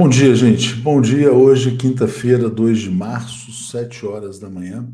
Bom 0.00 0.08
dia, 0.08 0.32
gente. 0.32 0.76
Bom 0.76 1.00
dia. 1.00 1.32
Hoje, 1.32 1.76
quinta-feira, 1.76 2.48
2 2.48 2.78
de 2.78 2.88
março, 2.88 3.50
7 3.50 4.06
horas 4.06 4.38
da 4.38 4.48
manhã. 4.48 4.88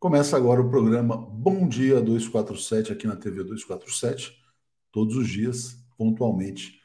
Começa 0.00 0.34
agora 0.34 0.62
o 0.62 0.70
programa 0.70 1.14
Bom 1.14 1.68
Dia 1.68 2.00
247 2.00 2.90
aqui 2.90 3.06
na 3.06 3.16
TV 3.16 3.44
247, 3.44 4.32
todos 4.90 5.14
os 5.14 5.28
dias, 5.28 5.76
pontualmente, 5.98 6.80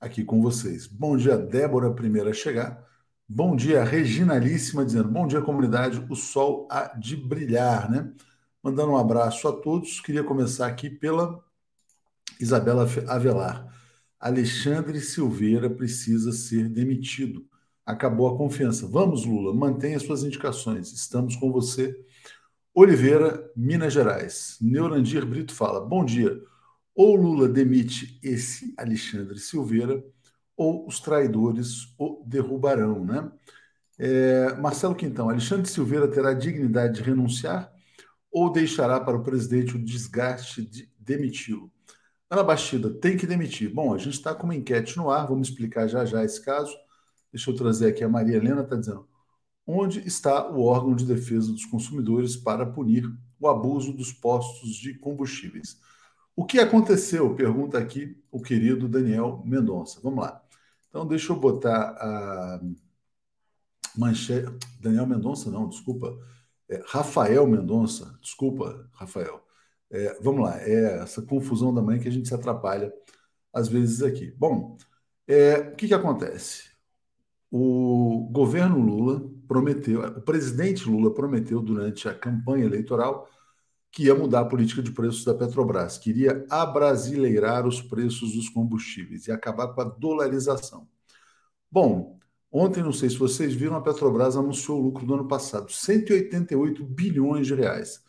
aqui 0.00 0.22
com 0.22 0.40
vocês. 0.40 0.86
Bom 0.86 1.16
dia, 1.16 1.36
Débora, 1.36 1.92
primeira 1.92 2.30
a 2.30 2.32
chegar. 2.32 2.80
Bom 3.28 3.56
dia, 3.56 3.82
Reginalíssima, 3.82 4.84
dizendo: 4.84 5.08
Bom 5.08 5.26
dia, 5.26 5.40
comunidade. 5.40 6.06
O 6.08 6.14
sol 6.14 6.68
há 6.70 6.96
de 6.96 7.16
brilhar, 7.16 7.90
né? 7.90 8.08
Mandando 8.62 8.92
um 8.92 8.96
abraço 8.96 9.48
a 9.48 9.52
todos. 9.52 10.00
Queria 10.00 10.22
começar 10.22 10.68
aqui 10.68 10.88
pela 10.88 11.42
Isabela 12.40 12.86
Avelar. 13.08 13.79
Alexandre 14.20 15.00
Silveira 15.00 15.70
precisa 15.70 16.30
ser 16.30 16.68
demitido. 16.68 17.46
Acabou 17.86 18.28
a 18.28 18.36
confiança. 18.36 18.86
Vamos, 18.86 19.24
Lula, 19.24 19.54
mantenha 19.54 19.98
suas 19.98 20.22
indicações. 20.22 20.92
Estamos 20.92 21.34
com 21.36 21.50
você. 21.50 21.98
Oliveira, 22.74 23.50
Minas 23.56 23.94
Gerais. 23.94 24.58
Neurandir 24.60 25.24
Brito 25.24 25.54
fala: 25.54 25.80
Bom 25.80 26.04
dia. 26.04 26.38
Ou 26.94 27.16
Lula 27.16 27.48
demite 27.48 28.20
esse 28.22 28.74
Alexandre 28.76 29.38
Silveira, 29.38 30.04
ou 30.54 30.86
os 30.86 31.00
traidores 31.00 31.94
o 31.98 32.22
derrubarão, 32.26 33.04
né? 33.04 33.32
É, 33.98 34.54
Marcelo 34.56 34.94
Quintão, 34.94 35.30
Alexandre 35.30 35.68
Silveira 35.68 36.08
terá 36.08 36.34
dignidade 36.34 36.96
de 36.96 37.02
renunciar 37.02 37.72
ou 38.30 38.50
deixará 38.52 39.00
para 39.00 39.16
o 39.16 39.22
presidente 39.22 39.76
o 39.76 39.84
desgaste 39.84 40.62
de 40.62 40.90
demiti-lo? 40.98 41.70
Ana 42.30 42.44
Bastida, 42.44 42.88
tem 42.88 43.16
que 43.16 43.26
demitir. 43.26 43.74
Bom, 43.74 43.92
a 43.92 43.98
gente 43.98 44.14
está 44.14 44.32
com 44.32 44.44
uma 44.44 44.54
enquete 44.54 44.96
no 44.96 45.10
ar, 45.10 45.26
vamos 45.26 45.48
explicar 45.48 45.88
já 45.88 46.04
já 46.04 46.24
esse 46.24 46.40
caso. 46.40 46.76
Deixa 47.32 47.50
eu 47.50 47.56
trazer 47.56 47.88
aqui 47.88 48.04
a 48.04 48.08
Maria 48.08 48.36
Helena, 48.36 48.62
está 48.62 48.76
dizendo. 48.76 49.08
Onde 49.66 50.06
está 50.06 50.48
o 50.48 50.62
órgão 50.62 50.94
de 50.94 51.04
defesa 51.04 51.52
dos 51.52 51.64
consumidores 51.64 52.36
para 52.36 52.64
punir 52.64 53.04
o 53.40 53.48
abuso 53.48 53.92
dos 53.92 54.12
postos 54.12 54.74
de 54.76 54.94
combustíveis? 54.94 55.80
O 56.36 56.44
que 56.44 56.60
aconteceu? 56.60 57.34
Pergunta 57.34 57.78
aqui 57.78 58.16
o 58.30 58.40
querido 58.40 58.88
Daniel 58.88 59.42
Mendonça. 59.44 60.00
Vamos 60.02 60.24
lá. 60.24 60.40
Então, 60.88 61.06
deixa 61.06 61.32
eu 61.32 61.36
botar 61.36 61.96
a 62.00 62.60
manchete. 63.96 64.50
Daniel 64.80 65.06
Mendonça, 65.06 65.50
não, 65.50 65.68
desculpa. 65.68 66.16
É, 66.68 66.82
Rafael 66.86 67.46
Mendonça, 67.46 68.16
desculpa, 68.22 68.88
Rafael. 68.92 69.44
É, 69.90 70.18
vamos 70.20 70.42
lá, 70.44 70.60
é 70.60 71.00
essa 71.02 71.22
confusão 71.22 71.74
da 71.74 71.82
mãe 71.82 71.98
que 71.98 72.08
a 72.08 72.12
gente 72.12 72.28
se 72.28 72.34
atrapalha 72.34 72.92
às 73.52 73.68
vezes 73.68 74.02
aqui. 74.02 74.30
Bom, 74.32 74.76
é, 75.26 75.58
o 75.72 75.76
que, 75.76 75.88
que 75.88 75.94
acontece? 75.94 76.70
O 77.50 78.28
governo 78.32 78.78
Lula 78.78 79.28
prometeu, 79.48 80.02
o 80.02 80.22
presidente 80.22 80.88
Lula 80.88 81.12
prometeu 81.12 81.60
durante 81.60 82.08
a 82.08 82.14
campanha 82.14 82.64
eleitoral 82.64 83.28
que 83.92 84.04
ia 84.04 84.14
mudar 84.14 84.40
a 84.40 84.44
política 84.44 84.82
de 84.82 84.92
preços 84.92 85.24
da 85.24 85.34
Petrobras, 85.34 85.98
queria 85.98 86.46
abrasileirar 86.48 87.66
os 87.66 87.82
preços 87.82 88.34
dos 88.34 88.48
combustíveis 88.48 89.26
e 89.26 89.32
acabar 89.32 89.68
com 89.68 89.80
a 89.80 89.84
dolarização. 89.84 90.86
Bom, 91.70 92.18
ontem, 92.52 92.82
não 92.82 92.92
sei 92.92 93.10
se 93.10 93.16
vocês 93.16 93.52
viram, 93.54 93.76
a 93.76 93.80
Petrobras 93.82 94.36
anunciou 94.36 94.78
o 94.78 94.82
lucro 94.82 95.04
do 95.06 95.14
ano 95.14 95.26
passado, 95.26 95.72
188 95.72 96.84
bilhões 96.84 97.46
de 97.46 97.54
reais. 97.54 98.02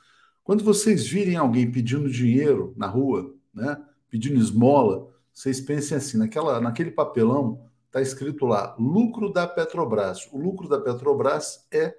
Quando 0.51 0.65
vocês 0.65 1.07
virem 1.07 1.37
alguém 1.37 1.71
pedindo 1.71 2.11
dinheiro 2.11 2.73
na 2.75 2.85
rua, 2.85 3.33
né, 3.53 3.81
pedindo 4.09 4.37
esmola, 4.37 5.09
vocês 5.33 5.61
pensem 5.61 5.95
assim, 5.95 6.17
naquela, 6.17 6.59
naquele 6.59 6.91
papelão 6.91 7.65
está 7.85 8.01
escrito 8.01 8.45
lá, 8.45 8.75
lucro 8.77 9.31
da 9.31 9.47
Petrobras. 9.47 10.27
O 10.29 10.37
lucro 10.37 10.67
da 10.67 10.77
Petrobras 10.77 11.65
é 11.71 11.95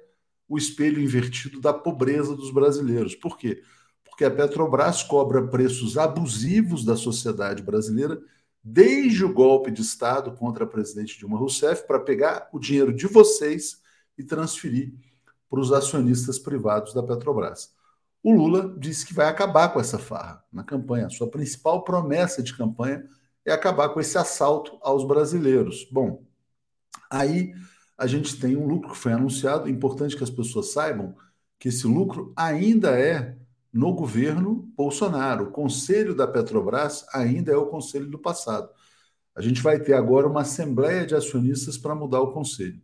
o 0.47 0.59
espelho 0.59 1.01
invertido 1.01 1.63
da 1.63 1.73
pobreza 1.73 2.37
dos 2.37 2.51
brasileiros. 2.53 3.15
Por 3.15 3.39
quê? 3.39 3.63
Porque 4.05 4.23
a 4.23 4.31
Petrobras 4.31 5.03
cobra 5.03 5.49
preços 5.49 5.97
abusivos 5.97 6.85
da 6.85 6.95
sociedade 6.95 7.63
brasileira 7.63 8.21
desde 8.63 9.25
o 9.25 9.33
golpe 9.33 9.71
de 9.71 9.81
Estado 9.81 10.31
contra 10.33 10.65
a 10.65 10.69
presidente 10.69 11.19
Dilma 11.19 11.39
Rousseff 11.39 11.87
para 11.87 12.01
pegar 12.01 12.51
o 12.53 12.59
dinheiro 12.59 12.93
de 12.93 13.07
vocês 13.07 13.81
e 14.19 14.23
transferir 14.23 14.93
para 15.49 15.59
os 15.59 15.73
acionistas 15.73 16.39
privados 16.39 16.93
da 16.93 17.03
Petrobras. 17.03 17.81
O 18.23 18.33
Lula 18.33 18.77
disse 18.79 19.05
que 19.05 19.15
vai 19.15 19.27
acabar 19.27 19.71
com 19.71 19.81
essa 19.81 19.99
farra 19.99 20.45
na 20.53 20.63
campanha. 20.63 21.11
Sua 21.11 21.29
principal 21.29 21.83
promessa 21.83 22.43
de 22.43 22.57
campanha 22.57 23.05
é 23.45 23.53
acabar 23.53 23.89
com 23.89 24.01
esse 24.01 24.17
assalto 24.17 24.79
aos 24.81 25.05
brasileiros. 25.05 25.87
Bom, 25.91 26.25
aí 27.11 27.53
a 27.99 28.07
gente 28.07 28.39
tem 28.39 28.57
um 28.57 28.67
lucro 28.67 28.91
que 28.91 28.97
foi 28.97 29.13
anunciado. 29.13 29.69
Importante 29.69 30.17
que 30.17 30.23
as 30.23 30.31
pessoas 30.31 30.73
saibam 30.73 31.17
que 31.59 31.69
esse 31.69 31.87
lucro 31.87 32.33
ainda 32.37 32.99
é 32.99 33.37
no 33.73 33.93
governo 33.93 34.71
Bolsonaro. 34.77 35.45
O 35.45 35.51
conselho 35.51 36.15
da 36.15 36.27
Petrobras 36.27 37.05
ainda 37.13 37.53
é 37.53 37.57
o 37.57 37.67
conselho 37.67 38.09
do 38.09 38.19
passado. 38.19 38.69
A 39.35 39.41
gente 39.41 39.63
vai 39.63 39.81
ter 39.81 39.95
agora 39.95 40.29
uma 40.29 40.43
assembleia 40.43 41.07
de 41.07 41.15
acionistas 41.15 41.79
para 41.79 41.95
mudar 41.95 42.21
o 42.21 42.33
conselho. 42.33 42.81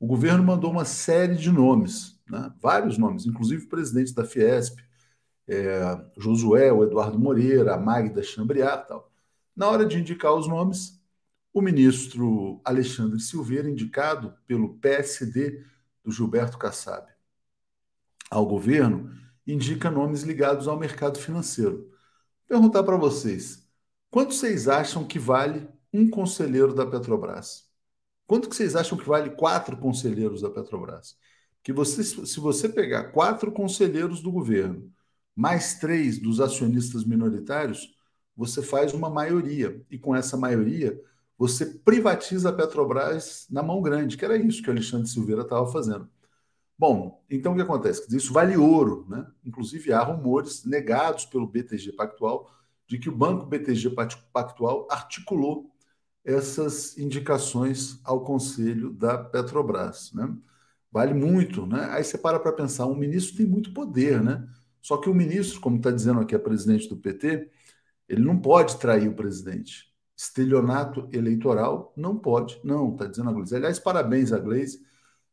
O 0.00 0.06
governo 0.06 0.42
mandou 0.42 0.70
uma 0.70 0.84
série 0.84 1.36
de 1.36 1.52
nomes 1.52 2.13
né? 2.28 2.52
vários 2.60 2.98
nomes, 2.98 3.26
inclusive 3.26 3.66
presidentes 3.66 4.12
da 4.12 4.24
Fiesp, 4.24 4.80
é, 5.46 6.04
Josué, 6.16 6.72
o 6.72 6.84
Eduardo 6.84 7.18
Moreira, 7.18 7.74
a 7.74 7.78
Magda 7.78 8.22
Chambriat 8.22 8.88
tal. 8.88 9.12
Na 9.54 9.68
hora 9.68 9.84
de 9.86 9.98
indicar 9.98 10.34
os 10.34 10.48
nomes, 10.48 11.00
o 11.52 11.60
ministro 11.60 12.60
Alexandre 12.64 13.20
Silveira, 13.20 13.70
indicado 13.70 14.34
pelo 14.46 14.74
PSD 14.78 15.64
do 16.02 16.10
Gilberto 16.10 16.58
Kassab 16.58 17.06
ao 18.30 18.46
governo, 18.46 19.12
indica 19.46 19.90
nomes 19.90 20.22
ligados 20.22 20.66
ao 20.66 20.78
mercado 20.78 21.18
financeiro. 21.18 21.76
Vou 21.76 22.48
perguntar 22.48 22.82
para 22.82 22.96
vocês, 22.96 23.68
quanto 24.10 24.34
vocês 24.34 24.66
acham 24.66 25.06
que 25.06 25.18
vale 25.18 25.68
um 25.92 26.10
conselheiro 26.10 26.74
da 26.74 26.84
Petrobras? 26.84 27.68
Quanto 28.26 28.48
que 28.48 28.56
vocês 28.56 28.74
acham 28.74 28.98
que 28.98 29.06
vale 29.06 29.30
quatro 29.30 29.76
conselheiros 29.76 30.40
da 30.40 30.50
Petrobras? 30.50 31.16
Que 31.64 31.72
você, 31.72 32.04
se 32.04 32.38
você 32.38 32.68
pegar 32.68 33.04
quatro 33.04 33.50
conselheiros 33.50 34.20
do 34.20 34.30
governo, 34.30 34.92
mais 35.34 35.78
três 35.78 36.18
dos 36.18 36.38
acionistas 36.38 37.04
minoritários, 37.04 37.96
você 38.36 38.62
faz 38.62 38.92
uma 38.92 39.08
maioria. 39.08 39.82
E 39.90 39.98
com 39.98 40.14
essa 40.14 40.36
maioria, 40.36 41.00
você 41.38 41.64
privatiza 41.64 42.50
a 42.50 42.52
Petrobras 42.52 43.46
na 43.50 43.62
mão 43.62 43.80
grande, 43.80 44.18
que 44.18 44.24
era 44.24 44.36
isso 44.36 44.62
que 44.62 44.68
o 44.68 44.72
Alexandre 44.72 45.08
Silveira 45.08 45.40
estava 45.40 45.66
fazendo. 45.72 46.06
Bom, 46.78 47.24
então 47.30 47.52
o 47.52 47.56
que 47.56 47.62
acontece? 47.62 48.14
Isso 48.14 48.32
vale 48.32 48.56
ouro, 48.58 49.06
né? 49.08 49.26
Inclusive 49.42 49.90
há 49.90 50.02
rumores 50.02 50.64
negados 50.66 51.24
pelo 51.24 51.46
BTG 51.46 51.92
Pactual 51.92 52.50
de 52.86 52.98
que 52.98 53.08
o 53.08 53.16
banco 53.16 53.46
BTG 53.46 53.94
Pactual 54.32 54.86
articulou 54.90 55.72
essas 56.22 56.98
indicações 56.98 58.00
ao 58.04 58.22
conselho 58.22 58.92
da 58.92 59.16
Petrobras, 59.16 60.12
né? 60.12 60.36
Vale 60.94 61.12
muito, 61.12 61.66
né? 61.66 61.88
Aí 61.90 62.04
você 62.04 62.16
para 62.16 62.38
para 62.38 62.52
pensar, 62.52 62.86
um 62.86 62.94
ministro 62.94 63.36
tem 63.36 63.46
muito 63.46 63.74
poder, 63.74 64.22
né? 64.22 64.46
Só 64.80 64.96
que 64.96 65.10
o 65.10 65.14
ministro, 65.14 65.60
como 65.60 65.76
está 65.76 65.90
dizendo 65.90 66.20
aqui 66.20 66.36
a 66.36 66.38
presidente 66.38 66.88
do 66.88 66.96
PT, 66.96 67.50
ele 68.08 68.22
não 68.22 68.38
pode 68.40 68.78
trair 68.78 69.08
o 69.08 69.14
presidente. 69.16 69.92
Estelionato 70.16 71.08
eleitoral 71.12 71.92
não 71.96 72.16
pode, 72.16 72.60
não, 72.62 72.92
está 72.92 73.06
dizendo 73.06 73.30
a 73.30 73.32
Gleice. 73.32 73.56
Aliás, 73.56 73.80
parabéns 73.80 74.32
a 74.32 74.38
Gleice 74.38 74.84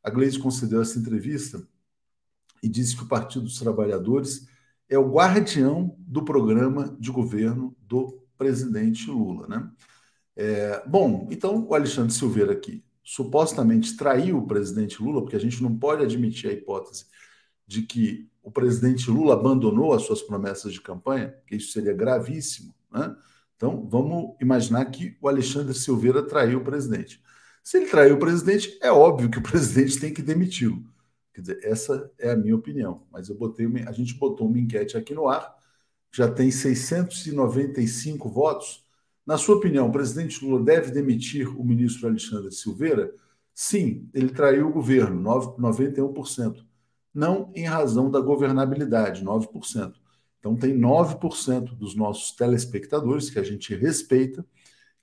a 0.04 0.10
Gleisi 0.10 0.40
concedeu 0.40 0.82
essa 0.82 0.98
entrevista 0.98 1.62
e 2.64 2.68
disse 2.68 2.98
que 2.98 3.04
o 3.04 3.08
Partido 3.08 3.44
dos 3.44 3.60
Trabalhadores 3.60 4.48
é 4.90 4.98
o 4.98 5.12
guardião 5.12 5.96
do 6.00 6.26
programa 6.26 6.98
de 7.00 7.12
governo 7.12 7.76
do 7.82 8.26
presidente 8.36 9.12
Lula. 9.12 9.48
Né? 9.48 9.72
É, 10.36 10.84
bom, 10.88 11.28
então 11.30 11.68
o 11.68 11.76
Alexandre 11.76 12.12
Silveira 12.12 12.52
aqui 12.52 12.84
supostamente 13.04 13.98
traiu 13.98 14.38
o 14.38 14.48
presidente 14.48 15.02
Lula, 15.02 15.22
porque 15.22 15.36
a 15.36 15.40
gente 15.40 15.62
não 15.62 15.78
pode 15.78 16.04
admitir 16.04 16.50
a 16.50 16.54
hipótese 16.54 17.06
de 17.66 17.84
que 17.84 18.30
o 18.44 18.52
presidente 18.52 19.10
Lula 19.10 19.34
abandonou 19.34 19.94
as 19.94 20.04
suas 20.04 20.22
promessas 20.22 20.74
de 20.74 20.82
campanha, 20.82 21.36
que 21.48 21.56
isso 21.56 21.72
seria 21.72 21.94
gravíssimo. 21.94 22.74
Né? 22.92 23.16
Então, 23.56 23.88
vamos 23.90 24.36
imaginar 24.42 24.84
que 24.86 25.16
o 25.22 25.28
Alexandre 25.28 25.74
Silveira 25.74 26.24
traiu 26.24 26.60
o 26.60 26.64
presidente. 26.64 27.22
Se 27.64 27.78
ele 27.78 27.86
traiu 27.86 28.16
o 28.16 28.20
presidente, 28.20 28.78
é 28.82 28.92
óbvio 28.92 29.30
que 29.30 29.38
o 29.38 29.44
presidente 29.44 30.00
tem 30.00 30.14
que 30.14 30.22
demiti-lo. 30.22 30.84
Quer 31.34 31.42
dizer, 31.42 31.60
essa 31.64 32.12
é 32.20 32.32
a 32.32 32.36
minha 32.36 32.56
opinião. 32.56 33.08
Mas 33.12 33.30
eu 33.30 33.36
botei 33.36 33.68
a 33.86 33.92
gente 33.92 34.16
botou 34.16 34.48
uma 34.48 34.60
enquete 34.60 34.98
aqui 34.98 35.14
no 35.14 35.28
ar, 35.28 35.56
já 36.12 36.30
tem 36.30 36.52
695 36.52 38.30
votos. 38.30 38.84
Na 39.32 39.38
sua 39.38 39.56
opinião, 39.56 39.88
o 39.88 39.92
presidente 39.94 40.44
Lula 40.44 40.62
deve 40.62 40.92
demitir 40.92 41.48
o 41.58 41.64
ministro 41.64 42.06
Alexandre 42.06 42.52
Silveira? 42.52 43.16
Sim, 43.54 44.10
ele 44.14 44.28
traiu 44.28 44.68
o 44.68 44.74
governo, 44.74 45.22
91%. 45.58 46.66
Não 47.14 47.50
em 47.56 47.64
razão 47.64 48.12
da 48.12 48.20
governabilidade, 48.20 49.24
9%. 49.24 49.94
Então, 50.38 50.54
tem 50.58 50.78
9% 50.78 51.78
dos 51.78 51.96
nossos 51.96 52.36
telespectadores, 52.36 53.30
que 53.30 53.40
a 53.40 53.44
gente 53.44 53.74
respeita, 53.74 54.46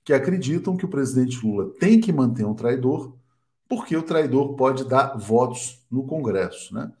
que 0.03 0.13
acreditam 0.13 0.77
que 0.77 0.85
o 0.85 0.89
presidente 0.89 1.43
Lula 1.43 1.73
tem 1.79 1.99
que 1.99 2.13
manter 2.13 2.45
um 2.45 2.53
traidor, 2.53 3.17
porque 3.67 3.97
o 3.97 4.03
traidor 4.03 4.53
pode 4.55 4.87
dar 4.87 5.17
votos 5.17 5.83
no 5.89 6.05
Congresso, 6.05 6.71
né? 6.71 6.91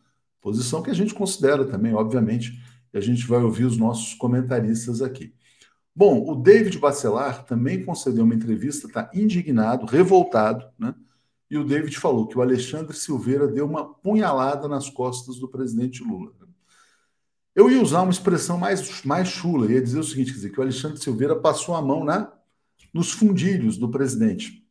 Posição 0.41 0.81
que 0.81 0.89
a 0.89 0.95
gente 0.95 1.13
considera 1.13 1.63
também, 1.63 1.93
obviamente, 1.93 2.59
e 2.91 2.97
a 2.97 3.01
gente 3.01 3.27
vai 3.27 3.43
ouvir 3.43 3.65
os 3.65 3.77
nossos 3.77 4.15
comentaristas 4.15 4.99
aqui. 4.99 5.31
Bom, 5.99 6.25
o 6.29 6.33
David 6.33 6.79
Bacelar 6.79 7.43
também 7.43 7.83
concedeu 7.83 8.23
uma 8.23 8.33
entrevista, 8.33 8.87
está 8.87 9.11
indignado, 9.13 9.85
revoltado, 9.85 10.65
né? 10.79 10.95
E 11.51 11.57
o 11.57 11.63
David 11.65 11.99
falou 11.99 12.25
que 12.25 12.37
o 12.37 12.41
Alexandre 12.41 12.95
Silveira 12.95 13.45
deu 13.49 13.65
uma 13.65 13.95
punhalada 13.95 14.69
nas 14.69 14.89
costas 14.89 15.39
do 15.39 15.49
presidente 15.49 16.01
Lula. 16.01 16.31
Eu 17.53 17.69
ia 17.69 17.81
usar 17.81 18.03
uma 18.03 18.13
expressão 18.13 18.57
mais, 18.57 19.03
mais 19.03 19.27
chula, 19.27 19.69
ia 19.69 19.81
dizer 19.81 19.99
o 19.99 20.03
seguinte: 20.05 20.31
quer 20.31 20.37
dizer, 20.37 20.49
que 20.51 20.59
o 20.61 20.63
Alexandre 20.63 21.01
Silveira 21.01 21.35
passou 21.35 21.75
a 21.75 21.81
mão 21.81 22.05
na 22.05 22.31
nos 22.93 23.11
fundilhos 23.11 23.75
do 23.75 23.91
presidente. 23.91 24.65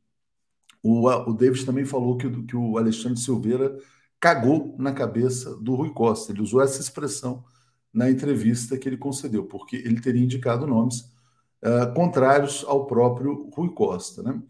O, 0.83 1.07
o 1.07 1.35
David 1.35 1.67
também 1.67 1.85
falou 1.85 2.17
que, 2.17 2.31
que 2.45 2.57
o 2.57 2.79
Alexandre 2.79 3.21
Silveira 3.21 3.79
cagou 4.19 4.75
na 4.79 4.95
cabeça 4.95 5.55
do 5.57 5.75
Rui 5.75 5.91
Costa. 5.91 6.33
Ele 6.33 6.41
usou 6.41 6.63
essa 6.63 6.81
expressão 6.81 7.45
na 7.93 8.11
entrevista 8.11 8.79
que 8.79 8.89
ele 8.89 8.97
concedeu, 8.97 9.45
porque 9.45 9.77
ele 9.77 10.01
teria 10.01 10.25
indicado 10.25 10.67
nomes 10.67 11.18
uh, 11.63 11.93
contrários 11.95 12.65
ao 12.67 12.87
próprio 12.87 13.51
Rui 13.55 13.71
Costa. 13.71 14.23
Né? 14.23 14.41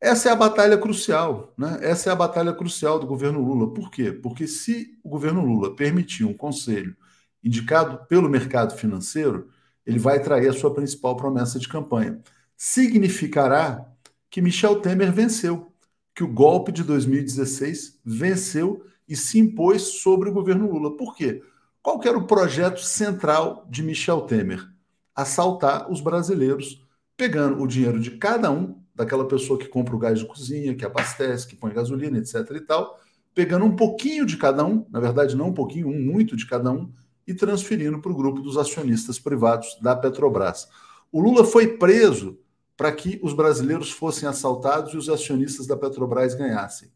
Essa 0.00 0.28
é 0.28 0.32
a 0.32 0.36
batalha 0.36 0.76
crucial, 0.76 1.54
né? 1.56 1.78
Essa 1.80 2.10
é 2.10 2.12
a 2.12 2.16
batalha 2.16 2.52
crucial 2.52 2.98
do 2.98 3.06
governo 3.06 3.40
Lula. 3.40 3.72
Por 3.72 3.90
quê? 3.90 4.12
Porque 4.12 4.46
se 4.46 4.98
o 5.02 5.08
governo 5.08 5.44
Lula 5.44 5.76
permitir 5.76 6.24
um 6.24 6.34
conselho 6.34 6.96
indicado 7.42 8.04
pelo 8.06 8.28
mercado 8.28 8.76
financeiro, 8.76 9.48
ele 9.86 9.98
vai 9.98 10.20
trair 10.20 10.48
a 10.48 10.52
sua 10.52 10.72
principal 10.74 11.16
promessa 11.16 11.58
de 11.58 11.68
campanha 11.68 12.20
significará 12.64 13.84
que 14.30 14.40
Michel 14.40 14.80
Temer 14.80 15.12
venceu, 15.12 15.72
que 16.14 16.22
o 16.22 16.28
golpe 16.28 16.70
de 16.70 16.84
2016 16.84 17.98
venceu 18.04 18.86
e 19.08 19.16
se 19.16 19.40
impôs 19.40 19.82
sobre 20.00 20.30
o 20.30 20.32
governo 20.32 20.70
Lula. 20.70 20.96
Por 20.96 21.16
quê? 21.16 21.42
Qual 21.82 22.00
era 22.04 22.16
o 22.16 22.24
projeto 22.24 22.80
central 22.80 23.66
de 23.68 23.82
Michel 23.82 24.20
Temer? 24.22 24.71
Assaltar 25.14 25.90
os 25.90 26.00
brasileiros, 26.00 26.82
pegando 27.16 27.62
o 27.62 27.66
dinheiro 27.66 28.00
de 28.00 28.12
cada 28.12 28.50
um, 28.50 28.80
daquela 28.94 29.26
pessoa 29.26 29.58
que 29.58 29.68
compra 29.68 29.94
o 29.94 29.98
gás 29.98 30.18
de 30.18 30.26
cozinha, 30.26 30.74
que 30.74 30.84
abastece, 30.84 31.46
que 31.46 31.56
põe 31.56 31.72
gasolina, 31.72 32.18
etc. 32.18 32.34
e 32.54 32.60
tal, 32.60 32.98
pegando 33.34 33.64
um 33.64 33.74
pouquinho 33.76 34.26
de 34.26 34.36
cada 34.36 34.64
um, 34.64 34.86
na 34.90 35.00
verdade, 35.00 35.36
não 35.36 35.48
um 35.48 35.54
pouquinho, 35.54 35.88
um 35.88 36.00
muito 36.00 36.36
de 36.36 36.46
cada 36.46 36.70
um, 36.70 36.92
e 37.26 37.32
transferindo 37.34 38.00
para 38.00 38.12
o 38.12 38.16
grupo 38.16 38.40
dos 38.40 38.56
acionistas 38.56 39.18
privados 39.18 39.78
da 39.80 39.94
Petrobras. 39.94 40.68
O 41.10 41.20
Lula 41.20 41.44
foi 41.44 41.76
preso 41.78 42.38
para 42.76 42.90
que 42.90 43.20
os 43.22 43.32
brasileiros 43.32 43.90
fossem 43.90 44.28
assaltados 44.28 44.92
e 44.92 44.96
os 44.96 45.08
acionistas 45.08 45.66
da 45.66 45.76
Petrobras 45.76 46.34
ganhassem. 46.34 46.90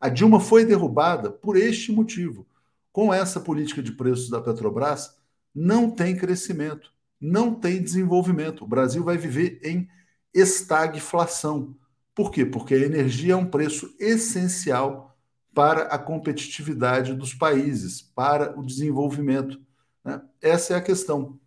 A 0.00 0.08
Dilma 0.08 0.40
foi 0.40 0.64
derrubada 0.64 1.30
por 1.30 1.56
este 1.56 1.92
motivo. 1.92 2.46
Com 2.92 3.14
essa 3.14 3.38
política 3.38 3.82
de 3.82 3.92
preços 3.92 4.28
da 4.28 4.40
Petrobras, 4.40 5.16
não 5.54 5.90
tem 5.90 6.16
crescimento, 6.16 6.92
não 7.20 7.54
tem 7.54 7.82
desenvolvimento. 7.82 8.64
O 8.64 8.68
Brasil 8.68 9.04
vai 9.04 9.18
viver 9.18 9.60
em 9.62 9.88
estagflação. 10.32 11.76
Por 12.14 12.30
quê? 12.30 12.46
Porque 12.46 12.74
a 12.74 12.78
energia 12.78 13.34
é 13.34 13.36
um 13.36 13.46
preço 13.46 13.94
essencial 13.98 15.16
para 15.54 15.82
a 15.82 15.98
competitividade 15.98 17.14
dos 17.14 17.34
países, 17.34 18.00
para 18.00 18.58
o 18.58 18.64
desenvolvimento. 18.64 19.60
Né? 20.04 20.20
Essa 20.40 20.74
é 20.74 20.76
a 20.76 20.82
questão. 20.82 21.38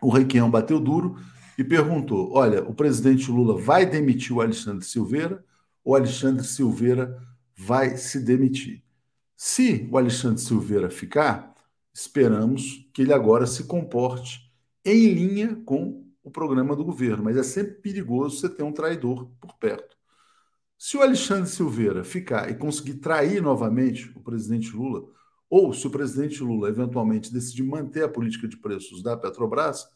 O 0.00 0.10
Requião 0.10 0.50
bateu 0.50 0.78
duro 0.78 1.16
e 1.58 1.64
perguntou: 1.64 2.32
olha, 2.32 2.62
o 2.62 2.74
presidente 2.74 3.30
Lula 3.30 3.60
vai 3.60 3.84
demitir 3.84 4.34
o 4.34 4.40
Alexandre 4.40 4.84
Silveira 4.84 5.44
ou 5.84 5.96
Alexandre 5.96 6.44
Silveira 6.44 7.18
vai 7.56 7.96
se 7.96 8.20
demitir? 8.20 8.82
Se 9.36 9.88
o 9.90 9.96
Alexandre 9.96 10.40
Silveira 10.40 10.90
ficar, 10.90 11.54
esperamos 11.92 12.88
que 12.92 13.02
ele 13.02 13.12
agora 13.12 13.46
se 13.46 13.64
comporte 13.64 14.49
em 14.84 15.12
linha 15.12 15.56
com 15.64 16.04
o 16.22 16.30
programa 16.30 16.76
do 16.76 16.84
governo, 16.84 17.24
mas 17.24 17.36
é 17.36 17.42
sempre 17.42 17.74
perigoso 17.74 18.38
você 18.38 18.48
ter 18.48 18.62
um 18.62 18.72
traidor 18.72 19.30
por 19.40 19.54
perto. 19.58 19.96
Se 20.78 20.96
o 20.96 21.02
Alexandre 21.02 21.50
Silveira 21.50 22.04
ficar 22.04 22.50
e 22.50 22.54
conseguir 22.54 22.94
trair 22.94 23.42
novamente 23.42 24.10
o 24.16 24.20
presidente 24.20 24.74
Lula, 24.74 25.06
ou 25.48 25.74
se 25.74 25.86
o 25.86 25.90
presidente 25.90 26.42
Lula 26.42 26.68
eventualmente 26.68 27.32
decidir 27.32 27.62
manter 27.62 28.04
a 28.04 28.08
política 28.08 28.48
de 28.48 28.56
preços 28.56 29.02
da 29.02 29.16
Petrobras, 29.16 29.86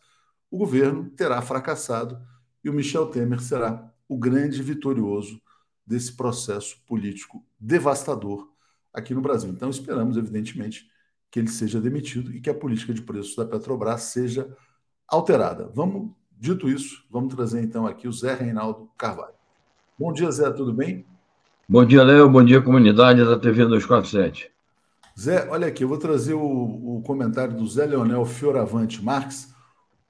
o 0.51 0.59
governo 0.59 1.09
terá 1.11 1.41
fracassado 1.41 2.19
e 2.63 2.69
o 2.69 2.73
Michel 2.73 3.07
Temer 3.07 3.41
será 3.41 3.93
o 4.09 4.19
grande 4.19 4.63
vitorioso 4.63 5.41
desse 5.87 6.17
processo 6.17 6.83
político 6.87 7.45
devastador 7.59 8.49
aqui 8.93 9.15
no 9.15 9.21
Brasil. 9.21 9.51
Então, 9.51 9.71
esperamos, 9.71 10.17
evidentemente, 10.17 10.89
que 11.31 11.39
ele 11.39 11.49
seja 11.49 11.81
demitido 11.81 12.33
e 12.35 12.41
que 12.41 12.51
a 12.51 12.55
política 12.55 12.95
de 12.95 13.03
preços 13.03 13.37
da 13.37 13.45
Petrobras 13.45 14.03
seja 14.03 14.57
alterada. 15.09 15.71
Vamos, 15.75 16.11
dito 16.39 16.69
isso, 16.69 17.05
vamos 17.11 17.35
trazer 17.35 17.63
então 17.63 17.87
aqui 17.87 18.09
o 18.09 18.13
Zé 18.13 18.35
Reinaldo 18.35 18.89
Carvalho. 18.97 19.35
Bom 19.99 20.13
dia, 20.13 20.31
Zé, 20.31 20.51
tudo 20.51 20.73
bem? 20.73 21.05
Bom 21.69 21.85
dia, 21.85 22.03
Léo. 22.03 22.29
Bom 22.29 22.45
dia, 22.45 22.61
comunidade 22.61 23.25
da 23.25 23.39
TV 23.39 23.65
247. 23.65 24.51
Zé, 25.19 25.49
olha 25.49 25.69
aqui, 25.69 25.85
eu 25.85 25.89
vou 25.89 25.99
trazer 25.99 26.35
o, 26.35 26.41
o 26.97 27.03
comentário 27.07 27.57
do 27.57 27.67
Zé 27.67 27.87
Leonel 27.87 28.25
Fioravante 28.25 29.03
Marques 29.03 29.55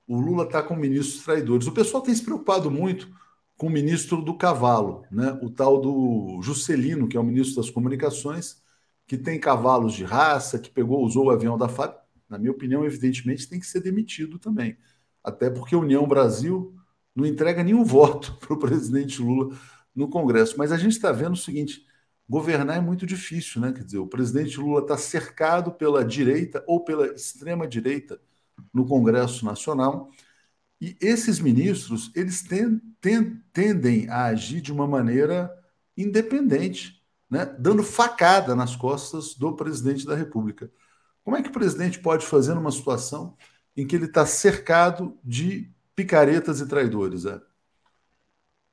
o 0.07 0.19
Lula 0.19 0.45
está 0.45 0.63
com 0.63 0.77
ministros 0.77 1.25
traidores. 1.25 1.67
O 1.67 1.73
pessoal 1.73 2.03
tem 2.03 2.15
se 2.15 2.23
preocupado 2.23 2.71
muito 2.71 3.09
com 3.57 3.67
o 3.69 3.71
ministro 3.71 4.21
do 4.23 4.35
cavalo, 4.35 5.05
né? 5.11 5.39
o 5.43 5.49
tal 5.49 5.81
do 5.81 6.41
Juscelino, 6.43 7.09
que 7.09 7.17
é 7.17 7.21
o 7.21 7.25
ministro 7.25 7.57
das 7.57 7.71
comunicações, 7.71 8.63
que 9.07 9.17
tem 9.17 9.39
cavalos 9.39 9.95
de 9.95 10.05
raça, 10.05 10.59
que 10.59 10.71
pegou, 10.71 11.05
usou 11.05 11.27
o 11.27 11.31
avião 11.31 11.57
da 11.57 11.69
FAB. 11.69 11.95
Na 12.29 12.39
minha 12.39 12.53
opinião, 12.53 12.85
evidentemente, 12.85 13.49
tem 13.49 13.61
que 13.61 13.67
ser 13.67 13.81
demitido 13.81 14.39
também. 14.39 14.77
Até 15.23 15.49
porque 15.49 15.75
a 15.75 15.79
União 15.79 16.07
Brasil 16.07 16.75
não 17.15 17.25
entrega 17.25 17.63
nenhum 17.63 17.85
voto 17.87 18.37
para 18.41 18.53
o 18.53 18.59
presidente 18.59 19.21
Lula 19.23 19.57
no 19.95 20.09
Congresso. 20.09 20.57
Mas 20.59 20.73
a 20.73 20.77
gente 20.77 20.93
está 20.93 21.13
vendo 21.13 21.35
o 21.35 21.39
seguinte: 21.39 21.87
governar 22.29 22.79
é 22.79 22.81
muito 22.81 23.07
difícil, 23.07 23.61
né? 23.61 23.73
Quer 23.73 23.85
dizer, 23.85 23.99
o 23.99 24.07
presidente 24.07 24.59
Lula 24.59 24.81
está 24.81 24.97
cercado 24.97 25.73
pela 25.73 26.05
direita 26.05 26.65
ou 26.67 26.85
pela 26.85 27.07
extrema 27.07 27.67
direita 27.67 28.21
no 28.73 28.87
Congresso 28.87 29.45
Nacional. 29.45 30.11
E 30.81 30.97
esses 31.01 31.39
ministros, 31.39 32.11
eles 32.15 32.43
ten, 32.43 32.81
ten, 33.01 33.41
tendem 33.53 34.09
a 34.09 34.25
agir 34.25 34.61
de 34.61 34.73
uma 34.73 34.87
maneira 34.87 35.51
independente, 35.97 37.03
né? 37.31 37.47
dando 37.59 37.83
facada 37.83 38.55
nas 38.55 38.77
costas 38.77 39.35
do 39.35 39.55
presidente 39.55 40.05
da 40.05 40.15
República. 40.15 40.71
Como 41.25 41.37
é 41.37 41.43
que 41.43 41.49
o 41.49 41.53
presidente 41.53 41.99
pode 41.99 42.27
fazer 42.27 42.55
numa 42.55 42.71
situação 42.71 43.37
em 43.77 43.87
que 43.87 43.97
ele 43.97 44.05
está 44.05 44.27
cercado 44.27 45.19
de 45.25 45.71
picaretas 45.97 46.61
e 46.61 46.69
traidores? 46.69 47.25
É? 47.25 47.41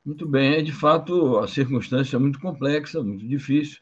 Muito 0.03 0.27
bem, 0.27 0.55
é 0.55 0.61
de 0.61 0.73
fato 0.73 1.37
a 1.37 1.47
circunstância 1.47 2.17
é 2.17 2.19
muito 2.19 2.39
complexa, 2.39 3.01
muito 3.01 3.25
difícil, 3.25 3.79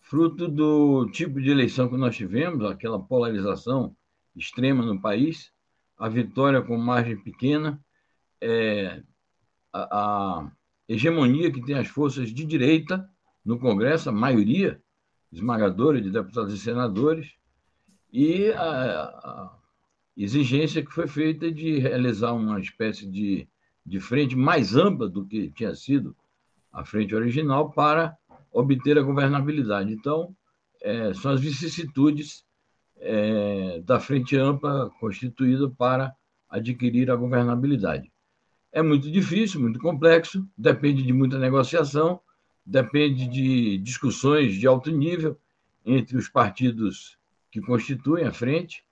fruto 0.00 0.48
do 0.48 1.08
tipo 1.10 1.40
de 1.40 1.50
eleição 1.50 1.88
que 1.88 1.96
nós 1.96 2.16
tivemos, 2.16 2.64
aquela 2.64 2.98
polarização 3.00 3.96
extrema 4.34 4.84
no 4.84 5.00
país, 5.00 5.52
a 5.96 6.08
vitória 6.08 6.60
com 6.60 6.76
margem 6.76 7.16
pequena, 7.16 7.80
é, 8.40 9.02
a, 9.72 10.40
a 10.40 10.52
hegemonia 10.88 11.52
que 11.52 11.62
tem 11.62 11.76
as 11.76 11.86
forças 11.86 12.30
de 12.30 12.44
direita 12.44 13.08
no 13.44 13.58
Congresso, 13.58 14.08
a 14.08 14.12
maioria 14.12 14.82
esmagadora 15.30 16.00
de 16.00 16.10
deputados 16.10 16.52
e 16.52 16.58
senadores, 16.58 17.32
e 18.12 18.50
a, 18.50 19.02
a 19.04 19.56
exigência 20.16 20.84
que 20.84 20.92
foi 20.92 21.08
feita 21.08 21.50
de 21.50 21.78
realizar 21.78 22.32
uma 22.32 22.60
espécie 22.60 23.06
de, 23.06 23.48
de 23.84 24.00
frente 24.00 24.36
mais 24.36 24.76
ampla 24.76 25.08
do 25.08 25.24
que 25.24 25.50
tinha 25.50 25.74
sido 25.74 26.14
a 26.70 26.84
frente 26.84 27.14
original 27.14 27.70
para 27.70 28.16
obter 28.52 28.98
a 28.98 29.02
governabilidade. 29.02 29.92
Então, 29.92 30.34
é, 30.82 31.14
são 31.14 31.32
as 31.32 31.40
vicissitudes 31.40 32.44
é, 32.98 33.80
da 33.84 33.98
frente 33.98 34.36
ampla 34.36 34.90
constituída 35.00 35.70
para 35.70 36.14
adquirir 36.50 37.10
a 37.10 37.16
governabilidade. 37.16 38.12
É 38.70 38.82
muito 38.82 39.10
difícil, 39.10 39.60
muito 39.60 39.78
complexo, 39.78 40.46
depende 40.56 41.02
de 41.02 41.12
muita 41.12 41.38
negociação, 41.38 42.20
depende 42.64 43.26
de 43.26 43.78
discussões 43.78 44.54
de 44.54 44.66
alto 44.66 44.90
nível 44.90 45.38
entre 45.84 46.16
os 46.16 46.28
partidos 46.28 47.18
que 47.52 47.60
constituem 47.60 48.24
a 48.24 48.32
frente, 48.32 48.82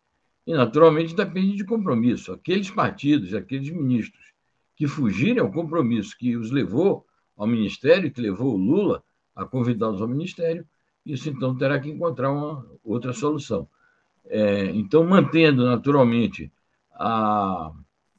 e, 0.46 0.52
naturalmente, 0.52 1.16
depende 1.16 1.56
de 1.56 1.64
compromisso. 1.64 2.32
Aqueles 2.32 2.70
partidos, 2.70 3.34
aqueles 3.34 3.70
ministros 3.70 4.32
que 4.76 4.86
fugirem 4.86 5.40
ao 5.40 5.50
compromisso 5.50 6.16
que 6.16 6.36
os 6.36 6.50
levou 6.50 7.06
ao 7.36 7.46
ministério, 7.46 8.12
que 8.12 8.20
levou 8.20 8.54
o 8.54 8.58
Lula 8.58 9.02
a 9.34 9.46
convidá-los 9.46 10.02
ao 10.02 10.08
ministério, 10.08 10.66
isso 11.04 11.30
então 11.30 11.56
terá 11.56 11.80
que 11.80 11.88
encontrar 11.88 12.30
uma 12.30 12.66
outra 12.84 13.12
solução. 13.12 13.66
É, 14.26 14.66
então, 14.66 15.04
mantendo 15.04 15.64
naturalmente 15.64 16.52
a 16.92 17.72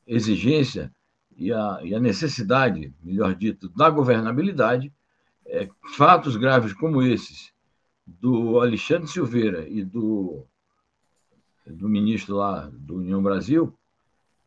exigência 0.08 0.92
e 1.38 1.54
a, 1.54 1.80
e 1.84 1.94
a 1.94 2.00
necessidade, 2.00 2.94
melhor 3.04 3.36
dito, 3.36 3.70
da 3.70 3.90
governabilidade, 3.90 4.92
é, 5.46 5.70
fatos 5.96 6.36
graves 6.36 6.74
como 6.74 7.04
esses 7.04 7.51
do 8.20 8.60
Alexandre 8.60 9.08
Silveira 9.08 9.68
e 9.68 9.84
do, 9.84 10.46
do 11.66 11.88
ministro 11.88 12.36
lá 12.36 12.70
do 12.74 12.98
União 12.98 13.22
Brasil 13.22 13.74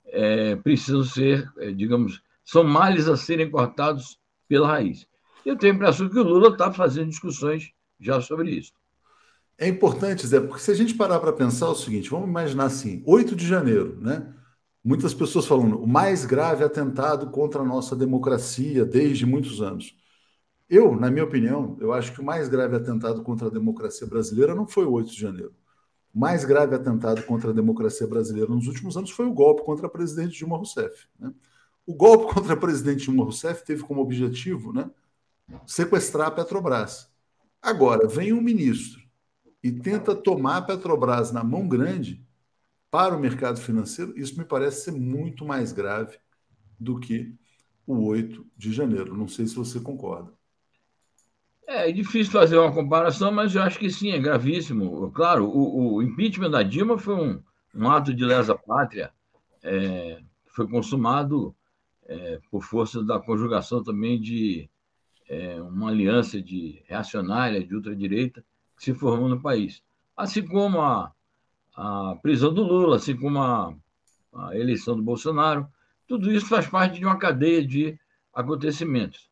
é, 0.07 0.55
precisam 0.57 1.03
ser, 1.03 1.51
é, 1.59 1.73
digamos, 1.73 2.23
são 2.45 2.63
males 2.63 3.09
a 3.09 3.17
serem 3.17 3.51
cortados 3.51 4.19
pela 4.47 4.69
raiz. 4.69 5.07
Eu 5.45 5.57
tenho 5.57 5.73
a 5.73 5.77
impressão 5.77 6.09
que 6.09 6.19
o 6.19 6.23
Lula 6.23 6.51
está 6.51 6.73
fazendo 6.73 7.09
discussões 7.09 7.73
já 8.01 8.21
sobre 8.21 8.51
isso. 8.51 8.73
É 9.57 9.69
importante, 9.69 10.27
Zé, 10.27 10.41
porque 10.41 10.61
se 10.61 10.71
a 10.71 10.75
gente 10.75 10.95
parar 10.95 11.21
para 11.21 11.33
pensar 11.33 11.69
o 11.69 11.75
seguinte, 11.75 12.11
vamos 12.11 12.29
imaginar 12.29 12.65
assim, 12.65 13.03
8 13.07 13.37
de 13.37 13.47
janeiro, 13.47 13.99
né? 14.01 14.33
Muitas 14.83 15.15
pessoas 15.15 15.47
falando 15.47 15.79
o 15.79 15.87
mais 15.87 16.27
grave 16.27 16.63
atentado 16.63 17.31
contra 17.31 17.63
a 17.63 17.65
nossa 17.65 17.97
democracia 17.97 18.85
desde 18.85 19.25
muitos 19.25 19.63
anos. 19.63 19.97
Eu, 20.69 20.97
na 20.97 21.11
minha 21.11 21.25
opinião, 21.25 21.77
eu 21.81 21.93
acho 21.93 22.13
que 22.13 22.21
o 22.21 22.25
mais 22.25 22.49
grave 22.49 22.77
atentado 22.77 23.23
contra 23.23 23.49
a 23.49 23.51
democracia 23.51 24.07
brasileira 24.07 24.55
não 24.55 24.67
foi 24.67 24.87
o 24.87 24.93
8 24.93 25.11
de 25.11 25.21
janeiro. 25.21 25.55
O 26.15 26.19
mais 26.19 26.45
grave 26.45 26.75
atentado 26.75 27.23
contra 27.25 27.51
a 27.51 27.53
democracia 27.53 28.07
brasileira 28.07 28.51
nos 28.51 28.67
últimos 28.67 28.97
anos 28.97 29.11
foi 29.11 29.27
o 29.27 29.33
golpe 29.33 29.63
contra 29.65 29.87
a 29.87 29.91
presidente 29.91 30.39
Dilma 30.39 30.57
Rousseff. 30.57 31.07
Né? 31.19 31.33
O 31.87 31.95
golpe 31.95 32.33
contra 32.35 32.55
a 32.55 32.57
presidente 32.57 33.05
Dilma 33.05 33.25
Rousseff 33.25 33.65
teve 33.65 33.83
como 33.83 34.01
objetivo 34.01 34.73
né, 34.73 34.91
sequestrar 35.67 36.29
a 36.29 36.31
Petrobras. 36.31 37.11
Agora, 37.61 38.07
vem 38.09 38.33
um 38.33 38.41
ministro 38.41 39.03
e 39.63 39.73
tenta 39.73 40.15
tomar 40.15 40.59
a 40.59 40.63
Petrobras 40.63 41.33
na 41.33 41.43
mão 41.43 41.69
grande 41.69 42.25
para 42.91 43.17
o 43.17 43.19
mercado 43.19 43.61
financeiro, 43.61 44.17
isso 44.17 44.39
me 44.39 44.45
parece 44.45 44.85
ser 44.85 44.93
muito 44.93 45.45
mais 45.45 45.73
grave 45.73 46.17
do 46.79 47.01
que 47.01 47.35
o 47.85 48.05
8 48.05 48.47
de 48.57 48.73
janeiro. 48.73 49.17
Não 49.17 49.27
sei 49.27 49.49
se 49.49 49.57
você 49.57 49.81
concorda. 49.81 50.33
É, 51.67 51.91
difícil 51.91 52.33
fazer 52.33 52.59
uma 52.59 52.73
comparação, 52.73 53.33
mas 53.33 53.55
eu 53.55 53.63
acho 53.63 53.79
que 53.79 53.91
sim, 53.91 54.11
é 54.11 54.19
gravíssimo. 54.19 55.11
Claro, 55.13 55.47
o, 55.47 55.95
o 55.95 56.03
impeachment 56.03 56.51
da 56.51 56.63
Dilma 56.63 56.99
foi 56.99 57.15
um, 57.15 57.43
um 57.75 57.91
ato 57.91 58.13
de 58.15 58.25
lesa 58.25 58.55
pátria, 58.55 59.13
é, 59.63 60.21
foi 60.47 60.69
consumado 60.69 61.55
é, 62.07 62.39
por 62.51 62.63
força 62.63 63.03
da 63.03 63.19
conjugação 63.19 63.83
também 63.83 64.21
de 64.21 64.69
é, 65.29 65.61
uma 65.63 65.89
aliança 65.89 66.41
de 66.41 66.83
reacionária, 66.87 67.65
de 67.65 67.75
ultradireita, 67.75 68.45
que 68.77 68.85
se 68.85 68.95
formou 68.95 69.29
no 69.29 69.41
país. 69.41 69.83
Assim 70.17 70.47
como 70.47 70.81
a, 70.81 71.13
a 71.75 72.17
prisão 72.23 72.53
do 72.53 72.63
Lula, 72.63 72.97
assim 72.97 73.17
como 73.17 73.39
a, 73.39 73.75
a 74.35 74.57
eleição 74.57 74.97
do 74.97 75.03
Bolsonaro, 75.03 75.67
tudo 76.07 76.31
isso 76.31 76.47
faz 76.47 76.67
parte 76.67 76.99
de 76.99 77.07
uma 77.07 77.19
cadeia 77.19 77.67
de 77.67 77.99
acontecimentos. 78.33 79.31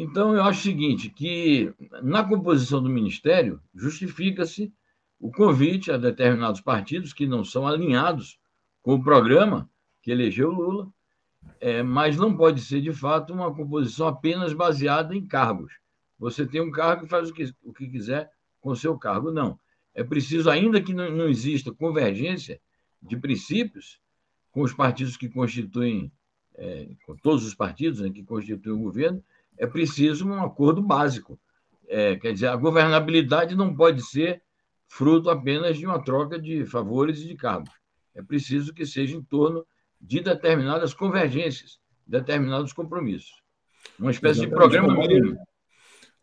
Então, 0.00 0.32
eu 0.32 0.44
acho 0.44 0.60
o 0.60 0.62
seguinte, 0.62 1.10
que 1.10 1.74
na 2.04 2.22
composição 2.22 2.80
do 2.80 2.88
Ministério, 2.88 3.60
justifica-se 3.74 4.72
o 5.18 5.28
convite 5.28 5.90
a 5.90 5.96
determinados 5.96 6.60
partidos 6.60 7.12
que 7.12 7.26
não 7.26 7.44
são 7.44 7.66
alinhados 7.66 8.38
com 8.80 8.94
o 8.94 9.02
programa 9.02 9.68
que 10.00 10.12
elegeu 10.12 10.52
Lula, 10.52 10.88
é, 11.60 11.82
mas 11.82 12.16
não 12.16 12.36
pode 12.36 12.60
ser, 12.60 12.80
de 12.80 12.92
fato, 12.92 13.32
uma 13.32 13.52
composição 13.52 14.06
apenas 14.06 14.52
baseada 14.52 15.16
em 15.16 15.26
cargos. 15.26 15.72
Você 16.16 16.46
tem 16.46 16.60
um 16.60 16.70
cargo 16.70 17.04
e 17.04 17.08
faz 17.08 17.30
o 17.30 17.34
que, 17.34 17.52
o 17.64 17.72
que 17.72 17.88
quiser 17.88 18.30
com 18.60 18.76
seu 18.76 18.96
cargo. 18.96 19.32
Não. 19.32 19.58
É 19.92 20.04
preciso, 20.04 20.48
ainda 20.48 20.80
que 20.80 20.94
não, 20.94 21.10
não 21.10 21.28
exista 21.28 21.72
convergência 21.72 22.60
de 23.02 23.16
princípios 23.16 24.00
com 24.52 24.60
os 24.60 24.72
partidos 24.72 25.16
que 25.16 25.28
constituem, 25.28 26.12
é, 26.54 26.88
com 27.04 27.16
todos 27.16 27.44
os 27.44 27.52
partidos 27.52 27.98
né, 27.98 28.10
que 28.10 28.22
constituem 28.22 28.76
o 28.76 28.84
governo, 28.84 29.24
é 29.58 29.66
preciso 29.66 30.26
um 30.26 30.42
acordo 30.42 30.80
básico. 30.80 31.38
É, 31.88 32.16
quer 32.16 32.32
dizer, 32.32 32.48
a 32.48 32.56
governabilidade 32.56 33.54
não 33.54 33.74
pode 33.74 34.02
ser 34.02 34.42
fruto 34.86 35.28
apenas 35.28 35.76
de 35.76 35.86
uma 35.86 36.02
troca 36.02 36.38
de 36.38 36.64
favores 36.64 37.20
e 37.20 37.26
de 37.26 37.34
cargos. 37.34 37.72
É 38.14 38.22
preciso 38.22 38.72
que 38.72 38.86
seja 38.86 39.16
em 39.16 39.22
torno 39.22 39.66
de 40.00 40.20
determinadas 40.20 40.94
convergências, 40.94 41.78
determinados 42.06 42.72
compromissos. 42.72 43.42
Uma 43.98 44.10
espécie 44.10 44.40
de 44.40 44.48
programa 44.48 44.94
mínimo. 44.94 45.36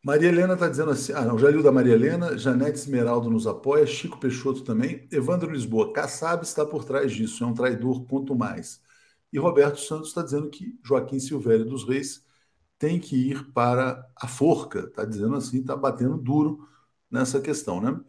Maria 0.04 0.30
Helena 0.30 0.54
está 0.54 0.69
dizendo 0.69 0.91
assim: 0.91 1.13
ah, 1.13 1.26
não, 1.26 1.38
já 1.38 1.50
li 1.50 1.58
o 1.58 1.63
da 1.63 1.71
Maria 1.71 1.93
Helena, 1.93 2.38
Janete 2.38 2.78
Esmeraldo 2.78 3.30
nos 3.30 3.48
apoia, 3.48 3.88
Chico 3.88 4.19
Peixoto 4.19 4.62
também, 4.62 5.08
Evandro 5.12 5.52
Lisboa, 5.52 5.91
Kassab 5.91 6.43
está 6.43 6.63
por 6.63 6.86
trás 6.86 7.12
disso, 7.12 7.43
é 7.43 7.48
um 7.48 7.54
traidor, 7.54 8.06
quanto 8.06 8.36
mais. 8.36 8.82
E 9.34 9.39
Roberto 9.39 9.80
Santos 9.80 10.10
está 10.10 10.21
dizendo 10.21 10.50
que 10.50 10.78
Joaquim 10.84 11.19
Silvério 11.19 11.65
dos 11.65 11.88
Reis 11.88 12.24
tem 12.77 12.99
que 12.99 13.15
ir 13.15 13.51
para 13.51 14.05
a 14.15 14.27
forca, 14.27 14.79
está 14.79 15.05
dizendo 15.05 15.35
assim, 15.35 15.59
está 15.59 15.75
batendo 15.75 16.17
duro 16.17 16.67
nessa 17.09 17.39
questão, 17.39 17.81
né? 17.81 17.99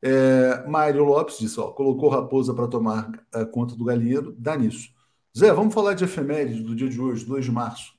É, 0.00 0.66
Mário 0.66 1.04
Lopes 1.04 1.38
disse, 1.38 1.60
ó, 1.60 1.68
colocou 1.68 2.08
Raposa 2.08 2.52
para 2.52 2.66
tomar 2.66 3.10
a 3.32 3.44
conta 3.44 3.76
do 3.76 3.84
galinheiro, 3.84 4.34
dá 4.36 4.56
nisso. 4.56 4.90
Zé, 5.36 5.52
vamos 5.52 5.72
falar 5.72 5.94
de 5.94 6.04
efemérides 6.04 6.62
do 6.62 6.74
dia 6.74 6.88
de 6.88 7.00
hoje, 7.00 7.24
2 7.24 7.44
de 7.44 7.52
março. 7.52 7.94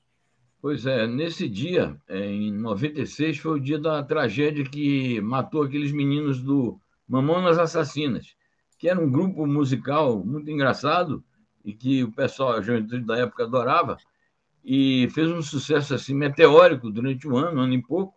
Pois 0.61 0.85
é, 0.85 1.07
nesse 1.07 1.47
dia, 1.49 1.99
é, 2.07 2.25
em 2.25 2.51
96, 2.53 3.37
foi 3.37 3.59
o 3.59 3.59
dia 3.59 3.79
da 3.79 4.03
tragédia 4.03 4.63
que 4.63 5.19
matou 5.21 5.63
aqueles 5.63 5.91
meninos 5.91 6.41
do 6.41 6.79
Mamonas 7.07 7.57
Assassinas, 7.57 8.35
que 8.77 8.87
era 8.87 8.99
um 8.99 9.11
grupo 9.11 9.45
musical 9.45 10.23
muito 10.23 10.49
engraçado 10.49 11.23
e 11.65 11.73
que 11.73 12.03
o 12.03 12.11
pessoal, 12.11 12.53
a 12.53 12.59
da 12.59 13.17
época 13.17 13.43
adorava, 13.43 13.97
e 14.63 15.09
fez 15.09 15.29
um 15.29 15.41
sucesso 15.41 15.93
assim 15.93 16.13
meteórico 16.13 16.89
durante 16.89 17.27
um 17.27 17.35
ano, 17.35 17.59
um 17.59 17.63
ano 17.63 17.73
e 17.73 17.81
pouco, 17.81 18.15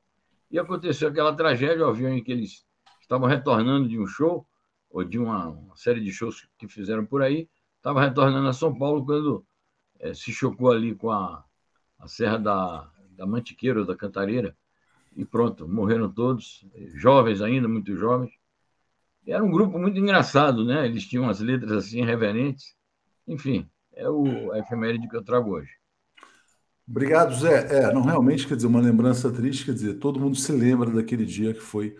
e 0.50 0.58
aconteceu 0.58 1.08
aquela 1.08 1.34
tragédia, 1.34 1.84
o 1.84 1.90
avião 1.90 2.12
em 2.12 2.22
que 2.22 2.30
eles 2.30 2.64
estavam 3.00 3.28
retornando 3.28 3.88
de 3.88 3.98
um 3.98 4.06
show, 4.06 4.46
ou 4.90 5.04
de 5.04 5.18
uma, 5.18 5.48
uma 5.48 5.76
série 5.76 6.00
de 6.00 6.12
shows 6.12 6.48
que 6.56 6.68
fizeram 6.68 7.04
por 7.04 7.22
aí, 7.22 7.48
estava 7.76 8.00
retornando 8.00 8.48
a 8.48 8.52
São 8.52 8.76
Paulo 8.76 9.04
quando 9.04 9.44
é, 9.98 10.14
se 10.14 10.32
chocou 10.32 10.70
ali 10.70 10.94
com 10.94 11.10
a, 11.10 11.44
a 11.98 12.06
Serra 12.06 12.38
da, 12.38 12.90
da 13.10 13.26
Mantiqueira, 13.26 13.84
da 13.84 13.96
Cantareira, 13.96 14.56
e 15.16 15.24
pronto, 15.24 15.66
morreram 15.66 16.12
todos, 16.12 16.64
jovens 16.94 17.40
ainda, 17.40 17.66
muito 17.66 17.96
jovens. 17.96 18.32
E 19.26 19.32
era 19.32 19.42
um 19.42 19.50
grupo 19.50 19.78
muito 19.78 19.98
engraçado, 19.98 20.64
né? 20.64 20.86
Eles 20.86 21.04
tinham 21.06 21.28
as 21.28 21.40
letras 21.40 21.72
assim 21.72 22.04
reverentes. 22.04 22.76
Enfim, 23.26 23.68
é 23.94 24.08
o, 24.08 24.52
a 24.52 24.58
efeméride 24.58 25.08
que 25.08 25.16
eu 25.16 25.24
trago 25.24 25.50
hoje. 25.50 25.72
Obrigado, 26.88 27.34
Zé. 27.34 27.66
É, 27.78 27.92
não, 27.92 28.02
realmente, 28.02 28.46
quer 28.46 28.54
dizer, 28.54 28.68
uma 28.68 28.80
lembrança 28.80 29.30
triste, 29.30 29.64
quer 29.64 29.74
dizer, 29.74 29.94
todo 29.94 30.20
mundo 30.20 30.36
se 30.36 30.52
lembra 30.52 30.90
daquele 30.90 31.24
dia 31.24 31.52
que 31.52 31.60
foi 31.60 31.96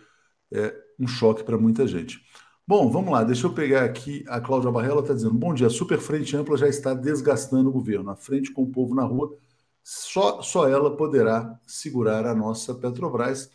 é, 0.52 0.74
um 0.98 1.06
choque 1.08 1.42
para 1.42 1.58
muita 1.58 1.86
gente. 1.86 2.20
Bom, 2.66 2.90
vamos 2.90 3.12
lá, 3.12 3.24
deixa 3.24 3.46
eu 3.46 3.52
pegar 3.52 3.84
aqui. 3.84 4.24
A 4.28 4.40
Cláudia 4.40 4.70
Barrela 4.70 5.00
está 5.00 5.14
dizendo: 5.14 5.34
bom 5.34 5.54
dia, 5.54 5.66
a 5.68 5.70
super 5.70 5.98
frente 5.98 6.36
ampla 6.36 6.56
já 6.56 6.68
está 6.68 6.94
desgastando 6.94 7.68
o 7.68 7.72
governo. 7.72 8.10
A 8.10 8.16
frente 8.16 8.52
com 8.52 8.62
o 8.62 8.70
povo 8.70 8.94
na 8.94 9.04
rua, 9.04 9.36
só, 9.82 10.42
só 10.42 10.68
ela 10.68 10.96
poderá 10.96 11.58
segurar 11.66 12.26
a 12.26 12.34
nossa 12.34 12.74
Petrobras. 12.74 13.50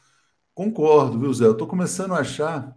Concordo, 0.53 1.19
viu, 1.19 1.33
Zé? 1.33 1.45
Eu 1.45 1.53
estou 1.53 1.67
começando 1.67 2.13
a 2.13 2.19
achar 2.19 2.75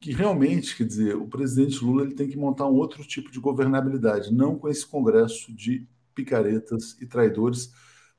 que 0.00 0.12
realmente, 0.12 0.76
quer 0.76 0.84
dizer, 0.84 1.16
o 1.16 1.28
presidente 1.28 1.82
Lula 1.84 2.02
ele 2.04 2.14
tem 2.14 2.28
que 2.28 2.36
montar 2.36 2.66
um 2.66 2.74
outro 2.74 3.02
tipo 3.04 3.30
de 3.30 3.40
governabilidade, 3.40 4.32
não 4.32 4.58
com 4.58 4.68
esse 4.68 4.86
congresso 4.86 5.54
de 5.54 5.86
picaretas 6.14 6.96
e 7.00 7.06
traidores 7.06 7.72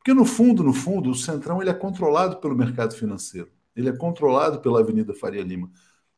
porque 0.07 0.17
no 0.17 0.23
fundo, 0.23 0.63
no 0.63 0.71
fundo, 0.71 1.09
o 1.09 1.15
Centrão 1.15 1.61
ele 1.61 1.69
é 1.69 1.73
controlado 1.73 2.37
pelo 2.37 2.55
mercado 2.55 2.95
financeiro. 2.95 3.49
Ele 3.75 3.89
é 3.89 3.91
controlado 3.91 4.61
pela 4.61 4.79
Avenida 4.79 5.13
Faria 5.13 5.43
Lima. 5.43 5.69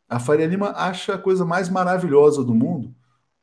A 0.08 0.20
Faria 0.20 0.46
Lima 0.46 0.70
acha 0.76 1.16
a 1.16 1.18
coisa 1.18 1.44
mais 1.44 1.70
maravilhosa 1.70 2.44
do 2.44 2.54
mundo, 2.54 2.94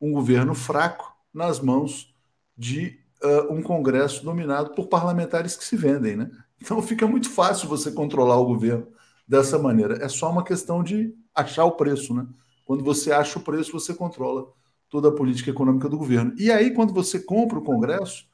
um 0.01 0.13
governo 0.13 0.55
fraco 0.55 1.13
nas 1.35 1.59
mãos 1.59 2.15
de 2.57 2.97
uh, 3.25 3.53
um 3.53 3.61
Congresso 3.61 4.25
dominado 4.25 4.71
por 4.71 4.87
parlamentares 4.87 5.57
que 5.57 5.65
se 5.65 5.77
vendem, 5.77 6.15
né? 6.15 6.31
Então 6.63 6.81
fica 6.81 7.09
muito 7.09 7.29
fácil 7.29 7.69
você 7.69 7.91
controlar 7.91 8.37
o 8.37 8.47
governo 8.47 8.87
dessa 9.27 9.59
maneira. 9.59 9.97
É 10.01 10.09
só 10.09 10.31
uma 10.31 10.45
questão 10.45 10.81
de 10.81 11.13
achar 11.35 11.65
o 11.65 11.73
preço, 11.73 12.15
né? 12.15 12.25
Quando 12.65 12.85
você 12.85 13.11
acha 13.11 13.37
o 13.37 13.43
preço, 13.43 13.73
você 13.73 13.93
controla 13.93 14.47
toda 14.89 15.09
a 15.09 15.13
política 15.13 15.51
econômica 15.51 15.89
do 15.89 15.99
governo. 15.99 16.33
E 16.39 16.53
aí, 16.53 16.71
quando 16.73 16.95
você 16.95 17.19
compra 17.19 17.59
o 17.59 17.65
Congresso, 17.65 18.29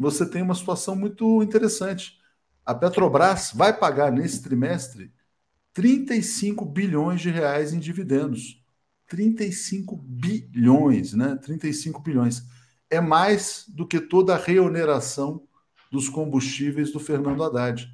você 0.00 0.24
tem 0.24 0.40
uma 0.40 0.54
situação 0.54 0.96
muito 0.96 1.42
interessante. 1.42 2.18
A 2.64 2.74
Petrobras 2.74 3.52
vai 3.54 3.76
pagar 3.76 4.10
nesse 4.10 4.42
trimestre 4.42 5.12
35 5.74 6.64
bilhões 6.64 7.20
de 7.20 7.28
reais 7.28 7.74
em 7.74 7.78
dividendos. 7.78 8.64
35 9.06 9.96
bilhões, 9.96 11.12
né? 11.12 11.36
35 11.36 12.00
bilhões. 12.00 12.42
É 12.88 12.98
mais 12.98 13.66
do 13.68 13.86
que 13.86 14.00
toda 14.00 14.34
a 14.34 14.38
reoneração 14.38 15.42
dos 15.92 16.08
combustíveis 16.08 16.90
do 16.90 16.98
Fernando 16.98 17.44
Haddad. 17.44 17.86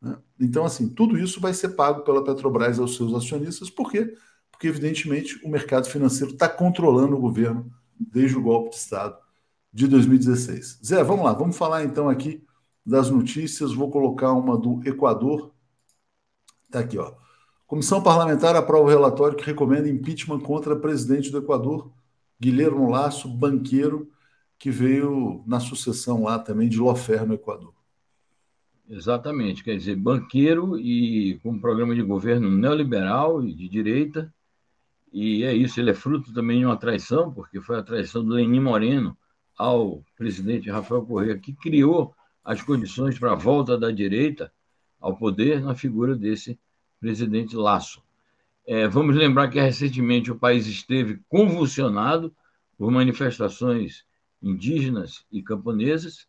Né? 0.00 0.16
Então, 0.38 0.64
assim, 0.64 0.88
tudo 0.88 1.18
isso 1.18 1.40
vai 1.40 1.52
ser 1.52 1.70
pago 1.70 2.04
pela 2.04 2.22
Petrobras 2.22 2.78
aos 2.78 2.94
seus 2.94 3.12
acionistas, 3.12 3.68
por 3.68 3.90
quê? 3.90 4.14
Porque, 4.52 4.68
evidentemente, 4.68 5.40
o 5.44 5.48
mercado 5.48 5.88
financeiro 5.88 6.32
está 6.32 6.48
controlando 6.48 7.16
o 7.16 7.20
governo 7.20 7.72
desde 7.98 8.36
o 8.36 8.42
golpe 8.42 8.70
de 8.70 8.76
Estado 8.76 9.18
de 9.72 9.86
2016. 9.86 10.80
Zé, 10.84 11.02
vamos 11.04 11.24
lá, 11.24 11.32
vamos 11.32 11.56
falar 11.56 11.84
então 11.84 12.08
aqui 12.08 12.42
das 12.84 13.10
notícias. 13.10 13.72
Vou 13.72 13.90
colocar 13.90 14.32
uma 14.32 14.56
do 14.56 14.80
Equador. 14.84 15.52
Está 16.64 16.80
aqui, 16.80 16.98
ó. 16.98 17.14
Comissão 17.66 18.02
parlamentar 18.02 18.56
aprova 18.56 18.86
o 18.86 18.90
relatório 18.90 19.36
que 19.36 19.44
recomenda 19.44 19.88
impeachment 19.88 20.40
contra 20.40 20.74
presidente 20.74 21.30
do 21.30 21.38
Equador, 21.38 21.92
Guilherme 22.40 22.90
Lasso, 22.90 23.28
banqueiro, 23.28 24.10
que 24.58 24.70
veio 24.70 25.44
na 25.46 25.60
sucessão 25.60 26.24
lá 26.24 26.38
também 26.38 26.68
de 26.68 26.78
Lofer 26.78 27.24
no 27.24 27.34
Equador. 27.34 27.72
Exatamente, 28.88 29.62
quer 29.62 29.76
dizer, 29.76 29.94
banqueiro 29.94 30.76
e 30.76 31.38
com 31.44 31.52
um 31.52 31.60
programa 31.60 31.94
de 31.94 32.02
governo 32.02 32.50
neoliberal 32.50 33.44
e 33.44 33.54
de 33.54 33.68
direita, 33.68 34.34
e 35.12 35.44
é 35.44 35.54
isso, 35.54 35.78
ele 35.78 35.90
é 35.90 35.94
fruto 35.94 36.32
também 36.32 36.58
de 36.58 36.66
uma 36.66 36.76
traição, 36.76 37.32
porque 37.32 37.60
foi 37.60 37.78
a 37.78 37.84
traição 37.84 38.24
do 38.24 38.34
Lenin 38.34 38.58
Moreno, 38.58 39.16
ao 39.60 40.02
presidente 40.16 40.70
Rafael 40.70 41.04
Correa, 41.04 41.36
que 41.36 41.52
criou 41.52 42.14
as 42.42 42.62
condições 42.62 43.18
para 43.18 43.32
a 43.32 43.34
volta 43.34 43.76
da 43.76 43.90
direita 43.90 44.50
ao 44.98 45.14
poder 45.14 45.60
na 45.60 45.74
figura 45.74 46.16
desse 46.16 46.58
presidente 46.98 47.54
Laço. 47.54 48.02
É, 48.66 48.88
vamos 48.88 49.14
lembrar 49.14 49.48
que 49.48 49.60
recentemente 49.60 50.30
o 50.30 50.38
país 50.38 50.66
esteve 50.66 51.20
convulsionado 51.28 52.34
por 52.78 52.90
manifestações 52.90 54.06
indígenas 54.42 55.26
e 55.30 55.42
camponesas, 55.42 56.26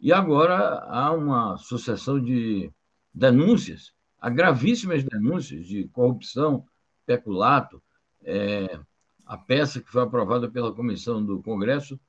e 0.00 0.10
agora 0.10 0.78
há 0.88 1.12
uma 1.12 1.58
sucessão 1.58 2.18
de 2.18 2.72
denúncias, 3.12 3.92
há 4.18 4.30
gravíssimas 4.30 5.04
denúncias 5.04 5.66
de 5.66 5.88
corrupção, 5.88 6.64
peculato. 7.04 7.82
É, 8.24 8.80
a 9.26 9.36
peça 9.36 9.78
que 9.78 9.90
foi 9.90 10.02
aprovada 10.02 10.50
pela 10.50 10.72
comissão 10.72 11.22
do 11.22 11.42
Congresso 11.42 12.00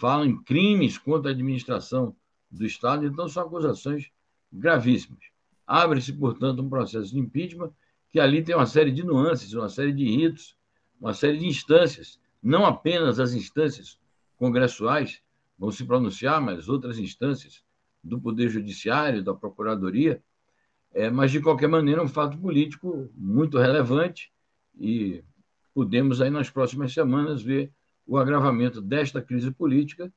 falam 0.00 0.24
em 0.24 0.42
crimes 0.42 0.96
contra 0.96 1.30
a 1.30 1.34
administração 1.34 2.16
do 2.50 2.64
Estado, 2.64 3.06
então 3.06 3.28
são 3.28 3.44
acusações 3.44 4.10
gravíssimas. 4.50 5.22
Abre-se, 5.66 6.12
portanto, 6.14 6.62
um 6.62 6.68
processo 6.68 7.12
de 7.12 7.20
impeachment 7.20 7.70
que 8.08 8.18
ali 8.18 8.42
tem 8.42 8.56
uma 8.56 8.66
série 8.66 8.90
de 8.90 9.04
nuances, 9.04 9.52
uma 9.52 9.68
série 9.68 9.92
de 9.92 10.04
ritos, 10.04 10.56
uma 11.00 11.12
série 11.12 11.38
de 11.38 11.46
instâncias, 11.46 12.18
não 12.42 12.64
apenas 12.64 13.20
as 13.20 13.34
instâncias 13.34 13.98
congressuais 14.36 15.22
vão 15.58 15.70
se 15.70 15.84
pronunciar, 15.84 16.40
mas 16.40 16.68
outras 16.68 16.98
instâncias 16.98 17.62
do 18.02 18.18
Poder 18.18 18.48
Judiciário, 18.48 19.22
da 19.22 19.34
Procuradoria, 19.34 20.22
é, 20.92 21.10
mas 21.10 21.30
de 21.30 21.40
qualquer 21.40 21.68
maneira 21.68 22.00
é 22.00 22.04
um 22.04 22.08
fato 22.08 22.38
político 22.38 23.08
muito 23.14 23.58
relevante 23.58 24.32
e 24.78 25.22
podemos 25.74 26.20
aí 26.20 26.30
nas 26.30 26.50
próximas 26.50 26.92
semanas 26.92 27.42
ver 27.42 27.70
o 28.10 28.18
agravamento 28.18 28.80
desta 28.80 29.22
crise 29.22 29.52
política 29.52 30.12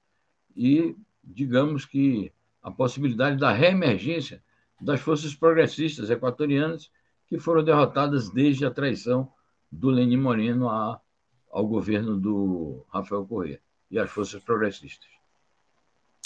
e, 0.57 0.95
digamos 1.23 1.85
que, 1.85 2.33
a 2.59 2.71
possibilidade 2.71 3.37
da 3.37 3.51
reemergência 3.51 4.41
das 4.81 4.99
forças 4.99 5.35
progressistas 5.35 6.09
equatorianas 6.09 6.89
que 7.27 7.37
foram 7.37 7.63
derrotadas 7.63 8.31
desde 8.31 8.65
a 8.65 8.71
traição 8.71 9.31
do 9.71 9.91
Lenin 9.91 10.17
Moreno 10.17 10.69
a, 10.69 10.99
ao 11.51 11.67
governo 11.67 12.19
do 12.19 12.83
Rafael 12.89 13.27
Correa 13.27 13.59
e 13.91 13.99
às 13.99 14.09
forças 14.09 14.41
progressistas. 14.41 15.09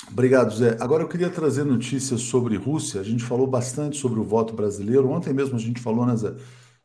Obrigado, 0.09 0.55
Zé. 0.55 0.77
Agora 0.79 1.03
eu 1.03 1.09
queria 1.09 1.29
trazer 1.29 1.65
notícias 1.65 2.21
sobre 2.21 2.55
Rússia. 2.55 3.01
A 3.01 3.03
gente 3.03 3.25
falou 3.25 3.45
bastante 3.45 3.97
sobre 3.97 4.21
o 4.21 4.23
voto 4.23 4.53
brasileiro. 4.53 5.09
Ontem 5.09 5.33
mesmo 5.33 5.57
a 5.57 5.59
gente 5.59 5.81
falou, 5.81 6.05
né, 6.05 6.15
Zé, 6.15 6.33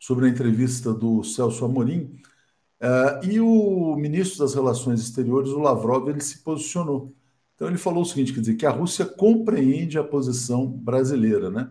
sobre 0.01 0.27
a 0.27 0.29
entrevista 0.29 0.93
do 0.93 1.23
Celso 1.23 1.65
Amorim. 1.65 2.21
Uh, 2.83 3.25
e 3.25 3.39
o 3.39 3.95
ministro 3.95 4.41
das 4.41 4.55
Relações 4.55 5.01
Exteriores, 5.01 5.51
o 5.51 5.61
Lavrov, 5.61 6.09
ele 6.09 6.21
se 6.21 6.43
posicionou. 6.43 7.15
Então 7.55 7.69
ele 7.69 7.79
falou 7.79 8.03
o 8.03 8.05
seguinte, 8.05 8.33
quer 8.33 8.41
dizer, 8.41 8.57
que 8.57 8.67
a 8.67 8.71
Rússia 8.71 9.05
compreende 9.05 9.97
a 9.97 10.03
posição 10.03 10.67
brasileira, 10.67 11.49
né? 11.49 11.71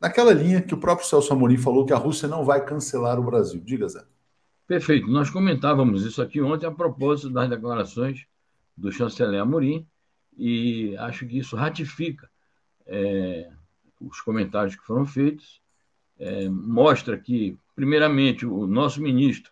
Naquela 0.00 0.32
linha 0.32 0.62
que 0.62 0.72
o 0.72 0.78
próprio 0.78 1.06
Celso 1.06 1.30
Amorim 1.32 1.58
falou 1.58 1.84
que 1.84 1.92
a 1.92 1.98
Rússia 1.98 2.26
não 2.26 2.42
vai 2.42 2.64
cancelar 2.64 3.20
o 3.20 3.24
Brasil. 3.24 3.60
Diga, 3.62 3.86
Zé. 3.86 4.02
Perfeito. 4.66 5.06
Nós 5.08 5.28
comentávamos 5.28 6.04
isso 6.06 6.22
aqui 6.22 6.40
ontem 6.40 6.66
a 6.66 6.70
propósito 6.70 7.30
das 7.30 7.50
declarações 7.50 8.26
do 8.74 8.90
chanceler 8.90 9.40
Amorim 9.40 9.86
e 10.36 10.96
acho 10.96 11.26
que 11.26 11.38
isso 11.38 11.54
ratifica 11.54 12.30
é, 12.86 13.50
os 14.00 14.20
comentários 14.20 14.74
que 14.74 14.84
foram 14.84 15.04
feitos, 15.04 15.60
é, 16.18 16.48
mostra 16.48 17.18
que, 17.18 17.58
primeiramente, 17.74 18.46
o 18.46 18.66
nosso 18.66 19.02
ministro 19.02 19.50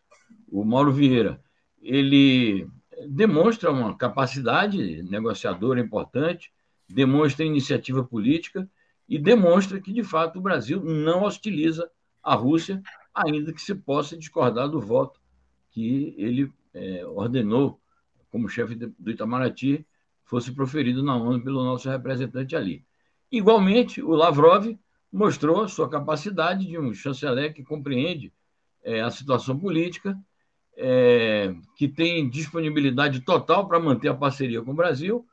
o 0.50 0.64
Mauro 0.64 0.92
Vieira, 0.92 1.40
ele 1.80 2.66
demonstra 3.08 3.70
uma 3.70 3.96
capacidade 3.96 5.02
negociadora 5.02 5.80
importante, 5.80 6.52
demonstra 6.88 7.44
iniciativa 7.44 8.04
política 8.04 8.68
e 9.08 9.18
demonstra 9.18 9.80
que, 9.80 9.92
de 9.92 10.02
fato, 10.02 10.38
o 10.38 10.42
Brasil 10.42 10.82
não 10.82 11.24
hostiliza 11.24 11.90
a 12.22 12.34
Rússia, 12.34 12.82
ainda 13.14 13.52
que 13.52 13.60
se 13.60 13.74
possa 13.74 14.16
discordar 14.16 14.68
do 14.68 14.80
voto 14.80 15.20
que 15.70 16.14
ele 16.16 16.50
é, 16.72 17.04
ordenou, 17.06 17.80
como 18.30 18.48
chefe 18.48 18.74
do 18.74 19.10
Itamaraty, 19.10 19.86
fosse 20.24 20.52
proferido 20.52 21.02
na 21.02 21.16
ONU 21.16 21.42
pelo 21.42 21.62
nosso 21.62 21.88
representante 21.88 22.56
ali. 22.56 22.84
Igualmente, 23.30 24.02
o 24.02 24.10
Lavrov 24.10 24.76
mostrou 25.12 25.68
sua 25.68 25.88
capacidade 25.88 26.66
de 26.66 26.78
um 26.78 26.92
chanceler 26.94 27.52
que 27.52 27.62
compreende 27.62 28.32
é, 28.82 29.00
a 29.00 29.10
situação 29.10 29.58
política 29.58 30.18
é, 30.76 31.54
que 31.76 31.88
tem 31.88 32.28
disponibilidade 32.28 33.20
total 33.20 33.66
para 33.66 33.80
manter 33.80 34.08
a 34.08 34.14
parceria 34.14 34.62
com 34.62 34.72
o 34.72 34.74
Brasil, 34.74 35.26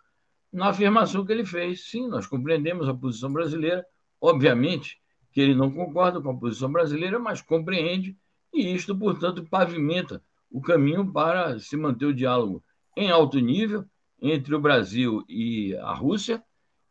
na 0.52 0.70
afirmação 0.70 1.26
que 1.26 1.32
ele 1.32 1.46
fez. 1.46 1.90
Sim, 1.90 2.08
nós 2.08 2.28
compreendemos 2.28 2.88
a 2.88 2.94
posição 2.94 3.32
brasileira, 3.32 3.86
obviamente 4.20 5.00
que 5.32 5.40
ele 5.40 5.56
não 5.56 5.72
concorda 5.72 6.22
com 6.22 6.32
a 6.32 6.38
posição 6.38 6.72
brasileira, 6.72 7.18
mas 7.18 7.42
compreende, 7.42 8.18
e 8.54 8.74
isto, 8.74 8.96
portanto, 8.96 9.48
pavimenta 9.50 10.22
o 10.52 10.62
caminho 10.62 11.10
para 11.10 11.58
se 11.58 11.78
manter 11.78 12.06
o 12.06 12.14
diálogo 12.14 12.62
em 12.98 13.10
alto 13.10 13.40
nível 13.40 13.86
entre 14.22 14.54
o 14.54 14.60
Brasil 14.60 15.24
e 15.30 15.74
a 15.78 15.94
Rússia, 15.94 16.44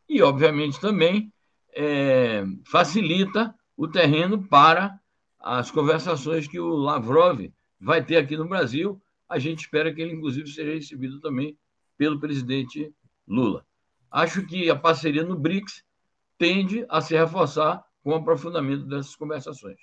e, 0.09 0.21
obviamente, 0.21 0.81
também 0.81 1.31
é, 1.73 2.43
facilita 2.65 3.53
o 3.77 3.87
terreno 3.87 4.43
para 4.47 4.99
as 5.39 5.71
conversações 5.71 6.47
que 6.47 6.59
o 6.59 6.75
Lavrov 6.75 7.51
vai 7.81 8.03
ter 8.03 8.17
aqui 8.17 8.37
no 8.37 8.47
Brasil. 8.47 9.01
A 9.27 9.39
gente 9.39 9.61
espera 9.61 9.93
que 9.93 10.01
ele, 10.01 10.13
inclusive, 10.13 10.47
seja 10.49 10.73
recebido 10.73 11.19
também 11.19 11.57
pelo 11.97 12.19
presidente 12.19 12.93
Lula. 13.27 13.65
Acho 14.11 14.45
que 14.45 14.69
a 14.69 14.75
parceria 14.75 15.23
no 15.23 15.37
BRICS 15.37 15.83
tende 16.37 16.85
a 16.89 17.01
se 17.01 17.15
reforçar 17.15 17.83
com 18.03 18.11
o 18.11 18.15
aprofundamento 18.15 18.85
dessas 18.85 19.15
conversações. 19.15 19.77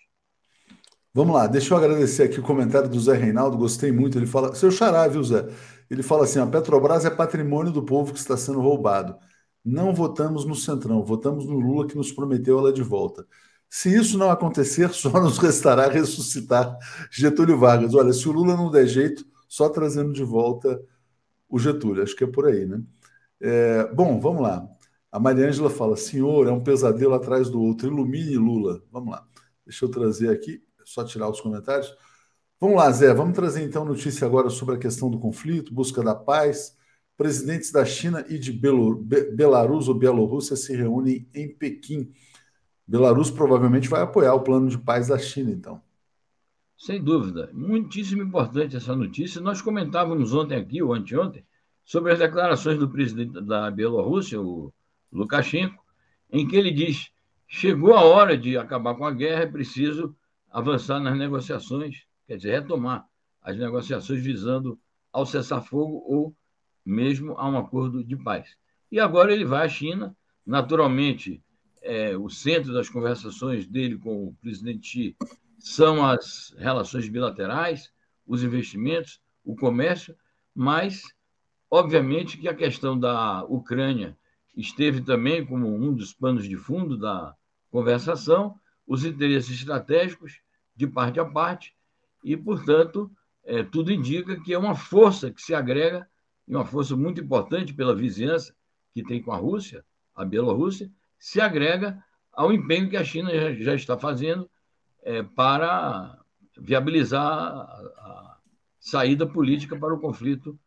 Vamos 1.14 1.34
lá, 1.34 1.46
deixa 1.46 1.72
eu 1.72 1.78
agradecer 1.78 2.24
aqui 2.24 2.38
o 2.38 2.42
comentário 2.42 2.88
do 2.88 3.00
Zé 3.00 3.14
Reinaldo, 3.14 3.56
gostei 3.56 3.90
muito. 3.90 4.18
Ele 4.18 4.26
fala, 4.26 4.54
seu 4.54 4.70
xará, 4.70 5.08
viu, 5.08 5.24
Zé? 5.24 5.48
Ele 5.90 6.02
fala 6.02 6.24
assim: 6.24 6.38
a 6.38 6.46
Petrobras 6.46 7.04
é 7.04 7.11
patrimônio 7.11 7.72
do 7.72 7.82
povo 7.82 8.12
que 8.12 8.18
está 8.18 8.37
sendo 8.37 8.61
roubado. 8.61 9.16
Não 9.64 9.94
votamos 9.94 10.44
no 10.44 10.54
Centrão, 10.54 11.02
votamos 11.02 11.46
no 11.46 11.58
Lula 11.58 11.87
que 11.87 11.96
nos 11.96 12.12
prometeu 12.12 12.58
ela 12.58 12.72
de 12.72 12.82
volta. 12.82 13.26
Se 13.70 13.94
isso 13.94 14.16
não 14.16 14.31
acontecer, 14.31 14.90
só 14.94 15.11
nos 15.20 15.38
restará 15.38 15.88
ressuscitar 15.88 16.76
Getúlio 17.11 17.59
Vargas. 17.59 17.94
Olha, 17.94 18.12
se 18.12 18.28
o 18.28 18.33
Lula 18.33 18.57
não 18.57 18.70
der 18.70 18.87
jeito, 18.87 19.26
só 19.48 19.68
trazendo 19.68 20.12
de 20.12 20.24
volta 20.24 20.81
o 21.48 21.59
Getúlio. 21.59 22.02
Acho 22.02 22.14
que 22.14 22.24
é 22.24 22.26
por 22.26 22.46
aí, 22.46 22.66
né? 22.66 22.83
É, 23.40 23.92
bom, 23.94 24.20
vamos 24.20 24.42
lá. 24.42 24.68
A 25.11 25.18
Mariângela 25.18 25.70
fala: 25.70 25.96
senhor, 25.96 26.46
é 26.46 26.52
um 26.52 26.62
pesadelo 26.62 27.14
atrás 27.14 27.48
do 27.48 27.61
outro. 27.61 27.88
Ilumine 27.88 28.37
Lula. 28.37 28.83
Vamos 28.90 29.11
lá. 29.11 29.26
Deixa 29.64 29.85
eu 29.85 29.90
trazer 29.90 30.31
aqui, 30.31 30.62
só 30.85 31.04
tirar 31.04 31.28
os 31.28 31.40
comentários. 31.40 31.94
Vamos 32.61 32.76
lá, 32.76 32.90
Zé. 32.90 33.12
Vamos 33.14 33.35
trazer 33.35 33.62
então 33.62 33.85
notícia 33.85 34.26
agora 34.26 34.50
sobre 34.50 34.74
a 34.74 34.78
questão 34.78 35.11
do 35.11 35.18
conflito, 35.18 35.74
busca 35.74 36.02
da 36.02 36.14
paz. 36.14 36.76
Presidentes 37.16 37.72
da 37.72 37.85
China 37.85 38.24
e 38.28 38.38
de 38.38 38.52
Belarus 38.52 39.88
ou 39.88 39.94
Bielorrússia 39.94 40.54
se 40.54 40.74
reúnem 40.76 41.28
em 41.35 41.48
Pequim. 41.48 42.12
Belarus 42.88 43.31
provavelmente 43.31 43.87
vai 43.87 44.01
apoiar 44.01 44.33
o 44.33 44.40
plano 44.40 44.66
de 44.70 44.79
paz 44.79 45.09
da 45.09 45.18
China, 45.18 45.51
então. 45.51 45.83
Sem 46.74 47.05
dúvida. 47.05 47.51
Muitíssimo 47.53 48.22
importante 48.22 48.77
essa 48.77 48.96
notícia. 48.96 49.42
Nós 49.42 49.61
comentávamos 49.61 50.33
ontem 50.33 50.57
aqui, 50.57 50.83
ou 50.83 50.94
anteontem, 50.94 51.44
sobre 51.85 52.12
as 52.12 52.18
declarações 52.18 52.79
do 52.79 52.88
presidente 52.88 53.38
da 53.42 53.70
Bielorrússia, 53.70 54.40
o 54.40 54.72
Lukashenko, 55.12 55.85
em 56.33 56.48
que 56.48 56.57
ele 56.57 56.70
diz: 56.70 57.11
chegou 57.46 57.92
a 57.94 58.01
hora 58.01 58.38
de 58.38 58.57
acabar 58.57 58.94
com 58.94 59.05
a 59.05 59.12
guerra, 59.12 59.42
é 59.42 59.46
preciso 59.46 60.16
avançar 60.51 60.98
nas 60.98 61.18
negociações, 61.18 62.07
quer 62.27 62.38
dizer, 62.38 62.53
retomar 62.53 63.07
as 63.42 63.59
negociações 63.59 64.22
visando 64.22 64.79
ao 65.12 65.27
cessar-fogo 65.27 66.03
ou 66.07 66.35
mesmo 66.87 67.33
a 67.37 67.46
um 67.46 67.59
acordo 67.59 68.03
de 68.03 68.16
paz. 68.16 68.57
E 68.90 68.98
agora 68.98 69.31
ele 69.31 69.44
vai 69.44 69.66
à 69.66 69.68
China, 69.68 70.16
naturalmente, 70.46 71.42
é, 71.83 72.17
o 72.17 72.29
centro 72.29 72.73
das 72.73 72.88
conversações 72.88 73.67
dele 73.67 73.99
com 73.99 74.29
o 74.29 74.35
presidente 74.41 74.87
Xi 74.87 75.17
são 75.59 76.05
as 76.05 76.55
relações 76.59 77.09
bilaterais, 77.09 77.93
os 78.27 78.43
investimentos, 78.43 79.21
o 79.45 79.57
comércio, 79.57 80.17
mas, 80.55 81.03
obviamente, 81.71 82.37
que 82.37 82.49
a 82.49 82.55
questão 82.55 82.99
da 82.99 83.45
Ucrânia 83.45 84.17
esteve 84.57 85.01
também 85.01 85.45
como 85.45 85.69
um 85.69 85.95
dos 85.95 86.12
panos 86.12 86.49
de 86.49 86.57
fundo 86.57 86.97
da 86.97 87.35
conversação, 87.71 88.59
os 88.87 89.05
interesses 89.05 89.59
estratégicos 89.59 90.41
de 90.75 90.87
parte 90.87 91.21
a 91.21 91.25
parte, 91.25 91.75
e, 92.25 92.37
portanto, 92.37 93.11
é, 93.45 93.62
tudo 93.62 93.93
indica 93.93 94.41
que 94.41 94.53
é 94.53 94.59
uma 94.59 94.75
força 94.75 95.31
que 95.31 95.41
se 95.41 95.55
agrega, 95.55 96.09
e 96.47 96.55
uma 96.55 96.64
força 96.64 96.97
muito 96.97 97.21
importante 97.21 97.75
pela 97.75 97.95
vizinhança 97.95 98.55
que 98.95 99.03
tem 99.03 99.23
com 99.23 99.33
a 99.33 99.37
Rússia, 99.37 99.85
a 100.14 100.25
Bielorrússia, 100.25 100.91
se 101.18 101.40
agrega 101.40 102.02
ao 102.33 102.52
empenho 102.52 102.88
que 102.88 102.96
a 102.96 103.04
China 103.04 103.31
já, 103.54 103.74
está 103.74 103.98
fazendo 103.98 104.48
é, 105.02 105.22
para 105.22 106.18
viabilizar 106.57 107.22
a, 107.22 107.62
a, 107.62 108.37
saída 108.78 109.26
política 109.26 109.76
para 109.76 109.94
o 109.94 110.00
conflito 110.00 110.59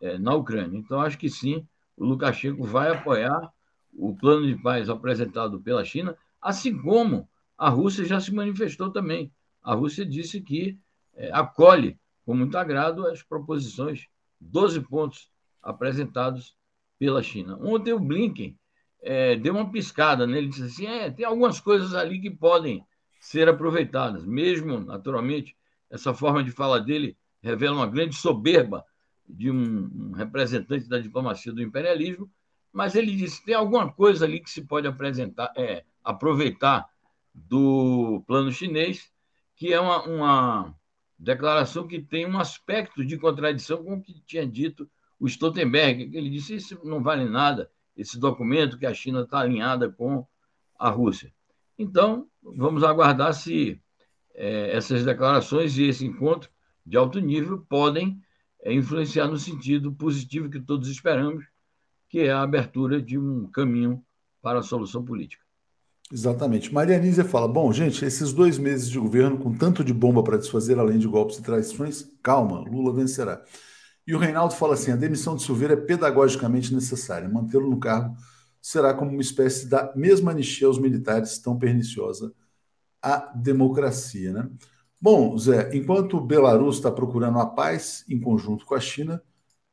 é, 0.00 0.16
na 0.16 0.34
Ucrânia. 0.34 0.78
Então, 0.78 1.00
acho 1.00 1.18
que 1.18 1.28
sim, 1.28 1.66
o 1.96 2.04
Lukashenko 2.04 2.64
vai 2.64 2.90
apoiar 2.90 3.52
o 3.92 4.14
plano 4.14 4.46
de 4.46 4.54
paz 4.62 4.88
apresentado 4.88 5.60
pela 5.60 5.84
China, 5.84 6.16
assim 6.40 6.80
como 6.80 7.28
a 7.56 7.68
Rússia 7.68 8.04
já 8.04 8.20
se 8.20 8.32
manifestou 8.32 8.90
também. 8.92 9.32
A 9.62 9.74
Rússia 9.74 10.06
disse 10.06 10.40
que 10.40 10.78
é, 11.14 11.30
acolhe 11.32 11.98
com 12.24 12.34
muito 12.34 12.56
agrado 12.56 13.06
as 13.06 13.22
proposições, 13.22 14.06
12 14.40 14.82
pontos 14.82 15.30
apresentados 15.60 16.56
pela 16.98 17.22
China. 17.22 17.58
Ontem 17.60 17.92
o 17.92 17.98
Blinken 17.98 18.56
é, 19.00 19.36
deu 19.36 19.54
uma 19.54 19.70
piscada, 19.70 20.26
né? 20.26 20.38
ele 20.38 20.48
disse 20.48 20.64
assim: 20.64 20.86
é, 20.86 21.10
tem 21.10 21.24
algumas 21.24 21.60
coisas 21.60 21.94
ali 21.94 22.20
que 22.20 22.30
podem 22.30 22.84
ser 23.20 23.48
aproveitadas, 23.48 24.24
mesmo, 24.24 24.80
naturalmente, 24.80 25.56
essa 25.90 26.14
forma 26.14 26.42
de 26.42 26.50
fala 26.50 26.80
dele 26.80 27.16
revela 27.42 27.76
uma 27.76 27.86
grande 27.86 28.14
soberba 28.14 28.84
de 29.28 29.50
um, 29.50 29.90
um 29.94 30.12
representante 30.12 30.88
da 30.88 30.98
diplomacia 30.98 31.52
do 31.52 31.62
imperialismo, 31.62 32.30
mas 32.72 32.94
ele 32.94 33.14
disse 33.14 33.44
tem 33.44 33.54
alguma 33.54 33.90
coisa 33.92 34.24
ali 34.24 34.40
que 34.40 34.50
se 34.50 34.62
pode 34.62 34.86
apresentar, 34.86 35.52
é, 35.56 35.84
aproveitar 36.02 36.88
do 37.34 38.22
plano 38.26 38.50
chinês, 38.52 39.10
que 39.56 39.72
é 39.72 39.80
uma, 39.80 40.02
uma 40.04 40.74
declaração 41.18 41.86
que 41.86 42.00
tem 42.00 42.26
um 42.26 42.38
aspecto 42.38 43.04
de 43.04 43.18
contradição 43.18 43.82
com 43.82 43.94
o 43.94 44.02
que 44.02 44.20
tinha 44.26 44.46
dito 44.46 44.88
o 45.18 45.26
Stoltenberg, 45.26 46.10
que 46.10 46.16
ele 46.16 46.30
disse 46.30 46.54
isso 46.54 46.80
não 46.84 47.02
vale 47.02 47.24
nada, 47.24 47.70
esse 47.98 48.18
documento 48.18 48.78
que 48.78 48.86
a 48.86 48.94
China 48.94 49.22
está 49.22 49.40
alinhada 49.40 49.90
com 49.90 50.24
a 50.78 50.88
Rússia. 50.88 51.34
Então, 51.76 52.28
vamos 52.42 52.84
aguardar 52.84 53.34
se 53.34 53.80
é, 54.34 54.74
essas 54.74 55.04
declarações 55.04 55.76
e 55.76 55.84
esse 55.84 56.06
encontro 56.06 56.48
de 56.86 56.96
alto 56.96 57.18
nível 57.18 57.66
podem 57.68 58.22
é, 58.62 58.72
influenciar 58.72 59.26
no 59.26 59.36
sentido 59.36 59.92
positivo 59.92 60.48
que 60.48 60.60
todos 60.60 60.88
esperamos, 60.88 61.44
que 62.08 62.20
é 62.20 62.30
a 62.30 62.42
abertura 62.42 63.02
de 63.02 63.18
um 63.18 63.48
caminho 63.48 64.02
para 64.40 64.60
a 64.60 64.62
solução 64.62 65.04
política. 65.04 65.42
Exatamente. 66.10 66.72
Maria 66.72 66.98
Nízia 66.98 67.24
fala: 67.24 67.46
bom, 67.46 67.70
gente, 67.72 68.04
esses 68.04 68.32
dois 68.32 68.58
meses 68.58 68.88
de 68.88 68.98
governo 68.98 69.36
com 69.38 69.52
tanto 69.52 69.84
de 69.84 69.92
bomba 69.92 70.22
para 70.22 70.38
desfazer, 70.38 70.78
além 70.78 70.98
de 70.98 71.06
golpes 71.06 71.38
e 71.38 71.42
traições, 71.42 72.10
calma, 72.22 72.60
Lula 72.60 72.94
vencerá. 72.94 73.44
E 74.08 74.14
o 74.14 74.18
Reinaldo 74.18 74.54
fala 74.54 74.72
assim: 74.72 74.90
a 74.90 74.96
demissão 74.96 75.36
de 75.36 75.42
Silveira 75.42 75.74
é 75.74 75.76
pedagogicamente 75.76 76.74
necessária. 76.74 77.28
Mantê-lo 77.28 77.68
no 77.68 77.78
cargo 77.78 78.16
será 78.60 78.94
como 78.94 79.10
uma 79.10 79.20
espécie 79.20 79.66
da 79.66 79.92
mesma 79.94 80.30
anistia 80.30 80.66
aos 80.66 80.78
militares 80.78 81.38
tão 81.38 81.58
perniciosa 81.58 82.32
à 83.02 83.18
democracia. 83.36 84.32
Né? 84.32 84.48
Bom, 84.98 85.36
Zé, 85.36 85.76
enquanto 85.76 86.22
Belarus 86.22 86.76
está 86.76 86.90
procurando 86.90 87.38
a 87.38 87.44
paz 87.44 88.02
em 88.08 88.18
conjunto 88.18 88.64
com 88.64 88.74
a 88.74 88.80
China, 88.80 89.22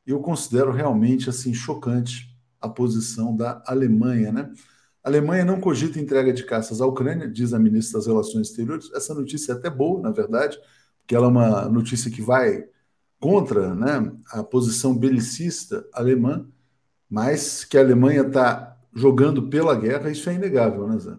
eu 0.06 0.20
considero 0.20 0.70
realmente 0.70 1.30
assim 1.30 1.54
chocante 1.54 2.28
a 2.60 2.68
posição 2.68 3.34
da 3.34 3.62
Alemanha, 3.66 4.30
né? 4.30 4.52
A 5.02 5.08
Alemanha 5.08 5.46
não 5.46 5.60
cogita 5.60 5.98
entrega 5.98 6.30
de 6.32 6.44
caças 6.44 6.82
à 6.82 6.86
Ucrânia, 6.86 7.26
diz 7.26 7.54
a 7.54 7.58
ministra 7.58 7.98
das 7.98 8.06
Relações 8.06 8.48
Exteriores. 8.48 8.92
Essa 8.92 9.14
notícia 9.14 9.52
é 9.52 9.54
até 9.54 9.70
boa, 9.70 10.02
na 10.02 10.10
verdade, 10.10 10.58
porque 11.00 11.16
ela 11.16 11.26
é 11.26 11.30
uma 11.30 11.68
notícia 11.70 12.10
que 12.10 12.20
vai 12.20 12.64
contra 13.18 13.74
né, 13.74 14.12
a 14.32 14.42
posição 14.42 14.96
belicista 14.96 15.86
alemã, 15.92 16.46
mas 17.08 17.64
que 17.64 17.78
a 17.78 17.80
Alemanha 17.80 18.22
está 18.22 18.76
jogando 18.94 19.48
pela 19.48 19.74
guerra, 19.74 20.10
isso 20.10 20.28
é 20.28 20.34
inegável, 20.34 20.86
né, 20.88 20.98
Zé? 20.98 21.16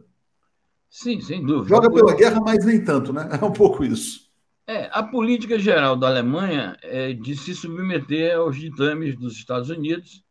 Sim, 0.89 1.21
sem 1.21 1.45
dúvida. 1.45 1.69
Joga 1.69 1.91
pela 1.91 2.15
guerra, 2.15 2.39
mas 2.39 2.65
nem 2.65 2.83
tanto, 2.83 3.13
né? 3.13 3.29
É 3.39 3.45
um 3.45 3.51
pouco 3.51 3.83
isso. 3.83 4.27
É, 4.65 4.89
a 4.91 5.01
política 5.01 5.57
geral 5.57 5.95
da 5.95 6.07
Alemanha 6.07 6.77
é 6.81 7.13
de 7.13 7.37
se 7.37 7.55
submeter 7.55 8.35
aos 8.35 8.57
ditames 8.57 9.17
dos 9.17 9.33
Estados 9.33 9.69
Unidos 9.69 10.23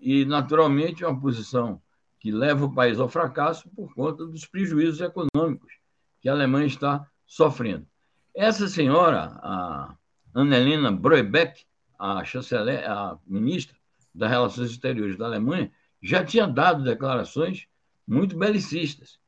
e, 0.00 0.24
naturalmente, 0.24 1.04
é 1.04 1.08
uma 1.08 1.20
posição 1.20 1.80
que 2.20 2.30
leva 2.30 2.66
o 2.66 2.74
país 2.74 2.98
ao 2.98 3.08
fracasso 3.08 3.68
por 3.70 3.94
conta 3.94 4.26
dos 4.26 4.44
prejuízos 4.44 5.00
econômicos 5.00 5.72
que 6.20 6.28
a 6.28 6.32
Alemanha 6.32 6.66
está 6.66 7.06
sofrendo. 7.24 7.86
Essa 8.34 8.68
senhora, 8.68 9.38
a 9.42 9.94
Annelena 10.40 10.92
Broebeck, 10.92 11.64
a 11.98 12.24
chanceler, 12.24 12.88
a 12.88 13.18
ministra 13.26 13.76
das 14.14 14.30
Relações 14.30 14.70
Exteriores 14.70 15.16
da 15.16 15.26
Alemanha, 15.26 15.72
já 16.00 16.24
tinha 16.24 16.46
dado 16.46 16.84
declarações 16.84 17.66
muito 18.06 18.38
belicistas. 18.38 19.18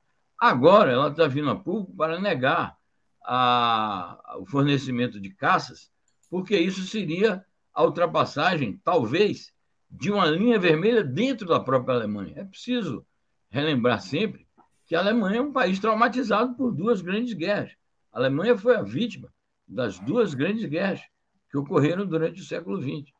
Agora 0.40 0.92
ela 0.92 1.09
está 1.09 1.27
vindo 1.27 1.51
a 1.51 1.57
público 1.57 1.96
para 1.96 2.20
negar 2.20 2.77
a, 3.25 4.37
o 4.38 4.46
fornecimento 4.46 5.20
de 5.20 5.31
caças, 5.31 5.90
porque 6.31 6.57
isso 6.57 6.83
seria 6.83 7.44
a 7.75 7.85
ultrapassagem, 7.85 8.81
talvez, 8.85 9.53
de 9.90 10.12
uma 10.12 10.27
linha 10.27 10.61
vermelha 10.61 11.03
dentro 11.03 11.49
da 11.49 11.59
própria 11.59 11.96
Alemanha. 11.96 12.35
É 12.37 12.44
preciso 12.44 13.05
relembrar 13.51 14.01
sempre 14.01 14.46
que 14.87 14.94
a 14.94 15.01
Alemanha 15.01 15.38
é 15.38 15.42
um 15.42 15.53
país 15.53 15.81
traumatizado 15.81 16.55
por 16.55 16.73
duas 16.73 17.01
grandes 17.01 17.35
guerras. 17.35 17.73
A 18.12 18.18
Alemanha 18.18 18.57
foi 18.57 18.77
a 18.77 18.83
vítima 18.83 19.29
das 19.70 20.00
duas 20.00 20.35
grandes 20.35 20.64
guerras 20.64 21.00
que 21.48 21.56
ocorreram 21.56 22.04
durante 22.04 22.40
o 22.40 22.44
século 22.44 22.80
XX. 22.83 23.12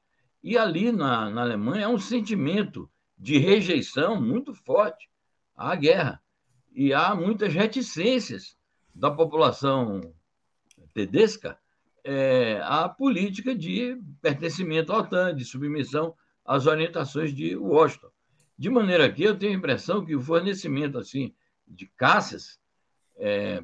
E 0.43 0.59
ali 0.59 0.91
na, 0.91 1.31
na 1.31 1.43
Alemanha 1.43 1.87
há 1.87 1.89
um 1.89 1.99
sentimento 1.99 2.91
de 3.17 3.39
rejeição 3.39 4.21
muito 4.21 4.53
forte 4.53 5.09
à 5.57 5.75
guerra. 5.77 6.21
E 6.73 6.93
há 6.93 7.15
muitas 7.15 7.55
reticências 7.55 8.57
da 8.95 9.11
população 9.11 10.01
tedesca 10.93 11.59
é, 12.03 12.61
à 12.65 12.89
política 12.89 13.55
de 13.55 14.01
pertencimento 14.21 14.93
à 14.93 14.99
OTAN, 14.99 15.35
de 15.35 15.45
submissão 15.45 16.15
às 16.45 16.67
orientações 16.67 17.33
de 17.33 17.55
Washington. 17.57 18.09
De 18.59 18.69
maneira 18.69 19.11
que 19.13 19.23
eu 19.23 19.39
tenho 19.39 19.53
a 19.53 19.57
impressão 19.57 20.05
que 20.05 20.17
o 20.17 20.23
fornecimento 20.23 20.99
assim 20.99 21.35
de 21.67 21.87
caças 21.87 22.59
é, 23.17 23.63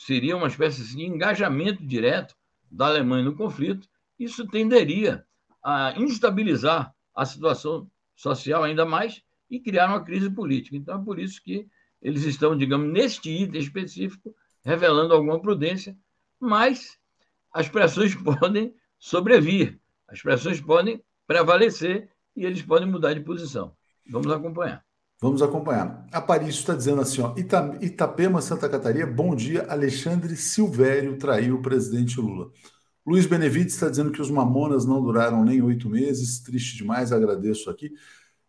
seria 0.00 0.34
uma 0.36 0.46
espécie 0.46 0.80
assim, 0.80 0.96
de 0.96 1.04
engajamento 1.04 1.84
direto 1.84 2.34
da 2.70 2.86
Alemanha 2.86 3.24
no 3.24 3.36
conflito. 3.36 3.86
Isso 4.18 4.46
tenderia 4.46 5.26
a 5.62 5.92
instabilizar 5.98 6.94
a 7.14 7.26
situação 7.26 7.90
social 8.16 8.64
ainda 8.64 8.86
mais 8.86 9.22
e 9.50 9.60
criar 9.60 9.88
uma 9.88 10.02
crise 10.02 10.30
política. 10.30 10.74
Então, 10.74 10.98
é 10.98 11.04
por 11.04 11.18
isso 11.18 11.42
que 11.42 11.68
eles 12.00 12.24
estão, 12.24 12.56
digamos, 12.56 12.90
neste 12.90 13.30
item 13.30 13.60
específico, 13.60 14.34
revelando 14.64 15.12
alguma 15.12 15.40
prudência, 15.40 15.94
mas 16.38 16.98
as 17.52 17.68
pressões 17.68 18.14
podem 18.24 18.74
sobrevir, 18.98 19.78
as 20.08 20.22
pressões 20.22 20.62
podem 20.62 21.02
prevalecer 21.26 22.08
e 22.34 22.46
eles 22.46 22.62
podem 22.62 22.88
mudar 22.88 23.12
de 23.12 23.20
posição. 23.20 23.76
Vamos 24.08 24.32
acompanhar. 24.32 24.82
Vamos 25.20 25.42
acompanhar. 25.42 26.06
Aparício 26.10 26.60
está 26.60 26.74
dizendo 26.74 27.02
assim, 27.02 27.20
ó, 27.20 27.34
Ita, 27.36 27.76
Itapema, 27.82 28.40
Santa 28.40 28.70
Catarina, 28.70 29.06
bom 29.06 29.34
dia, 29.34 29.66
Alexandre 29.68 30.34
Silvério 30.34 31.18
traiu 31.18 31.56
o 31.56 31.62
presidente 31.62 32.18
Lula. 32.18 32.50
Luiz 33.06 33.26
Benevides 33.26 33.74
está 33.74 33.90
dizendo 33.90 34.12
que 34.12 34.22
os 34.22 34.30
mamonas 34.30 34.86
não 34.86 35.02
duraram 35.02 35.44
nem 35.44 35.60
oito 35.60 35.90
meses, 35.90 36.40
triste 36.40 36.78
demais, 36.78 37.12
agradeço 37.12 37.68
aqui. 37.68 37.92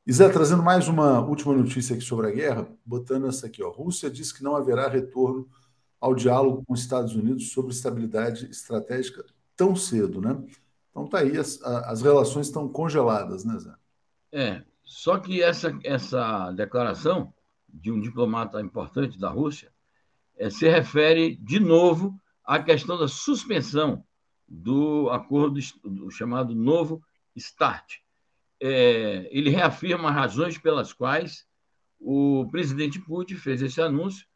E 0.07 0.13
Zé, 0.13 0.29
trazendo 0.29 0.63
mais 0.63 0.87
uma 0.87 1.19
última 1.19 1.53
notícia 1.53 1.93
aqui 1.93 2.05
sobre 2.05 2.27
a 2.27 2.31
guerra, 2.31 2.67
botando 2.85 3.27
essa 3.27 3.47
aqui, 3.47 3.61
ó. 3.61 3.69
Rússia 3.69 4.09
diz 4.09 4.31
que 4.31 4.43
não 4.43 4.55
haverá 4.55 4.87
retorno 4.87 5.49
ao 5.99 6.15
diálogo 6.15 6.63
com 6.65 6.73
os 6.73 6.79
Estados 6.79 7.13
Unidos 7.15 7.51
sobre 7.51 7.73
estabilidade 7.73 8.49
estratégica 8.49 9.25
tão 9.57 9.75
cedo, 9.75 10.21
né? 10.21 10.41
Então 10.89 11.05
tá 11.05 11.19
aí, 11.19 11.37
as, 11.37 11.61
as 11.61 12.01
relações 12.01 12.47
estão 12.47 12.67
congeladas, 12.69 13.43
né, 13.43 13.59
Zé? 13.59 13.73
É, 14.31 14.63
só 14.91 15.17
que 15.17 15.41
essa, 15.41 15.79
essa 15.85 16.51
declaração 16.51 17.33
de 17.65 17.89
um 17.89 18.01
diplomata 18.01 18.59
importante 18.59 19.17
da 19.17 19.29
Rússia 19.29 19.71
é, 20.37 20.49
se 20.49 20.67
refere 20.67 21.37
de 21.37 21.61
novo 21.61 22.19
à 22.43 22.61
questão 22.61 22.97
da 22.97 23.07
suspensão 23.07 24.03
do 24.45 25.09
acordo 25.09 25.61
do 25.85 26.11
chamado 26.11 26.53
Novo 26.53 27.01
START, 27.39 28.01
é, 28.59 29.29
ele 29.31 29.49
reafirma 29.49 30.09
as 30.09 30.15
razões 30.15 30.57
pelas 30.57 30.91
quais 30.91 31.47
o 31.97 32.49
presidente 32.51 32.99
Putin 32.99 33.35
fez 33.35 33.61
esse 33.61 33.81
anúncio, 33.81 34.27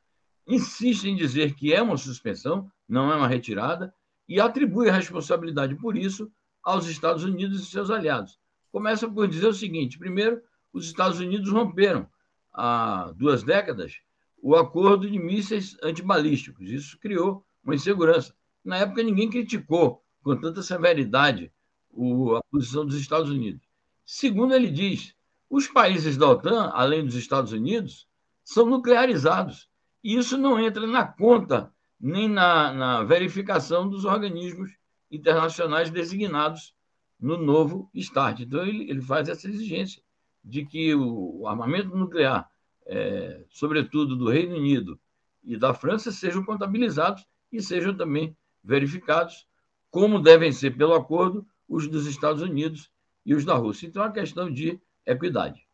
insiste 0.48 1.04
em 1.10 1.18
dizer 1.18 1.54
que 1.56 1.74
é 1.74 1.82
uma 1.82 1.98
suspensão, 1.98 2.72
não 2.88 3.12
é 3.12 3.16
uma 3.18 3.28
retirada, 3.28 3.94
e 4.26 4.40
atribui 4.40 4.88
a 4.90 4.94
responsabilidade 4.94 5.76
por 5.76 5.98
isso 5.98 6.32
aos 6.64 6.88
Estados 6.88 7.26
Unidos 7.26 7.62
e 7.62 7.66
seus 7.66 7.90
aliados. 7.92 8.40
Começa 8.76 9.10
por 9.10 9.26
dizer 9.26 9.48
o 9.48 9.54
seguinte: 9.54 9.98
primeiro, 9.98 10.42
os 10.74 10.88
Estados 10.88 11.22
Unidos 11.22 11.50
romperam 11.50 12.10
há 12.52 13.10
duas 13.16 13.42
décadas 13.42 14.02
o 14.44 14.54
acordo 14.54 15.10
de 15.10 15.18
mísseis 15.18 15.78
antibalísticos. 15.82 16.70
Isso 16.70 17.00
criou 17.00 17.46
uma 17.64 17.74
insegurança. 17.74 18.36
Na 18.66 18.76
época, 18.76 19.02
ninguém 19.02 19.30
criticou 19.30 20.04
com 20.22 20.36
tanta 20.36 20.62
severidade 20.62 21.54
a 21.94 22.42
posição 22.52 22.86
dos 22.86 22.98
Estados 23.00 23.30
Unidos. 23.30 23.66
Segundo 24.06 24.54
ele 24.54 24.70
diz, 24.70 25.16
os 25.50 25.70
países 25.70 26.18
da 26.18 26.28
OTAN, 26.28 26.70
além 26.74 27.06
dos 27.06 27.16
Estados 27.16 27.54
Unidos, 27.54 28.10
são 28.44 28.66
nuclearizados. 28.66 29.70
E 30.04 30.18
isso 30.18 30.38
não 30.38 30.60
entra 30.60 30.86
na 30.86 31.06
conta 31.08 31.74
nem 31.98 32.28
na, 32.28 32.74
na 32.74 33.04
verificação 33.06 33.88
dos 33.88 34.04
organismos 34.04 34.70
internacionais 35.10 35.90
designados 35.90 36.75
no 37.20 37.38
novo 37.38 37.90
START. 37.96 38.42
Então, 38.42 38.66
ele, 38.66 38.90
ele 38.90 39.02
faz 39.02 39.30
essa 39.30 39.48
exigência 39.48 40.02
de 40.44 40.66
que 40.66 40.94
o, 40.94 41.48
armamento 41.48 41.96
nuclear, 41.96 42.50
é, 42.86 43.44
sobretudo 43.50 44.16
do 44.16 44.30
Reino 44.30 44.56
Unido 44.56 45.00
e 45.44 45.58
da 45.58 45.74
França, 45.74 46.12
sejam 46.12 46.44
contabilizados 46.44 47.26
e 47.52 47.62
sejam 47.62 47.96
também 47.96 48.36
verificados, 48.64 49.48
como 49.90 50.20
devem 50.20 50.52
ser, 50.52 50.76
pelo 50.78 50.94
acordo, 50.94 51.46
os 51.68 51.88
dos 51.88 52.06
Estados 52.06 52.42
Unidos 52.42 52.92
e 53.26 53.34
os 53.34 53.44
da 53.44 53.56
Rússia. 53.56 53.88
Então, 53.88 54.04
é 54.04 54.06
uma 54.08 54.14
questão 54.14 54.52
de 54.52 54.80
equidade. 55.06 55.66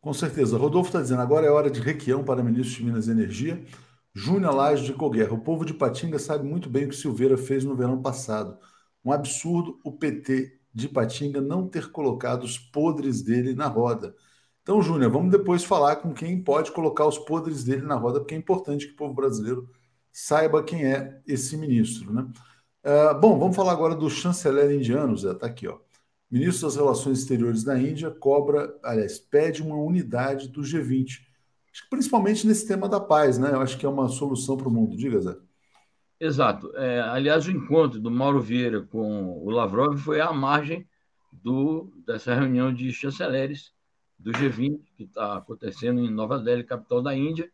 Com 0.00 0.12
certeza. 0.12 0.56
Rodolfo 0.56 0.88
está 0.88 1.00
dizendo, 1.00 1.20
agora 1.20 1.46
é 1.46 1.50
hora 1.50 1.70
de 1.70 1.80
requião 1.80 2.24
para 2.24 2.42
ministro 2.42 2.78
de 2.78 2.84
Minas 2.84 3.06
e 3.06 3.10
Energia. 3.10 3.64
Júnior 4.14 4.54
Laje 4.54 4.84
de 4.84 4.92
Coguerra. 4.92 5.34
O 5.34 5.40
povo 5.40 5.64
de 5.64 5.74
Patinga 5.74 6.18
sabe 6.18 6.44
muito 6.44 6.68
bem 6.68 6.84
o 6.84 6.88
que 6.88 6.96
Silveira 6.96 7.36
fez 7.36 7.64
no 7.64 7.76
verão 7.76 8.00
passado. 8.00 8.58
Um 9.04 9.12
absurdo 9.12 9.78
o 9.84 9.92
PT 9.92 10.58
de 10.72 10.88
Patinga 10.88 11.40
não 11.40 11.68
ter 11.68 11.90
colocado 11.90 12.44
os 12.44 12.58
podres 12.58 13.22
dele 13.22 13.54
na 13.54 13.66
roda. 13.66 14.14
Então, 14.62 14.82
Júnior, 14.82 15.10
vamos 15.10 15.30
depois 15.30 15.64
falar 15.64 15.96
com 15.96 16.12
quem 16.12 16.42
pode 16.42 16.70
colocar 16.72 17.06
os 17.06 17.18
podres 17.18 17.64
dele 17.64 17.82
na 17.82 17.96
roda, 17.96 18.20
porque 18.20 18.34
é 18.34 18.38
importante 18.38 18.86
que 18.86 18.92
o 18.92 18.96
povo 18.96 19.14
brasileiro 19.14 19.68
saiba 20.12 20.62
quem 20.62 20.84
é 20.84 21.20
esse 21.26 21.56
ministro. 21.56 22.12
Né? 22.12 22.22
Uh, 22.84 23.18
bom, 23.18 23.38
vamos 23.38 23.56
falar 23.56 23.72
agora 23.72 23.94
do 23.94 24.08
chanceler 24.08 24.70
indiano, 24.70 25.16
Zé. 25.16 25.32
Está 25.32 25.46
aqui, 25.46 25.66
ó 25.66 25.78
ministro 26.30 26.68
das 26.68 26.76
Relações 26.76 27.18
Exteriores 27.18 27.64
da 27.64 27.78
Índia 27.78 28.10
cobra, 28.10 28.78
aliás, 28.82 29.18
pede 29.18 29.62
uma 29.62 29.76
unidade 29.76 30.48
do 30.48 30.60
G20. 30.60 31.22
Acho 31.72 31.82
que 31.84 31.90
principalmente 31.90 32.46
nesse 32.46 32.66
tema 32.66 32.88
da 32.88 33.00
paz, 33.00 33.36
né? 33.38 33.50
Eu 33.52 33.60
acho 33.60 33.76
que 33.76 33.84
é 33.84 33.88
uma 33.88 34.08
solução 34.08 34.56
para 34.56 34.68
o 34.68 34.70
mundo. 34.70 34.96
Diga, 34.96 35.20
Zé. 35.20 35.36
Exato. 36.20 36.70
É, 36.76 37.00
aliás, 37.00 37.46
o 37.46 37.50
encontro 37.50 37.98
do 37.98 38.10
Mauro 38.10 38.42
Vieira 38.42 38.82
com 38.82 39.42
o 39.42 39.48
Lavrov 39.48 39.96
foi 39.96 40.20
à 40.20 40.30
margem 40.30 40.86
do, 41.32 41.90
dessa 42.06 42.34
reunião 42.34 42.72
de 42.74 42.92
chanceleres 42.92 43.72
do 44.18 44.30
G20, 44.32 44.80
que 44.98 45.04
está 45.04 45.38
acontecendo 45.38 45.98
em 46.00 46.10
Nova 46.10 46.38
Delhi, 46.38 46.62
capital 46.62 47.00
da 47.00 47.16
Índia, 47.16 47.50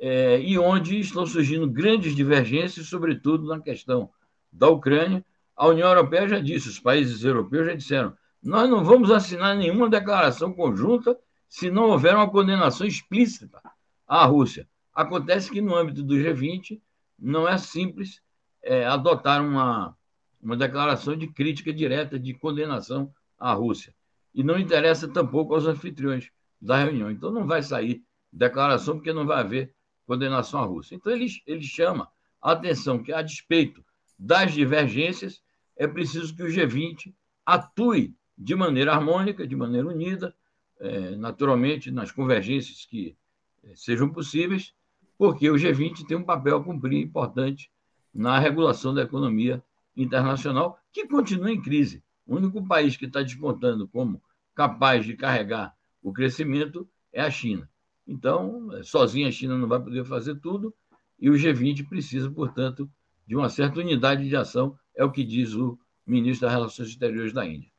é, 0.00 0.40
e 0.40 0.58
onde 0.58 0.98
estão 0.98 1.24
surgindo 1.24 1.70
grandes 1.70 2.16
divergências, 2.16 2.88
sobretudo 2.88 3.46
na 3.46 3.60
questão 3.60 4.10
da 4.50 4.68
Ucrânia, 4.68 5.24
a 5.54 5.68
União 5.68 5.88
Europeia 5.88 6.28
já 6.28 6.40
disse, 6.40 6.68
os 6.68 6.80
países 6.80 7.22
europeus 7.22 7.66
já 7.66 7.74
disseram, 7.74 8.16
nós 8.42 8.68
não 8.68 8.82
vamos 8.82 9.12
assinar 9.12 9.56
nenhuma 9.56 9.88
declaração 9.88 10.52
conjunta 10.52 11.16
se 11.48 11.70
não 11.70 11.84
houver 11.84 12.16
uma 12.16 12.28
condenação 12.28 12.84
explícita 12.84 13.62
à 14.08 14.24
Rússia. 14.24 14.68
Acontece 14.92 15.52
que 15.52 15.60
no 15.60 15.76
âmbito 15.76 16.02
do 16.02 16.16
G20 16.16 16.80
não 17.22 17.48
é 17.48 17.56
simples 17.56 18.20
é, 18.62 18.84
adotar 18.84 19.44
uma, 19.44 19.96
uma 20.42 20.56
declaração 20.56 21.16
de 21.16 21.28
crítica 21.28 21.72
direta, 21.72 22.18
de 22.18 22.34
condenação 22.34 23.14
à 23.38 23.52
Rússia. 23.52 23.94
E 24.34 24.42
não 24.42 24.58
interessa 24.58 25.06
tampouco 25.06 25.54
aos 25.54 25.66
anfitriões 25.66 26.30
da 26.60 26.76
reunião. 26.82 27.10
Então 27.10 27.30
não 27.30 27.46
vai 27.46 27.62
sair 27.62 28.02
declaração 28.32 28.96
porque 28.96 29.12
não 29.12 29.26
vai 29.26 29.40
haver 29.40 29.74
condenação 30.06 30.60
à 30.60 30.64
Rússia. 30.64 30.96
Então 30.96 31.12
ele, 31.12 31.28
ele 31.46 31.62
chama 31.62 32.10
a 32.40 32.52
atenção 32.52 33.02
que, 33.02 33.12
a 33.12 33.22
despeito 33.22 33.84
das 34.18 34.52
divergências, 34.52 35.40
é 35.76 35.86
preciso 35.86 36.34
que 36.34 36.42
o 36.42 36.46
G20 36.46 37.14
atue 37.46 38.14
de 38.36 38.54
maneira 38.54 38.92
harmônica, 38.92 39.46
de 39.46 39.54
maneira 39.54 39.86
unida, 39.86 40.34
é, 40.80 41.14
naturalmente 41.16 41.90
nas 41.90 42.10
convergências 42.10 42.84
que 42.84 43.16
é, 43.62 43.76
sejam 43.76 44.10
possíveis, 44.10 44.74
porque 45.22 45.48
o 45.48 45.54
G20 45.54 46.04
tem 46.04 46.16
um 46.16 46.24
papel 46.24 46.56
a 46.56 46.64
cumprir 46.64 47.00
importante 47.00 47.70
na 48.12 48.40
regulação 48.40 48.92
da 48.92 49.02
economia 49.02 49.62
internacional, 49.96 50.76
que 50.92 51.06
continua 51.06 51.52
em 51.52 51.62
crise. 51.62 52.02
O 52.26 52.34
único 52.34 52.66
país 52.66 52.96
que 52.96 53.04
está 53.04 53.22
descontando 53.22 53.86
como 53.86 54.20
capaz 54.52 55.06
de 55.06 55.14
carregar 55.14 55.76
o 56.02 56.12
crescimento 56.12 56.88
é 57.12 57.20
a 57.22 57.30
China. 57.30 57.70
Então, 58.04 58.68
sozinha 58.82 59.28
a 59.28 59.30
China 59.30 59.56
não 59.56 59.68
vai 59.68 59.78
poder 59.78 60.04
fazer 60.04 60.40
tudo, 60.40 60.74
e 61.20 61.30
o 61.30 61.34
G20 61.34 61.88
precisa, 61.88 62.28
portanto, 62.28 62.90
de 63.24 63.36
uma 63.36 63.48
certa 63.48 63.78
unidade 63.78 64.28
de 64.28 64.34
ação, 64.34 64.76
é 64.92 65.04
o 65.04 65.12
que 65.12 65.22
diz 65.22 65.54
o 65.54 65.78
ministro 66.04 66.48
das 66.48 66.56
Relações 66.56 66.88
Exteriores 66.88 67.32
da 67.32 67.46
Índia. 67.46 67.71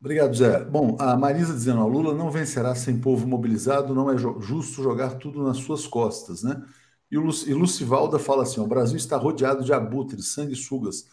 Obrigado, 0.00 0.34
Zé. 0.34 0.64
Bom, 0.64 0.96
a 0.98 1.14
Marisa 1.14 1.52
dizendo, 1.52 1.86
Lula 1.86 2.14
não 2.14 2.30
vencerá 2.30 2.74
sem 2.74 2.98
povo 2.98 3.26
mobilizado, 3.26 3.94
não 3.94 4.10
é 4.10 4.16
justo 4.16 4.82
jogar 4.82 5.16
tudo 5.16 5.42
nas 5.42 5.58
suas 5.58 5.86
costas, 5.86 6.42
né? 6.42 6.62
E, 7.10 7.18
o 7.18 7.28
e 7.46 7.52
Lucivalda 7.52 8.18
fala 8.18 8.44
assim, 8.44 8.60
o 8.60 8.66
Brasil 8.66 8.96
está 8.96 9.16
rodeado 9.16 9.62
de 9.62 9.72
abutres, 9.74 10.32
sanguessugas. 10.32 11.06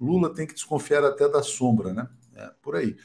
Lula 0.00 0.32
tem 0.32 0.46
que 0.46 0.54
desconfiar 0.54 1.04
até 1.04 1.28
da 1.28 1.42
sombra, 1.42 1.92
né? 1.92 2.08
É, 2.34 2.50
por 2.62 2.74
aí. 2.74 2.96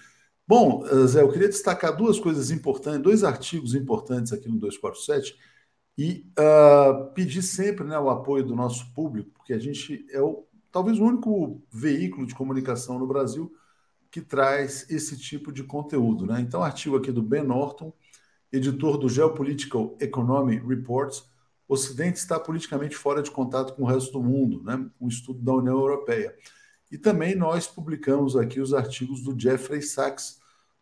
Bom, 0.47 0.85
Zé, 1.07 1.21
eu 1.21 1.29
queria 1.31 1.49
destacar 1.49 1.95
duas 1.95 2.19
coisas 2.19 2.49
importantes, 2.49 3.01
dois 3.01 3.23
artigos 3.25 3.75
importantes 3.75 4.31
aqui 4.31 4.47
no 4.47 4.57
247, 4.57 5.37
e 5.97 6.25
uh, 6.39 7.11
pedir 7.13 7.41
sempre 7.41 7.85
né, 7.85 7.99
o 7.99 8.09
apoio 8.09 8.45
do 8.45 8.55
nosso 8.55 8.93
público, 8.93 9.31
porque 9.33 9.51
a 9.53 9.59
gente 9.59 10.05
é 10.11 10.21
o, 10.21 10.47
talvez 10.71 10.99
o 10.99 11.03
único 11.03 11.61
veículo 11.71 12.25
de 12.25 12.35
comunicação 12.35 12.97
no 12.97 13.07
Brasil 13.07 13.51
que 14.17 14.21
traz 14.21 14.89
esse 14.89 15.15
tipo 15.15 15.51
de 15.51 15.63
conteúdo. 15.63 16.25
Né? 16.25 16.41
Então, 16.41 16.63
artigo 16.63 16.97
aqui 16.97 17.11
do 17.11 17.21
Ben 17.21 17.43
Norton, 17.43 17.93
editor 18.51 18.97
do 18.97 19.07
Geopolitical 19.07 19.95
Economy 20.01 20.57
Reports, 20.57 21.23
Ocidente 21.67 22.17
está 22.17 22.39
politicamente 22.39 22.95
fora 22.95 23.21
de 23.21 23.29
contato 23.29 23.75
com 23.75 23.83
o 23.83 23.85
resto 23.85 24.13
do 24.13 24.23
mundo, 24.23 24.63
né? 24.63 24.89
um 24.99 25.07
estudo 25.07 25.39
da 25.39 25.53
União 25.53 25.77
Europeia. 25.77 26.33
E 26.89 26.97
também 26.97 27.35
nós 27.35 27.67
publicamos 27.67 28.35
aqui 28.35 28.59
os 28.59 28.73
artigos 28.73 29.21
do 29.21 29.39
Jeffrey 29.39 29.83
Sachs, 29.83 30.39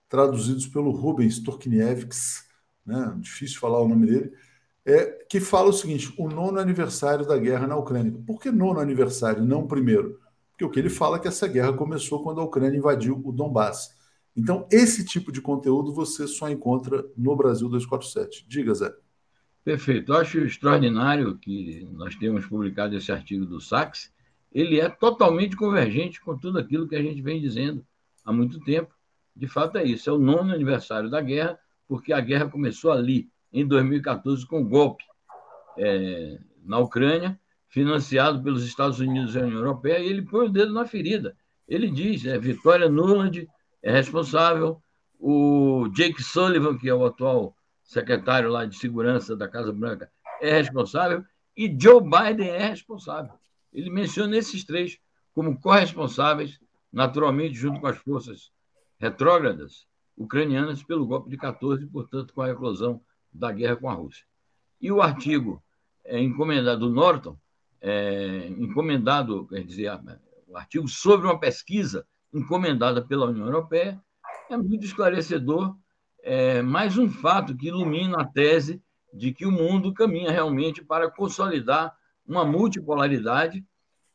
traduzidos 0.08 0.67
pelo 0.67 0.91
Rubens 0.91 1.39
Turknievics, 1.39 2.45
né? 2.86 3.17
difícil 3.19 3.60
falar 3.60 3.82
o 3.82 3.88
nome 3.88 4.06
dele, 4.06 4.32
é, 4.86 5.26
que 5.28 5.41
fala 5.41 5.69
o 5.69 5.74
seguinte: 5.74 6.13
o 6.17 6.30
nono 6.30 6.58
aniversário 6.60 7.26
da 7.26 7.38
guerra 7.38 7.67
na 7.67 7.76
Ucrânia. 7.76 8.13
Por 8.26 8.39
que 8.39 8.50
nono 8.50 8.80
aniversário, 8.80 9.43
não 9.43 9.67
primeiro? 9.67 10.21
Porque 10.56 10.63
o 10.63 10.70
que 10.70 10.80
ele 10.80 10.89
fala 10.89 11.18
é 11.18 11.20
que 11.20 11.28
essa 11.28 11.50
guerra 11.50 11.74
começou 11.74 12.24
quando 12.24 12.39
a 12.39 12.44
Ucrânia 12.44 12.78
invadiu 12.78 13.22
o 13.26 13.32
Donbass. 13.34 13.94
Então, 14.34 14.65
esse 14.72 15.04
tipo 15.04 15.30
de 15.30 15.41
conteúdo 15.41 15.94
você 15.94 16.26
só 16.28 16.50
encontra 16.50 17.06
no 17.18 17.36
Brasil 17.36 17.68
247. 17.68 18.46
Diga, 18.48 18.74
Zé. 18.74 18.94
Perfeito. 19.65 20.13
Eu 20.13 20.18
acho 20.18 20.39
extraordinário 20.39 21.38
que 21.38 21.86
nós 21.91 22.15
temos 22.15 22.46
publicado 22.46 22.96
esse 22.96 23.12
artigo 23.12 23.46
do 23.46 23.60
Sachs. 23.60 24.13
Ele 24.50 24.80
é 24.80 24.88
totalmente 24.88 25.58
convergente 25.58 26.22
com 26.22 26.38
tudo 26.38 26.58
aquilo 26.58 26.88
que 26.88 26.96
a 26.96 27.02
gente 27.02 27.22
vem 27.22 27.41
dizendo 27.41 27.86
há 28.24 28.32
muito 28.32 28.62
tempo. 28.62 28.96
De 29.36 29.48
fato, 29.48 29.78
é 29.78 29.84
isso. 29.84 30.10
É 30.10 30.13
o 30.13 30.18
nono 30.18 30.54
aniversário 30.54 31.10
da 31.10 31.20
guerra, 31.20 31.60
porque 31.86 32.13
a 32.13 32.22
guerra 32.22 32.50
começou 32.50 32.91
ali, 32.91 33.30
em 33.51 33.68
2014, 33.68 34.45
com 34.45 34.62
o 34.62 34.66
golpe 34.66 35.03
é, 35.78 36.39
na 36.64 36.80
Ucrânia, 36.80 37.38
financiado 37.76 38.41
pelos 38.41 38.63
Estados 38.63 39.01
Unidos 39.01 39.36
e 39.36 39.38
a 39.38 39.41
União 39.41 39.57
Europeia, 39.57 39.99
e 39.99 40.07
ele 40.07 40.21
põe 40.21 40.45
o 40.45 40.49
dedo 40.49 40.71
na 40.71 40.86
ferida. 40.86 41.36
Ele 41.67 41.91
diz: 41.91 42.26
é, 42.26 42.39
Vitória 42.39 42.88
Nuland 42.88 43.45
é 43.84 43.91
responsável, 43.91 44.82
o 45.19 45.89
Jake 45.89 46.23
Sullivan, 46.23 46.78
que 46.78 46.88
é 46.88 46.95
o 46.95 47.05
atual 47.05 47.53
secretário 47.84 48.49
lá 48.49 48.63
de 48.63 48.78
segurança 48.78 49.36
da 49.36 49.49
Casa 49.49 49.73
Branca, 49.73 50.09
é 50.41 50.53
responsável, 50.53 51.26
e 51.55 51.67
Joe 51.78 52.01
Biden 52.01 52.47
é 52.47 52.69
responsável. 52.69 53.34
Ele 53.73 53.89
menciona 53.89 54.38
esses 54.38 54.63
três 54.63 54.97
como 55.34 55.59
corresponsáveis, 55.59 56.57
naturalmente, 56.93 57.55
junto 57.55 57.82
com 57.82 57.88
as 57.88 57.97
forças 57.97 58.53
retrógradas 58.97 59.86
ucranianas, 60.15 60.82
pelo 60.82 61.05
golpe 61.05 61.30
de 61.30 61.36
14 61.36 61.84
e, 61.84 61.88
portanto, 61.88 62.34
com 62.34 62.41
a 62.41 62.51
eclosão 62.51 63.01
da 63.34 63.51
guerra 63.51 63.76
com 63.76 63.89
a 63.89 63.93
Rússia. 63.93 64.23
E 64.80 64.89
o 64.93 65.01
artigo 65.01 65.61
é, 66.05 66.21
encomendado 66.21 66.88
do 66.88 66.89
Norton, 66.89 67.38
é, 67.88 68.47
encomendado, 68.57 69.45
quer 69.47 69.63
dizer, 69.63 69.91
o 70.47 70.57
artigo 70.57 70.88
sobre 70.88 71.27
uma 71.27 71.39
pesquisa 71.39 72.03
encomendada 72.33 72.99
pela 72.99 73.27
União 73.27 73.45
Europeia, 73.45 74.01
é 74.49 74.57
muito 74.57 74.86
esclarecedor 74.86 75.75
é 76.23 76.63
mais 76.63 76.97
um 76.97 77.07
fato 77.07 77.55
que 77.55 77.67
ilumina 77.67 78.19
a 78.19 78.25
tese 78.25 78.81
de 79.13 79.31
que 79.31 79.45
o 79.45 79.51
mundo 79.51 79.93
caminha 79.93 80.31
realmente 80.31 80.83
para 80.83 81.09
consolidar 81.11 81.95
uma 82.27 82.43
multipolaridade, 82.43 83.63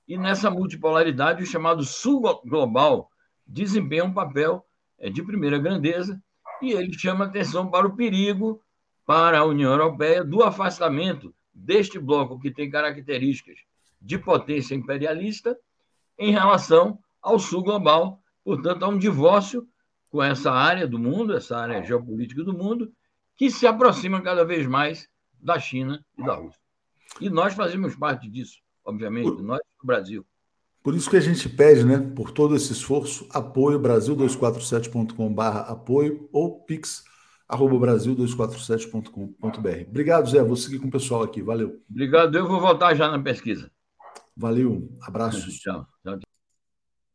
e 0.08 0.18
nessa 0.18 0.50
multipolaridade 0.50 1.40
o 1.40 1.46
chamado 1.46 1.84
sul 1.84 2.20
global 2.44 3.08
desempenha 3.46 4.04
um 4.04 4.12
papel 4.12 4.66
é, 4.98 5.08
de 5.08 5.22
primeira 5.22 5.56
grandeza, 5.56 6.20
e 6.60 6.72
ele 6.72 6.92
chama 6.98 7.26
atenção 7.26 7.70
para 7.70 7.86
o 7.86 7.94
perigo 7.94 8.60
para 9.06 9.38
a 9.38 9.44
União 9.44 9.70
Europeia 9.70 10.24
do 10.24 10.42
afastamento 10.42 11.32
deste 11.52 11.98
bloco 11.98 12.38
que 12.38 12.50
tem 12.50 12.70
características 12.70 13.58
de 14.00 14.18
potência 14.18 14.74
imperialista 14.74 15.58
em 16.18 16.32
relação 16.32 16.98
ao 17.20 17.38
sul 17.38 17.62
global, 17.62 18.22
portanto, 18.44 18.84
há 18.84 18.88
um 18.88 18.98
divórcio 18.98 19.66
com 20.10 20.22
essa 20.22 20.50
área 20.50 20.86
do 20.86 20.98
mundo, 20.98 21.36
essa 21.36 21.56
área 21.56 21.82
geopolítica 21.84 22.42
do 22.42 22.52
mundo, 22.52 22.92
que 23.36 23.50
se 23.50 23.66
aproxima 23.66 24.20
cada 24.20 24.44
vez 24.44 24.66
mais 24.66 25.08
da 25.40 25.58
China 25.58 26.04
e 26.18 26.24
da 26.24 26.34
Rússia. 26.34 26.60
E 27.20 27.30
nós 27.30 27.54
fazemos 27.54 27.96
parte 27.96 28.28
disso, 28.28 28.58
obviamente, 28.84 29.30
por, 29.30 29.42
nós 29.42 29.60
do 29.80 29.86
Brasil. 29.86 30.26
Por 30.82 30.94
isso 30.94 31.10
que 31.10 31.16
a 31.16 31.20
gente 31.20 31.48
pede, 31.48 31.84
né, 31.84 31.98
por 32.14 32.30
todo 32.30 32.56
esse 32.56 32.72
esforço, 32.72 33.26
apoio 33.30 33.78
brasil247.com.br 33.80 35.42
apoio 35.42 36.28
ou 36.32 36.60
pix 36.60 37.04
arroba 37.50 37.86
brasil247.com.br. 37.86 39.88
Obrigado, 39.88 40.30
Zé. 40.30 40.42
Vou 40.42 40.56
seguir 40.56 40.78
com 40.78 40.86
o 40.86 40.90
pessoal 40.90 41.24
aqui. 41.24 41.42
Valeu. 41.42 41.80
Obrigado. 41.90 42.38
Eu 42.38 42.46
vou 42.46 42.60
voltar 42.60 42.94
já 42.94 43.10
na 43.10 43.18
pesquisa. 43.18 43.68
Valeu. 44.36 44.88
Abraços. 45.02 45.58
tchau. 45.58 45.84
tchau. 46.04 46.18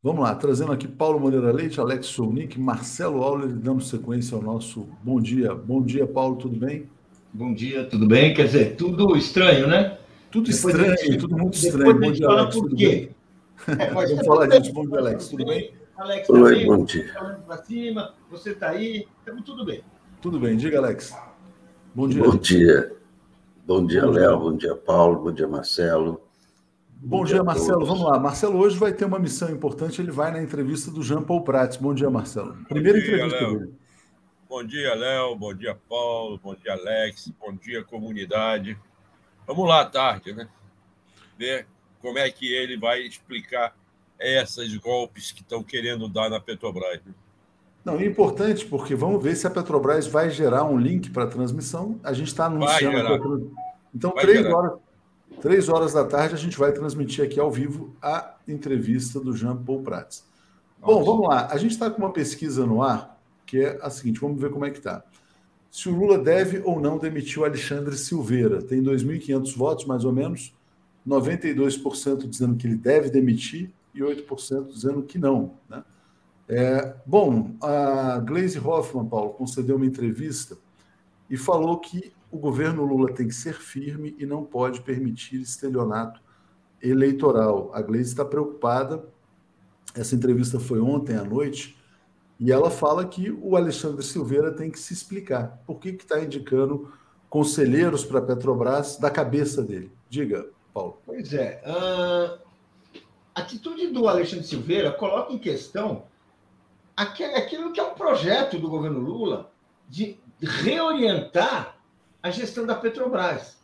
Vamos 0.04 0.22
lá, 0.22 0.36
trazendo 0.36 0.72
aqui 0.72 0.88
Paulo 0.88 1.20
Moreira 1.20 1.52
Leite, 1.52 1.80
Alex 1.80 2.06
Sounik, 2.06 2.60
Marcelo 2.60 3.24
Auler, 3.24 3.48
dando 3.48 3.82
sequência 3.82 4.36
ao 4.36 4.42
nosso 4.44 4.88
bom 5.02 5.20
dia. 5.20 5.56
Bom 5.56 5.82
dia, 5.82 6.06
Paulo, 6.06 6.36
tudo 6.36 6.60
bem? 6.60 6.88
Bom 7.34 7.56
dia, 7.56 7.86
tudo 7.86 8.08
bem? 8.08 8.32
Quer 8.32 8.46
dizer, 8.46 8.76
tudo 8.76 9.18
estranho, 9.18 9.68
né? 9.68 9.98
Tudo 10.30 10.52
depois 10.52 10.76
estranho, 10.76 10.98
gente, 11.00 11.18
tudo 11.18 11.36
muito 11.36 11.56
estranho. 11.56 12.00
Bom 12.00 12.12
dia, 12.12 12.28
Alex, 12.28 12.56
por 12.56 12.76
quê? 12.76 13.10
É, 13.68 13.92
Vamos 13.92 14.26
falar 14.28 14.48
disso. 14.48 14.74
Bom 14.74 14.86
dia, 14.86 15.00
Alex, 15.00 15.30
tudo 15.30 15.46
bem? 15.46 15.74
Alex, 15.98 16.30
Oi, 16.30 16.56
bem? 16.56 16.68
bom 16.68 16.86
dia. 16.86 17.12
Para 17.48 17.58
cima, 17.64 18.14
você 18.30 18.52
está 18.52 18.70
aí, 18.70 19.08
estamos 19.22 19.44
tudo 19.44 19.66
bem. 19.66 19.82
Tudo 20.22 20.40
bem, 20.40 20.58
diga, 20.58 20.80
Alex. 20.80 21.16
Bom 21.94 22.08
dia. 22.08 22.24
Bom 22.24 22.38
dia. 22.38 22.96
Bom 23.66 23.86
dia, 23.86 24.06
Léo. 24.06 24.40
Bom 24.40 24.58
dia, 24.58 24.76
Paulo. 24.76 25.24
Bom 25.24 25.32
dia, 25.32 25.48
Marcelo. 25.48 26.22
Bom, 26.98 27.24
dia, 27.24 27.44
Marcelo. 27.44 27.86
Vamos 27.86 28.04
lá. 28.04 28.20
Marcelo 28.20 28.58
hoje 28.58 28.78
vai 28.78 28.94
ter 28.94 29.06
uma 29.06 29.20
missão 29.20 29.50
importante. 29.50 30.02
Ele 30.02 30.12
vai 30.12 30.32
na 30.32 30.42
entrevista 30.42 30.90
do 30.90 31.04
Jean 31.04 31.22
Paul 31.22 31.44
Prats. 31.44 31.78
Bom 31.78 31.94
dia, 31.94 32.10
Marcelo. 32.10 32.56
Primeira 32.68 33.00
dia, 33.00 33.08
entrevista 33.08 33.42
Léo. 33.42 33.60
dele. 33.60 33.74
Bom 34.50 34.64
dia, 34.64 34.94
Léo. 34.96 35.36
Bom 35.36 35.54
dia, 35.54 35.76
Paulo. 35.88 36.40
Bom 36.44 36.56
dia, 36.56 36.74
Alex. 36.74 37.32
Bom 37.40 37.54
dia, 37.56 37.84
comunidade. 37.84 38.78
Vamos 39.46 39.68
lá 39.68 39.82
à 39.82 39.86
tarde, 39.86 40.34
né? 40.34 40.48
Ver 41.38 41.68
como 42.02 42.18
é 42.18 42.30
que 42.30 42.52
ele 42.52 42.78
vai 42.78 43.02
explicar 43.02 43.76
esses 44.20 44.76
golpes 44.78 45.32
que 45.32 45.42
estão 45.42 45.64
querendo 45.64 46.08
dar 46.08 46.30
na 46.30 46.40
Petrobras. 46.40 47.02
Né? 47.06 47.14
Não, 47.86 48.00
é 48.00 48.06
importante 48.06 48.66
porque 48.66 48.96
vamos 48.96 49.24
ver 49.24 49.36
se 49.36 49.46
a 49.46 49.50
Petrobras 49.50 50.08
vai 50.08 50.32
gerar 50.32 50.66
um 50.66 50.78
link 50.78 51.12
para 51.12 51.24
a 51.24 51.28
transmissão. 51.28 52.00
A 52.04 52.12
gente 52.12 52.28
está 52.28 52.48
anunciando. 52.48 53.52
Então, 53.94 54.12
vai 54.12 54.26
três 54.26 54.46
horas 54.46 54.80
Três 55.42 55.70
horas 55.70 55.94
da 55.94 56.04
tarde 56.04 56.34
a 56.34 56.38
gente 56.38 56.58
vai 56.58 56.72
transmitir 56.72 57.24
aqui 57.24 57.40
ao 57.40 57.52
vivo 57.52 57.96
a 58.02 58.36
entrevista 58.48 59.20
do 59.20 59.36
Jean 59.36 59.56
Paul 59.56 59.82
Prats. 59.84 60.26
Bom, 60.82 61.04
vamos 61.04 61.28
lá. 61.28 61.48
A 61.52 61.58
gente 61.58 61.72
está 61.72 61.90
com 61.90 62.00
uma 62.00 62.12
pesquisa 62.12 62.66
no 62.66 62.82
ar 62.82 63.20
que 63.46 63.60
é 63.60 63.80
a 63.82 63.90
seguinte: 63.90 64.20
vamos 64.20 64.40
ver 64.40 64.50
como 64.50 64.66
é 64.66 64.72
que 64.72 64.78
está. 64.78 65.04
Se 65.70 65.90
o 65.90 65.96
Lula 65.96 66.18
deve 66.18 66.62
ou 66.64 66.80
não 66.80 66.98
demitir 66.98 67.40
o 67.40 67.46
Alexandre 67.46 67.98
Silveira. 67.98 68.62
Tem 68.62 68.82
2.500 68.82 69.56
votos, 69.56 69.86
mais 69.86 70.06
ou 70.06 70.14
menos. 70.14 70.54
92% 71.08 72.28
dizendo 72.28 72.56
que 72.56 72.66
ele 72.66 72.76
deve 72.76 73.10
demitir 73.10 73.72
e 73.94 74.00
8% 74.00 74.68
dizendo 74.68 75.04
que 75.04 75.20
não. 75.20 75.54
Né? 75.70 75.84
É, 76.48 76.96
bom, 77.06 77.56
a 77.62 78.20
Glaze 78.20 78.60
Hoffman, 78.60 79.08
Paulo, 79.08 79.34
concedeu 79.34 79.78
uma 79.78 79.86
entrevista 79.86 80.58
e 81.30 81.38
falou 81.38 81.80
que 81.80 82.14
o 82.32 82.38
governo 82.38 82.84
Lula 82.84 83.14
tem 83.14 83.28
que 83.28 83.34
ser 83.34 83.56
firme 83.56 84.16
e 84.20 84.26
não 84.26 84.44
pode 84.44 84.82
permitir 84.82 85.42
estelionato 85.42 86.22
eleitoral. 86.82 87.72
A 87.74 87.82
Gleisi 87.82 88.12
está 88.12 88.26
preocupada. 88.26 89.06
Essa 89.96 90.16
entrevista 90.16 90.60
foi 90.60 90.80
ontem 90.80 91.16
à 91.16 91.24
noite 91.24 91.78
e 92.40 92.52
ela 92.52 92.70
fala 92.70 93.06
que 93.06 93.32
o 93.42 93.56
Alexandre 93.56 94.04
Silveira 94.04 94.52
tem 94.52 94.70
que 94.70 94.80
se 94.80 94.94
explicar. 94.94 95.62
Por 95.66 95.80
que 95.80 95.90
está 95.90 96.20
indicando 96.22 96.92
conselheiros 97.30 98.04
para 98.04 98.20
a 98.20 98.22
Petrobras 98.22 98.98
da 98.98 99.10
cabeça 99.10 99.64
dele? 99.64 99.92
Diga, 100.10 100.48
Paulo. 100.74 101.00
Pois 101.06 101.34
é. 101.34 101.62
A 101.66 103.42
atitude 103.42 103.88
do 103.88 104.08
Alexandre 104.08 104.46
Silveira 104.46 104.92
coloca 104.92 105.34
em 105.34 105.40
questão 105.40 106.04
aquilo 106.96 107.72
que 107.72 107.80
é 107.80 107.84
um 107.84 107.94
projeto 107.94 108.58
do 108.58 108.70
governo 108.70 109.00
Lula 109.00 109.52
de 109.90 110.20
reorientar 110.42 111.78
a 112.22 112.30
gestão 112.30 112.66
da 112.66 112.76
Petrobras. 112.76 113.58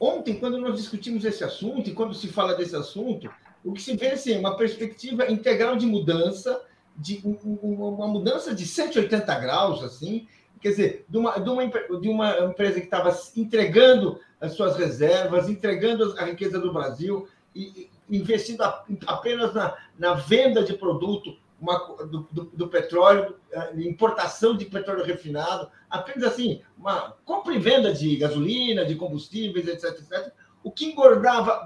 Ontem, 0.00 0.38
quando 0.38 0.58
nós 0.58 0.76
discutimos 0.76 1.24
esse 1.24 1.42
assunto, 1.42 1.88
e 1.88 1.92
quando 1.92 2.14
se 2.14 2.28
fala 2.28 2.54
desse 2.54 2.76
assunto, 2.76 3.30
o 3.64 3.72
que 3.72 3.82
se 3.82 3.96
vê 3.96 4.10
assim, 4.10 4.38
uma 4.38 4.56
perspectiva 4.56 5.30
integral 5.30 5.76
de 5.76 5.86
mudança, 5.86 6.62
de 6.96 7.20
uma 7.24 8.08
mudança 8.08 8.54
de 8.54 8.66
180 8.66 9.38
graus, 9.38 9.82
assim, 9.82 10.26
quer 10.60 10.70
dizer, 10.70 11.04
de 11.08 11.16
uma, 11.16 11.38
de 11.38 11.50
uma, 11.50 11.66
de 12.00 12.08
uma 12.08 12.38
empresa 12.40 12.80
que 12.80 12.86
estava 12.86 13.16
entregando 13.36 14.20
as 14.40 14.52
suas 14.52 14.76
reservas, 14.76 15.48
entregando 15.48 16.14
a 16.18 16.24
riqueza 16.24 16.58
do 16.58 16.72
Brasil, 16.72 17.28
e 17.54 17.90
investindo 18.08 18.62
apenas 19.06 19.52
na, 19.54 19.76
na 19.98 20.14
venda 20.14 20.62
de 20.62 20.74
produto 20.74 21.36
uma, 21.60 21.78
do, 22.04 22.28
do, 22.30 22.44
do, 22.44 22.68
petróleo, 22.68 23.36
eh, 23.50 23.72
importação 23.78 24.56
de 24.56 24.64
petróleo 24.64 25.04
refinado, 25.04 25.68
apenas 25.90 26.24
assim, 26.24 26.62
uma 26.76 27.16
compra 27.24 27.54
e 27.54 27.58
venda 27.58 27.92
de 27.92 28.16
gasolina, 28.16 28.84
de 28.84 28.94
combustíveis, 28.94 29.66
etc, 29.66 29.98
etc, 29.98 30.32
o 30.62 30.70
que 30.70 30.86
engordava 30.86 31.64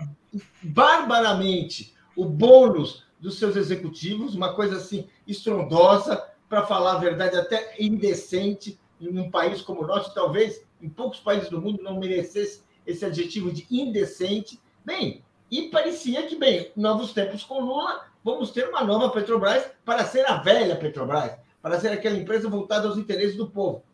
barbaramente 0.62 1.95
o 2.16 2.24
bônus 2.24 3.05
dos 3.20 3.38
seus 3.38 3.57
executivos, 3.57 4.34
uma 4.34 4.55
coisa 4.55 4.76
assim 4.76 5.09
estrondosa, 5.26 6.28
para 6.49 6.66
falar 6.66 6.97
a 6.97 6.99
verdade, 6.99 7.36
até 7.36 7.74
indecente 7.78 8.78
em 9.01 9.18
um 9.18 9.30
país 9.30 9.62
como 9.62 9.82
o 9.82 9.86
nosso, 9.86 10.12
talvez 10.14 10.62
em 10.82 10.88
poucos 10.88 11.18
países 11.18 11.49
do 11.49 11.61
mundo 11.61 11.82
não 11.82 11.99
merecesse 11.99 12.62
esse 12.86 13.05
adjetivo 13.05 13.51
de 13.51 13.66
indecente. 13.70 14.61
Bem, 14.84 15.24
e 15.53 15.68
parecia 15.68 16.26
que, 16.26 16.34
bem, 16.34 16.72
novos 16.74 17.12
tempos 17.12 17.44
com 17.44 17.61
Lula, 17.61 18.07
vamos 18.24 18.50
ter 18.53 18.70
uma 18.70 18.82
nova 18.82 19.11
Petrobras 19.11 19.70
para 19.84 20.03
ser 20.07 20.26
a 20.26 20.38
velha 20.38 20.74
Petrobras, 20.76 21.36
para 21.61 21.78
ser 21.78 21.88
aquela 21.88 22.16
empresa 22.16 22.48
voltada 22.48 22.88
aos 22.88 22.96
interesses 22.96 23.36
do 23.36 23.46
povo. 23.50 23.84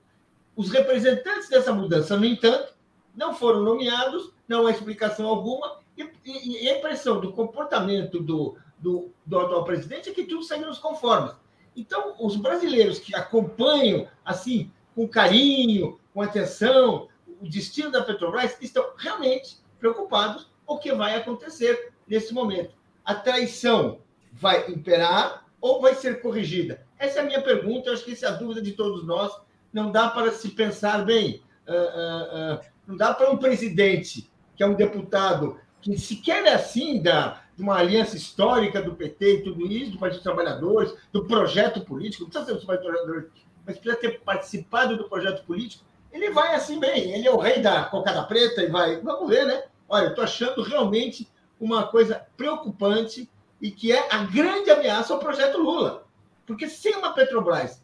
Os 0.54 0.70
representantes 0.70 1.48
dessa 1.48 1.72
mudança, 1.72 2.16
no 2.16 2.24
entanto, 2.24 2.74
não 3.12 3.34
foram 3.34 3.60
nomeados, 3.64 4.32
não 4.46 4.68
há 4.68 4.70
explicação 4.70 5.26
alguma, 5.26 5.80
e, 5.96 6.08
e, 6.24 6.64
e 6.64 6.70
a 6.70 6.78
impressão 6.78 7.20
do 7.20 7.32
comportamento 7.32 8.20
do, 8.20 8.56
do, 8.78 9.10
do 9.26 9.40
atual 9.40 9.64
presidente 9.64 10.10
é 10.10 10.12
que 10.12 10.26
tudo 10.26 10.44
segue 10.44 10.64
nos 10.64 10.78
conformes. 10.78 11.32
Então, 11.74 12.14
os 12.20 12.36
brasileiros 12.36 13.00
que 13.00 13.16
acompanham, 13.16 14.06
assim, 14.24 14.70
com 14.94 15.08
carinho, 15.08 15.98
com 16.14 16.22
atenção, 16.22 17.08
o 17.40 17.48
destino 17.48 17.90
da 17.90 18.04
Petrobras, 18.04 18.56
estão 18.60 18.92
realmente 18.96 19.58
preocupados 19.80 20.48
o 20.68 20.78
que 20.78 20.92
vai 20.92 21.16
acontecer 21.16 21.92
nesse 22.06 22.32
momento. 22.32 22.74
A 23.04 23.14
traição 23.14 24.00
vai 24.32 24.70
imperar 24.70 25.46
ou 25.60 25.80
vai 25.80 25.94
ser 25.94 26.20
corrigida? 26.20 26.86
Essa 26.98 27.20
é 27.20 27.22
a 27.22 27.26
minha 27.26 27.42
pergunta, 27.42 27.88
eu 27.88 27.94
acho 27.94 28.04
que 28.04 28.12
essa 28.12 28.26
é 28.26 28.28
a 28.28 28.32
dúvida 28.32 28.60
de 28.60 28.72
todos 28.72 29.04
nós. 29.04 29.32
Não 29.72 29.90
dá 29.90 30.08
para 30.10 30.30
se 30.30 30.50
pensar 30.50 31.04
bem, 31.04 31.42
uh, 31.66 31.72
uh, 31.72 32.56
uh, 32.56 32.60
não 32.86 32.96
dá 32.96 33.14
para 33.14 33.30
um 33.30 33.38
presidente, 33.38 34.30
que 34.54 34.62
é 34.62 34.66
um 34.66 34.74
deputado, 34.74 35.58
que 35.80 35.98
sequer 35.98 36.44
é 36.44 36.54
assim 36.54 37.02
da, 37.02 37.42
de 37.56 37.62
uma 37.62 37.76
aliança 37.76 38.16
histórica 38.16 38.82
do 38.82 38.94
PT 38.94 39.34
e 39.34 39.42
tudo 39.42 39.66
isso, 39.66 39.92
do 39.92 39.98
Partido 39.98 40.18
dos 40.18 40.24
Trabalhadores, 40.24 40.94
do 41.12 41.24
projeto 41.24 41.80
político, 41.80 42.24
não 42.24 42.30
precisa 42.30 42.52
ser 42.52 42.60
do 42.60 42.66
Partido 42.66 42.90
dos 42.90 43.00
Trabalhadores, 43.00 43.30
mas 43.66 43.78
precisa 43.78 44.00
ter 44.00 44.20
participado 44.20 44.96
do 44.96 45.08
projeto 45.08 45.44
político, 45.44 45.84
ele 46.12 46.30
vai 46.30 46.54
assim 46.54 46.80
bem, 46.80 47.12
ele 47.12 47.26
é 47.26 47.30
o 47.30 47.36
rei 47.36 47.60
da 47.60 47.84
cocada 47.84 48.22
preta 48.24 48.62
e 48.62 48.68
vai. 48.68 49.00
Vamos 49.00 49.28
ver, 49.28 49.46
né? 49.46 49.64
Olha, 49.88 50.04
eu 50.04 50.10
estou 50.10 50.24
achando 50.24 50.62
realmente 50.62 51.28
uma 51.58 51.86
coisa 51.86 52.26
preocupante 52.36 53.28
e 53.60 53.70
que 53.70 53.92
é 53.92 54.12
a 54.12 54.24
grande 54.24 54.70
ameaça 54.70 55.12
ao 55.12 55.18
projeto 55.18 55.58
Lula. 55.58 56.06
Porque 56.46 56.68
sem 56.68 56.94
uma 56.96 57.12
Petrobras 57.12 57.82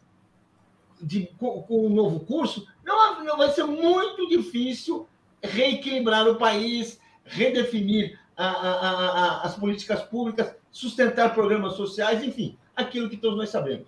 de, 1.01 1.27
com, 1.37 1.61
com 1.63 1.85
um 1.85 1.89
novo 1.89 2.21
curso, 2.21 2.67
não, 2.83 3.23
não 3.23 3.37
vai 3.37 3.49
ser 3.49 3.63
muito 3.63 4.27
difícil 4.27 5.07
reequilibrar 5.41 6.27
o 6.27 6.37
país, 6.37 6.99
redefinir 7.23 8.19
a, 8.37 8.47
a, 8.47 8.89
a, 8.89 9.41
as 9.41 9.55
políticas 9.55 10.01
públicas, 10.03 10.55
sustentar 10.71 11.33
programas 11.33 11.73
sociais, 11.73 12.23
enfim, 12.23 12.57
aquilo 12.75 13.09
que 13.09 13.17
todos 13.17 13.37
nós 13.37 13.49
sabemos. 13.49 13.87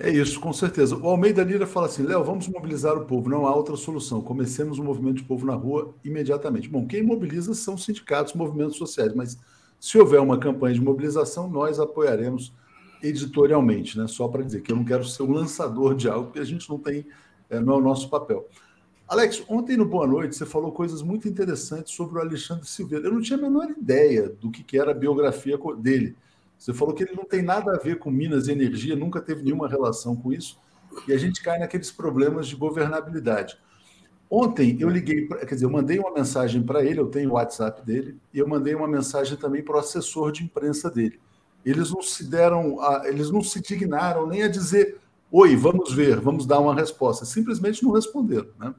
É 0.00 0.08
isso, 0.08 0.38
com 0.38 0.52
certeza. 0.52 0.96
O 0.96 1.08
Almeida 1.08 1.42
Lira 1.42 1.66
fala 1.66 1.86
assim: 1.86 2.04
Léo, 2.04 2.22
vamos 2.22 2.46
mobilizar 2.46 2.96
o 2.96 3.04
povo, 3.04 3.28
não 3.28 3.46
há 3.46 3.54
outra 3.54 3.76
solução. 3.76 4.20
Comecemos 4.20 4.78
o 4.78 4.84
movimento 4.84 5.16
de 5.16 5.24
povo 5.24 5.44
na 5.44 5.54
rua 5.54 5.92
imediatamente. 6.04 6.68
Bom, 6.68 6.86
quem 6.86 7.02
mobiliza 7.02 7.52
são 7.52 7.76
sindicatos, 7.76 8.34
movimentos 8.34 8.76
sociais, 8.76 9.12
mas 9.12 9.36
se 9.80 9.98
houver 9.98 10.20
uma 10.20 10.38
campanha 10.38 10.74
de 10.74 10.80
mobilização, 10.80 11.50
nós 11.50 11.80
apoiaremos 11.80 12.52
editorialmente, 13.02 13.98
né? 13.98 14.06
Só 14.06 14.28
para 14.28 14.44
dizer 14.44 14.62
que 14.62 14.70
eu 14.70 14.76
não 14.76 14.84
quero 14.84 15.04
ser 15.04 15.24
um 15.24 15.32
lançador 15.32 15.96
de 15.96 16.08
algo, 16.08 16.26
porque 16.26 16.40
a 16.40 16.44
gente 16.44 16.68
não 16.70 16.78
tem, 16.78 17.04
é, 17.50 17.58
não 17.58 17.74
é 17.74 17.76
o 17.78 17.80
nosso 17.80 18.08
papel. 18.08 18.46
Alex, 19.08 19.42
ontem 19.48 19.76
no 19.76 19.84
Boa 19.84 20.06
Noite 20.06 20.36
você 20.36 20.46
falou 20.46 20.70
coisas 20.70 21.02
muito 21.02 21.28
interessantes 21.28 21.92
sobre 21.94 22.18
o 22.18 22.20
Alexandre 22.20 22.68
Silveira. 22.68 23.06
Eu 23.06 23.14
não 23.14 23.20
tinha 23.20 23.38
a 23.38 23.42
menor 23.42 23.68
ideia 23.70 24.28
do 24.28 24.50
que, 24.50 24.62
que 24.62 24.78
era 24.78 24.92
a 24.92 24.94
biografia 24.94 25.58
dele. 25.78 26.14
Você 26.58 26.74
falou 26.74 26.92
que 26.92 27.04
ele 27.04 27.14
não 27.14 27.24
tem 27.24 27.40
nada 27.40 27.72
a 27.72 27.78
ver 27.78 27.98
com 27.98 28.10
Minas 28.10 28.48
e 28.48 28.52
Energia, 28.52 28.96
nunca 28.96 29.20
teve 29.20 29.42
nenhuma 29.42 29.68
relação 29.68 30.16
com 30.16 30.32
isso, 30.32 30.58
e 31.06 31.12
a 31.12 31.18
gente 31.18 31.40
cai 31.40 31.58
naqueles 31.58 31.90
problemas 31.90 32.48
de 32.48 32.56
governabilidade. 32.56 33.56
Ontem 34.30 34.76
eu 34.80 34.90
liguei, 34.90 35.26
quer 35.26 35.54
dizer, 35.54 35.64
eu 35.64 35.70
mandei 35.70 35.98
uma 35.98 36.12
mensagem 36.12 36.62
para 36.62 36.84
ele, 36.84 37.00
eu 37.00 37.06
tenho 37.06 37.30
o 37.30 37.34
WhatsApp 37.34 37.84
dele, 37.86 38.18
e 38.34 38.38
eu 38.38 38.48
mandei 38.48 38.74
uma 38.74 38.88
mensagem 38.88 39.36
também 39.38 39.62
para 39.62 39.76
o 39.76 39.78
assessor 39.78 40.32
de 40.32 40.44
imprensa 40.44 40.90
dele. 40.90 41.18
Eles 41.64 41.90
não 41.90 42.02
se 42.02 42.24
deram, 42.24 42.80
a, 42.80 43.02
eles 43.06 43.30
não 43.30 43.42
se 43.42 43.60
dignaram 43.60 44.26
nem 44.26 44.42
a 44.42 44.48
dizer, 44.48 44.98
oi, 45.30 45.56
vamos 45.56 45.92
ver, 45.92 46.20
vamos 46.20 46.46
dar 46.46 46.60
uma 46.60 46.74
resposta. 46.74 47.24
Simplesmente 47.24 47.82
não 47.82 47.92
responderam. 47.92 48.48
Né? 48.58 48.74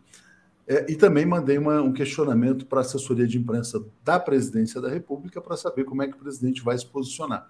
É, 0.70 0.86
e 0.88 0.95
também 0.95 1.26
mandei 1.26 1.57
uma, 1.57 1.82
um 1.82 1.91
questionamento 1.91 2.65
para 2.65 2.80
a 2.80 2.82
assessoria 2.82 3.26
de 3.26 3.39
imprensa 3.39 3.84
da 4.05 4.20
presidência 4.20 4.80
da 4.80 4.88
República 4.88 5.41
para 5.41 5.57
saber 5.57 5.84
como 5.84 6.03
é 6.03 6.07
que 6.07 6.13
o 6.13 6.20
presidente 6.20 6.61
vai 6.61 6.78
se 6.78 6.86
posicionar 6.86 7.49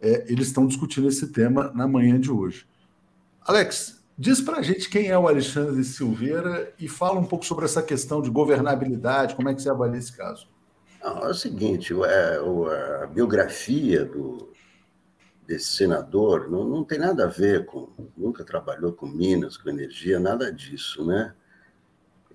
é, 0.00 0.24
eles 0.28 0.48
estão 0.48 0.66
discutindo 0.66 1.08
esse 1.08 1.28
tema 1.28 1.70
na 1.74 1.86
manhã 1.86 2.18
de 2.18 2.30
hoje. 2.30 2.66
Alex, 3.42 4.02
diz 4.18 4.40
para 4.40 4.58
a 4.58 4.62
gente 4.62 4.88
quem 4.88 5.08
é 5.08 5.18
o 5.18 5.28
Alexandre 5.28 5.82
Silveira 5.84 6.72
e 6.78 6.88
fala 6.88 7.18
um 7.18 7.24
pouco 7.24 7.44
sobre 7.44 7.64
essa 7.64 7.82
questão 7.82 8.20
de 8.20 8.30
governabilidade, 8.30 9.34
como 9.34 9.48
é 9.48 9.54
que 9.54 9.62
você 9.62 9.70
avalia 9.70 9.98
esse 9.98 10.16
caso? 10.16 10.48
Não, 11.02 11.18
é 11.24 11.28
o 11.28 11.34
seguinte, 11.34 11.94
é, 12.04 13.02
a 13.02 13.06
biografia 13.06 14.04
do, 14.04 14.50
desse 15.46 15.76
senador 15.76 16.50
não, 16.50 16.64
não 16.64 16.84
tem 16.84 16.98
nada 16.98 17.24
a 17.24 17.28
ver 17.28 17.64
com. 17.66 17.88
Nunca 18.16 18.44
trabalhou 18.44 18.92
com 18.92 19.06
Minas, 19.06 19.56
com 19.56 19.68
energia, 19.68 20.18
nada 20.18 20.52
disso, 20.52 21.06
né? 21.06 21.32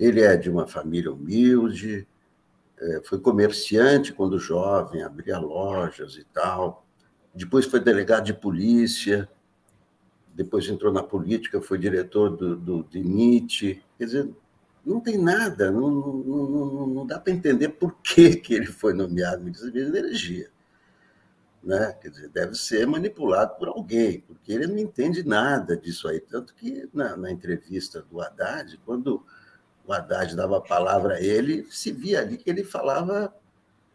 Ele 0.01 0.21
é 0.21 0.35
de 0.35 0.49
uma 0.49 0.67
família 0.67 1.13
humilde, 1.13 2.07
é, 2.79 3.01
foi 3.03 3.19
comerciante 3.19 4.11
quando 4.11 4.39
jovem, 4.39 5.03
abria 5.03 5.37
lojas 5.37 6.15
e 6.15 6.23
tal 6.25 6.85
depois 7.33 7.65
foi 7.65 7.79
delegado 7.79 8.25
de 8.25 8.33
polícia, 8.33 9.29
depois 10.33 10.67
entrou 10.67 10.91
na 10.91 11.03
política, 11.03 11.61
foi 11.61 11.77
diretor 11.77 12.35
do, 12.35 12.55
do 12.55 12.83
DINIT. 12.83 13.83
Quer 13.97 14.05
dizer, 14.05 14.29
não 14.85 14.99
tem 14.99 15.17
nada, 15.17 15.71
não, 15.71 15.89
não, 15.89 16.23
não, 16.23 16.87
não 16.87 17.05
dá 17.05 17.19
para 17.19 17.33
entender 17.33 17.69
por 17.69 17.95
que, 18.01 18.35
que 18.37 18.53
ele 18.53 18.67
foi 18.67 18.93
nomeado 18.93 19.43
ministro 19.43 19.71
da 19.71 19.79
Energia. 19.79 20.49
Né? 21.63 21.93
Quer 22.01 22.09
dizer, 22.09 22.29
deve 22.29 22.55
ser 22.55 22.85
manipulado 22.87 23.55
por 23.57 23.67
alguém, 23.67 24.21
porque 24.21 24.51
ele 24.51 24.67
não 24.67 24.77
entende 24.77 25.23
nada 25.23 25.77
disso 25.77 26.07
aí. 26.07 26.19
Tanto 26.19 26.53
que 26.55 26.89
na, 26.93 27.15
na 27.15 27.31
entrevista 27.31 28.01
do 28.01 28.19
Haddad, 28.19 28.77
quando 28.83 29.23
Haddad 29.91 30.35
dava 30.35 30.57
a 30.57 30.61
palavra 30.61 31.15
a 31.15 31.21
ele, 31.21 31.65
se 31.69 31.91
via 31.91 32.21
ali 32.21 32.37
que 32.37 32.49
ele 32.49 32.63
falava 32.63 33.33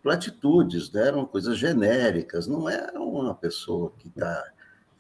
platitudes, 0.03 0.93
né? 0.93 1.09
eram 1.09 1.27
coisas 1.27 1.59
genéricas, 1.59 2.47
não 2.47 2.69
é 2.69 2.93
uma 2.93 3.35
pessoa 3.35 3.93
que 3.99 4.09
está 4.09 4.53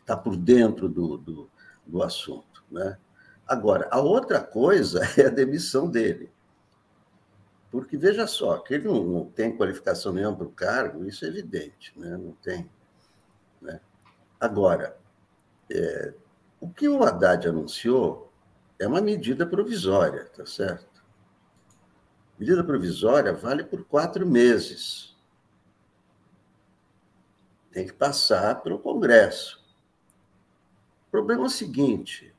tá 0.04 0.16
por 0.16 0.36
dentro 0.36 0.88
do, 0.88 1.16
do, 1.16 1.50
do 1.86 2.02
assunto. 2.02 2.64
Né? 2.70 2.98
Agora, 3.46 3.88
a 3.90 4.00
outra 4.00 4.40
coisa 4.40 5.00
é 5.16 5.26
a 5.26 5.30
demissão 5.30 5.88
dele. 5.88 6.30
Porque, 7.70 7.96
veja 7.96 8.26
só, 8.26 8.58
que 8.58 8.74
ele 8.74 8.88
não, 8.88 9.04
não 9.04 9.24
tem 9.26 9.56
qualificação 9.56 10.12
nenhuma 10.12 10.36
para 10.36 10.46
o 10.46 10.52
cargo, 10.52 11.04
isso 11.04 11.24
é 11.24 11.28
evidente, 11.28 11.92
né? 11.96 12.16
não 12.16 12.32
tem. 12.42 12.68
Né? 13.60 13.80
Agora, 14.40 14.96
é, 15.70 16.14
o 16.60 16.68
que 16.68 16.88
o 16.88 17.02
Haddad 17.02 17.48
anunciou 17.48 18.25
é 18.78 18.86
uma 18.86 19.00
medida 19.00 19.46
provisória, 19.46 20.26
tá 20.26 20.44
certo? 20.44 21.04
Medida 22.38 22.62
provisória 22.62 23.32
vale 23.32 23.64
por 23.64 23.84
quatro 23.84 24.26
meses. 24.26 25.16
Tem 27.70 27.86
que 27.86 27.92
passar 27.92 28.62
pelo 28.62 28.78
Congresso. 28.78 29.64
O 31.08 31.10
problema 31.10 31.44
é 31.44 31.46
o 31.46 31.50
seguinte: 31.50 32.34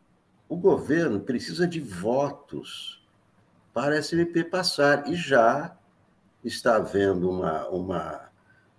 o 0.48 0.56
governo 0.56 1.20
precisa 1.20 1.68
de 1.68 1.80
votos 1.80 3.04
para 3.74 3.96
a 3.96 4.00
SMP 4.00 4.44
passar, 4.44 5.08
e 5.08 5.16
já 5.16 5.78
está 6.44 6.78
havendo 6.78 7.30
uma, 7.30 7.68
uma 7.70 8.32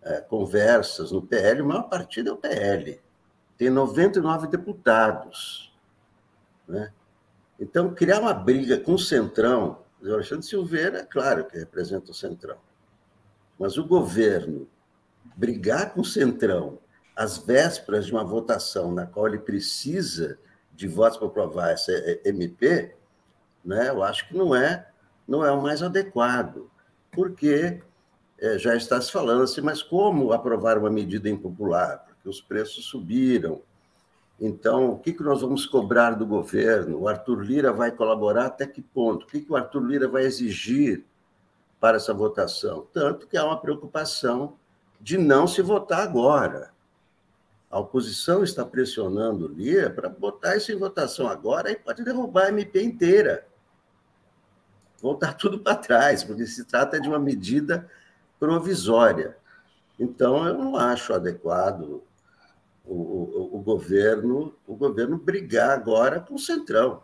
é, 0.02 0.20
conversas 0.20 1.12
no 1.12 1.22
PL, 1.22 1.62
o 1.62 1.66
maior 1.66 1.84
partido 1.84 2.30
é 2.30 2.32
o 2.32 2.36
PL. 2.36 3.00
Tem 3.56 3.70
99 3.70 4.46
deputados. 4.46 5.76
Né? 6.66 6.92
Então, 7.58 7.94
criar 7.94 8.20
uma 8.20 8.34
briga 8.34 8.78
com 8.78 8.94
o 8.94 8.98
Centrão 8.98 9.78
o 10.02 10.12
Alexandre 10.12 10.46
Silveira, 10.46 10.98
é 10.98 11.04
claro 11.04 11.44
que 11.44 11.58
representa 11.58 12.10
o 12.10 12.14
Centrão. 12.14 12.58
Mas 13.58 13.76
o 13.76 13.84
governo 13.84 14.68
brigar 15.36 15.92
com 15.92 16.02
o 16.02 16.04
Centrão 16.04 16.78
às 17.16 17.38
vésperas 17.38 18.06
de 18.06 18.12
uma 18.12 18.24
votação 18.24 18.92
na 18.92 19.06
qual 19.06 19.26
ele 19.26 19.38
precisa 19.38 20.38
de 20.72 20.86
votos 20.86 21.18
para 21.18 21.26
aprovar 21.26 21.70
essa 21.70 21.92
MP, 22.24 22.94
né, 23.64 23.88
eu 23.88 24.02
acho 24.04 24.28
que 24.28 24.36
não 24.36 24.54
é, 24.54 24.88
não 25.26 25.44
é 25.44 25.50
o 25.50 25.60
mais 25.60 25.82
adequado, 25.82 26.70
porque 27.10 27.80
é, 28.38 28.56
já 28.56 28.76
está 28.76 29.00
se 29.00 29.10
falando 29.10 29.42
assim, 29.42 29.60
mas 29.60 29.82
como 29.82 30.32
aprovar 30.32 30.78
uma 30.78 30.88
medida 30.88 31.28
impopular? 31.28 32.06
Porque 32.06 32.28
os 32.28 32.40
preços 32.40 32.84
subiram, 32.84 33.60
então, 34.40 34.92
o 34.92 34.98
que, 34.98 35.12
que 35.12 35.22
nós 35.22 35.40
vamos 35.40 35.66
cobrar 35.66 36.12
do 36.12 36.24
governo? 36.24 37.00
O 37.00 37.08
Arthur 37.08 37.40
Lira 37.40 37.72
vai 37.72 37.90
colaborar 37.90 38.46
até 38.46 38.66
que 38.66 38.80
ponto? 38.80 39.24
O 39.24 39.26
que, 39.26 39.40
que 39.40 39.52
o 39.52 39.56
Arthur 39.56 39.84
Lira 39.84 40.06
vai 40.06 40.24
exigir 40.24 41.04
para 41.80 41.96
essa 41.96 42.14
votação? 42.14 42.86
Tanto 42.92 43.26
que 43.26 43.36
há 43.36 43.44
uma 43.44 43.60
preocupação 43.60 44.56
de 45.00 45.18
não 45.18 45.48
se 45.48 45.60
votar 45.60 46.00
agora. 46.00 46.70
A 47.68 47.80
oposição 47.80 48.44
está 48.44 48.64
pressionando 48.64 49.46
o 49.46 49.48
Lira 49.48 49.90
para 49.90 50.08
botar 50.08 50.56
isso 50.56 50.70
em 50.70 50.78
votação 50.78 51.26
agora 51.28 51.72
e 51.72 51.76
pode 51.76 52.04
derrubar 52.04 52.46
a 52.46 52.48
MP 52.50 52.80
inteira. 52.80 53.44
Voltar 55.02 55.34
tudo 55.34 55.58
para 55.58 55.76
trás, 55.76 56.22
porque 56.22 56.46
se 56.46 56.64
trata 56.64 57.00
de 57.00 57.08
uma 57.08 57.18
medida 57.18 57.88
provisória. 58.38 59.36
Então, 59.98 60.46
eu 60.46 60.54
não 60.54 60.76
acho 60.76 61.12
adequado 61.12 62.02
o, 62.88 62.94
o, 62.94 63.58
o, 63.58 63.62
governo 63.62 64.54
o 64.66 64.74
governo 64.74 65.18
brigar 65.18 65.70
agora 65.70 66.20
com 66.20 66.34
o 66.34 66.38
Centrão. 66.38 67.02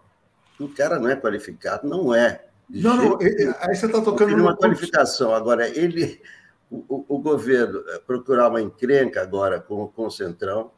O 0.59 0.68
cara 0.68 0.99
não 0.99 1.11
é 1.11 1.16
qualificado, 1.16 1.87
não 1.87 2.14
é. 2.14 2.47
Não, 2.70 2.97
não, 2.97 3.18
aí 3.61 3.76
você 3.76 3.87
está 3.87 4.01
tocando 4.01 4.37
numa 4.37 4.57
qualificação. 4.57 5.35
Agora, 5.35 5.68
ele, 5.68 6.20
o, 6.70 7.05
o, 7.09 7.18
governo 7.18 7.85
eh, 7.89 8.01
procurar 8.07 8.49
uma 8.49 8.62
encrenca 8.62 9.20
agora 9.20 9.61
com, 9.61 9.87
com 9.89 10.07
o 10.07 10.11
Centrão, 10.11 10.70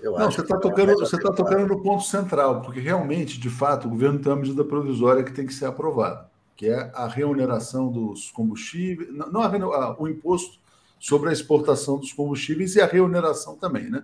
eu 0.00 0.12
não, 0.12 0.30
você 0.30 0.42
está 0.42 0.56
é 0.56 0.60
tocando, 0.60 0.94
você 0.94 1.18
tá 1.18 1.32
tocando 1.32 1.66
no 1.66 1.82
ponto 1.82 2.04
central, 2.04 2.60
porque 2.60 2.78
realmente, 2.78 3.40
de 3.40 3.50
fato, 3.50 3.86
o 3.86 3.90
governo 3.90 4.18
tem 4.18 4.30
uma 4.30 4.40
medida 4.40 4.64
provisória 4.64 5.24
que 5.24 5.32
tem 5.32 5.46
que 5.46 5.54
ser 5.54 5.66
aprovada, 5.66 6.30
que 6.56 6.68
é 6.68 6.90
a 6.94 7.08
remuneração 7.08 7.90
dos 7.90 8.30
combustíveis, 8.30 9.08
não 9.12 9.40
a, 9.40 9.46
a, 9.46 9.96
o 10.00 10.06
imposto 10.06 10.60
sobre 10.98 11.30
a 11.30 11.32
exportação 11.32 11.98
dos 11.98 12.12
combustíveis 12.12 12.74
e 12.76 12.80
a 12.80 12.86
remuneração 12.86 13.56
também, 13.56 13.90
né? 13.90 14.02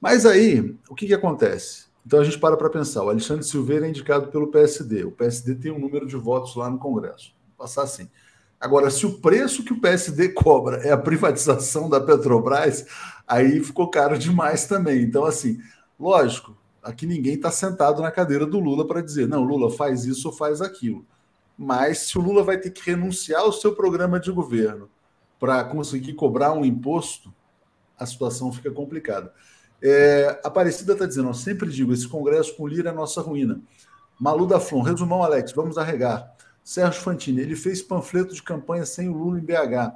Mas 0.00 0.26
aí, 0.26 0.76
o 0.88 0.94
que, 0.94 1.06
que 1.06 1.14
acontece? 1.14 1.84
Então 2.06 2.20
a 2.20 2.24
gente 2.24 2.38
para 2.38 2.56
para 2.56 2.68
pensar. 2.68 3.02
O 3.04 3.08
Alexandre 3.08 3.44
Silveira 3.44 3.86
é 3.86 3.88
indicado 3.88 4.28
pelo 4.28 4.48
PSD. 4.48 5.04
O 5.04 5.10
PSD 5.10 5.54
tem 5.54 5.72
um 5.72 5.78
número 5.78 6.06
de 6.06 6.16
votos 6.16 6.54
lá 6.56 6.68
no 6.68 6.78
Congresso. 6.78 7.34
Vou 7.56 7.66
passar 7.66 7.82
assim. 7.82 8.10
Agora, 8.60 8.90
se 8.90 9.06
o 9.06 9.18
preço 9.20 9.64
que 9.64 9.72
o 9.72 9.80
PSD 9.80 10.30
cobra 10.36 10.78
é 10.78 10.90
a 10.92 10.98
privatização 10.98 11.88
da 11.88 12.00
Petrobras, 12.00 12.86
aí 13.26 13.60
ficou 13.60 13.88
caro 13.88 14.18
demais 14.18 14.66
também. 14.66 15.02
Então, 15.02 15.24
assim, 15.24 15.58
lógico, 15.98 16.56
aqui 16.82 17.06
ninguém 17.06 17.34
está 17.34 17.50
sentado 17.50 18.02
na 18.02 18.10
cadeira 18.10 18.46
do 18.46 18.60
Lula 18.60 18.86
para 18.86 19.00
dizer, 19.00 19.26
não, 19.26 19.42
Lula 19.42 19.70
faz 19.70 20.04
isso 20.04 20.28
ou 20.28 20.34
faz 20.34 20.60
aquilo. 20.60 21.04
Mas 21.56 21.98
se 21.98 22.18
o 22.18 22.20
Lula 22.20 22.42
vai 22.42 22.58
ter 22.58 22.70
que 22.70 22.90
renunciar 22.90 23.42
ao 23.42 23.52
seu 23.52 23.74
programa 23.74 24.20
de 24.20 24.30
governo 24.30 24.90
para 25.38 25.62
conseguir 25.64 26.14
cobrar 26.14 26.52
um 26.52 26.64
imposto, 26.64 27.32
a 27.98 28.06
situação 28.06 28.52
fica 28.52 28.70
complicada. 28.70 29.32
É, 29.82 30.40
Aparecida 30.42 30.94
está 30.94 31.06
dizendo, 31.06 31.28
eu 31.28 31.34
sempre 31.34 31.70
digo, 31.70 31.92
esse 31.92 32.08
Congresso 32.08 32.56
com 32.56 32.66
Lira 32.66 32.90
é 32.90 32.92
nossa 32.92 33.20
ruína. 33.20 33.60
Malu 34.18 34.46
da 34.46 34.60
Flon, 34.60 34.82
resumão, 34.82 35.22
Alex, 35.22 35.52
vamos 35.52 35.76
arregar. 35.76 36.32
Sérgio 36.62 37.02
Fantini, 37.02 37.42
ele 37.42 37.56
fez 37.56 37.82
panfleto 37.82 38.34
de 38.34 38.42
campanha 38.42 38.86
sem 38.86 39.08
o 39.08 39.12
Lula 39.12 39.38
em 39.38 39.42
BH. 39.42 39.92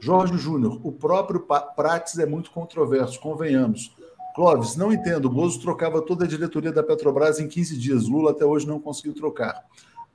Jorge 0.00 0.36
Júnior, 0.36 0.80
o 0.82 0.90
próprio 0.90 1.46
Prates 1.76 2.18
é 2.18 2.26
muito 2.26 2.50
controverso, 2.50 3.20
convenhamos. 3.20 3.94
Clóvis, 4.34 4.76
não 4.76 4.92
entendo. 4.92 5.24
O 5.24 5.30
Bozo 5.30 5.60
trocava 5.60 6.00
toda 6.00 6.24
a 6.24 6.28
diretoria 6.28 6.70
da 6.70 6.82
Petrobras 6.82 7.40
em 7.40 7.48
15 7.48 7.76
dias. 7.76 8.08
Lula 8.08 8.30
até 8.30 8.44
hoje 8.44 8.66
não 8.66 8.80
conseguiu 8.80 9.12
trocar. 9.12 9.64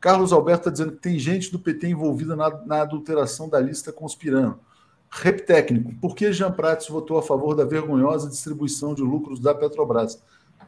Carlos 0.03 0.33
Alberto 0.33 0.67
está 0.67 0.69
dizendo 0.69 0.91
que 0.91 1.01
tem 1.01 1.17
gente 1.17 1.49
do 1.49 1.57
PT 1.57 1.87
envolvida 1.87 2.35
na, 2.35 2.49
na 2.65 2.81
adulteração 2.81 3.47
da 3.47 3.57
lista 3.57 3.89
conspirando. 3.89 4.59
Rep 5.09 5.45
técnico, 5.45 5.95
por 5.95 6.13
que 6.13 6.33
Jean 6.33 6.51
Prates 6.51 6.89
votou 6.89 7.17
a 7.17 7.23
favor 7.23 7.55
da 7.55 7.63
vergonhosa 7.63 8.29
distribuição 8.29 8.93
de 8.93 9.01
lucros 9.01 9.39
da 9.39 9.55
Petrobras? 9.55 10.21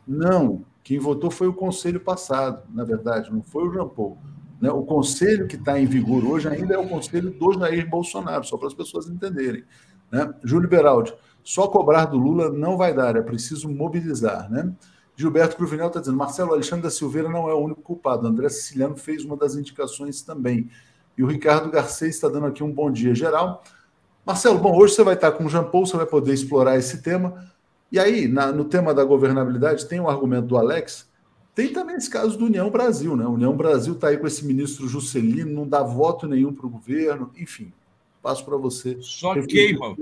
Não, 0.07 0.63
quem 0.81 0.99
votou 0.99 1.29
foi 1.29 1.47
o 1.47 1.53
conselho 1.53 1.99
passado, 1.99 2.63
na 2.73 2.85
verdade, 2.85 3.29
não 3.29 3.43
foi 3.43 3.67
o 3.67 3.73
Jean 3.73 3.89
Paul. 3.89 4.17
Né? 4.61 4.71
O 4.71 4.83
conselho 4.83 5.49
que 5.49 5.57
está 5.57 5.77
em 5.77 5.85
vigor 5.85 6.23
hoje 6.23 6.47
ainda 6.47 6.75
é 6.75 6.77
o 6.77 6.87
conselho 6.87 7.29
do 7.29 7.59
Jair 7.59 7.89
Bolsonaro, 7.89 8.45
só 8.45 8.55
para 8.55 8.69
as 8.69 8.73
pessoas 8.73 9.09
entenderem. 9.09 9.65
Né? 10.09 10.33
Júlio 10.45 10.69
Beraldi, 10.69 11.13
só 11.43 11.67
cobrar 11.67 12.05
do 12.05 12.17
Lula 12.17 12.49
não 12.49 12.77
vai 12.77 12.93
dar, 12.93 13.17
é 13.17 13.21
preciso 13.21 13.67
mobilizar. 13.67 14.49
Né? 14.49 14.71
Gilberto 15.15 15.55
Cruvinel 15.55 15.87
está 15.87 15.99
dizendo: 15.99 16.17
Marcelo 16.17 16.53
Alexandre 16.53 16.83
da 16.83 16.89
Silveira 16.89 17.29
não 17.29 17.49
é 17.49 17.53
o 17.53 17.59
único 17.59 17.81
culpado. 17.81 18.27
André 18.27 18.49
Siciliano 18.49 18.95
fez 18.95 19.23
uma 19.23 19.37
das 19.37 19.55
indicações 19.55 20.21
também. 20.21 20.69
E 21.17 21.23
o 21.23 21.27
Ricardo 21.27 21.69
Garcês 21.71 22.15
está 22.15 22.27
dando 22.27 22.47
aqui 22.47 22.63
um 22.63 22.71
bom 22.71 22.91
dia 22.91 23.15
geral. 23.15 23.63
Marcelo, 24.25 24.59
bom, 24.59 24.75
hoje 24.75 24.95
você 24.95 25.03
vai 25.03 25.13
estar 25.13 25.31
com 25.31 25.45
o 25.45 25.49
Jean 25.49 25.63
Paul, 25.63 25.85
você 25.85 25.95
vai 25.95 26.05
poder 26.05 26.33
explorar 26.33 26.77
esse 26.77 27.01
tema. 27.01 27.49
E 27.91 27.99
aí, 27.99 28.27
na, 28.27 28.51
no 28.51 28.65
tema 28.65 28.93
da 28.93 29.03
governabilidade, 29.03 29.87
tem 29.87 29.99
o 29.99 30.03
um 30.03 30.09
argumento 30.09 30.47
do 30.47 30.57
Alex, 30.57 31.07
tem 31.53 31.71
também 31.71 31.95
esse 31.95 32.09
caso 32.09 32.37
do 32.37 32.45
União 32.45 32.69
Brasil, 32.69 33.15
né? 33.15 33.23
A 33.23 33.29
União 33.29 33.55
Brasil 33.55 33.93
está 33.93 34.09
aí 34.09 34.17
com 34.17 34.27
esse 34.27 34.43
ministro 34.45 34.89
Juscelino, 34.89 35.53
não 35.53 35.65
dá 35.65 35.81
voto 35.81 36.27
nenhum 36.27 36.53
para 36.53 36.65
o 36.65 36.69
governo, 36.69 37.31
enfim. 37.37 37.71
Passo 38.21 38.43
para 38.43 38.57
você. 38.57 38.97
Só 38.99 39.33
queima. 39.41 39.95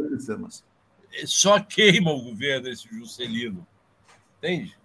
Só 1.25 1.59
queima 1.59 2.11
o 2.11 2.23
governo 2.23 2.69
esse 2.69 2.87
Juscelino. 2.89 3.67
Entende? 4.39 4.75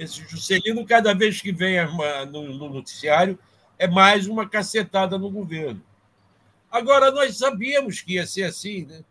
Esse 0.00 0.26
Juscelino, 0.26 0.86
cada 0.86 1.14
vez 1.14 1.42
que 1.42 1.52
vem 1.52 1.76
no, 2.32 2.54
no 2.54 2.70
noticiário, 2.70 3.38
é 3.78 3.86
mais 3.86 4.26
uma 4.26 4.48
cacetada 4.48 5.18
no 5.18 5.30
governo. 5.30 5.84
Agora, 6.70 7.10
nós 7.10 7.36
sabíamos 7.36 8.00
que 8.00 8.14
ia 8.14 8.26
ser 8.26 8.44
assim, 8.44 8.86
né? 8.86 9.04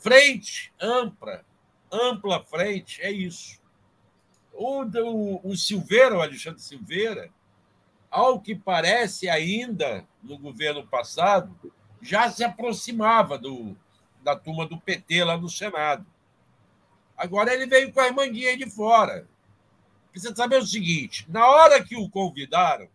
Frente 0.00 0.72
ampla, 0.80 1.44
ampla 1.88 2.42
frente, 2.42 3.00
é 3.00 3.12
isso. 3.12 3.60
O, 4.52 4.82
o, 4.82 5.40
o 5.50 5.56
Silveira, 5.56 6.16
o 6.16 6.20
Alexandre 6.20 6.60
Silveira, 6.60 7.30
ao 8.10 8.40
que 8.40 8.56
parece 8.56 9.28
ainda 9.28 10.04
no 10.20 10.36
governo 10.36 10.84
passado, 10.84 11.72
já 12.00 12.28
se 12.28 12.42
aproximava 12.42 13.38
do, 13.38 13.76
da 14.20 14.34
turma 14.34 14.66
do 14.66 14.80
PT 14.80 15.22
lá 15.22 15.36
no 15.36 15.48
Senado. 15.48 16.04
Agora 17.16 17.54
ele 17.54 17.66
veio 17.66 17.92
com 17.92 18.00
a 18.00 18.10
manguinhas 18.10 18.58
de 18.58 18.68
fora. 18.68 19.30
Precisa 20.12 20.34
saber 20.36 20.58
o 20.58 20.66
seguinte: 20.66 21.26
na 21.28 21.46
hora 21.48 21.82
que 21.82 21.96
o 21.96 22.08
convidaram, 22.08 22.88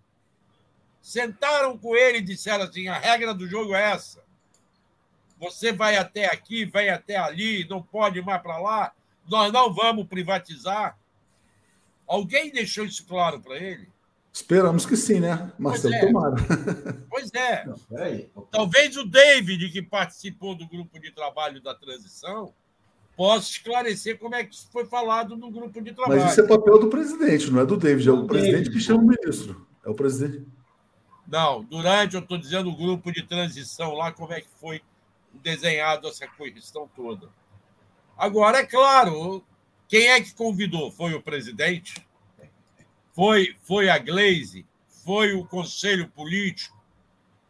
Sentaram 1.08 1.78
com 1.78 1.96
ele 1.96 2.18
e 2.18 2.22
disseram 2.22 2.66
assim: 2.66 2.90
a 2.90 3.00
regra 3.00 3.34
do 3.34 3.48
jogo 3.48 3.74
é 3.74 3.92
essa. 3.92 4.22
Você 5.40 5.72
vai 5.72 5.96
até 5.96 6.26
aqui, 6.26 6.66
vai 6.66 6.90
até 6.90 7.16
ali, 7.16 7.66
não 7.70 7.82
pode 7.82 8.20
ir 8.20 8.26
mais 8.26 8.42
para 8.42 8.58
lá. 8.58 8.92
Nós 9.26 9.50
não 9.54 9.74
vamos 9.74 10.06
privatizar. 10.06 11.00
Alguém 12.06 12.52
deixou 12.52 12.84
isso 12.84 13.06
claro 13.06 13.40
para 13.40 13.56
ele? 13.56 13.88
Esperamos 14.34 14.86
que 14.86 14.98
sim, 14.98 15.22
né? 15.22 15.50
Marcelo 15.58 15.94
pois 17.10 17.34
é. 17.34 17.64
Tomara. 17.64 17.88
Pois 17.90 18.22
é. 18.22 18.30
Talvez 18.52 18.98
o 18.98 19.06
David, 19.06 19.70
que 19.72 19.82
participou 19.82 20.56
do 20.56 20.68
grupo 20.68 21.00
de 21.00 21.10
trabalho 21.12 21.62
da 21.62 21.74
transição, 21.74 22.54
possa 23.18 23.50
esclarecer 23.50 24.20
como 24.20 24.36
é 24.36 24.44
que 24.44 24.54
isso 24.54 24.70
foi 24.72 24.86
falado 24.86 25.36
no 25.36 25.50
grupo 25.50 25.82
de 25.82 25.92
trabalho. 25.92 26.22
Mas 26.22 26.32
isso 26.32 26.42
é 26.42 26.48
papel 26.48 26.80
do 26.80 26.88
presidente, 26.88 27.50
não 27.50 27.60
é 27.60 27.66
do 27.66 27.76
David. 27.76 28.08
É 28.08 28.12
o 28.12 28.28
presidente 28.28 28.70
que 28.70 28.80
chama 28.80 29.02
o 29.02 29.08
ministro. 29.08 29.68
É 29.84 29.90
o 29.90 29.96
presidente. 29.96 30.46
Não, 31.28 31.64
durante, 31.64 32.14
eu 32.14 32.22
estou 32.22 32.38
dizendo, 32.38 32.70
o 32.70 32.78
grupo 32.78 33.12
de 33.12 33.24
transição 33.24 33.94
lá, 33.94 34.12
como 34.12 34.32
é 34.32 34.40
que 34.40 34.48
foi 34.62 34.82
desenhado 35.34 36.08
essa 36.08 36.28
questão 36.28 36.88
toda. 36.96 37.28
Agora, 38.16 38.60
é 38.60 38.66
claro, 38.66 39.44
quem 39.88 40.08
é 40.08 40.22
que 40.22 40.34
convidou? 40.34 40.92
Foi 40.92 41.14
o 41.16 41.22
presidente? 41.22 42.08
Foi, 43.14 43.56
foi 43.64 43.90
a 43.90 43.98
Glaze? 43.98 44.66
Foi 45.04 45.34
o 45.34 45.44
conselho 45.44 46.08
político? 46.10 46.78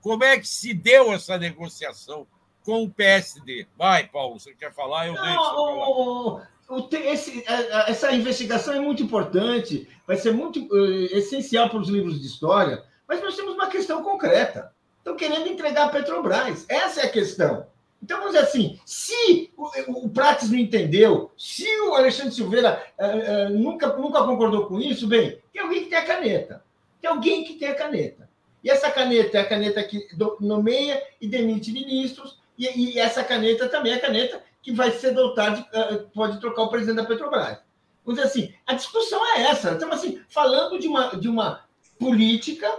Como 0.01 0.23
é 0.23 0.39
que 0.39 0.47
se 0.47 0.73
deu 0.73 1.11
essa 1.11 1.37
negociação 1.37 2.25
com 2.67 2.83
o 2.83 2.89
PSD? 2.89 3.65
Vai, 3.77 4.09
Paulo, 4.09 4.37
você 4.37 4.53
quer 4.53 4.73
falar? 4.73 5.07
Eu 5.07 5.13
Não, 5.13 5.23
deixo. 5.23 6.41
O, 6.69 6.75
o, 6.75 6.89
esse, 6.91 7.45
essa 7.47 8.11
investigação 8.11 8.73
é 8.73 8.79
muito 8.81 9.01
importante, 9.01 9.87
vai 10.05 10.17
ser 10.17 10.33
muito 10.33 10.59
uh, 10.69 11.17
essencial 11.17 11.69
para 11.69 11.79
os 11.79 11.87
livros 11.87 12.19
de 12.19 12.27
história, 12.27 12.83
mas 13.07 13.21
nós 13.21 13.37
temos 13.37 13.53
uma 13.53 13.67
questão 13.67 14.03
concreta. 14.03 14.73
Estão 14.97 15.15
querendo 15.15 15.47
entregar 15.47 15.85
a 15.85 15.89
Petrobras. 15.89 16.65
Essa 16.67 17.03
é 17.03 17.05
a 17.05 17.09
questão. 17.09 17.65
Então, 18.03 18.17
vamos 18.17 18.33
dizer 18.33 18.45
assim: 18.45 18.77
se 18.85 19.49
o, 19.55 20.05
o 20.05 20.09
Prates 20.09 20.51
não 20.51 20.59
entendeu, 20.59 21.31
se 21.37 21.65
o 21.83 21.95
Alexandre 21.95 22.35
Silveira 22.35 22.85
uh, 22.99 23.47
uh, 23.47 23.57
nunca, 23.57 23.95
nunca 23.95 24.25
concordou 24.25 24.65
com 24.65 24.77
isso, 24.77 25.07
bem, 25.07 25.39
tem 25.53 25.61
alguém 25.61 25.85
que 25.85 25.89
tem 25.89 25.99
a 25.99 26.05
caneta. 26.05 26.61
Tem 27.01 27.09
alguém 27.09 27.45
que 27.45 27.53
tem 27.53 27.69
a 27.69 27.75
caneta. 27.75 28.27
E 28.61 28.69
essa 28.69 28.91
caneta 28.91 29.37
é 29.37 29.41
a 29.41 29.47
caneta 29.47 29.81
que 29.81 30.05
nomeia 30.41 31.01
e 31.21 31.27
demite 31.29 31.71
ministros, 31.71 32.37
e, 32.57 32.93
e 32.93 32.99
essa 32.99 33.23
caneta 33.23 33.67
também 33.69 33.93
é 33.93 33.95
a 33.95 34.01
caneta 34.01 34.41
que 34.61 34.71
vai 34.71 34.91
ser 34.91 35.11
dotada, 35.11 35.61
uh, 35.61 36.09
pode 36.09 36.39
trocar 36.39 36.63
o 36.63 36.69
presidente 36.69 36.97
da 36.97 37.05
Petrobras. 37.05 37.59
Vamos 38.05 38.21
dizer 38.21 38.23
assim, 38.23 38.53
a 38.65 38.73
discussão 38.73 39.25
é 39.35 39.43
essa. 39.43 39.73
Estamos 39.73 39.97
assim, 39.97 40.21
falando 40.29 40.79
de 40.79 40.87
uma, 40.87 41.15
de 41.15 41.27
uma 41.27 41.61
política 41.99 42.69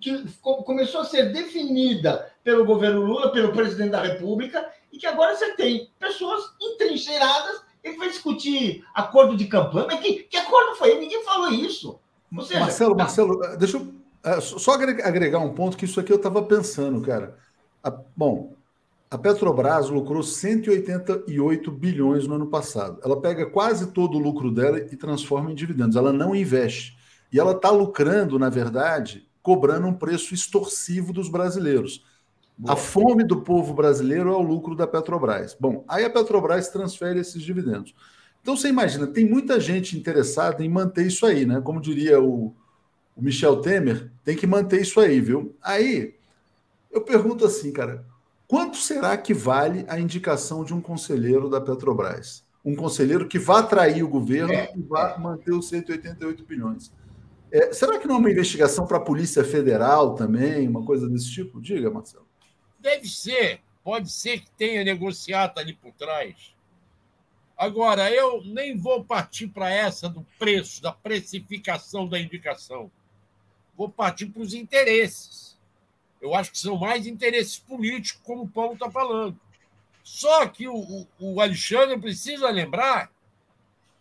que 0.00 0.24
começou 0.42 1.00
a 1.00 1.04
ser 1.04 1.32
definida 1.32 2.30
pelo 2.44 2.64
governo 2.64 3.02
Lula, 3.02 3.32
pelo 3.32 3.52
presidente 3.52 3.90
da 3.90 4.02
República, 4.02 4.70
e 4.92 4.98
que 4.98 5.06
agora 5.06 5.34
você 5.34 5.54
tem 5.54 5.90
pessoas 5.98 6.42
entrincheiradas. 6.60 7.62
Ele 7.82 7.96
vai 7.96 8.08
discutir 8.08 8.84
acordo 8.94 9.36
de 9.36 9.46
campanha, 9.46 9.86
mas 9.86 10.00
que, 10.00 10.24
que 10.24 10.36
acordo 10.36 10.74
foi? 10.74 10.98
Ninguém 10.98 11.24
falou 11.24 11.50
isso. 11.50 11.98
Seja, 12.46 12.60
Marcelo, 12.60 12.96
Marcelo, 12.96 13.56
deixa 13.56 13.76
eu 13.76 13.94
é, 14.24 14.40
só 14.40 14.72
agregar 14.72 15.38
um 15.38 15.54
ponto 15.54 15.76
que 15.76 15.84
isso 15.84 16.00
aqui 16.00 16.12
eu 16.12 16.16
estava 16.16 16.42
pensando, 16.42 17.00
cara. 17.00 17.38
A, 17.82 17.90
bom, 17.90 18.52
a 19.10 19.16
Petrobras 19.16 19.88
lucrou 19.88 20.22
188 20.22 21.70
bilhões 21.70 22.26
no 22.26 22.34
ano 22.34 22.46
passado. 22.48 23.00
Ela 23.04 23.20
pega 23.20 23.46
quase 23.46 23.92
todo 23.92 24.16
o 24.16 24.20
lucro 24.20 24.50
dela 24.50 24.78
e 24.78 24.96
transforma 24.96 25.52
em 25.52 25.54
dividendos. 25.54 25.96
Ela 25.96 26.12
não 26.12 26.34
investe. 26.34 26.96
E 27.32 27.38
ela 27.38 27.52
está 27.52 27.70
lucrando, 27.70 28.38
na 28.38 28.48
verdade, 28.48 29.28
cobrando 29.42 29.86
um 29.86 29.94
preço 29.94 30.34
extorsivo 30.34 31.12
dos 31.12 31.28
brasileiros. 31.28 32.04
Boa. 32.58 32.72
A 32.72 32.76
fome 32.76 33.22
do 33.22 33.42
povo 33.42 33.74
brasileiro 33.74 34.30
é 34.30 34.36
o 34.36 34.42
lucro 34.42 34.74
da 34.74 34.86
Petrobras. 34.86 35.56
Bom, 35.58 35.84
aí 35.86 36.04
a 36.04 36.10
Petrobras 36.10 36.68
transfere 36.68 37.20
esses 37.20 37.42
dividendos. 37.42 37.94
Então 38.42 38.56
você 38.56 38.68
imagina, 38.68 39.06
tem 39.06 39.28
muita 39.28 39.60
gente 39.60 39.96
interessada 39.96 40.64
em 40.64 40.68
manter 40.68 41.06
isso 41.06 41.26
aí, 41.26 41.44
né? 41.44 41.60
Como 41.60 41.80
diria 41.80 42.20
o, 42.20 42.54
o 43.14 43.22
Michel 43.22 43.60
Temer, 43.60 44.10
tem 44.24 44.36
que 44.36 44.46
manter 44.46 44.80
isso 44.80 44.98
aí, 44.98 45.20
viu? 45.20 45.54
Aí 45.62 46.14
eu 46.90 47.02
pergunto 47.02 47.44
assim, 47.44 47.72
cara, 47.72 48.04
quanto 48.46 48.76
será 48.76 49.16
que 49.16 49.34
vale 49.34 49.84
a 49.88 49.98
indicação 49.98 50.64
de 50.64 50.74
um 50.74 50.80
conselheiro 50.80 51.48
da 51.48 51.60
Petrobras? 51.60 52.44
Um 52.64 52.74
conselheiro 52.74 53.28
que 53.28 53.38
vá 53.38 53.60
atrair 53.60 54.02
o 54.02 54.08
governo 54.08 54.52
é, 54.52 54.72
e 54.74 54.82
vá 54.82 55.10
é. 55.10 55.18
manter 55.18 55.52
os 55.52 55.68
188 55.68 56.44
bilhões. 56.44 56.92
É, 57.50 57.72
será 57.72 57.98
que 57.98 58.08
não 58.08 58.16
é 58.16 58.18
uma 58.18 58.30
investigação 58.30 58.86
para 58.86 58.96
a 58.96 59.00
Polícia 59.00 59.44
Federal 59.44 60.14
também, 60.14 60.66
uma 60.68 60.84
coisa 60.84 61.08
desse 61.08 61.30
tipo? 61.30 61.60
Diga, 61.60 61.90
Marcelo. 61.90 62.26
Deve 62.78 63.08
ser. 63.08 63.60
Pode 63.84 64.10
ser 64.10 64.40
que 64.40 64.50
tenha 64.50 64.82
negociado 64.82 65.58
ali 65.58 65.72
por 65.72 65.92
trás. 65.92 66.56
Agora, 67.56 68.10
eu 68.10 68.42
nem 68.44 68.76
vou 68.76 69.04
partir 69.04 69.46
para 69.46 69.70
essa 69.70 70.08
do 70.08 70.26
preço, 70.38 70.82
da 70.82 70.92
precificação 70.92 72.06
da 72.08 72.18
indicação. 72.18 72.90
Vou 73.76 73.88
partir 73.88 74.26
para 74.26 74.42
os 74.42 74.52
interesses. 74.52 75.45
Eu 76.26 76.34
acho 76.34 76.50
que 76.50 76.58
são 76.58 76.76
mais 76.76 77.06
interesses 77.06 77.58
políticos, 77.58 78.20
como 78.24 78.42
o 78.42 78.48
Paulo 78.48 78.74
está 78.74 78.90
falando. 78.90 79.38
Só 80.02 80.46
que 80.46 80.68
o, 80.68 81.06
o 81.18 81.40
Alexandre 81.40 81.98
precisa 81.98 82.50
lembrar 82.50 83.10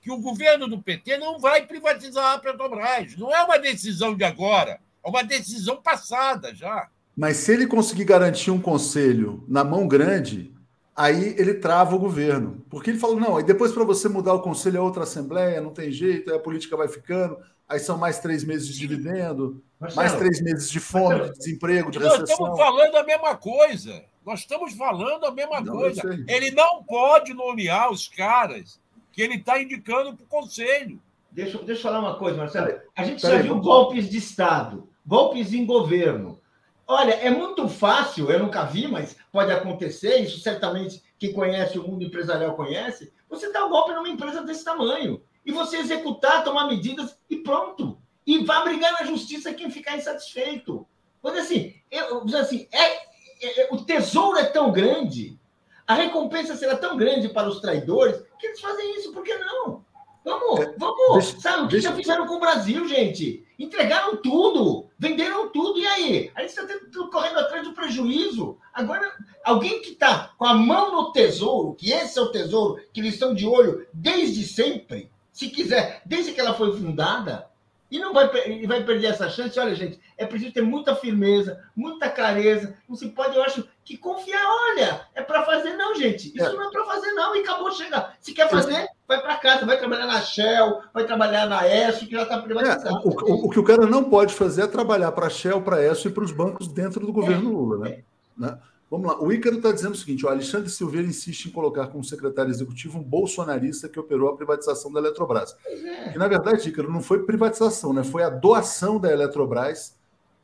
que 0.01 0.11
o 0.11 0.17
governo 0.17 0.67
do 0.67 0.81
PT 0.81 1.17
não 1.17 1.39
vai 1.39 1.65
privatizar 1.65 2.33
a 2.33 2.37
Petrobras. 2.37 3.15
Não 3.15 3.33
é 3.33 3.43
uma 3.43 3.57
decisão 3.57 4.15
de 4.15 4.23
agora, 4.23 4.79
é 5.03 5.09
uma 5.09 5.23
decisão 5.23 5.81
passada 5.81 6.53
já. 6.53 6.89
Mas 7.17 7.37
se 7.37 7.53
ele 7.53 7.65
conseguir 7.65 8.05
garantir 8.05 8.51
um 8.51 8.61
conselho 8.61 9.43
na 9.47 9.63
mão 9.63 9.87
grande, 9.87 10.53
aí 10.95 11.35
ele 11.37 11.55
trava 11.55 11.95
o 11.95 11.99
governo. 11.99 12.63
Porque 12.69 12.91
ele 12.91 12.99
falou: 12.99 13.19
não, 13.19 13.37
aí 13.37 13.43
depois 13.43 13.71
para 13.71 13.83
você 13.83 14.07
mudar 14.07 14.33
o 14.33 14.41
conselho 14.41 14.77
é 14.77 14.81
outra 14.81 15.03
assembleia, 15.03 15.61
não 15.61 15.71
tem 15.71 15.91
jeito, 15.91 16.33
a 16.33 16.39
política 16.39 16.77
vai 16.77 16.87
ficando, 16.87 17.37
aí 17.67 17.79
são 17.79 17.97
mais 17.97 18.19
três 18.19 18.43
meses 18.43 18.67
de 18.67 18.79
dividendo, 18.79 19.63
Marcelo, 19.79 20.01
mais 20.01 20.13
três 20.17 20.41
meses 20.41 20.69
de 20.69 20.79
fome, 20.79 21.09
Marcelo, 21.09 21.33
de 21.33 21.39
desemprego, 21.39 21.91
de 21.91 21.99
recessão. 21.99 22.19
Nós 22.19 22.29
estamos 22.29 22.59
falando 22.59 22.95
a 22.95 23.03
mesma 23.03 23.35
coisa. 23.35 24.05
Nós 24.25 24.39
estamos 24.39 24.73
falando 24.73 25.25
a 25.25 25.31
mesma 25.31 25.61
não, 25.61 25.73
coisa. 25.73 26.01
Ele 26.27 26.51
não 26.51 26.83
pode 26.83 27.33
nomear 27.33 27.91
os 27.91 28.07
caras 28.07 28.79
que 29.11 29.21
ele 29.21 29.35
está 29.35 29.61
indicando 29.61 30.15
para 30.15 30.23
o 30.23 30.27
Conselho. 30.27 30.99
Deixa, 31.31 31.57
deixa 31.59 31.79
eu 31.79 31.83
falar 31.83 31.99
uma 31.99 32.17
coisa, 32.17 32.37
Marcelo. 32.37 32.79
A 32.95 33.03
gente 33.03 33.21
já 33.21 33.37
viu 33.41 33.59
golpes 33.59 34.09
de 34.09 34.17
Estado, 34.17 34.89
golpes 35.05 35.53
em 35.53 35.65
governo. 35.65 36.39
Olha, 36.87 37.13
é 37.13 37.29
muito 37.29 37.67
fácil, 37.67 38.29
eu 38.29 38.39
nunca 38.39 38.63
vi, 38.63 38.87
mas 38.87 39.17
pode 39.31 39.51
acontecer, 39.51 40.19
isso 40.19 40.39
certamente 40.39 41.03
quem 41.17 41.33
conhece 41.33 41.79
o 41.79 41.83
mundo 41.83 42.03
empresarial 42.03 42.55
conhece. 42.55 43.11
Você 43.29 43.51
dá 43.51 43.65
um 43.65 43.69
golpe 43.69 43.91
numa 43.93 44.07
empresa 44.07 44.43
desse 44.43 44.63
tamanho 44.63 45.21
e 45.45 45.51
você 45.51 45.77
executar, 45.77 46.43
tomar 46.43 46.67
medidas 46.67 47.17
e 47.29 47.37
pronto. 47.37 47.97
E 48.25 48.43
vai 48.43 48.63
brigar 48.63 48.93
na 48.93 49.05
justiça 49.05 49.53
quem 49.53 49.69
ficar 49.69 49.95
insatisfeito. 49.95 50.87
Mas 51.21 51.37
assim, 51.37 51.75
eu, 51.91 52.23
assim 52.37 52.67
é, 52.71 52.83
é, 52.83 53.61
é, 53.61 53.67
o 53.71 53.77
tesouro 53.77 54.37
é 54.37 54.45
tão 54.45 54.71
grande 54.71 55.39
a 55.87 55.93
recompensa 55.93 56.55
será 56.55 56.75
tão 56.75 56.97
grande 56.97 57.29
para 57.29 57.47
os 57.47 57.59
traidores 57.59 58.21
que 58.39 58.47
eles 58.47 58.59
fazem 58.59 58.97
isso, 58.97 59.11
por 59.11 59.23
que 59.23 59.35
não? 59.37 59.85
Vamos, 60.23 60.59
é, 60.59 60.75
vamos. 60.77 61.13
Deixa, 61.13 61.39
Sabe 61.39 61.63
o 61.63 61.67
que 61.67 61.79
já 61.79 61.93
fizeram 61.93 62.25
com 62.25 62.35
o 62.35 62.39
Brasil, 62.39 62.87
gente? 62.87 63.45
Entregaram 63.59 64.17
tudo, 64.17 64.89
venderam 64.97 65.49
tudo, 65.49 65.79
e 65.79 65.85
aí? 65.85 66.31
A 66.33 66.41
gente 66.41 66.49
está 66.49 67.07
correndo 67.11 67.37
atrás 67.37 67.63
do 67.63 67.73
prejuízo. 67.73 68.57
Agora, 68.73 69.15
alguém 69.43 69.79
que 69.81 69.91
está 69.91 70.33
com 70.37 70.45
a 70.45 70.55
mão 70.55 70.91
no 70.91 71.11
tesouro, 71.11 71.75
que 71.75 71.91
esse 71.91 72.17
é 72.17 72.21
o 72.21 72.31
tesouro 72.31 72.81
que 72.91 72.99
eles 72.99 73.13
estão 73.13 73.35
de 73.35 73.45
olho 73.45 73.87
desde 73.93 74.43
sempre, 74.43 75.11
se 75.35 75.49
quiser, 75.49 76.01
desde 76.05 76.31
que 76.31 76.39
ela 76.39 76.53
foi 76.53 76.77
fundada, 76.77 77.45
e 77.91 77.99
não 77.99 78.13
vai, 78.13 78.29
vai 78.65 78.83
perder 78.85 79.07
essa 79.07 79.29
chance. 79.29 79.59
Olha, 79.59 79.75
gente, 79.75 79.99
é 80.17 80.25
preciso 80.25 80.53
ter 80.53 80.61
muita 80.61 80.95
firmeza, 80.95 81.61
muita 81.75 82.09
clareza. 82.09 82.73
Não 82.87 82.95
se 82.95 83.09
pode, 83.09 83.35
eu 83.35 83.43
acho, 83.43 83.67
que 83.83 83.97
confiar. 83.97 84.41
Olha, 84.71 85.01
é 85.13 85.21
para 85.21 85.43
fazer, 85.43 85.75
não, 85.75 85.93
gente. 85.93 86.33
Isso 86.33 86.45
é. 86.45 86.53
não 86.53 86.69
é 86.69 86.71
para 86.71 86.85
fazer, 86.85 87.11
não. 87.11 87.35
E 87.35 87.39
acabou, 87.39 87.69
chega. 87.73 88.13
Se 88.21 88.33
quer 88.33 88.49
fazer, 88.49 88.87
vai 89.05 89.21
para 89.21 89.35
casa, 89.35 89.65
vai 89.65 89.77
trabalhar 89.77 90.07
na 90.07 90.21
Shell, 90.21 90.81
vai 90.93 91.05
trabalhar 91.05 91.47
na 91.47 91.67
ESO, 91.67 92.05
que 92.05 92.13
já 92.13 92.23
está 92.23 92.41
privatizado. 92.41 92.87
É, 92.87 92.91
o, 92.91 93.09
o, 93.09 93.45
o, 93.47 93.49
que 93.49 93.59
o 93.59 93.63
cara 93.63 93.85
não 93.85 94.05
pode 94.05 94.33
fazer 94.33 94.63
é 94.63 94.67
trabalhar 94.67 95.11
para 95.11 95.27
a 95.27 95.29
Shell, 95.29 95.61
para 95.61 95.75
a 95.75 95.83
ESO 95.83 96.07
e 96.07 96.11
para 96.11 96.23
os 96.23 96.31
bancos 96.31 96.69
dentro 96.69 97.05
do 97.05 97.11
governo 97.11 97.49
é, 97.49 97.53
Lula, 97.53 97.77
né? 97.79 97.89
É. 97.89 98.01
né? 98.37 98.57
Vamos 98.89 99.07
lá. 99.07 99.21
O 99.21 99.31
Ícaro 99.31 99.57
está 99.57 99.71
dizendo 99.71 99.93
o 99.93 99.97
seguinte: 99.97 100.25
o 100.25 100.29
Alexandre 100.29 100.69
Silveira 100.69 101.07
insiste 101.07 101.45
em 101.45 101.51
colocar 101.51 101.87
como 101.87 102.03
secretário 102.03 102.51
executivo 102.51 102.99
um 102.99 103.03
bolsonarista 103.03 103.89
que 103.89 103.99
operou 103.99 104.29
a 104.29 104.35
privatização 104.35 104.91
da 104.91 104.99
Eletrobras. 104.99 105.55
É. 105.65 106.13
E, 106.13 106.17
na 106.17 106.27
verdade, 106.27 106.69
Ícaro, 106.69 106.91
não 106.91 107.01
foi 107.01 107.23
privatização, 107.23 107.93
né? 107.93 108.03
foi 108.03 108.23
a 108.23 108.29
doação 108.29 108.99
da 108.99 109.11
Eletrobras 109.11 109.95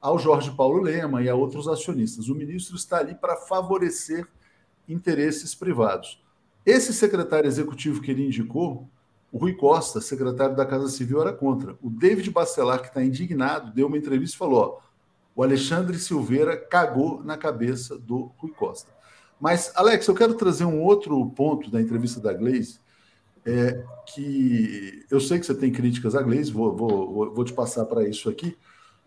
ao 0.02 0.18
Jorge 0.18 0.52
Paulo 0.52 0.82
Lema 0.82 1.22
e 1.22 1.30
a 1.30 1.36
outros 1.36 1.68
acionistas. 1.68 2.28
O 2.28 2.36
ministro 2.36 2.76
está 2.76 2.98
ali 2.98 3.14
para 3.14 3.36
favorecer 3.36 4.28
interesses 4.90 5.54
privados. 5.54 6.20
Esse 6.66 6.94
secretário 6.94 7.48
executivo 7.48 8.02
que 8.02 8.10
ele 8.10 8.26
indicou, 8.26 8.90
o 9.32 9.38
Rui 9.38 9.54
Costa, 9.54 10.02
secretário 10.02 10.56
da 10.56 10.66
Casa 10.66 10.90
Civil, 10.90 11.22
era 11.22 11.32
contra. 11.32 11.78
O 11.82 11.90
David 11.90 12.30
Bacelar, 12.32 12.82
que 12.82 12.88
está 12.88 13.04
indignado, 13.04 13.72
deu 13.72 13.88
uma 13.88 13.98
entrevista 13.98 14.36
e 14.36 14.38
falou: 14.38 14.60
ó, 14.60 14.91
o 15.36 15.44
Alexandre 15.44 15.98
Silveira 15.98 16.58
cagou 16.58 17.24
na 17.24 17.38
cabeça 17.38 17.98
do 17.98 18.32
Rui 18.38 18.52
Costa. 18.52 18.92
Mas, 19.40 19.72
Alex, 19.76 20.08
eu 20.08 20.14
quero 20.14 20.36
trazer 20.36 20.66
um 20.66 20.82
outro 20.82 21.26
ponto 21.32 21.72
da 21.72 21.82
entrevista 21.82 22.20
da 22.20 22.32
Gleisi, 22.32 22.80
é, 23.44 23.84
que 24.14 25.04
eu 25.10 25.20
sei 25.20 25.40
que 25.40 25.46
você 25.46 25.56
tem 25.56 25.72
críticas 25.72 26.16
à 26.16 26.22
Gleisi, 26.22 26.52
vou, 26.52 26.76
vou, 26.76 27.34
vou 27.34 27.44
te 27.44 27.54
passar 27.54 27.86
para 27.86 28.08
isso 28.08 28.30
aqui, 28.30 28.56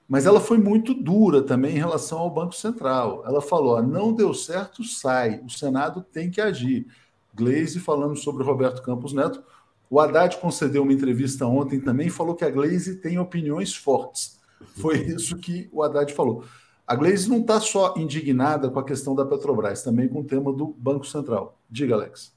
mas 0.09 0.27
ela 0.27 0.41
foi 0.41 0.59
muito 0.59 0.93
dura 0.93 1.41
também 1.43 1.77
em 1.77 1.79
relação 1.79 2.19
ao 2.19 2.31
Banco 2.31 2.55
Central. 2.55 3.23
Ela 3.27 3.41
falou: 3.41 3.81
não 3.83 4.13
deu 4.13 4.35
certo, 4.35 4.83
sai, 4.85 5.41
o 5.45 5.51
Senado 5.51 6.03
tem 6.03 6.31
que 6.31 6.41
agir. 6.41 6.87
Gleisi 7.33 7.81
falando 7.81 8.17
sobre 8.17 8.45
Roberto 8.45 8.83
Campos 8.83 9.13
Neto. 9.13 9.43
O 9.89 10.01
Haddad 10.01 10.39
concedeu 10.39 10.83
uma 10.83 10.93
entrevista 10.93 11.47
ontem 11.47 11.81
também 11.81 12.09
e 12.09 12.11
falou 12.11 12.35
que 12.35 12.45
a 12.45 12.51
Gleisi 12.51 12.97
tem 12.97 13.19
opiniões 13.19 13.75
fortes. 13.75 14.34
Foi 14.61 14.99
isso 14.99 15.37
que 15.37 15.69
o 15.73 15.83
Haddad 15.83 16.13
falou. 16.13 16.45
A 16.87 16.95
Gleisi 16.95 17.31
não 17.31 17.41
está 17.41 17.61
só 17.61 17.95
indignada 17.97 18.69
com 18.71 18.79
a 18.79 18.85
questão 18.85 19.15
da 19.15 19.25
Petrobras, 19.25 19.83
também 19.83 20.09
com 20.09 20.21
o 20.21 20.25
tema 20.25 20.53
do 20.53 20.67
Banco 20.67 21.07
Central. 21.07 21.59
Diga, 21.71 21.95
Alex. 21.95 22.35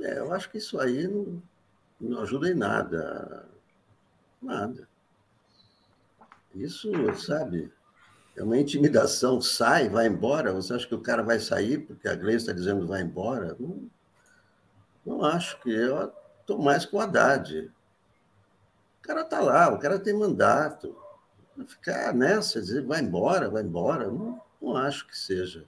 É, 0.00 0.18
eu 0.18 0.32
acho 0.32 0.50
que 0.50 0.58
isso 0.58 0.78
aí 0.78 1.06
não, 1.08 1.42
não 2.00 2.20
ajuda 2.20 2.50
em 2.50 2.54
nada. 2.54 3.48
Nada. 4.40 4.88
Isso, 6.54 6.90
sabe, 7.14 7.72
é 8.36 8.42
uma 8.42 8.58
intimidação. 8.58 9.40
Sai, 9.40 9.88
vai 9.88 10.06
embora. 10.06 10.52
Você 10.52 10.74
acha 10.74 10.86
que 10.86 10.94
o 10.94 11.00
cara 11.00 11.22
vai 11.22 11.38
sair 11.38 11.78
porque 11.78 12.08
a 12.08 12.14
Gleisi 12.14 12.44
está 12.44 12.52
dizendo 12.52 12.86
vai 12.86 13.02
embora? 13.02 13.56
Não, 13.58 13.90
não 15.04 15.24
acho 15.24 15.60
que. 15.60 15.70
Eu 15.70 16.12
estou 16.40 16.60
mais 16.60 16.84
com 16.84 16.96
o 16.96 17.00
Haddad. 17.00 17.70
O 19.02 19.06
cara 19.06 19.22
está 19.22 19.40
lá, 19.40 19.68
o 19.68 19.78
cara 19.78 19.98
tem 19.98 20.14
mandato. 20.14 20.96
Ficar 21.66 22.14
nessa, 22.14 22.60
dizer 22.60 22.86
vai 22.86 23.00
embora, 23.00 23.50
vai 23.50 23.62
embora, 23.62 24.08
não, 24.08 24.40
não 24.60 24.76
acho 24.76 25.06
que 25.08 25.18
seja 25.18 25.66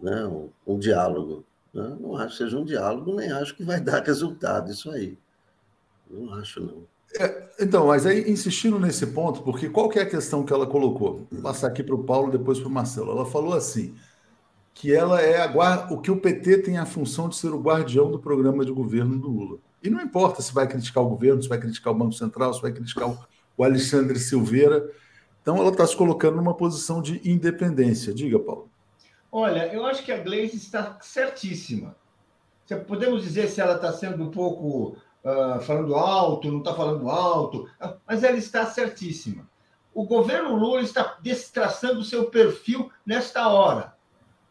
né, 0.00 0.26
um, 0.26 0.50
um 0.66 0.76
diálogo. 0.76 1.44
Né? 1.72 1.96
Não 2.00 2.16
acho 2.16 2.36
que 2.36 2.44
seja 2.44 2.58
um 2.58 2.64
diálogo, 2.64 3.14
nem 3.14 3.30
acho 3.30 3.54
que 3.54 3.62
vai 3.62 3.78
dar 3.80 4.02
resultado 4.02 4.70
isso 4.70 4.90
aí. 4.90 5.16
Não 6.10 6.34
acho, 6.34 6.60
não. 6.60 6.82
É, 7.18 7.48
então, 7.60 7.86
mas 7.86 8.06
aí 8.06 8.28
insistindo 8.28 8.78
nesse 8.78 9.06
ponto, 9.06 9.42
porque 9.42 9.68
qual 9.68 9.88
que 9.88 9.98
é 9.98 10.02
a 10.02 10.08
questão 10.08 10.44
que 10.44 10.52
ela 10.52 10.66
colocou? 10.66 11.26
Vou 11.30 11.42
passar 11.42 11.68
aqui 11.68 11.82
para 11.82 11.94
o 11.94 12.04
Paulo, 12.04 12.32
depois 12.32 12.58
para 12.58 12.68
o 12.68 12.72
Marcelo. 12.72 13.12
Ela 13.12 13.24
falou 13.24 13.54
assim: 13.54 13.94
que 14.74 14.92
ela 14.92 15.20
é 15.20 15.40
a 15.40 15.46
guarda, 15.46 15.94
o 15.94 16.00
que 16.00 16.10
o 16.10 16.20
PT 16.20 16.58
tem 16.58 16.78
a 16.78 16.86
função 16.86 17.28
de 17.28 17.36
ser 17.36 17.52
o 17.52 17.60
guardião 17.60 18.10
do 18.10 18.18
programa 18.18 18.64
de 18.64 18.72
governo 18.72 19.18
do 19.18 19.28
Lula. 19.28 19.58
E 19.82 19.90
não 19.90 20.00
importa 20.00 20.40
se 20.40 20.52
vai 20.52 20.66
criticar 20.66 21.02
o 21.02 21.08
governo, 21.08 21.42
se 21.42 21.48
vai 21.48 21.58
criticar 21.58 21.92
o 21.92 21.96
Banco 21.96 22.12
Central, 22.12 22.54
se 22.54 22.62
vai 22.62 22.72
criticar 22.72 23.08
o 23.56 23.64
Alexandre 23.64 24.18
Silveira. 24.18 24.90
Então 25.40 25.56
ela 25.56 25.70
está 25.70 25.86
se 25.86 25.96
colocando 25.96 26.36
numa 26.36 26.54
posição 26.54 27.02
de 27.02 27.20
independência. 27.28 28.14
Diga, 28.14 28.38
Paulo. 28.38 28.70
Olha, 29.30 29.72
eu 29.72 29.84
acho 29.84 30.04
que 30.04 30.12
a 30.12 30.18
Gleice 30.18 30.56
está 30.56 30.98
certíssima. 31.00 31.96
Podemos 32.86 33.22
dizer 33.22 33.48
se 33.48 33.60
ela 33.60 33.76
está 33.76 33.92
sendo 33.92 34.22
um 34.22 34.30
pouco 34.30 34.96
uh, 35.24 35.60
falando 35.62 35.94
alto, 35.94 36.50
não 36.50 36.58
está 36.58 36.74
falando 36.74 37.10
alto, 37.10 37.68
mas 38.06 38.22
ela 38.22 38.36
está 38.36 38.66
certíssima. 38.66 39.48
O 39.94 40.06
governo 40.06 40.54
Lula 40.54 40.80
está 40.80 41.18
destraçando 41.22 42.00
o 42.00 42.04
seu 42.04 42.26
perfil 42.30 42.90
nesta 43.04 43.48
hora. 43.48 43.91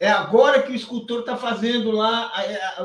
É 0.01 0.09
agora 0.09 0.63
que 0.63 0.71
o 0.71 0.75
escultor 0.75 1.19
está 1.19 1.37
fazendo 1.37 1.91
lá 1.91 2.33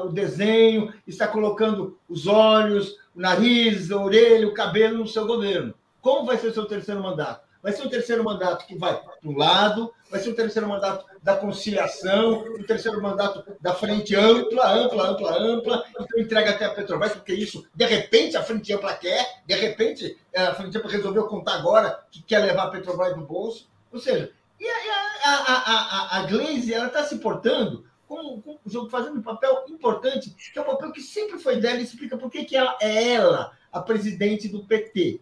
o 0.05 0.11
desenho, 0.11 0.93
está 1.07 1.27
colocando 1.27 1.99
os 2.09 2.27
olhos, 2.27 2.99
o 3.15 3.21
nariz, 3.21 3.91
a 3.91 3.97
orelha, 3.97 4.47
o 4.47 4.53
cabelo 4.53 4.99
no 4.99 5.07
seu 5.09 5.27
governo. 5.27 5.75
Como 6.03 6.27
vai 6.27 6.37
ser 6.37 6.49
o 6.49 6.55
seu 6.55 6.67
terceiro 6.67 7.03
mandato? 7.03 7.47
vai 7.67 7.73
ser 7.73 7.83
um 7.83 7.89
terceiro 7.89 8.23
mandato 8.23 8.65
que 8.65 8.79
vai 8.79 8.95
para 8.95 9.15
um 9.25 9.37
lado, 9.37 9.93
vai 10.09 10.21
ser 10.21 10.31
um 10.31 10.35
terceiro 10.35 10.69
mandato 10.69 11.05
da 11.21 11.35
conciliação, 11.35 12.45
um 12.57 12.63
terceiro 12.63 13.03
mandato 13.03 13.45
da 13.61 13.75
frente 13.75 14.15
ampla, 14.15 14.73
ampla, 14.73 15.11
ampla, 15.11 15.37
ampla, 15.37 15.85
então 15.91 16.21
entrega 16.21 16.51
até 16.51 16.65
a 16.65 16.71
Petrobras, 16.71 17.15
porque 17.15 17.35
isso, 17.35 17.67
de 17.75 17.85
repente, 17.85 18.37
a 18.37 18.43
frente 18.45 18.73
ampla 18.73 18.95
quer, 18.95 19.43
de 19.45 19.55
repente, 19.57 20.17
a 20.33 20.55
frente 20.55 20.79
ampla 20.79 20.89
resolveu 20.89 21.25
contar 21.25 21.55
agora 21.55 21.99
que 22.09 22.23
quer 22.23 22.39
levar 22.39 22.67
a 22.67 22.71
Petrobras 22.71 23.17
no 23.17 23.27
bolso. 23.27 23.69
Ou 23.93 23.99
seja, 23.99 24.31
e 24.59 24.69
a, 24.69 25.31
a, 25.31 25.37
a, 25.37 26.19
a, 26.19 26.27
Glaze, 26.27 26.73
ela 26.73 26.87
está 26.87 27.05
se 27.05 27.19
portando 27.19 27.85
com, 28.09 28.41
com 28.41 28.59
o 28.65 28.71
jogo 28.71 28.89
fazendo 28.89 29.19
um 29.19 29.23
papel 29.23 29.65
importante, 29.69 30.31
que 30.31 30.59
é 30.59 30.63
um 30.63 30.67
papel 30.67 30.93
que 30.93 31.03
sempre 31.03 31.39
foi 31.39 31.57
dela, 31.57 31.79
e 31.79 31.85
explica 31.85 32.17
por 32.17 32.31
que, 32.31 32.45
que 32.45 32.57
ela 32.57 32.77
é 32.81 33.13
ela, 33.15 33.53
a 33.73 33.81
presidente 33.81 34.49
do 34.49 34.65
PT. 34.65 35.21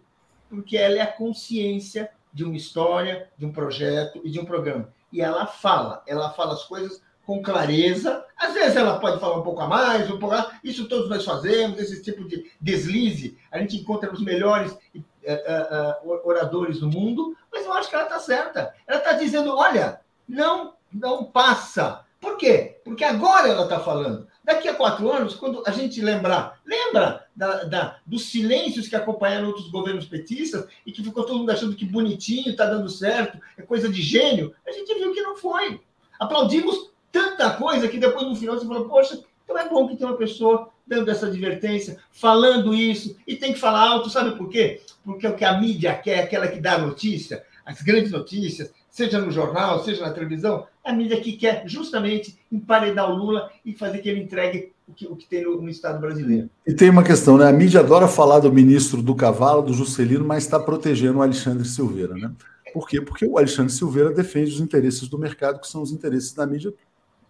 Porque 0.49 0.77
ela 0.77 0.97
é 0.97 1.01
a 1.01 1.13
consciência 1.13 2.11
de 2.33 2.45
uma 2.45 2.57
história, 2.57 3.29
de 3.37 3.47
um 3.47 3.53
projeto 3.53 4.21
e 4.25 4.31
de 4.31 4.39
um 4.39 4.45
programa. 4.45 4.93
E 5.13 5.21
ela 5.21 5.47
fala, 5.47 6.03
ela 6.07 6.31
fala 6.31 6.55
as 6.55 6.65
coisas 6.65 7.03
com 7.25 7.43
clareza. 7.43 8.25
Às 8.37 8.55
vezes 8.55 8.77
ela 8.77 8.99
pode 8.99 9.21
falar 9.21 9.39
um 9.39 9.43
pouco 9.43 9.61
a 9.61 9.69
mais, 9.69 10.11
um 10.11 10.19
pouco 10.19 10.35
a... 10.35 10.53
isso 10.63 10.89
todos 10.89 11.09
nós 11.09 11.25
fazemos, 11.25 11.81
esse 11.81 12.03
tipo 12.03 12.25
de 12.25 12.51
deslize, 12.61 13.39
a 13.51 13.59
gente 13.59 13.77
encontra 13.77 14.13
os 14.13 14.21
melhores 14.23 14.73
uh, 14.73 14.99
uh, 14.99 16.11
uh, 16.11 16.21
oradores 16.25 16.81
do 16.81 16.91
mundo, 16.91 17.37
mas 17.55 17.65
eu 17.65 17.73
acho 17.73 17.89
que 17.89 17.95
ela 17.95 18.05
está 18.05 18.19
certa. 18.19 18.75
Ela 18.87 18.99
está 18.99 19.13
dizendo, 19.13 19.57
olha, 19.57 20.01
não, 20.29 20.75
não 20.93 21.25
passa. 21.25 22.05
Por 22.21 22.37
quê? 22.37 22.81
Porque 22.85 23.05
agora 23.05 23.49
ela 23.49 23.63
está 23.65 23.79
falando. 23.79 24.27
Daqui 24.43 24.69
a 24.69 24.75
quatro 24.75 25.11
anos, 25.11 25.35
quando 25.35 25.63
a 25.67 25.71
gente 25.71 26.03
lembrar, 26.03 26.61
lembra 26.67 27.27
da, 27.35 27.65
da, 27.65 27.97
dos 28.05 28.27
silêncios 28.27 28.89
que 28.89 28.97
acompanharam 28.97 29.47
outros 29.47 29.71
governos 29.71 30.07
petistas 30.07 30.67
e 30.85 30.93
que 30.93 31.03
ficou 31.03 31.25
todo 31.25 31.39
mundo 31.39 31.51
achando 31.51 31.77
que 31.77 31.85
bonitinho, 31.85 32.51
está 32.51 32.67
dando 32.67 32.89
certo, 32.91 33.39
é 33.57 33.63
coisa 33.63 33.89
de 33.89 34.03
gênio, 34.03 34.55
a 34.67 34.73
gente 34.73 34.95
viu 34.95 35.15
que 35.15 35.23
não 35.23 35.37
foi. 35.37 35.81
Aplaudimos 36.19 36.91
tanta 37.11 37.51
coisa 37.53 37.89
que 37.89 37.99
depois 37.99 38.27
no 38.27 38.37
final 38.37 38.59
você 38.59 38.67
falou, 38.67 38.89
poxa, 38.89 39.23
então 39.45 39.57
é 39.57 39.69
bom 39.69 39.89
que 39.89 39.97
tem 39.97 40.07
uma 40.07 40.17
pessoa 40.17 40.69
dando 40.87 41.11
essa 41.11 41.27
advertência, 41.27 41.99
falando 42.13 42.75
isso, 42.75 43.17
e 43.27 43.37
tem 43.37 43.53
que 43.53 43.61
falar 43.61 43.81
alto, 43.81 44.11
sabe 44.11 44.37
por 44.37 44.49
quê? 44.49 44.81
Porque 45.05 45.27
o 45.27 45.35
que 45.35 45.45
a 45.45 45.59
mídia 45.59 45.95
quer, 45.95 46.21
aquela 46.21 46.49
que 46.49 46.61
dá 46.61 46.75
a 46.75 46.79
notícia, 46.79 47.43
as 47.65 47.81
grandes 47.83 48.11
notícias, 48.11 48.71
seja 48.91 49.19
no 49.19 49.31
jornal, 49.31 49.83
seja 49.83 50.03
na 50.03 50.13
televisão, 50.13 50.67
a 50.85 50.93
mídia 50.93 51.21
que 51.21 51.33
quer 51.33 51.65
justamente 51.67 52.39
emparedar 52.53 53.11
o 53.11 53.17
Lula 53.17 53.51
e 53.65 53.73
fazer 53.73 53.99
que 53.99 54.09
ele 54.09 54.21
entregue 54.21 54.73
o 54.87 54.93
que, 54.93 55.07
o 55.07 55.17
que 55.17 55.27
tem 55.27 55.43
no, 55.43 55.61
no, 55.61 55.69
Estado 55.69 55.99
brasileiro. 55.99 56.51
E 56.67 56.75
tem 56.75 56.91
uma 56.91 57.03
questão, 57.03 57.39
né? 57.39 57.49
A 57.49 57.53
mídia 57.53 57.81
adora 57.81 58.07
falar 58.07 58.39
do 58.39 58.53
ministro 58.53 59.03
do 59.03 59.15
cavalo, 59.15 59.63
do 59.63 59.73
Juscelino, 59.73 60.25
mas 60.25 60.45
está 60.45 60.61
protegendo 60.61 61.19
o 61.19 61.23
Alexandre 61.23 61.67
Silveira, 61.67 62.15
né? 62.15 62.31
Por 62.73 62.87
quê? 62.87 63.01
Porque 63.01 63.27
o 63.27 63.39
Alexandre 63.39 63.73
Silveira 63.73 64.11
defende 64.11 64.53
os 64.53 64.61
interesses 64.61 65.09
do 65.09 65.19
mercado, 65.19 65.61
que 65.61 65.69
são 65.69 65.81
os 65.83 65.91
interesses 65.91 66.33
da 66.33 66.47
mídia. 66.47 66.75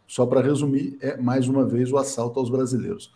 Só 0.06 0.26
para 0.26 0.42
resumir, 0.42 0.98
é 1.00 1.16
mais 1.16 1.48
uma 1.48 1.64
vez 1.64 1.90
o 1.92 1.96
assalto 1.96 2.38
aos 2.38 2.50
brasileiros. 2.50 3.12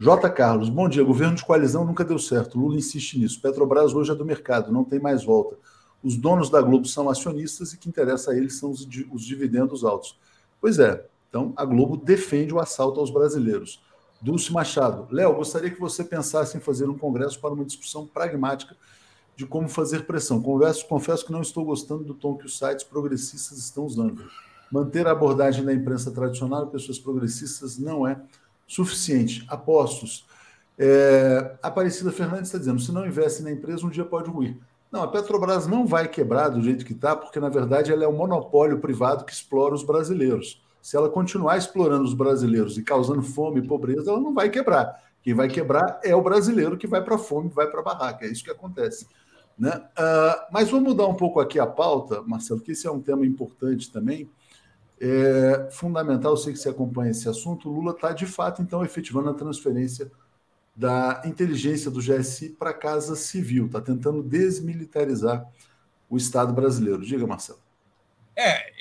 J. 0.00 0.30
Carlos, 0.30 0.68
bom 0.68 0.88
dia. 0.88 1.04
Governo 1.04 1.36
de 1.36 1.44
coalizão 1.44 1.84
nunca 1.84 2.04
deu 2.04 2.18
certo. 2.18 2.58
Lula 2.58 2.76
insiste 2.76 3.18
nisso. 3.18 3.40
Petrobras 3.40 3.94
hoje 3.94 4.10
é 4.10 4.14
do 4.14 4.24
mercado, 4.24 4.72
não 4.72 4.82
tem 4.82 4.98
mais 4.98 5.22
volta 5.22 5.56
os 6.02 6.16
donos 6.16 6.48
da 6.48 6.60
Globo 6.60 6.86
são 6.86 7.08
acionistas 7.08 7.72
e 7.72 7.78
que 7.78 7.88
interessa 7.88 8.30
a 8.30 8.36
eles 8.36 8.58
são 8.58 8.70
os, 8.70 8.86
os 9.12 9.24
dividendos 9.24 9.84
altos. 9.84 10.18
Pois 10.60 10.78
é, 10.78 11.06
então 11.28 11.52
a 11.56 11.64
Globo 11.64 11.96
defende 11.96 12.54
o 12.54 12.58
assalto 12.58 13.00
aos 13.00 13.10
brasileiros. 13.10 13.82
Dulce 14.20 14.52
Machado, 14.52 15.06
Léo, 15.10 15.34
gostaria 15.34 15.70
que 15.70 15.80
você 15.80 16.04
pensasse 16.04 16.56
em 16.56 16.60
fazer 16.60 16.88
um 16.88 16.96
congresso 16.96 17.40
para 17.40 17.54
uma 17.54 17.64
discussão 17.64 18.06
pragmática 18.06 18.76
de 19.34 19.46
como 19.46 19.68
fazer 19.68 20.06
pressão. 20.06 20.42
Converso, 20.42 20.86
confesso 20.86 21.24
que 21.24 21.32
não 21.32 21.40
estou 21.40 21.64
gostando 21.64 22.04
do 22.04 22.14
tom 22.14 22.36
que 22.36 22.44
os 22.44 22.58
sites 22.58 22.84
progressistas 22.84 23.58
estão 23.58 23.84
usando. 23.84 24.22
Manter 24.70 25.06
a 25.06 25.12
abordagem 25.12 25.64
da 25.64 25.72
imprensa 25.72 26.10
tradicional 26.10 26.66
pessoas 26.66 26.98
progressistas 26.98 27.78
não 27.78 28.06
é 28.06 28.20
suficiente. 28.70 29.44
Apostos. 29.48 30.24
É, 30.78 31.56
Aparecida 31.60 32.12
Fernandes 32.12 32.46
está 32.46 32.58
dizendo: 32.58 32.80
se 32.80 32.92
não 32.92 33.04
investe 33.04 33.42
na 33.42 33.50
empresa, 33.50 33.84
um 33.84 33.90
dia 33.90 34.04
pode 34.04 34.30
ruir. 34.30 34.56
Não, 34.90 35.02
a 35.02 35.08
Petrobras 35.08 35.66
não 35.66 35.86
vai 35.86 36.08
quebrar 36.08 36.48
do 36.48 36.62
jeito 36.62 36.84
que 36.84 36.92
está, 36.92 37.14
porque, 37.14 37.38
na 37.38 37.48
verdade, 37.48 37.92
ela 37.92 38.04
é 38.04 38.08
um 38.08 38.16
monopólio 38.16 38.78
privado 38.78 39.24
que 39.24 39.32
explora 39.32 39.74
os 39.74 39.84
brasileiros. 39.84 40.62
Se 40.80 40.96
ela 40.96 41.08
continuar 41.08 41.58
explorando 41.58 42.04
os 42.04 42.14
brasileiros 42.14 42.78
e 42.78 42.82
causando 42.82 43.22
fome 43.22 43.60
e 43.60 43.66
pobreza, 43.66 44.10
ela 44.10 44.20
não 44.20 44.32
vai 44.32 44.48
quebrar. 44.48 44.98
Quem 45.22 45.34
vai 45.34 45.48
quebrar 45.48 46.00
é 46.02 46.16
o 46.16 46.22
brasileiro 46.22 46.78
que 46.78 46.86
vai 46.86 47.04
para 47.04 47.16
a 47.16 47.18
fome, 47.18 47.50
vai 47.50 47.66
para 47.70 47.80
a 47.80 47.84
barraca. 47.84 48.24
É 48.24 48.28
isso 48.28 48.42
que 48.42 48.50
acontece. 48.50 49.06
Né? 49.58 49.70
Uh, 49.76 50.46
mas 50.50 50.70
vamos 50.70 50.88
mudar 50.88 51.06
um 51.06 51.14
pouco 51.14 51.38
aqui 51.38 51.60
a 51.60 51.66
pauta, 51.66 52.22
Marcelo, 52.22 52.60
que 52.60 52.72
esse 52.72 52.86
é 52.86 52.90
um 52.90 53.00
tema 53.00 53.26
importante 53.26 53.92
também. 53.92 54.30
É 55.00 55.70
fundamental, 55.70 56.32
eu 56.32 56.36
sei 56.36 56.52
que 56.52 56.58
você 56.58 56.68
acompanha 56.68 57.10
esse 57.10 57.26
assunto. 57.28 57.70
Lula 57.70 57.92
está, 57.92 58.12
de 58.12 58.26
fato, 58.26 58.60
então, 58.60 58.84
efetivando 58.84 59.30
a 59.30 59.34
transferência 59.34 60.10
da 60.76 61.22
inteligência 61.24 61.90
do 61.90 62.00
GSI 62.00 62.50
para 62.50 62.70
a 62.70 62.74
Casa 62.74 63.16
Civil, 63.16 63.66
está 63.66 63.80
tentando 63.80 64.22
desmilitarizar 64.22 65.50
o 66.08 66.16
Estado 66.16 66.52
brasileiro. 66.52 67.04
Diga, 67.04 67.26
Marcelo. 67.26 67.60
É, 68.36 68.72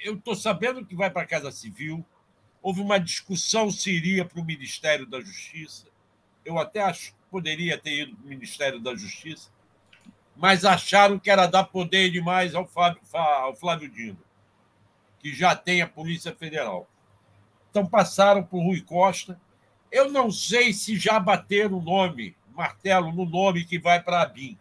eu 0.00 0.14
estou 0.14 0.36
sabendo 0.36 0.84
que 0.84 0.94
vai 0.94 1.10
para 1.10 1.22
a 1.22 1.26
Casa 1.26 1.50
Civil. 1.50 2.04
Houve 2.62 2.80
uma 2.80 2.98
discussão 2.98 3.70
se 3.70 3.90
iria 3.90 4.24
para 4.24 4.40
o 4.40 4.44
Ministério 4.44 5.06
da 5.06 5.20
Justiça. 5.20 5.86
Eu 6.44 6.58
até 6.58 6.80
acho 6.80 7.12
que 7.12 7.18
poderia 7.30 7.76
ter 7.78 8.02
ido 8.02 8.16
para 8.16 8.24
o 8.24 8.28
Ministério 8.28 8.80
da 8.80 8.94
Justiça, 8.94 9.50
mas 10.36 10.64
acharam 10.64 11.18
que 11.18 11.30
era 11.30 11.46
dar 11.46 11.64
poder 11.64 12.10
demais 12.10 12.54
ao 12.54 12.66
Flávio, 12.66 13.00
ao 13.12 13.56
Flávio 13.56 13.90
Dino, 13.90 14.18
que 15.18 15.34
já 15.34 15.54
tem 15.54 15.82
a 15.82 15.86
Polícia 15.86 16.34
Federal. 16.34 16.88
Então 17.70 17.86
passaram 17.86 18.42
por 18.42 18.62
Rui 18.62 18.80
Costa, 18.80 19.40
eu 19.90 20.10
não 20.10 20.30
sei 20.30 20.72
se 20.72 20.96
já 20.98 21.18
bateram 21.18 21.78
o 21.78 21.82
nome, 21.82 22.36
martelo 22.54 23.12
no 23.12 23.24
nome 23.24 23.64
que 23.64 23.78
vai 23.78 24.02
para 24.02 24.22
a 24.22 24.26
BIM. 24.26 24.58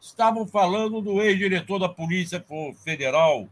Estavam 0.00 0.46
falando 0.46 1.00
do 1.00 1.22
ex-diretor 1.22 1.78
da 1.78 1.88
Polícia 1.88 2.44
Federal, 2.82 3.48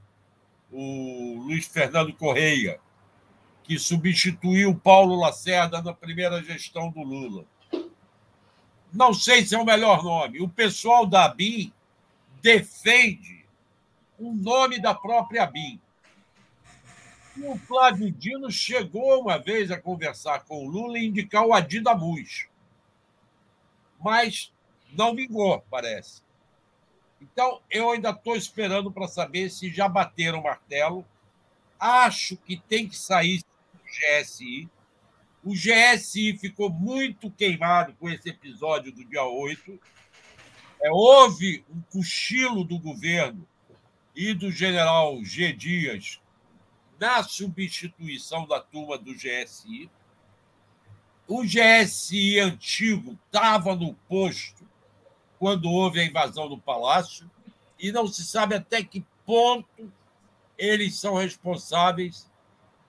o 0.73 1.45
Luiz 1.45 1.67
Fernando 1.67 2.13
Correia, 2.13 2.81
que 3.63 3.79
substituiu 3.79 4.75
Paulo 4.75 5.15
Lacerda 5.19 5.81
na 5.81 5.93
primeira 5.93 6.43
gestão 6.43 6.91
do 6.91 7.03
Lula. 7.03 7.45
Não 8.93 9.15
sei 9.15 9.45
se 9.45 9.55
é 9.55 9.59
o 9.59 9.65
melhor 9.65 10.03
nome. 10.03 10.41
O 10.41 10.49
pessoal 10.49 11.07
da 11.07 11.29
BIM 11.29 11.73
defende 12.43 13.40
o 14.21 14.35
nome 14.35 14.79
da 14.79 14.95
própria 14.95 15.47
BIM. 15.47 15.81
O 17.43 17.57
Flávio 17.57 18.11
Dino 18.13 18.51
chegou 18.51 19.23
uma 19.23 19.39
vez 19.39 19.71
a 19.71 19.81
conversar 19.81 20.45
com 20.45 20.67
o 20.67 20.69
Lula 20.69 20.99
e 20.99 21.07
indicar 21.07 21.47
o 21.47 21.55
Adidamus. 21.55 22.49
Mas 23.99 24.53
não 24.93 25.15
vingou, 25.15 25.65
parece. 25.71 26.23
Então, 27.21 27.61
eu 27.71 27.91
ainda 27.91 28.11
estou 28.11 28.37
esperando 28.37 28.93
para 28.93 29.09
saber 29.09 29.51
se 29.51 29.71
já 29.71 29.89
bateram 29.89 30.41
o 30.41 30.45
martelo. 30.45 31.05
Acho 31.79 32.37
que 32.37 32.59
tem 32.59 32.87
que 32.87 32.97
sair 32.97 33.43
do 33.73 33.81
GSI. 33.85 34.69
O 35.43 35.53
GSI 35.55 36.37
ficou 36.37 36.69
muito 36.69 37.31
queimado 37.31 37.95
com 37.95 38.09
esse 38.11 38.29
episódio 38.29 38.93
do 38.93 39.03
dia 39.03 39.25
8. 39.25 39.81
É, 40.83 40.91
houve 40.91 41.65
um 41.71 41.81
cochilo 41.91 42.65
do 42.65 42.79
governo 42.79 43.47
e 44.21 44.35
do 44.35 44.53
general 44.53 45.25
G. 45.25 45.51
Dias 45.51 46.21
na 46.99 47.23
substituição 47.23 48.47
da 48.47 48.61
turma 48.61 48.99
do 48.99 49.15
GSI. 49.15 49.91
O 51.27 51.43
GSI 51.43 52.39
antigo 52.39 53.19
estava 53.25 53.75
no 53.75 53.95
posto 53.95 54.69
quando 55.39 55.71
houve 55.71 56.01
a 56.01 56.05
invasão 56.05 56.51
do 56.51 56.59
palácio 56.59 57.31
e 57.79 57.91
não 57.91 58.07
se 58.07 58.23
sabe 58.23 58.55
até 58.55 58.85
que 58.85 59.03
ponto 59.25 59.91
eles 60.59 60.99
são 60.99 61.15
responsáveis 61.15 62.31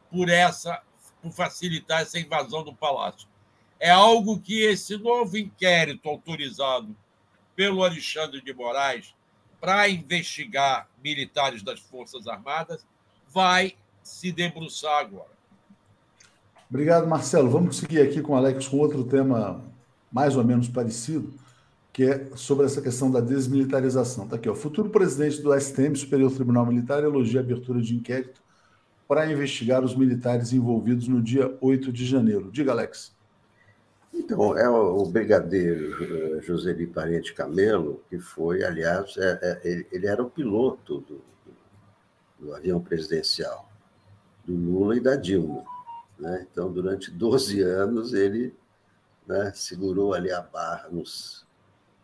por 0.10 0.28
essa 0.28 0.84
por 1.22 1.32
facilitar 1.32 2.02
essa 2.02 2.20
invasão 2.20 2.62
do 2.62 2.76
palácio. 2.76 3.30
É 3.80 3.90
algo 3.90 4.38
que 4.42 4.64
esse 4.64 4.98
novo 4.98 5.38
inquérito 5.38 6.10
autorizado 6.10 6.94
pelo 7.56 7.86
Alexandre 7.86 8.42
de 8.42 8.54
Moraes 8.54 9.16
para 9.62 9.88
investigar 9.88 10.90
militares 11.04 11.62
das 11.62 11.80
Forças 11.80 12.28
Armadas 12.28 12.84
vai 13.32 13.76
se 14.02 14.32
debruçar 14.32 15.00
agora. 15.00 15.30
Obrigado, 16.68 17.08
Marcelo. 17.08 17.50
Vamos 17.50 17.78
seguir 17.78 18.02
aqui 18.02 18.22
com 18.22 18.34
o 18.34 18.36
Alex 18.36 18.68
com 18.68 18.78
outro 18.78 19.04
tema 19.04 19.64
mais 20.12 20.36
ou 20.36 20.44
menos 20.44 20.68
parecido, 20.68 21.32
que 21.94 22.04
é 22.04 22.28
sobre 22.36 22.66
essa 22.66 22.82
questão 22.82 23.12
da 23.12 23.22
desmilitarização. 23.22 24.24
Está 24.24 24.36
aqui, 24.36 24.50
o 24.50 24.56
futuro 24.56 24.90
presidente 24.90 25.42
do 25.42 25.54
STM, 25.58 25.96
Superior 25.96 26.32
Tribunal 26.34 26.66
Militar, 26.66 27.04
elogia 27.04 27.40
a 27.40 27.44
abertura 27.44 27.82
de 27.82 27.96
inquérito 27.96 28.42
para 29.08 29.32
investigar 29.32 29.84
os 29.84 29.96
militares 29.96 30.54
envolvidos 30.54 31.08
no 31.08 31.22
dia 31.22 31.56
8 31.62 31.92
de 31.92 32.06
janeiro. 32.06 32.50
Diga, 32.52 32.72
Alex. 32.72 33.14
Então, 34.14 34.58
é 34.58 34.70
o 34.70 35.06
brigadeiro 35.06 36.38
eh, 36.38 36.42
Joseli 36.42 36.86
Parente 36.86 37.34
Camelo, 37.34 38.04
que 38.10 38.20
foi, 38.20 38.64
aliás, 38.64 39.16
é, 39.18 39.40
é, 39.42 39.86
ele 39.92 40.06
era 40.06 40.22
o 40.22 40.30
piloto 40.30 41.00
do, 41.02 41.22
do, 42.40 42.54
avião 42.54 42.82
presidencial, 42.82 43.70
do 44.46 44.54
Lula 44.54 44.98
e 44.98 45.00
da 45.00 45.16
Dilma. 45.16 45.64
Né? 46.20 46.46
Então, 46.50 46.72
durante 46.72 47.10
12 47.10 47.62
anos, 47.62 48.14
ele 48.14 48.54
né, 49.26 49.52
segurou 49.56 50.14
ali 50.14 50.32
a 50.32 50.42
barra 50.42 50.90
nos, 50.90 51.46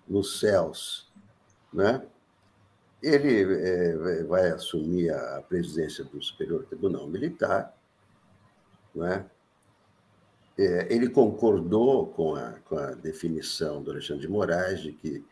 nos 0.07 0.39
céus. 0.39 1.11
Né? 1.73 2.01
Ele 3.03 3.53
é, 3.53 4.23
vai 4.23 4.49
assumir 4.49 5.11
a 5.11 5.41
presidência 5.41 6.05
do 6.05 6.21
Superior 6.21 6.65
Tribunal 6.65 7.05
Militar, 7.07 7.77
né? 8.95 9.25
É, 10.57 10.87
ele 10.93 11.09
concordou 11.09 12.07
com 12.07 12.35
a, 12.35 12.53
com 12.65 12.77
a 12.77 12.91
definição 12.91 13.81
do 13.83 13.91
Alexandre 13.91 14.21
de 14.21 14.27
Moraes 14.27 14.81
de 14.81 14.91
que 14.91 15.23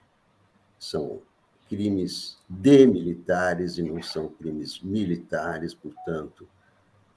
são 0.77 1.21
crimes 1.67 2.37
de 2.47 2.85
militares 2.85 3.77
e 3.77 3.83
não 3.83 4.01
são 4.03 4.29
crimes 4.29 4.79
militares, 4.81 5.73
portanto, 5.73 6.47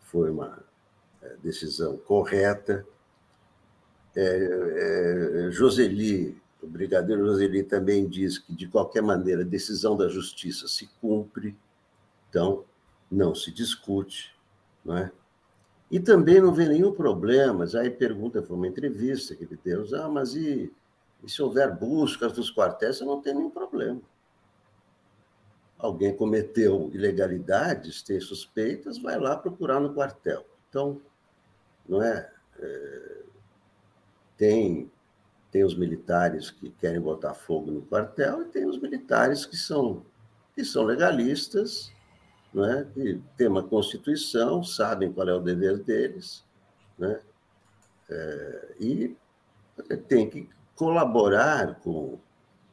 foi 0.01 0.31
uma 0.31 0.65
é, 1.21 1.37
decisão 1.43 1.99
correta. 1.99 2.87
É, 4.17 5.47
é, 5.47 5.51
Joseli, 5.51 6.41
o 6.63 6.67
brigadeiro 6.67 7.27
Joseli 7.27 7.63
também 7.63 8.09
diz 8.09 8.39
que, 8.39 8.55
de 8.55 8.67
qualquer 8.69 9.03
maneira, 9.03 9.43
a 9.43 9.47
decisão 9.47 9.97
da 9.97 10.09
justiça 10.09 10.67
se 10.67 10.89
cumpre, 11.01 11.55
então 12.31 12.65
não 13.11 13.35
se 13.35 13.53
discute, 13.53 14.35
não 14.83 14.97
é? 14.97 15.13
E 15.91 15.99
também 15.99 16.41
não 16.41 16.53
vê 16.53 16.69
nenhum 16.69 16.93
problema. 16.93 17.65
Aí 17.79 17.91
pergunta, 17.91 18.43
foi 18.43 18.57
uma 18.57 18.69
entrevista 18.69 19.35
que 19.35 19.45
ele 19.45 19.59
deu, 19.63 19.85
ah, 19.95 20.09
mas 20.09 20.35
e, 20.35 20.73
e 21.23 21.31
se 21.31 21.43
houver 21.43 21.75
buscas 21.75 22.33
dos 22.33 22.51
quartéis, 22.55 23.01
não 23.01 23.21
tem 23.21 23.35
nenhum 23.35 23.51
problema. 23.51 24.01
Alguém 25.79 26.15
cometeu 26.15 26.91
ilegalidades, 26.93 28.03
tem 28.03 28.21
suspeitas, 28.21 28.99
vai 28.99 29.19
lá 29.19 29.37
procurar 29.37 29.81
no 29.81 29.95
quartel. 29.95 30.45
Então, 30.69 31.01
não 31.89 32.03
é, 32.03 32.31
é 32.59 33.19
tem 34.37 34.91
tem 35.51 35.65
os 35.65 35.75
militares 35.75 36.51
que 36.51 36.71
querem 36.71 37.01
botar 37.01 37.33
fogo 37.33 37.71
no 37.71 37.83
quartel 37.83 38.43
e 38.43 38.45
tem 38.47 38.67
os 38.67 38.79
militares 38.79 39.47
que 39.47 39.57
são 39.57 40.05
que 40.55 40.65
são 40.65 40.85
legalistas 40.85 41.91
né, 42.53 42.87
que 42.95 43.47
uma 43.47 43.63
Constituição, 43.63 44.63
sabem 44.63 45.13
qual 45.13 45.29
é 45.29 45.35
o 45.35 45.41
dever 45.41 45.79
deles, 45.79 46.45
né, 46.99 47.21
é, 48.11 48.75
e 48.81 49.17
tem 50.09 50.29
que 50.29 50.49
colaborar 50.75 51.77
com, 51.81 52.19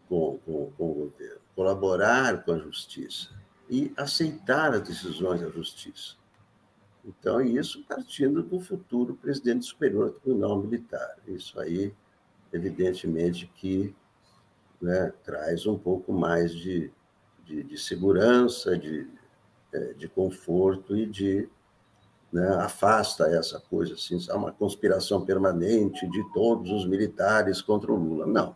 com, 0.07 0.39
com, 0.45 0.71
com, 0.71 0.91
o 0.91 0.93
governo, 0.93 1.41
colaborar 1.55 2.43
com 2.43 2.53
a 2.53 2.57
justiça 2.57 3.29
e 3.69 3.91
aceitar 3.97 4.73
as 4.73 4.81
decisões 4.81 5.41
da 5.41 5.49
justiça. 5.49 6.15
Então, 7.03 7.41
isso 7.41 7.83
partindo 7.83 8.41
do 8.41 8.59
futuro 8.59 9.15
presidente 9.15 9.65
superior 9.65 10.09
do 10.09 10.19
Tribunal 10.19 10.57
Militar. 10.57 11.15
Isso 11.27 11.59
aí, 11.59 11.93
evidentemente, 12.51 13.47
que 13.55 13.95
né, 14.81 15.13
traz 15.23 15.67
um 15.67 15.77
pouco 15.77 16.11
mais 16.11 16.53
de, 16.53 16.91
de, 17.45 17.63
de 17.63 17.77
segurança, 17.77 18.77
de, 18.77 19.07
de 19.97 20.07
conforto 20.07 20.95
e 20.95 21.05
de 21.05 21.49
né, 22.31 22.47
afasta 22.57 23.25
essa 23.27 23.59
coisa 23.59 23.93
assim, 23.93 24.17
é 24.29 24.33
uma 24.33 24.51
conspiração 24.51 25.25
permanente 25.25 26.07
de 26.09 26.23
todos 26.33 26.69
os 26.71 26.85
militares 26.85 27.61
contra 27.61 27.91
o 27.91 27.95
Lula. 27.95 28.25
Não, 28.25 28.55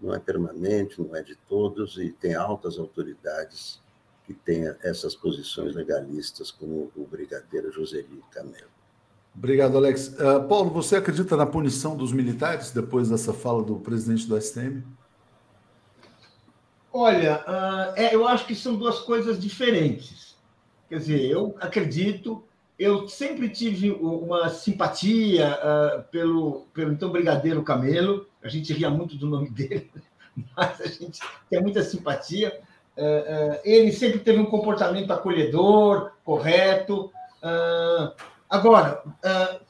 não 0.00 0.14
é 0.14 0.18
permanente, 0.18 1.00
não 1.00 1.14
é 1.14 1.22
de 1.22 1.36
todos 1.48 1.96
e 1.96 2.10
tem 2.10 2.34
altas 2.34 2.78
autoridades 2.78 3.80
que 4.26 4.34
têm 4.34 4.74
essas 4.82 5.14
posições 5.14 5.74
legalistas, 5.74 6.50
como 6.50 6.90
o 6.96 7.06
brigadeiro 7.06 7.70
Joseli 7.70 8.22
Camelo. 8.30 8.70
Obrigado, 9.36 9.76
Alex. 9.76 10.08
Uh, 10.08 10.46
Paulo, 10.46 10.70
você 10.70 10.96
acredita 10.96 11.36
na 11.36 11.46
punição 11.46 11.96
dos 11.96 12.12
militares 12.12 12.70
depois 12.70 13.08
dessa 13.08 13.32
fala 13.32 13.62
do 13.62 13.76
presidente 13.76 14.26
do 14.26 14.38
STM? 14.40 14.82
Olha, 16.92 17.42
uh, 17.48 17.94
é, 17.96 18.14
eu 18.14 18.28
acho 18.28 18.44
que 18.44 18.54
são 18.54 18.76
duas 18.76 18.98
coisas 18.98 19.40
diferentes. 19.40 20.36
Quer 20.90 20.98
dizer, 20.98 21.24
eu 21.24 21.56
acredito, 21.58 22.44
eu 22.78 23.08
sempre 23.08 23.48
tive 23.48 23.90
uma 23.90 24.50
simpatia 24.50 25.58
uh, 25.58 26.02
pelo, 26.10 26.66
pelo 26.74 26.92
então 26.92 27.10
Brigadeiro 27.10 27.62
Camelo, 27.62 28.26
a 28.42 28.48
gente 28.48 28.74
ria 28.74 28.90
muito 28.90 29.16
do 29.16 29.26
nome 29.26 29.48
dele, 29.50 29.90
mas 30.54 30.80
a 30.82 30.86
gente 30.86 31.20
tem 31.48 31.62
muita 31.62 31.82
simpatia. 31.82 32.60
Uh, 32.94 33.58
ele 33.64 33.90
sempre 33.90 34.18
teve 34.18 34.38
um 34.38 34.44
comportamento 34.44 35.10
acolhedor, 35.10 36.12
correto. 36.22 37.10
agora, 38.50 39.02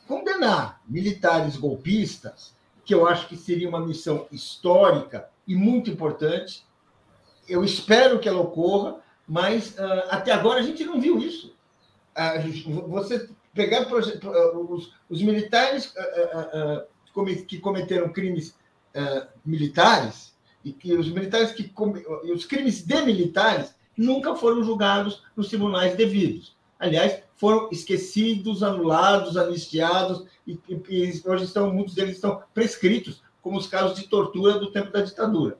condenar 0.08 0.80
militares 0.88 1.56
golpistas, 1.56 2.52
que 2.84 2.92
eu 2.92 3.06
acho 3.06 3.28
que 3.28 3.36
seria 3.36 3.68
uma 3.68 3.80
missão 3.80 4.26
histórica 4.32 5.28
e 5.46 5.54
muito 5.54 5.88
importante, 5.88 6.64
eu 7.48 7.64
espero 7.64 8.18
que 8.18 8.28
ela 8.28 8.40
ocorra, 8.40 9.00
mas 9.26 9.70
uh, 9.78 10.04
até 10.10 10.32
agora 10.32 10.60
a 10.60 10.62
gente 10.62 10.84
não 10.84 11.00
viu 11.00 11.18
isso. 11.18 11.54
Uh, 12.16 12.88
você 12.88 13.28
pegar 13.54 13.86
os, 13.92 14.92
os 15.08 15.22
militares 15.22 15.94
uh, 15.94 16.86
que 17.46 17.58
cometeram 17.58 18.12
crimes 18.12 18.54
militares 19.44 20.34
e 20.62 20.70
que 20.70 20.94
os 20.94 21.08
militares 21.08 21.52
que 21.52 21.72
os 22.30 22.44
crimes 22.44 22.82
de 22.82 23.00
militares 23.02 23.74
nunca 23.96 24.36
foram 24.36 24.62
julgados 24.62 25.22
nos 25.34 25.48
tribunais 25.48 25.96
devidos. 25.96 26.54
Aliás, 26.78 27.22
foram 27.36 27.70
esquecidos, 27.72 28.62
anulados, 28.62 29.38
anistiados 29.38 30.26
e, 30.46 30.58
e 30.90 31.22
hoje 31.24 31.44
estão 31.44 31.72
muitos 31.72 31.94
deles 31.94 32.16
estão 32.16 32.42
prescritos, 32.52 33.22
como 33.40 33.56
os 33.56 33.66
casos 33.66 33.98
de 33.98 34.06
tortura 34.08 34.58
do 34.58 34.70
tempo 34.70 34.90
da 34.90 35.00
ditadura 35.00 35.58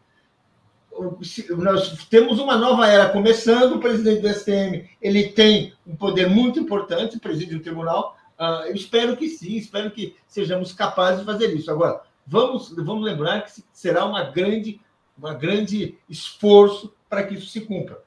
nós 1.57 2.07
temos 2.07 2.38
uma 2.38 2.57
nova 2.57 2.86
era 2.86 3.11
começando, 3.11 3.76
o 3.76 3.80
presidente 3.80 4.20
do 4.20 4.28
STM 4.28 4.88
ele 5.01 5.28
tem 5.30 5.74
um 5.86 5.97
poder 5.97 6.28
muito 6.28 6.61
importante, 6.61 7.18
preside 7.18 7.57
o 7.57 7.62
tribunal, 7.62 8.16
uh, 8.38 8.66
eu 8.66 8.74
espero 8.74 9.16
que 9.16 9.28
sim, 9.28 9.57
espero 9.57 9.90
que 9.90 10.16
sejamos 10.26 10.72
capazes 10.72 11.20
de 11.20 11.26
fazer 11.26 11.55
isso. 11.55 11.70
Agora, 11.70 12.03
vamos, 12.26 12.74
vamos 12.76 13.05
lembrar 13.05 13.43
que 13.43 13.62
será 13.72 14.05
uma 14.05 14.24
grande, 14.24 14.80
uma 15.16 15.34
grande 15.34 15.99
esforço 16.09 16.95
para 17.09 17.22
que 17.22 17.34
isso 17.34 17.49
se 17.49 17.62
cumpra. 17.62 18.03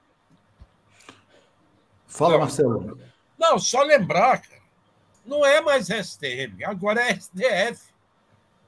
Fala, 2.08 2.38
Marcelo. 2.38 2.98
Não, 3.38 3.60
só 3.60 3.84
lembrar, 3.84 4.42
cara, 4.42 4.62
não 5.26 5.46
é 5.46 5.60
mais 5.60 5.88
STM, 5.88 6.64
agora 6.64 7.02
é 7.02 7.16
STF 7.16 7.95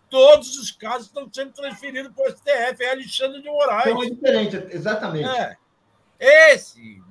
todos 0.10 0.58
os 0.58 0.72
casos 0.72 1.08
estão 1.08 1.30
sendo 1.32 1.52
transferidos 1.52 2.12
para 2.14 2.30
o 2.30 2.32
STF. 2.32 2.84
É 2.84 2.92
Alexandre 2.92 3.42
de 3.42 3.50
Moraes. 3.50 3.88
Então 3.88 4.04
é 4.04 4.10
diferente, 4.10 4.68
exatamente. 4.72 5.30
É. 5.30 5.58
Esse, 6.20 7.02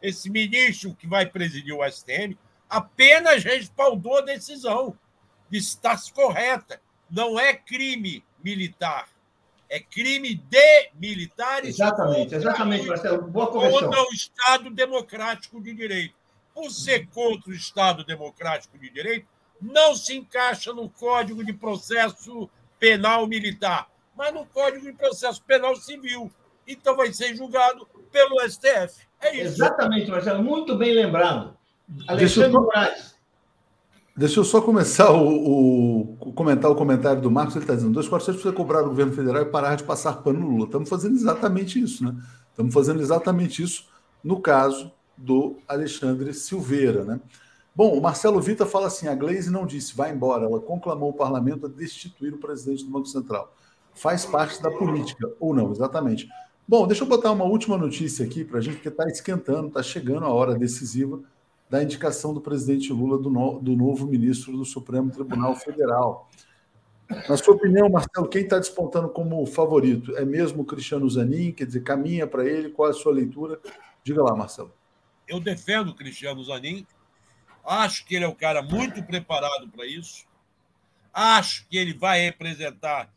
esse 0.00 0.30
ministro 0.30 0.94
que 0.94 1.06
vai 1.06 1.26
presidir 1.26 1.74
o 1.74 1.84
STM 1.90 2.36
apenas 2.68 3.42
respaldou 3.44 4.18
a 4.18 4.22
decisão 4.22 4.96
de 5.50 5.58
estar 5.58 5.96
correta. 6.12 6.80
Não 7.10 7.38
é 7.38 7.54
crime 7.54 8.24
militar. 8.42 9.08
É 9.68 9.80
crime 9.80 10.34
de 10.34 10.90
militares. 10.94 11.70
Exatamente, 11.70 12.34
exatamente, 12.34 12.86
Marcelo. 12.86 13.22
Boa 13.22 13.48
correção. 13.48 13.80
Contra 13.80 14.02
o 14.02 14.12
Estado 14.12 14.70
Democrático 14.70 15.60
de 15.60 15.74
Direito. 15.74 16.14
Por 16.54 16.70
ser 16.70 17.08
contra 17.08 17.50
o 17.50 17.54
Estado 17.54 18.04
Democrático 18.04 18.78
de 18.78 18.88
Direito, 18.88 19.26
não 19.60 19.94
se 19.94 20.16
encaixa 20.16 20.72
no 20.72 20.88
Código 20.88 21.44
de 21.44 21.52
Processo 21.52 22.48
Penal 22.78 23.26
Militar, 23.26 23.88
mas 24.16 24.32
no 24.32 24.44
Código 24.46 24.84
de 24.84 24.92
Processo 24.92 25.42
Penal 25.42 25.76
Civil. 25.76 26.30
Então 26.66 26.96
vai 26.96 27.12
ser 27.12 27.34
julgado 27.34 27.86
pelo 28.10 28.40
STF. 28.48 29.06
É 29.20 29.34
isso. 29.36 29.54
Exatamente, 29.54 30.10
Marcelo. 30.10 30.42
Muito 30.42 30.76
bem 30.76 30.92
lembrado. 30.92 31.56
Alexandre 32.08 32.50
Deixa 32.50 32.60
Moraes. 32.60 33.16
Deixa 34.16 34.40
eu 34.40 34.44
só 34.44 34.62
começar 34.62 35.12
o, 35.12 36.16
o, 36.16 36.32
comentar 36.32 36.70
o 36.70 36.74
comentário 36.74 37.20
do 37.20 37.30
Marcos. 37.30 37.54
Ele 37.54 37.64
está 37.64 37.74
dizendo: 37.74 37.92
246 37.92 38.36
precisa 38.36 38.54
cobrar 38.54 38.82
do 38.82 38.88
governo 38.88 39.12
federal 39.12 39.42
e 39.42 39.46
parar 39.46 39.76
de 39.76 39.84
passar 39.84 40.22
pano 40.22 40.40
no 40.40 40.48
Lula. 40.48 40.64
Estamos 40.64 40.88
fazendo 40.88 41.14
exatamente 41.14 41.78
isso, 41.80 42.02
né? 42.02 42.16
Estamos 42.50 42.72
fazendo 42.72 43.00
exatamente 43.00 43.62
isso 43.62 43.86
no 44.24 44.40
caso 44.40 44.90
do 45.16 45.58
Alexandre 45.68 46.32
Silveira, 46.32 47.04
né? 47.04 47.20
Bom, 47.76 47.94
o 47.94 48.00
Marcelo 48.00 48.40
Vita 48.40 48.64
fala 48.64 48.86
assim: 48.86 49.06
a 49.06 49.14
Glaze 49.14 49.50
não 49.50 49.66
disse 49.66 49.94
vai 49.94 50.10
embora, 50.10 50.46
ela 50.46 50.58
conclamou 50.58 51.10
o 51.10 51.12
parlamento 51.12 51.66
a 51.66 51.68
destituir 51.68 52.32
o 52.32 52.38
presidente 52.38 52.82
do 52.82 52.90
Banco 52.90 53.06
Central. 53.06 53.54
Faz 53.92 54.24
parte 54.24 54.62
da 54.62 54.70
política, 54.70 55.30
ou 55.38 55.54
não, 55.54 55.70
exatamente. 55.70 56.26
Bom, 56.66 56.86
deixa 56.86 57.04
eu 57.04 57.08
botar 57.08 57.30
uma 57.30 57.44
última 57.44 57.76
notícia 57.76 58.24
aqui 58.24 58.44
para 58.44 58.58
a 58.58 58.60
gente, 58.62 58.76
porque 58.76 58.88
está 58.88 59.06
esquentando, 59.06 59.68
está 59.68 59.82
chegando 59.82 60.24
a 60.24 60.30
hora 60.30 60.54
decisiva 60.54 61.20
da 61.68 61.82
indicação 61.82 62.32
do 62.32 62.40
presidente 62.40 62.92
Lula 62.92 63.18
do, 63.18 63.28
no, 63.28 63.60
do 63.60 63.76
novo 63.76 64.06
ministro 64.06 64.56
do 64.56 64.64
Supremo 64.64 65.10
Tribunal 65.10 65.54
Federal. 65.54 66.30
Na 67.28 67.36
sua 67.36 67.54
opinião, 67.54 67.88
Marcelo, 67.88 68.28
quem 68.28 68.42
está 68.42 68.58
despontando 68.58 69.08
como 69.10 69.44
favorito? 69.46 70.16
É 70.16 70.24
mesmo 70.24 70.62
o 70.62 70.64
Cristiano 70.64 71.08
Zanin? 71.08 71.52
Quer 71.52 71.66
dizer, 71.66 71.82
caminha 71.82 72.26
para 72.26 72.44
ele? 72.44 72.70
Qual 72.70 72.88
é 72.88 72.90
a 72.90 72.94
sua 72.94 73.12
leitura? 73.12 73.60
Diga 74.02 74.22
lá, 74.22 74.34
Marcelo. 74.34 74.72
Eu 75.28 75.38
defendo 75.38 75.90
o 75.90 75.94
Cristiano 75.94 76.42
Zanin. 76.42 76.86
Acho 77.66 78.04
que 78.04 78.14
ele 78.14 78.24
é 78.24 78.28
um 78.28 78.34
cara 78.34 78.62
muito 78.62 79.02
preparado 79.02 79.68
para 79.68 79.84
isso. 79.84 80.24
Acho 81.12 81.66
que 81.66 81.76
ele 81.76 81.92
vai 81.92 82.20
representar 82.20 83.12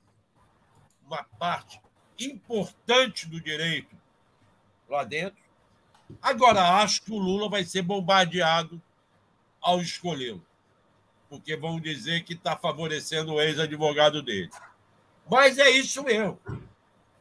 uma 1.06 1.24
parte 1.24 1.80
importante 2.20 3.28
do 3.28 3.40
direito 3.40 3.96
lá 4.90 5.04
dentro. 5.04 5.44
Agora, 6.20 6.82
acho 6.82 7.04
que 7.04 7.12
o 7.12 7.20
Lula 7.20 7.48
vai 7.48 7.64
ser 7.64 7.84
bombardeado 7.84 8.82
ao 9.62 9.80
escolhê-lo, 9.82 10.44
porque 11.30 11.56
vão 11.56 11.80
dizer 11.80 12.24
que 12.24 12.34
está 12.34 12.58
favorecendo 12.58 13.34
o 13.34 13.42
ex-advogado 13.42 14.24
dele. 14.24 14.50
Mas 15.30 15.60
é 15.60 15.70
isso 15.70 16.04
mesmo. 16.04 16.40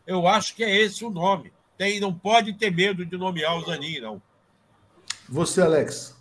Eu 0.07 0.27
acho 0.27 0.55
que 0.55 0.65
é 0.65 0.75
esse 0.75 1.05
o 1.05 1.11
nome. 1.11 1.53
Tem, 1.77 2.01
não 2.01 2.15
pode 2.15 2.55
ter 2.55 2.71
medo 2.71 3.05
de 3.05 3.19
nomear 3.19 3.57
o 3.57 3.65
Zanin, 3.65 4.01
não. 4.01 4.23
Você, 5.29 5.61
Alex? 5.61 6.18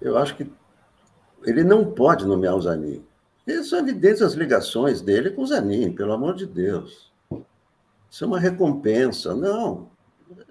Eu 0.00 0.16
acho 0.18 0.36
que 0.36 0.50
ele 1.44 1.64
não 1.64 1.92
pode 1.92 2.26
nomear 2.26 2.54
o 2.54 2.60
Zanin. 2.60 3.04
São 3.64 3.78
evidentes 3.78 4.22
as 4.22 4.34
ligações 4.34 5.00
dele 5.00 5.30
com 5.30 5.42
o 5.42 5.46
Zanin, 5.46 5.92
pelo 5.92 6.12
amor 6.12 6.34
de 6.34 6.46
Deus. 6.46 7.12
Isso 8.10 8.24
é 8.24 8.26
uma 8.26 8.40
recompensa. 8.40 9.34
Não, 9.34 9.90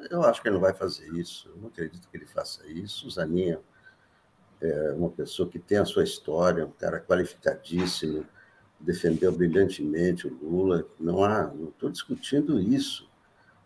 eu 0.09 0.23
acho 0.23 0.41
que 0.41 0.47
ele 0.47 0.55
não 0.55 0.61
vai 0.61 0.73
fazer 0.73 1.07
isso. 1.13 1.49
Eu 1.49 1.57
não 1.57 1.67
acredito 1.67 2.07
que 2.09 2.15
ele 2.15 2.25
faça 2.25 2.65
isso. 2.67 3.07
O 3.07 3.11
Zanin 3.11 3.57
é 4.61 4.93
uma 4.93 5.09
pessoa 5.09 5.49
que 5.49 5.59
tem 5.59 5.77
a 5.77 5.85
sua 5.85 6.03
história, 6.03 6.65
um 6.65 6.71
cara 6.71 6.99
qualificadíssimo, 6.99 8.25
defendeu 8.79 9.31
brilhantemente 9.31 10.27
o 10.27 10.37
Lula. 10.41 10.85
Não 10.99 11.23
há, 11.23 11.47
não 11.47 11.69
estou 11.69 11.89
discutindo 11.89 12.59
isso, 12.59 13.09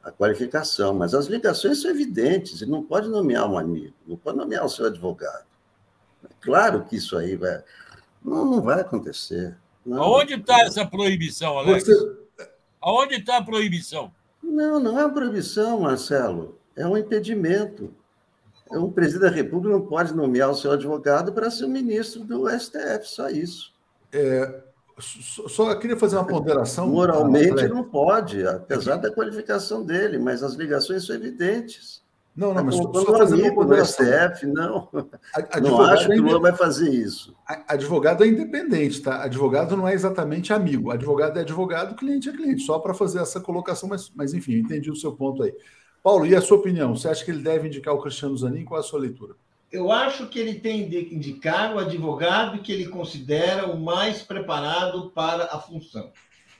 a 0.03 0.11
qualificação, 0.11 0.93
mas 0.93 1.13
as 1.13 1.27
ligações 1.27 1.81
são 1.81 1.91
evidentes. 1.91 2.61
Ele 2.61 2.71
não 2.71 2.83
pode 2.83 3.09
nomear 3.09 3.49
um 3.49 3.57
amigo, 3.57 3.93
não 4.07 4.17
pode 4.17 4.37
nomear 4.37 4.65
o 4.65 4.69
seu 4.69 4.85
advogado. 4.87 5.48
É 6.23 6.27
claro 6.41 6.83
que 6.85 6.95
isso 6.95 7.17
aí 7.17 7.35
vai, 7.35 7.63
não, 8.23 8.45
não 8.45 8.61
vai 8.61 8.81
acontecer. 8.81 9.57
Não. 9.85 10.01
Onde 10.01 10.35
está 10.35 10.61
essa 10.61 10.85
proibição, 10.85 11.57
Alex? 11.57 11.85
Você... 11.85 12.17
Aonde 12.81 13.15
está 13.15 13.37
a 13.37 13.43
proibição? 13.43 14.11
Não, 14.41 14.79
não 14.79 14.99
é 14.99 15.05
uma 15.05 15.13
proibição, 15.13 15.81
Marcelo. 15.81 16.57
É 16.75 16.85
um 16.85 16.97
impedimento. 16.97 17.93
O 18.69 18.91
presidente 18.91 19.29
da 19.29 19.35
República 19.35 19.75
não 19.75 19.85
pode 19.85 20.13
nomear 20.13 20.49
o 20.49 20.55
seu 20.55 20.71
advogado 20.71 21.33
para 21.33 21.49
ser 21.49 21.65
o 21.65 21.69
ministro 21.69 22.23
do 22.23 22.47
STF, 22.47 23.03
só 23.03 23.29
isso. 23.29 23.73
É, 24.13 24.61
só 24.99 25.73
queria 25.75 25.97
fazer 25.97 26.17
uma 26.17 26.27
ponderação. 26.27 26.87
Moralmente 26.87 27.67
não 27.67 27.83
pode, 27.83 28.45
apesar 28.45 28.97
da 28.97 29.11
qualificação 29.11 29.83
dele, 29.83 30.19
mas 30.19 30.43
as 30.43 30.53
ligações 30.53 31.05
são 31.05 31.15
evidentes. 31.15 32.03
Não, 32.39 32.53
não, 32.53 32.63
mas 32.63 32.75
só, 32.75 32.93
só 32.93 33.17
fazendo 33.17 33.41
amigo 33.41 33.65
do 33.65 33.85
STF, 33.85 34.45
não. 34.45 34.87
não 35.61 35.81
acho 35.81 36.07
que 36.07 36.17
o 36.17 36.23
Lula 36.23 36.39
vai 36.39 36.55
fazer 36.55 36.89
isso. 36.89 37.35
Advogado 37.67 38.23
é 38.23 38.27
independente, 38.27 39.01
tá? 39.01 39.23
Advogado 39.23 39.75
não 39.75 39.85
é 39.85 39.93
exatamente 39.93 40.53
amigo. 40.53 40.89
Advogado 40.89 41.37
é 41.37 41.41
advogado, 41.41 41.97
cliente 41.97 42.29
é 42.29 42.31
cliente. 42.31 42.61
Só 42.63 42.79
para 42.79 42.93
fazer 42.93 43.19
essa 43.19 43.41
colocação, 43.41 43.89
mas, 43.89 44.09
mas 44.15 44.33
enfim, 44.33 44.53
entendi 44.53 44.89
o 44.89 44.95
seu 44.95 45.11
ponto 45.11 45.43
aí. 45.43 45.53
Paulo, 46.01 46.25
e 46.25 46.33
a 46.33 46.39
sua 46.39 46.57
opinião? 46.57 46.95
Você 46.95 47.09
acha 47.09 47.25
que 47.25 47.29
ele 47.29 47.43
deve 47.43 47.67
indicar 47.67 47.93
o 47.93 48.01
Cristiano 48.01 48.37
Zanin? 48.37 48.63
Qual 48.63 48.79
é 48.79 48.81
a 48.81 48.87
sua 48.87 49.01
leitura? 49.01 49.35
Eu 49.69 49.91
acho 49.91 50.27
que 50.27 50.39
ele 50.39 50.55
tem 50.55 50.87
de 50.87 51.13
indicar 51.13 51.75
o 51.75 51.79
advogado 51.79 52.61
que 52.61 52.71
ele 52.71 52.87
considera 52.87 53.67
o 53.67 53.77
mais 53.77 54.21
preparado 54.21 55.11
para 55.11 55.43
a 55.51 55.59
função. 55.59 56.09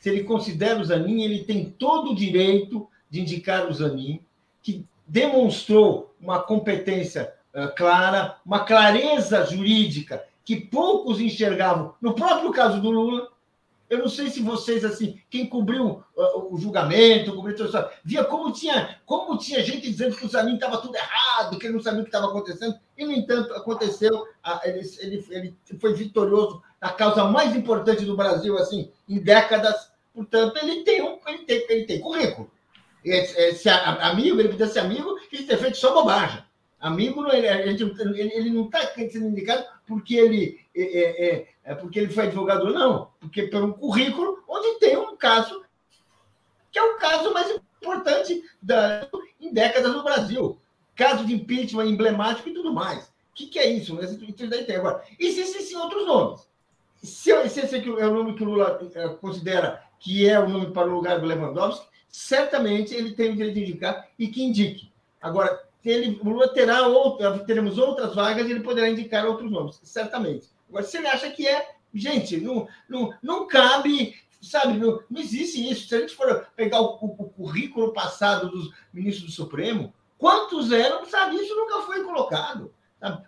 Se 0.02 0.10
ele 0.10 0.26
considera 0.26 0.78
o 0.78 0.84
Zanin, 0.84 1.24
ele 1.24 1.46
tem 1.46 1.70
todo 1.70 2.12
o 2.12 2.16
direito 2.16 2.86
de 3.10 3.22
indicar 3.22 3.70
o 3.70 3.74
Zanin, 3.74 4.20
que 4.62 4.86
demonstrou 5.10 6.14
uma 6.22 6.40
competência 6.42 7.34
uh, 7.54 7.74
clara, 7.76 8.38
uma 8.46 8.60
clareza 8.60 9.44
jurídica 9.46 10.24
que 10.46 10.56
poucos 10.56 11.20
enxergavam. 11.20 11.96
No 12.00 12.14
próprio 12.14 12.52
caso 12.52 12.80
do 12.80 12.92
Lula, 12.92 13.28
eu 13.90 13.98
não 13.98 14.08
sei 14.08 14.30
se 14.30 14.40
vocês, 14.40 14.86
assim, 14.86 15.20
quem 15.32 15.48
cobriu 15.48 16.04
uh, 16.16 16.54
o 16.54 16.58
julgamento, 16.60 17.36
cobriu 17.36 17.58
tudo 17.58 17.90
via 18.04 18.24
como 18.24 18.52
tinha, 18.52 19.00
como 19.04 19.38
tinha 19.38 19.64
gente 19.64 19.90
dizendo 19.90 20.16
que 20.16 20.26
o 20.26 20.30
Zanin 20.30 20.56
estava 20.56 20.78
tudo 20.78 20.96
errado, 20.96 21.58
que 21.58 21.66
ele 21.66 21.74
não 21.74 21.82
sabia 21.82 22.02
o 22.02 22.04
que 22.04 22.10
estava 22.10 22.28
acontecendo, 22.28 22.78
e, 22.96 23.04
no 23.04 23.12
entanto, 23.12 23.52
aconteceu, 23.54 24.14
uh, 24.16 24.60
ele, 24.64 24.82
ele, 25.00 25.26
ele 25.32 25.58
foi 25.80 25.94
vitorioso 25.94 26.62
na 26.80 26.92
causa 26.92 27.26
mais 27.26 27.56
importante 27.56 28.06
do 28.06 28.16
Brasil, 28.16 28.58
assim, 28.60 28.92
em 29.08 29.18
décadas. 29.18 29.92
Portanto, 30.14 30.58
ele 30.62 30.84
tem, 30.84 31.02
um, 31.02 31.18
ele 31.28 31.40
tem, 31.40 31.66
ele 31.70 31.86
tem 31.86 32.00
currículo. 32.00 32.50
Esse 33.04 33.70
amigo, 33.70 34.40
ele 34.40 34.50
podia 34.50 34.68
ser 34.68 34.80
amigo 34.80 35.18
e 35.32 35.44
ter 35.44 35.58
feito 35.58 35.78
só 35.78 35.94
bobagem. 35.94 36.44
Amigo, 36.80 37.28
ele, 37.30 37.48
ele, 37.48 38.50
não 38.52 38.66
está 38.66 38.88
sendo 38.96 39.28
indicado 39.28 39.66
porque 39.86 40.16
ele, 40.16 40.60
é, 40.76 40.82
é, 40.82 41.26
é, 41.26 41.48
é, 41.66 41.76
porque 41.76 42.00
ele 42.00 42.14
foi 42.14 42.26
advogado, 42.26 42.72
não. 42.74 43.12
Porque 43.20 43.44
pelo 43.44 43.74
currículo, 43.74 44.44
onde 44.48 44.80
tem 44.80 44.98
um 44.98 45.18
caso 45.18 45.64
que 46.72 46.80
é 46.80 46.84
o 46.84 46.98
caso 46.98 47.34
mais 47.34 47.60
importante 47.82 48.44
da, 48.62 49.10
em 49.40 49.52
décadas 49.54 49.94
no 49.94 50.04
Brasil. 50.04 50.60
Caso 50.96 51.26
de 51.26 51.34
impeachment 51.34 51.88
emblemático 51.88 52.50
e 52.50 52.54
tudo 52.54 52.74
mais. 52.74 53.06
O 53.06 53.34
que, 53.34 53.48
que 53.48 53.60
é 53.60 53.70
isso? 53.70 53.98
Isso 54.02 54.48
daí 54.48 54.66
tem. 54.66 54.76
Agora, 54.76 55.04
existem 55.18 55.78
outros 55.78 56.06
nomes. 56.06 56.50
Se, 57.02 57.50
se 57.50 57.62
esse 57.62 57.76
é 57.78 58.08
o 58.08 58.14
nome 58.14 58.36
que 58.36 58.44
o 58.44 58.46
Lula 58.46 58.80
eh, 58.94 59.08
considera 59.22 59.82
que 60.00 60.28
é 60.28 60.38
o 60.40 60.50
nome 60.50 60.72
para 60.72 60.88
o 60.88 60.94
lugar 60.94 61.20
do 61.20 61.26
Lewandowski, 61.26 61.88
certamente 62.10 62.94
ele 62.94 63.14
tem 63.14 63.32
o 63.32 63.36
direito 63.36 63.56
de 63.56 63.62
indicar 63.62 64.08
e 64.18 64.28
que 64.28 64.44
indique. 64.44 64.92
Agora, 65.22 65.64
ele, 65.84 66.20
o 66.22 66.30
Lula 66.30 66.50
terá 66.50 66.88
outra, 66.88 67.40
teremos 67.40 67.78
outras 67.78 68.16
vagas 68.16 68.48
e 68.48 68.52
ele 68.52 68.62
poderá 68.62 68.90
indicar 68.90 69.26
outros 69.26 69.50
nomes, 69.50 69.80
certamente. 69.84 70.50
Agora, 70.68 70.84
se 70.84 70.98
ele 70.98 71.08
acha 71.08 71.30
que 71.30 71.48
é, 71.48 71.70
gente, 71.94 72.38
não, 72.38 72.68
não, 72.88 73.14
não 73.22 73.48
cabe, 73.48 74.16
sabe, 74.42 74.78
não, 74.78 75.02
não 75.10 75.22
existe 75.22 75.70
isso. 75.70 75.88
Se 75.88 75.96
a 75.96 76.02
gente 76.02 76.16
for 76.16 76.48
pegar 76.56 76.82
o, 76.82 76.96
o, 76.96 77.16
o 77.20 77.30
currículo 77.30 77.94
passado 77.94 78.50
dos 78.50 78.74
ministros 78.94 79.28
do 79.28 79.32
Supremo, 79.32 79.94
quantos 80.18 80.72
eram, 80.72 81.06
sabe, 81.06 81.38
isso 81.38 81.56
nunca 81.56 81.82
foi 81.82 82.04
colocado. 82.04 82.74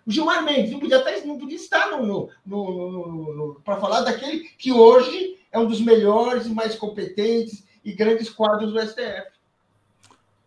O 0.06 0.10
Gilmar 0.10 0.44
Mendes 0.44 0.70
não 0.70 0.78
podia 0.78 0.98
estar, 0.98 1.26
não 1.26 1.38
podia 1.38 1.56
estar 1.56 1.90
no, 1.90 1.98
no, 2.06 2.30
no, 2.44 3.34
no 3.34 3.60
para 3.64 3.80
falar 3.80 4.02
daquele 4.02 4.40
que 4.58 4.70
hoje 4.70 5.38
é 5.50 5.58
um 5.58 5.66
dos 5.66 5.80
melhores 5.80 6.46
e 6.46 6.50
mais 6.50 6.74
competentes 6.74 7.64
e 7.84 7.92
grandes 7.92 8.30
quadros 8.30 8.72
do 8.72 8.80
STF. 8.80 9.30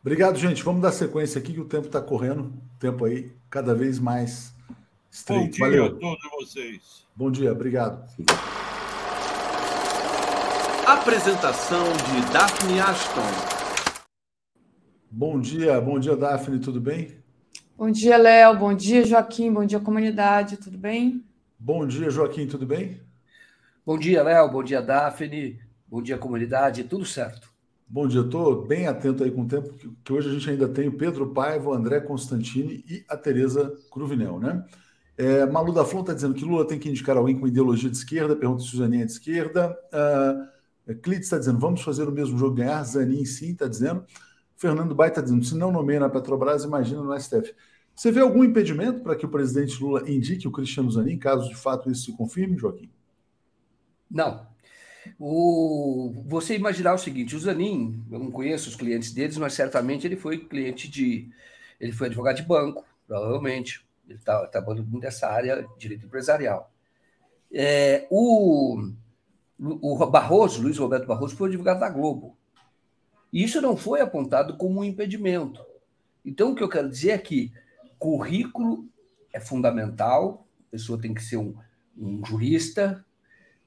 Obrigado, 0.01 0.37
gente. 0.37 0.63
Vamos 0.63 0.81
dar 0.81 0.91
sequência 0.91 1.39
aqui, 1.39 1.53
que 1.53 1.59
o 1.59 1.65
tempo 1.65 1.87
está 1.87 1.99
correndo. 1.99 2.53
O 2.75 2.79
tempo 2.79 3.05
aí 3.05 3.33
cada 3.49 3.73
vez 3.73 3.97
mais 3.99 4.53
estreito. 5.09 5.57
Bom 5.57 5.69
dia 5.69 5.81
Valeu. 5.81 5.85
a 5.85 5.99
todos 5.99 6.31
vocês. 6.39 7.05
Bom 7.15 7.31
dia, 7.31 7.51
obrigado. 7.51 8.07
Apresentação 10.85 11.83
de 11.93 12.31
Daphne 12.31 12.79
Ashton. 12.79 13.55
Bom 15.09 15.39
dia, 15.39 15.81
bom 15.81 15.97
dia, 15.97 16.15
Daphne, 16.15 16.59
tudo 16.59 16.79
bem? 16.79 17.17
Bom 17.75 17.89
dia, 17.89 18.17
Léo. 18.17 18.57
Bom 18.59 18.73
dia, 18.73 19.03
Joaquim. 19.05 19.51
Bom 19.51 19.65
dia, 19.65 19.79
comunidade. 19.79 20.57
Tudo 20.57 20.77
bem? 20.77 21.25
Bom 21.57 21.87
dia, 21.87 22.09
Joaquim. 22.09 22.45
Tudo 22.47 22.65
bem? 22.65 23.01
Bom 23.85 23.97
dia, 23.97 24.21
Léo. 24.21 24.51
Bom 24.51 24.63
dia, 24.63 24.81
Daphne. 24.81 25.64
Bom 25.95 26.01
dia, 26.01 26.17
comunidade. 26.17 26.83
Tudo 26.83 27.05
certo. 27.05 27.49
Bom 27.87 28.05
dia, 28.05 28.19
estou 28.19 28.67
bem 28.67 28.85
atento 28.85 29.23
aí 29.23 29.31
com 29.31 29.43
o 29.43 29.47
tempo, 29.47 29.73
que 30.03 30.11
hoje 30.11 30.27
a 30.27 30.33
gente 30.33 30.49
ainda 30.49 30.67
tem 30.67 30.89
o 30.89 30.97
Pedro 30.97 31.31
Paiva, 31.31 31.69
o 31.69 31.73
André 31.73 32.01
Constantini 32.01 32.83
e 32.85 33.05
a 33.07 33.15
Tereza 33.15 33.73
Cruvinel, 33.89 34.37
né? 34.37 34.65
É, 35.17 35.45
Malu 35.45 35.71
da 35.71 35.85
Flon 35.85 36.01
está 36.01 36.13
dizendo 36.13 36.33
que 36.33 36.43
Lula 36.43 36.67
tem 36.67 36.77
que 36.77 36.89
indicar 36.89 37.15
alguém 37.15 37.39
com 37.39 37.47
ideologia 37.47 37.89
de 37.89 37.95
esquerda, 37.95 38.35
pergunta 38.35 38.61
se 38.61 38.75
o 38.75 38.77
Zanin 38.77 39.03
é 39.03 39.05
de 39.05 39.13
esquerda. 39.13 39.73
Uh, 40.89 40.95
Clitz 40.95 41.27
está 41.27 41.37
dizendo, 41.37 41.59
vamos 41.59 41.81
fazer 41.81 42.09
o 42.09 42.11
mesmo 42.11 42.37
jogo, 42.37 42.55
ganhar. 42.55 42.83
Zanin 42.83 43.23
sim, 43.23 43.53
está 43.53 43.65
dizendo. 43.65 44.03
Fernando 44.57 44.93
Bai 44.93 45.07
está 45.07 45.21
dizendo, 45.21 45.45
se 45.45 45.55
não 45.55 45.71
nomeia 45.71 46.01
na 46.01 46.09
Petrobras, 46.09 46.65
imagina 46.65 47.01
no 47.01 47.17
STF. 47.17 47.55
Você 47.95 48.11
vê 48.11 48.19
algum 48.19 48.43
impedimento 48.43 48.99
para 48.99 49.15
que 49.15 49.25
o 49.25 49.29
presidente 49.29 49.81
Lula 49.81 50.03
indique 50.11 50.45
o 50.45 50.51
Cristiano 50.51 50.91
Zanin, 50.91 51.17
caso 51.17 51.47
de 51.47 51.55
fato 51.55 51.89
isso 51.89 52.11
se 52.11 52.17
confirme, 52.17 52.57
Joaquim? 52.57 52.91
Não, 54.11 54.45
o, 55.19 56.13
você 56.25 56.55
imaginar 56.55 56.93
o 56.93 56.97
seguinte: 56.97 57.35
o 57.35 57.39
Zanin, 57.39 58.03
eu 58.11 58.19
não 58.19 58.31
conheço 58.31 58.69
os 58.69 58.75
clientes 58.75 59.11
deles, 59.11 59.37
mas 59.37 59.53
certamente 59.53 60.05
ele 60.05 60.15
foi 60.15 60.39
cliente 60.39 60.89
de. 60.89 61.29
Ele 61.79 61.91
foi 61.91 62.07
advogado 62.07 62.37
de 62.37 62.43
banco, 62.43 62.85
provavelmente. 63.07 63.85
Ele 64.07 64.17
está 64.17 64.39
tá 64.41 64.47
trabalhando 64.47 64.99
nessa 64.99 65.27
área 65.27 65.63
de 65.63 65.79
direito 65.79 66.05
empresarial. 66.05 66.71
É, 67.51 68.07
o, 68.09 68.91
o 69.59 70.05
Barroso, 70.07 70.61
Luiz 70.61 70.77
Roberto 70.77 71.07
Barroso, 71.07 71.35
foi 71.35 71.49
advogado 71.49 71.79
da 71.79 71.89
Globo. 71.89 72.37
E 73.31 73.43
isso 73.43 73.61
não 73.61 73.75
foi 73.75 74.01
apontado 74.01 74.57
como 74.57 74.79
um 74.79 74.83
impedimento. 74.83 75.63
Então, 76.23 76.51
o 76.51 76.55
que 76.55 76.63
eu 76.63 76.69
quero 76.69 76.89
dizer 76.89 77.11
é 77.11 77.17
que 77.17 77.51
currículo 77.99 78.87
é 79.33 79.39
fundamental, 79.39 80.47
a 80.67 80.71
pessoa 80.71 80.99
tem 80.99 81.13
que 81.13 81.23
ser 81.23 81.37
um, 81.37 81.55
um 81.97 82.25
jurista, 82.25 83.04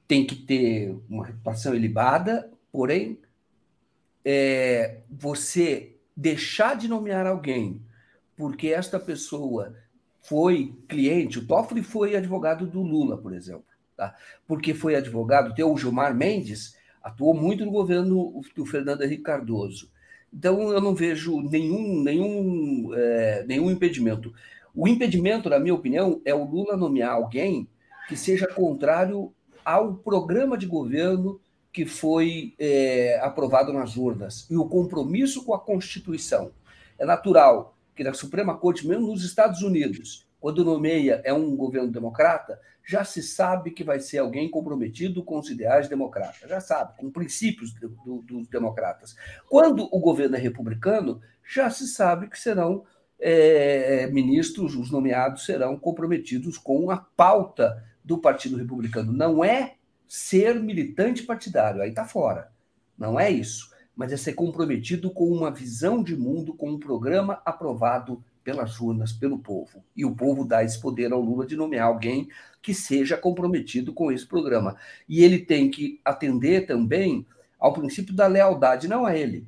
tem 0.09 0.25
que 0.25 0.35
ter 0.35 0.97
uma 1.07 1.23
reputação 1.23 1.75
ilibada, 1.75 2.51
porém, 2.71 3.19
é, 4.25 5.01
você 5.07 5.95
deixar 6.17 6.75
de 6.75 6.87
nomear 6.87 7.27
alguém 7.27 7.79
porque 8.35 8.69
esta 8.69 8.99
pessoa 8.99 9.75
foi 10.23 10.75
cliente, 10.87 11.37
o 11.37 11.45
Toffoli 11.45 11.83
foi 11.83 12.15
advogado 12.15 12.65
do 12.65 12.81
Lula, 12.81 13.19
por 13.19 13.33
exemplo, 13.33 13.65
tá? 13.95 14.15
porque 14.47 14.73
foi 14.73 14.95
advogado, 14.95 15.53
tem 15.53 15.63
o 15.63 15.77
Gilmar 15.77 16.15
Mendes, 16.15 16.75
atuou 17.03 17.35
muito 17.35 17.63
no 17.63 17.71
governo 17.71 18.41
do 18.55 18.65
Fernando 18.65 19.03
Henrique 19.03 19.21
Cardoso. 19.21 19.91
Então, 20.33 20.71
eu 20.71 20.81
não 20.81 20.95
vejo 20.95 21.39
nenhum, 21.41 22.01
nenhum, 22.01 22.93
é, 22.95 23.45
nenhum 23.47 23.69
impedimento. 23.69 24.33
O 24.73 24.87
impedimento, 24.87 25.49
na 25.49 25.59
minha 25.59 25.75
opinião, 25.75 26.19
é 26.25 26.33
o 26.33 26.45
Lula 26.45 26.75
nomear 26.75 27.11
alguém 27.11 27.67
que 28.07 28.17
seja 28.17 28.47
contrário 28.47 29.31
ao 29.63 29.95
programa 29.95 30.57
de 30.57 30.65
governo 30.65 31.39
que 31.71 31.85
foi 31.85 32.53
é, 32.57 33.19
aprovado 33.21 33.71
nas 33.71 33.95
urnas 33.95 34.47
e 34.49 34.57
o 34.57 34.67
compromisso 34.67 35.45
com 35.45 35.53
a 35.53 35.59
Constituição. 35.59 36.51
É 36.97 37.05
natural 37.05 37.75
que 37.95 38.03
na 38.03 38.13
Suprema 38.13 38.57
Corte, 38.57 38.87
mesmo 38.87 39.07
nos 39.07 39.23
Estados 39.23 39.61
Unidos, 39.61 40.27
quando 40.39 40.65
nomeia 40.65 41.21
é 41.23 41.33
um 41.33 41.55
governo 41.55 41.91
democrata, 41.91 42.59
já 42.85 43.03
se 43.03 43.21
sabe 43.21 43.71
que 43.71 43.83
vai 43.83 43.99
ser 43.99 44.17
alguém 44.17 44.49
comprometido 44.49 45.23
com 45.23 45.37
os 45.37 45.49
ideais 45.49 45.87
democratas, 45.87 46.49
já 46.49 46.59
sabe, 46.59 46.97
com 46.97 47.11
princípios 47.11 47.71
do, 47.73 47.89
do, 47.89 48.21
dos 48.23 48.47
democratas. 48.47 49.15
Quando 49.47 49.87
o 49.91 49.99
governo 49.99 50.35
é 50.35 50.39
republicano, 50.39 51.21
já 51.47 51.69
se 51.69 51.87
sabe 51.87 52.27
que 52.27 52.39
serão 52.39 52.83
é, 53.19 54.07
ministros, 54.07 54.75
os 54.75 54.89
nomeados 54.89 55.45
serão 55.45 55.77
comprometidos 55.77 56.57
com 56.57 56.89
a 56.89 56.97
pauta 56.97 57.83
do 58.09 58.17
Partido 58.17 58.57
Republicano. 58.57 59.13
Não 59.13 59.45
é 59.45 59.75
ser 60.07 60.59
militante 60.59 61.21
partidário, 61.21 61.79
aí 61.79 61.89
está 61.89 62.03
fora. 62.03 62.51
Não 62.97 63.19
é 63.19 63.29
isso. 63.29 63.69
Mas 63.95 64.11
é 64.11 64.17
ser 64.17 64.33
comprometido 64.33 65.11
com 65.11 65.25
uma 65.25 65.51
visão 65.51 66.01
de 66.01 66.17
mundo, 66.17 66.55
com 66.55 66.71
um 66.71 66.79
programa 66.79 67.39
aprovado 67.45 68.23
pelas 68.43 68.79
urnas, 68.81 69.11
pelo 69.11 69.37
povo. 69.37 69.83
E 69.95 70.03
o 70.03 70.15
povo 70.15 70.43
dá 70.43 70.63
esse 70.63 70.81
poder 70.81 71.13
ao 71.13 71.21
Lula 71.21 71.45
de 71.45 71.55
nomear 71.55 71.87
alguém 71.87 72.27
que 72.63 72.73
seja 72.73 73.15
comprometido 73.15 73.93
com 73.93 74.11
esse 74.11 74.25
programa. 74.25 74.75
E 75.07 75.23
ele 75.23 75.37
tem 75.37 75.69
que 75.69 76.01
atender 76.03 76.65
também 76.65 77.27
ao 77.59 77.73
princípio 77.73 78.15
da 78.15 78.25
lealdade, 78.25 78.87
não 78.87 79.05
a 79.05 79.15
ele, 79.15 79.45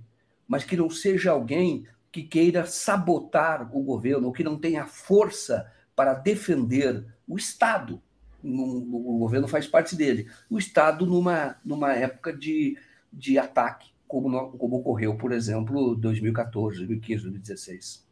mas 0.47 0.63
que 0.63 0.77
não 0.77 0.89
seja 0.89 1.31
alguém 1.31 1.87
que 2.11 2.21
queira 2.21 2.65
sabotar 2.67 3.75
o 3.75 3.81
governo, 3.81 4.27
ou 4.27 4.33
que 4.33 4.43
não 4.43 4.59
tenha 4.59 4.85
força 4.85 5.65
para 5.95 6.13
defender 6.13 7.05
o 7.27 7.37
Estado. 7.37 8.01
O 8.43 9.19
governo 9.19 9.47
faz 9.47 9.67
parte 9.67 9.95
dele. 9.95 10.27
O 10.49 10.57
Estado 10.57 11.05
numa, 11.05 11.55
numa 11.63 11.93
época 11.93 12.33
de, 12.33 12.77
de 13.11 13.37
ataque, 13.37 13.89
como, 14.07 14.51
como 14.51 14.77
ocorreu, 14.77 15.15
por 15.15 15.31
exemplo, 15.31 15.95
2014, 15.95 16.77
2015, 16.77 17.23
2016. 17.23 18.11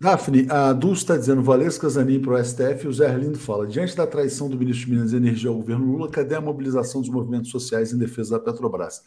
Daphne, 0.00 0.46
a 0.50 0.72
Dulce 0.72 1.02
está 1.02 1.16
dizendo 1.16 1.42
Valesca 1.42 1.88
Zanin 1.88 2.20
para 2.20 2.34
o 2.34 2.44
STF 2.44 2.88
o 2.88 2.92
Zé 2.92 3.08
Arlindo 3.08 3.38
fala: 3.38 3.66
diante 3.66 3.94
da 3.94 4.06
traição 4.06 4.48
do 4.48 4.58
ministro 4.58 4.86
de 4.86 4.92
Minas 4.92 5.12
e 5.12 5.16
Energia 5.16 5.50
ao 5.50 5.56
governo 5.56 5.84
Lula, 5.84 6.10
cadê 6.10 6.34
a 6.34 6.40
mobilização 6.40 7.00
dos 7.00 7.10
movimentos 7.10 7.50
sociais 7.50 7.92
em 7.92 7.98
defesa 7.98 8.32
da 8.32 8.40
Petrobras? 8.40 9.04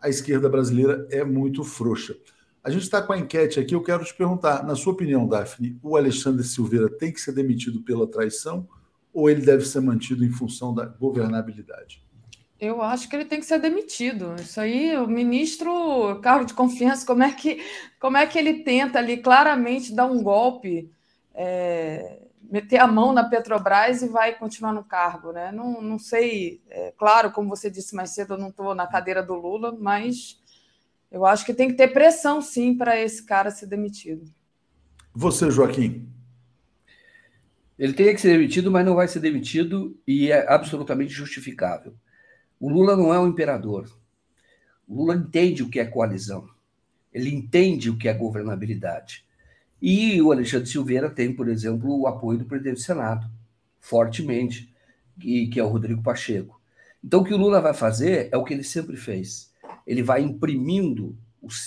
A 0.00 0.08
esquerda 0.08 0.48
brasileira 0.48 1.06
é 1.10 1.24
muito 1.24 1.62
frouxa. 1.64 2.16
A 2.62 2.70
gente 2.70 2.82
está 2.82 3.00
com 3.00 3.12
a 3.12 3.18
enquete 3.18 3.58
aqui, 3.58 3.74
eu 3.74 3.82
quero 3.82 4.04
te 4.04 4.14
perguntar, 4.14 4.64
na 4.64 4.76
sua 4.76 4.92
opinião, 4.92 5.26
Daphne, 5.26 5.78
o 5.82 5.96
Alexandre 5.96 6.44
Silveira 6.44 6.88
tem 6.88 7.12
que 7.12 7.20
ser 7.20 7.32
demitido 7.32 7.82
pela 7.82 8.06
traição 8.06 8.68
ou 9.12 9.28
ele 9.28 9.42
deve 9.42 9.64
ser 9.64 9.80
mantido 9.80 10.24
em 10.24 10.30
função 10.30 10.74
da 10.74 10.86
governabilidade? 10.86 12.02
Eu 12.58 12.80
acho 12.80 13.08
que 13.08 13.16
ele 13.16 13.24
tem 13.24 13.40
que 13.40 13.46
ser 13.46 13.58
demitido. 13.58 14.36
Isso 14.38 14.60
aí, 14.60 14.96
o 14.96 15.08
ministro, 15.08 16.20
cargo 16.22 16.44
de 16.44 16.54
confiança, 16.54 17.04
como 17.04 17.22
é 17.22 17.32
que, 17.32 17.60
como 17.98 18.16
é 18.16 18.24
que 18.24 18.38
ele 18.38 18.62
tenta 18.62 19.00
ali 19.00 19.16
claramente 19.16 19.92
dar 19.92 20.06
um 20.06 20.22
golpe, 20.22 20.88
é, 21.34 22.22
meter 22.40 22.78
a 22.78 22.86
mão 22.86 23.12
na 23.12 23.24
Petrobras 23.24 24.02
e 24.02 24.08
vai 24.08 24.38
continuar 24.38 24.72
no 24.72 24.84
cargo, 24.84 25.32
né? 25.32 25.50
Não, 25.50 25.82
não 25.82 25.98
sei, 25.98 26.62
é, 26.70 26.92
claro, 26.96 27.32
como 27.32 27.48
você 27.48 27.68
disse 27.68 27.96
mais 27.96 28.10
cedo, 28.10 28.34
eu 28.34 28.38
não 28.38 28.50
estou 28.50 28.74
na 28.74 28.86
cadeira 28.86 29.24
do 29.24 29.34
Lula, 29.34 29.76
mas 29.76 30.40
eu 31.10 31.26
acho 31.26 31.44
que 31.44 31.52
tem 31.52 31.68
que 31.68 31.74
ter 31.74 31.88
pressão, 31.88 32.40
sim, 32.40 32.76
para 32.76 32.96
esse 32.96 33.26
cara 33.26 33.50
ser 33.50 33.66
demitido. 33.66 34.24
Você, 35.12 35.50
Joaquim? 35.50 36.08
Ele 37.78 37.92
teria 37.92 38.14
que 38.14 38.20
ser 38.20 38.32
demitido, 38.32 38.70
mas 38.70 38.84
não 38.84 38.94
vai 38.94 39.08
ser 39.08 39.20
demitido 39.20 39.98
e 40.06 40.30
é 40.30 40.52
absolutamente 40.52 41.12
justificável. 41.12 41.94
O 42.60 42.68
Lula 42.68 42.96
não 42.96 43.12
é 43.12 43.18
um 43.18 43.28
imperador. 43.28 43.90
O 44.86 44.96
Lula 44.96 45.16
entende 45.16 45.62
o 45.62 45.68
que 45.68 45.80
é 45.80 45.84
coalizão. 45.84 46.48
Ele 47.12 47.34
entende 47.34 47.90
o 47.90 47.96
que 47.96 48.08
é 48.08 48.14
governabilidade. 48.14 49.24
E 49.80 50.20
o 50.22 50.30
Alexandre 50.30 50.68
Silveira 50.68 51.10
tem, 51.10 51.34
por 51.34 51.48
exemplo, 51.48 51.98
o 51.98 52.06
apoio 52.06 52.38
do 52.38 52.44
presidente 52.44 52.74
do 52.76 52.80
Senado, 52.80 53.28
fortemente, 53.80 54.72
que 55.18 55.58
é 55.58 55.64
o 55.64 55.68
Rodrigo 55.68 56.02
Pacheco. 56.02 56.60
Então, 57.02 57.20
o 57.20 57.24
que 57.24 57.34
o 57.34 57.38
Lula 57.38 57.60
vai 57.60 57.74
fazer 57.74 58.28
é 58.30 58.36
o 58.36 58.44
que 58.44 58.54
ele 58.54 58.62
sempre 58.62 58.96
fez 58.96 59.52
ele 59.86 60.02
vai 60.02 60.22
imprimindo 60.22 61.16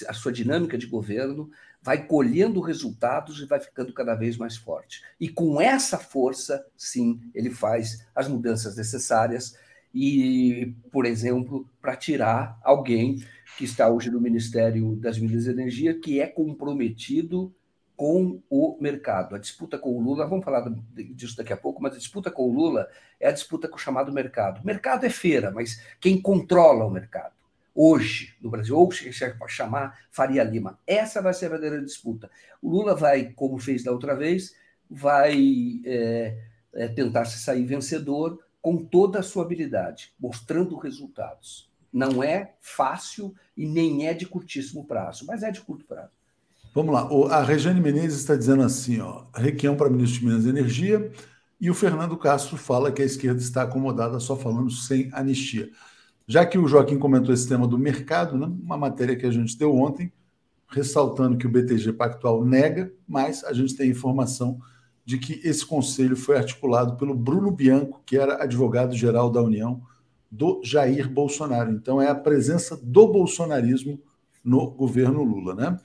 a 0.08 0.14
sua 0.14 0.32
dinâmica 0.32 0.78
de 0.78 0.86
governo, 0.86 1.50
vai 1.86 2.04
colhendo 2.08 2.62
resultados 2.62 3.40
e 3.40 3.46
vai 3.46 3.60
ficando 3.60 3.94
cada 3.94 4.16
vez 4.16 4.38
mais 4.38 4.58
forte. 4.58 5.04
E 5.20 5.30
com 5.30 5.62
essa 5.62 6.00
força, 6.00 6.66
sim, 6.76 7.22
ele 7.32 7.52
faz 7.52 8.04
as 8.16 8.28
mudanças 8.28 8.76
necessárias 8.76 9.56
e, 9.94 10.74
por 10.92 11.06
exemplo, 11.06 11.70
para 11.80 11.96
tirar 11.96 12.60
alguém 12.64 13.24
que 13.56 13.66
está 13.66 13.88
hoje 13.88 14.10
no 14.10 14.20
Ministério 14.20 14.96
das 14.96 15.20
Minas 15.20 15.46
e 15.46 15.52
Energia, 15.52 15.94
que 15.94 16.20
é 16.20 16.26
comprometido 16.26 17.54
com 17.96 18.42
o 18.50 18.78
mercado. 18.82 19.36
A 19.36 19.38
disputa 19.38 19.78
com 19.78 19.96
o 19.96 20.02
Lula, 20.02 20.26
vamos 20.26 20.44
falar 20.44 20.68
disso 21.14 21.38
daqui 21.38 21.54
a 21.54 21.58
pouco, 21.58 21.84
mas 21.84 21.94
a 21.94 22.00
disputa 22.00 22.32
com 22.32 22.50
o 22.50 22.52
Lula 22.52 22.90
é 23.20 23.28
a 23.28 23.32
disputa 23.32 23.68
com 23.68 23.76
o 23.76 23.80
chamado 23.80 24.12
mercado. 24.12 24.66
Mercado 24.66 25.06
é 25.06 25.10
feira, 25.10 25.52
mas 25.52 25.80
quem 26.02 26.20
controla 26.20 26.84
o 26.84 26.90
mercado? 26.90 27.35
Hoje 27.76 28.34
no 28.42 28.50
Brasil, 28.50 28.76
ou 28.78 28.90
se 28.92 29.12
chamar 29.50 30.00
Faria 30.10 30.44
Lima. 30.44 30.80
Essa 30.88 31.22
vai 31.22 31.34
ser 31.34 31.48
a 31.48 31.50
verdadeira 31.50 31.84
disputa. 31.84 32.32
O 32.62 32.70
Lula 32.72 32.96
vai, 32.96 33.34
como 33.34 33.60
fez 33.60 33.84
da 33.84 33.92
outra 33.92 34.16
vez, 34.16 34.56
vai 34.90 35.82
é, 35.86 36.38
é, 36.74 36.88
tentar 36.88 37.26
se 37.26 37.38
sair 37.40 37.66
vencedor 37.66 38.40
com 38.62 38.78
toda 38.78 39.20
a 39.20 39.24
sua 39.24 39.44
habilidade, 39.44 40.14
mostrando 40.20 40.78
resultados. 40.78 41.70
Não 41.92 42.24
é 42.24 42.56
fácil 42.60 43.36
e 43.56 43.66
nem 43.68 44.08
é 44.08 44.14
de 44.14 44.26
curtíssimo 44.26 44.86
prazo, 44.86 45.26
mas 45.28 45.44
é 45.44 45.52
de 45.52 45.62
curto 45.62 45.86
prazo. 45.86 46.12
Vamos 46.74 46.94
lá. 46.94 47.08
A 47.34 47.44
Regiane 47.44 47.80
Menezes 47.80 48.20
está 48.20 48.36
dizendo 48.36 48.64
assim: 48.64 49.00
ó, 49.00 49.26
requião 49.34 49.78
para 49.78 49.90
ministro 49.90 50.20
de 50.20 50.26
Minas 50.26 50.46
e 50.46 50.50
Energia, 50.50 51.12
e 51.60 51.70
o 51.70 51.74
Fernando 51.74 52.18
Castro 52.18 52.58
fala 52.58 52.92
que 52.92 53.02
a 53.02 53.06
esquerda 53.06 53.40
está 53.40 53.64
acomodada 53.64 54.20
só 54.20 54.36
falando 54.36 54.70
sem 54.70 55.10
anistia. 55.14 55.70
Já 56.28 56.46
que 56.46 56.58
o 56.58 56.68
Joaquim 56.68 56.98
comentou 56.98 57.34
esse 57.34 57.48
tema 57.48 57.68
do 57.68 57.78
mercado, 57.78 58.38
né, 58.38 58.46
uma 58.46 58.78
matéria 58.78 59.16
que 59.16 59.26
a 59.26 59.32
gente 59.32 59.58
deu 59.58 59.76
ontem, 59.76 60.12
ressaltando 60.68 61.38
que 61.38 61.46
o 61.46 61.50
BTG 61.50 61.94
Pactual 61.94 62.44
nega, 62.44 62.92
mas 63.08 63.44
a 63.44 63.54
gente 63.54 63.76
tem 63.76 63.90
informação 63.90 64.60
de 65.06 65.20
que 65.20 65.40
esse 65.44 65.64
conselho 65.64 66.18
foi 66.18 66.38
articulado 66.38 66.98
pelo 66.98 67.14
Bruno 67.14 67.52
Bianco, 67.52 68.02
que 68.06 68.18
era 68.18 68.42
advogado-geral 68.44 69.30
da 69.30 69.42
União 69.42 69.82
do 70.32 70.60
Jair 70.64 71.08
Bolsonaro. 71.08 71.72
Então 71.72 72.02
é 72.02 72.10
a 72.10 72.16
presença 72.16 72.76
do 72.76 73.08
bolsonarismo 73.08 74.02
no 74.44 74.72
governo 74.72 75.24
Lula, 75.24 75.54
né? 75.54 75.80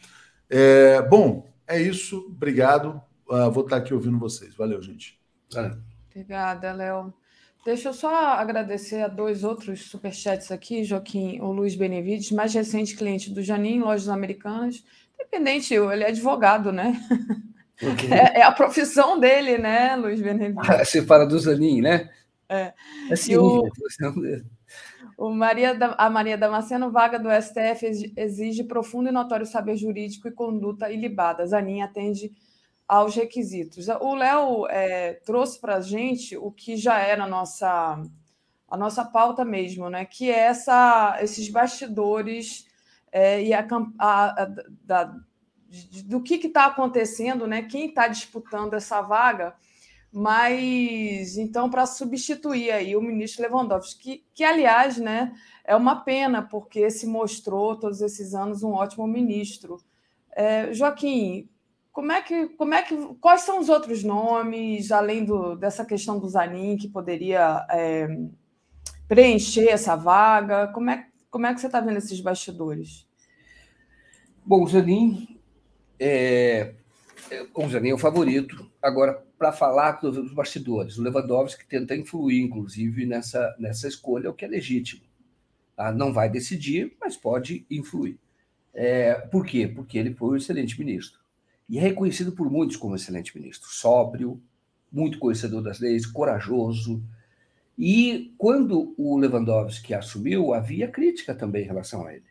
É, 0.49 1.03
bom, 1.03 1.47
é 1.67 1.81
isso. 1.81 2.27
Obrigado. 2.29 3.01
Uh, 3.29 3.51
vou 3.51 3.63
estar 3.63 3.77
aqui 3.77 3.95
ouvindo 3.95 4.19
vocês. 4.19 4.55
Valeu, 4.55 4.83
gente. 4.83 5.21
Obrigada, 6.11 6.73
Léo. 6.73 7.15
Deixa 7.65 7.91
eu 7.91 7.93
só 7.93 8.09
agradecer 8.09 9.03
a 9.03 9.09
dois 9.09 9.45
outros 9.45 9.91
superchats 9.91 10.51
aqui, 10.51 10.83
Joaquim, 10.83 11.41
o 11.41 11.53
Luiz 11.53 11.75
Benevides, 11.75 12.31
mais 12.31 12.55
recente 12.55 12.97
cliente 12.97 13.31
do 13.31 13.43
Janin, 13.43 13.81
Lojas 13.81 14.09
Americanas. 14.09 14.83
Independente, 15.15 15.75
ele 15.75 16.05
é 16.05 16.09
advogado, 16.09 16.73
né? 16.73 16.99
Okay. 17.83 18.13
É, 18.13 18.41
é, 18.41 18.43
a 18.43 18.53
profissão 18.53 19.19
dele, 19.19 19.57
né, 19.59 19.97
Luiz 19.97 20.21
Benevides? 20.21 20.67
Você 20.89 21.03
fala 21.03 21.27
do 21.27 21.39
Zanin, 21.39 21.81
né? 21.81 22.11
É. 22.49 22.73
Assim, 23.11 23.37
o, 23.37 23.63
o 25.17 25.31
Maria 25.31 25.75
da, 25.75 25.95
a 25.99 26.11
Maria 26.11 26.37
Damasceno, 26.37 26.91
vaga 26.91 27.19
do 27.19 27.29
STF, 27.31 28.13
exige 28.17 28.65
profundo 28.65 29.09
e 29.09 29.13
notório 29.13 29.47
saber 29.47 29.77
jurídico 29.77 30.27
e 30.29 30.33
conduta 30.33 30.91
ilibada. 30.91 31.47
Zanin 31.47 31.83
atende 31.83 32.33
aos 32.91 33.15
requisitos. 33.15 33.87
O 33.89 34.17
Léo 34.17 34.67
é, 34.69 35.13
trouxe 35.25 35.61
para 35.61 35.77
a 35.77 35.81
gente 35.81 36.37
o 36.37 36.51
que 36.51 36.77
já 36.77 36.99
era 36.99 37.23
a 37.23 37.29
nossa, 37.29 38.03
a 38.69 38.77
nossa 38.77 39.05
pauta 39.05 39.45
mesmo, 39.45 39.89
né? 39.89 40.05
que 40.05 40.29
é 40.29 40.41
essa, 40.41 41.17
esses 41.23 41.49
bastidores 41.49 42.67
é, 43.13 43.41
e 43.45 43.55
a, 43.55 43.65
a, 43.97 44.43
a 44.43 44.49
da, 44.83 45.17
do 46.05 46.21
que 46.21 46.35
está 46.35 46.67
acontecendo, 46.67 47.47
né? 47.47 47.63
quem 47.63 47.91
está 47.91 48.09
disputando 48.09 48.75
essa 48.75 49.01
vaga 49.01 49.55
mas 50.13 51.37
então 51.37 51.71
para 51.71 51.87
substituir 51.87 52.73
aí 52.73 52.97
o 52.97 53.01
ministro 53.01 53.45
Lewandowski, 53.45 54.03
que, 54.03 54.25
que 54.35 54.43
aliás, 54.43 54.99
né, 54.99 55.33
é 55.65 55.77
uma 55.77 56.01
pena 56.01 56.43
porque 56.43 56.91
se 56.91 57.07
mostrou 57.07 57.79
todos 57.79 58.01
esses 58.01 58.35
anos 58.35 58.65
um 58.65 58.73
ótimo 58.73 59.07
ministro. 59.07 59.81
É, 60.33 60.75
Joaquim, 60.75 61.49
como 61.93 62.13
é 62.13 62.23
que, 62.23 62.47
como 62.51 62.75
é 62.75 62.83
que, 62.83 62.97
quais 63.21 63.43
são 63.43 63.59
os 63.59 63.69
outros 63.69 64.05
nomes 64.05 64.93
além 64.93 65.25
do, 65.25 65.57
dessa 65.57 65.85
questão 65.85 66.19
do 66.19 66.29
Zanin 66.29 66.77
que 66.77 66.89
poderia 66.89 67.67
é, 67.71 68.09
preencher 69.09 69.69
essa 69.69 69.97
vaga? 69.97 70.69
Como 70.69 70.91
é, 70.91 71.07
como 71.31 71.47
é 71.47 71.55
que 71.55 71.61
você 71.61 71.67
está 71.67 71.81
vendo 71.81 71.99
esses 71.99 72.21
bastidores? 72.21 73.07
Bom, 74.45 74.63
o 74.63 74.69
Zanin 74.69 75.41
é, 75.99 76.75
é, 77.31 77.47
o 77.55 77.69
Zanin 77.69 77.91
é 77.91 77.95
o 77.95 77.99
favorito. 77.99 78.71
Agora, 78.83 79.23
para 79.39 79.53
falar 79.53 79.93
dos 80.01 80.33
bastidores. 80.33 80.99
O 80.99 81.03
Lewandowski 81.03 81.67
tenta 81.67 81.95
influir, 81.95 82.43
inclusive, 82.43 83.07
nessa, 83.07 83.55
nessa 83.59 83.87
escolha, 83.87 84.31
o 84.31 84.35
que 84.35 84.45
é 84.45 84.49
legítimo. 84.49 85.03
Tá? 85.77 85.93
Não 85.93 86.13
vai 86.13 86.29
decidir, 86.29 86.97
mas 87.01 87.17
pode 87.17 87.67
influir. 87.71 88.19
É, 88.73 89.15
por 89.15 89.47
quê? 89.47 89.67
Porque 89.69 89.99
ele 89.99 90.15
foi 90.15 90.31
um 90.31 90.37
excelente 90.37 90.79
ministro. 90.79 91.20
E 91.71 91.79
é 91.79 91.81
reconhecido 91.81 92.33
por 92.33 92.51
muitos 92.51 92.77
como 92.77 92.97
excelente 92.97 93.35
ministro. 93.39 93.69
Sóbrio, 93.71 94.43
muito 94.91 95.21
conhecedor 95.21 95.63
das 95.63 95.79
leis, 95.79 96.05
corajoso. 96.05 97.01
E 97.79 98.35
quando 98.37 98.93
o 98.99 99.17
Lewandowski 99.17 99.95
assumiu, 99.95 100.53
havia 100.53 100.89
crítica 100.89 101.33
também 101.33 101.63
em 101.63 101.69
relação 101.69 102.05
a 102.05 102.13
ele. 102.13 102.25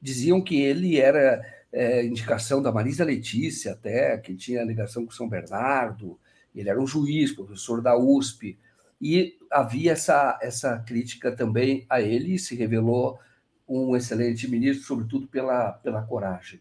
Diziam 0.00 0.42
que 0.42 0.60
ele 0.60 1.00
era 1.00 1.42
é, 1.72 2.04
indicação 2.04 2.60
da 2.60 2.70
Marisa 2.70 3.02
Letícia, 3.02 3.72
até, 3.72 4.18
que 4.18 4.36
tinha 4.36 4.62
ligação 4.62 5.06
com 5.06 5.10
São 5.10 5.26
Bernardo, 5.26 6.18
ele 6.54 6.68
era 6.68 6.78
um 6.78 6.86
juiz, 6.86 7.32
professor 7.32 7.80
da 7.80 7.96
USP, 7.96 8.58
e 9.00 9.38
havia 9.50 9.92
essa, 9.92 10.38
essa 10.42 10.78
crítica 10.80 11.32
também 11.32 11.86
a 11.88 12.02
ele, 12.02 12.34
e 12.34 12.38
se 12.38 12.54
revelou 12.54 13.18
um 13.66 13.96
excelente 13.96 14.46
ministro, 14.50 14.84
sobretudo 14.84 15.26
pela, 15.28 15.72
pela 15.72 16.02
coragem. 16.02 16.60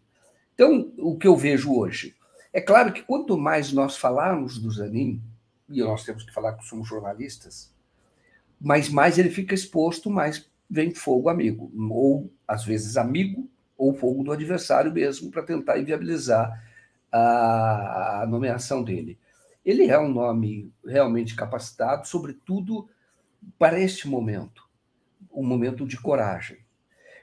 Então, 0.54 0.94
o 0.98 1.18
que 1.18 1.28
eu 1.28 1.36
vejo 1.36 1.74
hoje? 1.74 2.16
É 2.54 2.60
claro 2.60 2.92
que 2.92 3.02
quanto 3.02 3.38
mais 3.38 3.72
nós 3.72 3.98
falarmos 3.98 4.58
do 4.58 4.70
Zanin, 4.70 5.22
e 5.70 5.80
nós 5.82 6.04
temos 6.04 6.24
que 6.24 6.34
falar 6.34 6.54
que 6.54 6.66
somos 6.66 6.88
jornalistas, 6.88 7.74
mas 8.60 8.90
mais 8.90 9.18
ele 9.18 9.30
fica 9.30 9.56
exposto, 9.56 10.10
mais 10.10 10.50
vem 10.70 10.94
fogo 10.94 11.30
amigo, 11.30 11.72
ou 11.90 12.32
às 12.48 12.64
vezes 12.64 12.98
amigo, 12.98 13.50
ou 13.78 13.94
fogo 13.94 14.24
do 14.24 14.32
adversário 14.32 14.92
mesmo, 14.92 15.32
para 15.32 15.44
tentar 15.44 15.80
inviabilizar 15.80 16.62
a, 17.12 18.26
nomeação 18.28 18.84
dele. 18.84 19.18
Ele 19.66 19.88
é 19.88 20.00
um 20.00 20.12
nome 20.12 20.72
realmente 20.86 21.36
capacitado, 21.36 22.08
sobretudo 22.08 22.90
para 23.58 23.80
este 23.80 24.08
momento, 24.08 24.68
um 25.32 25.44
momento 25.44 25.86
de 25.88 25.98
coragem. 25.98 26.60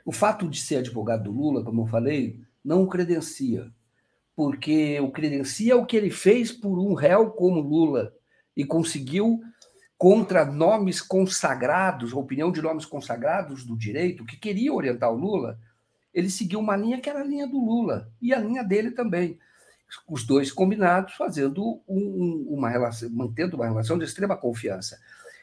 O 0.05 0.13
fato 0.13 0.49
de 0.49 0.61
ser 0.61 0.77
advogado 0.77 1.25
do 1.25 1.33
Lula, 1.33 1.65
como 1.65 1.83
eu 1.83 1.87
falei, 1.87 2.41
não 2.65 2.83
o 2.83 2.89
credencia, 2.89 3.73
porque 4.39 5.01
o 5.01 5.11
credencia 5.11 5.77
o 5.77 5.85
que 5.85 5.97
ele 5.97 6.11
fez 6.11 6.53
por 6.53 6.79
um 6.79 6.95
réu 6.95 7.29
como 7.29 7.61
Lula 7.61 8.15
e 8.57 8.65
conseguiu 8.65 9.41
contra 9.97 10.45
nomes 10.45 11.01
consagrados, 11.03 12.13
opinião 12.13 12.53
de 12.53 12.63
nomes 12.63 12.87
consagrados 12.87 13.65
do 13.65 13.77
direito 13.77 14.25
que 14.25 14.37
queriam 14.37 14.77
orientar 14.77 15.11
o 15.11 15.17
Lula, 15.17 15.59
ele 16.15 16.31
seguiu 16.31 16.61
uma 16.61 16.77
linha 16.77 17.01
que 17.01 17.11
era 17.11 17.19
a 17.21 17.25
linha 17.25 17.49
do 17.49 17.59
Lula 17.59 18.13
e 18.23 18.33
a 18.33 18.39
linha 18.39 18.63
dele 18.63 18.93
também 18.93 19.41
os 20.07 20.25
dois 20.25 20.53
combinados, 20.53 21.15
fazendo 21.15 21.83
um, 21.89 22.47
uma 22.49 22.71
relação, 22.71 23.11
mantendo 23.11 23.57
uma 23.57 23.67
relação 23.67 23.99
de 23.99 24.05
extrema 24.05 24.37
confiança. 24.37 25.01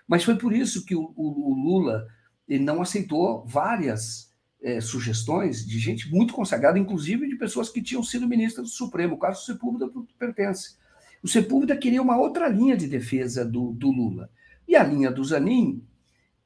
Mas 0.08 0.24
foi 0.24 0.38
por 0.38 0.54
isso 0.54 0.86
que 0.86 0.96
o, 0.96 1.12
o, 1.18 1.52
o 1.52 1.54
Lula 1.54 2.08
ele 2.48 2.64
não 2.64 2.82
aceitou 2.82 3.46
várias 3.46 4.32
é, 4.66 4.82
sugestões 4.82 5.64
de 5.64 5.78
gente 5.78 6.12
muito 6.12 6.34
consagrada, 6.34 6.80
inclusive 6.80 7.30
de 7.30 7.36
pessoas 7.36 7.70
que 7.70 7.84
tinham 7.84 8.02
sido 8.02 8.28
ministras 8.28 8.66
do 8.66 8.74
Supremo. 8.74 9.14
O 9.14 9.20
caso 9.20 9.40
do 9.40 9.46
Sepúlveda 9.46 9.92
pertence. 10.18 10.76
O 11.22 11.28
Sepúlveda 11.28 11.78
queria 11.78 12.02
uma 12.02 12.18
outra 12.18 12.48
linha 12.48 12.76
de 12.76 12.88
defesa 12.88 13.46
do, 13.46 13.74
do 13.74 13.92
Lula. 13.92 14.28
E 14.68 14.76
a 14.76 14.84
linha 14.84 15.12
do 15.12 15.24
Zanin, 15.24 15.84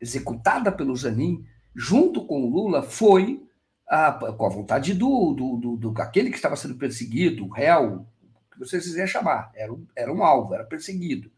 executada 0.01 0.69
pelo 0.69 0.93
Zanin, 0.97 1.45
junto 1.73 2.25
com 2.25 2.43
o 2.43 2.49
Lula, 2.49 2.83
foi 2.83 3.41
a, 3.87 4.11
com 4.11 4.45
a 4.45 4.49
vontade 4.49 4.93
do, 4.93 5.33
do, 5.33 5.55
do, 5.55 5.77
do, 5.77 6.01
aquele 6.01 6.29
que 6.29 6.35
estava 6.35 6.57
sendo 6.57 6.75
perseguido, 6.75 7.45
o 7.45 7.49
réu, 7.49 8.05
que 8.51 8.59
vocês 8.59 8.83
quiserem 8.83 9.07
chamar, 9.07 9.49
era 9.55 9.73
um, 9.73 9.87
era 9.95 10.13
um 10.13 10.21
alvo, 10.21 10.53
era 10.53 10.65
perseguido. 10.65 11.31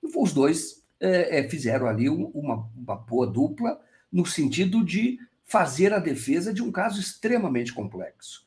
Os 0.00 0.32
dois 0.32 0.84
é, 1.00 1.40
é, 1.40 1.48
fizeram 1.48 1.88
ali 1.88 2.08
uma, 2.08 2.70
uma 2.76 2.94
boa 2.94 3.26
dupla 3.26 3.80
no 4.12 4.24
sentido 4.24 4.84
de 4.84 5.18
fazer 5.52 5.92
a 5.92 5.98
defesa 5.98 6.50
de 6.50 6.62
um 6.62 6.72
caso 6.72 6.98
extremamente 6.98 7.74
complexo. 7.74 8.46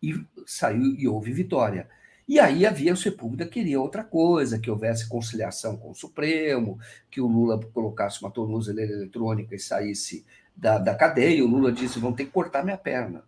E 0.00 0.24
saiu 0.46 0.94
e 0.96 1.08
houve 1.08 1.32
vitória. 1.32 1.88
E 2.28 2.38
aí 2.38 2.64
havia 2.64 2.92
o 2.92 2.96
Sepúlveda 2.96 3.44
queria 3.48 3.80
outra 3.80 4.04
coisa, 4.04 4.56
que 4.56 4.70
houvesse 4.70 5.08
conciliação 5.08 5.76
com 5.76 5.90
o 5.90 5.94
Supremo, 5.94 6.78
que 7.10 7.20
o 7.20 7.26
Lula 7.26 7.60
colocasse 7.72 8.20
uma 8.20 8.30
tornozeleira 8.30 8.92
eletrônica 8.92 9.56
e 9.56 9.58
saísse 9.58 10.24
da, 10.54 10.78
da 10.78 10.94
cadeia, 10.94 11.44
o 11.44 11.48
Lula 11.48 11.72
disse: 11.72 11.98
vão 11.98 12.12
ter 12.12 12.26
que 12.26 12.30
cortar 12.30 12.62
minha 12.62 12.78
perna. 12.78 13.24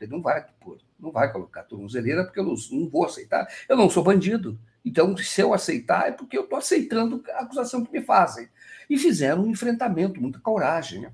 Ele 0.00 0.10
não 0.10 0.22
vai 0.22 0.42
pôr, 0.58 0.78
não 0.98 1.12
vai 1.12 1.30
colocar 1.30 1.64
tornozeleira, 1.64 2.24
porque 2.24 2.40
eu 2.40 2.44
não, 2.44 2.54
não 2.70 2.88
vou 2.88 3.04
aceitar. 3.04 3.46
Eu 3.68 3.76
não 3.76 3.90
sou 3.90 4.02
bandido. 4.02 4.58
Então, 4.82 5.14
se 5.18 5.42
eu 5.42 5.52
aceitar, 5.52 6.08
é 6.08 6.12
porque 6.12 6.38
eu 6.38 6.44
estou 6.44 6.58
aceitando 6.58 7.22
a 7.34 7.42
acusação 7.42 7.84
que 7.84 7.92
me 7.92 8.00
fazem. 8.00 8.48
E 8.88 8.96
fizeram 8.96 9.44
um 9.44 9.50
enfrentamento, 9.50 10.20
muita 10.20 10.40
coragem 10.40 11.02
né, 11.02 11.12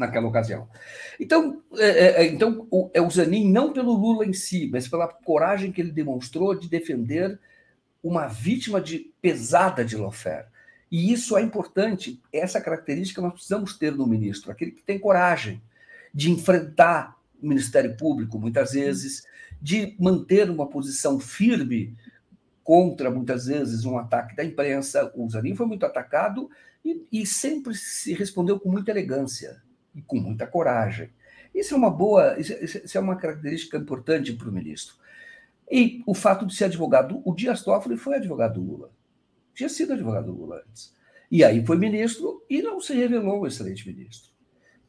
naquela 0.00 0.26
ocasião. 0.26 0.68
Então, 1.18 1.62
é, 1.76 1.88
é, 1.88 2.22
é 2.22 2.26
então 2.26 2.66
o, 2.70 2.90
é 2.92 3.00
o 3.00 3.10
Zanin, 3.10 3.50
não 3.50 3.72
pelo 3.72 3.92
Lula 3.92 4.24
em 4.24 4.32
si, 4.32 4.68
mas 4.72 4.88
pela 4.88 5.06
coragem 5.06 5.70
que 5.70 5.80
ele 5.80 5.92
demonstrou 5.92 6.58
de 6.58 6.68
defender 6.68 7.38
uma 8.02 8.26
vítima 8.26 8.80
de 8.80 9.12
pesada 9.20 9.84
de 9.84 9.96
Lofer. 9.96 10.46
E 10.90 11.12
isso 11.12 11.36
é 11.36 11.42
importante, 11.42 12.20
essa 12.32 12.60
característica 12.60 13.20
nós 13.20 13.34
precisamos 13.34 13.78
ter 13.78 13.92
no 13.94 14.06
ministro, 14.06 14.50
aquele 14.50 14.72
que 14.72 14.82
tem 14.82 14.98
coragem 14.98 15.62
de 16.12 16.30
enfrentar 16.30 17.16
o 17.40 17.46
Ministério 17.46 17.96
Público, 17.96 18.38
muitas 18.38 18.72
vezes, 18.72 19.24
de 19.62 19.94
manter 20.00 20.50
uma 20.50 20.66
posição 20.66 21.20
firme 21.20 21.94
contra, 22.64 23.10
muitas 23.10 23.46
vezes, 23.46 23.84
um 23.84 23.98
ataque 23.98 24.34
da 24.34 24.44
imprensa. 24.44 25.12
O 25.14 25.28
Zanin 25.28 25.54
foi 25.54 25.66
muito 25.66 25.86
atacado 25.86 26.50
e, 26.84 27.06
e 27.12 27.26
sempre 27.26 27.74
se 27.74 28.12
respondeu 28.12 28.58
com 28.58 28.70
muita 28.70 28.90
elegância 28.90 29.62
e 29.94 30.02
com 30.02 30.16
muita 30.16 30.46
coragem. 30.46 31.10
Isso 31.54 31.74
é 31.74 31.76
uma 31.76 31.90
boa, 31.90 32.38
isso 32.38 32.96
é 32.96 33.00
uma 33.00 33.16
característica 33.16 33.76
importante 33.76 34.32
para 34.32 34.48
o 34.48 34.52
ministro. 34.52 34.94
E 35.70 36.02
o 36.06 36.14
fato 36.14 36.46
de 36.46 36.54
ser 36.54 36.64
advogado, 36.64 37.22
o 37.24 37.34
Dias 37.34 37.62
Toffoli 37.62 37.96
foi 37.96 38.16
advogado 38.16 38.54
do 38.54 38.62
Lula 38.62 38.90
tinha 39.60 39.68
sido 39.68 39.92
advogado 39.92 40.26
do 40.26 40.32
Lula 40.32 40.62
antes. 40.66 40.94
E 41.30 41.44
aí 41.44 41.64
foi 41.64 41.76
ministro 41.76 42.42
e 42.48 42.62
não 42.62 42.80
se 42.80 42.94
revelou 42.94 43.42
um 43.42 43.46
excelente 43.46 43.86
ministro. 43.86 44.30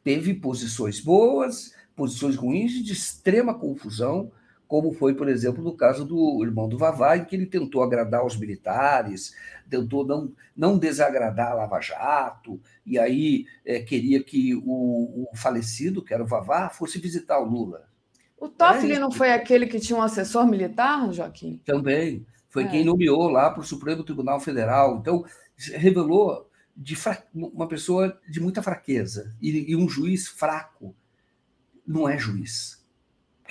Teve 0.02 0.34
posições 0.34 0.98
boas, 0.98 1.74
posições 1.94 2.36
ruins 2.36 2.72
de 2.82 2.92
extrema 2.92 3.54
confusão, 3.54 4.32
como 4.72 4.90
foi, 4.90 5.14
por 5.14 5.28
exemplo, 5.28 5.62
no 5.62 5.76
caso 5.76 6.02
do 6.02 6.42
irmão 6.42 6.66
do 6.66 6.78
Vavá, 6.78 7.14
em 7.14 7.26
que 7.26 7.36
ele 7.36 7.44
tentou 7.44 7.82
agradar 7.82 8.24
os 8.24 8.38
militares, 8.38 9.34
tentou 9.68 10.02
não, 10.02 10.32
não 10.56 10.78
desagradar 10.78 11.52
a 11.52 11.54
Lava 11.56 11.78
Jato, 11.78 12.58
e 12.86 12.98
aí 12.98 13.44
é, 13.66 13.80
queria 13.80 14.24
que 14.24 14.54
o, 14.54 15.28
o, 15.30 15.36
falecido, 15.36 16.02
que 16.02 16.14
era 16.14 16.22
o 16.22 16.26
Vavá, 16.26 16.70
fosse 16.70 16.98
visitar 16.98 17.38
o 17.38 17.44
Lula. 17.44 17.86
O 18.34 18.48
Toffoli 18.48 18.98
não 18.98 19.12
foi 19.12 19.30
aquele 19.30 19.66
que 19.66 19.78
tinha 19.78 19.98
um 19.98 20.00
assessor 20.00 20.46
militar, 20.46 21.12
Joaquim? 21.12 21.60
Também 21.66 22.24
foi 22.48 22.64
é. 22.64 22.68
quem 22.68 22.82
nomeou 22.82 23.28
lá 23.28 23.50
para 23.50 23.60
o 23.60 23.66
Supremo 23.66 24.02
Tribunal 24.02 24.40
Federal. 24.40 24.96
Então, 24.96 25.22
revelou 25.74 26.48
de 26.74 26.96
fra... 26.96 27.22
uma 27.34 27.68
pessoa 27.68 28.18
de 28.26 28.40
muita 28.40 28.62
fraqueza. 28.62 29.36
E, 29.38 29.70
e, 29.70 29.76
um 29.76 29.86
juiz 29.86 30.28
fraco 30.28 30.96
não 31.86 32.08
é 32.08 32.16
juiz. 32.16 32.81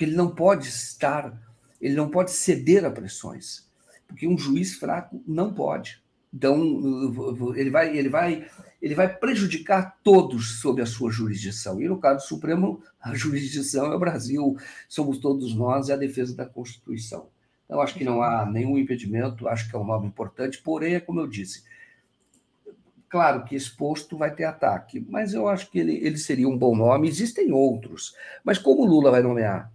Ele 0.02 0.14
não 0.14 0.34
pode 0.34 0.68
estar, 0.68 1.40
ele 1.80 1.94
não 1.94 2.08
pode 2.08 2.30
ceder 2.30 2.84
a 2.84 2.90
pressões. 2.90 3.70
Porque 4.06 4.26
um 4.26 4.36
juiz 4.36 4.74
fraco 4.74 5.22
não 5.26 5.52
pode. 5.52 6.02
Então, 6.32 6.56
ele 7.54 7.70
vai, 7.70 7.96
ele 7.96 8.08
vai, 8.08 8.46
ele 8.80 8.94
vai 8.94 9.14
prejudicar 9.14 9.98
todos 10.02 10.60
sob 10.60 10.80
a 10.80 10.86
sua 10.86 11.10
jurisdição. 11.10 11.80
E 11.80 11.88
no 11.88 11.98
caso 11.98 12.24
do 12.24 12.28
Supremo, 12.28 12.82
a 13.00 13.12
jurisdição 13.14 13.92
é 13.92 13.96
o 13.96 14.00
Brasil, 14.00 14.56
somos 14.88 15.18
todos 15.18 15.54
nós, 15.54 15.90
é 15.90 15.92
a 15.92 15.96
defesa 15.96 16.34
da 16.34 16.46
Constituição. 16.46 17.28
Eu 17.68 17.80
acho 17.80 17.94
que 17.94 18.04
não 18.04 18.22
há 18.22 18.44
nenhum 18.44 18.78
impedimento, 18.78 19.48
acho 19.48 19.68
que 19.68 19.76
é 19.76 19.78
um 19.78 19.84
nome 19.84 20.06
importante, 20.06 20.60
porém, 20.62 20.94
é 20.94 21.00
como 21.00 21.20
eu 21.20 21.26
disse, 21.26 21.64
claro 23.08 23.44
que 23.44 23.54
esse 23.54 23.70
posto 23.70 24.16
vai 24.16 24.34
ter 24.34 24.44
ataque, 24.44 25.04
mas 25.08 25.32
eu 25.32 25.48
acho 25.48 25.70
que 25.70 25.78
ele, 25.78 25.96
ele 25.96 26.18
seria 26.18 26.48
um 26.48 26.56
bom 26.56 26.74
nome. 26.74 27.08
Existem 27.08 27.52
outros, 27.52 28.14
mas 28.44 28.58
como 28.58 28.84
Lula 28.84 29.10
vai 29.10 29.22
nomear 29.22 29.70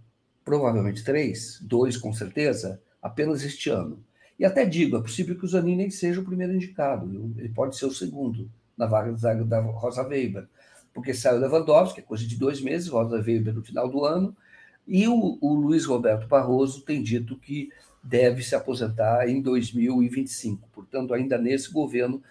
provavelmente 0.48 1.04
três, 1.04 1.60
dois 1.60 1.98
com 1.98 2.10
certeza, 2.10 2.80
apenas 3.02 3.44
este 3.44 3.68
ano, 3.68 4.02
E 4.38 4.46
até 4.46 4.64
digo, 4.64 4.96
é 4.96 5.02
possível 5.02 5.36
que 5.36 5.44
o 5.44 5.48
Zanin 5.48 5.76
nem 5.76 5.90
seja 5.90 6.22
o 6.22 6.24
primeiro 6.24 6.54
indicado, 6.54 7.34
ele 7.36 7.50
pode 7.50 7.76
ser 7.76 7.84
o 7.84 7.92
segundo 7.92 8.50
na 8.74 8.86
vaga 8.86 9.12
da 9.44 9.60
Rosa 9.60 10.02
Weber, 10.06 10.48
porque 10.94 11.12
saiu 11.12 11.38
Lewandowski, 11.38 12.00
é 12.00 12.02
coisa 12.02 12.26
de 12.26 12.34
dois 12.36 12.62
meses, 12.62 12.88
Rosa 12.88 13.16
Weber 13.16 13.52
no 13.52 13.62
final 13.62 13.90
do 13.90 14.06
ano, 14.06 14.34
e 14.86 15.06
o, 15.06 15.36
o 15.38 15.52
Luiz 15.52 15.84
Roberto 15.84 16.26
Barroso 16.26 16.80
tem 16.80 17.02
dito 17.02 17.36
que 17.36 17.68
deve 18.02 18.42
se 18.42 18.54
aposentar 18.54 19.28
em 19.28 19.42
2025. 19.42 20.66
Portanto, 20.72 21.12
ainda 21.12 21.36
nesse 21.36 21.70
governo 21.70 22.22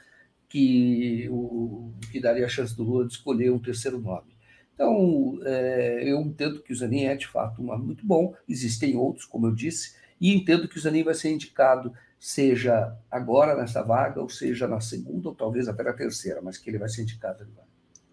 que, 0.49 1.27
o, 1.29 1.91
que 2.11 2.19
daria 2.19 2.47
a 2.47 2.49
chance 2.49 2.75
do 2.75 2.81
Lula 2.81 3.05
de 3.05 3.13
escolher 3.13 3.51
um 3.51 3.59
terceiro 3.59 3.99
nome. 3.99 4.36
Então, 4.77 5.39
é, 5.43 6.03
eu 6.05 6.21
entendo 6.21 6.61
que 6.61 6.71
o 6.71 6.75
Zanin 6.75 7.05
é, 7.05 7.15
de 7.15 7.25
fato, 7.25 7.63
um 7.63 7.75
muito 7.79 8.05
bom. 8.05 8.35
Existem 8.47 8.95
outros, 8.95 9.25
como 9.25 9.47
eu 9.47 9.55
disse, 9.55 9.95
e 10.21 10.31
entendo 10.31 10.67
que 10.67 10.77
o 10.77 10.79
Zanin 10.79 11.03
vai 11.03 11.15
ser 11.15 11.31
indicado, 11.31 11.91
seja 12.19 12.95
agora 13.09 13.55
nessa 13.55 13.81
vaga, 13.81 14.21
ou 14.21 14.29
seja 14.29 14.67
na 14.67 14.79
segunda, 14.79 15.29
ou 15.29 15.35
talvez 15.35 15.67
até 15.67 15.81
na 15.81 15.93
terceira, 15.93 16.43
mas 16.43 16.59
que 16.59 16.69
ele 16.69 16.77
vai 16.77 16.89
ser 16.89 17.01
indicado. 17.01 17.47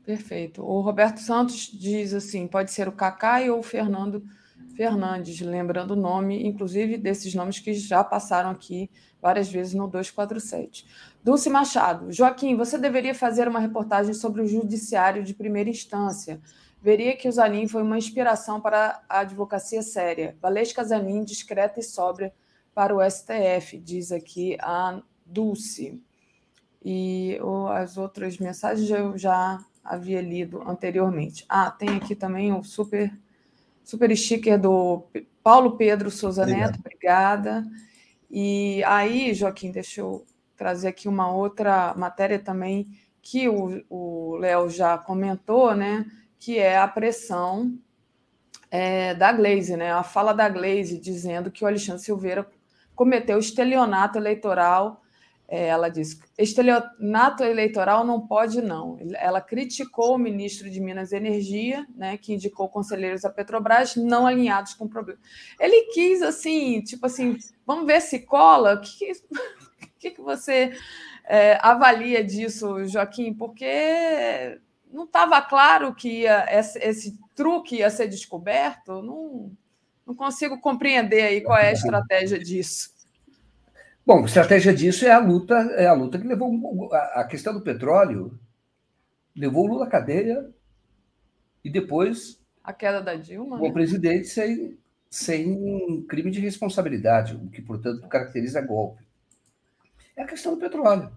Perfeito. 0.07 0.63
O 0.63 0.81
Roberto 0.81 1.19
Santos 1.19 1.71
diz 1.71 2.15
assim: 2.15 2.47
pode 2.47 2.73
ser 2.73 2.89
o 2.89 2.93
Kaká 2.93 3.41
ou 3.53 3.59
o 3.59 3.63
Fernando 3.63 4.25
Fernandes, 4.77 5.41
lembrando 5.41 5.93
o 5.93 5.97
nome, 5.97 6.45
inclusive, 6.47 6.97
desses 6.97 7.35
nomes 7.35 7.59
que 7.61 7.75
já 7.75 8.03
passaram 8.03 8.51
aqui 8.51 8.91
várias 9.23 9.51
vezes 9.51 9.75
no 9.75 9.87
247. 9.87 10.87
Dulce 11.23 11.49
Machado, 11.49 12.13
Joaquim, 12.13 12.57
você 12.57 12.77
deveria 12.77 13.15
fazer 13.15 13.49
uma 13.49 13.61
reportagem 13.61 14.13
sobre 14.13 14.43
o 14.43 14.47
judiciário 14.47 15.23
de 15.23 15.33
primeira 15.33 15.71
instância. 15.71 16.41
Veria 16.83 17.17
que 17.17 17.29
o 17.29 17.33
Zanin 17.33 17.67
foi 17.67 17.83
uma 17.83 17.97
inspiração 17.97 18.61
para 18.61 19.03
a 19.09 19.21
advocacia 19.21 19.83
séria. 19.83 20.37
Valesca 20.43 20.85
Zanin, 20.85 21.25
discreta 21.25 21.81
e 21.81 21.83
sóbria 21.83 22.35
para 22.75 22.95
o 22.95 23.01
STF, 23.01 23.79
diz 23.79 24.13
aqui 24.13 24.59
a 24.61 25.01
Dulce. 25.25 26.03
E 26.85 27.39
as 27.73 27.97
outras 27.97 28.37
mensagens 28.37 28.91
eu 28.91 29.17
já 29.17 29.65
havia 29.83 30.21
lido 30.21 30.61
anteriormente. 30.69 31.47
Ah, 31.49 31.71
tem 31.71 31.97
aqui 31.97 32.15
também 32.15 32.53
o 32.53 32.63
super 32.63 33.11
super 33.85 34.17
sticker 34.17 34.59
do 34.59 35.05
Paulo 35.43 35.77
Pedro 35.77 36.11
Souza 36.11 36.43
Obrigado. 36.43 36.71
Neto, 36.71 36.81
obrigada. 36.81 37.65
E 38.31 38.83
aí, 38.85 39.33
Joaquim, 39.35 39.71
deixa 39.71 40.01
eu 40.01 40.25
trazer 40.57 40.89
aqui 40.89 41.07
uma 41.07 41.31
outra 41.31 41.95
matéria 41.95 42.39
também 42.39 42.89
que 43.23 43.49
o 43.49 44.37
Léo 44.37 44.69
já 44.69 44.99
comentou, 44.99 45.75
né? 45.75 46.05
Que 46.39 46.59
é 46.59 46.77
a 46.77 46.89
pressão 46.89 47.79
é, 48.71 49.15
da 49.15 49.33
Glaze, 49.33 49.77
né? 49.77 49.93
A 49.93 50.03
fala 50.03 50.33
da 50.33 50.49
Glaze 50.49 50.99
dizendo 50.99 51.51
que 51.51 51.63
o 51.63 51.67
Alexandre 51.67 52.03
Silveira 52.03 52.47
cometeu 52.95 53.39
estelionato 53.39 54.19
eleitoral 54.19 55.01
é, 55.01 55.04
ela 55.57 55.89
disse: 55.89 56.21
estelionato 56.39 57.45
eleitoral 57.45 58.05
não 58.05 58.27
pode, 58.27 58.61
não. 58.61 58.99
Ela 59.15 59.41
criticou 59.41 60.15
o 60.15 60.19
ministro 60.19 60.71
de 60.71 60.81
Minas 60.81 61.13
e 61.13 61.17
Energia, 61.17 61.87
né, 61.95 62.17
que 62.17 62.33
indicou 62.33 62.69
conselheiros 62.69 63.23
da 63.23 63.31
Petrobras 63.31 63.95
não 63.95 64.27
alinhados 64.27 64.75
com 64.75 64.87
o 64.87 64.89
problema. 64.89 65.21
Ele 65.61 65.93
quis, 65.93 66.23
assim, 66.23 66.81
tipo 66.83 67.07
assim, 67.07 67.37
vamos 67.67 67.87
ver 67.87 68.01
se 68.01 68.21
cola. 68.21 68.75
O 68.75 68.81
que, 68.81 69.13
que, 69.99 70.11
que 70.13 70.21
você 70.23 70.73
é, 71.25 71.59
avalia 71.61 72.25
disso, 72.25 72.87
Joaquim? 72.87 73.35
Porque 73.35 74.59
não 74.91 75.05
estava 75.05 75.43
claro 75.43 75.95
que 75.95 76.21
ia, 76.21 76.47
esse, 76.51 76.79
esse, 76.79 77.19
truque 77.35 77.77
ia 77.77 77.91
ser 77.91 78.09
descoberto. 78.09 79.03
Não, 79.03 79.51
não 80.07 80.15
consigo 80.15 80.61
compreender 80.61 81.23
aí 81.23 81.41
qual 81.41 81.59
é 81.59 81.69
a 81.69 81.73
estratégia 81.73 82.39
disso. 82.39 82.94
Bom, 84.07 84.23
a 84.23 84.27
estratégia 84.27 84.75
disso 84.75 85.07
é 85.07 85.11
a 85.11 85.19
luta, 85.19 85.55
é 85.77 85.87
a 85.87 85.95
luta 85.95 86.19
que 86.19 86.27
levou 86.27 86.93
a 86.93 87.25
questão 87.25 87.55
do 87.55 87.63
petróleo 87.63 88.39
levou 89.37 89.65
o 89.65 89.69
Lula 89.69 89.87
à 89.87 89.91
cadeia 89.91 90.49
e 91.65 91.71
depois 91.71 92.41
a 92.63 92.73
queda 92.73 93.01
da 93.03 93.15
Dilma, 93.15 93.59
o 93.59 93.63
né? 93.63 93.73
presidente 93.73 94.29
sem, 94.29 94.79
sem 95.11 96.03
crime 96.09 96.31
de 96.31 96.41
responsabilidade, 96.41 97.35
o 97.35 97.49
que 97.49 97.61
portanto 97.61 98.07
caracteriza 98.09 98.61
golpe. 98.61 99.03
É 100.17 100.23
a 100.23 100.27
questão 100.27 100.55
do 100.55 100.61
petróleo. 100.61 101.11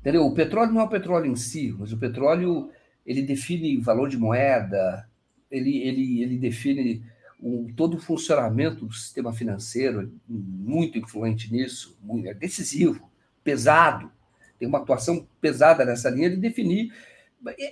Entendeu? 0.00 0.24
O 0.24 0.34
petróleo 0.34 0.72
não 0.72 0.80
é 0.80 0.84
o 0.84 0.88
petróleo 0.88 1.26
em 1.26 1.36
si, 1.36 1.74
mas 1.78 1.92
o 1.92 1.98
petróleo 1.98 2.70
ele 3.04 3.22
define 3.22 3.80
valor 3.80 4.08
de 4.08 4.16
moeda, 4.16 5.08
ele, 5.50 5.78
ele, 5.82 6.22
ele 6.22 6.38
define 6.38 7.04
o, 7.40 7.68
todo 7.76 7.96
o 7.96 8.00
funcionamento 8.00 8.86
do 8.86 8.94
sistema 8.94 9.32
financeiro, 9.32 10.12
muito 10.28 10.98
influente 10.98 11.52
nisso, 11.52 11.98
muito, 12.02 12.28
é 12.28 12.34
decisivo, 12.34 13.10
pesado, 13.44 14.10
tem 14.58 14.66
uma 14.66 14.78
atuação 14.78 15.26
pesada 15.40 15.84
nessa 15.84 16.10
linha 16.10 16.30
de 16.30 16.36
definir. 16.36 16.92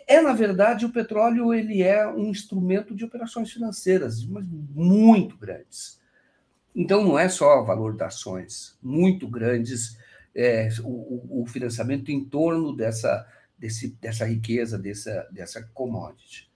É, 0.07 0.21
na 0.21 0.33
verdade, 0.33 0.85
o 0.85 0.93
petróleo 0.93 1.53
ele 1.53 1.83
é 1.83 2.07
um 2.07 2.29
instrumento 2.29 2.95
de 2.95 3.05
operações 3.05 3.51
financeiras, 3.51 4.25
mas 4.25 4.45
muito 4.47 5.37
grandes. 5.37 5.99
Então, 6.75 7.03
não 7.03 7.19
é 7.19 7.29
só 7.29 7.63
valor 7.63 7.97
das 7.97 8.15
ações, 8.15 8.77
muito 8.83 9.29
grandes, 9.29 9.97
é, 10.35 10.69
o, 10.83 11.43
o, 11.43 11.47
financiamento 11.47 12.11
em 12.11 12.25
torno 12.25 12.77
dessa, 12.77 13.27
desse, 13.57 13.97
dessa 14.01 14.25
riqueza, 14.27 14.77
dessa, 14.77 15.29
dessa 15.31 15.63
commodity. 15.73 16.51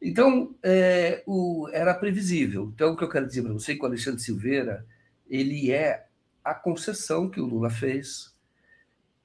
Então, 0.00 0.54
é, 0.62 1.22
o, 1.26 1.68
era 1.72 1.94
previsível. 1.94 2.70
Então, 2.74 2.92
o 2.92 2.96
que 2.96 3.04
eu 3.04 3.08
quero 3.08 3.26
dizer 3.26 3.42
para 3.42 3.52
você 3.52 3.72
é 3.72 3.74
que 3.74 3.82
o 3.82 3.86
Alexandre 3.86 4.20
Silveira 4.20 4.86
ele 5.28 5.72
é 5.72 6.06
a 6.44 6.54
concessão 6.54 7.28
que 7.28 7.40
o 7.40 7.46
Lula 7.46 7.70
fez 7.70 8.34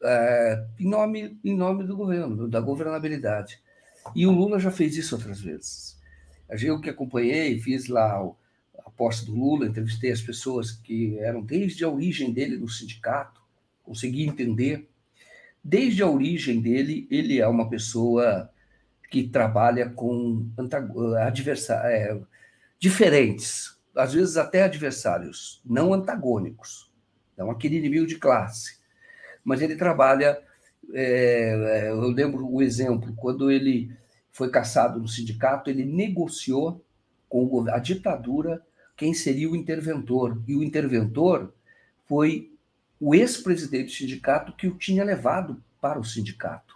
é, 0.04 0.66
em, 0.80 0.90
nome, 0.90 1.38
em 1.44 1.56
nome 1.56 1.84
do 1.84 1.96
governo, 1.96 2.48
da 2.48 2.60
governabilidade. 2.60 3.60
E 4.16 4.26
o 4.26 4.32
Lula 4.32 4.60
já 4.60 4.72
fez 4.72 4.98
isso 4.98 5.16
outras 5.16 5.40
vezes. 5.40 6.00
Eu 6.50 6.82
que 6.82 6.90
acompanhei, 6.90 7.60
fiz 7.60 7.88
lá 7.88 8.20
a 8.80 8.90
posse 8.90 9.26
do 9.26 9.34
Lula, 9.34 9.68
entrevistei 9.68 10.12
as 10.12 10.22
pessoas 10.22 10.72
que 10.72 11.18
eram 11.20 11.42
desde 11.42 11.84
a 11.86 11.90
origem 11.90 12.34
dele 12.34 12.58
no 12.58 12.68
sindicato, 12.68 13.42
consegui 13.84 14.24
entender. 14.24 14.90
Desde 15.64 16.02
a 16.02 16.10
origem 16.10 16.60
dele, 16.60 17.08
ele 17.10 17.40
é 17.40 17.48
uma 17.48 17.70
pessoa 17.70 18.51
que 19.12 19.28
trabalha 19.28 19.90
com 19.90 20.50
é, 21.84 22.18
diferentes, 22.80 23.78
às 23.94 24.14
vezes 24.14 24.38
até 24.38 24.64
adversários, 24.64 25.62
não 25.66 25.94
antagônicos, 25.94 26.90
não 27.38 27.52
aquele 27.52 27.76
inimigo 27.76 28.08
de 28.08 28.18
classe. 28.18 28.80
Mas 29.44 29.62
ele 29.62 29.76
trabalha. 29.76 30.42
É 30.94 31.90
eu 31.90 32.08
lembro 32.08 32.48
o 32.48 32.62
exemplo, 32.62 33.14
quando 33.16 33.52
ele 33.52 33.94
foi 34.32 34.50
caçado 34.50 35.00
no 35.00 35.08
sindicato, 35.08 35.70
ele 35.70 35.86
negociou 35.86 36.84
com 37.28 37.66
a 37.70 37.80
ditadura 37.80 38.62
quem 38.96 39.14
seria 39.14 39.50
o 39.50 39.56
interventor. 39.56 40.42
E 40.48 40.56
o 40.56 40.64
interventor 40.64 41.54
foi 42.08 42.52
o 43.00 43.14
ex-presidente 43.14 43.88
do 43.88 43.92
sindicato 43.92 44.54
que 44.54 44.68
o 44.68 44.78
tinha 44.78 45.04
levado 45.04 45.62
para 45.82 46.00
o 46.00 46.04
sindicato. 46.04 46.76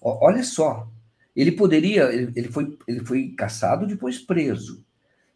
Olha 0.00 0.42
só, 0.42 0.88
ele 1.34 1.52
poderia, 1.52 2.12
ele 2.12 2.48
foi, 2.48 2.78
ele 2.86 3.04
foi 3.04 3.28
caçado, 3.30 3.86
depois 3.86 4.18
preso. 4.18 4.84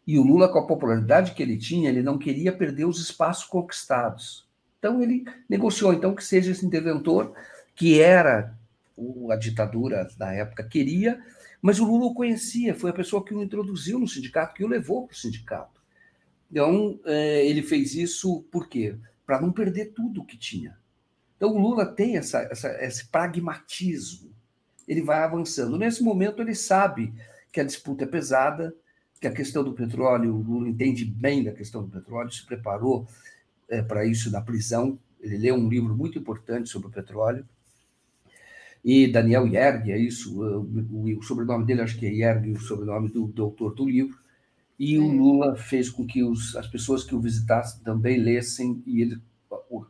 E 0.07 0.17
o 0.17 0.23
Lula, 0.23 0.47
com 0.47 0.59
a 0.59 0.65
popularidade 0.65 1.33
que 1.33 1.43
ele 1.43 1.57
tinha, 1.57 1.89
ele 1.89 2.01
não 2.01 2.17
queria 2.17 2.51
perder 2.51 2.85
os 2.85 2.99
espaços 2.99 3.45
conquistados. 3.45 4.47
Então 4.79 5.03
ele 5.03 5.25
negociou 5.47 5.93
então 5.93 6.15
que 6.15 6.23
seja 6.23 6.51
esse 6.51 6.65
interventor 6.65 7.33
que 7.75 7.99
era 7.99 8.57
a 9.29 9.35
ditadura 9.35 10.09
da 10.17 10.33
época 10.33 10.63
queria, 10.63 11.21
mas 11.61 11.79
o 11.79 11.85
Lula 11.85 12.05
o 12.05 12.13
conhecia, 12.13 12.73
foi 12.73 12.89
a 12.89 12.93
pessoa 12.93 13.23
que 13.23 13.33
o 13.33 13.43
introduziu 13.43 13.99
no 13.99 14.07
sindicato, 14.07 14.53
que 14.53 14.63
o 14.63 14.67
levou 14.67 15.05
para 15.05 15.13
o 15.13 15.17
sindicato. 15.17 15.81
Então 16.49 16.99
é, 17.05 17.45
ele 17.45 17.61
fez 17.61 17.93
isso 17.93 18.41
por 18.51 18.67
quê? 18.67 18.95
Para 19.25 19.41
não 19.41 19.51
perder 19.51 19.93
tudo 19.93 20.21
o 20.21 20.25
que 20.25 20.37
tinha. 20.37 20.77
Então 21.35 21.51
o 21.51 21.59
Lula 21.59 21.85
tem 21.85 22.17
essa, 22.17 22.39
essa, 22.51 22.69
esse 22.83 23.07
pragmatismo 23.07 24.29
ele 24.89 25.03
vai 25.03 25.19
avançando. 25.19 25.77
Nesse 25.77 26.03
momento, 26.03 26.41
ele 26.41 26.55
sabe 26.55 27.13
que 27.51 27.61
a 27.61 27.63
disputa 27.63 28.05
é 28.05 28.07
pesada, 28.07 28.73
que 29.21 29.27
a 29.27 29.31
questão 29.31 29.63
do 29.63 29.73
petróleo, 29.73 30.33
o 30.33 30.41
Lula 30.41 30.67
entende 30.67 31.05
bem 31.05 31.43
da 31.43 31.51
questão 31.51 31.83
do 31.83 31.89
petróleo, 31.89 32.31
se 32.31 32.43
preparou 32.43 33.07
é, 33.69 33.83
para 33.83 34.03
isso 34.03 34.31
na 34.31 34.41
prisão. 34.41 34.97
Ele 35.21 35.37
leu 35.37 35.55
um 35.55 35.69
livro 35.69 35.95
muito 35.95 36.17
importante 36.17 36.69
sobre 36.69 36.87
o 36.87 36.91
petróleo. 36.91 37.45
E 38.83 39.07
Daniel 39.11 39.45
Yerg, 39.45 39.91
é 39.91 39.97
isso, 39.97 40.41
o, 40.41 41.19
o 41.19 41.21
sobrenome 41.21 41.65
dele 41.65 41.81
acho 41.81 41.99
que 41.99 42.07
é 42.07 42.11
Yerg, 42.11 42.51
o 42.51 42.59
sobrenome 42.59 43.09
do, 43.09 43.27
do 43.27 43.43
autor 43.43 43.75
do 43.75 43.87
livro. 43.87 44.17
E 44.79 44.97
o 44.97 45.07
Lula 45.07 45.55
fez 45.55 45.89
com 45.89 46.07
que 46.07 46.23
os, 46.23 46.55
as 46.55 46.65
pessoas 46.65 47.03
que 47.03 47.13
o 47.13 47.19
visitassem 47.19 47.83
também 47.83 48.17
lessem, 48.17 48.81
e 48.87 49.01
ele, 49.01 49.21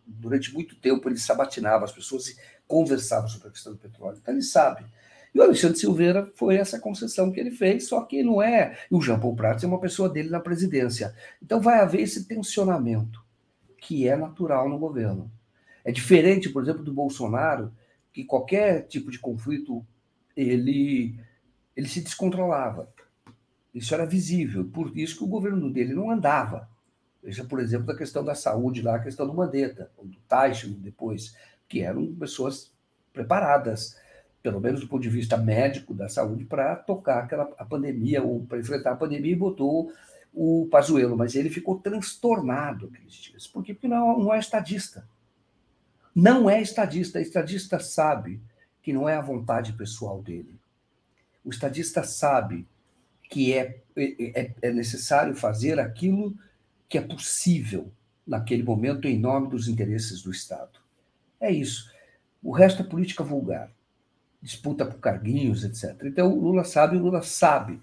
durante 0.06 0.52
muito 0.52 0.76
tempo, 0.76 1.08
ele 1.08 1.20
sabatinava 1.20 1.86
as 1.86 1.92
pessoas 1.92 2.36
conversava 2.70 3.28
sobre 3.28 3.48
a 3.48 3.52
questão 3.52 3.74
do 3.74 3.80
petróleo. 3.80 4.20
Então 4.22 4.32
ele 4.32 4.44
sabe. 4.44 4.86
E 5.34 5.40
o 5.40 5.44
Alexandre 5.44 5.78
Silveira 5.78 6.32
foi 6.36 6.56
essa 6.56 6.80
concessão 6.80 7.32
que 7.32 7.40
ele 7.40 7.52
fez, 7.52 7.88
só 7.88 8.02
que 8.04 8.24
não 8.24 8.42
é. 8.42 8.78
E 8.90 8.96
o 8.96 9.02
Jean 9.02 9.20
Paul 9.20 9.36
Prats 9.36 9.64
é 9.64 9.68
uma 9.68 9.82
pessoa 9.82 10.08
dele 10.08 10.30
na 10.30 10.40
presidência. 10.40 11.16
Então 11.42 11.60
vai 11.60 11.80
haver 11.80 12.02
esse 12.02 12.26
tensionamento 12.26 13.26
que 13.78 14.08
é 14.08 14.16
natural 14.16 14.70
no 14.70 14.78
governo. 14.78 15.32
É 15.84 15.92
diferente, 15.92 16.50
por 16.50 16.62
exemplo, 16.62 16.84
do 16.84 16.94
Bolsonaro, 16.94 17.74
que 18.14 18.24
qualquer 18.24 18.84
tipo 18.84 19.10
de 19.10 19.18
conflito 19.18 19.84
ele, 20.38 21.20
ele 21.76 21.88
se 21.88 22.02
descontrolava. 22.02 22.92
Isso 23.74 23.94
era 23.96 24.06
visível, 24.06 24.66
por 24.66 24.96
isso 24.96 25.18
que 25.18 25.24
o 25.24 25.28
governo 25.28 25.72
dele 25.72 25.94
não 25.94 26.12
andava. 26.12 26.70
Veja, 27.24 27.44
por 27.44 27.60
exemplo, 27.60 27.88
da 27.88 27.96
questão 27.96 28.24
da 28.24 28.36
saúde 28.36 28.82
lá, 28.82 28.96
a 28.96 29.04
questão 29.04 29.26
do 29.26 29.34
Mandetta, 29.34 29.92
do 30.02 30.18
Teichmann 30.28 30.80
depois, 30.80 31.36
que 31.70 31.82
eram 31.82 32.14
pessoas 32.16 32.74
preparadas, 33.14 33.96
pelo 34.42 34.60
menos 34.60 34.82
do 34.82 34.88
ponto 34.88 35.02
de 35.02 35.10
vista 35.10 35.38
médico 35.38 35.94
da 35.94 36.10
saúde, 36.10 36.44
para 36.44 36.76
tocar 36.76 37.24
aquela 37.24 37.44
a 37.58 37.64
pandemia, 37.64 38.24
ou 38.24 38.46
para 38.46 38.60
enfrentar 38.60 38.92
a 38.92 38.96
pandemia, 38.96 39.32
e 39.32 39.36
botou 39.36 39.94
o 40.34 40.68
Pazuello, 40.72 41.16
mas 41.16 41.36
ele 41.36 41.50
ficou 41.50 41.80
transtornado 41.80 42.88
aqueles 42.88 43.14
dias. 43.14 43.48
Por 43.48 43.64
quê? 43.64 43.74
Porque 43.74 43.88
não, 43.88 44.20
não 44.20 44.34
é 44.34 44.40
estadista. 44.40 45.08
Não 46.14 46.50
é 46.50 46.62
estadista. 46.62 47.20
O 47.20 47.22
estadista 47.22 47.80
sabe 47.80 48.42
que 48.82 48.92
não 48.92 49.08
é 49.08 49.16
a 49.16 49.22
vontade 49.22 49.74
pessoal 49.74 50.22
dele. 50.22 50.60
O 51.44 51.50
estadista 51.50 52.04
sabe 52.04 52.68
que 53.30 53.54
é, 53.54 53.82
é, 53.96 54.52
é 54.62 54.72
necessário 54.72 55.36
fazer 55.36 55.80
aquilo 55.80 56.36
que 56.88 56.98
é 56.98 57.02
possível 57.02 57.92
naquele 58.26 58.64
momento 58.64 59.08
em 59.08 59.20
nome 59.20 59.50
dos 59.50 59.68
interesses 59.68 60.22
do 60.22 60.32
Estado. 60.32 60.80
É 61.40 61.52
isso. 61.52 61.90
O 62.42 62.52
resto 62.52 62.82
é 62.82 62.86
política 62.86 63.24
vulgar. 63.24 63.72
Disputa 64.42 64.86
por 64.86 65.00
carguinhos, 65.00 65.64
etc. 65.64 66.02
Então, 66.04 66.32
o 66.32 66.40
Lula 66.40 66.64
sabe, 66.64 66.96
o 66.96 67.02
Lula 67.02 67.22
sabe 67.22 67.82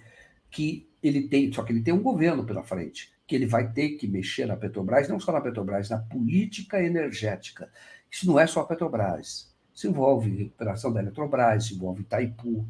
que 0.50 0.88
ele 1.02 1.28
tem, 1.28 1.52
só 1.52 1.62
que 1.62 1.72
ele 1.72 1.82
tem 1.82 1.92
um 1.92 2.02
governo 2.02 2.44
pela 2.44 2.62
frente, 2.62 3.12
que 3.26 3.34
ele 3.34 3.46
vai 3.46 3.70
ter 3.72 3.90
que 3.90 4.08
mexer 4.08 4.46
na 4.46 4.56
Petrobras, 4.56 5.08
não 5.08 5.20
só 5.20 5.32
na 5.32 5.40
Petrobras, 5.40 5.90
na 5.90 5.98
política 5.98 6.82
energética. 6.82 7.70
Isso 8.10 8.26
não 8.26 8.40
é 8.40 8.46
só 8.46 8.60
a 8.60 8.66
Petrobras. 8.66 9.54
Isso 9.74 9.86
envolve 9.86 10.30
recuperação 10.30 10.90
da 10.90 11.02
Eletrobras, 11.02 11.70
envolve 11.70 12.00
Itaipu, 12.00 12.66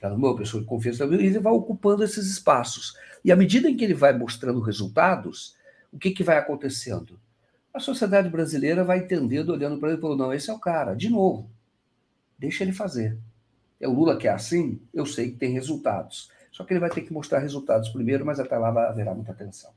tá 0.00 0.10
no 0.10 0.18
meu 0.18 0.34
pessoa 0.34 0.60
de 0.60 0.68
confiança, 0.68 1.04
e 1.04 1.14
ele 1.14 1.38
vai 1.38 1.52
ocupando 1.52 2.02
esses 2.02 2.26
espaços. 2.26 2.98
E 3.24 3.30
à 3.30 3.36
medida 3.36 3.70
em 3.70 3.76
que 3.76 3.84
ele 3.84 3.94
vai 3.94 4.12
mostrando 4.12 4.60
resultados, 4.60 5.56
o 5.92 5.98
que, 5.98 6.10
que 6.10 6.24
vai 6.24 6.36
acontecendo? 6.36 7.20
A 7.74 7.80
sociedade 7.80 8.28
brasileira 8.28 8.84
vai 8.84 8.98
entendendo, 8.98 9.50
olhando 9.50 9.80
para 9.80 9.88
ele 9.88 9.98
e 9.98 10.00
falando: 10.00 10.20
não, 10.20 10.32
esse 10.32 10.48
é 10.48 10.54
o 10.54 10.60
cara, 10.60 10.94
de 10.94 11.10
novo, 11.10 11.50
deixa 12.38 12.62
ele 12.62 12.72
fazer. 12.72 13.18
É 13.80 13.88
o 13.88 13.92
Lula 13.92 14.16
que 14.16 14.28
é 14.28 14.30
assim, 14.30 14.80
eu 14.94 15.04
sei 15.04 15.32
que 15.32 15.36
tem 15.36 15.52
resultados. 15.52 16.30
Só 16.52 16.62
que 16.62 16.72
ele 16.72 16.78
vai 16.78 16.88
ter 16.88 17.00
que 17.00 17.12
mostrar 17.12 17.40
resultados 17.40 17.88
primeiro, 17.88 18.24
mas 18.24 18.38
até 18.38 18.56
lá 18.56 18.68
haverá 18.88 19.12
muita 19.12 19.32
atenção. 19.32 19.72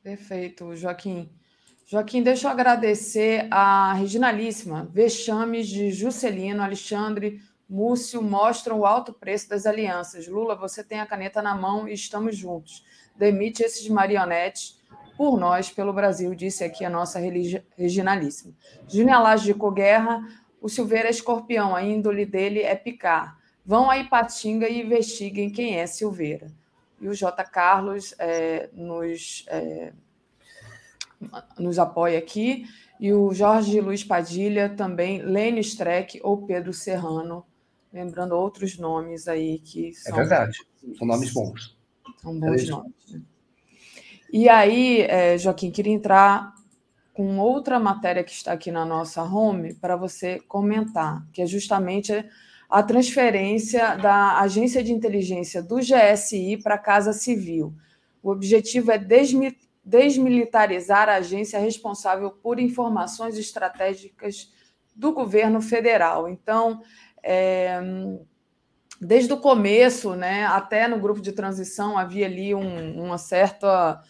Perfeito, 0.00 0.76
Joaquim. 0.76 1.28
Joaquim, 1.84 2.22
deixa 2.22 2.46
eu 2.46 2.52
agradecer 2.52 3.48
a 3.50 3.92
Reginalíssima. 3.94 4.88
Vexames 4.92 5.66
de 5.66 5.90
Juscelino, 5.90 6.62
Alexandre, 6.62 7.42
Múcio 7.68 8.22
mostram 8.22 8.78
o 8.78 8.86
alto 8.86 9.12
preço 9.12 9.48
das 9.48 9.66
alianças. 9.66 10.28
Lula, 10.28 10.54
você 10.54 10.84
tem 10.84 11.00
a 11.00 11.06
caneta 11.06 11.42
na 11.42 11.56
mão 11.56 11.88
e 11.88 11.94
estamos 11.94 12.36
juntos. 12.36 12.84
Demite 13.16 13.64
esses 13.64 13.88
marionetes 13.88 14.80
por 15.16 15.38
nós, 15.38 15.70
pelo 15.70 15.92
Brasil, 15.92 16.34
disse 16.34 16.62
aqui 16.62 16.84
a 16.84 16.90
nossa 16.90 17.18
Reginalíssima. 17.76 18.54
Júnior 18.88 19.36
de 19.38 19.54
Coguerra, 19.54 20.22
o 20.60 20.68
Silveira 20.68 21.08
é 21.08 21.10
escorpião, 21.10 21.74
a 21.74 21.82
índole 21.82 22.26
dele 22.26 22.62
é 22.62 22.74
picar. 22.74 23.38
Vão 23.64 23.90
a 23.90 23.98
Ipatinga 23.98 24.68
e 24.68 24.82
investiguem 24.82 25.50
quem 25.50 25.78
é 25.78 25.86
Silveira. 25.86 26.48
E 27.00 27.08
o 27.08 27.14
J. 27.14 27.44
Carlos 27.44 28.14
é, 28.18 28.68
nos, 28.72 29.44
é, 29.48 29.92
nos 31.58 31.78
apoia 31.78 32.18
aqui. 32.18 32.66
E 32.98 33.12
o 33.12 33.32
Jorge 33.34 33.80
Luiz 33.80 34.02
Padilha 34.02 34.68
também, 34.68 35.20
Lênio 35.20 35.60
Streck 35.60 36.20
ou 36.22 36.46
Pedro 36.46 36.72
Serrano, 36.72 37.44
lembrando 37.92 38.32
outros 38.32 38.78
nomes 38.78 39.28
aí 39.28 39.58
que 39.58 39.88
é 39.88 39.92
são. 39.92 40.14
É 40.14 40.20
verdade, 40.20 40.58
são 40.96 41.06
nomes 41.06 41.32
bons. 41.32 41.76
São 42.22 42.38
bons 42.38 42.62
é 42.62 42.70
nomes. 42.70 42.92
Né? 43.10 43.20
E 44.38 44.50
aí, 44.50 45.00
é, 45.00 45.38
Joaquim, 45.38 45.70
queria 45.70 45.94
entrar 45.94 46.52
com 47.14 47.38
outra 47.38 47.80
matéria 47.80 48.22
que 48.22 48.32
está 48.32 48.52
aqui 48.52 48.70
na 48.70 48.84
nossa 48.84 49.22
home 49.22 49.72
para 49.72 49.96
você 49.96 50.40
comentar, 50.40 51.26
que 51.32 51.40
é 51.40 51.46
justamente 51.46 52.12
a 52.68 52.82
transferência 52.82 53.96
da 53.96 54.38
agência 54.40 54.84
de 54.84 54.92
inteligência 54.92 55.62
do 55.62 55.76
GSI 55.76 56.58
para 56.62 56.74
a 56.74 56.78
Casa 56.78 57.14
Civil. 57.14 57.72
O 58.22 58.30
objetivo 58.30 58.92
é 58.92 59.00
desmilitarizar 59.82 61.08
a 61.08 61.14
agência 61.14 61.58
responsável 61.58 62.30
por 62.30 62.60
informações 62.60 63.38
estratégicas 63.38 64.52
do 64.94 65.14
governo 65.14 65.62
federal. 65.62 66.28
Então, 66.28 66.82
é, 67.22 67.80
desde 69.00 69.32
o 69.32 69.38
começo, 69.38 70.14
né, 70.14 70.44
até 70.44 70.86
no 70.86 71.00
grupo 71.00 71.22
de 71.22 71.32
transição, 71.32 71.96
havia 71.96 72.26
ali 72.26 72.54
um, 72.54 73.02
uma 73.02 73.16
certa 73.16 74.02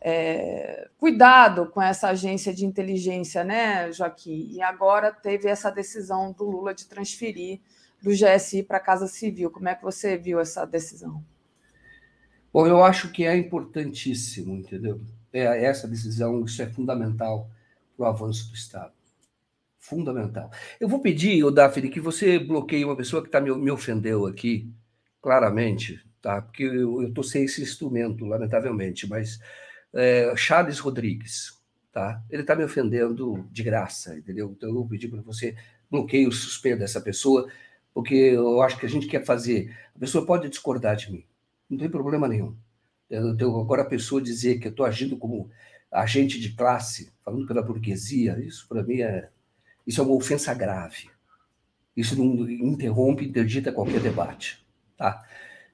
é, 0.00 0.88
cuidado 0.96 1.66
com 1.66 1.82
essa 1.82 2.08
agência 2.08 2.54
de 2.54 2.64
inteligência, 2.64 3.44
né, 3.44 3.92
Joaquim? 3.92 4.48
E 4.50 4.62
agora 4.62 5.12
teve 5.12 5.48
essa 5.48 5.70
decisão 5.70 6.32
do 6.32 6.44
Lula 6.44 6.74
de 6.74 6.86
transferir 6.86 7.60
do 8.02 8.10
GSI 8.10 8.62
para 8.62 8.78
a 8.78 8.80
Casa 8.80 9.06
Civil. 9.06 9.50
Como 9.50 9.68
é 9.68 9.74
que 9.74 9.82
você 9.82 10.16
viu 10.16 10.40
essa 10.40 10.64
decisão? 10.64 11.22
Bom, 12.52 12.66
eu 12.66 12.82
acho 12.82 13.12
que 13.12 13.24
é 13.24 13.36
importantíssimo, 13.36 14.54
entendeu? 14.54 15.00
É, 15.32 15.64
essa 15.64 15.86
decisão, 15.86 16.44
isso 16.44 16.60
é 16.62 16.66
fundamental 16.66 17.48
para 17.96 18.04
o 18.04 18.08
avanço 18.08 18.48
do 18.48 18.54
Estado. 18.54 18.92
Fundamental. 19.78 20.50
Eu 20.80 20.88
vou 20.88 21.00
pedir, 21.00 21.44
o 21.44 21.50
Daphne, 21.50 21.88
que 21.88 22.00
você 22.00 22.38
bloqueie 22.38 22.84
uma 22.84 22.96
pessoa 22.96 23.22
que 23.22 23.28
tá, 23.28 23.40
me, 23.40 23.54
me 23.56 23.70
ofendeu 23.70 24.26
aqui, 24.26 24.68
claramente, 25.22 26.04
tá? 26.20 26.42
Porque 26.42 26.64
eu 26.64 27.02
estou 27.08 27.22
sem 27.22 27.44
esse 27.44 27.62
instrumento, 27.62 28.24
lamentavelmente, 28.24 29.08
mas 29.08 29.38
é, 29.94 30.32
Charles 30.36 30.78
Rodrigues, 30.78 31.58
tá? 31.92 32.22
Ele 32.30 32.42
está 32.42 32.54
me 32.54 32.64
ofendendo 32.64 33.48
de 33.50 33.62
graça, 33.62 34.16
entendeu? 34.16 34.54
Então 34.56 34.68
eu 34.68 34.74
vou 34.74 34.88
pedir 34.88 35.08
para 35.08 35.20
você 35.22 35.56
bloqueie 35.90 36.26
o 36.26 36.32
suspenda 36.32 36.84
essa 36.84 37.00
pessoa 37.00 37.48
porque 37.92 38.14
eu 38.14 38.62
acho 38.62 38.78
que 38.78 38.86
a 38.86 38.88
gente 38.88 39.06
quer 39.06 39.24
fazer. 39.24 39.76
A 39.94 39.98
pessoa 39.98 40.24
pode 40.24 40.48
discordar 40.48 40.96
de 40.96 41.10
mim, 41.10 41.24
não 41.68 41.78
tem 41.78 41.88
problema 41.88 42.28
nenhum. 42.28 42.56
Eu, 43.08 43.60
agora 43.60 43.82
a 43.82 43.86
pessoa 43.86 44.22
dizer 44.22 44.60
que 44.60 44.68
eu 44.68 44.70
estou 44.70 44.86
agindo 44.86 45.16
como 45.16 45.50
agente 45.90 46.38
de 46.38 46.52
classe, 46.52 47.12
falando 47.24 47.46
pela 47.46 47.62
burguesia, 47.62 48.38
isso 48.38 48.68
para 48.68 48.82
mim 48.82 49.00
é 49.00 49.28
isso 49.86 50.00
é 50.00 50.04
uma 50.04 50.14
ofensa 50.14 50.54
grave. 50.54 51.10
Isso 51.96 52.16
não 52.16 52.48
interrompe, 52.48 53.24
interdita 53.24 53.72
qualquer 53.72 54.00
debate, 54.00 54.64
tá? 54.96 55.24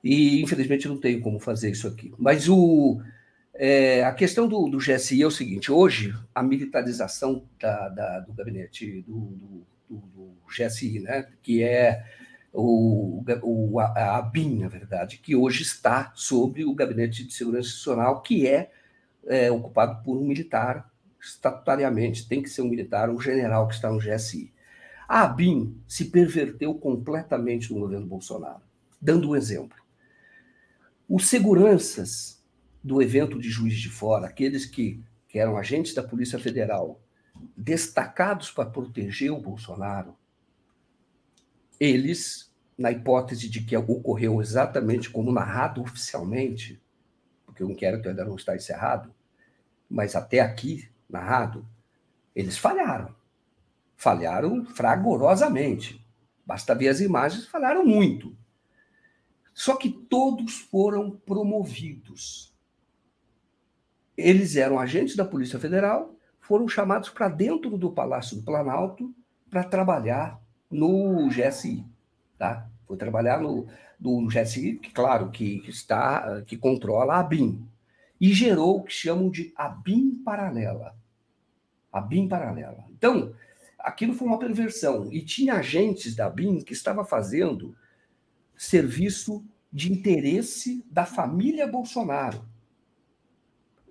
E 0.02 0.40
infelizmente 0.40 0.88
não 0.88 0.98
tenho 0.98 1.20
como 1.20 1.38
fazer 1.38 1.70
isso 1.70 1.86
aqui. 1.86 2.14
Mas 2.18 2.48
o 2.48 3.00
é, 3.58 4.04
a 4.04 4.12
questão 4.12 4.46
do, 4.48 4.68
do, 4.68 4.78
GSI 4.78 5.22
é 5.22 5.26
o 5.26 5.30
seguinte: 5.30 5.72
hoje 5.72 6.14
a 6.34 6.42
militarização 6.42 7.44
da, 7.60 7.88
da, 7.88 8.20
do 8.20 8.32
gabinete 8.32 9.02
do, 9.02 9.14
do 9.14 9.66
do, 9.88 10.36
GSI, 10.48 11.00
né? 11.00 11.28
que 11.42 11.62
é 11.62 12.04
o, 12.52 13.22
o, 13.42 13.80
a, 13.80 14.18
a 14.18 14.22
BIM, 14.22 14.60
na 14.60 14.68
verdade, 14.68 15.18
que 15.18 15.36
hoje 15.36 15.62
está 15.62 16.12
sobre 16.14 16.64
o 16.64 16.74
Gabinete 16.74 17.24
de 17.24 17.34
Segurança 17.34 17.68
Institucional, 17.68 18.22
que 18.22 18.46
é, 18.46 18.70
é 19.26 19.50
ocupado 19.50 20.02
por 20.02 20.16
um 20.16 20.24
militar 20.24 20.90
estatutariamente, 21.20 22.28
tem 22.28 22.42
que 22.42 22.48
ser 22.48 22.62
um 22.62 22.68
militar, 22.68 23.10
um 23.10 23.20
general 23.20 23.66
que 23.66 23.74
está 23.74 23.90
no 23.90 23.98
GSI. 23.98 24.52
A 25.08 25.22
ABIN 25.22 25.80
se 25.86 26.06
perverteu 26.06 26.74
completamente 26.74 27.72
no 27.72 27.80
governo 27.80 28.06
Bolsonaro. 28.06 28.62
Dando 29.00 29.30
um 29.30 29.36
exemplo. 29.36 29.76
Os 31.08 31.28
seguranças 31.28 32.35
do 32.86 33.02
evento 33.02 33.36
de 33.36 33.50
Juiz 33.50 33.76
de 33.80 33.90
Fora, 33.90 34.28
aqueles 34.28 34.64
que, 34.64 35.02
que 35.28 35.40
eram 35.40 35.56
agentes 35.56 35.92
da 35.92 36.04
Polícia 36.04 36.38
Federal, 36.38 37.00
destacados 37.56 38.52
para 38.52 38.70
proteger 38.70 39.32
o 39.32 39.40
Bolsonaro, 39.40 40.16
eles, 41.80 42.54
na 42.78 42.92
hipótese 42.92 43.48
de 43.48 43.60
que 43.64 43.76
ocorreu 43.76 44.40
exatamente 44.40 45.10
como 45.10 45.32
narrado 45.32 45.82
oficialmente, 45.82 46.80
porque 47.44 47.64
o 47.64 47.70
inquérito 47.72 48.08
ainda 48.08 48.24
não 48.24 48.36
está 48.36 48.54
encerrado, 48.54 49.12
mas 49.90 50.14
até 50.14 50.38
aqui 50.38 50.88
narrado, 51.10 51.66
eles 52.36 52.56
falharam. 52.56 53.12
Falharam 53.96 54.64
fragorosamente. 54.64 56.06
Basta 56.46 56.72
ver 56.72 56.86
as 56.86 57.00
imagens, 57.00 57.46
falharam 57.46 57.84
muito. 57.84 58.36
Só 59.52 59.74
que 59.74 59.90
todos 59.90 60.60
foram 60.60 61.10
promovidos. 61.10 62.55
Eles 64.16 64.56
eram 64.56 64.78
agentes 64.78 65.16
da 65.16 65.24
Polícia 65.24 65.58
Federal 65.58 66.14
foram 66.40 66.68
chamados 66.68 67.08
para 67.10 67.28
dentro 67.28 67.76
do 67.76 67.90
Palácio 67.90 68.36
do 68.36 68.42
Planalto 68.42 69.12
para 69.50 69.64
trabalhar 69.64 70.40
no 70.70 71.28
GSI, 71.28 71.84
tá? 72.38 72.68
Foi 72.86 72.96
trabalhar 72.96 73.40
no, 73.40 73.66
no 73.98 74.28
GSI, 74.28 74.78
que 74.78 74.92
claro 74.92 75.30
que 75.30 75.62
está 75.68 76.42
que 76.42 76.56
controla 76.56 77.18
a 77.18 77.22
BIM 77.22 77.66
e 78.20 78.32
gerou 78.32 78.78
o 78.78 78.84
que 78.84 78.92
chamam 78.92 79.28
de 79.28 79.52
a 79.56 79.68
BIM 79.68 80.22
paralela. 80.24 80.94
a 81.92 82.00
BIM 82.00 82.28
paralela. 82.28 82.84
Então, 82.90 83.34
aquilo 83.78 84.14
foi 84.14 84.28
uma 84.28 84.38
perversão. 84.38 85.12
E 85.12 85.22
tinha 85.22 85.54
agentes 85.54 86.14
da 86.14 86.28
BIM 86.28 86.60
que 86.60 86.72
estava 86.72 87.04
fazendo 87.04 87.74
serviço 88.56 89.44
de 89.72 89.92
interesse 89.92 90.84
da 90.90 91.04
família 91.04 91.66
Bolsonaro, 91.66 92.44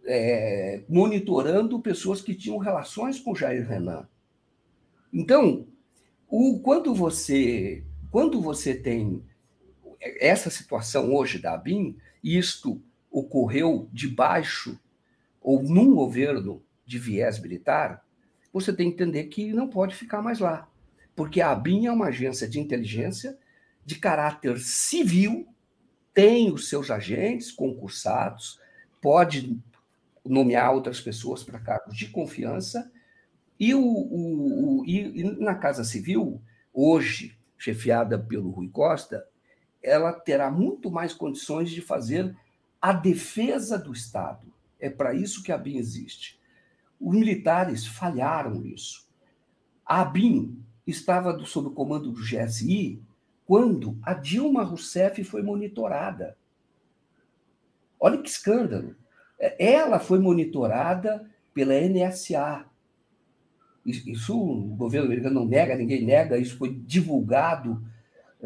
é, 0.06 0.84
monitorando 0.88 1.80
pessoas 1.80 2.22
que 2.22 2.36
tinham 2.36 2.58
relações 2.58 3.20
com 3.20 3.36
Jair 3.36 3.68
Renan. 3.68 4.08
Então, 5.12 5.68
o, 6.28 6.60
quando 6.60 6.94
você 6.94 7.84
quando 8.12 8.40
você 8.40 8.74
tem 8.74 9.22
essa 10.00 10.50
situação 10.50 11.14
hoje 11.14 11.38
da 11.38 11.54
ABIN, 11.54 11.98
isto 12.24 12.82
ocorreu 13.12 13.90
debaixo 13.92 14.80
ou 15.42 15.62
num 15.62 15.94
governo 15.94 16.64
de 16.86 16.98
viés 16.98 17.40
militar, 17.40 18.06
você 18.54 18.72
tem 18.72 18.90
que 18.90 18.94
entender 18.94 19.26
que 19.26 19.52
não 19.52 19.68
pode 19.68 19.96
ficar 19.96 20.22
mais 20.22 20.40
lá. 20.40 20.70
Porque 21.14 21.42
a 21.42 21.52
ABIN 21.52 21.88
é 21.88 21.92
uma 21.92 22.08
agência 22.08 22.48
de 22.48 22.60
inteligência 22.60 23.38
de 23.86 23.96
caráter 23.96 24.60
civil, 24.60 25.48
tem 26.14 26.52
os 26.52 26.70
seus 26.70 26.90
agentes 26.90 27.52
concursados, 27.52 28.60
pode 29.02 29.60
nomear 30.26 30.74
outras 30.74 31.00
pessoas 31.00 31.44
para 31.44 31.60
cargos 31.60 31.96
de 31.96 32.10
confiança, 32.10 32.92
e, 33.60 33.74
o, 33.74 33.82
o, 33.82 34.80
o 34.80 34.86
e, 34.86 35.22
e 35.22 35.24
na 35.40 35.56
Casa 35.56 35.84
Civil, 35.84 36.42
hoje, 36.74 37.38
chefiada 37.58 38.20
pelo 38.20 38.50
Rui 38.50 38.70
Costa, 38.70 39.26
ela 39.82 40.12
terá 40.12 40.52
muito 40.52 40.92
mais 40.92 41.14
condições 41.14 41.70
de 41.70 41.82
fazer 41.82 42.36
a 42.82 42.92
defesa 42.92 43.78
do 43.78 43.94
Estado. 43.94 44.52
É 44.80 44.90
para 44.90 45.14
isso 45.14 45.44
que 45.44 45.52
a 45.52 45.58
BIM 45.58 45.78
existe. 45.78 46.40
Os 47.00 47.16
militares 47.16 47.86
falharam 47.86 48.56
nisso. 48.56 49.08
A 49.86 50.04
BIM 50.04 50.60
estava 50.86 51.38
sob 51.46 51.70
o 51.70 51.72
comando 51.72 52.12
do 52.12 52.22
GSI 52.22 53.02
quando 53.46 53.98
a 54.02 54.14
Dilma 54.14 54.64
Rousseff 54.64 55.24
foi 55.24 55.42
monitorada. 55.42 56.38
Olha 58.00 58.22
que 58.22 58.30
escândalo. 58.30 58.96
Ela 59.40 60.00
foi 60.00 60.20
monitorada 60.20 61.30
pela 61.54 61.74
NSA. 61.74 62.66
Isso 63.86 64.36
o 64.36 64.76
governo 64.76 65.06
americano 65.06 65.42
não 65.42 65.46
nega, 65.46 65.76
ninguém 65.76 66.04
nega, 66.04 66.38
isso 66.38 66.58
foi 66.58 66.74
divulgado 66.74 67.84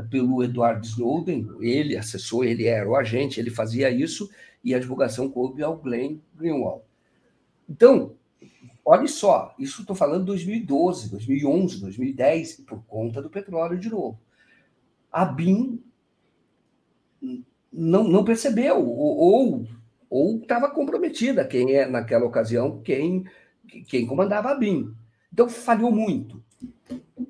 pelo 0.10 0.44
Edward 0.44 0.86
Snowden, 0.86 1.48
ele 1.60 1.98
acessou, 1.98 2.44
ele 2.44 2.66
era 2.66 2.90
o 2.90 2.96
agente, 2.96 3.40
ele 3.40 3.50
fazia 3.50 3.90
isso, 3.90 4.30
e 4.64 4.74
a 4.74 4.80
divulgação 4.80 5.30
coube 5.30 5.64
ao 5.64 5.78
Glenn 5.78 6.20
Greenwald. 6.36 6.84
Então, 7.68 8.16
olha 8.86 9.08
só, 9.08 9.54
isso 9.58 9.82
estou 9.82 9.96
falando 9.96 10.22
de 10.22 10.28
2012, 10.28 11.10
2011, 11.10 11.82
2010, 11.82 12.56
por 12.62 12.84
conta 12.86 13.22
do 13.22 13.30
petróleo 13.30 13.80
de 13.80 13.90
novo. 13.90 14.20
A 15.12 15.26
BIM 15.26 15.82
não, 17.72 18.04
não 18.04 18.24
percebeu, 18.24 18.86
ou 18.86 19.18
ou 19.18 19.68
estava 20.12 20.70
comprometida 20.70 21.46
quem 21.46 21.76
é, 21.76 21.88
naquela 21.88 22.26
ocasião, 22.26 22.82
quem, 22.82 23.26
quem 23.88 24.06
comandava 24.06 24.52
a 24.52 24.56
BIM. 24.56 24.94
Então, 25.32 25.48
falhou 25.48 25.92
muito. 25.92 26.44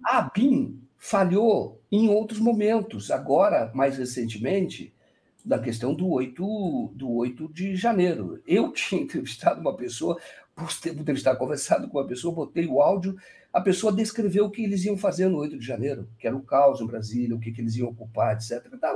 A 0.03 0.21
BIM 0.21 0.79
falhou 0.97 1.81
em 1.91 2.09
outros 2.09 2.39
momentos, 2.39 3.11
agora, 3.11 3.71
mais 3.73 3.97
recentemente, 3.97 4.93
da 5.43 5.57
questão 5.57 5.93
do 5.93 6.07
8, 6.09 6.91
do 6.93 7.11
8 7.11 7.51
de 7.51 7.75
janeiro. 7.75 8.41
Eu 8.45 8.71
tinha 8.71 9.01
entrevistado 9.03 9.59
uma 9.59 9.75
pessoa, 9.75 10.17
por 10.55 10.69
entrevistar, 10.85 11.35
conversado 11.35 11.89
com 11.89 11.97
uma 11.97 12.07
pessoa, 12.07 12.35
botei 12.35 12.67
o 12.67 12.81
áudio, 12.81 13.17
a 13.51 13.61
pessoa 13.61 13.91
descreveu 13.91 14.45
o 14.45 14.51
que 14.51 14.63
eles 14.63 14.85
iam 14.85 14.97
fazer 14.97 15.27
no 15.27 15.37
8 15.37 15.57
de 15.57 15.65
janeiro, 15.65 16.07
que 16.19 16.27
era 16.27 16.35
o 16.35 16.43
caos 16.43 16.81
em 16.81 16.85
Brasília, 16.85 17.35
o 17.35 17.39
que, 17.39 17.51
que 17.51 17.61
eles 17.61 17.75
iam 17.75 17.89
ocupar, 17.89 18.35
etc. 18.35 18.69
Tá, 18.79 18.93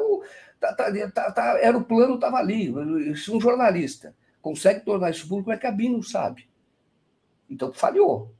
tá, 0.59 1.11
tá, 1.11 1.31
tá, 1.31 1.59
era 1.59 1.77
o 1.77 1.83
plano, 1.83 2.15
estava 2.15 2.37
ali. 2.37 2.71
Um 2.71 3.41
jornalista 3.41 4.15
consegue 4.41 4.81
tornar 4.81 5.09
isso 5.09 5.27
público, 5.27 5.51
é 5.51 5.57
que 5.57 5.65
a 5.65 5.71
BIM 5.71 5.93
não 5.93 6.03
sabe. 6.03 6.47
Então, 7.49 7.71
falhou. 7.71 8.33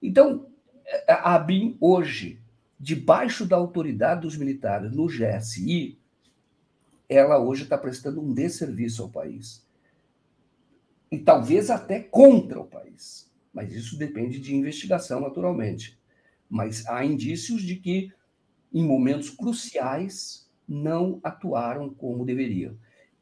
Então, 0.00 0.46
a 1.06 1.38
BIM 1.38 1.76
hoje 1.80 2.40
debaixo 2.78 3.44
da 3.44 3.56
autoridade 3.56 4.20
dos 4.20 4.36
militares 4.36 4.92
no 4.92 5.06
GSI, 5.06 5.98
ela 7.08 7.38
hoje 7.38 7.64
está 7.64 7.76
prestando 7.76 8.20
um 8.20 8.32
desserviço 8.32 9.02
ao 9.02 9.08
país. 9.08 9.66
E 11.10 11.18
talvez 11.18 11.70
até 11.70 12.00
contra 12.00 12.60
o 12.60 12.66
país. 12.66 13.27
Mas 13.58 13.74
isso 13.74 13.98
depende 13.98 14.38
de 14.38 14.54
investigação, 14.54 15.18
naturalmente. 15.18 15.98
Mas 16.48 16.86
há 16.86 17.04
indícios 17.04 17.60
de 17.60 17.74
que, 17.74 18.12
em 18.72 18.84
momentos 18.86 19.30
cruciais, 19.30 20.48
não 20.68 21.18
atuaram 21.24 21.92
como 21.92 22.24
deveriam. 22.24 22.78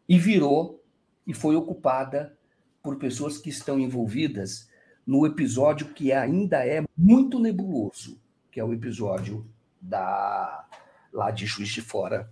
E 0.07 0.19
virou 0.19 0.85
e 1.27 1.33
foi 1.33 1.57
ocupada 1.57 2.37
por 2.83 2.99
pessoas 2.99 3.39
que 3.39 3.49
estão 3.49 3.81
envolvidas 3.81 4.69
no 5.07 5.25
episódio 5.25 5.95
que 5.95 6.13
ainda 6.13 6.67
é 6.67 6.85
muito 6.95 7.41
nebuloso, 7.41 8.21
que 8.53 8.61
é 8.61 8.65
o 8.65 8.75
episódio 8.75 9.49
da 9.81 10.69
lá 11.15 11.31
de 11.31 11.47
Juiz 11.47 11.71
de 11.71 11.81
Fora, 11.81 12.31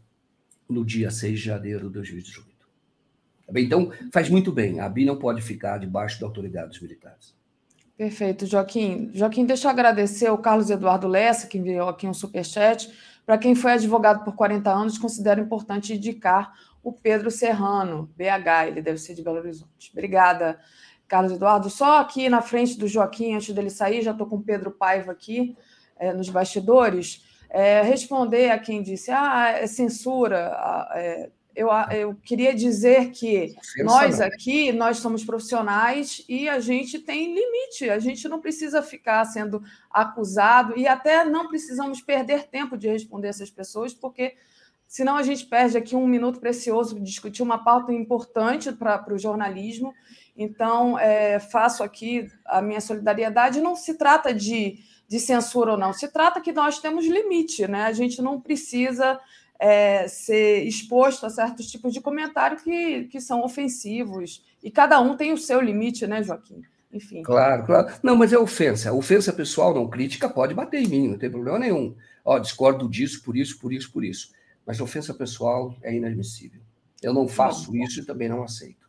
no 0.69 0.85
dia 0.85 1.11
6 1.11 1.39
de 1.39 1.47
janeiro 1.47 1.87
de 1.87 1.95
2018. 1.95 2.55
Tá 3.47 3.59
então, 3.59 3.91
faz 4.13 4.29
muito 4.29 4.53
bem. 4.53 4.81
A 4.81 4.91
BI 4.91 5.07
não 5.07 5.19
pode 5.19 5.41
ficar 5.41 5.79
debaixo 5.79 6.21
da 6.21 6.27
autoridade 6.27 6.69
dos 6.69 6.81
militares. 6.83 7.35
Perfeito, 7.97 8.45
Joaquim. 8.45 9.11
Joaquim, 9.15 9.47
deixa 9.47 9.69
eu 9.69 9.71
agradecer 9.71 10.29
o 10.29 10.39
Carlos 10.39 10.69
Eduardo 10.69 11.07
Lessa, 11.07 11.47
que 11.47 11.59
enviou 11.59 11.89
aqui 11.89 12.09
um 12.09 12.15
superchat. 12.15 12.93
Para 13.25 13.39
quem 13.39 13.55
foi 13.55 13.73
advogado 13.73 14.25
por 14.25 14.35
40 14.35 14.69
anos, 14.71 14.99
considero 14.99 15.41
importante 15.41 15.95
indicar 15.95 16.53
o 16.83 16.93
Pedro 16.93 17.31
Serrano, 17.31 18.11
BH, 18.17 18.69
ele 18.69 18.83
deve 18.83 18.99
ser 18.99 19.15
de 19.15 19.23
Belo 19.23 19.39
Horizonte. 19.39 19.91
Obrigada, 19.93 20.59
Carlos 21.09 21.33
Eduardo. 21.33 21.71
Só 21.71 22.01
aqui 22.01 22.29
na 22.29 22.43
frente 22.43 22.77
do 22.77 22.87
Joaquim, 22.87 23.35
antes 23.35 23.55
dele 23.55 23.71
sair, 23.71 24.03
já 24.03 24.11
estou 24.11 24.27
com 24.27 24.37
o 24.37 24.43
Pedro 24.43 24.71
Paiva 24.73 25.13
aqui 25.13 25.57
é, 25.97 26.13
nos 26.13 26.29
bastidores. 26.29 27.25
É, 27.49 27.81
responder 27.83 28.51
a 28.51 28.59
quem 28.59 28.83
disse, 28.83 29.11
ah, 29.13 29.53
é 29.57 29.67
censura. 29.67 30.53
É, 30.95 31.31
eu, 31.55 31.69
eu 31.93 32.15
queria 32.15 32.55
dizer 32.55 33.11
que 33.11 33.55
nós 33.79 34.21
aqui, 34.21 34.73
nós 34.73 34.99
somos 34.99 35.25
profissionais 35.25 36.25
e 36.29 36.49
a 36.49 36.59
gente 36.61 36.99
tem 36.99 37.35
limite, 37.35 37.91
a 37.91 37.99
gente 37.99 38.29
não 38.29 38.41
precisa 38.41 38.83
ficar 38.83 39.25
sendo 39.25 39.63
acusado 39.91 40.77
e 40.77 40.87
até 40.87 41.25
não 41.25 41.49
precisamos 41.49 42.01
perder 42.01 42.49
tempo 42.49 42.77
de 42.77 42.89
responder 42.89 43.29
essas 43.29 43.51
pessoas, 43.51 43.95
porque 43.95 44.35
senão 44.87 45.17
a 45.17 45.23
gente 45.23 45.47
perde 45.47 45.77
aqui 45.77 45.95
um 45.95 46.07
minuto 46.07 46.41
precioso 46.41 46.95
de 46.97 47.03
discutir 47.03 47.43
uma 47.43 47.63
pauta 47.63 47.93
importante 47.93 48.73
para 48.73 49.13
o 49.13 49.19
jornalismo 49.19 49.95
então, 50.37 50.99
é, 50.99 51.39
faço 51.39 51.83
aqui 51.83 52.29
a 52.45 52.61
minha 52.61 52.81
solidariedade. 52.81 53.61
Não 53.61 53.77
se 53.77 53.95
trata 53.95 54.35
de, 54.35 54.79
de 55.09 55.21
censura 55.21 55.73
ou 55.73 55.79
não, 55.79 55.93
se 55.93 56.09
trata 56.09 56.41
que 56.41 56.53
nós 56.53 56.81
temos 56.81 57.07
limite, 57.07 57.69
né? 57.69 57.85
A 57.85 57.93
gente 57.93 58.21
não 58.21 58.41
precisa 58.41 59.21
é, 59.65 60.07
ser 60.09 60.63
exposto 60.65 61.25
a 61.25 61.31
certos 61.31 61.71
tipos 61.71 61.95
de 61.95 61.99
comentário 61.99 62.59
que, 62.59 63.05
que 63.05 63.19
são 63.19 63.43
ofensivos. 63.43 64.45
E 64.63 64.71
cada 64.71 65.01
um 65.01 65.17
tem 65.17 65.33
o 65.33 65.39
seu 65.39 65.59
limite, 65.59 66.07
né, 66.07 66.23
Joaquim? 66.23 66.61
Enfim. 66.93 67.23
Claro, 67.23 67.65
claro. 67.65 67.95
Não, 68.03 68.15
mas 68.15 68.31
é 68.35 68.39
ofensa. 68.39 68.93
Ofensa 68.93 69.33
pessoal, 69.33 69.75
não 69.75 69.89
crítica, 69.89 70.29
pode 70.29 70.53
bater 70.53 70.83
em 70.83 70.89
mim, 70.89 71.09
não 71.09 71.19
tem 71.19 71.31
problema 71.31 71.59
nenhum. 71.59 71.97
Ó, 72.23 72.39
discordo 72.39 72.87
disso, 72.87 73.25
por 73.25 73.39
isso, 73.39 73.59
por 73.59 73.73
isso, 73.73 73.91
por 73.91 74.05
isso. 74.05 74.33
Mas 74.67 74.81
ofensa 74.81 75.15
pessoal 75.15 75.75
é 75.83 75.95
inadmissível. 75.95 76.61
Eu 77.03 77.15
não 77.15 77.27
faço 77.27 77.75
isso 77.75 78.01
e 78.01 78.05
também 78.05 78.29
não 78.29 78.43
aceito. 78.43 78.87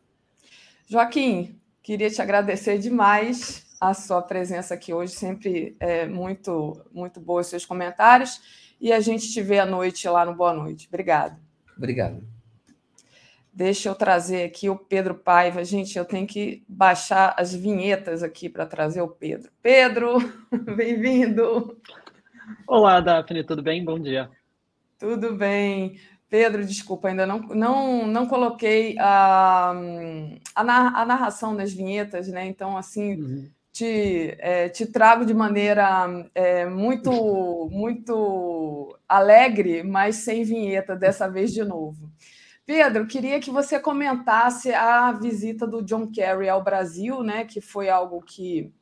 Joaquim, 0.86 1.58
queria 1.82 2.10
te 2.10 2.20
agradecer 2.20 2.76
demais 2.76 3.64
a 3.80 3.94
sua 3.94 4.20
presença 4.20 4.74
aqui 4.74 4.92
hoje, 4.92 5.14
sempre 5.14 5.74
é 5.80 6.06
muito, 6.06 6.84
muito 6.92 7.18
boa 7.18 7.40
os 7.40 7.46
seus 7.46 7.64
comentários. 7.64 8.65
E 8.80 8.92
a 8.92 9.00
gente 9.00 9.32
te 9.32 9.42
vê 9.42 9.58
à 9.58 9.66
noite 9.66 10.08
lá 10.08 10.24
no 10.24 10.34
Boa 10.34 10.52
Noite. 10.52 10.86
Obrigado. 10.88 11.38
Obrigado. 11.76 12.22
Deixa 13.52 13.88
eu 13.88 13.94
trazer 13.94 14.44
aqui 14.44 14.68
o 14.68 14.76
Pedro 14.76 15.14
Paiva. 15.14 15.64
Gente, 15.64 15.96
eu 15.96 16.04
tenho 16.04 16.26
que 16.26 16.62
baixar 16.68 17.34
as 17.38 17.54
vinhetas 17.54 18.22
aqui 18.22 18.50
para 18.50 18.66
trazer 18.66 19.00
o 19.00 19.08
Pedro. 19.08 19.50
Pedro, 19.62 20.18
bem-vindo. 20.76 21.80
Olá, 22.66 23.00
Daphne, 23.00 23.42
tudo 23.42 23.62
bem? 23.62 23.82
Bom 23.82 23.98
dia. 23.98 24.30
Tudo 24.98 25.34
bem. 25.34 25.98
Pedro, 26.28 26.66
desculpa, 26.66 27.08
ainda 27.08 27.24
não, 27.26 27.38
não, 27.38 28.06
não 28.06 28.26
coloquei 28.26 28.94
a, 28.98 29.72
a, 30.54 31.04
narração 31.06 31.56
das 31.56 31.72
vinhetas, 31.72 32.28
né? 32.28 32.46
Então, 32.46 32.76
assim, 32.76 33.14
uhum. 33.14 33.50
Te, 33.76 34.34
é, 34.38 34.70
te 34.70 34.86
trago 34.86 35.26
de 35.26 35.34
maneira 35.34 36.06
é, 36.34 36.64
muito, 36.64 37.10
muito 37.70 38.98
alegre, 39.06 39.82
mas 39.82 40.16
sem 40.16 40.42
vinheta 40.44 40.96
dessa 40.96 41.28
vez 41.28 41.52
de 41.52 41.62
novo. 41.62 42.10
Pedro, 42.64 43.06
queria 43.06 43.38
que 43.38 43.50
você 43.50 43.78
comentasse 43.78 44.72
a 44.72 45.12
visita 45.12 45.66
do 45.66 45.82
John 45.82 46.10
Kerry 46.10 46.48
ao 46.48 46.64
Brasil, 46.64 47.22
né? 47.22 47.44
Que 47.44 47.60
foi 47.60 47.90
algo 47.90 48.22
que 48.22 48.72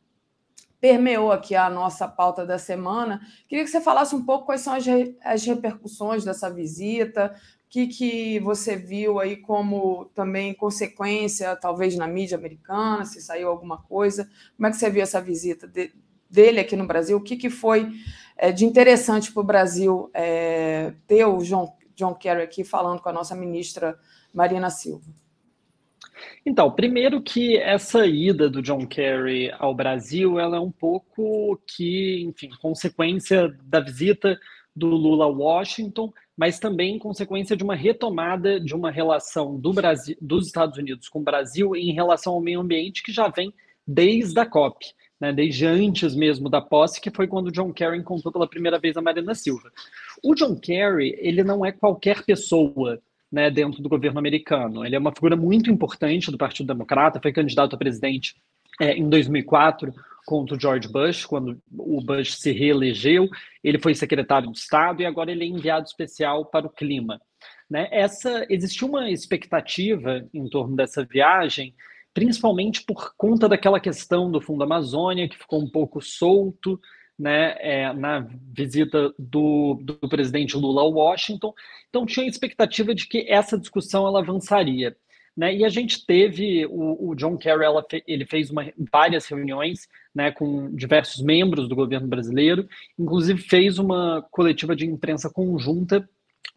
permeou 0.81 1.33
aqui 1.33 1.57
a 1.57 1.69
nossa 1.69 2.07
pauta 2.07 2.47
da 2.47 2.57
semana. 2.57 3.21
Queria 3.49 3.65
que 3.65 3.71
você 3.71 3.81
falasse 3.81 4.15
um 4.15 4.25
pouco 4.25 4.47
quais 4.47 4.61
são 4.61 4.75
as, 4.75 4.87
re, 4.87 5.19
as 5.23 5.45
repercussões 5.45 6.25
dessa 6.25 6.49
visita, 6.49 7.35
que, 7.75 7.89
que 7.89 8.39
você 8.39 8.77
viu 8.77 9.19
aí 9.19 9.37
como 9.37 10.05
também 10.15 10.55
consequência, 10.55 11.57
talvez 11.57 11.97
na 11.97 12.07
mídia 12.07 12.39
americana, 12.39 13.05
se 13.05 13.21
saiu 13.21 13.49
alguma 13.49 13.79
coisa. 13.79 14.31
Como 14.57 14.69
é 14.69 14.71
que 14.71 14.77
você 14.77 14.89
viu 14.89 15.03
essa 15.03 15.21
visita 15.21 15.67
de, 15.67 15.93
dele 16.31 16.61
aqui 16.61 16.77
no 16.77 16.87
Brasil? 16.87 17.17
O 17.17 17.21
que, 17.21 17.37
que 17.37 17.51
foi 17.51 17.91
é, 18.37 18.53
de 18.53 18.65
interessante 18.65 19.33
para 19.33 19.41
o 19.41 19.45
Brasil 19.45 20.09
é, 20.15 20.93
ter 21.09 21.25
o 21.25 21.39
John, 21.39 21.77
John 21.97 22.15
Kerry 22.15 22.43
aqui 22.43 22.63
falando 22.63 23.03
com 23.03 23.09
a 23.09 23.13
nossa 23.13 23.35
ministra 23.35 23.99
Marina 24.33 24.71
Silva? 24.71 25.11
Então, 26.47 26.71
primeiro 26.71 27.21
que 27.21 27.57
essa 27.57 28.07
ida 28.07 28.49
do 28.49 28.63
John 28.63 28.87
Kerry 28.87 29.51
ao 29.59 29.75
Brasil, 29.75 30.39
ela 30.39 30.59
é 30.59 30.61
um 30.61 30.71
pouco 30.71 31.61
que, 31.67 32.23
enfim, 32.23 32.51
consequência 32.63 33.53
da 33.65 33.81
visita 33.81 34.39
do 34.77 34.87
Lula 34.87 35.25
a 35.25 35.29
Washington, 35.29 36.13
mas 36.37 36.59
também 36.59 36.99
consequência 36.99 37.57
de 37.57 37.63
uma 37.63 37.75
retomada 37.75 38.59
de 38.59 38.75
uma 38.75 38.91
relação 38.91 39.59
do 39.59 39.73
Brasil, 39.73 40.17
dos 40.21 40.47
Estados 40.47 40.79
Unidos 40.79 41.09
com 41.09 41.21
o 41.21 41.25
Brasil 41.25 41.75
em 41.77 41.93
relação 41.93 42.35
ao 42.35 42.41
meio 42.41 42.61
ambiente 42.61 43.03
que 43.03 43.13
já 43.13 43.29
vem 43.29 43.53
desde 43.87 44.39
a 44.41 44.47
COP, 44.47 44.87
né, 45.21 45.33
desde 45.33 45.67
antes 45.67 46.15
mesmo 46.15 46.49
da 46.49 46.61
posse, 46.61 47.01
que 47.01 47.11
foi 47.11 47.27
quando 47.27 47.53
John 47.53 47.73
Kerry 47.73 47.99
encontrou 47.99 48.33
pela 48.33 48.49
primeira 48.49 48.79
vez 48.79 48.97
a 48.97 49.03
Marina 49.03 49.35
Silva. 49.35 49.71
O 50.23 50.35
John 50.35 50.57
Kerry, 50.57 51.17
ele 51.19 51.45
não 51.45 51.65
é 51.65 51.71
qualquer 51.71 52.25
pessoa 52.25 53.01
né, 53.31 53.51
dentro 53.51 53.83
do 53.83 53.89
governo 53.89 54.19
americano. 54.19 54.85
Ele 54.85 54.97
é 54.97 54.99
uma 54.99 55.13
figura 55.13 55.37
muito 55.37 55.71
importante 55.71 56.31
do 56.31 56.39
Partido 56.39 56.67
Democrata, 56.67 57.21
foi 57.21 57.33
candidato 57.33 57.75
a 57.75 57.79
presidente 57.79 58.35
é, 58.81 58.97
em 58.97 59.09
2004 59.09 59.95
contra 60.25 60.57
o 60.57 60.61
George 60.61 60.89
Bush, 60.89 61.25
quando 61.25 61.61
o 61.77 62.01
Bush 62.01 62.39
se 62.39 62.53
reelegeu. 62.53 63.29
Ele 63.63 63.79
foi 63.79 63.95
secretário 63.95 64.51
de 64.51 64.59
Estado 64.59 65.03
e 65.03 65.07
agora 65.07 65.31
ele 65.31 65.45
é 65.45 65.49
enviado 65.49 65.87
especial 65.87 66.47
para 66.47 66.67
o 66.67 66.71
clima. 66.71 67.21
Né? 67.69 67.89
Essa 67.91 68.47
existiu 68.49 68.89
uma 68.89 69.11
expectativa 69.11 70.27
em 70.33 70.49
torno 70.49 70.77
dessa 70.77 71.05
viagem, 71.05 71.75
principalmente 72.13 72.85
por 72.85 73.15
conta 73.17 73.49
daquela 73.49 73.81
questão 73.81 74.31
do 74.31 74.41
Fundo 74.41 74.65
Amazônia 74.65 75.29
que 75.29 75.39
ficou 75.39 75.61
um 75.61 75.69
pouco 75.69 76.01
solto 76.01 76.81
né, 77.19 77.57
é, 77.61 77.93
na 77.93 78.27
visita 78.53 79.13
do, 79.19 79.79
do 79.83 79.97
presidente 80.09 80.57
Lula 80.57 80.83
a 80.83 80.85
Washington. 80.85 81.55
Então, 81.89 82.05
tinha 82.05 82.27
a 82.27 82.29
expectativa 82.29 82.95
de 82.95 83.07
que 83.07 83.27
essa 83.29 83.59
discussão 83.59 84.07
ela 84.07 84.21
avançaria. 84.21 84.97
Né? 85.37 85.55
E 85.55 85.65
a 85.65 85.69
gente 85.69 86.07
teve 86.07 86.65
o, 86.67 87.11
o 87.11 87.15
John 87.15 87.37
Kerry, 87.37 87.65
ela, 87.65 87.85
ele 88.07 88.25
fez 88.25 88.51
uma, 88.51 88.73
várias 88.93 89.27
reuniões 89.27 89.89
né, 90.15 90.31
com 90.31 90.71
diversos 90.75 91.23
membros 91.23 91.69
do 91.69 91.75
governo 91.75 92.07
brasileiro, 92.07 92.69
inclusive 92.99 93.41
fez 93.43 93.79
uma 93.79 94.23
coletiva 94.31 94.77
de 94.77 94.87
imprensa 94.87 95.29
conjunta 95.29 96.09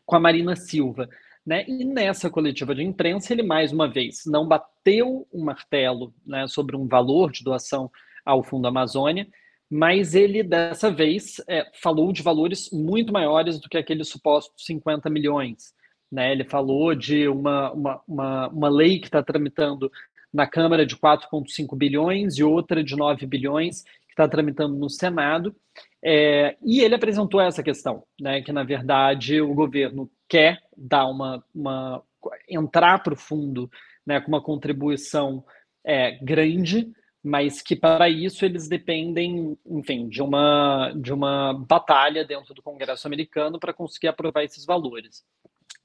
com 0.06 0.16
a 0.16 0.20
Marina 0.20 0.56
Silva. 0.56 1.10
Né? 1.46 1.66
E 1.68 1.84
nessa 1.84 2.30
coletiva 2.30 2.76
de 2.76 2.84
imprensa, 2.84 3.34
ele 3.34 3.42
mais 3.42 3.72
uma 3.72 3.90
vez 3.90 4.24
não 4.26 4.48
bateu 4.48 5.28
o 5.32 5.42
um 5.42 5.44
martelo 5.44 6.14
né, 6.26 6.46
sobre 6.48 6.76
um 6.76 6.88
valor 6.88 7.32
de 7.32 7.44
doação 7.44 7.90
ao 8.24 8.44
Fundo 8.44 8.68
Amazônia, 8.68 9.28
mas 9.70 10.14
ele 10.14 10.44
dessa 10.44 10.92
vez 10.92 11.42
é, 11.48 11.66
falou 11.74 12.12
de 12.12 12.22
valores 12.22 12.70
muito 12.72 13.12
maiores 13.12 13.60
do 13.60 13.68
que 13.68 13.78
aqueles 13.78 14.08
supostos 14.08 14.66
50 14.66 15.10
milhões. 15.10 15.74
Né? 16.12 16.32
Ele 16.32 16.44
falou 16.44 16.96
de 16.96 17.28
uma, 17.28 17.72
uma, 17.72 18.02
uma, 18.08 18.48
uma 18.50 18.70
lei 18.70 19.00
que 19.00 19.08
está 19.08 19.22
tramitando 19.22 19.92
na 20.34 20.46
Câmara 20.46 20.86
de 20.86 20.96
4,5 20.96 21.76
bilhões 21.76 22.38
e 22.38 22.44
outra 22.44 22.84
de 22.84 22.96
9 22.96 23.26
bilhões 23.26 23.84
que 23.84 24.12
está 24.12 24.28
tramitando 24.28 24.76
no 24.76 24.90
Senado. 24.90 25.56
É, 26.04 26.56
e 26.64 26.82
ele 26.82 26.96
apresentou 26.96 27.42
essa 27.42 27.64
questão, 27.64 28.04
né, 28.20 28.42
que 28.42 28.52
na 28.52 28.64
verdade 28.64 29.42
o 29.42 29.54
governo 29.54 30.10
quer 30.28 30.62
dar 30.76 31.08
uma, 31.08 31.44
uma 31.54 32.04
entrar 32.48 33.02
para 33.02 33.14
o 33.14 33.18
fundo 33.18 33.70
né, 34.06 34.22
com 34.22 34.28
uma 34.28 34.42
contribuição 34.42 35.44
é, 35.86 36.12
grande, 36.24 36.90
mas 37.24 37.62
que 37.62 37.76
para 37.76 38.08
isso 38.10 38.46
eles 38.46 38.70
dependem, 38.70 39.58
enfim, 39.66 40.08
de 40.08 40.22
uma, 40.22 40.94
de 40.96 41.12
uma 41.12 41.54
batalha 41.54 42.24
dentro 42.24 42.54
do 42.54 42.62
Congresso 42.62 43.08
americano 43.08 43.60
para 43.60 43.74
conseguir 43.74 44.08
aprovar 44.08 44.44
esses 44.44 44.66
valores. 44.66 45.26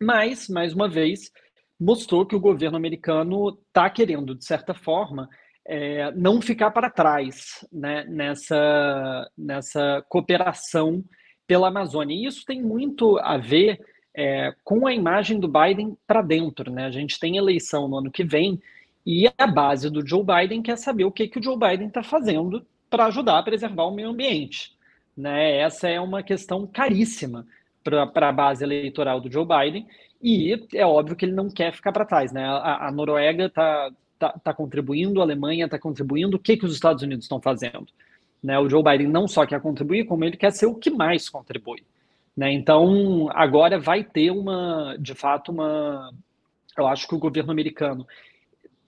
Mas, 0.00 0.48
mais 0.48 0.72
uma 0.72 0.88
vez, 0.88 1.30
mostrou 1.78 2.24
que 2.24 2.36
o 2.36 2.40
governo 2.40 2.76
americano 2.76 3.58
está 3.68 3.90
querendo, 3.90 4.34
de 4.34 4.44
certa 4.44 4.74
forma, 4.74 5.28
é, 5.66 6.10
não 6.12 6.40
ficar 6.40 6.70
para 6.70 6.90
trás 6.90 7.66
né, 7.72 8.04
nessa, 8.04 9.30
nessa 9.36 10.04
cooperação 10.08 11.04
pela 11.46 11.68
Amazônia. 11.68 12.14
E 12.14 12.26
isso 12.26 12.44
tem 12.44 12.62
muito 12.62 13.18
a 13.18 13.36
ver 13.36 13.80
é, 14.14 14.54
com 14.64 14.86
a 14.86 14.94
imagem 14.94 15.38
do 15.38 15.48
Biden 15.48 15.96
para 16.06 16.22
dentro. 16.22 16.70
Né? 16.70 16.86
A 16.86 16.90
gente 16.90 17.18
tem 17.18 17.36
eleição 17.36 17.88
no 17.88 17.98
ano 17.98 18.10
que 18.10 18.24
vem 18.24 18.60
e 19.04 19.26
a 19.36 19.46
base 19.46 19.90
do 19.90 20.06
Joe 20.06 20.24
Biden 20.24 20.62
quer 20.62 20.78
saber 20.78 21.04
o 21.04 21.12
que, 21.12 21.26
que 21.28 21.38
o 21.38 21.42
Joe 21.42 21.58
Biden 21.58 21.88
está 21.88 22.02
fazendo 22.02 22.64
para 22.88 23.06
ajudar 23.06 23.38
a 23.38 23.42
preservar 23.42 23.84
o 23.84 23.94
meio 23.94 24.10
ambiente. 24.10 24.72
Né? 25.16 25.58
Essa 25.58 25.88
é 25.88 26.00
uma 26.00 26.22
questão 26.22 26.66
caríssima 26.66 27.46
para 27.82 28.28
a 28.28 28.32
base 28.32 28.64
eleitoral 28.64 29.20
do 29.20 29.30
Joe 29.30 29.46
Biden, 29.46 29.86
e 30.22 30.58
é 30.74 30.86
óbvio 30.86 31.16
que 31.16 31.24
ele 31.24 31.32
não 31.32 31.50
quer 31.50 31.72
ficar 31.72 31.92
para 31.92 32.04
trás. 32.04 32.32
Né? 32.32 32.44
A, 32.44 32.88
a 32.88 32.92
Noruega 32.92 33.46
está 33.46 33.90
tá, 34.18 34.30
tá 34.30 34.54
contribuindo, 34.54 35.20
a 35.20 35.24
Alemanha 35.24 35.64
está 35.64 35.78
contribuindo, 35.78 36.36
o 36.36 36.40
que, 36.40 36.56
que 36.56 36.64
os 36.64 36.74
Estados 36.74 37.02
Unidos 37.02 37.24
estão 37.24 37.40
fazendo? 37.40 37.86
Né? 38.42 38.58
O 38.58 38.68
Joe 38.68 38.82
Biden 38.82 39.08
não 39.08 39.26
só 39.26 39.44
quer 39.44 39.60
contribuir, 39.60 40.04
como 40.04 40.24
ele 40.24 40.36
quer 40.36 40.52
ser 40.52 40.66
o 40.66 40.74
que 40.74 40.90
mais 40.90 41.28
contribui. 41.28 41.82
Né? 42.36 42.52
Então, 42.52 43.28
agora 43.34 43.78
vai 43.78 44.04
ter 44.04 44.30
uma, 44.30 44.96
de 44.98 45.14
fato, 45.14 45.52
uma. 45.52 46.12
Eu 46.76 46.86
acho 46.86 47.06
que 47.06 47.14
o 47.14 47.18
governo 47.18 47.52
americano 47.52 48.06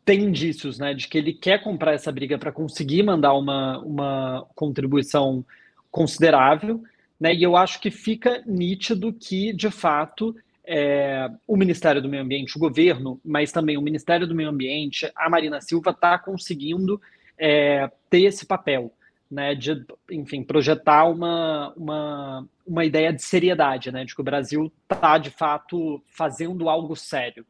tem 0.05 0.23
indícios 0.23 0.79
né, 0.79 0.95
de 0.95 1.09
que 1.09 1.19
ele 1.19 1.33
quer 1.33 1.63
comprar 1.63 1.95
essa 1.95 2.13
briga 2.13 2.39
para 2.39 2.53
conseguir 2.53 3.03
mandar 3.03 3.35
uma, 3.35 3.79
uma 3.79 4.47
contribuição 4.55 5.45
considerável, 5.91 6.83
né, 7.19 7.35
e 7.35 7.43
eu 7.43 7.57
acho 7.57 7.81
que 7.81 7.91
fica 7.91 8.43
nítido 8.47 9.13
que, 9.13 9.53
de 9.53 9.71
fato, 9.71 10.35
é, 10.67 11.29
o 11.47 11.57
Ministério 11.57 12.01
do 12.01 12.09
Meio 12.09 12.23
Ambiente, 12.23 12.57
o 12.57 12.61
governo, 12.61 13.21
mas 13.25 13.53
também 13.53 13.77
o 13.77 13.83
Ministério 13.83 14.27
do 14.27 14.35
Meio 14.35 14.49
Ambiente, 14.49 15.11
a 15.15 15.29
Marina 15.29 15.61
Silva 15.61 15.91
está 15.91 16.19
conseguindo 16.19 17.01
é, 17.39 17.91
ter 18.09 18.23
esse 18.23 18.47
papel, 18.47 18.93
né, 19.31 19.55
de, 19.55 19.85
enfim, 20.11 20.43
projetar 20.43 21.05
uma, 21.05 21.73
uma, 21.77 22.49
uma 22.67 22.85
ideia 22.85 23.13
de 23.13 23.23
seriedade, 23.23 23.93
né, 23.93 24.05
de 24.05 24.15
que 24.15 24.21
o 24.21 24.25
Brasil 24.25 24.73
está, 24.91 25.19
de 25.19 25.31
fato, 25.31 26.03
fazendo 26.07 26.69
algo 26.69 26.97
sério. 26.97 27.45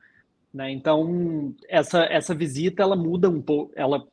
Né? 0.52 0.70
Então, 0.70 1.52
essa, 1.68 2.04
essa 2.04 2.32
visita, 2.32 2.82
ela 2.82 2.94
muda 2.94 3.28
um 3.28 3.42
pouco, 3.42 3.72
ela 3.74 4.06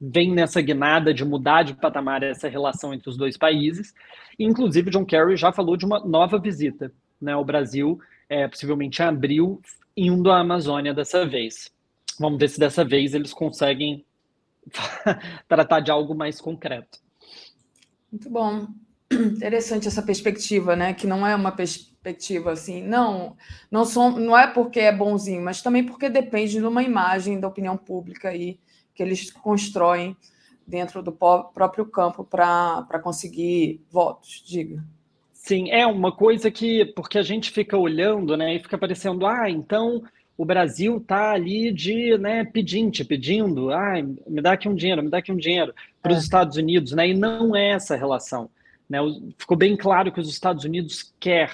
vem 0.00 0.32
nessa 0.32 0.60
guinada 0.60 1.12
de 1.12 1.24
mudar 1.24 1.62
de 1.62 1.74
patamar 1.74 2.22
essa 2.22 2.48
relação 2.48 2.92
entre 2.92 3.08
os 3.08 3.16
dois 3.16 3.36
países. 3.36 3.94
Inclusive, 4.38 4.90
John 4.90 5.04
Kerry 5.04 5.36
já 5.36 5.52
falou 5.52 5.76
de 5.76 5.84
uma 5.84 6.00
nova 6.00 6.38
visita 6.38 6.92
né, 7.20 7.32
ao 7.32 7.44
Brasil, 7.44 7.98
é, 8.28 8.46
possivelmente 8.46 9.02
em 9.02 9.04
abril, 9.04 9.60
indo 9.96 10.30
à 10.30 10.40
Amazônia 10.40 10.94
dessa 10.94 11.26
vez. 11.26 11.70
Vamos 12.18 12.38
ver 12.38 12.48
se 12.48 12.58
dessa 12.58 12.84
vez 12.84 13.14
eles 13.14 13.32
conseguem 13.32 14.04
tratar 15.48 15.80
de 15.80 15.90
algo 15.90 16.14
mais 16.14 16.40
concreto. 16.40 16.98
Muito 18.10 18.30
bom. 18.30 18.66
Interessante 19.10 19.88
essa 19.88 20.02
perspectiva, 20.02 20.76
né? 20.76 20.92
Que 20.92 21.06
não 21.06 21.26
é 21.26 21.34
uma 21.34 21.52
perspectiva 21.52 22.52
assim, 22.52 22.82
não, 22.82 23.36
não 23.70 23.84
são, 23.84 24.10
não 24.18 24.36
é 24.36 24.46
porque 24.46 24.80
é 24.80 24.94
bonzinho, 24.94 25.42
mas 25.42 25.62
também 25.62 25.84
porque 25.84 26.08
depende 26.08 26.52
de 26.52 26.66
uma 26.66 26.82
imagem 26.82 27.40
da 27.40 27.48
opinião 27.48 27.76
pública 27.76 28.28
aí 28.28 28.58
que 28.98 29.02
eles 29.04 29.30
constroem 29.30 30.16
dentro 30.66 31.04
do 31.04 31.12
próprio 31.12 31.86
campo 31.86 32.24
para 32.24 33.00
conseguir 33.00 33.80
votos, 33.88 34.42
diga. 34.44 34.84
Sim, 35.32 35.70
é 35.70 35.86
uma 35.86 36.10
coisa 36.10 36.50
que 36.50 36.84
porque 36.96 37.16
a 37.16 37.22
gente 37.22 37.52
fica 37.52 37.78
olhando, 37.78 38.36
né, 38.36 38.56
e 38.56 38.58
fica 38.58 38.76
parecendo, 38.76 39.24
ah, 39.24 39.48
então 39.48 40.02
o 40.36 40.44
Brasil 40.44 41.00
tá 41.00 41.30
ali 41.30 41.72
de, 41.72 42.18
né, 42.18 42.44
pedinte, 42.44 43.04
pedindo, 43.04 43.70
ah, 43.70 44.02
me 44.26 44.42
dá 44.42 44.54
aqui 44.54 44.68
um 44.68 44.74
dinheiro, 44.74 45.02
me 45.02 45.10
dá 45.10 45.18
aqui 45.18 45.30
um 45.30 45.36
dinheiro 45.36 45.72
para 46.02 46.10
os 46.10 46.18
é. 46.18 46.20
Estados 46.20 46.56
Unidos, 46.56 46.90
né? 46.90 47.08
E 47.08 47.14
não 47.14 47.54
é 47.54 47.70
essa 47.70 47.94
relação. 47.94 48.50
Né? 48.90 48.98
Ficou 49.38 49.56
bem 49.56 49.76
claro 49.76 50.10
que 50.10 50.20
os 50.20 50.28
Estados 50.28 50.64
Unidos 50.64 51.14
quer 51.20 51.52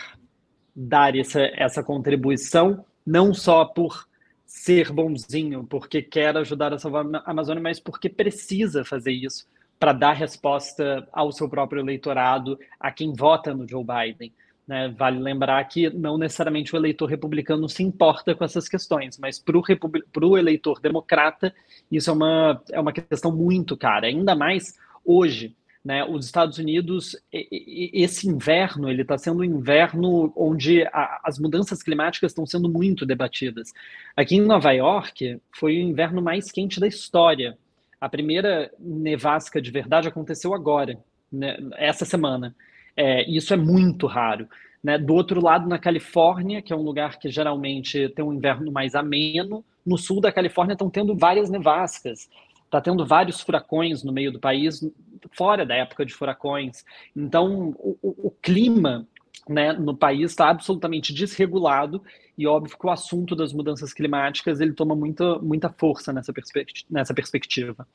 dar 0.74 1.14
essa, 1.14 1.42
essa 1.54 1.82
contribuição, 1.82 2.84
não 3.06 3.34
só 3.34 3.66
por 3.66 4.06
ser 4.54 4.92
bonzinho, 4.92 5.66
porque 5.68 6.00
quer 6.00 6.36
ajudar 6.36 6.72
a 6.72 6.78
salvar 6.78 7.04
a 7.12 7.30
Amazônia, 7.32 7.60
mas 7.60 7.80
porque 7.80 8.08
precisa 8.08 8.84
fazer 8.84 9.10
isso 9.10 9.48
para 9.80 9.92
dar 9.92 10.12
resposta 10.12 11.06
ao 11.12 11.32
seu 11.32 11.48
próprio 11.48 11.80
eleitorado, 11.80 12.56
a 12.78 12.92
quem 12.92 13.12
vota 13.12 13.52
no 13.52 13.68
Joe 13.68 13.84
Biden. 13.84 14.32
Né? 14.66 14.94
Vale 14.96 15.18
lembrar 15.18 15.62
que 15.64 15.90
não 15.90 16.16
necessariamente 16.16 16.72
o 16.72 16.78
eleitor 16.78 17.06
republicano 17.06 17.68
se 17.68 17.82
importa 17.82 18.32
com 18.32 18.44
essas 18.44 18.68
questões, 18.68 19.18
mas 19.18 19.40
para 19.40 19.58
o 19.58 20.38
eleitor 20.38 20.80
democrata, 20.80 21.52
isso 21.90 22.08
é 22.08 22.12
uma, 22.12 22.62
é 22.70 22.80
uma 22.80 22.92
questão 22.92 23.34
muito 23.34 23.76
cara, 23.76 24.06
ainda 24.06 24.36
mais 24.36 24.78
hoje, 25.04 25.54
Né? 25.84 26.02
Os 26.02 26.24
Estados 26.24 26.56
Unidos, 26.56 27.14
esse 27.30 28.26
inverno, 28.26 28.88
ele 28.88 29.02
está 29.02 29.18
sendo 29.18 29.40
um 29.40 29.44
inverno 29.44 30.32
onde 30.34 30.82
a, 30.84 31.20
as 31.22 31.38
mudanças 31.38 31.82
climáticas 31.82 32.30
estão 32.30 32.46
sendo 32.46 32.70
muito 32.70 33.04
debatidas. 33.04 33.70
Aqui 34.16 34.36
em 34.36 34.40
Nova 34.40 34.72
York, 34.72 35.38
foi 35.52 35.76
o 35.76 35.80
inverno 35.80 36.22
mais 36.22 36.50
quente 36.50 36.80
da 36.80 36.86
história. 36.86 37.58
A 38.00 38.08
primeira 38.08 38.72
nevasca 38.78 39.60
de 39.60 39.70
verdade 39.70 40.08
aconteceu 40.08 40.54
agora, 40.54 40.98
né, 41.30 41.58
essa 41.76 42.06
semana. 42.06 42.56
É, 42.96 43.28
isso 43.28 43.52
é 43.52 43.56
muito 43.56 44.06
raro. 44.06 44.48
Né? 44.82 44.96
Do 44.96 45.12
outro 45.12 45.42
lado, 45.42 45.68
na 45.68 45.78
Califórnia, 45.78 46.62
que 46.62 46.72
é 46.72 46.76
um 46.76 46.82
lugar 46.82 47.18
que 47.18 47.28
geralmente 47.28 48.08
tem 48.10 48.24
um 48.24 48.32
inverno 48.32 48.72
mais 48.72 48.94
ameno, 48.94 49.62
no 49.84 49.98
sul 49.98 50.18
da 50.18 50.32
Califórnia 50.32 50.72
estão 50.72 50.88
tendo 50.88 51.14
várias 51.14 51.50
nevascas 51.50 52.30
está 52.74 52.80
tendo 52.80 53.06
vários 53.06 53.40
furacões 53.40 54.02
no 54.02 54.12
meio 54.12 54.32
do 54.32 54.40
país, 54.40 54.84
fora 55.32 55.64
da 55.64 55.74
época 55.74 56.04
de 56.04 56.12
furacões. 56.12 56.84
Então, 57.14 57.74
o, 57.78 57.96
o, 58.02 58.28
o 58.28 58.30
clima 58.42 59.06
né, 59.48 59.72
no 59.72 59.96
país 59.96 60.32
está 60.32 60.50
absolutamente 60.50 61.14
desregulado 61.14 62.02
e 62.36 62.46
óbvio 62.46 62.76
que 62.76 62.86
o 62.86 62.90
assunto 62.90 63.36
das 63.36 63.52
mudanças 63.52 63.92
climáticas 63.92 64.60
ele 64.60 64.72
toma 64.72 64.96
muita, 64.96 65.38
muita 65.38 65.68
força 65.70 66.12
nessa, 66.12 66.32
perspectiva, 66.32 66.86
nessa 66.90 67.14
perspectiva. 67.14 67.86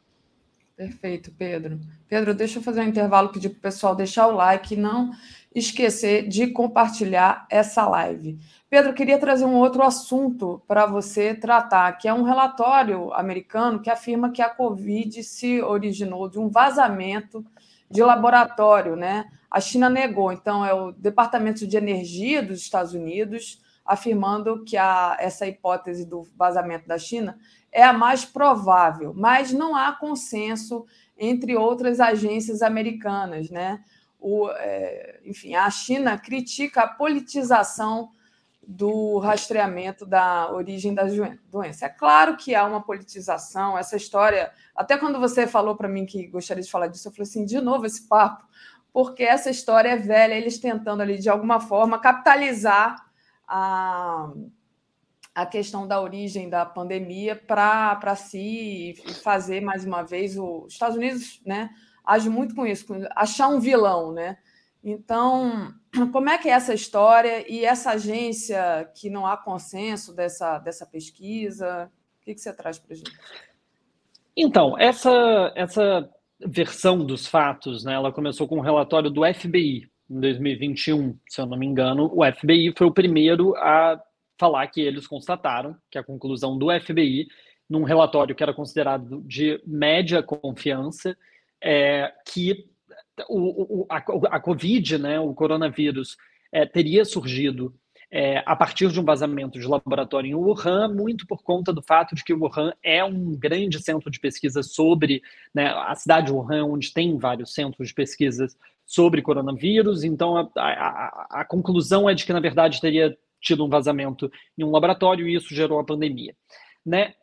Perfeito, 0.77 1.29
Pedro. 1.37 1.77
Pedro, 2.07 2.33
deixa 2.33 2.59
eu 2.59 2.63
fazer 2.63 2.79
um 2.79 2.87
intervalo, 2.87 3.29
pedir 3.29 3.49
para 3.49 3.57
o 3.57 3.61
pessoal 3.61 3.95
deixar 3.95 4.27
o 4.27 4.35
like 4.35 4.77
não 4.77 5.11
esquecer 5.53 6.27
de 6.27 6.47
compartilhar 6.47 7.45
essa 7.49 7.87
live. 7.87 8.37
Pedro, 8.69 8.93
queria 8.93 9.17
trazer 9.17 9.45
um 9.45 9.55
outro 9.55 9.81
assunto 9.81 10.61
para 10.67 10.85
você 10.85 11.33
tratar, 11.33 11.91
que 11.93 12.07
é 12.07 12.13
um 12.13 12.23
relatório 12.23 13.11
americano 13.13 13.81
que 13.81 13.89
afirma 13.89 14.31
que 14.31 14.41
a 14.41 14.49
Covid 14.49 15.23
se 15.23 15.61
originou 15.61 16.29
de 16.29 16.37
um 16.37 16.49
vazamento 16.49 17.43
de 17.89 18.03
laboratório, 18.03 18.95
né? 18.95 19.25
A 19.49 19.59
China 19.59 19.89
negou, 19.89 20.31
então 20.31 20.63
é 20.63 20.71
o 20.71 20.91
Departamento 20.91 21.65
de 21.65 21.75
Energia 21.75 22.43
dos 22.43 22.59
Estados 22.59 22.93
Unidos 22.93 23.59
afirmando 23.83 24.63
que 24.63 24.77
a, 24.77 25.17
essa 25.19 25.47
hipótese 25.47 26.05
do 26.05 26.21
vazamento 26.37 26.87
da 26.87 26.99
China 26.99 27.39
é 27.71 27.81
a 27.81 27.91
mais 27.91 28.23
provável, 28.23 29.13
mas 29.15 29.51
não 29.51 29.75
há 29.75 29.91
consenso 29.93 30.85
entre 31.17 31.55
outras 31.55 31.99
agências 31.99 32.61
americanas, 32.61 33.49
né? 33.49 33.83
O, 34.19 34.49
é, 34.51 35.19
enfim, 35.23 35.55
a 35.55 35.69
China 35.69 36.17
critica 36.17 36.81
a 36.81 36.87
politização 36.87 38.11
do 38.71 39.17
rastreamento 39.17 40.05
da 40.05 40.51
origem 40.51 40.93
da 40.93 41.03
doença. 41.49 41.87
É 41.87 41.89
claro 41.89 42.37
que 42.37 42.53
há 42.53 42.63
uma 42.65 42.83
politização, 42.83 43.75
essa 43.75 43.97
história. 43.97 44.51
Até 44.75 44.95
quando 44.95 45.19
você 45.19 45.47
falou 45.47 45.75
para 45.75 45.87
mim 45.87 46.05
que 46.05 46.27
gostaria 46.27 46.61
de 46.61 46.69
falar 46.69 46.85
disso, 46.85 47.07
eu 47.07 47.11
falei 47.11 47.23
assim: 47.23 47.45
de 47.45 47.59
novo 47.59 47.87
esse 47.87 48.07
papo, 48.07 48.45
porque 48.93 49.23
essa 49.23 49.49
história 49.49 49.89
é 49.89 49.97
velha, 49.97 50.35
eles 50.35 50.59
tentando 50.59 51.01
ali, 51.01 51.17
de 51.17 51.29
alguma 51.29 51.59
forma, 51.59 51.97
capitalizar 51.97 52.95
a, 53.47 54.31
a 55.33 55.45
questão 55.47 55.87
da 55.87 55.99
origem 55.99 56.47
da 56.47 56.63
pandemia 56.63 57.35
para 57.35 58.15
si 58.15 58.93
fazer, 59.23 59.61
mais 59.61 59.83
uma 59.83 60.03
vez, 60.03 60.37
os 60.37 60.73
Estados 60.73 60.95
Unidos 60.95 61.41
né, 61.43 61.71
age 62.09 62.29
muito 62.29 62.55
com 62.55 62.65
isso, 62.65 62.85
achar 63.15 63.47
um 63.47 63.59
vilão, 63.59 64.11
né? 64.11 64.37
Então, 64.83 65.73
como 66.11 66.29
é 66.29 66.37
que 66.37 66.49
é 66.49 66.53
essa 66.53 66.73
história 66.73 67.45
e 67.51 67.63
essa 67.63 67.91
agência 67.91 68.89
que 68.95 69.09
não 69.09 69.25
há 69.25 69.37
consenso 69.37 70.15
dessa, 70.15 70.59
dessa 70.59 70.85
pesquisa? 70.85 71.91
O 72.21 72.25
que, 72.25 72.33
que 72.33 72.41
você 72.41 72.53
traz 72.53 72.79
para 72.79 72.93
a 72.93 72.97
gente? 72.97 73.11
Então, 74.35 74.77
essa, 74.77 75.51
essa 75.55 76.09
versão 76.45 77.05
dos 77.05 77.27
fatos, 77.27 77.83
né, 77.83 77.93
ela 77.93 78.11
começou 78.11 78.47
com 78.47 78.57
um 78.57 78.61
relatório 78.61 79.09
do 79.09 79.21
FBI 79.33 79.89
em 80.09 80.19
2021, 80.19 81.17
se 81.27 81.41
eu 81.41 81.45
não 81.45 81.57
me 81.57 81.65
engano. 81.65 82.09
O 82.13 82.23
FBI 82.25 82.73
foi 82.75 82.87
o 82.87 82.93
primeiro 82.93 83.55
a 83.57 84.01
falar 84.39 84.65
que 84.67 84.81
eles 84.81 85.05
constataram 85.05 85.75
que 85.91 85.97
a 85.97 86.03
conclusão 86.03 86.57
do 86.57 86.67
FBI, 86.79 87.27
num 87.69 87.83
relatório 87.83 88.33
que 88.33 88.41
era 88.41 88.53
considerado 88.53 89.21
de 89.27 89.61
média 89.67 90.23
confiança, 90.23 91.15
é 91.61 92.11
que 92.25 92.69
o, 93.27 93.81
o, 93.81 93.87
a, 93.89 93.97
a 93.97 94.39
Covid, 94.39 94.97
né, 94.97 95.19
o 95.19 95.33
coronavírus, 95.33 96.17
é, 96.51 96.65
teria 96.65 97.05
surgido 97.05 97.73
é, 98.11 98.41
a 98.45 98.55
partir 98.55 98.89
de 98.89 98.99
um 98.99 99.03
vazamento 99.03 99.59
de 99.59 99.67
laboratório 99.67 100.29
em 100.29 100.35
Wuhan, 100.35 100.87
muito 100.87 101.27
por 101.27 101.43
conta 101.43 101.71
do 101.71 101.81
fato 101.81 102.15
de 102.15 102.23
que 102.23 102.33
Wuhan 102.33 102.73
é 102.81 103.03
um 103.03 103.35
grande 103.35 103.81
centro 103.81 104.09
de 104.09 104.19
pesquisa 104.19 104.63
sobre 104.63 105.21
né, 105.53 105.67
a 105.67 105.93
cidade 105.93 106.27
de 106.27 106.33
Wuhan, 106.33 106.65
onde 106.65 106.91
tem 106.91 107.17
vários 107.17 107.53
centros 107.53 107.89
de 107.89 107.93
pesquisas 107.93 108.57
sobre 108.83 109.21
coronavírus. 109.21 110.03
Então, 110.03 110.37
a, 110.37 110.49
a, 110.55 111.41
a 111.41 111.45
conclusão 111.45 112.09
é 112.09 112.15
de 112.15 112.25
que, 112.25 112.33
na 112.33 112.39
verdade, 112.39 112.81
teria 112.81 113.15
tido 113.39 113.63
um 113.63 113.69
vazamento 113.69 114.31
em 114.57 114.63
um 114.63 114.71
laboratório 114.71 115.27
e 115.27 115.35
isso 115.35 115.53
gerou 115.53 115.79
a 115.79 115.85
pandemia. 115.85 116.35
Né? 116.83 117.13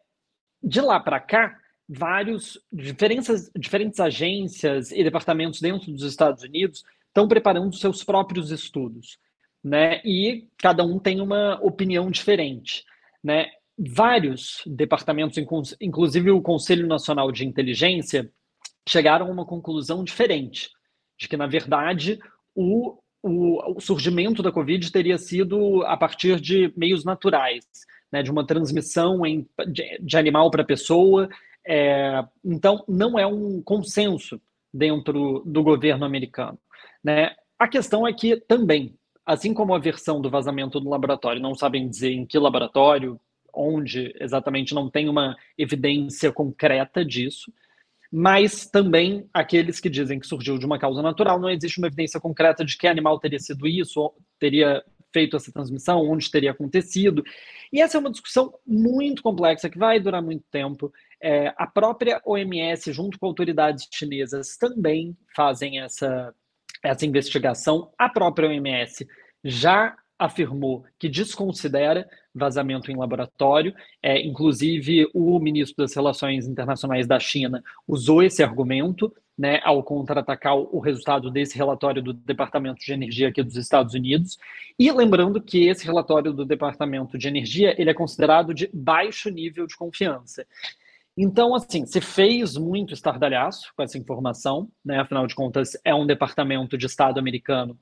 De 0.62 0.80
lá 0.80 1.00
para 1.00 1.18
cá, 1.18 1.58
vários 1.88 2.58
diferentes, 2.72 3.50
diferentes 3.56 4.00
agências 4.00 4.90
e 4.90 5.02
departamentos 5.04 5.60
dentro 5.60 5.92
dos 5.92 6.02
Estados 6.02 6.42
Unidos 6.42 6.82
estão 7.08 7.28
preparando 7.28 7.74
seus 7.76 8.02
próprios 8.02 8.50
estudos, 8.50 9.18
né? 9.62 10.00
E 10.04 10.48
cada 10.58 10.84
um 10.84 10.98
tem 10.98 11.20
uma 11.20 11.58
opinião 11.62 12.10
diferente, 12.10 12.84
né? 13.22 13.46
Vários 13.78 14.62
departamentos, 14.66 15.38
inclusive 15.80 16.30
o 16.30 16.42
Conselho 16.42 16.86
Nacional 16.86 17.30
de 17.30 17.46
Inteligência, 17.46 18.30
chegaram 18.88 19.26
a 19.26 19.30
uma 19.30 19.44
conclusão 19.44 20.02
diferente, 20.02 20.70
de 21.18 21.28
que 21.28 21.36
na 21.36 21.46
verdade 21.46 22.18
o, 22.54 22.98
o, 23.22 23.76
o 23.76 23.80
surgimento 23.80 24.42
da 24.42 24.52
Covid 24.52 24.90
teria 24.90 25.18
sido 25.18 25.82
a 25.84 25.96
partir 25.96 26.40
de 26.40 26.72
meios 26.76 27.04
naturais, 27.04 27.64
né, 28.10 28.22
de 28.22 28.30
uma 28.30 28.46
transmissão 28.46 29.26
em, 29.26 29.46
de, 29.68 29.98
de 30.00 30.16
animal 30.16 30.50
para 30.50 30.64
pessoa 30.64 31.28
é, 31.66 32.24
então, 32.44 32.84
não 32.88 33.18
é 33.18 33.26
um 33.26 33.60
consenso 33.62 34.40
dentro 34.72 35.42
do 35.44 35.62
governo 35.62 36.04
americano. 36.04 36.58
Né? 37.02 37.34
A 37.58 37.66
questão 37.66 38.06
é 38.06 38.12
que 38.12 38.36
também, 38.36 38.94
assim 39.24 39.52
como 39.52 39.74
a 39.74 39.78
versão 39.78 40.20
do 40.20 40.30
vazamento 40.30 40.78
do 40.78 40.88
laboratório, 40.88 41.40
não 41.40 41.54
sabem 41.54 41.88
dizer 41.88 42.12
em 42.12 42.26
que 42.26 42.38
laboratório, 42.38 43.18
onde 43.52 44.14
exatamente 44.20 44.74
não 44.74 44.90
tem 44.90 45.08
uma 45.08 45.36
evidência 45.56 46.30
concreta 46.30 47.04
disso, 47.04 47.50
mas 48.12 48.66
também 48.66 49.28
aqueles 49.32 49.80
que 49.80 49.90
dizem 49.90 50.20
que 50.20 50.26
surgiu 50.26 50.58
de 50.58 50.66
uma 50.66 50.78
causa 50.78 51.02
natural, 51.02 51.40
não 51.40 51.50
existe 51.50 51.78
uma 51.78 51.88
evidência 51.88 52.20
concreta 52.20 52.64
de 52.64 52.76
que 52.76 52.86
animal 52.86 53.18
teria 53.18 53.40
sido 53.40 53.66
isso, 53.66 54.12
teria 54.38 54.84
feito 55.12 55.36
essa 55.36 55.50
transmissão, 55.50 56.06
onde 56.06 56.30
teria 56.30 56.50
acontecido. 56.50 57.24
E 57.72 57.80
essa 57.80 57.96
é 57.96 58.00
uma 58.00 58.10
discussão 58.10 58.52
muito 58.66 59.22
complexa 59.22 59.70
que 59.70 59.78
vai 59.78 59.98
durar 59.98 60.22
muito 60.22 60.44
tempo. 60.50 60.92
É, 61.22 61.52
a 61.56 61.66
própria 61.66 62.20
OMS, 62.24 62.92
junto 62.92 63.18
com 63.18 63.26
autoridades 63.26 63.88
chinesas, 63.92 64.56
também 64.56 65.16
fazem 65.34 65.80
essa, 65.80 66.34
essa 66.82 67.06
investigação. 67.06 67.90
A 67.98 68.08
própria 68.08 68.48
OMS 68.48 69.06
já 69.44 69.96
afirmou 70.18 70.84
que 70.98 71.08
desconsidera 71.08 72.08
vazamento 72.34 72.90
em 72.90 72.96
laboratório. 72.96 73.74
É, 74.02 74.20
inclusive, 74.20 75.08
o 75.14 75.38
ministro 75.38 75.84
das 75.84 75.94
Relações 75.94 76.46
Internacionais 76.46 77.06
da 77.06 77.18
China 77.18 77.62
usou 77.86 78.22
esse 78.22 78.42
argumento 78.42 79.12
né, 79.36 79.60
ao 79.62 79.82
contra-atacar 79.82 80.56
o 80.56 80.78
resultado 80.78 81.30
desse 81.30 81.56
relatório 81.56 82.02
do 82.02 82.12
Departamento 82.12 82.80
de 82.80 82.92
Energia 82.92 83.28
aqui 83.28 83.42
dos 83.42 83.56
Estados 83.56 83.92
Unidos. 83.92 84.38
E 84.78 84.90
lembrando 84.90 85.40
que 85.42 85.68
esse 85.68 85.84
relatório 85.84 86.32
do 86.32 86.44
Departamento 86.44 87.18
de 87.18 87.28
Energia 87.28 87.74
ele 87.78 87.90
é 87.90 87.94
considerado 87.94 88.54
de 88.54 88.70
baixo 88.72 89.28
nível 89.28 89.66
de 89.66 89.76
confiança. 89.76 90.46
Então, 91.16 91.54
assim, 91.54 91.86
se 91.86 92.00
fez 92.00 92.56
muito 92.56 92.92
estardalhaço 92.92 93.72
com 93.74 93.82
essa 93.82 93.96
informação, 93.96 94.68
né? 94.84 95.00
Afinal 95.00 95.26
de 95.26 95.34
contas, 95.34 95.72
é 95.84 95.94
um 95.94 96.06
departamento 96.06 96.76
de 96.76 96.86
Estado 96.86 97.18
americano 97.18 97.78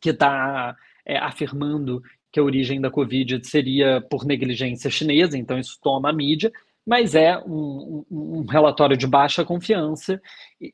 que 0.00 0.10
está 0.10 0.76
é, 1.06 1.16
afirmando 1.18 2.02
que 2.32 2.40
a 2.40 2.42
origem 2.42 2.80
da 2.80 2.90
Covid 2.90 3.46
seria 3.46 4.00
por 4.00 4.24
negligência 4.24 4.90
chinesa, 4.90 5.38
então 5.38 5.58
isso 5.58 5.78
toma 5.80 6.10
a 6.10 6.12
mídia, 6.12 6.50
mas 6.84 7.14
é 7.14 7.38
um, 7.38 8.04
um, 8.10 8.38
um 8.38 8.46
relatório 8.46 8.96
de 8.96 9.06
baixa 9.06 9.44
confiança, 9.44 10.20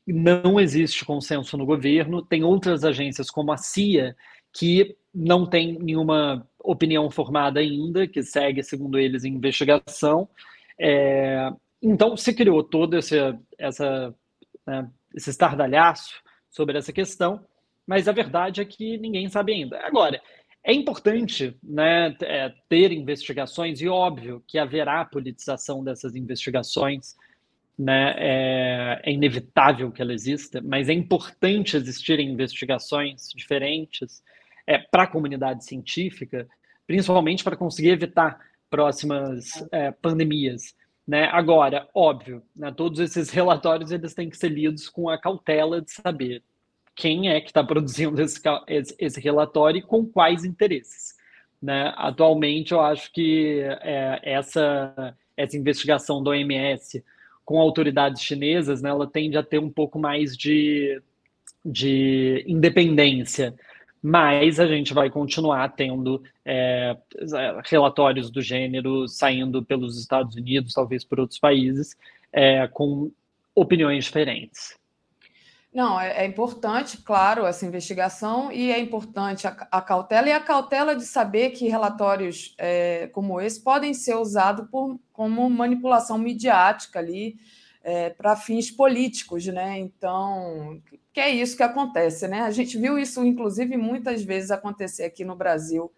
não 0.07 0.59
existe 0.59 1.05
consenso 1.05 1.57
no 1.57 1.65
governo, 1.65 2.21
tem 2.23 2.43
outras 2.43 2.83
agências 2.83 3.29
como 3.29 3.51
a 3.51 3.57
CIA 3.57 4.15
que 4.53 4.95
não 5.13 5.45
tem 5.45 5.77
nenhuma 5.77 6.47
opinião 6.59 7.09
formada 7.11 7.59
ainda, 7.59 8.07
que 8.07 8.23
segue, 8.23 8.63
segundo 8.63 8.97
eles, 8.97 9.23
em 9.23 9.33
investigação. 9.33 10.27
É, 10.79 11.51
então, 11.81 12.15
se 12.17 12.33
criou 12.33 12.63
todo 12.63 12.97
esse, 12.97 13.15
essa, 13.57 14.13
né, 14.65 14.89
esse 15.15 15.29
estardalhaço 15.29 16.21
sobre 16.49 16.77
essa 16.77 16.91
questão, 16.91 17.45
mas 17.87 18.07
a 18.07 18.11
verdade 18.11 18.61
é 18.61 18.65
que 18.65 18.97
ninguém 18.97 19.29
sabe 19.29 19.53
ainda. 19.53 19.79
Agora, 19.85 20.21
é 20.63 20.73
importante 20.73 21.57
né, 21.63 22.15
é, 22.21 22.53
ter 22.67 22.91
investigações, 22.91 23.81
e 23.81 23.87
óbvio 23.87 24.43
que 24.47 24.59
haverá 24.59 25.05
politização 25.05 25.83
dessas 25.83 26.15
investigações, 26.15 27.15
né? 27.79 28.13
É, 28.17 29.01
é, 29.03 29.11
inevitável 29.11 29.89
que 29.89 30.01
ela 30.01 30.13
exista, 30.13 30.61
mas 30.61 30.89
é 30.89 30.93
importante 30.93 31.77
existirem 31.77 32.29
investigações 32.29 33.29
diferentes 33.33 34.21
é, 34.67 34.77
para 34.77 35.03
a 35.03 35.07
comunidade 35.07 35.63
científica, 35.63 36.45
principalmente 36.85 37.41
para 37.41 37.55
conseguir 37.55 37.91
evitar 37.91 38.37
próximas 38.69 39.65
é, 39.71 39.91
pandemias. 39.91 40.75
Né? 41.09 41.27
Agora, 41.31 41.89
óbvio, 41.91 42.43
né, 42.55 42.71
todos 42.71 42.99
esses 42.99 43.31
relatórios 43.33 43.91
eles 43.91 44.13
têm 44.13 44.29
que 44.29 44.37
ser 44.37 44.49
lidos 44.49 44.87
com 44.87 45.09
a 45.09 45.17
cautela 45.17 45.81
de 45.81 45.91
saber 45.91 46.43
quem 46.95 47.29
é 47.29 47.41
que 47.41 47.47
está 47.47 47.63
produzindo 47.63 48.21
esse, 48.21 48.39
esse, 48.99 49.19
relatório 49.19 49.79
e 49.79 49.81
com 49.81 50.05
quais 50.05 50.45
interesses. 50.45 51.15
Né? 51.59 51.91
Atualmente, 51.97 52.73
eu 52.73 52.79
acho 52.79 53.11
que 53.11 53.59
é, 53.81 54.19
essa, 54.21 55.17
essa 55.35 55.57
investigação 55.57 56.21
do 56.21 56.29
OMS 56.29 57.03
com 57.43 57.59
autoridades 57.59 58.21
chinesas, 58.21 58.83
né, 58.83 58.91
ela 58.91 59.07
tende 59.07 59.35
a 59.35 59.41
ter 59.41 59.57
um 59.57 59.71
pouco 59.71 59.97
mais 59.97 60.37
de, 60.37 61.01
de 61.65 62.45
independência, 62.47 63.55
mas 64.01 64.59
a 64.59 64.67
gente 64.67 64.93
vai 64.93 65.09
continuar 65.09 65.69
tendo 65.69 66.23
é, 66.45 66.95
relatórios 67.65 68.29
do 68.29 68.41
gênero 68.41 69.07
saindo 69.07 69.63
pelos 69.63 69.99
Estados 69.99 70.35
Unidos, 70.35 70.73
talvez 70.73 71.03
por 71.03 71.19
outros 71.19 71.39
países, 71.39 71.95
é, 72.31 72.67
com 72.67 73.11
opiniões 73.53 74.05
diferentes. 74.05 74.79
Não, 75.71 75.99
é, 75.99 76.23
é, 76.23 76.25
importante, 76.25 76.97
claro, 76.97 77.45
essa 77.45 77.65
investigação 77.65 78.51
e 78.51 78.71
é 78.71 78.79
importante 78.79 79.45
a, 79.45 79.67
a, 79.71 79.81
cautela 79.81 80.27
e 80.27 80.31
a 80.31 80.39
cautela 80.39 80.95
de 80.95 81.05
saber 81.05 81.51
que 81.51 81.67
relatórios 81.67 82.55
é, 82.57 83.07
como 83.13 83.39
esse 83.39 83.63
podem 83.63 83.93
ser 83.93 84.15
usados 84.15 84.67
como 85.13 85.49
manipulação 85.49 86.17
midiática 86.17 86.97
ali 86.97 87.35
é, 87.83 88.09
para 88.09 88.35
fins 88.35 88.69
políticos, 88.69 89.45
né? 89.47 89.79
Então, 89.79 90.81
que 91.13 91.19
é 91.19 91.29
isso 91.29 91.57
que 91.57 91.63
acontece, 91.63 92.27
né? 92.27 92.41
A 92.41 92.51
gente 92.51 92.77
viu 92.77 92.97
isso, 92.97 93.23
inclusive, 93.25 93.77
muitas 93.77 94.21
vezes 94.23 94.51
acontecer 94.51 95.03
aqui 95.03 95.23
no 95.23 95.35
Brasil. 95.35 95.91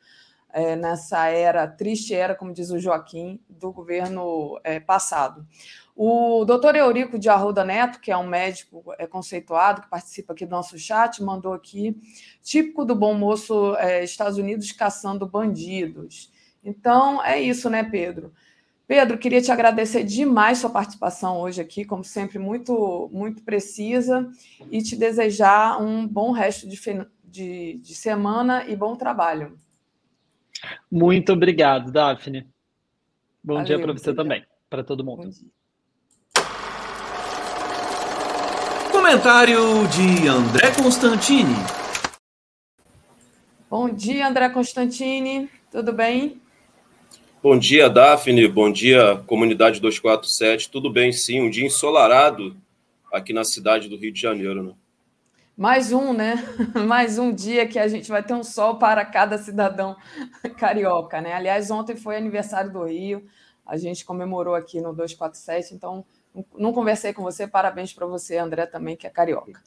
É, 0.53 0.75
nessa 0.75 1.27
era, 1.27 1.65
triste 1.65 2.13
era, 2.13 2.35
como 2.35 2.53
diz 2.53 2.71
o 2.71 2.79
Joaquim, 2.79 3.39
do 3.49 3.71
governo 3.71 4.59
é, 4.65 4.81
passado. 4.81 5.47
O 5.95 6.43
doutor 6.43 6.75
Eurico 6.75 7.17
de 7.17 7.29
Arruda 7.29 7.63
Neto, 7.63 8.01
que 8.01 8.11
é 8.11 8.17
um 8.17 8.27
médico 8.27 8.83
é, 8.97 9.07
conceituado, 9.07 9.81
que 9.81 9.89
participa 9.89 10.33
aqui 10.33 10.45
do 10.45 10.51
nosso 10.51 10.77
chat, 10.77 11.23
mandou 11.23 11.53
aqui, 11.53 11.95
típico 12.41 12.83
do 12.83 12.95
bom 12.95 13.13
moço 13.13 13.75
é, 13.77 14.03
Estados 14.03 14.37
Unidos 14.37 14.71
caçando 14.73 15.25
bandidos. 15.25 16.31
Então, 16.63 17.23
é 17.23 17.39
isso, 17.39 17.69
né, 17.69 17.83
Pedro? 17.83 18.33
Pedro, 18.87 19.17
queria 19.17 19.41
te 19.41 19.51
agradecer 19.51 20.03
demais 20.03 20.57
sua 20.57 20.69
participação 20.69 21.39
hoje 21.39 21.61
aqui, 21.61 21.85
como 21.85 22.03
sempre, 22.03 22.37
muito, 22.37 23.09
muito 23.13 23.41
precisa, 23.41 24.29
e 24.69 24.81
te 24.81 24.95
desejar 24.95 25.81
um 25.81 26.05
bom 26.05 26.31
resto 26.31 26.67
de, 26.67 26.79
de, 27.23 27.79
de 27.81 27.95
semana 27.95 28.65
e 28.67 28.75
bom 28.75 28.95
trabalho. 28.95 29.57
Muito 30.91 31.31
obrigado, 31.31 31.91
Daphne. 31.91 32.47
Bom 33.43 33.55
Valeu, 33.55 33.65
dia 33.65 33.79
para 33.79 33.93
você 33.93 34.13
também, 34.13 34.45
para 34.69 34.83
todo 34.83 35.03
mundo. 35.03 35.31
Comentário 38.91 39.87
de 39.87 40.27
André 40.27 40.71
Constantini. 40.75 41.55
Bom 43.69 43.89
dia, 43.89 44.27
André 44.27 44.49
Constantini. 44.49 45.49
Tudo 45.71 45.93
bem? 45.93 46.41
Bom 47.43 47.57
dia, 47.57 47.89
Daphne. 47.89 48.47
Bom 48.47 48.71
dia, 48.71 49.15
comunidade 49.25 49.81
247. 49.81 50.69
Tudo 50.69 50.91
bem, 50.91 51.11
sim. 51.11 51.41
Um 51.41 51.49
dia 51.49 51.65
ensolarado 51.65 52.55
aqui 53.11 53.33
na 53.33 53.43
cidade 53.43 53.89
do 53.89 53.97
Rio 53.97 54.13
de 54.13 54.21
Janeiro, 54.21 54.61
né? 54.61 54.73
Mais 55.57 55.91
um, 55.91 56.13
né? 56.13 56.35
Mais 56.85 57.17
um 57.17 57.33
dia 57.33 57.67
que 57.67 57.79
a 57.79 57.87
gente 57.87 58.07
vai 58.09 58.21
ter 58.21 58.35
um 58.35 58.43
sol 58.43 58.75
para 58.75 59.03
cada 59.03 59.39
cidadão 59.39 59.97
carioca, 60.55 61.19
né? 61.19 61.33
Aliás, 61.33 61.71
ontem 61.71 61.95
foi 61.95 62.15
aniversário 62.15 62.71
do 62.71 62.83
Rio. 62.83 63.25
A 63.65 63.75
gente 63.75 64.05
comemorou 64.05 64.53
aqui 64.53 64.79
no 64.79 64.93
247, 64.93 65.73
então 65.73 66.05
não 66.55 66.71
conversei 66.71 67.11
com 67.11 67.23
você, 67.23 67.47
parabéns 67.47 67.91
para 67.91 68.05
você, 68.05 68.37
André, 68.37 68.67
também, 68.67 68.95
que 68.95 69.07
é 69.07 69.09
carioca. 69.09 69.59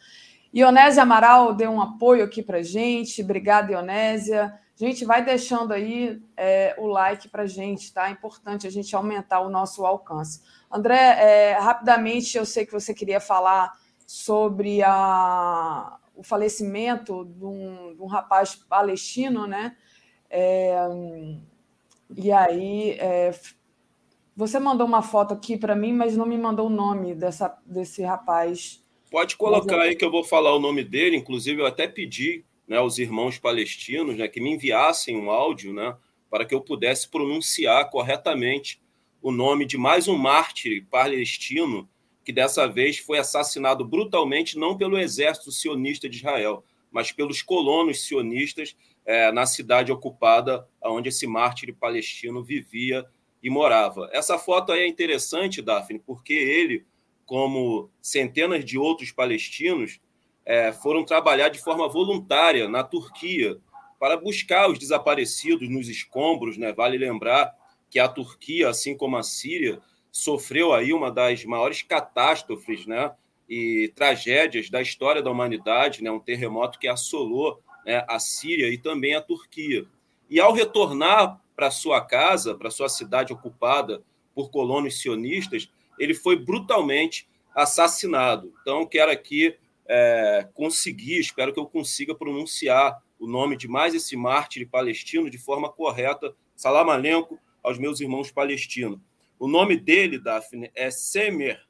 Ionésia 0.55 1.03
Amaral 1.03 1.53
deu 1.53 1.73
um 1.73 1.81
apoio 1.81 2.23
aqui 2.23 2.41
para 2.41 2.63
gente, 2.63 3.21
obrigada, 3.21 3.73
Ionésia. 3.73 4.55
Gente, 4.77 5.05
vai 5.05 5.25
deixando 5.25 5.73
aí 5.73 6.21
é, 6.37 6.75
o 6.79 6.87
like 6.87 7.29
para 7.29 7.47
gente, 7.47 7.93
tá? 7.93 8.09
É 8.09 8.13
importante 8.13 8.67
a 8.67 8.71
gente 8.71 8.95
aumentar 8.97 9.41
o 9.41 9.49
nosso 9.49 9.87
alcance. 9.87 10.43
André, 10.71 10.97
é, 10.97 11.53
rapidamente, 11.53 12.37
eu 12.37 12.45
sei 12.45 12.67
que 12.67 12.73
você 12.73 12.93
queria 12.93 13.21
falar 13.21 13.73
sobre 14.05 14.83
a, 14.83 15.97
o 16.15 16.25
falecimento 16.25 17.25
de 17.25 17.45
um, 17.45 17.95
de 17.95 18.03
um 18.03 18.07
rapaz 18.07 18.57
palestino, 18.57 19.47
né? 19.47 19.77
É, 20.29 20.77
e 22.17 22.33
aí, 22.33 22.97
é, 22.99 23.33
você 24.37 24.59
mandou 24.59 24.87
uma 24.87 25.03
foto 25.03 25.33
aqui 25.33 25.57
para 25.57 25.77
mim, 25.77 25.93
mas 25.93 26.17
não 26.17 26.27
me 26.27 26.37
mandou 26.37 26.67
o 26.67 26.71
nome 26.71 27.15
dessa, 27.15 27.57
desse 27.65 28.03
rapaz. 28.03 28.85
Pode 29.09 29.37
colocar 29.37 29.81
aí 29.81 29.95
que 29.95 30.05
eu 30.05 30.11
vou 30.11 30.25
falar 30.25 30.53
o 30.53 30.59
nome 30.59 30.83
dele. 30.83 31.17
Inclusive, 31.17 31.63
eu 31.63 31.67
até 31.67 31.87
pedi 31.87 32.45
né, 32.67 32.77
aos 32.79 32.99
irmãos 32.99 33.39
palestinos 33.39 34.17
né, 34.17 34.29
que 34.29 34.41
me 34.41 34.51
enviassem 34.53 35.17
um 35.17 35.31
áudio 35.31 35.73
né, 35.73 35.97
para 36.31 36.45
que 36.45 36.55
eu 36.55 36.61
pudesse 36.61 37.09
pronunciar 37.09 37.91
corretamente 37.91 38.83
o 39.23 39.31
nome 39.31 39.65
de 39.65 39.79
mais 39.79 40.09
um 40.09 40.17
mártir 40.17 40.87
palestino 40.91 41.89
que 42.25 42.33
dessa 42.33 42.67
vez 42.67 42.99
foi 42.99 43.19
assassinado 43.19 43.85
brutalmente 43.85 44.59
não 44.59 44.77
pelo 44.77 44.99
exército 44.99 45.53
sionista 45.53 46.09
de 46.09 46.17
Israel, 46.17 46.65
mas 46.91 47.13
pelos 47.13 47.43
colonos 47.43 48.07
sionistas 48.07 48.77
é, 49.05 49.31
na 49.31 49.45
cidade 49.45 49.93
ocupada 49.93 50.67
onde 50.83 51.11
esse 51.11 51.27
mártir 51.27 51.75
palestino 51.75 52.43
vivia 52.43 53.05
e 53.43 53.51
morava. 53.51 54.09
Essa 54.13 54.39
foto 54.39 54.73
aí 54.73 54.81
é 54.81 54.89
interessante, 54.89 55.61
Daphne, 55.61 55.99
porque 55.99 56.33
ele, 56.33 56.87
como 57.27 57.91
centenas 58.01 58.65
de 58.65 58.79
outros 58.79 59.13
palestinos, 59.13 60.01
é, 60.45 60.73
foram 60.73 61.05
trabalhar 61.05 61.49
de 61.49 61.61
forma 61.61 61.89
voluntária 61.89 62.69
na 62.69 62.83
Turquia 62.83 63.59
para 63.99 64.17
buscar 64.17 64.71
os 64.71 64.79
desaparecidos 64.79 65.69
nos 65.69 65.89
escombros. 65.89 66.59
Né? 66.59 66.73
Vale 66.73 66.99
lembrar 66.99 67.55
que 67.89 67.99
a 67.99 68.09
Turquia, 68.09 68.69
assim 68.69 68.97
como 68.97 69.17
a 69.17 69.23
Síria, 69.23 69.81
sofreu 70.13 70.73
aí 70.73 70.93
uma 70.93 71.11
das 71.11 71.45
maiores 71.45 71.83
catástrofes 71.83 72.87
né? 72.87 73.13
e 73.49 73.93
tragédias 73.95 74.69
da 74.69 74.83
história 74.83 75.23
da 75.23 75.31
humanidade, 75.31 76.03
né? 76.03 76.11
um 76.11 76.21
terremoto 76.21 76.79
que 76.79 76.89
assolou 76.89 77.61
né? 77.87 78.05
a 78.09 78.19
Síria 78.19 78.69
e 78.69 78.77
também 78.77 79.15
a 79.15 79.23
Turquia. 79.23 79.87
E 80.29 80.41
ao 80.41 80.53
retornar 80.53 81.41
para 81.57 81.71
sua 81.71 82.01
casa, 82.01 82.55
para 82.55 82.71
sua 82.71 82.89
cidade 82.89 83.33
ocupada 83.33 84.03
por 84.35 84.51
colonos 84.51 85.01
sionistas, 85.01 85.71
ele 85.99 86.13
foi 86.13 86.37
brutalmente 86.37 87.29
assassinado. 87.55 88.53
Então, 88.61 88.85
quero 88.85 89.13
aqui 89.13 89.57
é, 89.87 90.49
conseguir, 90.55 91.19
espero 91.19 91.53
que 91.53 91.61
eu 91.61 91.67
consiga 91.67 92.15
pronunciar 92.15 93.03
o 93.19 93.27
nome 93.27 93.57
de 93.57 93.69
mais 93.69 93.95
esse 93.95 94.17
mártir 94.17 94.69
palestino 94.69 95.31
de 95.31 95.39
forma 95.39 95.71
correta. 95.71 96.35
Salam 96.57 96.91
alenco 96.91 97.39
aos 97.63 97.79
meus 97.79 98.01
irmãos 98.01 98.31
palestinos. 98.31 99.01
O 99.39 99.49
nome 99.49 99.77
dele, 99.77 100.19
Daphne, 100.19 100.71
é 100.75 100.91
Semer 100.91 101.61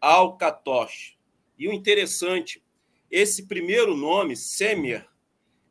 Al-Katosh. 0.00 1.16
E 1.58 1.68
o 1.68 1.72
interessante, 1.72 2.62
esse 3.10 3.46
primeiro 3.46 3.96
nome, 3.96 4.36
Semer, 4.36 5.08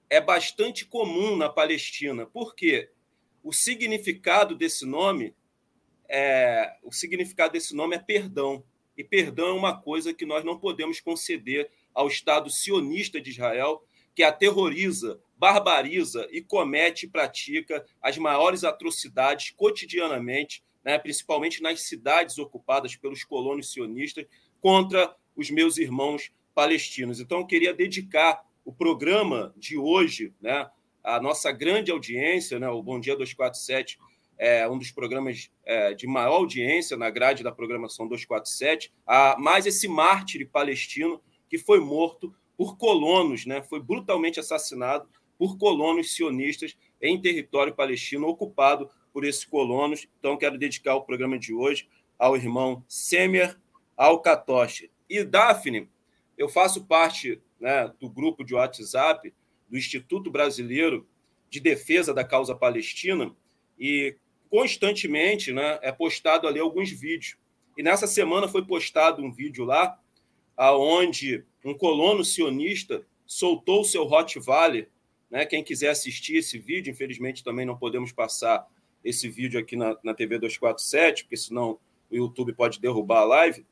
é 0.10 0.20
bastante 0.20 0.86
comum 0.86 1.36
na 1.36 1.50
Palestina. 1.50 2.26
Por 2.26 2.56
quê? 2.56 2.90
o 3.46 3.54
significado 3.54 4.56
desse 4.56 4.88
nome 4.88 5.36
é 6.10 6.78
o 6.82 6.92
significado 6.92 7.54
desse 7.54 7.76
nome 7.76 7.96
é 7.96 8.00
perdão. 8.00 8.64
E 8.98 9.04
perdão 9.04 9.50
é 9.50 9.54
uma 9.54 9.80
coisa 9.80 10.12
que 10.16 10.26
nós 10.26 10.44
não 10.44 10.58
podemos 10.58 11.00
conceder 11.00 11.70
ao 11.96 12.08
Estado 12.08 12.50
sionista 12.50 13.20
de 13.22 13.32
Israel, 13.32 13.82
que 14.14 14.22
aterroriza, 14.22 15.20
barbariza 15.38 16.28
e 16.32 16.42
comete 16.42 17.06
e 17.06 17.10
pratica 17.10 17.86
as 18.02 18.18
maiores 18.18 18.64
atrocidades 18.64 19.52
cotidianamente, 19.52 20.64
né, 20.84 21.00
principalmente 21.00 21.64
nas 21.64 21.82
cidades 21.82 22.38
ocupadas 22.38 22.96
pelos 22.96 23.24
colonos 23.24 23.72
sionistas, 23.72 24.26
contra 24.62 25.16
os 25.36 25.50
meus 25.50 25.78
irmãos 25.78 26.32
palestinos. 26.54 27.20
Então, 27.20 27.40
eu 27.40 27.46
queria 27.46 27.74
dedicar 27.74 28.44
o 28.64 28.72
programa 28.72 29.54
de 29.58 29.78
hoje, 29.78 30.34
né, 30.42 30.70
a 31.04 31.20
nossa 31.20 31.52
grande 31.52 31.92
audiência, 31.92 32.60
né, 32.60 32.70
o 32.70 32.84
Bom 32.84 33.00
Dia 33.00 33.16
247 33.16 33.98
é 34.38 34.68
um 34.68 34.78
dos 34.78 34.92
programas 34.92 35.50
é, 35.64 35.94
de 35.94 36.08
maior 36.08 36.36
audiência 36.36 36.98
na 36.98 37.10
grade 37.10 37.44
da 37.44 37.52
programação 37.52 38.08
247, 38.08 38.94
a 39.06 39.38
mais 39.40 39.66
esse 39.66 39.88
mártir 39.88 40.50
palestino 40.50 41.22
que 41.50 41.58
foi 41.58 41.80
morto 41.80 42.34
por 42.58 42.78
colonos, 42.78 43.46
né, 43.46 43.62
foi 43.62 43.82
brutalmente 43.82 44.40
assassinado 44.40 45.08
por 45.38 45.58
colonos 45.58 46.14
sionistas 46.14 46.78
em 47.02 47.22
território 47.22 47.76
palestino 47.76 48.28
ocupado 48.28 48.90
por 49.12 49.26
esses 49.26 49.46
colonos. 49.46 50.08
Então, 50.20 50.38
quero 50.38 50.58
dedicar 50.58 50.96
o 50.96 51.04
programa 51.04 51.38
de 51.38 51.54
hoje 51.54 51.88
ao 52.18 52.36
irmão 52.36 52.84
Semer 52.88 53.58
Alcatoche. 53.98 54.90
E, 55.10 55.24
Daphne, 55.24 55.90
eu 56.38 56.50
faço 56.50 56.86
parte 56.86 57.42
né, 57.60 57.92
do 58.00 58.10
grupo 58.10 58.44
de 58.44 58.56
WhatsApp 58.56 59.34
do 59.70 59.78
Instituto 59.78 60.32
Brasileiro 60.32 61.08
de 61.50 61.60
Defesa 61.60 62.14
da 62.14 62.24
Causa 62.24 62.56
Palestina 62.56 63.34
e 63.80 64.18
constantemente 64.50 65.52
né, 65.52 65.80
é 65.82 65.92
postado 65.92 66.48
ali 66.48 66.60
alguns 66.60 66.90
vídeos. 66.90 67.38
E 67.78 67.84
nessa 67.84 68.08
semana 68.08 68.48
foi 68.48 68.66
postado 68.66 69.22
um 69.24 69.32
vídeo 69.32 69.66
lá 69.66 70.00
aonde 70.56 71.44
um 71.64 71.74
colono 71.74 72.24
sionista 72.24 73.06
soltou 73.26 73.82
o 73.82 73.86
seu 73.86 74.04
Rottweiler. 74.06 74.90
Né? 75.30 75.46
Quem 75.46 75.64
quiser 75.64 75.90
assistir 75.90 76.38
esse 76.38 76.58
vídeo, 76.58 76.92
infelizmente 76.92 77.44
também 77.44 77.66
não 77.66 77.78
podemos 77.78 78.12
passar 78.12 78.66
esse 79.04 79.30
vídeo 79.30 79.60
aqui 79.60 79.76
na, 79.76 79.98
na 80.04 80.14
TV 80.14 80.40
247, 80.40 81.24
porque 81.24 81.38
senão 81.38 81.80
o 82.10 82.16
YouTube 82.16 82.54
pode 82.54 82.80
derrubar 82.80 83.22
a 83.22 83.26
live, 83.26 83.66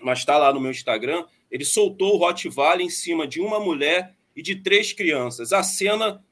mas 0.00 0.20
está 0.20 0.38
lá 0.38 0.52
no 0.52 0.60
meu 0.60 0.70
Instagram. 0.70 1.24
Ele 1.50 1.64
soltou 1.64 2.14
o 2.14 2.18
Rottweiler 2.18 2.80
em 2.80 2.90
cima 2.90 3.26
de 3.26 3.40
uma 3.40 3.60
mulher 3.60 4.16
e 4.34 4.42
de 4.42 4.56
três 4.56 4.92
crianças. 4.92 5.52
A 5.52 5.62
cena 5.62 6.24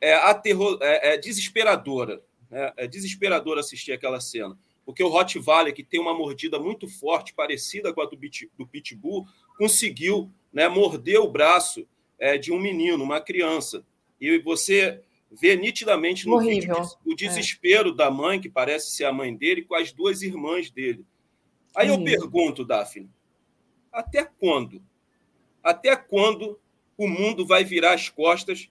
é, 0.00 0.14
aterro... 0.14 0.78
é, 0.82 1.14
é 1.14 1.18
desesperadora. 1.18 2.22
Né? 2.50 2.72
É 2.76 2.86
desesperador 2.86 3.58
assistir 3.58 3.92
aquela 3.92 4.20
cena. 4.20 4.58
Porque 4.86 5.02
o 5.02 5.08
Rottweiler, 5.08 5.74
que 5.74 5.82
tem 5.82 6.00
uma 6.00 6.14
mordida 6.14 6.60
muito 6.60 6.88
forte, 6.88 7.34
parecida 7.34 7.92
com 7.92 8.00
a 8.00 8.06
do, 8.06 8.16
do 8.56 8.66
Pitbull, 8.66 9.26
conseguiu 9.58 10.30
né, 10.52 10.68
morder 10.68 11.18
o 11.18 11.28
braço 11.28 11.86
é, 12.16 12.38
de 12.38 12.52
um 12.52 12.60
menino, 12.60 13.02
uma 13.02 13.20
criança. 13.20 13.84
E 14.20 14.38
você 14.38 15.02
vê 15.28 15.56
nitidamente 15.56 16.26
no 16.26 16.36
Horrível. 16.36 16.76
vídeo 16.76 16.98
o 17.04 17.12
é. 17.12 17.16
desespero 17.16 17.90
é. 17.90 17.94
da 17.94 18.10
mãe, 18.12 18.40
que 18.40 18.48
parece 18.48 18.92
ser 18.92 19.04
a 19.04 19.12
mãe 19.12 19.34
dele, 19.34 19.62
com 19.62 19.74
as 19.74 19.90
duas 19.90 20.22
irmãs 20.22 20.70
dele. 20.70 21.04
Aí 21.74 21.88
eu 21.88 22.02
pergunto, 22.02 22.64
Daphne, 22.64 23.10
até 23.92 24.24
quando? 24.24 24.80
Até 25.62 25.96
quando 25.96 26.60
o 26.96 27.08
mundo 27.08 27.44
vai 27.44 27.64
virar 27.64 27.92
as 27.92 28.08
costas 28.08 28.70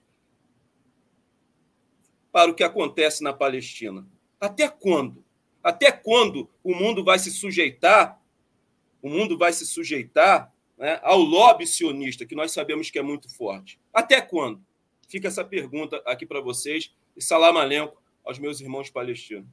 para 2.32 2.50
o 2.50 2.54
que 2.54 2.64
acontece 2.64 3.22
na 3.22 3.34
Palestina? 3.34 4.08
Até 4.40 4.66
quando? 4.66 5.25
Até 5.66 5.90
quando 5.90 6.48
o 6.62 6.72
mundo 6.72 7.02
vai 7.02 7.18
se 7.18 7.28
sujeitar? 7.28 8.22
O 9.02 9.10
mundo 9.10 9.36
vai 9.36 9.52
se 9.52 9.66
sujeitar 9.66 10.52
né, 10.78 11.00
ao 11.02 11.18
lobby 11.18 11.66
sionista, 11.66 12.24
que 12.24 12.36
nós 12.36 12.52
sabemos 12.52 12.88
que 12.88 13.00
é 13.00 13.02
muito 13.02 13.28
forte. 13.28 13.80
Até 13.92 14.20
quando? 14.20 14.64
Fica 15.08 15.26
essa 15.26 15.44
pergunta 15.44 16.00
aqui 16.06 16.24
para 16.24 16.40
vocês. 16.40 16.94
E 17.16 17.20
salam 17.20 17.58
alenco 17.58 18.00
aos 18.24 18.38
meus 18.38 18.60
irmãos 18.60 18.90
palestinos. 18.90 19.48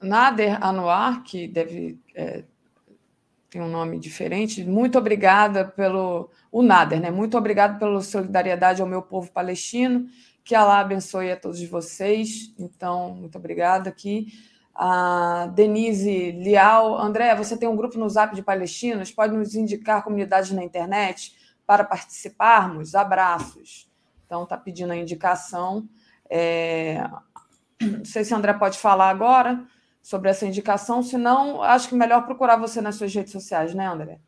Nader 0.00 0.58
Anwar, 0.60 1.22
que 1.22 1.46
deve 1.46 2.00
é, 2.16 2.42
ter 3.48 3.60
um 3.60 3.68
nome 3.68 3.96
diferente, 4.00 4.64
muito 4.64 4.98
obrigada 4.98 5.64
pelo. 5.64 6.28
O 6.50 6.64
Nader, 6.64 7.00
né? 7.00 7.12
Muito 7.12 7.38
obrigado 7.38 7.78
pela 7.78 8.00
solidariedade 8.00 8.82
ao 8.82 8.88
meu 8.88 9.02
povo 9.02 9.30
palestino. 9.30 10.08
Que 10.44 10.54
Allah 10.54 10.80
abençoe 10.80 11.30
a 11.30 11.36
todos 11.36 11.62
vocês. 11.64 12.52
Então, 12.58 13.14
muito 13.14 13.38
obrigada 13.38 13.88
aqui 13.88 14.26
a 14.74 15.50
Denise 15.54 16.32
Lial. 16.32 16.98
André, 16.98 17.34
você 17.34 17.56
tem 17.56 17.68
um 17.68 17.76
grupo 17.76 17.98
no 17.98 18.08
Zap 18.08 18.34
de 18.34 18.42
Palestinos, 18.42 19.10
pode 19.10 19.36
nos 19.36 19.54
indicar 19.54 20.02
comunidades 20.02 20.50
na 20.52 20.64
internet 20.64 21.36
para 21.66 21.84
participarmos? 21.84 22.94
Abraços. 22.94 23.90
Então, 24.26 24.44
está 24.44 24.56
pedindo 24.56 24.92
a 24.92 24.96
indicação. 24.96 25.88
É... 26.28 27.04
Não 27.80 28.04
sei 28.04 28.24
se 28.24 28.32
o 28.32 28.36
André 28.36 28.54
pode 28.54 28.78
falar 28.78 29.10
agora 29.10 29.64
sobre 30.02 30.30
essa 30.30 30.46
indicação, 30.46 31.02
senão 31.02 31.62
acho 31.62 31.88
que 31.88 31.94
melhor 31.94 32.24
procurar 32.24 32.56
você 32.56 32.80
nas 32.80 32.96
suas 32.96 33.14
redes 33.14 33.32
sociais, 33.32 33.72
né, 33.72 33.86
André? 33.86 34.18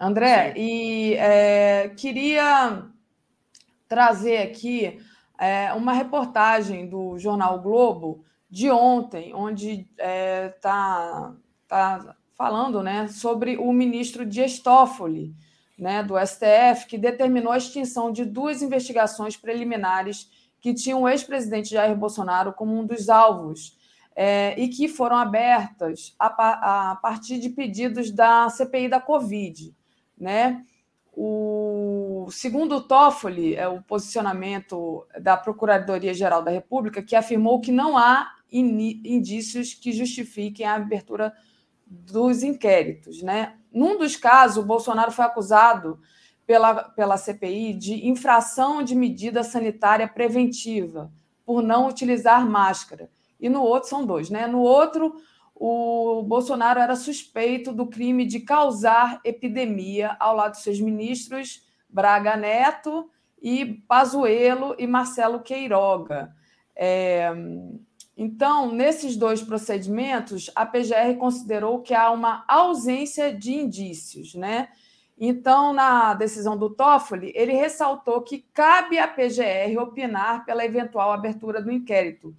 André, 0.00 0.52
Sim. 0.52 0.60
e 0.60 1.14
é, 1.14 1.88
queria 1.96 2.84
trazer 3.88 4.38
aqui 4.38 4.98
é, 5.38 5.72
uma 5.72 5.92
reportagem 5.92 6.88
do 6.88 7.18
jornal 7.18 7.60
Globo 7.60 8.24
de 8.50 8.70
ontem, 8.70 9.34
onde 9.34 9.88
está 9.92 10.04
é, 10.04 10.48
tá, 10.60 11.34
tá 11.66 12.16
falando 12.34 12.82
né, 12.82 13.08
sobre 13.08 13.56
o 13.56 13.72
ministro 13.72 14.24
Dias 14.24 14.58
Toffoli, 14.58 15.34
né, 15.78 16.02
do 16.02 16.14
STF, 16.18 16.86
que 16.88 16.98
determinou 16.98 17.52
a 17.52 17.58
extinção 17.58 18.10
de 18.10 18.24
duas 18.24 18.62
investigações 18.62 19.36
preliminares 19.36 20.28
que 20.60 20.74
tinham 20.74 21.02
o 21.02 21.08
ex-presidente 21.08 21.70
Jair 21.70 21.96
Bolsonaro 21.96 22.52
como 22.52 22.76
um 22.76 22.84
dos 22.84 23.08
alvos 23.08 23.78
é, 24.16 24.58
e 24.60 24.68
que 24.68 24.88
foram 24.88 25.16
abertas 25.16 26.14
a, 26.18 26.90
a, 26.90 26.96
partir 26.96 27.38
de 27.38 27.50
pedidos 27.50 28.10
da 28.10 28.48
CPI 28.48 28.88
da 28.88 29.00
Covid. 29.00 29.72
Né? 30.18 30.64
O 31.20 32.28
segundo 32.30 32.76
o 32.76 32.80
Toffoli, 32.80 33.56
é 33.56 33.66
o 33.66 33.82
posicionamento 33.82 35.04
da 35.20 35.36
Procuradoria-Geral 35.36 36.44
da 36.44 36.52
República, 36.52 37.02
que 37.02 37.16
afirmou 37.16 37.60
que 37.60 37.72
não 37.72 37.98
há 37.98 38.36
indícios 38.52 39.74
que 39.74 39.90
justifiquem 39.90 40.64
a 40.64 40.76
abertura 40.76 41.34
dos 41.84 42.44
inquéritos. 42.44 43.20
Né? 43.20 43.56
Num 43.72 43.98
dos 43.98 44.14
casos, 44.14 44.62
o 44.62 44.66
Bolsonaro 44.66 45.10
foi 45.10 45.24
acusado 45.24 45.98
pela, 46.46 46.84
pela 46.84 47.16
CPI 47.16 47.74
de 47.74 48.06
infração 48.06 48.80
de 48.80 48.94
medida 48.94 49.42
sanitária 49.42 50.06
preventiva, 50.06 51.12
por 51.44 51.64
não 51.64 51.88
utilizar 51.88 52.48
máscara. 52.48 53.10
E 53.40 53.48
no 53.48 53.62
outro, 53.62 53.88
são 53.88 54.06
dois, 54.06 54.30
né? 54.30 54.46
No 54.46 54.60
outro, 54.60 55.16
o 55.60 56.22
Bolsonaro 56.22 56.78
era 56.78 56.94
suspeito 56.94 57.72
do 57.72 57.86
crime 57.86 58.24
de 58.24 58.40
causar 58.40 59.20
epidemia 59.24 60.16
ao 60.20 60.36
lado 60.36 60.52
de 60.52 60.62
seus 60.62 60.80
ministros 60.80 61.66
Braga 61.88 62.36
Neto 62.36 63.10
e 63.42 63.64
Pazuello 63.88 64.76
e 64.78 64.86
Marcelo 64.86 65.40
Queiroga. 65.40 66.32
É, 66.76 67.32
então, 68.16 68.70
nesses 68.72 69.16
dois 69.16 69.42
procedimentos, 69.42 70.48
a 70.54 70.64
PGR 70.64 71.16
considerou 71.18 71.82
que 71.82 71.94
há 71.94 72.10
uma 72.10 72.44
ausência 72.46 73.34
de 73.34 73.52
indícios, 73.54 74.34
né? 74.34 74.68
Então, 75.20 75.72
na 75.72 76.14
decisão 76.14 76.56
do 76.56 76.70
Toffoli, 76.70 77.32
ele 77.34 77.52
ressaltou 77.52 78.22
que 78.22 78.46
cabe 78.54 78.98
à 78.98 79.08
PGR 79.08 79.76
opinar 79.80 80.44
pela 80.44 80.64
eventual 80.64 81.10
abertura 81.10 81.60
do 81.60 81.72
inquérito. 81.72 82.32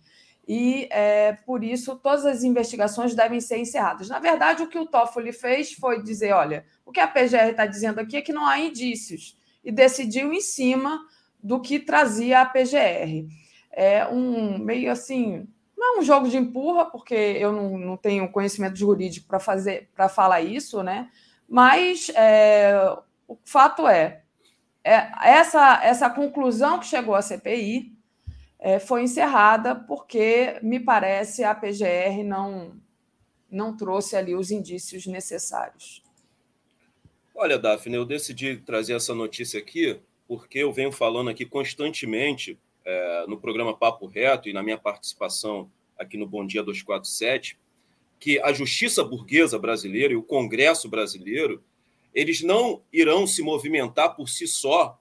E, 0.52 0.90
é, 0.90 1.34
por 1.46 1.64
isso, 1.64 1.96
todas 1.96 2.26
as 2.26 2.44
investigações 2.44 3.14
devem 3.14 3.40
ser 3.40 3.60
encerradas. 3.60 4.10
Na 4.10 4.18
verdade, 4.18 4.64
o 4.64 4.68
que 4.68 4.80
o 4.80 4.86
Toffoli 4.88 5.32
fez 5.32 5.74
foi 5.74 6.02
dizer: 6.02 6.34
olha, 6.34 6.66
o 6.84 6.92
que 6.92 7.00
a 7.00 7.08
PGR 7.08 7.52
está 7.52 7.68
dizendo 7.68 8.00
aqui 8.00 8.18
é 8.18 8.22
que 8.24 8.34
não 8.34 8.48
há 8.48 8.58
indícios, 8.58 9.38
e 9.64 9.72
decidiu 9.72 10.34
em 10.34 10.42
cima 10.42 11.06
do 11.42 11.62
que 11.62 11.80
trazia 11.80 12.42
a 12.42 12.46
PGR. 12.46 13.28
É 13.72 14.08
um 14.08 14.58
meio 14.58 14.92
assim 14.92 15.48
não 15.78 15.96
é 15.96 16.00
um 16.00 16.04
jogo 16.04 16.28
de 16.28 16.36
empurra, 16.36 16.84
porque 16.86 17.14
eu 17.14 17.54
não, 17.54 17.78
não 17.78 17.96
tenho 17.96 18.30
conhecimento 18.30 18.76
jurídico 18.76 19.28
para 19.28 19.40
fazer 19.40 19.90
para 19.96 20.10
falar 20.10 20.42
isso, 20.42 20.82
né? 20.84 21.10
Mas 21.48 22.10
é, 22.16 22.76
o 23.28 23.38
fato 23.46 23.88
é, 23.88 24.24
é, 24.84 25.10
essa, 25.24 25.80
essa 25.84 26.10
conclusão 26.10 26.80
que 26.80 26.88
chegou 26.88 27.14
à 27.14 27.22
CPI 27.22 27.99
é, 28.60 28.78
foi 28.78 29.04
encerrada 29.04 29.74
porque, 29.74 30.60
me 30.62 30.80
parece, 30.80 31.44
a 31.44 31.56
PGR 31.56 32.24
não, 32.26 32.74
não 33.50 33.76
trouxe 33.76 34.16
ali 34.16 34.36
os 34.36 34.52
indícios 34.52 35.06
necessários. 35.08 36.04
Olha, 37.34 37.58
Daphne, 37.58 37.96
eu 37.96 38.06
decidi 38.06 38.58
trazer 38.58 38.94
essa 38.94 39.16
notícia 39.16 39.60
aqui 39.60 40.00
porque 40.28 40.60
eu 40.60 40.72
venho 40.72 40.92
falando 40.92 41.30
aqui 41.30 41.46
constantemente 41.46 42.60
é, 42.86 43.26
no 43.28 43.40
programa 43.40 43.76
Papo 43.76 44.06
Reto 44.06 44.48
e 44.48 44.54
na 44.54 44.62
minha 44.62 44.78
participação 44.78 45.72
aqui 45.98 46.18
no 46.18 46.28
Bom 46.28 46.46
Dia 46.46 46.62
247, 46.62 47.58
que 48.20 48.40
a 48.42 48.54
justiça 48.54 49.04
burguesa 49.04 49.58
brasileira 49.58 50.14
e 50.14 50.16
o 50.16 50.22
Congresso 50.22 50.88
brasileiro, 50.88 51.64
eles 52.14 52.42
não 52.42 52.84
irão 52.92 53.26
se 53.26 53.42
movimentar 53.42 54.16
por 54.16 54.30
si 54.30 54.48
só 54.48 55.00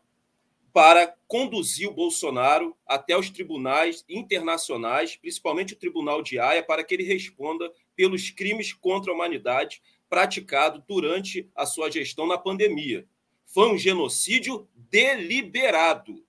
para 0.72 1.14
conduzir 1.26 1.88
o 1.88 1.94
Bolsonaro 1.94 2.76
até 2.86 3.16
os 3.16 3.30
tribunais 3.30 4.04
internacionais, 4.08 5.16
principalmente 5.16 5.74
o 5.74 5.78
Tribunal 5.78 6.22
de 6.22 6.38
Haia, 6.38 6.62
para 6.62 6.84
que 6.84 6.94
ele 6.94 7.04
responda 7.04 7.72
pelos 7.96 8.30
crimes 8.30 8.72
contra 8.72 9.10
a 9.10 9.14
humanidade 9.14 9.82
praticados 10.08 10.82
durante 10.86 11.48
a 11.54 11.66
sua 11.66 11.90
gestão 11.90 12.26
na 12.26 12.38
pandemia. 12.38 13.06
Foi 13.44 13.72
um 13.72 13.78
genocídio 13.78 14.68
deliberado 14.74 16.24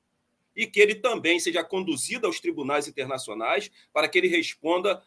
e 0.56 0.68
que 0.68 0.80
ele 0.80 0.96
também 0.96 1.40
seja 1.40 1.64
conduzido 1.64 2.28
aos 2.28 2.40
tribunais 2.40 2.88
internacionais 2.88 3.72
para 3.94 4.08
que 4.08 4.18
ele 4.18 4.28
responda 4.28 5.02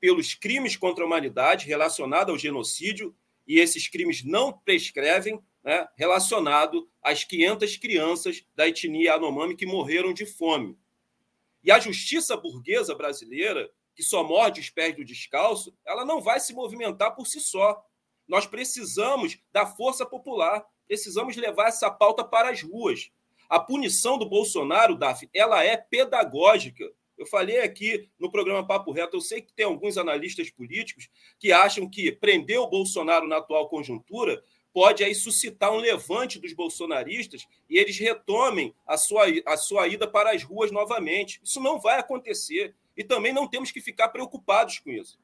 pelos 0.00 0.34
crimes 0.34 0.76
contra 0.76 1.04
a 1.04 1.06
humanidade 1.06 1.66
relacionados 1.66 2.32
ao 2.32 2.38
genocídio, 2.38 3.14
e 3.46 3.58
esses 3.58 3.88
crimes 3.88 4.24
não 4.24 4.52
prescrevem, 4.52 5.40
né, 5.66 5.84
relacionado 5.96 6.88
às 7.02 7.24
500 7.24 7.76
crianças 7.76 8.46
da 8.54 8.68
etnia 8.68 9.14
Anomami 9.14 9.56
que 9.56 9.66
morreram 9.66 10.14
de 10.14 10.24
fome. 10.24 10.78
E 11.64 11.72
a 11.72 11.80
justiça 11.80 12.36
burguesa 12.36 12.94
brasileira 12.94 13.68
que 13.92 14.02
só 14.02 14.22
morde 14.22 14.60
os 14.60 14.70
pés 14.70 14.94
do 14.94 15.04
descalço, 15.04 15.76
ela 15.84 16.04
não 16.04 16.20
vai 16.20 16.38
se 16.38 16.52
movimentar 16.54 17.16
por 17.16 17.26
si 17.26 17.40
só. 17.40 17.82
Nós 18.28 18.46
precisamos 18.46 19.38
da 19.50 19.66
força 19.66 20.06
popular, 20.06 20.64
precisamos 20.86 21.34
levar 21.34 21.68
essa 21.68 21.90
pauta 21.90 22.22
para 22.22 22.50
as 22.50 22.62
ruas. 22.62 23.10
A 23.48 23.58
punição 23.58 24.18
do 24.18 24.28
Bolsonaro, 24.28 24.96
Daf, 24.96 25.28
ela 25.34 25.64
é 25.64 25.76
pedagógica. 25.76 26.84
Eu 27.16 27.26
falei 27.26 27.60
aqui 27.60 28.08
no 28.18 28.30
programa 28.30 28.66
Papo 28.66 28.92
Reto, 28.92 29.16
eu 29.16 29.20
sei 29.22 29.40
que 29.40 29.52
tem 29.54 29.64
alguns 29.64 29.96
analistas 29.96 30.50
políticos 30.50 31.08
que 31.38 31.50
acham 31.50 31.88
que 31.88 32.12
prender 32.12 32.60
o 32.60 32.68
Bolsonaro 32.68 33.26
na 33.26 33.38
atual 33.38 33.68
conjuntura 33.68 34.44
pode 34.76 35.02
aí 35.02 35.14
suscitar 35.14 35.72
um 35.72 35.78
levante 35.78 36.38
dos 36.38 36.52
bolsonaristas 36.52 37.48
e 37.66 37.78
eles 37.78 37.98
retomem 37.98 38.74
a 38.86 38.98
sua, 38.98 39.24
a 39.46 39.56
sua 39.56 39.88
ida 39.88 40.06
para 40.06 40.32
as 40.32 40.42
ruas 40.42 40.70
novamente. 40.70 41.40
Isso 41.42 41.62
não 41.62 41.80
vai 41.80 41.98
acontecer 41.98 42.74
e 42.94 43.02
também 43.02 43.32
não 43.32 43.48
temos 43.48 43.70
que 43.70 43.80
ficar 43.80 44.10
preocupados 44.10 44.78
com 44.78 44.90
isso. 44.90 45.18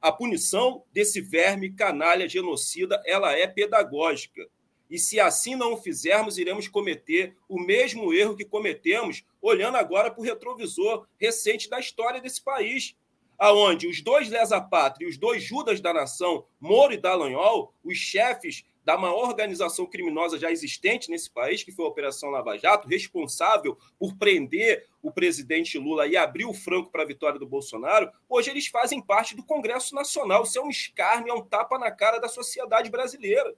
A 0.00 0.12
punição 0.12 0.84
desse 0.92 1.20
verme 1.20 1.72
canalha 1.72 2.28
genocida, 2.28 3.02
ela 3.04 3.32
é 3.32 3.44
pedagógica. 3.48 4.48
E 4.88 5.00
se 5.00 5.18
assim 5.18 5.56
não 5.56 5.72
o 5.72 5.78
fizermos, 5.78 6.38
iremos 6.38 6.68
cometer 6.68 7.34
o 7.48 7.58
mesmo 7.58 8.14
erro 8.14 8.36
que 8.36 8.44
cometemos 8.44 9.24
olhando 9.40 9.78
agora 9.78 10.12
para 10.12 10.20
o 10.20 10.24
retrovisor 10.24 11.08
recente 11.18 11.68
da 11.68 11.80
história 11.80 12.20
desse 12.20 12.40
país, 12.40 12.94
aonde 13.36 13.88
os 13.88 14.00
dois 14.00 14.28
lesa-pátria 14.28 15.04
e 15.04 15.08
os 15.08 15.18
dois 15.18 15.42
Judas 15.42 15.80
da 15.80 15.92
nação, 15.92 16.46
Moro 16.60 16.92
e 16.92 16.96
Dallagnol, 16.96 17.74
os 17.82 17.98
chefes 17.98 18.62
da 18.84 18.98
maior 18.98 19.28
organização 19.28 19.86
criminosa 19.86 20.38
já 20.38 20.50
existente 20.50 21.10
nesse 21.10 21.30
país, 21.30 21.62
que 21.62 21.72
foi 21.72 21.84
a 21.84 21.88
Operação 21.88 22.30
Lava 22.30 22.58
Jato, 22.58 22.88
responsável 22.88 23.78
por 23.98 24.16
prender 24.16 24.86
o 25.00 25.10
presidente 25.10 25.78
Lula 25.78 26.06
e 26.06 26.16
abrir 26.16 26.44
o 26.44 26.54
franco 26.54 26.90
para 26.90 27.02
a 27.02 27.06
vitória 27.06 27.38
do 27.38 27.46
Bolsonaro, 27.46 28.10
hoje 28.28 28.50
eles 28.50 28.66
fazem 28.66 29.00
parte 29.00 29.36
do 29.36 29.44
Congresso 29.44 29.94
Nacional. 29.94 30.42
Isso 30.42 30.58
é 30.58 30.62
um 30.62 30.68
escárnio, 30.68 31.32
é 31.32 31.34
um 31.34 31.44
tapa 31.44 31.78
na 31.78 31.90
cara 31.90 32.18
da 32.18 32.28
sociedade 32.28 32.90
brasileira. 32.90 33.54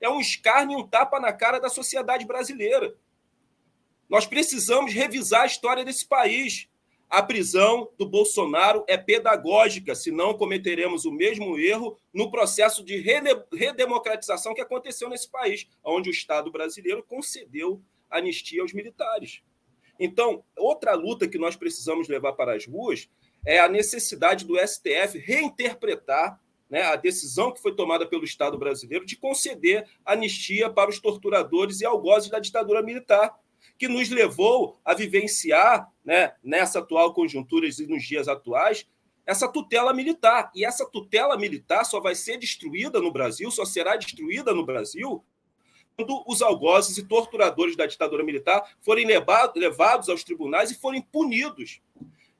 É 0.00 0.08
um 0.08 0.20
escárnio, 0.20 0.78
um 0.78 0.86
tapa 0.86 1.18
na 1.20 1.32
cara 1.32 1.58
da 1.58 1.68
sociedade 1.68 2.26
brasileira. 2.26 2.94
Nós 4.08 4.26
precisamos 4.26 4.92
revisar 4.92 5.42
a 5.42 5.46
história 5.46 5.84
desse 5.84 6.06
país. 6.06 6.68
A 7.14 7.22
prisão 7.22 7.92
do 7.96 8.04
Bolsonaro 8.04 8.84
é 8.88 8.96
pedagógica, 8.96 9.94
senão 9.94 10.34
cometeremos 10.34 11.04
o 11.04 11.12
mesmo 11.12 11.56
erro 11.56 11.96
no 12.12 12.28
processo 12.28 12.84
de 12.84 12.96
redemocratização 13.52 14.52
que 14.52 14.60
aconteceu 14.60 15.08
nesse 15.08 15.30
país, 15.30 15.64
onde 15.84 16.10
o 16.10 16.12
Estado 16.12 16.50
brasileiro 16.50 17.04
concedeu 17.04 17.80
anistia 18.10 18.62
aos 18.62 18.72
militares. 18.72 19.42
Então, 19.96 20.42
outra 20.58 20.94
luta 20.96 21.28
que 21.28 21.38
nós 21.38 21.54
precisamos 21.54 22.08
levar 22.08 22.32
para 22.32 22.56
as 22.56 22.66
ruas 22.66 23.08
é 23.46 23.60
a 23.60 23.68
necessidade 23.68 24.44
do 24.44 24.58
STF 24.58 25.16
reinterpretar 25.16 26.40
né, 26.68 26.82
a 26.82 26.96
decisão 26.96 27.52
que 27.52 27.62
foi 27.62 27.76
tomada 27.76 28.04
pelo 28.04 28.24
Estado 28.24 28.58
brasileiro 28.58 29.06
de 29.06 29.14
conceder 29.14 29.88
anistia 30.04 30.68
para 30.68 30.90
os 30.90 30.98
torturadores 30.98 31.80
e 31.80 31.86
algozes 31.86 32.28
da 32.28 32.40
ditadura 32.40 32.82
militar 32.82 33.38
que 33.84 33.88
nos 33.88 34.08
levou 34.08 34.80
a 34.82 34.94
vivenciar, 34.94 35.92
né, 36.02 36.32
nessa 36.42 36.78
atual 36.78 37.12
conjuntura 37.12 37.66
e 37.66 37.86
nos 37.86 38.02
dias 38.02 38.28
atuais, 38.28 38.86
essa 39.26 39.46
tutela 39.46 39.92
militar. 39.92 40.50
E 40.54 40.64
essa 40.64 40.86
tutela 40.86 41.36
militar 41.36 41.84
só 41.84 42.00
vai 42.00 42.14
ser 42.14 42.38
destruída 42.38 42.98
no 42.98 43.12
Brasil, 43.12 43.50
só 43.50 43.66
será 43.66 43.94
destruída 43.96 44.54
no 44.54 44.64
Brasil 44.64 45.22
quando 45.94 46.24
os 46.26 46.40
algozes 46.40 46.96
e 46.96 47.06
torturadores 47.06 47.76
da 47.76 47.84
ditadura 47.84 48.24
militar 48.24 48.74
forem 48.80 49.06
levados 49.06 50.08
aos 50.08 50.24
tribunais 50.24 50.70
e 50.70 50.80
forem 50.80 51.02
punidos. 51.02 51.82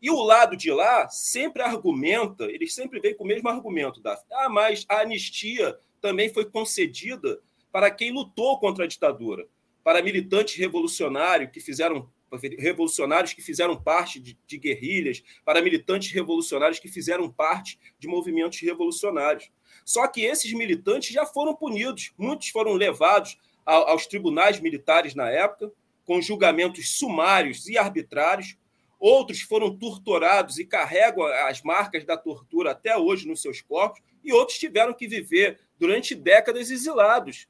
E 0.00 0.10
o 0.10 0.22
lado 0.22 0.56
de 0.56 0.72
lá 0.72 1.10
sempre 1.10 1.62
argumenta, 1.62 2.44
eles 2.44 2.74
sempre 2.74 3.00
vêm 3.00 3.14
com 3.14 3.24
o 3.24 3.26
mesmo 3.26 3.50
argumento, 3.50 4.00
da 4.00 4.18
ah, 4.32 4.48
mas 4.48 4.86
a 4.88 5.02
anistia 5.02 5.78
também 6.00 6.32
foi 6.32 6.46
concedida 6.46 7.38
para 7.70 7.90
quem 7.90 8.12
lutou 8.12 8.58
contra 8.58 8.84
a 8.84 8.88
ditadura 8.88 9.46
para 9.84 10.02
militantes 10.02 10.56
revolucionários 10.56 11.50
que 11.52 11.60
fizeram 11.60 12.10
revolucionários 12.58 13.32
que 13.32 13.42
fizeram 13.42 13.80
parte 13.80 14.18
de, 14.18 14.36
de, 14.44 14.58
guerrilhas, 14.58 15.22
para 15.44 15.62
militantes 15.62 16.10
revolucionários 16.10 16.80
que 16.80 16.88
fizeram 16.88 17.30
parte 17.30 17.78
de 17.98 18.08
movimentos 18.08 18.58
revolucionários. 18.60 19.50
Só 19.84 20.08
que 20.08 20.22
esses 20.22 20.52
militantes 20.52 21.10
já 21.10 21.24
foram 21.24 21.54
punidos, 21.54 22.12
muitos 22.18 22.48
foram 22.48 22.72
levados 22.72 23.38
aos 23.64 24.06
tribunais 24.06 24.58
militares 24.58 25.14
na 25.14 25.30
época, 25.30 25.70
com 26.04 26.20
julgamentos 26.20 26.96
sumários 26.96 27.68
e 27.68 27.78
arbitrários. 27.78 28.56
Outros 28.98 29.42
foram 29.42 29.76
torturados 29.76 30.58
e 30.58 30.66
carregam 30.66 31.24
as 31.46 31.62
marcas 31.62 32.04
da 32.04 32.16
tortura 32.16 32.72
até 32.72 32.96
hoje 32.96 33.28
nos 33.28 33.42
seus 33.42 33.60
corpos, 33.60 34.02
e 34.22 34.32
outros 34.32 34.58
tiveram 34.58 34.94
que 34.94 35.06
viver 35.06 35.60
durante 35.78 36.14
décadas 36.14 36.70
exilados, 36.70 37.46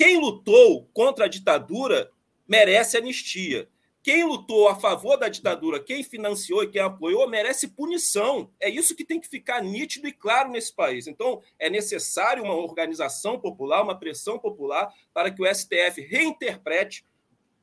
quem 0.00 0.18
lutou 0.18 0.88
contra 0.94 1.26
a 1.26 1.28
ditadura 1.28 2.10
merece 2.48 2.96
anistia. 2.96 3.68
Quem 4.02 4.24
lutou 4.24 4.66
a 4.66 4.74
favor 4.74 5.18
da 5.18 5.28
ditadura, 5.28 5.78
quem 5.78 6.02
financiou 6.02 6.62
e 6.62 6.68
quem 6.68 6.80
apoiou, 6.80 7.28
merece 7.28 7.68
punição. 7.68 8.50
É 8.58 8.70
isso 8.70 8.96
que 8.96 9.04
tem 9.04 9.20
que 9.20 9.28
ficar 9.28 9.62
nítido 9.62 10.08
e 10.08 10.12
claro 10.14 10.50
nesse 10.50 10.74
país. 10.74 11.06
Então, 11.06 11.42
é 11.58 11.68
necessário 11.68 12.42
uma 12.42 12.54
organização 12.54 13.38
popular, 13.38 13.82
uma 13.82 13.94
pressão 13.94 14.38
popular, 14.38 14.90
para 15.12 15.30
que 15.30 15.42
o 15.42 15.54
STF 15.54 16.00
reinterprete 16.00 17.04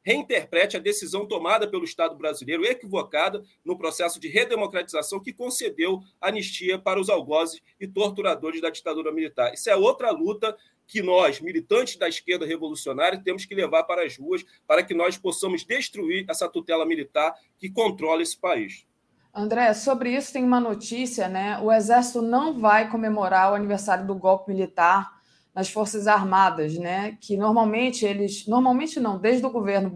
reinterprete 0.03 0.77
a 0.77 0.79
decisão 0.79 1.27
tomada 1.27 1.69
pelo 1.69 1.83
Estado 1.83 2.15
brasileiro, 2.15 2.63
equivocada, 2.63 3.43
no 3.65 3.77
processo 3.77 4.21
de 4.21 4.29
redemocratização 4.29 5.19
que 5.19 5.33
concedeu 5.33 5.99
anistia 6.21 6.79
para 6.79 6.97
os 6.97 7.09
algozes 7.09 7.61
e 7.77 7.85
torturadores 7.85 8.61
da 8.61 8.69
ditadura 8.69 9.11
militar. 9.11 9.53
Isso 9.53 9.69
é 9.69 9.75
outra 9.75 10.09
luta 10.11 10.55
que 10.87 11.01
nós, 11.01 11.41
militantes 11.41 11.97
da 11.97 12.07
esquerda 12.07 12.45
revolucionária, 12.45 13.21
temos 13.21 13.45
que 13.45 13.53
levar 13.53 13.83
para 13.83 14.05
as 14.05 14.17
ruas 14.17 14.43
para 14.65 14.81
que 14.81 14.93
nós 14.93 15.17
possamos 15.17 15.65
destruir 15.65 16.25
essa 16.29 16.47
tutela 16.47 16.85
militar 16.85 17.35
que 17.59 17.69
controla 17.69 18.21
esse 18.21 18.39
país. 18.39 18.87
André, 19.35 19.73
sobre 19.73 20.15
isso 20.15 20.33
tem 20.33 20.43
uma 20.43 20.59
notícia, 20.59 21.27
né? 21.27 21.59
O 21.59 21.71
Exército 21.71 22.21
não 22.21 22.57
vai 22.57 22.89
comemorar 22.89 23.51
o 23.51 23.55
aniversário 23.55 24.07
do 24.07 24.15
golpe 24.15 24.51
militar 24.51 25.17
nas 25.53 25.69
Forças 25.69 26.07
Armadas, 26.07 26.75
né? 26.77 27.17
Que 27.21 27.37
normalmente 27.37 28.05
eles, 28.05 28.47
normalmente 28.47 28.99
não, 28.99 29.19
desde 29.19 29.45
o 29.45 29.49
governo 29.51 29.91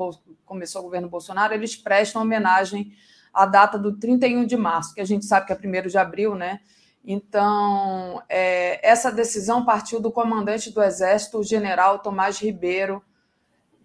começou 0.45 0.81
o 0.81 0.83
governo 0.83 1.09
Bolsonaro, 1.09 1.53
eles 1.53 1.75
prestam 1.75 2.21
homenagem 2.21 2.93
à 3.33 3.45
data 3.45 3.79
do 3.79 3.97
31 3.97 4.45
de 4.45 4.57
março, 4.57 4.93
que 4.93 5.01
a 5.01 5.05
gente 5.05 5.25
sabe 5.25 5.47
que 5.47 5.53
é 5.53 5.55
1 5.55 5.87
de 5.87 5.97
abril, 5.97 6.35
né? 6.35 6.59
Então, 7.03 8.21
é, 8.29 8.87
essa 8.87 9.11
decisão 9.11 9.65
partiu 9.65 9.99
do 9.99 10.11
comandante 10.11 10.71
do 10.71 10.83
Exército, 10.83 11.39
o 11.39 11.43
general 11.43 11.99
Tomás 11.99 12.39
Ribeiro, 12.39 13.03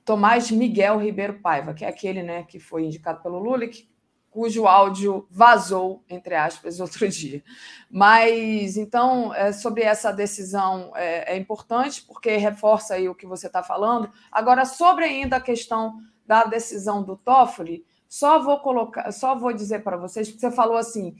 Tomás 0.04 0.50
Miguel 0.50 0.98
Ribeiro 0.98 1.40
Paiva, 1.40 1.72
que 1.72 1.84
é 1.84 1.88
aquele 1.88 2.22
né, 2.22 2.44
que 2.44 2.60
foi 2.60 2.84
indicado 2.84 3.22
pelo 3.22 3.38
Lula 3.38 3.66
que, 3.66 3.88
cujo 4.30 4.66
áudio 4.66 5.26
vazou, 5.30 6.04
entre 6.10 6.34
aspas, 6.34 6.78
outro 6.80 7.08
dia. 7.08 7.42
Mas, 7.90 8.76
então, 8.76 9.32
é, 9.34 9.50
sobre 9.50 9.82
essa 9.82 10.12
decisão 10.12 10.92
é, 10.94 11.34
é, 11.34 11.36
importante, 11.38 12.02
porque 12.02 12.36
reforça 12.36 12.94
aí 12.94 13.08
o 13.08 13.14
que 13.14 13.26
você 13.26 13.46
está 13.46 13.62
falando. 13.62 14.10
Agora, 14.30 14.66
sobre 14.66 15.06
ainda 15.06 15.36
a 15.36 15.40
questão 15.40 15.98
da 16.26 16.44
decisão 16.44 17.02
do 17.02 17.16
Toffoli, 17.16 17.82
só 18.06 18.38
vou 18.38 18.60
colocar, 18.60 19.10
só 19.10 19.34
vou 19.34 19.54
dizer 19.54 19.82
para 19.82 19.96
vocês, 19.96 20.28
porque 20.28 20.40
você 20.40 20.50
falou 20.50 20.76
assim 20.76 21.16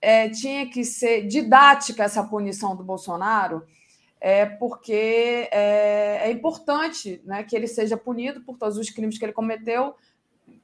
é, 0.00 0.28
tinha 0.28 0.66
que 0.66 0.84
ser 0.84 1.26
didática 1.26 2.04
essa 2.04 2.24
punição 2.24 2.74
do 2.74 2.82
Bolsonaro, 2.82 3.66
é, 4.20 4.46
porque 4.46 5.48
é, 5.50 6.20
é 6.22 6.30
importante 6.30 7.20
né, 7.24 7.42
que 7.42 7.54
ele 7.54 7.66
seja 7.66 7.96
punido 7.96 8.40
por 8.42 8.56
todos 8.56 8.76
os 8.76 8.90
crimes 8.90 9.18
que 9.18 9.24
ele 9.24 9.32
cometeu, 9.32 9.94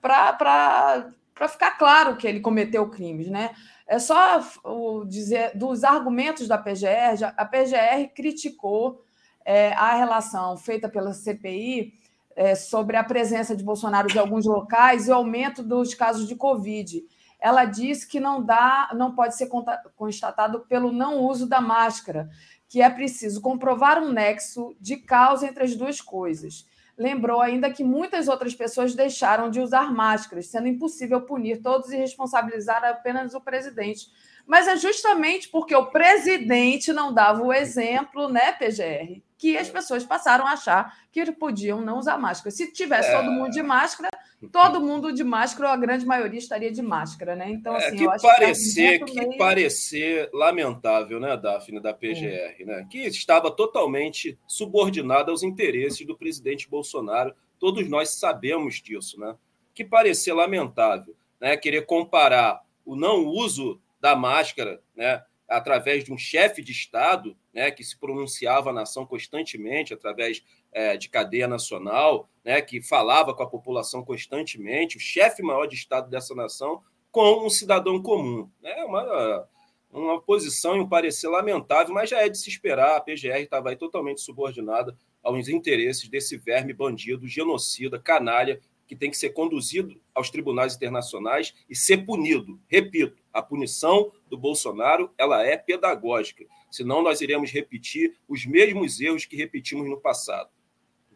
para 0.01 1.13
ficar 1.49 1.73
claro 1.73 2.17
que 2.17 2.27
ele 2.27 2.41
cometeu 2.41 2.89
crimes. 2.89 3.29
Né? 3.29 3.55
É 3.87 3.99
só 3.99 4.43
o 4.65 5.05
dizer 5.05 5.53
dos 5.55 5.85
argumentos 5.85 6.49
da 6.49 6.59
PGR, 6.59 7.33
a 7.37 7.45
PGR 7.45 8.13
criticou 8.15 9.03
é, 9.45 9.73
a 9.75 9.95
relação 9.95 10.57
feita 10.57 10.89
pela 10.89 11.13
CPI 11.13 11.95
é, 12.35 12.55
sobre 12.55 12.97
a 12.97 13.05
presença 13.05 13.57
de 13.57 13.65
Bolsonaro 13.65 14.09
em 14.13 14.19
alguns 14.19 14.45
locais 14.45 15.07
e 15.07 15.11
o 15.11 15.15
aumento 15.15 15.63
dos 15.63 15.95
casos 15.95 16.27
de 16.27 16.35
Covid 16.37 17.03
ela 17.47 17.65
diz 17.65 18.05
que 18.05 18.19
não 18.19 18.43
dá, 18.43 18.91
não 18.93 19.15
pode 19.15 19.37
ser 19.37 19.49
constatado 19.95 20.67
pelo 20.69 20.91
não 20.91 21.21
uso 21.21 21.49
da 21.49 21.61
máscara, 21.61 22.29
que 22.69 22.83
é 22.83 22.91
preciso 22.91 23.41
comprovar 23.41 24.03
um 24.03 24.11
nexo 24.11 24.75
de 24.81 24.97
causa 24.97 25.47
entre 25.47 25.63
as 25.63 25.77
duas 25.77 26.01
coisas. 26.01 26.67
Lembrou 26.99 27.41
ainda 27.41 27.71
que 27.71 27.85
muitas 27.85 28.27
outras 28.27 28.53
pessoas 28.53 28.97
deixaram 28.97 29.49
de 29.49 29.61
usar 29.61 29.93
máscaras, 29.93 30.49
sendo 30.49 30.67
impossível 30.67 31.21
punir 31.21 31.63
todos 31.63 31.93
e 31.93 31.97
responsabilizar 31.97 32.83
apenas 32.83 33.33
o 33.33 33.41
presidente. 33.41 34.09
Mas 34.45 34.67
é 34.67 34.77
justamente 34.77 35.49
porque 35.49 35.75
o 35.77 35.87
presidente 35.87 36.93
não 36.93 37.15
dava 37.15 37.45
o 37.45 37.53
exemplo, 37.53 38.29
né, 38.29 38.51
PGR, 38.53 39.23
que 39.39 39.57
as 39.57 39.69
pessoas 39.69 40.03
passaram 40.03 40.49
a 40.49 40.53
achar 40.53 40.99
que 41.13 41.31
podiam 41.31 41.81
não 41.81 41.99
usar 41.99 42.19
máscara. 42.19 42.51
Se 42.51 42.73
tivesse 42.73 43.09
é... 43.09 43.17
todo 43.17 43.31
mundo 43.31 43.51
de 43.51 43.63
máscara, 43.63 44.09
todo 44.53 44.81
mundo 44.81 45.13
de 45.13 45.25
máscara, 45.25 45.69
ou 45.69 45.75
a 45.75 45.77
grande 45.77 46.05
maioria 46.05 46.39
estaria 46.39 46.71
de 46.71 46.83
máscara, 46.83 47.35
né? 47.35 47.51
Então, 47.51 47.75
é, 47.75 47.79
assim, 47.79 47.97
que 47.97 48.05
eu 48.05 48.11
acho 48.11 48.23
parecer, 48.23 49.05
que, 49.05 49.13
que 49.13 49.27
meio... 49.27 49.39
parecer 49.39 50.31
lamentável, 50.33 51.19
né, 51.19 51.37
Daphne, 51.37 51.81
da 51.81 51.95
PGR, 51.95 52.65
né? 52.67 52.87
Que 52.91 52.99
estava 53.07 53.51
totalmente 53.51 54.39
subordinada 54.47 55.31
aos 55.31 55.43
interesses 55.43 56.07
do 56.07 56.17
presidente 56.17 56.69
Bolsonaro. 56.69 57.35
Todos 57.59 57.89
nós 57.89 58.11
sabemos 58.19 58.77
disso, 58.83 59.19
né? 59.19 59.35
Que 59.75 59.85
parecer 59.85 60.33
lamentável, 60.35 61.15
né? 61.41 61.57
Querer 61.57 61.87
comparar 61.87 62.61
o 62.85 62.95
não 62.95 63.25
uso 63.27 63.81
da 64.01 64.15
máscara, 64.15 64.81
né? 64.95 65.23
Através 65.49 66.05
de 66.05 66.13
um 66.13 66.19
chefe 66.19 66.63
de 66.63 66.73
Estado, 66.73 67.37
né, 67.53 67.71
que 67.71 67.85
se 67.85 67.99
pronunciava 67.99 68.71
a 68.71 68.73
nação 68.73 69.07
constantemente 69.07 69.95
através 69.95 70.43
é, 70.73 70.97
de 70.97 71.09
cadeia 71.09 71.47
nacional, 71.47 72.29
né, 72.45 72.61
que 72.61 72.83
falava 72.83 73.35
com 73.35 73.43
a 73.43 73.49
população 73.49 74.05
constantemente, 74.05 74.97
o 74.97 75.01
chefe 75.01 75.43
maior 75.43 75.67
de 75.67 75.77
Estado 75.77 76.11
dessa 76.11 76.35
nação, 76.35 76.83
com 77.11 77.47
um 77.47 77.51
cidadão 77.51 78.03
comum. 78.03 78.51
É 78.63 78.85
uma, 78.85 79.49
uma 79.91 80.21
posição 80.21 80.77
e 80.77 80.81
um 80.81 80.89
parecer 80.89 81.29
lamentável, 81.29 81.95
mas 81.95 82.11
já 82.11 82.21
é 82.21 82.29
de 82.29 82.37
se 82.39 82.51
esperar. 82.51 82.97
A 82.97 83.01
PGR 83.01 83.41
estava 83.41 83.71
aí 83.71 83.77
totalmente 83.77 84.21
subordinada 84.21 84.97
aos 85.23 85.49
interesses 85.49 86.09
desse 86.09 86.37
verme 86.37 86.73
bandido, 86.73 87.27
genocida, 87.27 87.99
canalha, 87.99 88.61
que 88.87 88.97
tem 88.97 89.11
que 89.11 89.17
ser 89.17 89.31
conduzido 89.31 90.01
aos 90.15 90.31
tribunais 90.31 90.77
internacionais 90.77 91.55
e 91.69 91.75
ser 91.75 92.05
punido. 92.05 92.61
Repito, 92.69 93.23
a 93.33 93.43
punição 93.43 94.13
do 94.29 94.39
Bolsonaro 94.39 95.11
ela 95.19 95.45
é 95.45 95.57
pedagógica, 95.57 96.47
senão 96.71 97.03
nós 97.03 97.21
iremos 97.21 97.51
repetir 97.51 98.17
os 98.29 98.47
mesmos 98.47 99.01
erros 99.01 99.25
que 99.25 99.37
repetimos 99.37 99.89
no 99.89 100.01
passado. 100.01 100.51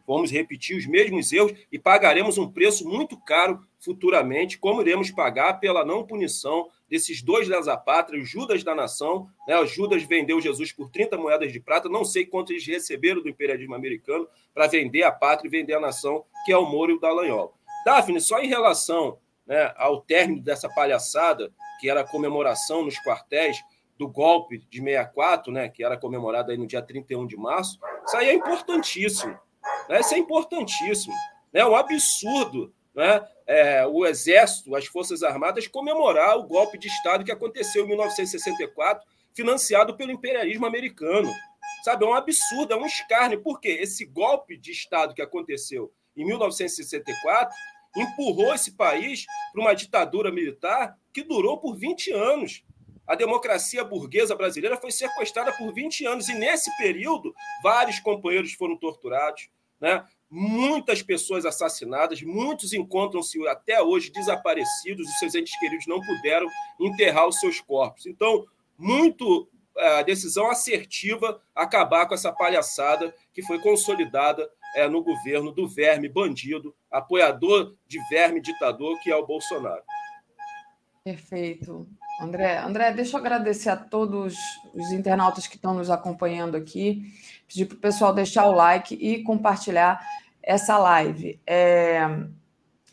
Vamos 0.05 0.31
repetir 0.31 0.75
os 0.75 0.85
mesmos 0.85 1.31
erros 1.31 1.53
e 1.71 1.79
pagaremos 1.79 2.37
um 2.37 2.51
preço 2.51 2.87
muito 2.87 3.17
caro 3.17 3.61
futuramente, 3.79 4.57
como 4.57 4.81
iremos 4.81 5.09
pagar 5.09 5.53
pela 5.59 5.85
não 5.85 6.05
punição 6.05 6.67
desses 6.89 7.21
dois 7.21 7.47
lesapátrias, 7.47 8.29
Judas 8.29 8.63
da 8.63 8.75
nação. 8.75 9.27
Né? 9.47 9.57
O 9.57 9.65
Judas 9.65 10.03
vendeu 10.03 10.41
Jesus 10.41 10.71
por 10.71 10.89
30 10.89 11.17
moedas 11.17 11.51
de 11.51 11.59
prata, 11.59 11.87
não 11.87 12.03
sei 12.03 12.25
quanto 12.25 12.51
eles 12.51 12.65
receberam 12.65 13.21
do 13.21 13.29
imperialismo 13.29 13.73
americano 13.73 14.27
para 14.53 14.67
vender 14.67 15.03
a 15.03 15.11
pátria 15.11 15.47
e 15.47 15.51
vender 15.51 15.75
a 15.75 15.79
nação, 15.79 16.25
que 16.45 16.51
é 16.51 16.57
o 16.57 16.65
Moro 16.65 16.91
e 16.91 16.95
o 16.95 16.99
Dallagnol. 16.99 17.53
Daphne, 17.85 18.21
só 18.21 18.39
em 18.39 18.47
relação 18.47 19.17
né, 19.45 19.73
ao 19.77 20.01
término 20.01 20.41
dessa 20.41 20.69
palhaçada, 20.69 21.51
que 21.79 21.89
era 21.89 22.01
a 22.01 22.07
comemoração 22.07 22.83
nos 22.83 22.95
quartéis 22.99 23.57
do 23.97 24.07
golpe 24.07 24.59
de 24.69 24.79
64, 24.79 25.51
né, 25.51 25.69
que 25.69 25.83
era 25.83 25.97
comemorado 25.97 26.51
aí 26.51 26.57
no 26.57 26.67
dia 26.67 26.81
31 26.81 27.27
de 27.27 27.37
março, 27.37 27.79
isso 28.05 28.17
aí 28.17 28.29
é 28.29 28.33
importantíssimo. 28.33 29.37
Né? 29.89 29.99
Isso 29.99 30.13
é 30.13 30.17
importantíssimo. 30.17 31.13
É 31.53 31.59
né? 31.59 31.65
um 31.65 31.75
absurdo 31.75 32.73
né? 32.93 33.25
É, 33.47 33.85
o 33.85 34.05
Exército, 34.05 34.75
as 34.75 34.85
Forças 34.85 35.23
Armadas, 35.23 35.67
comemorar 35.67 36.37
o 36.37 36.43
golpe 36.43 36.77
de 36.77 36.87
Estado 36.87 37.23
que 37.23 37.31
aconteceu 37.31 37.83
em 37.85 37.87
1964, 37.87 39.03
financiado 39.33 39.95
pelo 39.95 40.11
imperialismo 40.11 40.65
americano. 40.65 41.31
Sabe, 41.83 42.05
é 42.05 42.07
um 42.07 42.13
absurdo, 42.13 42.73
é 42.73 42.77
um 42.77 42.85
escárnio. 42.85 43.41
Por 43.41 43.59
quê? 43.59 43.79
Esse 43.81 44.05
golpe 44.05 44.57
de 44.57 44.71
Estado 44.71 45.13
que 45.13 45.21
aconteceu 45.21 45.91
em 46.15 46.25
1964 46.25 47.55
empurrou 47.95 48.53
esse 48.53 48.71
país 48.71 49.25
para 49.51 49.61
uma 49.61 49.73
ditadura 49.73 50.31
militar 50.31 50.97
que 51.13 51.23
durou 51.23 51.57
por 51.57 51.75
20 51.75 52.11
anos. 52.11 52.63
A 53.05 53.15
democracia 53.15 53.83
burguesa 53.83 54.35
brasileira 54.35 54.77
foi 54.77 54.91
sequestrada 54.91 55.51
por 55.53 55.73
20 55.73 56.05
anos 56.05 56.29
e, 56.29 56.33
nesse 56.33 56.75
período, 56.77 57.33
vários 57.63 57.99
companheiros 57.99 58.53
foram 58.53 58.77
torturados, 58.77 59.49
né? 59.79 60.05
muitas 60.29 61.03
pessoas 61.03 61.45
assassinadas, 61.45 62.21
muitos 62.21 62.71
encontram-se 62.71 63.45
até 63.49 63.81
hoje 63.81 64.11
desaparecidos 64.11 65.09
e 65.09 65.19
seus 65.19 65.35
entes 65.35 65.59
queridos 65.59 65.85
não 65.85 65.99
puderam 65.99 66.47
enterrar 66.79 67.27
os 67.27 67.37
seus 67.37 67.59
corpos. 67.59 68.05
Então, 68.05 68.45
muito 68.77 69.49
a 69.77 70.01
decisão 70.01 70.49
assertiva 70.49 71.41
acabar 71.53 72.05
com 72.05 72.13
essa 72.13 72.31
palhaçada 72.31 73.13
que 73.33 73.41
foi 73.41 73.59
consolidada 73.59 74.49
é, 74.75 74.87
no 74.87 75.03
governo 75.03 75.51
do 75.51 75.67
verme 75.67 76.07
bandido, 76.07 76.73
apoiador 76.89 77.75
de 77.87 77.99
verme 78.09 78.41
ditador, 78.41 78.99
que 78.99 79.11
é 79.11 79.15
o 79.15 79.25
Bolsonaro. 79.25 79.83
Perfeito. 81.03 81.87
André, 82.19 82.57
André, 82.59 82.91
deixa 82.91 83.17
eu 83.17 83.19
agradecer 83.19 83.69
a 83.69 83.75
todos 83.75 84.35
os 84.73 84.91
internautas 84.91 85.47
que 85.47 85.55
estão 85.55 85.73
nos 85.73 85.89
acompanhando 85.89 86.55
aqui. 86.55 87.01
Pedir 87.47 87.65
para 87.65 87.75
o 87.75 87.79
pessoal 87.79 88.13
deixar 88.13 88.45
o 88.47 88.51
like 88.51 88.93
e 88.93 89.23
compartilhar 89.23 89.99
essa 90.43 90.77
live. 90.77 91.41
É... 91.47 92.01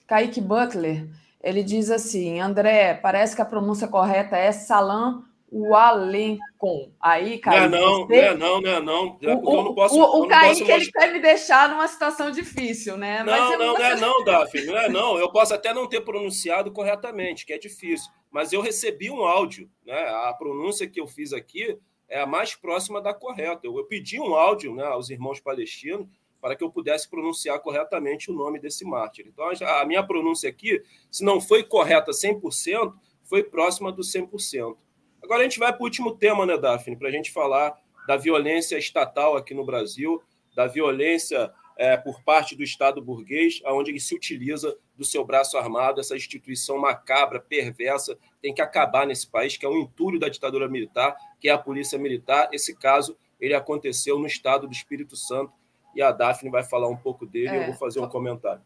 Kaique 0.06 0.40
Butler, 0.40 1.06
ele 1.42 1.62
diz 1.62 1.90
assim: 1.90 2.40
André, 2.40 2.94
parece 2.94 3.36
que 3.36 3.42
a 3.42 3.44
pronúncia 3.44 3.86
correta 3.86 4.36
é 4.36 4.50
Salam 4.52 5.27
o 5.50 5.74
Alencon. 5.74 6.92
Aí, 7.00 7.38
Kaique. 7.38 7.68
Não, 7.68 7.80
não, 7.80 8.06
você... 8.06 8.34
não, 8.34 8.60
não, 8.60 8.80
não, 8.80 9.18
não. 9.20 9.42
O, 9.42 9.64
não 9.64 9.74
posso, 9.74 9.98
o, 9.98 10.22
o 10.24 10.28
Kaique 10.28 10.60
posso... 10.60 10.72
ele 10.72 10.92
quer 10.92 11.12
me 11.12 11.20
deixar 11.20 11.68
numa 11.70 11.88
situação 11.88 12.30
difícil, 12.30 12.96
né? 12.96 13.22
Não, 13.22 13.32
mas 13.32 13.58
não, 13.58 13.74
não 13.74 13.76
é 13.78 13.96
não, 13.96 14.24
Daphne, 14.24 14.66
não 14.66 14.76
é 14.76 14.88
não. 14.88 15.18
Eu 15.18 15.30
posso 15.30 15.54
até 15.54 15.72
não 15.72 15.88
ter 15.88 16.02
pronunciado 16.02 16.70
corretamente, 16.70 17.46
que 17.46 17.52
é 17.52 17.58
difícil, 17.58 18.10
mas 18.30 18.52
eu 18.52 18.60
recebi 18.60 19.10
um 19.10 19.24
áudio, 19.24 19.70
né? 19.84 19.98
A 20.26 20.34
pronúncia 20.34 20.88
que 20.88 21.00
eu 21.00 21.06
fiz 21.06 21.32
aqui 21.32 21.78
é 22.08 22.20
a 22.20 22.26
mais 22.26 22.54
próxima 22.54 23.00
da 23.00 23.14
correta. 23.14 23.60
Eu, 23.64 23.76
eu 23.76 23.84
pedi 23.84 24.20
um 24.20 24.34
áudio 24.34 24.74
né, 24.74 24.84
aos 24.84 25.10
irmãos 25.10 25.40
palestinos 25.40 26.06
para 26.40 26.54
que 26.54 26.62
eu 26.62 26.70
pudesse 26.70 27.08
pronunciar 27.08 27.58
corretamente 27.60 28.30
o 28.30 28.34
nome 28.34 28.60
desse 28.60 28.84
mártir. 28.84 29.26
Então, 29.26 29.50
a 29.66 29.84
minha 29.84 30.02
pronúncia 30.02 30.48
aqui, 30.48 30.80
se 31.10 31.24
não 31.24 31.40
foi 31.40 31.64
correta 31.64 32.12
100%, 32.12 32.94
foi 33.24 33.42
próxima 33.42 33.90
do 33.90 34.02
100%. 34.02 34.76
Agora 35.22 35.40
a 35.40 35.44
gente 35.44 35.58
vai 35.58 35.72
para 35.72 35.82
o 35.82 35.84
último 35.84 36.16
tema, 36.16 36.46
né, 36.46 36.56
Daphne, 36.56 36.96
para 36.96 37.08
a 37.08 37.12
gente 37.12 37.32
falar 37.32 37.76
da 38.06 38.16
violência 38.16 38.78
estatal 38.78 39.36
aqui 39.36 39.52
no 39.52 39.64
Brasil, 39.64 40.22
da 40.54 40.66
violência 40.66 41.52
é, 41.76 41.96
por 41.96 42.22
parte 42.22 42.56
do 42.56 42.62
Estado 42.62 43.00
burguês, 43.00 43.60
onde 43.66 43.90
ele 43.90 44.00
se 44.00 44.14
utiliza 44.14 44.76
do 44.96 45.04
seu 45.04 45.24
braço 45.24 45.56
armado, 45.56 46.00
essa 46.00 46.16
instituição 46.16 46.76
macabra, 46.78 47.40
perversa, 47.40 48.18
tem 48.42 48.52
que 48.52 48.60
acabar 48.60 49.06
nesse 49.06 49.30
país, 49.30 49.56
que 49.56 49.64
é 49.64 49.68
um 49.68 49.78
entulho 49.78 50.18
da 50.18 50.28
ditadura 50.28 50.68
militar, 50.68 51.16
que 51.38 51.48
é 51.48 51.52
a 51.52 51.58
polícia 51.58 51.98
militar. 51.98 52.48
Esse 52.52 52.74
caso 52.74 53.16
ele 53.40 53.54
aconteceu 53.54 54.18
no 54.18 54.26
estado 54.26 54.66
do 54.66 54.72
Espírito 54.72 55.14
Santo 55.14 55.52
e 55.94 56.02
a 56.02 56.10
Daphne 56.10 56.50
vai 56.50 56.64
falar 56.64 56.88
um 56.88 56.96
pouco 56.96 57.24
dele, 57.24 57.48
é, 57.48 57.62
eu 57.62 57.66
vou 57.66 57.74
fazer 57.74 58.00
um 58.00 58.08
comentário. 58.08 58.62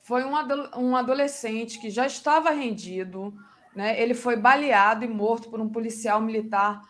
Foi 0.00 0.24
um, 0.24 0.32
um 0.78 0.96
adolescente 0.96 1.78
que 1.78 1.90
já 1.90 2.06
estava 2.06 2.50
rendido, 2.50 3.34
né? 3.76 4.00
Ele 4.00 4.14
foi 4.14 4.36
baleado 4.36 5.04
e 5.04 5.08
morto 5.08 5.50
por 5.50 5.60
um 5.60 5.68
policial 5.68 6.18
militar 6.20 6.80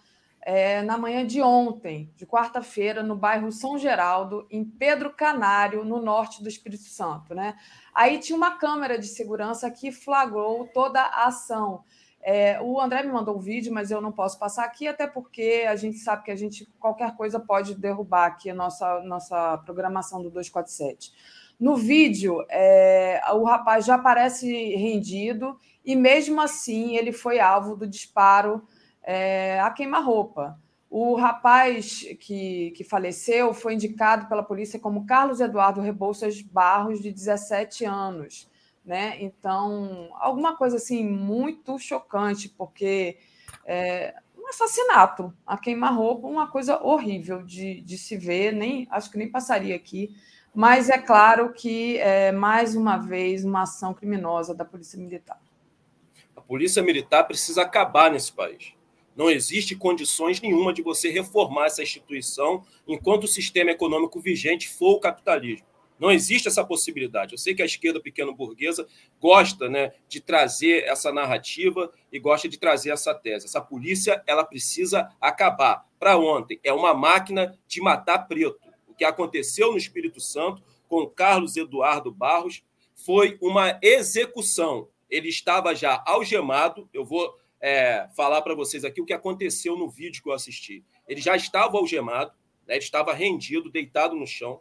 é, 0.41 0.81
na 0.83 0.97
manhã 0.97 1.27
de 1.27 1.43
ontem, 1.43 2.13
de 2.15 2.25
quarta-feira, 2.25 3.03
no 3.03 3.17
bairro 3.17 3.51
São 3.51 3.77
Geraldo, 3.77 4.47
em 4.49 4.65
Pedro 4.65 5.13
Canário, 5.13 5.85
no 5.85 6.01
norte 6.01 6.41
do 6.41 6.49
Espírito 6.49 6.85
Santo. 6.85 7.35
Né? 7.35 7.57
Aí 7.93 8.21
tinha 8.21 8.37
uma 8.37 8.57
câmera 8.57 8.97
de 8.97 9.09
segurança 9.09 9.69
que 9.69 9.91
flagrou 9.91 10.69
toda 10.73 11.01
a 11.01 11.27
ação. 11.27 11.83
É, 12.23 12.61
o 12.63 12.81
André 12.81 13.03
me 13.03 13.13
mandou 13.13 13.37
um 13.37 13.41
vídeo, 13.41 13.75
mas 13.75 13.91
eu 13.91 14.01
não 14.01 14.13
posso 14.13 14.39
passar 14.39 14.65
aqui, 14.65 14.87
até 14.87 15.09
porque 15.09 15.67
a 15.69 15.75
gente 15.75 15.99
sabe 15.99 16.23
que 16.23 16.31
a 16.31 16.37
gente 16.37 16.67
qualquer 16.79 17.17
coisa 17.17 17.41
pode 17.41 17.75
derrubar 17.75 18.27
aqui 18.27 18.49
a 18.51 18.55
nossa, 18.55 19.01
nossa 19.01 19.59
programação 19.59 20.23
do 20.23 20.31
247. 20.31 21.13
No 21.59 21.77
vídeo, 21.77 22.45
é, 22.51 23.21
o 23.33 23.45
rapaz 23.45 23.87
já 23.87 23.99
parece 23.99 24.47
rendido 24.77 25.59
e 25.85 25.97
mesmo 25.97 26.41
assim 26.41 26.97
ele 26.97 27.13
foi 27.13 27.41
alvo 27.41 27.77
do 27.77 27.87
disparo 27.87 28.63
é, 29.03 29.59
a 29.61 29.71
queima-roupa. 29.71 30.61
O 30.91 31.15
rapaz 31.15 32.07
que, 32.21 32.73
que 32.73 32.85
faleceu 32.85 33.55
foi 33.55 33.75
indicado 33.75 34.29
pela 34.29 34.43
polícia 34.43 34.79
como 34.79 35.07
Carlos 35.07 35.41
Eduardo 35.41 35.81
Rebouças 35.81 36.41
Barros, 36.43 37.01
de 37.01 37.11
17 37.11 37.85
anos. 37.85 38.49
Né? 38.85 39.17
Então, 39.21 40.11
alguma 40.15 40.57
coisa 40.57 40.77
assim 40.77 41.05
muito 41.05 41.79
chocante, 41.79 42.49
porque 42.49 43.19
é 43.65 44.15
um 44.39 44.49
assassinato, 44.49 45.35
a 45.45 45.59
queima-roupa, 45.59 46.29
uma 46.29 46.47
coisa 46.47 46.81
horrível 46.81 47.43
de, 47.43 47.81
de 47.81 47.99
se 47.99 48.17
ver, 48.17 48.53
nem 48.53 48.87
acho 48.91 49.11
que 49.11 49.19
nem 49.19 49.29
passaria 49.29 49.75
aqui. 49.75 50.15
Mas 50.57 50.89
é 50.89 50.99
claro 50.99 51.53
que 51.53 51.99
é 51.99 52.33
mais 52.33 52.75
uma 52.75 52.97
vez 52.97 53.45
uma 53.45 53.63
ação 53.63 53.95
criminosa 53.95 54.55
da 54.55 54.65
Polícia 54.65 54.99
Militar 54.99 55.39
polícia 56.47 56.83
militar 56.83 57.25
precisa 57.25 57.63
acabar 57.63 58.11
nesse 58.11 58.33
país. 58.33 58.73
Não 59.17 59.31
existe 59.31 59.75
condições 59.75 60.41
nenhuma 60.41 60.73
de 60.73 60.83
você 60.83 61.11
reformar 61.11 61.67
essa 61.67 61.83
instituição 61.83 62.65
enquanto 62.87 63.25
o 63.25 63.29
sistema 63.29 63.71
econômico 63.71 64.21
vigente 64.21 64.69
for 64.69 64.97
o 64.97 65.01
capitalismo. 65.01 65.67
Não 65.99 66.11
existe 66.11 66.47
essa 66.47 66.63
possibilidade. 66.63 67.33
Eu 67.33 67.39
sei 67.39 67.55
que 67.55 67.63
a 67.63 67.65
esquerda 67.65 67.99
pequeno-burguesa 67.99 68.87
gosta 69.19 69.67
né, 69.67 69.93
de 70.07 70.21
trazer 70.21 70.85
essa 70.85 71.11
narrativa 71.11 71.91
e 72.13 72.19
gosta 72.19 72.47
de 72.47 72.59
trazer 72.59 72.91
essa 72.91 73.15
tese. 73.15 73.47
Essa 73.47 73.63
polícia 73.63 74.23
ela 74.27 74.45
precisa 74.45 75.11
acabar. 75.19 75.87
Para 75.99 76.19
ontem, 76.19 76.61
é 76.63 76.71
uma 76.71 76.93
máquina 76.93 77.59
de 77.67 77.81
matar 77.81 78.29
preto. 78.29 78.66
Que 78.97 79.05
aconteceu 79.05 79.73
no 79.73 79.79
Espírito 79.79 80.21
Santo 80.21 80.63
com 80.89 81.07
Carlos 81.07 81.57
Eduardo 81.57 82.11
Barros 82.11 82.63
foi 82.95 83.39
uma 83.41 83.79
execução. 83.83 84.89
Ele 85.09 85.29
estava 85.29 85.75
já 85.75 86.03
algemado. 86.07 86.89
Eu 86.93 87.05
vou 87.05 87.37
é, 87.61 88.09
falar 88.17 88.43
para 88.43 88.55
vocês 88.55 88.85
aqui 88.85 89.01
o 89.01 89.05
que 89.05 89.13
aconteceu 89.13 89.77
no 89.77 89.89
vídeo 89.89 90.23
que 90.23 90.29
eu 90.29 90.33
assisti. 90.33 90.85
Ele 91.07 91.21
já 91.21 91.37
estava 91.37 91.77
algemado, 91.77 92.33
né? 92.67 92.75
ele 92.75 92.85
estava 92.85 93.13
rendido, 93.13 93.71
deitado 93.71 94.15
no 94.15 94.27
chão. 94.27 94.61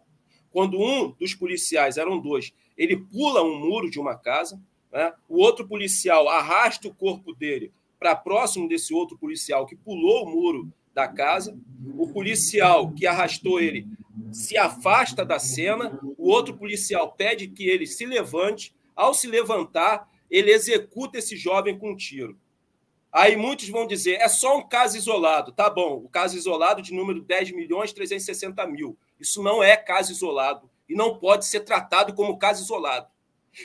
Quando 0.52 0.80
um 0.80 1.12
dos 1.12 1.34
policiais, 1.34 1.98
eram 1.98 2.20
dois, 2.20 2.54
ele 2.78 2.98
pula 2.98 3.42
um 3.42 3.60
muro 3.60 3.90
de 3.90 4.00
uma 4.00 4.16
casa, 4.16 4.62
né? 4.92 5.14
o 5.28 5.38
outro 5.40 5.68
policial 5.68 6.30
arrasta 6.30 6.88
o 6.88 6.94
corpo 6.94 7.34
dele 7.34 7.74
para 8.00 8.16
próximo 8.16 8.68
desse 8.68 8.94
outro 8.94 9.18
policial 9.18 9.66
que 9.66 9.76
pulou 9.76 10.26
o 10.26 10.30
muro 10.30 10.72
da 10.96 11.08
casa. 11.08 11.56
O 11.98 12.08
policial 12.08 12.92
que 12.92 13.06
arrastou 13.06 13.60
ele 13.60 13.86
se 14.32 14.58
afasta 14.58 15.24
da 15.24 15.38
cena, 15.38 16.00
o 16.18 16.30
outro 16.30 16.58
policial 16.58 17.12
pede 17.12 17.50
que 17.50 17.68
ele 17.68 17.86
se 17.86 18.06
levante. 18.06 18.74
Ao 18.96 19.14
se 19.14 19.28
levantar, 19.28 20.10
ele 20.32 20.52
executa 20.52 21.20
esse 21.20 21.36
jovem 21.36 21.78
com 21.78 21.92
um 21.92 21.96
tiro. 21.98 22.40
Aí 23.12 23.36
muitos 23.36 23.70
vão 23.70 23.86
dizer, 23.86 24.16
é 24.16 24.28
só 24.28 24.58
um 24.58 24.68
caso 24.68 24.98
isolado. 24.98 25.52
Tá 25.52 25.70
bom, 25.70 25.98
o 25.98 26.10
caso 26.10 26.38
isolado 26.38 26.82
de 26.82 26.94
número 26.94 27.22
10 27.22 27.52
milhões 27.52 27.94
360 27.94 28.66
mil. 28.68 28.98
Isso 29.20 29.44
não 29.44 29.62
é 29.62 29.76
caso 29.76 30.12
isolado 30.12 30.70
e 30.88 30.96
não 30.96 31.18
pode 31.18 31.46
ser 31.46 31.62
tratado 31.62 32.14
como 32.14 32.38
caso 32.38 32.64
isolado. 32.64 33.08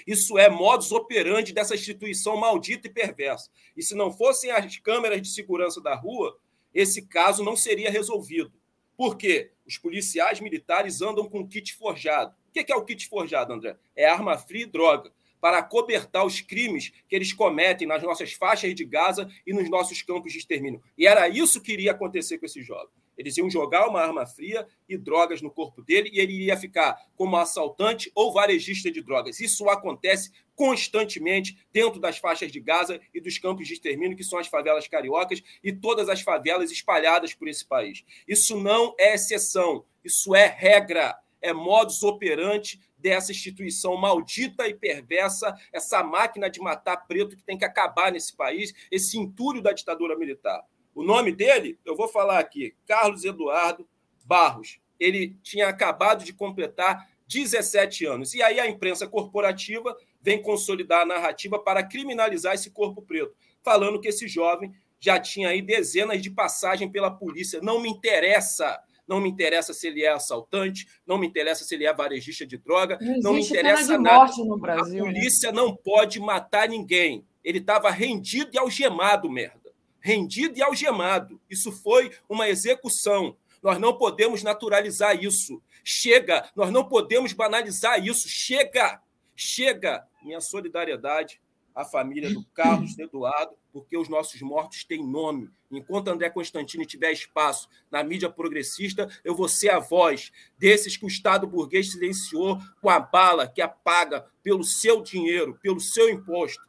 Isso 0.07 0.39
é 0.39 0.49
modus 0.49 0.93
operandi 0.93 1.53
dessa 1.53 1.75
instituição 1.75 2.37
maldita 2.37 2.87
e 2.87 2.93
perversa. 2.93 3.51
E 3.77 3.83
se 3.83 3.95
não 3.95 4.13
fossem 4.13 4.51
as 4.51 4.77
câmeras 4.79 5.21
de 5.21 5.29
segurança 5.29 5.81
da 5.81 5.95
rua, 5.97 6.37
esse 6.75 7.03
caso 7.03 7.45
não 7.45 7.57
seria 7.57 7.91
resolvido. 7.91 8.53
Por 8.97 9.17
quê? 9.17 9.53
Os 9.67 9.79
policiais 9.79 10.41
militares 10.41 11.01
andam 11.01 11.29
com 11.29 11.47
kit 11.47 11.75
forjado. 11.75 12.35
O 12.49 12.53
que 12.53 12.71
é 12.71 12.77
o 12.77 12.85
kit 12.85 13.09
forjado, 13.09 13.53
André? 13.53 13.77
É 13.97 14.07
arma 14.07 14.37
fria 14.37 14.65
e 14.65 14.67
droga 14.67 15.13
para 15.41 15.63
cobertar 15.63 16.27
os 16.27 16.41
crimes 16.41 16.93
que 17.09 17.17
eles 17.17 17.33
cometem 17.33 17.87
nas 17.87 18.03
nossas 18.03 18.33
faixas 18.33 18.75
de 18.75 18.85
Gaza 18.85 19.31
e 19.47 19.53
nos 19.53 19.71
nossos 19.71 20.03
campos 20.03 20.33
de 20.33 20.39
extermínio. 20.39 20.83
E 20.99 21.07
era 21.07 21.29
isso 21.29 21.63
que 21.63 21.73
iria 21.73 21.93
acontecer 21.93 22.39
com 22.39 22.47
esse 22.47 22.63
jovem. 22.63 22.91
Eles 23.21 23.37
iam 23.37 23.51
jogar 23.51 23.87
uma 23.87 24.01
arma 24.01 24.25
fria 24.25 24.67
e 24.89 24.97
drogas 24.97 25.43
no 25.43 25.51
corpo 25.51 25.83
dele 25.83 26.09
e 26.11 26.19
ele 26.19 26.33
iria 26.33 26.57
ficar 26.57 26.97
como 27.15 27.37
assaltante 27.37 28.11
ou 28.15 28.33
varejista 28.33 28.91
de 28.91 29.03
drogas. 29.03 29.41
Isso 29.41 29.69
acontece 29.69 30.33
constantemente 30.57 31.63
dentro 31.71 32.01
das 32.01 32.17
faixas 32.17 32.51
de 32.51 32.59
Gaza 32.59 32.99
e 33.13 33.21
dos 33.21 33.37
campos 33.37 33.69
de 33.69 33.75
extermínio, 33.75 34.17
que 34.17 34.25
são 34.25 34.39
as 34.39 34.47
favelas 34.47 34.89
cariocas 34.89 35.43
e 35.63 35.71
todas 35.71 36.09
as 36.09 36.23
favelas 36.23 36.71
espalhadas 36.71 37.35
por 37.35 37.47
esse 37.47 37.67
país. 37.67 38.03
Isso 38.27 38.59
não 38.59 38.95
é 38.99 39.15
exceção, 39.15 39.85
isso 40.03 40.35
é 40.35 40.47
regra, 40.47 41.15
é 41.43 41.53
modus 41.53 42.03
operandi 42.03 42.81
dessa 42.97 43.33
instituição 43.33 43.99
maldita 43.99 44.67
e 44.67 44.73
perversa, 44.73 45.55
essa 45.71 46.03
máquina 46.03 46.49
de 46.49 46.59
matar 46.59 46.97
preto 47.07 47.37
que 47.37 47.43
tem 47.43 47.59
que 47.59 47.67
acabar 47.67 48.11
nesse 48.11 48.35
país, 48.35 48.73
esse 48.91 49.19
entulho 49.19 49.61
da 49.61 49.73
ditadura 49.73 50.17
militar. 50.17 50.65
O 50.95 51.03
nome 51.03 51.33
dele, 51.33 51.79
eu 51.85 51.97
vou 51.97 52.09
falar 52.09 52.39
aqui, 52.39 52.75
Carlos 52.87 53.25
Eduardo 53.25 53.89
Barros. 54.25 54.81
Ele 54.99 55.37
tinha 55.43 55.69
acabado 55.69 56.25
de 56.25 56.33
completar 56.33 57.09
17 57.27 58.05
anos. 58.07 58.35
E 58.35 58.43
aí 58.43 58.59
a 58.59 58.69
imprensa 58.69 59.07
corporativa 59.07 59.97
vem 60.21 60.43
consolidar 60.43 61.03
a 61.03 61.07
narrativa 61.07 61.59
para 61.59 61.83
criminalizar 61.83 62.55
esse 62.55 62.71
corpo 62.71 63.01
preto, 63.03 63.35
falando 63.63 64.01
que 64.01 64.09
esse 64.09 64.29
jovem 64.29 64.73
já 64.99 65.19
tinha 65.19 65.49
aí 65.49 65.63
dezenas 65.63 66.21
de 66.21 66.31
passagens 66.31 66.91
pela 66.91 67.11
polícia. 67.11 67.61
Não 67.63 67.81
me 67.81 67.89
interessa 67.89 68.79
não 69.11 69.21
me 69.21 69.29
interessa 69.29 69.75
se 69.75 69.89
ele 69.89 70.05
é 70.05 70.13
assaltante, 70.13 70.87
não 71.05 71.19
me 71.19 71.27
interessa 71.27 71.65
se 71.65 71.75
ele 71.75 71.85
é 71.85 71.93
varejista 71.93 72.47
de 72.47 72.57
droga, 72.57 72.97
não, 73.01 73.19
não 73.19 73.33
me 73.33 73.41
interessa 73.41 73.99
nada. 73.99 74.33
Brasil, 74.57 75.05
a 75.05 75.09
né? 75.09 75.13
polícia 75.13 75.51
né? 75.51 75.57
não 75.57 75.75
pode 75.75 76.21
matar 76.21 76.69
ninguém. 76.69 77.27
Ele 77.43 77.59
estava 77.59 77.91
rendido 77.91 78.51
e 78.53 78.59
algemado, 78.59 79.29
merda. 79.29 79.60
Rendido 80.01 80.59
e 80.59 80.63
algemado. 80.63 81.41
Isso 81.49 81.71
foi 81.71 82.13
uma 82.29 82.49
execução. 82.49 83.37
Nós 83.63 83.79
não 83.79 83.97
podemos 83.97 84.43
naturalizar 84.43 85.23
isso. 85.23 85.63
Chega, 85.85 86.49
nós 86.55 86.71
não 86.71 86.89
podemos 86.89 87.33
banalizar 87.33 88.05
isso. 88.05 88.29
Chega, 88.29 89.01
chega. 89.37 90.07
Minha 90.23 90.41
solidariedade 90.41 91.41
à 91.75 91.85
família 91.85 92.33
do 92.33 92.45
Carlos 92.47 92.97
Eduardo, 92.99 93.55
porque 93.73 93.97
os 93.97 94.09
nossos 94.09 94.41
mortos 94.43 94.85
têm 94.85 95.07
nome. 95.07 95.51
Enquanto 95.71 96.09
André 96.09 96.29
Constantino 96.31 96.85
tiver 96.85 97.13
espaço 97.13 97.69
na 97.91 98.03
mídia 98.03 98.29
progressista, 98.29 99.09
eu 99.25 99.35
vou 99.35 99.49
ser 99.49 99.71
a 99.71 99.79
voz 99.79 100.33
desses 100.59 100.97
que 100.97 101.05
o 101.05 101.09
Estado 101.09 101.47
burguês 101.47 101.93
silenciou 101.93 102.59
com 102.81 102.91
a 102.91 102.99
bala 102.99 103.47
que 103.47 103.63
apaga 103.63 104.27
pelo 104.43 104.65
seu 104.65 105.01
dinheiro, 105.01 105.59
pelo 105.63 105.81
seu 105.81 106.11
imposto, 106.11 106.63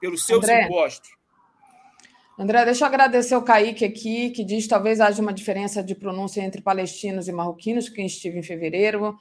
pelos 0.00 0.26
seus 0.26 0.42
André, 0.42 0.64
impostos. 0.64 1.10
André, 2.38 2.64
deixa 2.64 2.84
eu 2.84 2.88
agradecer 2.88 3.36
o 3.36 3.42
Kaique 3.42 3.84
aqui, 3.84 4.30
que 4.30 4.44
diz 4.44 4.66
talvez 4.66 5.00
haja 5.00 5.22
uma 5.22 5.32
diferença 5.32 5.82
de 5.82 5.94
pronúncia 5.94 6.40
entre 6.40 6.60
palestinos 6.60 7.28
e 7.28 7.32
marroquinos, 7.32 7.88
que 7.88 8.02
estive 8.02 8.38
em 8.38 8.42
fevereiro. 8.42 9.16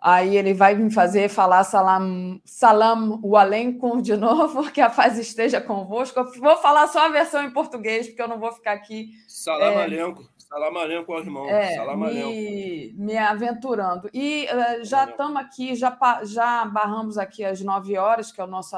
Aí 0.00 0.36
ele 0.36 0.54
vai 0.54 0.74
me 0.74 0.90
fazer 0.90 1.28
falar 1.28 1.64
salam, 1.64 2.40
salam 2.44 3.18
o 3.22 3.36
alenco 3.36 4.00
de 4.00 4.16
novo, 4.16 4.70
que 4.72 4.80
a 4.80 4.88
paz 4.88 5.18
esteja 5.18 5.60
convosco. 5.60 6.18
Eu 6.18 6.32
vou 6.40 6.56
falar 6.56 6.86
só 6.86 7.06
a 7.06 7.08
versão 7.08 7.42
em 7.44 7.50
português, 7.50 8.06
porque 8.06 8.22
eu 8.22 8.28
não 8.28 8.38
vou 8.38 8.52
ficar 8.52 8.72
aqui. 8.72 9.10
Salam 9.28 9.72
é, 9.72 9.82
alenco. 9.82 10.22
Salam 10.38 10.76
alenco 10.78 11.12
ao 11.12 11.18
irmão. 11.18 11.48
É, 11.48 11.74
salam 11.74 11.96
me, 11.98 12.94
me 12.96 13.16
aventurando. 13.18 14.08
E 14.14 14.46
uh, 14.46 14.84
já 14.84 15.04
estamos 15.04 15.36
aqui, 15.36 15.74
já, 15.74 15.98
já 16.24 16.64
barramos 16.64 17.18
aqui 17.18 17.44
às 17.44 17.60
nove 17.60 17.98
horas, 17.98 18.30
que 18.30 18.40
é 18.40 18.44
o 18.44 18.46
nosso 18.46 18.76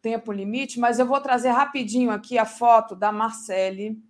tempo 0.00 0.32
limite, 0.32 0.78
mas 0.78 0.98
eu 0.98 1.06
vou 1.06 1.20
trazer 1.20 1.50
rapidinho 1.50 2.10
aqui 2.10 2.38
a 2.38 2.44
foto 2.44 2.94
da 2.94 3.10
Marcele 3.12 4.00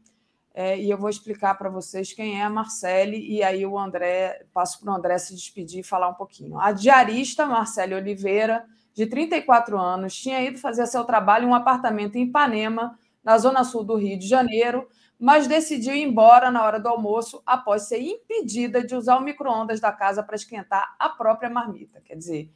é, 0.60 0.76
e 0.76 0.90
eu 0.90 0.98
vou 0.98 1.08
explicar 1.08 1.54
para 1.54 1.70
vocês 1.70 2.12
quem 2.12 2.40
é 2.40 2.42
a 2.42 2.50
Marcele, 2.50 3.16
e 3.16 3.44
aí 3.44 3.64
o 3.64 3.78
André, 3.78 4.44
passo 4.52 4.80
para 4.80 4.92
o 4.92 4.96
André 4.96 5.16
se 5.16 5.32
despedir 5.32 5.78
e 5.78 5.84
falar 5.84 6.08
um 6.08 6.14
pouquinho. 6.14 6.58
A 6.58 6.72
diarista 6.72 7.46
Marcele 7.46 7.94
Oliveira, 7.94 8.66
de 8.92 9.06
34 9.06 9.78
anos, 9.78 10.16
tinha 10.16 10.42
ido 10.42 10.58
fazer 10.58 10.84
seu 10.88 11.04
trabalho 11.04 11.44
em 11.44 11.48
um 11.48 11.54
apartamento 11.54 12.16
em 12.16 12.24
Ipanema, 12.24 12.98
na 13.22 13.38
zona 13.38 13.62
sul 13.62 13.84
do 13.84 13.94
Rio 13.94 14.18
de 14.18 14.26
Janeiro, 14.26 14.88
mas 15.16 15.46
decidiu 15.46 15.94
ir 15.94 16.02
embora 16.02 16.50
na 16.50 16.64
hora 16.64 16.80
do 16.80 16.88
almoço 16.88 17.40
após 17.46 17.82
ser 17.82 18.00
impedida 18.00 18.84
de 18.84 18.96
usar 18.96 19.16
o 19.16 19.22
micro-ondas 19.22 19.78
da 19.78 19.92
casa 19.92 20.24
para 20.24 20.34
esquentar 20.34 20.96
a 20.98 21.08
própria 21.08 21.48
marmita. 21.48 22.00
Quer 22.00 22.16
dizer, 22.16 22.50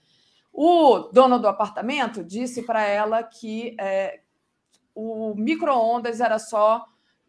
o 0.53 1.11
dono 1.13 1.39
do 1.39 1.49
apartamento 1.49 2.23
disse 2.23 2.63
para 2.63 2.83
ela 2.83 3.23
que 3.23 3.75
é, 3.81 4.21
o 4.95 5.35
micro-ondas 5.35 6.21
era 6.21 6.39
só 6.39 6.85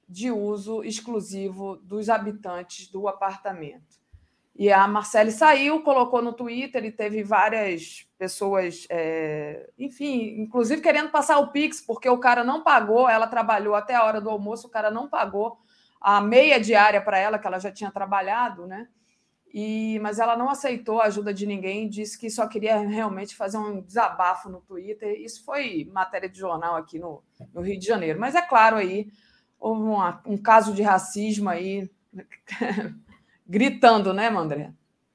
de 0.08 0.30
uso 0.30 0.84
exclusivo 0.84 1.78
dos 1.78 2.10
habitantes 2.10 2.90
do 2.90 3.08
apartamento. 3.08 4.04
E 4.56 4.72
a 4.72 4.88
Marcele 4.88 5.32
saiu, 5.32 5.82
colocou 5.82 6.22
no 6.22 6.34
Twitter 6.34 6.86
e 6.86 6.91
teve 6.91 7.24
várias 7.24 8.08
pessoas, 8.20 8.86
é, 8.90 9.72
enfim, 9.80 10.41
inclusive 10.41 10.82
querendo 10.82 11.10
passar 11.10 11.40
o 11.40 11.48
Pix, 11.52 11.82
porque 11.82 12.08
o 12.08 12.20
cara 12.20 12.44
não 12.44 12.64
pagou, 12.64 13.10
ela 13.10 13.26
trabalhou 13.26 13.74
até 13.74 13.95
a 13.95 14.04
hora 14.04 14.22
do 14.22 14.30
almoço, 14.30 14.68
o 14.68 14.70
cara 14.70 14.91
não 14.91 15.10
pagou 15.10 15.58
a 16.00 16.22
meia 16.22 16.60
diária 16.60 17.02
para 17.02 17.18
ela, 17.18 17.40
que 17.40 17.48
ela 17.48 17.58
já 17.58 17.72
tinha 17.72 17.90
trabalhado, 17.90 18.68
né? 18.68 18.88
E, 19.54 20.00
mas 20.00 20.18
ela 20.18 20.36
não 20.36 20.50
aceitou 20.50 21.00
a 21.00 21.06
ajuda 21.06 21.32
de 21.32 21.46
ninguém, 21.46 21.88
disse 21.88 22.18
que 22.18 22.28
só 22.28 22.48
queria 22.48 22.80
realmente 22.80 23.36
fazer 23.36 23.58
um 23.58 23.82
desabafo 23.82 24.50
no 24.50 24.62
Twitter. 24.62 25.22
Isso 25.22 25.46
foi 25.46 25.88
matéria 25.94 26.28
de 26.28 26.40
jornal 26.40 26.76
aqui 26.76 26.98
no, 26.98 27.24
no 27.54 27.62
Rio 27.62 27.78
de 27.78 27.86
Janeiro. 27.86 28.20
Mas 28.20 28.34
é 28.34 28.42
claro 28.42 28.78
aí, 28.78 29.12
uma, 29.60 30.24
um 30.26 30.38
caso 30.38 30.74
de 30.74 30.82
racismo 30.82 31.50
aí 31.50 31.88
gritando, 33.46 34.12
né, 34.12 34.28
Mandré? 34.28 34.74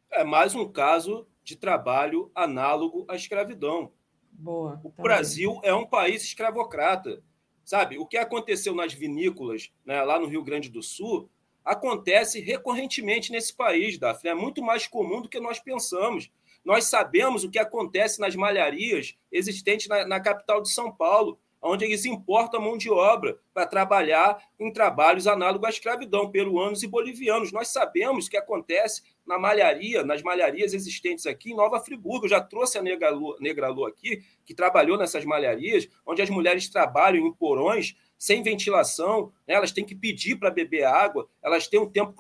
É 0.09 0.23
mais 0.23 0.55
um 0.55 0.71
caso 0.71 1.27
de 1.43 1.57
trabalho 1.57 2.31
análogo 2.33 3.05
à 3.09 3.17
escravidão. 3.17 3.91
Boa. 4.31 4.81
O 4.85 5.03
Brasil 5.03 5.59
é 5.65 5.75
um 5.75 5.85
país 5.85 6.23
escravocrata. 6.23 7.21
Sabe, 7.65 7.99
o 7.99 8.07
que 8.07 8.17
aconteceu 8.17 8.75
nas 8.75 8.95
vinícolas 8.95 9.71
né, 9.85 10.01
lá 10.03 10.19
no 10.19 10.27
Rio 10.27 10.45
Grande 10.45 10.71
do 10.71 10.83
Sul 10.83 11.29
acontece 11.69 12.41
recorrentemente 12.41 13.31
nesse 13.31 13.55
país, 13.55 13.99
Daphne. 13.99 14.31
É 14.31 14.35
muito 14.35 14.63
mais 14.63 14.87
comum 14.87 15.21
do 15.21 15.29
que 15.29 15.39
nós 15.39 15.61
pensamos. 15.61 16.31
Nós 16.65 16.85
sabemos 16.85 17.45
o 17.45 17.51
que 17.51 17.59
acontece 17.59 18.19
nas 18.21 18.35
malharias 18.35 19.15
existentes 19.31 19.87
na, 19.87 20.07
na 20.07 20.19
capital 20.19 20.63
de 20.63 20.71
São 20.71 20.91
Paulo 20.91 21.39
onde 21.61 21.85
eles 21.85 22.05
importam 22.05 22.61
mão 22.61 22.77
de 22.77 22.91
obra 22.91 23.39
para 23.53 23.67
trabalhar 23.67 24.41
em 24.59 24.73
trabalhos 24.73 25.27
análogos 25.27 25.67
à 25.67 25.71
escravidão, 25.71 26.31
peruanos 26.31 26.83
e 26.83 26.87
bolivianos. 26.87 27.53
Nós 27.53 27.69
sabemos 27.69 28.27
o 28.27 28.31
que 28.31 28.37
acontece 28.37 29.03
na 29.27 29.39
malharia, 29.39 30.05
nas 30.05 30.23
malharias 30.23 30.73
existentes 30.73 31.27
aqui 31.27 31.51
em 31.51 31.57
Nova 31.57 31.81
Friburgo. 31.81 32.27
Eu 32.27 32.31
já 32.31 32.41
trouxe 32.41 32.79
a 32.79 32.83
Negra 32.83 33.11
Lu, 33.11 33.37
Negra 33.41 33.69
Lu 33.69 33.85
aqui, 33.85 34.23
que 34.45 34.55
trabalhou 34.55 34.97
nessas 34.97 35.25
malharias, 35.25 35.89
onde 36.07 36.23
as 36.23 36.31
mulheres 36.31 36.69
trabalham 36.69 37.27
em 37.27 37.33
porões 37.33 37.97
sem 38.19 38.43
ventilação, 38.43 39.33
né? 39.47 39.55
elas 39.55 39.71
têm 39.71 39.85
que 39.85 39.95
pedir 39.95 40.37
para 40.37 40.51
beber 40.51 40.85
água, 40.85 41.29
elas 41.41 41.69
têm 41.69 41.79
um 41.79 41.89
tempo 41.89 42.13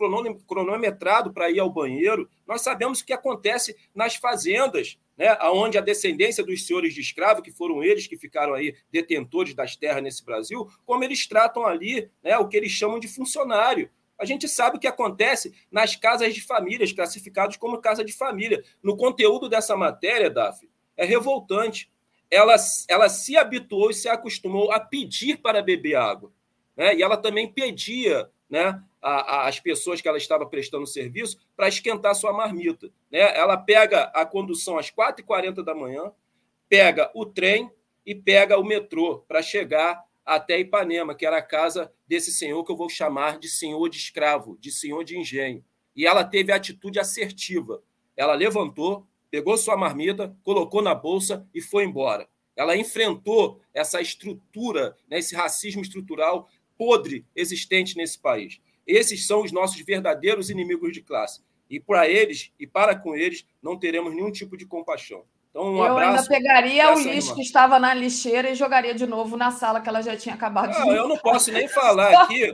cronometrado 0.46 1.32
para 1.32 1.50
ir 1.50 1.58
ao 1.58 1.68
banheiro. 1.68 2.30
Nós 2.46 2.62
sabemos 2.62 3.00
o 3.00 3.04
que 3.04 3.12
acontece 3.12 3.76
nas 3.94 4.14
fazendas 4.14 4.98
né, 5.18 5.36
onde 5.50 5.76
a 5.76 5.80
descendência 5.80 6.44
dos 6.44 6.64
senhores 6.64 6.94
de 6.94 7.00
escravo, 7.00 7.42
que 7.42 7.50
foram 7.50 7.82
eles 7.82 8.06
que 8.06 8.16
ficaram 8.16 8.54
aí 8.54 8.76
detentores 8.90 9.52
das 9.52 9.74
terras 9.74 10.00
nesse 10.00 10.24
Brasil, 10.24 10.70
como 10.86 11.02
eles 11.02 11.26
tratam 11.26 11.66
ali 11.66 12.08
né, 12.22 12.38
o 12.38 12.46
que 12.46 12.56
eles 12.56 12.70
chamam 12.70 13.00
de 13.00 13.08
funcionário. 13.08 13.90
A 14.16 14.24
gente 14.24 14.48
sabe 14.48 14.76
o 14.76 14.80
que 14.80 14.86
acontece 14.86 15.52
nas 15.70 15.96
casas 15.96 16.34
de 16.34 16.40
famílias, 16.40 16.92
classificados 16.92 17.56
como 17.56 17.80
casa 17.80 18.04
de 18.04 18.12
família. 18.12 18.62
No 18.82 18.96
conteúdo 18.96 19.48
dessa 19.48 19.76
matéria, 19.76 20.30
Daf, 20.30 20.68
é 20.96 21.04
revoltante. 21.04 21.90
Ela, 22.30 22.56
ela 22.88 23.08
se 23.08 23.36
habituou 23.36 23.90
e 23.90 23.94
se 23.94 24.08
acostumou 24.08 24.70
a 24.70 24.78
pedir 24.78 25.38
para 25.38 25.62
beber 25.62 25.96
água. 25.96 26.30
Né? 26.76 26.96
E 26.96 27.02
ela 27.02 27.16
também 27.16 27.50
pedia 27.50 28.30
né, 28.48 28.82
a, 29.00 29.10
a, 29.10 29.48
as 29.48 29.58
pessoas 29.58 30.00
que 30.00 30.08
ela 30.08 30.18
estava 30.18 30.46
prestando 30.46 30.86
serviço 30.86 31.38
para 31.56 31.68
esquentar 31.68 32.14
sua 32.14 32.32
marmita. 32.32 32.90
Né? 33.10 33.36
Ela 33.36 33.56
pega 33.56 34.04
a 34.14 34.24
condução 34.26 34.78
às 34.78 34.90
4h40 34.90 35.64
da 35.64 35.74
manhã, 35.74 36.12
pega 36.68 37.10
o 37.14 37.24
trem 37.24 37.70
e 38.04 38.14
pega 38.14 38.58
o 38.58 38.64
metrô 38.64 39.18
para 39.26 39.42
chegar 39.42 40.04
até 40.24 40.58
Ipanema, 40.58 41.14
que 41.14 41.24
era 41.24 41.38
a 41.38 41.42
casa 41.42 41.90
desse 42.06 42.30
senhor 42.30 42.62
que 42.62 42.70
eu 42.70 42.76
vou 42.76 42.88
chamar 42.88 43.38
de 43.38 43.48
senhor 43.48 43.88
de 43.88 43.96
escravo, 43.96 44.58
de 44.60 44.70
senhor 44.70 45.02
de 45.02 45.18
engenho. 45.18 45.64
E 45.96 46.06
ela 46.06 46.22
teve 46.22 46.52
a 46.52 46.56
atitude 46.56 47.00
assertiva. 47.00 47.82
Ela 48.16 48.34
levantou, 48.34 49.06
pegou 49.30 49.56
sua 49.56 49.76
marmita, 49.76 50.36
colocou 50.42 50.82
na 50.82 50.94
bolsa 50.94 51.46
e 51.54 51.60
foi 51.60 51.84
embora. 51.84 52.28
Ela 52.56 52.76
enfrentou 52.76 53.60
essa 53.72 54.00
estrutura, 54.00 54.96
né, 55.08 55.18
esse 55.18 55.34
racismo 55.34 55.82
estrutural 55.82 56.48
podre 56.76 57.24
existente 57.34 57.96
nesse 57.96 58.18
país. 58.18 58.60
Esses 58.86 59.26
são 59.26 59.42
os 59.42 59.52
nossos 59.52 59.80
verdadeiros 59.80 60.50
inimigos 60.50 60.92
de 60.92 61.02
classe. 61.02 61.42
E 61.68 61.78
para 61.78 62.08
eles 62.08 62.50
e 62.58 62.66
para 62.66 62.98
com 62.98 63.14
eles 63.14 63.46
não 63.62 63.78
teremos 63.78 64.14
nenhum 64.14 64.32
tipo 64.32 64.56
de 64.56 64.64
compaixão. 64.64 65.24
Então, 65.50 65.74
um 65.74 65.84
eu 65.84 65.98
ainda 65.98 66.22
pegaria 66.24 66.94
o 66.94 66.98
lixo 66.98 67.34
que 67.34 67.42
estava 67.42 67.78
na 67.78 67.92
lixeira 67.94 68.50
e 68.50 68.54
jogaria 68.54 68.94
de 68.94 69.06
novo 69.06 69.36
na 69.36 69.50
sala 69.50 69.80
que 69.80 69.88
ela 69.88 70.02
já 70.02 70.16
tinha 70.16 70.34
acabado 70.34 70.72
não, 70.78 70.84
de. 70.84 70.96
Eu 70.96 71.08
não 71.08 71.18
posso 71.18 71.52
nem 71.52 71.68
falar 71.68 72.22
aqui 72.22 72.52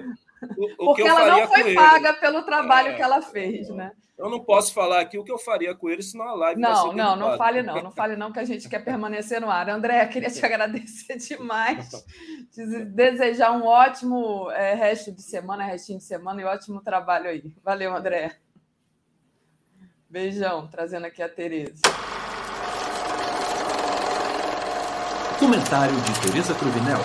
o, 0.57 0.65
o 0.65 0.77
Porque 0.87 1.03
que 1.03 1.09
eu 1.09 1.13
ela 1.19 1.27
não 1.41 1.49
foi 1.49 1.75
paga 1.75 2.09
ele. 2.11 2.19
pelo 2.19 2.43
trabalho 2.43 2.89
É. 2.89 2.95
que 2.95 3.03
ela 3.03 3.21
fez, 3.23 3.69
né? 3.71 3.93
Eu 4.17 4.31
não 4.31 4.39
posso 4.45 4.73
falar 4.73 5.01
aqui 5.01 5.19
o 5.19 5.25
que 5.25 5.33
eu 5.33 5.39
faria 5.39 5.75
com 5.75 5.91
ele, 5.91 6.01
senão 6.01 6.29
a 6.29 6.35
live 6.35 6.61
vai 6.61 6.71
Não, 6.71 6.91
ser 6.91 6.97
não, 6.97 7.17
não 7.17 7.37
fale 7.37 7.63
não, 7.63 7.83
não 7.83 7.91
fale 7.93 8.15
não, 8.17 8.31
que 8.33 8.39
a 8.39 8.45
gente 8.45 8.69
quer 8.69 8.79
permanecer 8.85 9.41
no 9.41 9.51
ar. 9.51 9.69
André, 9.69 10.07
queria 10.07 10.31
te 10.31 10.43
agradecer 10.47 11.17
demais, 11.17 11.91
te 12.53 12.65
desejar 12.85 13.51
um 13.53 13.65
ótimo 13.67 14.49
eh, 14.53 14.75
resto 14.75 15.11
de 15.11 15.21
semana, 15.23 15.65
restinho 15.65 15.99
de 15.99 16.05
semana 16.05 16.41
e 16.41 16.45
ótimo 16.45 16.81
trabalho 16.81 17.29
aí. 17.29 17.53
Valeu, 17.65 17.95
André. 17.95 18.37
Beijão, 20.09 20.69
trazendo 20.69 21.07
aqui 21.07 21.21
a 21.21 21.29
Tereza. 21.29 21.83
Comentário 25.41 25.95
de 26.01 26.21
Tereza 26.21 26.55
Cruvinel. 26.55 26.99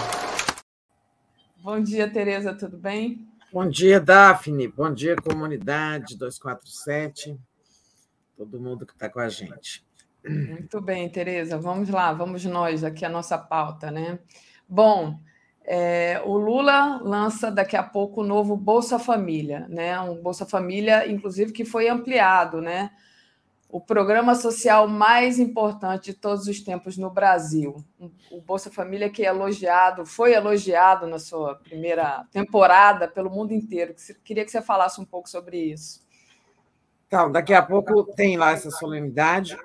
Bom 1.57 1.81
dia, 1.81 2.09
Tereza, 2.09 2.53
tudo 2.53 2.77
bem? 2.77 3.27
Bom 3.51 3.67
dia, 3.67 3.99
Daphne. 3.99 4.67
Bom 4.67 4.93
dia, 4.93 5.15
comunidade 5.15 6.15
247. 6.15 7.35
Todo 8.37 8.59
mundo 8.59 8.85
que 8.85 8.93
está 8.93 9.09
com 9.09 9.19
a 9.19 9.27
gente. 9.27 9.83
Muito 10.23 10.79
bem, 10.79 11.09
Tereza. 11.09 11.57
Vamos 11.57 11.89
lá, 11.89 12.13
vamos 12.13 12.45
nós 12.45 12.83
aqui 12.83 13.03
a 13.03 13.09
nossa 13.09 13.39
pauta, 13.39 13.89
né? 13.89 14.19
Bom, 14.67 15.19
é, 15.65 16.21
o 16.25 16.37
Lula 16.37 17.01
lança 17.01 17.49
daqui 17.49 17.75
a 17.75 17.81
pouco 17.81 18.21
o 18.21 18.23
novo 18.23 18.55
Bolsa 18.55 18.99
Família, 18.99 19.67
né? 19.67 19.99
Um 19.99 20.21
Bolsa 20.21 20.45
Família, 20.45 21.11
inclusive, 21.11 21.51
que 21.51 21.65
foi 21.65 21.89
ampliado, 21.89 22.61
né? 22.61 22.91
O 23.71 23.79
programa 23.79 24.33
social 24.33 24.87
mais 24.87 25.37
importante 25.37 26.05
de 26.05 26.13
todos 26.15 26.47
os 26.47 26.59
tempos 26.59 26.97
no 26.97 27.11
Brasil. 27.11 27.85
O 28.31 28.41
Bolsa 28.41 28.71
Família 28.71 29.11
que 29.11 29.23
é 29.23 29.27
elogiado, 29.27 30.07
foi 30.07 30.33
elogiado 30.33 31.05
na 31.05 31.19
sua 31.19 31.53
primeira 31.53 32.25
temporada 32.31 33.07
pelo 33.07 33.29
mundo 33.29 33.53
inteiro. 33.53 33.93
Queria 34.23 34.43
que 34.43 34.49
você 34.49 34.59
falasse 34.59 34.99
um 34.99 35.05
pouco 35.05 35.29
sobre 35.29 35.59
isso. 35.59 36.03
Então, 37.05 37.31
daqui 37.31 37.53
a 37.53 37.61
pouco 37.61 38.03
tem 38.15 38.37
lá 38.37 38.51
essa 38.51 38.71
solenidade 38.71 39.55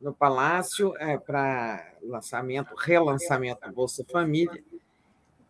no 0.00 0.12
Palácio 0.12 0.94
é, 0.98 1.18
para 1.18 1.92
lançamento, 2.00 2.72
relançamento 2.76 3.66
do 3.66 3.74
Bolsa 3.74 4.04
Família. 4.12 4.62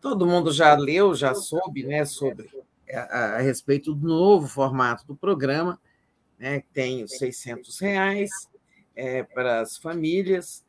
Todo 0.01 0.25
mundo 0.25 0.51
já 0.51 0.73
leu, 0.75 1.13
já 1.13 1.35
soube 1.35 1.83
né, 1.83 2.03
sobre 2.03 2.49
a, 2.91 3.35
a 3.35 3.37
respeito 3.41 3.93
do 3.93 4.07
novo 4.07 4.47
formato 4.47 5.05
do 5.05 5.15
programa, 5.15 5.79
né, 6.37 6.63
tem 6.73 7.03
os 7.03 7.17
600 7.17 7.79
reais 7.79 8.29
é, 8.95 9.23
para 9.23 9.61
as 9.61 9.77
famílias, 9.77 10.63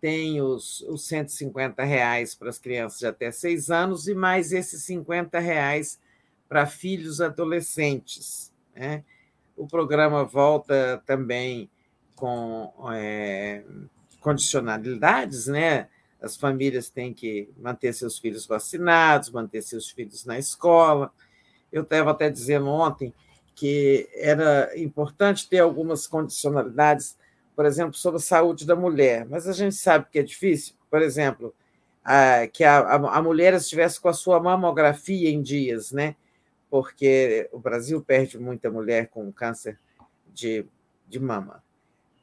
tem 0.00 0.40
os, 0.40 0.82
os 0.82 1.06
150 1.06 1.82
reais 1.82 2.34
para 2.34 2.50
as 2.50 2.58
crianças 2.58 2.98
de 2.98 3.06
até 3.06 3.30
seis 3.30 3.70
anos 3.70 4.06
e 4.06 4.14
mais 4.14 4.52
esses 4.52 4.82
50 4.82 5.38
reais 5.38 5.98
para 6.48 6.66
filhos 6.66 7.20
adolescentes. 7.20 8.52
Né? 8.74 9.02
O 9.56 9.66
programa 9.66 10.24
volta 10.24 11.02
também 11.06 11.70
com 12.14 12.72
é, 12.92 13.64
condicionalidades, 14.20 15.46
né? 15.46 15.88
As 16.20 16.36
famílias 16.36 16.88
têm 16.88 17.12
que 17.12 17.50
manter 17.58 17.92
seus 17.92 18.18
filhos 18.18 18.46
vacinados, 18.46 19.30
manter 19.30 19.62
seus 19.62 19.90
filhos 19.90 20.24
na 20.24 20.38
escola. 20.38 21.12
Eu 21.70 21.82
estava 21.82 22.12
até 22.12 22.30
dizendo 22.30 22.68
ontem 22.68 23.12
que 23.54 24.08
era 24.14 24.72
importante 24.76 25.48
ter 25.48 25.60
algumas 25.60 26.06
condicionalidades, 26.06 27.16
por 27.54 27.64
exemplo, 27.66 27.94
sobre 27.94 28.18
a 28.18 28.22
saúde 28.22 28.66
da 28.66 28.74
mulher, 28.74 29.26
mas 29.26 29.46
a 29.46 29.52
gente 29.52 29.76
sabe 29.76 30.06
que 30.10 30.18
é 30.18 30.22
difícil. 30.22 30.74
Por 30.90 31.02
exemplo, 31.02 31.54
a, 32.04 32.46
que 32.46 32.64
a, 32.64 32.78
a, 32.78 33.22
mulher 33.22 33.54
estivesse 33.54 34.00
com 34.00 34.08
a 34.08 34.12
sua 34.12 34.40
mamografia 34.40 35.30
em 35.30 35.40
dias, 35.40 35.92
né? 35.92 36.16
porque 36.74 37.48
o 37.52 37.58
Brasil 37.60 38.02
perde 38.02 38.36
muita 38.36 38.68
mulher 38.68 39.06
com 39.06 39.32
câncer 39.32 39.78
de, 40.32 40.66
de 41.08 41.20
mama. 41.20 41.62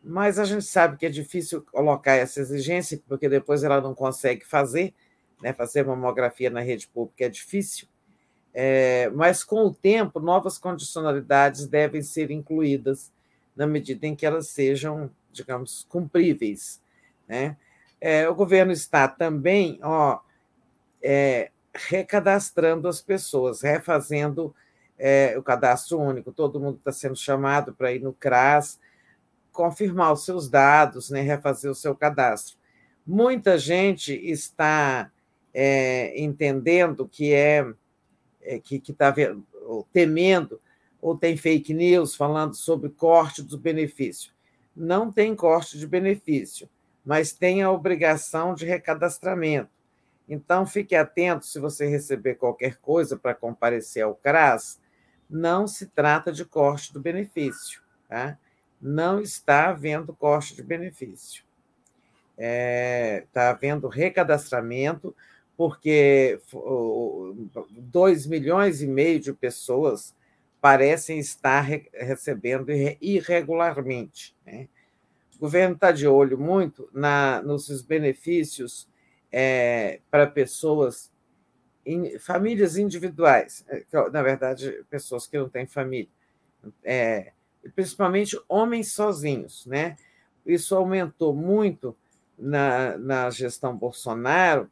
Mas 0.04 0.38
a 0.38 0.44
gente 0.44 0.66
sabe 0.66 0.98
que 0.98 1.06
é 1.06 1.10
difícil 1.10 1.62
colocar 1.62 2.16
essa 2.16 2.42
exigência, 2.42 3.02
porque 3.08 3.30
depois 3.30 3.64
ela 3.64 3.80
não 3.80 3.96
consegue 3.96 4.46
fazer, 4.46 4.94
né? 5.42 5.54
fazer 5.54 5.86
mamografia 5.86 6.50
na 6.50 6.60
rede 6.60 6.86
pública 6.86 7.24
é 7.24 7.30
difícil. 7.30 7.88
É, 8.54 9.10
mas, 9.14 9.44
com 9.44 9.66
o 9.66 9.74
tempo, 9.74 10.20
novas 10.20 10.58
condicionalidades 10.58 11.68
devem 11.68 12.02
ser 12.02 12.32
incluídas 12.32 13.12
na 13.56 13.66
medida 13.66 14.06
em 14.08 14.16
que 14.16 14.26
elas 14.26 14.48
sejam, 14.48 15.10
digamos, 15.32 15.86
cumpríveis. 15.90 16.82
Né? 17.28 17.56
É, 18.00 18.28
o 18.28 18.36
governo 18.36 18.72
está 18.72 19.08
também 19.08 19.80
ó, 19.82 20.20
é, 21.02 21.52
recadastrando 21.74 22.88
as 22.88 23.02
pessoas, 23.02 23.62
refazendo 23.62 24.54
é, 24.98 25.36
o 25.38 25.44
cadastro 25.44 26.00
único. 26.00 26.32
Todo 26.32 26.60
mundo 26.60 26.78
está 26.78 26.92
sendo 26.92 27.16
chamado 27.16 27.74
para 27.74 27.92
ir 27.92 28.02
no 28.02 28.14
CRAS, 28.14 28.80
confirmar 29.52 30.14
os 30.14 30.26
seus 30.26 30.50
dados, 30.50 31.10
né, 31.10 31.22
refazer 31.22 31.70
o 31.70 31.76
seu 31.76 31.96
cadastro. 31.96 32.58
Muita 33.06 33.58
gente 33.58 34.14
está 34.14 35.12
é, 35.54 36.14
entendendo 36.22 37.08
que 37.08 37.34
é, 37.34 37.60
é 37.60 37.74
que 38.64 38.82
está 38.88 39.14
temendo 39.92 40.60
ou 41.02 41.18
tem 41.18 41.36
fake 41.36 41.74
news 41.74 42.16
falando 42.16 42.54
sobre 42.54 42.90
corte 42.90 43.42
do 43.42 43.58
benefício. 43.58 44.32
Não 44.76 45.12
tem 45.12 45.36
corte 45.36 45.78
de 45.78 45.88
benefício, 45.88 46.70
mas 47.04 47.34
tem 47.34 47.62
a 47.62 47.72
obrigação 47.72 48.54
de 48.54 48.66
recadastramento. 48.66 49.70
Então, 50.30 50.66
fique 50.66 50.96
atento 50.96 51.46
se 51.46 51.60
você 51.60 51.88
receber 51.88 52.36
qualquer 52.36 52.78
coisa 52.78 53.18
para 53.18 53.34
comparecer 53.34 54.04
ao 54.04 54.16
CRAS, 54.16 54.80
não 55.30 55.68
se 55.68 55.88
trata 55.88 56.32
de 56.32 56.46
corte 56.46 56.94
do 56.94 57.02
benefício, 57.02 57.82
tá? 58.08 58.38
Não 58.82 59.20
está 59.20 59.70
havendo 59.70 60.14
corte 60.14 60.56
de 60.56 60.64
benefício. 60.64 61.44
Está 62.38 63.42
é, 63.42 63.50
havendo 63.50 63.88
recadastramento, 63.88 65.16
porque 65.58 66.40
2 67.70 68.26
milhões 68.26 68.82
e 68.82 68.88
meio 68.88 69.20
de 69.20 69.34
pessoas 69.34 70.16
parecem 70.62 71.18
estar 71.20 71.62
recebendo 71.94 72.70
irregularmente. 73.02 74.36
Né? 74.46 74.68
O 75.36 75.40
governo 75.40 75.74
está 75.74 75.92
de 75.92 76.08
olho 76.08 76.38
muito 76.38 76.88
na, 76.94 77.42
nos 77.42 77.82
benefícios 77.82 78.88
é, 79.32 80.00
para 80.12 80.28
pessoas, 80.28 81.12
in, 81.86 82.20
famílias 82.20 82.78
individuais, 82.78 83.66
na 84.12 84.22
verdade, 84.22 84.86
pessoas 84.90 85.26
que 85.26 85.38
não 85.38 85.50
têm 85.50 85.66
família, 85.66 86.10
é, 86.84 87.34
principalmente 87.74 88.40
homens 88.48 88.94
sozinhos. 88.94 89.66
Né? 89.66 89.96
Isso 90.46 90.76
aumentou 90.76 91.34
muito 91.34 91.98
na, 92.38 92.98
na 92.98 93.30
gestão 93.32 93.76
Bolsonaro, 93.76 94.70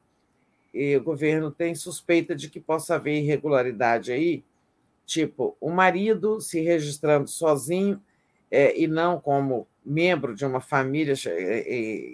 e 0.73 0.95
o 0.95 1.03
governo 1.03 1.51
tem 1.51 1.73
suspeita 1.75 2.35
de 2.35 2.49
que 2.49 2.59
possa 2.59 2.95
haver 2.95 3.17
irregularidade 3.17 4.11
aí, 4.11 4.43
tipo, 5.05 5.57
o 5.59 5.69
marido 5.69 6.39
se 6.39 6.61
registrando 6.61 7.27
sozinho 7.27 8.01
é, 8.51 8.79
e 8.79 8.87
não 8.87 9.19
como 9.19 9.67
membro 9.83 10.35
de 10.35 10.45
uma 10.45 10.59
família 10.59 11.15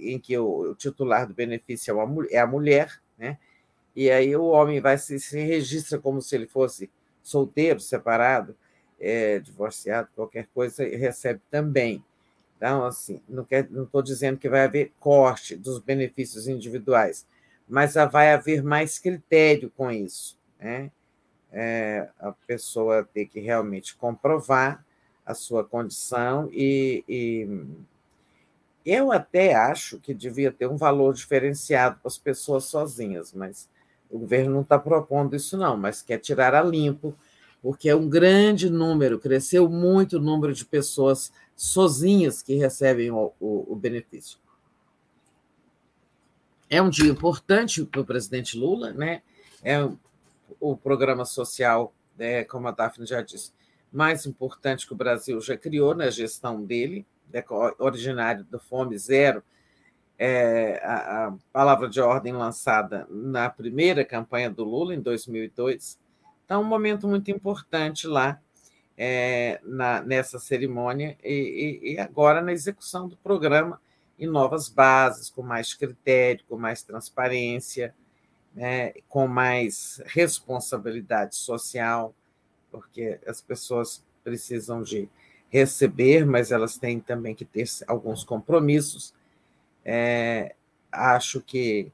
em 0.02 0.19
que 0.19 0.38
o 0.38 0.73
titular 0.76 1.27
do 1.27 1.34
benefício 1.34 1.95
é 2.30 2.40
a 2.40 2.48
mulher, 2.48 3.02
né? 3.18 3.38
e 3.95 4.10
aí 4.11 4.36
o 4.36 4.45
homem 4.45 4.80
vai 4.82 4.98
se, 4.98 5.19
se 5.19 5.40
registra 5.40 5.98
como 5.98 6.22
se 6.22 6.36
ele 6.36 6.48
fosse 6.48 6.90
solteiro, 7.23 7.80
separado, 7.80 8.56
é, 8.99 9.40
divorciado, 9.40 10.10
qualquer 10.15 10.48
coisa, 10.53 10.84
e 10.84 10.95
recebe 10.95 11.41
também. 11.49 12.03
Então, 12.57 12.86
assim, 12.86 13.22
não 13.27 13.44
estou 13.84 14.02
dizendo 14.02 14.38
que 14.38 14.49
vai 14.49 14.61
haver 14.61 14.94
corte 14.99 15.56
dos 15.56 15.80
benefícios 15.80 16.48
individuais, 16.48 17.26
mas 17.67 17.95
vai 18.11 18.33
haver 18.33 18.63
mais 18.63 18.99
critério 18.99 19.71
com 19.75 19.91
isso. 19.91 20.37
Né? 20.59 20.91
É, 21.51 22.09
a 22.19 22.31
pessoa 22.31 23.07
ter 23.13 23.25
que 23.25 23.39
realmente 23.39 23.95
comprovar 23.95 24.85
a 25.25 25.33
sua 25.33 25.63
condição 25.63 26.49
e, 26.51 27.03
e 27.07 27.47
eu 28.85 29.11
até 29.11 29.55
acho 29.55 29.99
que 29.99 30.13
devia 30.13 30.51
ter 30.51 30.67
um 30.67 30.77
valor 30.77 31.13
diferenciado 31.13 31.97
para 31.99 32.07
as 32.07 32.17
pessoas 32.19 32.65
sozinhas, 32.65 33.33
mas 33.33 33.67
o 34.09 34.19
governo 34.19 34.53
não 34.53 34.61
está 34.61 34.77
propondo 34.77 35.35
isso, 35.35 35.57
não, 35.57 35.75
mas 35.75 36.03
quer 36.03 36.19
tirar 36.19 36.53
a 36.53 36.61
limpo, 36.61 37.15
porque 37.63 37.89
é 37.89 37.95
um 37.95 38.07
grande 38.07 38.69
número, 38.69 39.17
cresceu 39.17 39.67
muito 39.67 40.17
o 40.17 40.21
número 40.21 40.53
de 40.53 40.63
pessoas 40.63 41.31
sozinhas 41.55 42.43
que 42.43 42.53
recebem 42.55 43.09
o, 43.09 43.33
o, 43.39 43.73
o 43.73 43.75
benefício. 43.75 44.37
É 46.69 46.81
um 46.81 46.89
dia 46.89 47.09
importante 47.09 47.83
para 47.85 48.01
o 48.01 48.05
presidente 48.05 48.57
Lula, 48.57 48.91
né? 48.91 49.21
É 49.63 49.87
o 50.59 50.75
programa 50.75 51.25
social, 51.25 51.93
né, 52.17 52.43
como 52.43 52.67
a 52.67 52.71
Daphne 52.71 53.05
já 53.05 53.21
disse, 53.21 53.51
mais 53.91 54.25
importante 54.25 54.85
que 54.85 54.93
o 54.93 54.95
Brasil 54.95 55.39
já 55.41 55.57
criou 55.57 55.95
na 55.95 56.09
gestão 56.09 56.63
dele, 56.63 57.05
né, 57.31 57.43
originário 57.79 58.43
do 58.45 58.59
Fome 58.59 58.97
Zero, 58.97 59.43
é, 60.17 60.81
a, 60.83 61.27
a, 61.27 61.33
palavra 61.51 61.89
de 61.89 61.99
ordem 61.99 62.33
lançada 62.33 63.05
na 63.09 63.49
primeira 63.49 64.05
campanha 64.05 64.49
do 64.49 64.63
Lula, 64.63 64.95
em 64.95 65.01
2002. 65.01 65.99
Então, 66.45 66.61
um 66.61 66.65
momento 66.65 67.07
muito 67.07 67.29
importante 67.31 68.07
lá 68.07 68.39
é, 68.97 69.59
na, 69.63 70.01
nessa 70.01 70.39
cerimônia 70.39 71.17
e, 71.23 71.81
e, 71.83 71.93
e, 71.93 71.99
agora 71.99 72.41
na 72.41 72.53
execução 72.53 73.09
do 73.09 73.17
programa 73.17 73.81
em 74.19 74.27
novas 74.27 74.69
bases, 74.69 75.29
com 75.29 75.41
mais 75.41 75.73
critério, 75.73 76.43
com 76.47 76.57
mais 76.57 76.83
transparência, 76.83 77.93
né, 78.53 78.93
com 79.09 79.27
mais 79.27 80.01
responsabilidade 80.05 81.35
social 81.35 82.13
porque 82.75 83.19
as 83.25 83.41
pessoas 83.41 84.03
precisam 84.21 84.81
de 84.81 85.07
receber, 85.49 86.25
mas 86.25 86.51
elas 86.51 86.77
têm 86.77 86.99
também 86.99 87.33
que 87.33 87.45
ter 87.45 87.65
alguns 87.87 88.23
compromissos. 88.23 89.13
É, 89.85 90.55
acho 90.91 91.39
que 91.39 91.89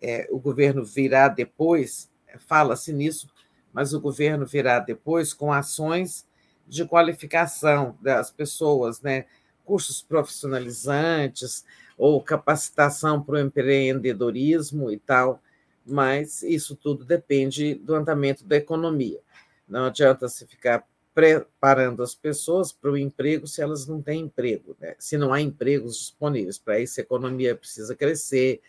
é, 0.00 0.28
o 0.30 0.38
governo 0.38 0.84
virá 0.84 1.26
depois, 1.26 2.08
fala-se 2.46 2.92
nisso, 2.92 3.28
mas 3.72 3.92
o 3.92 4.00
governo 4.00 4.46
virá 4.46 4.78
depois 4.78 5.34
com 5.34 5.52
ações 5.52 6.24
de 6.68 6.84
qualificação 6.84 7.98
das 8.00 8.30
pessoas, 8.30 9.00
né? 9.00 9.24
Cursos 9.70 10.02
profissionalizantes 10.02 11.64
ou 11.96 12.20
capacitação 12.20 13.22
para 13.22 13.36
o 13.36 13.38
empreendedorismo 13.38 14.90
e 14.90 14.98
tal, 14.98 15.40
mas 15.86 16.42
isso 16.42 16.74
tudo 16.74 17.04
depende 17.04 17.76
do 17.76 17.94
andamento 17.94 18.44
da 18.44 18.56
economia. 18.56 19.20
Não 19.68 19.84
adianta 19.84 20.28
se 20.28 20.44
ficar 20.44 20.84
preparando 21.14 22.02
as 22.02 22.16
pessoas 22.16 22.72
para 22.72 22.90
o 22.90 22.98
emprego 22.98 23.46
se 23.46 23.62
elas 23.62 23.86
não 23.86 24.02
têm 24.02 24.22
emprego, 24.22 24.76
né? 24.80 24.96
se 24.98 25.16
não 25.16 25.32
há 25.32 25.40
empregos 25.40 25.96
disponíveis. 25.96 26.58
Para 26.58 26.80
isso, 26.80 26.98
a 26.98 27.04
economia 27.04 27.54
precisa 27.54 27.94
crescer, 27.94 28.60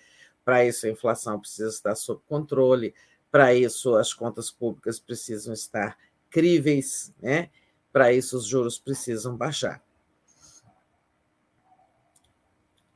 para 0.46 0.64
isso, 0.64 0.86
a 0.86 0.90
inflação 0.90 1.40
precisa 1.40 1.70
estar 1.70 1.96
sob 1.96 2.22
controle, 2.30 2.94
para 3.32 3.56
isso, 3.56 3.96
as 3.96 4.14
contas 4.14 4.52
públicas 4.52 5.00
precisam 5.00 5.52
estar 5.52 5.98
críveis, 6.30 7.12
né? 7.20 7.50
para 7.92 8.14
isso, 8.14 8.38
os 8.38 8.46
juros 8.46 8.78
precisam 8.78 9.36
baixar. 9.36 9.82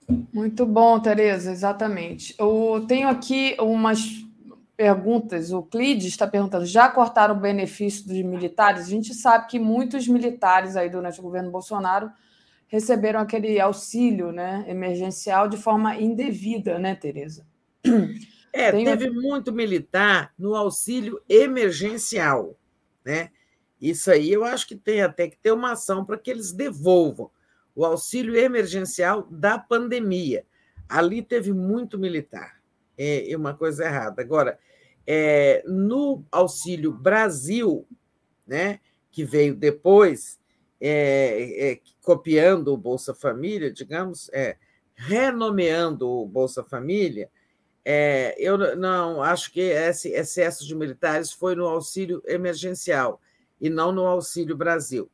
Muito 0.07 0.65
bom, 0.65 0.99
Tereza, 0.99 1.51
exatamente. 1.51 2.35
Eu 2.37 2.85
tenho 2.87 3.07
aqui 3.07 3.55
umas 3.59 4.25
perguntas. 4.77 5.51
O 5.51 5.63
Clide 5.63 6.07
está 6.07 6.27
perguntando: 6.27 6.65
já 6.65 6.89
cortaram 6.89 7.35
o 7.35 7.39
benefício 7.39 8.07
dos 8.07 8.21
militares? 8.21 8.85
A 8.85 8.89
gente 8.89 9.13
sabe 9.13 9.47
que 9.47 9.57
muitos 9.57 10.07
militares 10.07 10.75
aí 10.75 10.89
durante 10.89 11.19
o 11.19 11.23
governo 11.23 11.51
Bolsonaro 11.51 12.11
receberam 12.67 13.19
aquele 13.19 13.59
auxílio 13.59 14.31
né, 14.31 14.65
emergencial 14.67 15.47
de 15.47 15.57
forma 15.57 15.95
indevida, 15.95 16.77
né, 16.79 16.95
Tereza? 16.95 17.45
É, 18.51 18.71
Tem... 18.71 18.85
teve 18.85 19.09
muito 19.09 19.51
militar 19.51 20.33
no 20.39 20.55
auxílio 20.55 21.21
emergencial, 21.27 22.57
né? 23.03 23.29
Isso 23.81 24.09
aí 24.09 24.31
eu 24.31 24.45
acho 24.45 24.65
que 24.65 24.77
tem 24.77 25.01
até 25.01 25.27
que 25.27 25.37
ter 25.37 25.51
uma 25.51 25.73
ação 25.73 26.05
para 26.05 26.17
que 26.17 26.31
eles 26.31 26.53
devolvam 26.53 27.29
o 27.75 27.85
auxílio 27.85 28.35
emergencial 28.35 29.27
da 29.29 29.59
pandemia. 29.59 30.45
Ali 30.87 31.21
teve 31.21 31.51
muito 31.51 31.99
militar 31.99 32.55
é 32.97 33.35
uma 33.35 33.53
coisa 33.53 33.85
errada. 33.85 34.21
Agora, 34.21 34.57
é, 35.05 35.63
no 35.67 36.23
Auxílio 36.31 36.91
Brasil, 36.91 37.87
né, 38.45 38.79
que 39.11 39.23
veio 39.23 39.55
depois, 39.55 40.39
é, 40.79 41.71
é, 41.71 41.79
copiando 42.01 42.69
o 42.69 42.77
Bolsa 42.77 43.13
Família, 43.13 43.71
digamos, 43.71 44.29
é, 44.33 44.57
renomeando 44.95 46.09
o 46.09 46.25
Bolsa 46.25 46.63
Família, 46.63 47.29
é, 47.83 48.35
eu 48.39 48.75
não 48.75 49.21
acho 49.21 49.51
que 49.51 49.59
esse 49.59 50.09
excesso 50.09 50.65
de 50.65 50.73
militares 50.73 51.31
foi 51.31 51.55
no 51.55 51.67
auxílio 51.67 52.21
emergencial 52.25 53.21
e 53.61 53.69
não 53.69 53.91
no 53.91 54.05
Auxílio 54.07 54.57
Brasil. 54.57 55.09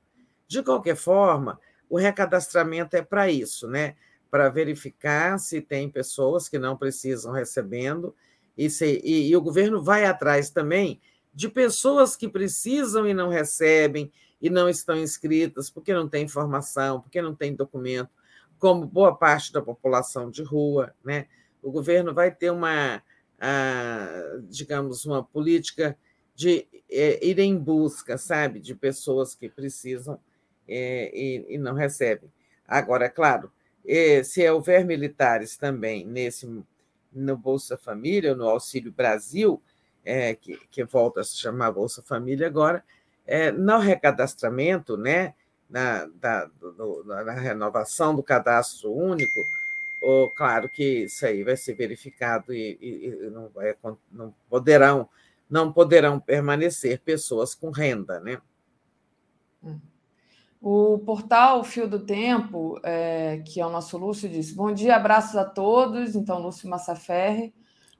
De 0.47 0.63
qualquer 0.63 0.95
forma, 0.95 1.59
o 1.91 1.97
recadastramento 1.97 2.95
é 2.95 3.01
para 3.01 3.29
isso, 3.29 3.67
né? 3.67 3.95
para 4.31 4.47
verificar 4.47 5.37
se 5.37 5.59
tem 5.59 5.89
pessoas 5.89 6.47
que 6.47 6.57
não 6.57 6.77
precisam 6.77 7.33
recebendo, 7.33 8.15
e, 8.57 8.69
se, 8.69 9.01
e, 9.03 9.29
e 9.29 9.35
o 9.35 9.41
governo 9.41 9.83
vai 9.83 10.05
atrás 10.05 10.49
também 10.49 11.01
de 11.33 11.49
pessoas 11.49 12.15
que 12.15 12.29
precisam 12.29 13.05
e 13.05 13.13
não 13.13 13.27
recebem, 13.27 14.09
e 14.41 14.49
não 14.49 14.69
estão 14.69 14.97
inscritas, 14.97 15.69
porque 15.69 15.93
não 15.93 16.07
tem 16.07 16.23
informação, 16.23 17.01
porque 17.01 17.21
não 17.21 17.35
tem 17.35 17.53
documento, 17.53 18.09
como 18.57 18.85
boa 18.85 19.15
parte 19.15 19.51
da 19.51 19.61
população 19.61 20.31
de 20.31 20.43
rua. 20.43 20.95
Né? 21.03 21.27
O 21.61 21.71
governo 21.71 22.13
vai 22.13 22.33
ter 22.33 22.51
uma, 22.51 23.03
digamos, 24.49 25.05
uma 25.05 25.23
política 25.23 25.97
de 26.33 26.65
é, 26.89 27.25
ir 27.25 27.37
em 27.39 27.57
busca, 27.57 28.17
sabe, 28.17 28.61
de 28.61 28.73
pessoas 28.73 29.35
que 29.35 29.49
precisam 29.49 30.19
é, 30.71 31.11
e, 31.13 31.55
e 31.55 31.57
não 31.57 31.73
recebem. 31.73 32.31
Agora, 32.67 33.05
é 33.05 33.09
claro, 33.09 33.51
se 34.23 34.49
houver 34.49 34.85
militares 34.85 35.57
também 35.57 36.05
nesse 36.05 36.47
no 37.11 37.35
Bolsa 37.35 37.77
Família, 37.77 38.35
no 38.35 38.47
Auxílio 38.47 38.91
Brasil, 38.91 39.61
é, 40.03 40.33
que, 40.33 40.57
que 40.71 40.83
volta 40.83 41.21
a 41.21 41.23
se 41.23 41.37
chamar 41.37 41.71
Bolsa 41.71 42.01
Família 42.01 42.47
agora, 42.47 42.83
é, 43.27 43.51
no 43.51 43.77
recadastramento, 43.77 44.97
né, 44.97 45.33
na, 45.69 46.05
da, 46.05 46.45
do, 46.45 47.03
na 47.05 47.33
renovação 47.33 48.15
do 48.15 48.23
cadastro 48.23 48.91
único, 48.91 49.39
ou, 50.01 50.29
claro 50.31 50.67
que 50.67 51.03
isso 51.03 51.25
aí 51.25 51.43
vai 51.43 51.55
ser 51.55 51.75
verificado 51.75 52.53
e, 52.53 52.77
e, 52.81 53.07
e 53.07 53.29
não, 53.29 53.49
vai, 53.49 53.75
não, 54.11 54.33
poderão, 54.49 55.07
não 55.49 55.71
poderão 55.71 56.19
permanecer 56.19 56.99
pessoas 57.01 57.53
com 57.53 57.69
renda, 57.69 58.19
né? 58.19 58.41
Hum. 59.63 59.79
O 60.61 60.99
portal 60.99 61.63
Fio 61.63 61.87
do 61.87 62.05
Tempo, 62.05 62.79
é, 62.83 63.41
que 63.43 63.59
é 63.59 63.65
o 63.65 63.71
nosso 63.71 63.97
Lúcio, 63.97 64.29
disse: 64.29 64.53
Bom 64.53 64.71
dia, 64.71 64.95
abraços 64.95 65.35
a 65.35 65.43
todos. 65.43 66.15
Então, 66.15 66.39
Lúcio 66.39 66.69
Massaferre. 66.69 67.51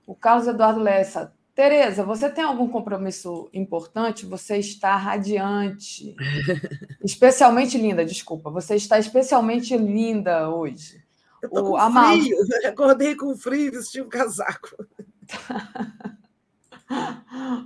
O 0.06 0.14
Carlos 0.14 0.46
Eduardo 0.46 0.80
Lessa. 0.80 1.34
Tereza, 1.54 2.02
você 2.02 2.30
tem 2.30 2.44
algum 2.44 2.68
compromisso 2.68 3.50
importante? 3.52 4.24
Você 4.26 4.58
está 4.58 4.96
radiante. 4.96 6.14
especialmente 7.04 7.76
linda, 7.76 8.04
desculpa. 8.04 8.48
Você 8.50 8.76
está 8.76 8.96
especialmente 8.98 9.76
linda 9.76 10.48
hoje. 10.48 11.02
Eu 11.42 11.48
estou 11.48 11.76
com 11.76 11.92
frio. 11.92 12.36
Acordei 12.68 13.16
com 13.16 13.36
frio, 13.36 13.72
vesti 13.72 14.00
um 14.00 14.08
casaco. 14.08 14.70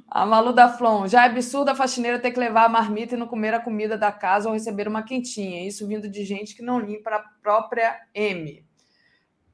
A 0.08 0.24
Malu 0.24 0.52
da 0.52 0.68
Flon, 0.68 1.06
já 1.08 1.24
é 1.24 1.26
absurdo 1.26 1.70
a 1.70 1.74
faxineira 1.74 2.18
ter 2.18 2.30
que 2.30 2.38
levar 2.38 2.64
a 2.64 2.68
marmita 2.68 3.14
e 3.14 3.18
não 3.18 3.26
comer 3.26 3.54
a 3.54 3.60
comida 3.60 3.98
da 3.98 4.12
casa 4.12 4.48
ou 4.48 4.54
receber 4.54 4.88
uma 4.88 5.02
quentinha. 5.02 5.66
Isso 5.66 5.86
vindo 5.86 6.08
de 6.08 6.24
gente 6.24 6.54
que 6.54 6.62
não 6.62 6.80
limpa 6.80 7.10
a 7.10 7.18
própria 7.42 8.00
M. 8.14 8.64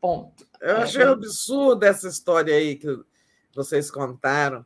Ponto. 0.01 0.47
Eu 0.61 0.77
é, 0.77 0.83
achei 0.83 1.03
é, 1.03 1.07
absurdo 1.07 1.85
essa 1.85 2.09
história 2.09 2.55
aí 2.55 2.77
que 2.77 2.89
vocês 3.55 3.91
contaram. 3.91 4.65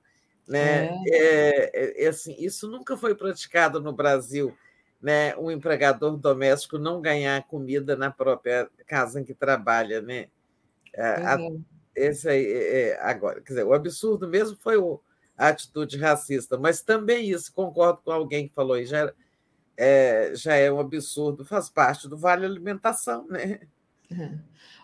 Né? 0.49 0.87
É. 0.87 0.91
É, 1.11 1.71
é, 1.75 2.05
é. 2.05 2.09
assim, 2.09 2.35
isso 2.39 2.69
nunca 2.69 2.97
foi 2.97 3.15
praticado 3.15 3.81
no 3.81 3.93
Brasil. 3.93 4.57
né, 5.01 5.37
um 5.37 5.51
empregador 5.51 6.17
doméstico 6.17 6.79
não 6.79 7.01
ganhar 7.01 7.47
comida 7.47 7.95
na 7.95 8.11
própria 8.11 8.69
casa 8.87 9.21
em 9.21 9.25
que 9.25 9.35
trabalha, 9.35 10.01
né? 10.01 10.29
A. 10.97 11.37
esse 11.97 12.29
aí, 12.29 12.45
é, 12.45 12.91
é, 12.91 13.01
agora, 13.01 13.41
quer 13.41 13.55
dizer, 13.55 13.65
o 13.65 13.73
absurdo 13.73 14.29
mesmo 14.29 14.57
foi 14.61 14.77
o, 14.77 15.01
a 15.37 15.49
atitude 15.49 15.99
racista, 15.99 16.59
mas 16.59 16.83
também 16.83 17.31
isso, 17.31 17.53
concordo 17.53 18.01
com 18.05 18.13
alguém 18.13 18.49
que 18.49 18.55
falou 18.55 18.75
aí, 18.75 18.85
já, 18.85 19.13
é, 19.77 20.33
já 20.35 20.55
é 20.55 20.71
um 20.71 20.79
absurdo, 20.79 21.45
faz 21.45 21.69
parte 21.69 22.09
do 22.09 22.17
vale 22.17 22.45
alimentação, 22.45 23.27
né? 23.29 23.61
Uhum. 24.11 24.39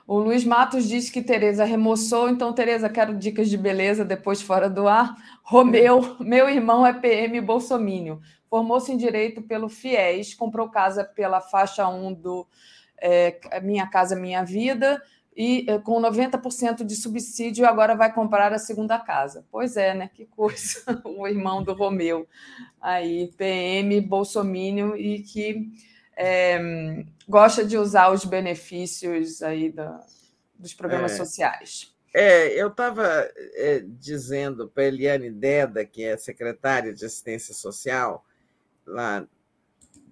O 0.07 0.19
Luiz 0.19 0.45
Matos 0.45 0.89
disse 0.89 1.13
que 1.13 1.23
Tereza 1.23 1.65
remoçou, 1.65 2.29
então, 2.29 2.53
Tereza, 2.53 2.89
quero 2.89 3.17
dicas 3.17 3.49
de 3.49 3.57
beleza 3.57 4.05
depois 4.05 4.43
fora 4.43 4.69
do 4.69 4.89
ar. 4.89 5.15
Romeu, 5.43 6.17
meu 6.19 6.49
irmão 6.49 6.85
é 6.85 6.93
PM 6.93 7.41
Bolsomínio. 7.41 8.21
Formou-se 8.51 8.93
em 8.93 8.97
Direito 8.97 9.41
pelo 9.43 9.69
FIES, 9.69 10.35
comprou 10.35 10.69
casa 10.69 11.05
pela 11.05 11.41
faixa 11.41 11.89
1 11.89 12.15
do 12.15 12.47
é, 13.01 13.61
Minha 13.63 13.87
Casa 13.87 14.17
Minha 14.17 14.45
Vida, 14.45 15.01
e 15.37 15.65
é, 15.69 15.79
com 15.79 16.01
90% 16.01 16.85
de 16.85 16.95
subsídio 16.95 17.67
agora 17.67 17.95
vai 17.95 18.13
comprar 18.13 18.53
a 18.53 18.59
segunda 18.59 18.99
casa. 18.99 19.45
Pois 19.51 19.77
é, 19.77 19.95
né? 19.95 20.11
Que 20.13 20.27
coisa. 20.27 20.83
o 21.05 21.27
irmão 21.27 21.63
do 21.63 21.73
Romeu. 21.73 22.29
Aí, 22.81 23.33
PM, 23.37 24.01
Bolsomínio, 24.01 24.97
e 24.97 25.23
que 25.23 25.73
é, 26.17 27.05
gosta 27.29 27.65
de 27.65 27.79
usar 27.79 28.11
os 28.11 28.25
benefícios 28.25 29.43
aí 29.43 29.71
da, 29.71 30.05
dos 30.59 30.75
programas 30.75 31.13
é, 31.13 31.17
sociais. 31.17 31.95
É, 32.15 32.49
eu 32.49 32.69
estava 32.69 33.03
é, 33.55 33.83
dizendo 33.87 34.69
para 34.69 34.83
a 34.83 34.87
Eliane 34.87 35.31
Deda, 35.31 35.85
que 35.85 36.05
é 36.05 36.17
secretária 36.17 36.93
de 36.93 37.05
Assistência 37.05 37.55
Social 37.55 38.25
lá 38.87 39.27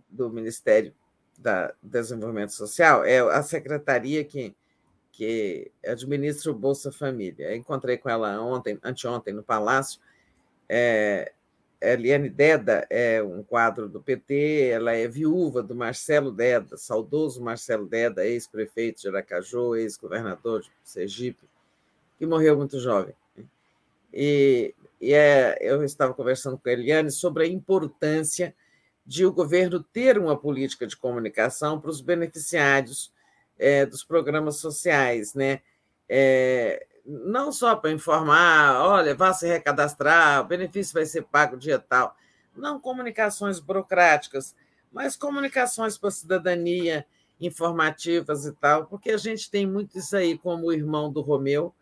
do 0.08 0.30
Ministério 0.30 0.94
da 1.38 1.72
Desenvolvimento 1.82 2.52
Social, 2.52 3.04
é 3.04 3.18
a 3.18 3.42
secretaria 3.42 4.24
que, 4.24 4.54
que 5.20 5.70
administra 5.86 6.50
o 6.50 6.54
Bolsa 6.54 6.90
Família. 6.90 7.54
Encontrei 7.54 7.98
com 7.98 8.08
ela 8.08 8.40
ontem, 8.40 8.78
anteontem, 8.82 9.34
no 9.34 9.42
Palácio. 9.42 10.00
É, 10.66 11.30
Eliane 11.78 12.30
Deda 12.30 12.86
é 12.88 13.22
um 13.22 13.42
quadro 13.42 13.86
do 13.86 14.00
PT, 14.00 14.70
ela 14.72 14.92
é 14.94 15.06
viúva 15.06 15.62
do 15.62 15.74
Marcelo 15.74 16.32
Deda, 16.32 16.78
saudoso 16.78 17.42
Marcelo 17.42 17.86
Deda, 17.86 18.24
ex-prefeito 18.24 19.02
de 19.02 19.08
Aracaju, 19.08 19.76
ex-governador 19.76 20.62
de 20.62 20.70
Sergipe, 20.82 21.46
que 22.18 22.24
morreu 22.24 22.56
muito 22.56 22.80
jovem. 22.80 23.14
E, 24.14 24.74
e 24.98 25.12
é, 25.12 25.58
eu 25.60 25.84
estava 25.84 26.14
conversando 26.14 26.56
com 26.56 26.66
a 26.66 26.72
Eliane 26.72 27.10
sobre 27.10 27.44
a 27.44 27.46
importância 27.46 28.54
de 29.04 29.26
o 29.26 29.32
governo 29.34 29.82
ter 29.82 30.16
uma 30.16 30.34
política 30.34 30.86
de 30.86 30.96
comunicação 30.96 31.78
para 31.78 31.90
os 31.90 32.00
beneficiários 32.00 33.12
é, 33.60 33.86
dos 33.86 34.02
programas 34.02 34.56
sociais, 34.56 35.34
né? 35.34 35.60
É, 36.08 36.86
não 37.04 37.52
só 37.52 37.76
para 37.76 37.92
informar, 37.92 38.82
olha, 38.82 39.14
vá 39.14 39.32
se 39.32 39.46
recadastrar, 39.46 40.40
o 40.40 40.44
benefício 40.44 40.94
vai 40.94 41.06
ser 41.06 41.22
pago 41.22 41.56
dia 41.56 41.78
tal. 41.78 42.16
Não 42.56 42.80
comunicações 42.80 43.60
burocráticas, 43.60 44.56
mas 44.90 45.16
comunicações 45.16 45.96
para 45.96 46.08
a 46.08 46.12
cidadania, 46.12 47.06
informativas 47.40 48.44
e 48.46 48.52
tal, 48.52 48.86
porque 48.86 49.10
a 49.10 49.16
gente 49.16 49.50
tem 49.50 49.66
muito 49.66 49.98
isso 49.98 50.16
aí, 50.16 50.36
como 50.36 50.66
o 50.66 50.72
irmão 50.72 51.12
do 51.12 51.20
Romeu, 51.20 51.74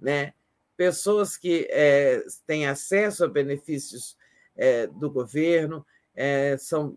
né? 0.00 0.32
pessoas 0.76 1.36
que 1.36 1.66
é, 1.70 2.22
têm 2.46 2.66
acesso 2.66 3.24
a 3.24 3.28
benefícios 3.28 4.16
é, 4.56 4.86
do 4.86 5.10
governo, 5.10 5.84
é, 6.14 6.56
são, 6.58 6.96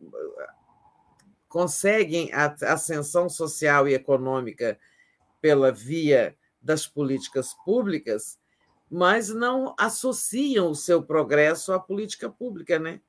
conseguem 1.50 2.32
a 2.32 2.56
ascensão 2.72 3.28
social 3.28 3.88
e 3.88 3.94
econômica 3.96 4.80
pela 5.42 5.72
via 5.72 6.36
das 6.62 6.86
políticas 6.86 7.56
públicas, 7.66 8.38
mas 8.90 9.30
não 9.30 9.74
associam 9.78 10.70
o 10.70 10.76
seu 10.76 11.02
progresso 11.02 11.74
à 11.74 11.80
política 11.80 12.30
pública, 12.30 12.78
né? 12.78 13.02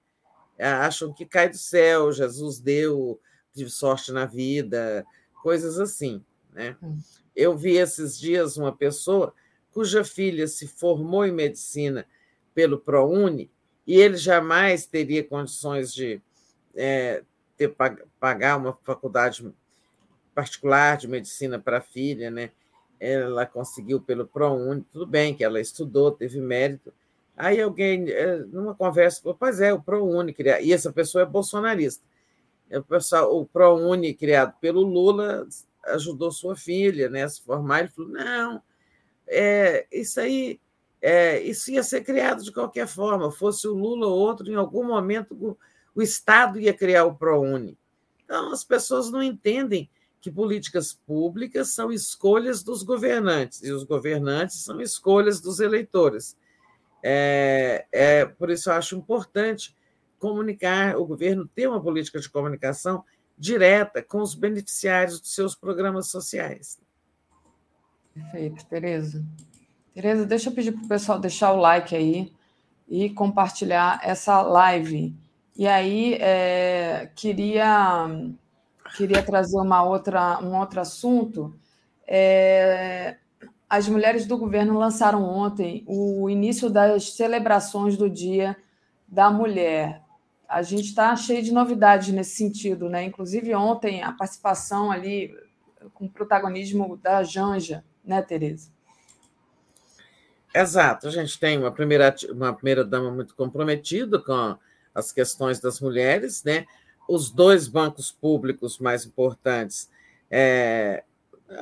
Acham 0.59 1.13
que 1.13 1.25
cai 1.25 1.49
do 1.49 1.57
céu, 1.57 2.13
Jesus 2.13 2.59
deu, 2.59 3.21
tive 3.55 3.71
sorte 3.71 4.13
na 4.13 4.27
vida, 4.27 5.05
coisas 5.43 5.79
assim, 5.79 6.25
né? 6.53 6.77
Hum. 6.83 6.99
Eu 7.35 7.57
vi 7.57 7.77
esses 7.77 8.19
dias 8.19 8.57
uma 8.57 8.75
pessoa 8.75 9.35
cuja 9.73 10.05
filha 10.05 10.47
se 10.47 10.67
formou 10.67 11.25
em 11.25 11.33
medicina 11.33 12.07
pelo 12.55 12.79
ProUni 12.79 13.51
e 13.87 13.99
ele 13.99 14.17
jamais 14.17 14.87
teria 14.87 15.25
condições 15.25 15.95
de 15.95 16.21
é, 16.75 17.25
ter, 17.69 17.77
pagar 18.19 18.57
uma 18.57 18.73
faculdade 18.83 19.53
particular 20.35 20.97
de 20.97 21.07
medicina 21.07 21.59
para 21.59 21.79
a 21.79 21.83
filha, 21.83 22.31
né? 22.31 22.51
ela 22.99 23.47
conseguiu 23.47 24.01
pelo 24.01 24.27
ProUni, 24.27 24.83
tudo 24.93 25.07
bem 25.07 25.35
que 25.35 25.43
ela 25.43 25.61
estudou, 25.61 26.13
teve 26.13 26.39
mérito. 26.41 26.93
Aí 27.37 27.61
alguém, 27.61 28.11
eh, 28.11 28.45
numa 28.49 28.75
conversa, 28.75 29.23
falou, 29.23 29.37
pois 29.39 29.61
é, 29.61 29.73
o 29.73 29.81
ProUni, 29.81 30.35
e 30.63 30.73
essa 30.73 30.93
pessoa 30.93 31.23
é 31.23 31.27
bolsonarista. 31.27 32.05
O, 32.71 32.83
pessoal, 32.83 33.35
o 33.35 33.47
ProUni, 33.47 34.13
criado 34.13 34.55
pelo 34.61 34.83
Lula, 34.83 35.47
ajudou 35.87 36.31
sua 36.31 36.55
filha 36.55 37.09
né, 37.09 37.25
a 37.25 37.29
se 37.29 37.41
formar. 37.41 37.81
Ele 37.81 37.89
falou, 37.89 38.11
não, 38.11 38.63
é, 39.27 39.87
isso 39.91 40.21
aí, 40.21 40.61
é, 41.01 41.41
isso 41.41 41.71
ia 41.71 41.83
ser 41.83 42.03
criado 42.03 42.45
de 42.45 42.53
qualquer 42.53 42.87
forma, 42.87 43.33
fosse 43.33 43.67
o 43.67 43.75
Lula 43.75 44.07
ou 44.07 44.19
outro, 44.19 44.51
em 44.51 44.57
algum 44.57 44.85
momento 44.85 45.57
o, 45.95 46.03
Estado 46.03 46.61
ia 46.61 46.75
criar 46.75 47.05
o 47.05 47.15
ProUni. 47.15 47.77
Então, 48.25 48.53
as 48.53 48.65
pessoas 48.65 49.11
não 49.11 49.23
entendem 49.23 49.89
que 50.21 50.31
políticas 50.31 50.93
públicas 50.93 51.69
são 51.75 51.91
escolhas 51.91 52.63
dos 52.63 52.83
governantes, 52.83 53.63
e 53.63 53.73
os 53.73 53.85
governantes 53.85 54.63
são 54.63 54.81
escolhas 54.81 55.41
dos 55.41 55.61
eleitores. 55.61 56.37
É, 57.03 57.87
é, 57.91 58.27
por 58.27 58.51
isso, 58.51 58.71
eu 58.71 58.75
acho 58.75 58.97
importante 58.97 59.75
comunicar, 60.19 60.97
o 60.97 61.07
governo 61.07 61.49
ter 61.49 61.67
uma 61.67 61.83
política 61.83 62.21
de 62.21 62.29
comunicação 62.29 63.03
direta 63.39 64.03
com 64.03 64.21
os 64.21 64.35
beneficiários 64.35 65.19
dos 65.19 65.35
seus 65.35 65.55
programas 65.55 66.09
sociais. 66.09 66.79
Perfeito, 68.13 68.67
Tereza. 68.67 69.25
Tereza, 69.95 70.27
deixa 70.27 70.51
eu 70.51 70.55
pedir 70.55 70.73
para 70.73 70.85
o 70.85 70.89
pessoal 70.89 71.19
deixar 71.19 71.53
o 71.53 71.57
like 71.57 71.97
aí 71.97 72.31
e 72.87 73.09
compartilhar 73.09 74.01
essa 74.03 74.43
live. 74.43 75.17
E 75.57 75.67
aí, 75.67 76.15
é, 76.15 77.11
queria 77.15 78.09
queria 78.97 79.23
trazer 79.23 79.57
uma 79.57 79.83
outra, 79.83 80.41
um 80.41 80.59
outro 80.59 80.81
assunto. 80.81 81.55
É, 82.07 83.17
as 83.69 83.89
mulheres 83.89 84.27
do 84.27 84.37
governo 84.37 84.79
lançaram 84.79 85.23
ontem 85.23 85.85
o 85.87 86.29
início 86.29 86.69
das 86.69 87.13
celebrações 87.13 87.97
do 87.97 88.11
Dia 88.11 88.57
da 89.07 89.31
Mulher. 89.31 90.03
A 90.49 90.63
gente 90.63 90.87
está 90.87 91.15
cheio 91.15 91.43
de 91.43 91.53
novidades 91.53 92.09
nesse 92.09 92.35
sentido, 92.37 92.89
né? 92.89 93.05
Inclusive 93.05 93.55
ontem 93.55 94.03
a 94.03 94.11
participação 94.11 94.91
ali 94.91 95.33
com 95.95 96.07
o 96.07 96.11
protagonismo 96.11 96.97
da 96.97 97.23
Janja, 97.23 97.85
né, 98.05 98.21
Tereza? 98.21 98.71
Exato, 100.53 101.07
a 101.07 101.11
gente 101.11 101.39
tem 101.39 101.57
uma 101.57 101.71
primeira, 101.71 102.13
uma 102.31 102.53
primeira 102.53 102.85
dama 102.85 103.13
muito 103.13 103.37
comprometida 103.37 104.19
com 104.19 104.59
as 105.01 105.13
questões 105.13 105.59
das 105.59 105.81
mulheres, 105.81 106.45
né? 106.45 106.67
os 107.11 107.29
dois 107.31 107.67
bancos 107.67 108.13
públicos 108.13 108.79
mais 108.79 109.05
importantes, 109.05 109.91
é, 110.31 111.03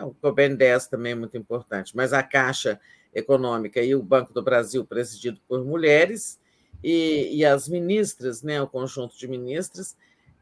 o 0.03 0.13
COBEN-10 0.13 0.91
também 0.91 1.13
é 1.13 1.15
muito 1.15 1.39
importante, 1.39 1.97
mas 1.97 2.13
a 2.13 2.23
Caixa 2.23 2.79
Econômica 3.15 3.81
e 3.81 3.95
o 3.95 4.03
Banco 4.03 4.35
do 4.35 4.43
Brasil, 4.43 4.85
presidido 4.85 5.41
por 5.49 5.65
mulheres, 5.65 6.39
e, 6.85 7.31
e 7.35 7.45
as 7.47 7.67
ministras, 7.67 8.43
né, 8.43 8.61
o 8.61 8.69
conjunto 8.69 9.17
de 9.17 9.27
ministras, 9.27 9.97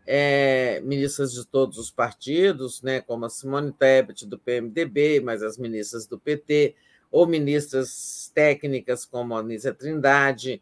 é, 0.04 0.80
ministras 0.80 1.32
de 1.32 1.46
todos 1.46 1.78
os 1.78 1.90
partidos, 1.90 2.82
né, 2.82 3.00
como 3.00 3.24
a 3.26 3.30
Simone 3.30 3.72
Tebet, 3.72 4.26
do 4.26 4.36
PMDB, 4.36 5.20
mas 5.20 5.40
as 5.40 5.56
ministras 5.56 6.06
do 6.06 6.18
PT, 6.18 6.74
ou 7.12 7.28
ministras 7.28 8.30
técnicas, 8.34 9.04
como 9.04 9.36
a 9.36 9.38
Anísia 9.38 9.72
Trindade, 9.72 10.60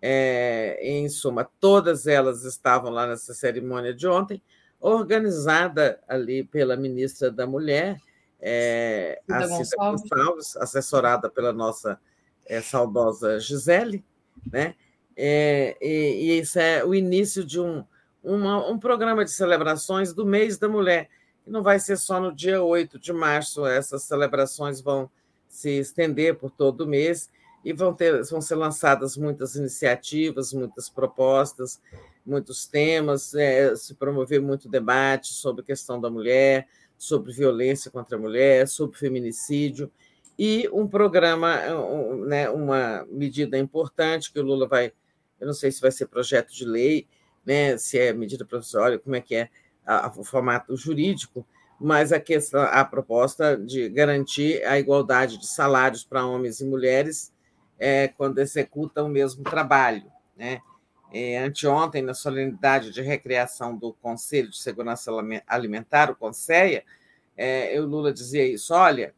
é, 0.00 0.78
em 0.82 1.08
suma, 1.08 1.48
todas 1.60 2.06
elas 2.06 2.44
estavam 2.44 2.90
lá 2.90 3.06
nessa 3.06 3.34
cerimônia 3.34 3.94
de 3.94 4.06
ontem, 4.06 4.42
organizada 4.80 6.00
ali 6.06 6.44
pela 6.44 6.76
ministra 6.76 7.30
da 7.30 7.46
Mulher, 7.46 8.00
é, 8.40 9.20
a 9.28 9.42
Cida 9.42 9.48
Gonçalves. 9.48 10.02
Gonçalves, 10.02 10.56
assessorada 10.56 11.30
pela 11.30 11.52
nossa 11.52 11.98
é, 12.44 12.60
saudosa 12.60 13.40
Gisele, 13.40 14.04
né? 14.50 14.74
É, 15.16 15.76
e, 15.80 16.30
e, 16.30 16.40
isso 16.40 16.58
é 16.58 16.84
o 16.84 16.94
início 16.94 17.42
de 17.44 17.58
um, 17.58 17.82
uma, 18.22 18.68
um 18.68 18.78
programa 18.78 19.24
de 19.24 19.30
celebrações 19.30 20.12
do 20.12 20.26
mês 20.26 20.58
da 20.58 20.68
mulher, 20.68 21.08
que 21.42 21.50
não 21.50 21.62
vai 21.62 21.78
ser 21.78 21.96
só 21.96 22.20
no 22.20 22.34
dia 22.34 22.62
8 22.62 22.98
de 22.98 23.12
março, 23.12 23.64
essas 23.66 24.02
celebrações 24.02 24.80
vão 24.80 25.10
se 25.48 25.70
estender 25.70 26.36
por 26.36 26.50
todo 26.50 26.82
o 26.82 26.86
mês, 26.86 27.30
e 27.66 27.72
vão, 27.74 27.92
ter, 27.92 28.22
vão 28.22 28.40
ser 28.40 28.54
lançadas 28.54 29.16
muitas 29.16 29.56
iniciativas, 29.56 30.52
muitas 30.52 30.88
propostas 30.88 31.80
muitos 32.26 32.66
temas, 32.66 33.34
é, 33.34 33.74
se 33.76 33.94
promover 33.94 34.40
muito 34.40 34.68
debate 34.68 35.32
sobre 35.32 35.62
a 35.62 35.64
questão 35.64 36.00
da 36.00 36.10
mulher, 36.10 36.66
sobre 36.98 37.32
violência 37.32 37.90
contra 37.90 38.16
a 38.16 38.20
mulher, 38.20 38.66
sobre 38.66 38.98
feminicídio, 38.98 39.90
e 40.38 40.68
um 40.72 40.86
programa, 40.86 41.56
né, 42.26 42.50
uma 42.50 43.06
medida 43.08 43.56
importante 43.56 44.30
que 44.32 44.40
o 44.40 44.42
Lula 44.42 44.66
vai, 44.66 44.92
eu 45.40 45.46
não 45.46 45.54
sei 45.54 45.70
se 45.70 45.80
vai 45.80 45.90
ser 45.90 46.06
projeto 46.06 46.52
de 46.52 46.64
lei, 46.64 47.06
né, 47.44 47.78
se 47.78 47.98
é 47.98 48.12
medida 48.12 48.44
provisória, 48.44 48.98
como 48.98 49.14
é 49.14 49.20
que 49.20 49.34
é 49.34 49.48
a, 49.86 50.12
o 50.14 50.24
formato 50.24 50.76
jurídico, 50.76 51.46
mas 51.80 52.12
a, 52.12 52.18
questão, 52.18 52.62
a 52.62 52.84
proposta 52.84 53.56
de 53.56 53.88
garantir 53.88 54.64
a 54.64 54.78
igualdade 54.78 55.38
de 55.38 55.46
salários 55.46 56.04
para 56.04 56.26
homens 56.26 56.60
e 56.60 56.64
mulheres 56.64 57.32
é, 57.78 58.08
quando 58.08 58.38
executam 58.38 59.06
o 59.06 59.10
mesmo 59.10 59.44
trabalho. 59.44 60.10
Né? 60.36 60.60
É, 61.12 61.38
anteontem, 61.38 62.02
na 62.02 62.14
solenidade 62.14 62.90
de 62.90 63.00
recriação 63.00 63.76
do 63.76 63.92
Conselho 63.94 64.50
de 64.50 64.58
Segurança 64.58 65.10
Alimentar, 65.46 66.10
o 66.10 66.16
CONSEA, 66.16 66.84
é, 67.36 67.78
o 67.80 67.86
Lula 67.86 68.12
dizia 68.12 68.46
isso: 68.46 68.74
olha, 68.74 69.14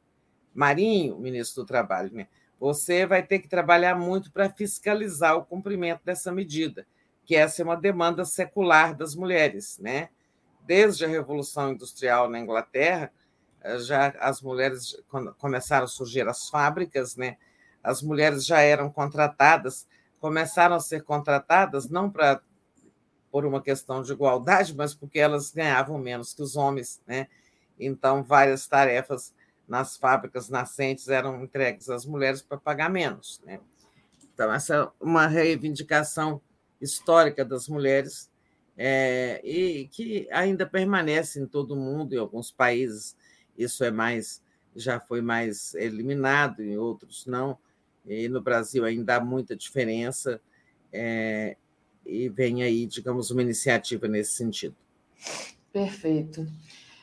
Marinho, 0.55 1.19
ministro 1.19 1.63
do 1.63 1.67
Trabalho, 1.67 2.13
né, 2.13 2.27
você 2.59 3.07
vai 3.07 3.23
ter 3.23 3.39
que 3.39 3.49
trabalhar 3.49 3.95
muito 3.95 4.31
para 4.33 4.51
fiscalizar 4.51 5.37
o 5.37 5.45
cumprimento 5.45 6.01
dessa 6.05 6.33
medida, 6.33 6.87
que 7.25 7.37
essa 7.37 7.63
é 7.63 7.65
uma 7.65 7.77
demanda 7.77 8.25
secular 8.25 8.95
das 8.95 9.15
mulheres. 9.15 9.79
Né? 9.79 10.09
Desde 10.67 11.05
a 11.05 11.09
Revolução 11.09 11.73
Industrial 11.73 12.29
na 12.29 12.41
Inglaterra, 12.41 13.13
já 13.81 14.09
as 14.21 14.41
mulheres 14.41 14.97
quando 15.09 15.35
começaram 15.35 15.85
a 15.85 15.89
surgir 15.89 16.27
as 16.29 16.49
fábricas, 16.49 17.17
né? 17.17 17.37
As 17.89 18.03
mulheres 18.03 18.45
já 18.45 18.61
eram 18.61 18.91
contratadas 18.91 19.87
começaram 20.21 20.77
a 20.77 20.81
ser 20.81 21.03
contratadas 21.03 21.89
não 21.89 22.11
para 22.11 22.43
por 23.31 23.45
uma 23.45 23.63
questão 23.63 24.03
de 24.03 24.11
igualdade, 24.11 24.75
mas 24.75 24.95
porque 24.95 25.19
elas 25.19 25.51
ganhavam 25.51 25.99
menos 25.99 26.33
que 26.33 26.43
os 26.43 26.57
homens, 26.57 27.01
né? 27.07 27.29
Então 27.79 28.23
várias 28.23 28.67
tarefas 28.67 29.35
nas 29.69 29.99
fábricas 29.99 30.49
nascentes 30.49 31.09
eram 31.09 31.45
entregues 31.45 31.91
às 31.91 32.07
mulheres 32.07 32.41
para 32.41 32.57
pagar 32.57 32.89
menos, 32.89 33.41
né? 33.45 33.61
Então 34.33 34.53
essa 34.53 34.75
é 34.75 34.89
uma 34.99 35.27
reivindicação 35.27 36.41
histórica 36.81 37.45
das 37.45 37.69
mulheres 37.69 38.31
é, 38.77 39.41
e 39.45 39.89
que 39.89 40.27
ainda 40.31 40.65
permanece 40.65 41.39
em 41.39 41.47
todo 41.47 41.73
o 41.73 41.77
mundo, 41.77 42.15
em 42.15 42.19
alguns 42.19 42.51
países 42.51 43.17
isso 43.57 43.85
é 43.85 43.91
mais 43.91 44.43
já 44.75 45.01
foi 45.01 45.21
mais 45.21 45.75
eliminado, 45.75 46.63
em 46.63 46.79
outros 46.79 47.27
não 47.27 47.59
e 48.09 48.29
no 48.29 48.41
Brasil 48.41 48.85
ainda 48.85 49.17
há 49.17 49.21
muita 49.21 49.55
diferença, 49.55 50.41
é, 50.93 51.57
e 52.05 52.29
vem 52.29 52.63
aí, 52.63 52.87
digamos, 52.87 53.31
uma 53.31 53.43
iniciativa 53.43 54.09
nesse 54.09 54.33
sentido. 54.33 54.75
Perfeito. 55.73 56.47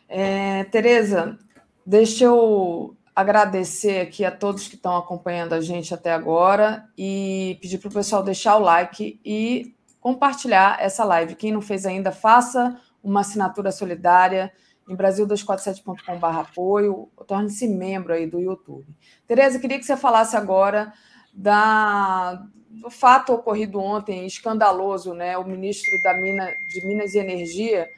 É, 0.09 0.63
Tereza, 0.65 1.37
deixa 1.85 2.25
eu 2.25 2.95
agradecer 3.15 4.01
aqui 4.01 4.25
a 4.25 4.31
todos 4.31 4.67
que 4.67 4.75
estão 4.75 4.97
acompanhando 4.97 5.53
a 5.53 5.61
gente 5.61 5.93
até 5.93 6.11
agora 6.11 6.89
e 6.97 7.57
pedir 7.61 7.77
para 7.77 7.87
o 7.87 7.93
pessoal 7.93 8.23
deixar 8.23 8.57
o 8.57 8.61
like 8.61 9.19
e 9.23 9.73
compartilhar 10.01 10.77
essa 10.81 11.03
live. 11.03 11.35
Quem 11.35 11.51
não 11.51 11.61
fez 11.61 11.85
ainda, 11.85 12.11
faça 12.11 12.79
uma 13.01 13.21
assinatura 13.21 13.71
solidária 13.71 14.51
em 14.87 14.95
brasil247.com.br 14.95 16.25
apoio, 16.25 17.09
torne-se 17.27 17.67
membro 17.67 18.13
aí 18.13 18.27
do 18.27 18.39
YouTube. 18.39 18.85
Tereza, 19.27 19.59
queria 19.59 19.79
que 19.79 19.85
você 19.85 19.97
falasse 19.97 20.37
agora 20.37 20.93
da, 21.33 22.45
do 22.69 22.89
fato 22.89 23.33
ocorrido 23.33 23.79
ontem, 23.79 24.25
escandaloso, 24.25 25.13
né? 25.13 25.37
O 25.37 25.43
ministro 25.43 25.91
da 26.03 26.13
Mina, 26.13 26.51
de 26.69 26.85
Minas 26.85 27.13
e 27.13 27.19
Energia 27.19 27.89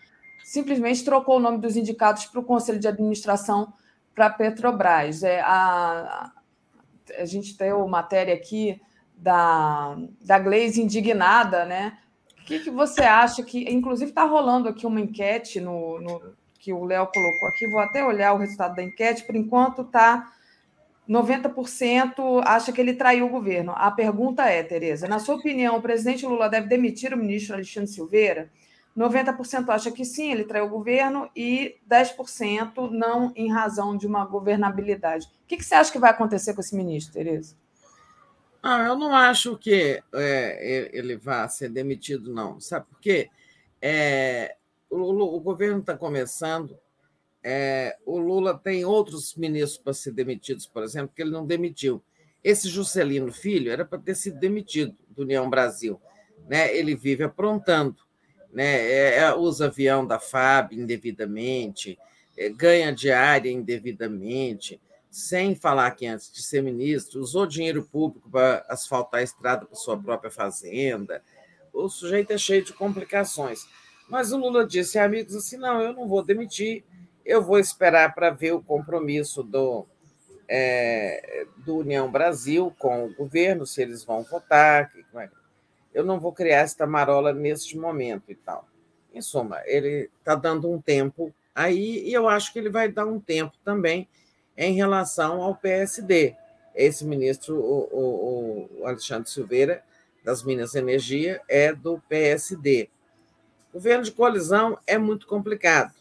simplesmente 0.44 1.04
trocou 1.04 1.38
o 1.38 1.40
nome 1.42 1.58
dos 1.58 1.76
indicados 1.76 2.26
para 2.26 2.40
o 2.40 2.44
Conselho 2.44 2.80
de 2.80 2.88
Administração 2.88 3.74
para 4.16 4.30
Petrobras. 4.30 5.24
É, 5.24 5.42
a, 5.42 6.32
a 7.20 7.26
gente 7.26 7.58
tem 7.58 7.74
uma 7.74 7.88
matéria 7.88 8.34
aqui 8.34 8.80
da, 9.18 9.98
da 10.22 10.40
Glaze 10.40 10.82
indignada, 10.82 11.66
né? 11.66 11.98
O 12.42 12.46
que, 12.46 12.60
que 12.60 12.72
você 12.72 13.02
acha 13.02 13.44
que. 13.44 13.70
Inclusive, 13.70 14.12
está 14.12 14.24
rolando 14.24 14.70
aqui 14.70 14.88
uma 14.88 15.02
enquete 15.02 15.60
no, 15.60 16.00
no 16.00 16.22
que 16.68 16.74
o 16.74 16.84
Léo 16.84 17.08
colocou 17.08 17.48
aqui, 17.48 17.66
vou 17.66 17.80
até 17.80 18.04
olhar 18.04 18.34
o 18.34 18.38
resultado 18.38 18.76
da 18.76 18.84
enquete, 18.84 19.24
por 19.24 19.38
enquanto 19.38 19.84
está 19.84 20.34
90% 21.08 22.44
acha 22.44 22.74
que 22.74 22.82
ele 22.82 22.94
traiu 22.94 23.28
o 23.28 23.30
governo. 23.30 23.72
A 23.74 23.90
pergunta 23.90 24.44
é, 24.44 24.62
Tereza, 24.62 25.08
na 25.08 25.18
sua 25.18 25.36
opinião, 25.36 25.78
o 25.78 25.82
presidente 25.82 26.26
Lula 26.26 26.50
deve 26.50 26.68
demitir 26.68 27.14
o 27.14 27.18
ministro 27.18 27.56
Alexandre 27.56 27.90
Silveira? 27.90 28.52
90% 28.98 29.70
acha 29.70 29.90
que 29.92 30.04
sim, 30.04 30.30
ele 30.30 30.44
traiu 30.44 30.66
o 30.66 30.70
governo, 30.70 31.30
e 31.34 31.78
10% 31.90 32.92
não 32.92 33.32
em 33.34 33.50
razão 33.50 33.96
de 33.96 34.06
uma 34.06 34.26
governabilidade. 34.26 35.26
O 35.46 35.48
que, 35.48 35.64
você 35.64 35.74
acha 35.74 35.90
que 35.90 36.00
vai 36.00 36.12
acontecer 36.12 36.54
com 36.54 36.60
esse 36.60 36.76
ministro, 36.76 37.14
Tereza? 37.14 37.56
Ah, 38.62 38.84
eu 38.84 38.98
não 38.98 39.16
acho 39.16 39.56
que 39.58 40.04
é, 40.14 40.90
ele 40.92 41.16
vá 41.16 41.48
ser 41.48 41.70
demitido, 41.70 42.34
não. 42.34 42.60
Sabe 42.60 42.88
por 42.88 43.00
quê? 43.00 43.30
É, 43.82 44.58
o, 44.90 45.36
o 45.36 45.40
governo 45.40 45.80
está 45.80 45.96
começando, 45.96 46.78
é, 47.44 47.96
o 48.06 48.18
Lula 48.18 48.58
tem 48.58 48.84
outros 48.84 49.36
ministros 49.36 49.78
para 49.78 49.94
ser 49.94 50.12
demitidos, 50.12 50.66
por 50.66 50.84
exemplo, 50.84 51.14
que 51.16 51.22
ele 51.22 51.32
não 51.32 51.46
demitiu. 51.46 52.04
Esse 52.44 52.70
Juscelino 52.70 53.32
Filho 53.32 53.72
era 53.72 53.86
para 53.86 54.00
ter 54.00 54.16
sido 54.16 54.40
demitido 54.40 54.96
do 55.10 55.24
União 55.24 55.50
Brasil. 55.50 56.00
Né? 56.48 56.76
Ele 56.76 56.96
vive 56.96 57.24
aprontando, 57.24 57.98
né? 58.52 58.76
É, 58.76 59.18
é 59.20 59.36
usa 59.36 59.66
avião 59.66 60.06
da 60.06 60.20
FAB 60.20 60.74
indevidamente, 60.74 61.98
é, 62.38 62.50
ganha 62.50 62.92
diária 62.92 63.52
indevidamente, 63.52 64.80
sem 65.10 65.56
falar 65.56 65.92
que 65.92 66.06
antes 66.06 66.32
de 66.32 66.42
ser 66.42 66.62
ministro, 66.62 67.20
usou 67.20 67.48
dinheiro 67.48 67.84
público 67.84 68.30
para 68.30 68.66
asfaltar 68.70 69.22
a 69.22 69.24
estrada 69.24 69.66
para 69.66 69.76
sua 69.76 69.98
própria 69.98 70.30
fazenda. 70.30 71.24
O 71.74 71.90
sujeito 71.90 72.32
é 72.32 72.38
cheio 72.38 72.64
de 72.64 72.74
complicações. 72.74 73.66
Mas 74.10 74.32
o 74.32 74.38
Lula 74.38 74.66
disse 74.66 74.98
a 74.98 75.06
amigos 75.06 75.36
assim: 75.36 75.58
não, 75.58 75.82
eu 75.82 75.94
não 75.94 76.08
vou 76.08 76.24
demitir, 76.24 76.84
eu 77.26 77.42
vou 77.42 77.60
esperar 77.60 78.14
para 78.14 78.30
ver 78.30 78.54
o 78.54 78.62
compromisso 78.62 79.44
do, 79.44 79.86
é, 80.48 81.46
do 81.58 81.78
União 81.78 82.10
Brasil 82.10 82.74
com 82.80 83.06
o 83.06 83.14
governo, 83.14 83.66
se 83.66 83.82
eles 83.82 84.04
vão 84.04 84.24
votar. 84.24 84.92
Eu 85.94 86.06
não 86.06 86.20
vou 86.20 86.32
criar 86.32 86.60
esta 86.60 86.86
marola 86.86 87.34
neste 87.34 87.78
momento 87.78 88.32
e 88.32 88.36
tal. 88.36 88.68
Em 89.14 89.22
suma, 89.22 89.62
ele 89.66 90.10
está 90.20 90.36
dando 90.36 90.72
um 90.72 90.80
tempo 90.80 91.34
aí, 91.54 92.08
e 92.08 92.14
eu 92.14 92.30
acho 92.30 92.54
que 92.54 92.60
ele 92.60 92.70
vai 92.70 92.90
dar 92.90 93.06
um 93.06 93.20
tempo 93.20 93.54
também 93.66 94.08
em 94.56 94.74
relação 94.74 95.42
ao 95.42 95.56
PSD. 95.56 96.36
Esse 96.76 97.04
ministro, 97.04 97.56
o, 97.56 97.90
o, 97.92 98.82
o 98.82 98.88
Alexandre 98.88 99.30
Silveira, 99.30 99.84
das 100.24 100.44
Minas 100.44 100.76
e 100.76 100.80
Energia, 100.80 101.42
é 101.50 101.74
do 101.74 102.00
PSD. 102.08 102.90
Governo 103.78 104.06
de 104.06 104.12
coalizão 104.12 104.76
é 104.88 104.98
muito 104.98 105.28
complicado. 105.28 105.94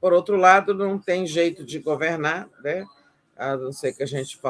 Por 0.00 0.12
outro 0.12 0.36
lado, 0.36 0.72
não 0.72 0.96
tem 1.00 1.26
jeito 1.26 1.64
de 1.64 1.80
governar, 1.80 2.48
né? 2.62 2.86
a 3.36 3.56
não 3.56 3.72
ser 3.72 3.92
que 3.92 4.04
a 4.04 4.06
gente 4.06 4.40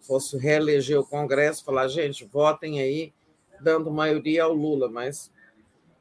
fosse 0.00 0.36
reeleger 0.36 0.98
o 0.98 1.06
Congresso, 1.06 1.64
falar, 1.64 1.86
gente, 1.86 2.24
votem 2.24 2.80
aí, 2.80 3.12
dando 3.60 3.92
maioria 3.92 4.42
ao 4.42 4.52
Lula, 4.52 4.88
mas 4.88 5.30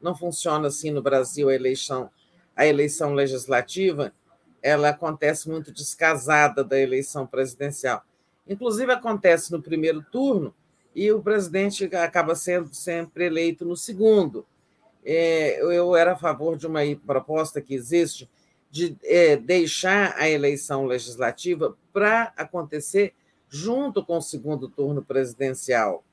não 0.01 0.15
funciona 0.15 0.69
assim 0.69 0.89
no 0.89 0.99
Brasil 0.99 1.47
a 1.47 1.53
eleição. 1.53 2.09
A 2.55 2.65
eleição 2.65 3.13
legislativa 3.13 4.11
ela 4.63 4.89
acontece 4.89 5.47
muito 5.47 5.71
descasada 5.71 6.63
da 6.63 6.79
eleição 6.79 7.27
presidencial. 7.27 8.03
Inclusive, 8.47 8.91
acontece 8.91 9.51
no 9.51 9.61
primeiro 9.61 10.03
turno 10.11 10.55
e 10.95 11.11
o 11.11 11.21
presidente 11.21 11.85
acaba 11.95 12.33
sendo 12.33 12.73
sempre 12.73 13.25
eleito 13.25 13.63
no 13.63 13.77
segundo. 13.77 14.43
É, 15.05 15.59
eu 15.61 15.95
era 15.95 16.13
a 16.13 16.17
favor 16.17 16.57
de 16.57 16.65
uma 16.65 16.81
proposta 17.05 17.61
que 17.61 17.75
existe 17.75 18.27
de 18.71 18.97
é, 19.03 19.37
deixar 19.37 20.15
a 20.17 20.27
eleição 20.27 20.85
legislativa 20.85 21.77
para 21.93 22.33
acontecer 22.35 23.13
junto 23.47 24.03
com 24.03 24.17
o 24.17 24.21
segundo 24.21 24.67
turno 24.67 25.03
presidencial, 25.03 26.03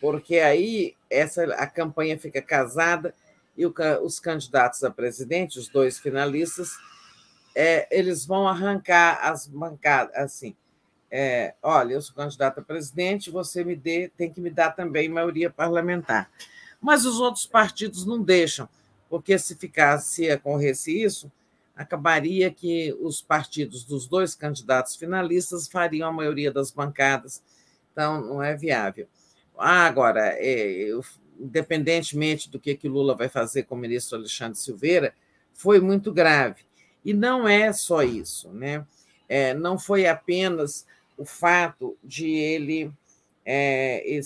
porque 0.00 0.38
aí 0.38 0.94
essa 1.10 1.44
a 1.54 1.66
campanha 1.66 2.18
fica 2.18 2.42
casada 2.42 3.14
e 3.56 3.64
o, 3.64 3.74
os 4.02 4.20
candidatos 4.20 4.84
a 4.84 4.90
presidente, 4.90 5.58
os 5.58 5.68
dois 5.68 5.98
finalistas, 5.98 6.72
é, 7.56 7.88
eles 7.90 8.26
vão 8.26 8.46
arrancar 8.46 9.18
as 9.22 9.46
bancadas 9.46 10.14
assim. 10.14 10.54
É, 11.10 11.54
olha, 11.62 11.94
eu 11.94 12.02
sou 12.02 12.14
candidato 12.14 12.58
a 12.58 12.62
presidente, 12.62 13.30
você 13.30 13.64
me 13.64 13.74
dê, 13.74 14.10
tem 14.16 14.30
que 14.30 14.40
me 14.40 14.50
dar 14.50 14.72
também 14.72 15.08
maioria 15.08 15.48
parlamentar 15.48 16.30
mas 16.84 17.06
os 17.06 17.18
outros 17.18 17.46
partidos 17.46 18.04
não 18.04 18.22
deixam, 18.22 18.68
porque 19.08 19.38
se 19.38 19.56
ficasse, 19.56 20.16
se 20.16 20.34
ocorresse 20.34 21.02
isso, 21.02 21.32
acabaria 21.74 22.50
que 22.50 22.94
os 23.00 23.22
partidos 23.22 23.84
dos 23.84 24.06
dois 24.06 24.34
candidatos 24.34 24.94
finalistas 24.94 25.66
fariam 25.66 26.10
a 26.10 26.12
maioria 26.12 26.52
das 26.52 26.70
bancadas, 26.70 27.42
então 27.90 28.20
não 28.20 28.42
é 28.42 28.54
viável. 28.54 29.08
Ah, 29.56 29.86
agora, 29.86 30.34
é, 30.36 30.90
independentemente 31.40 32.50
do 32.50 32.60
que, 32.60 32.74
que 32.74 32.86
Lula 32.86 33.16
vai 33.16 33.30
fazer 33.30 33.62
com 33.62 33.76
o 33.76 33.78
ministro 33.78 34.18
Alexandre 34.18 34.58
Silveira, 34.58 35.14
foi 35.54 35.80
muito 35.80 36.12
grave. 36.12 36.66
E 37.02 37.14
não 37.14 37.48
é 37.48 37.72
só 37.72 38.02
isso, 38.02 38.50
né? 38.50 38.86
É, 39.26 39.54
não 39.54 39.78
foi 39.78 40.06
apenas 40.06 40.86
o 41.16 41.24
fato 41.24 41.96
de 42.04 42.28
ele 42.28 42.92
é, 43.42 44.20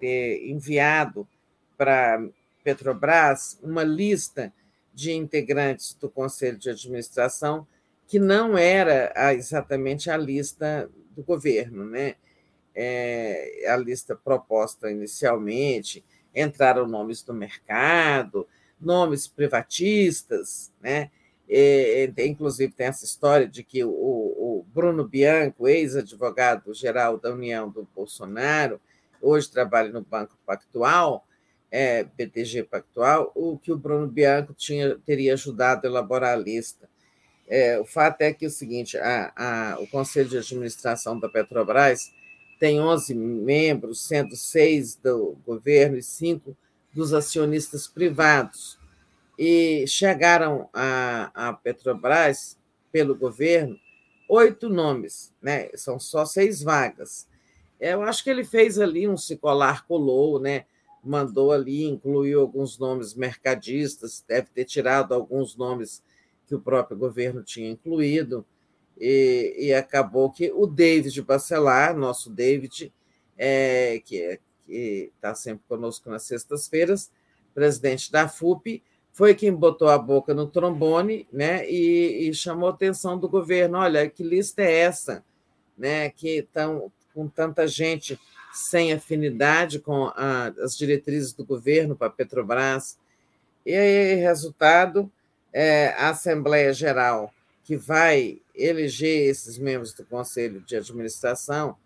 ter 0.00 0.48
enviado 0.48 1.28
para 1.82 2.24
Petrobras 2.62 3.58
uma 3.60 3.82
lista 3.82 4.52
de 4.94 5.12
integrantes 5.12 5.94
do 5.94 6.08
Conselho 6.08 6.56
de 6.56 6.70
Administração 6.70 7.66
que 8.06 8.20
não 8.20 8.56
era 8.56 9.12
exatamente 9.34 10.08
a 10.08 10.16
lista 10.16 10.88
do 11.10 11.24
governo, 11.24 11.84
né? 11.84 12.14
É, 12.72 13.66
a 13.68 13.76
lista 13.76 14.14
proposta 14.14 14.92
inicialmente, 14.92 16.04
entraram 16.32 16.86
nomes 16.86 17.20
do 17.24 17.34
mercado, 17.34 18.46
nomes 18.80 19.26
privatistas, 19.26 20.70
né? 20.80 21.10
E, 21.48 22.12
inclusive 22.18 22.72
tem 22.72 22.86
essa 22.86 23.04
história 23.04 23.48
de 23.48 23.64
que 23.64 23.82
o, 23.82 23.90
o 23.90 24.64
Bruno 24.72 25.02
Bianco, 25.02 25.66
ex-advogado-geral 25.66 27.18
da 27.18 27.32
União 27.32 27.68
do 27.68 27.88
Bolsonaro, 27.92 28.80
hoje 29.20 29.50
trabalha 29.50 29.90
no 29.90 30.02
Banco 30.02 30.38
Pactual, 30.46 31.26
é, 31.72 32.04
BTG 32.04 32.64
Pactual, 32.64 33.32
o 33.34 33.58
que 33.58 33.72
o 33.72 33.78
Bruno 33.78 34.06
Bianco 34.06 34.52
tinha, 34.52 34.94
teria 35.06 35.32
ajudado 35.32 35.86
a 35.86 35.90
elaborar 35.90 36.34
a 36.34 36.36
lista. 36.36 36.86
É, 37.48 37.80
o 37.80 37.84
fato 37.86 38.20
é 38.20 38.32
que 38.32 38.44
é 38.44 38.48
o 38.48 38.50
seguinte: 38.50 38.98
a, 38.98 39.32
a, 39.34 39.80
o 39.80 39.86
Conselho 39.86 40.28
de 40.28 40.36
Administração 40.36 41.18
da 41.18 41.30
Petrobras 41.30 42.12
tem 42.60 42.78
11 42.78 43.14
membros, 43.14 44.06
sendo 44.06 44.36
seis 44.36 44.94
do 44.94 45.36
governo 45.46 45.96
e 45.96 46.02
cinco 46.02 46.54
dos 46.94 47.14
acionistas 47.14 47.88
privados. 47.88 48.78
E 49.38 49.86
chegaram 49.88 50.68
a, 50.74 51.30
a 51.34 51.52
Petrobras, 51.54 52.58
pelo 52.92 53.16
governo, 53.16 53.78
oito 54.28 54.68
nomes, 54.68 55.32
né? 55.40 55.70
são 55.74 55.98
só 55.98 56.26
seis 56.26 56.62
vagas. 56.62 57.26
Eu 57.80 58.02
acho 58.02 58.22
que 58.22 58.28
ele 58.28 58.44
fez 58.44 58.78
ali 58.78 59.08
um 59.08 59.16
se 59.16 59.36
colar 59.38 59.86
colou, 59.86 60.38
né? 60.38 60.66
Mandou 61.02 61.52
ali, 61.52 61.84
incluiu 61.84 62.40
alguns 62.40 62.78
nomes 62.78 63.14
mercadistas, 63.14 64.24
deve 64.26 64.48
ter 64.50 64.64
tirado 64.64 65.12
alguns 65.12 65.56
nomes 65.56 66.02
que 66.46 66.54
o 66.54 66.60
próprio 66.60 66.96
governo 66.96 67.42
tinha 67.42 67.70
incluído, 67.70 68.44
e, 68.98 69.56
e 69.58 69.74
acabou 69.74 70.30
que 70.30 70.52
o 70.52 70.66
David 70.66 71.20
Bacelar, 71.22 71.96
nosso 71.96 72.30
David, 72.30 72.92
é, 73.36 74.00
que 74.04 74.38
está 74.68 75.34
sempre 75.34 75.64
conosco 75.68 76.08
nas 76.08 76.22
sextas-feiras, 76.22 77.10
presidente 77.52 78.12
da 78.12 78.28
FUP, 78.28 78.82
foi 79.12 79.34
quem 79.34 79.52
botou 79.52 79.88
a 79.88 79.98
boca 79.98 80.32
no 80.32 80.46
trombone 80.46 81.26
né, 81.32 81.68
e, 81.68 82.28
e 82.28 82.34
chamou 82.34 82.68
a 82.68 82.72
atenção 82.72 83.18
do 83.18 83.28
governo. 83.28 83.78
Olha, 83.78 84.08
que 84.08 84.22
lista 84.22 84.62
é 84.62 84.72
essa? 84.72 85.24
Né, 85.76 86.10
que 86.10 86.38
estão 86.38 86.90
com 87.12 87.28
tanta 87.28 87.66
gente 87.66 88.18
sem 88.52 88.92
afinidade 88.92 89.78
com 89.78 90.12
a, 90.14 90.48
as 90.62 90.76
diretrizes 90.76 91.32
do 91.32 91.44
governo 91.44 91.96
para 91.96 92.08
a 92.08 92.10
Petrobras. 92.10 92.98
E 93.64 93.74
aí, 93.74 94.14
resultado, 94.16 95.10
é, 95.52 95.88
a 95.96 96.10
Assembleia 96.10 96.72
Geral, 96.72 97.32
que 97.64 97.76
vai 97.76 98.40
eleger 98.54 99.28
esses 99.30 99.56
membros 99.56 99.94
do 99.94 100.04
Conselho 100.04 100.60
de 100.60 100.76
Administração, 100.76 101.76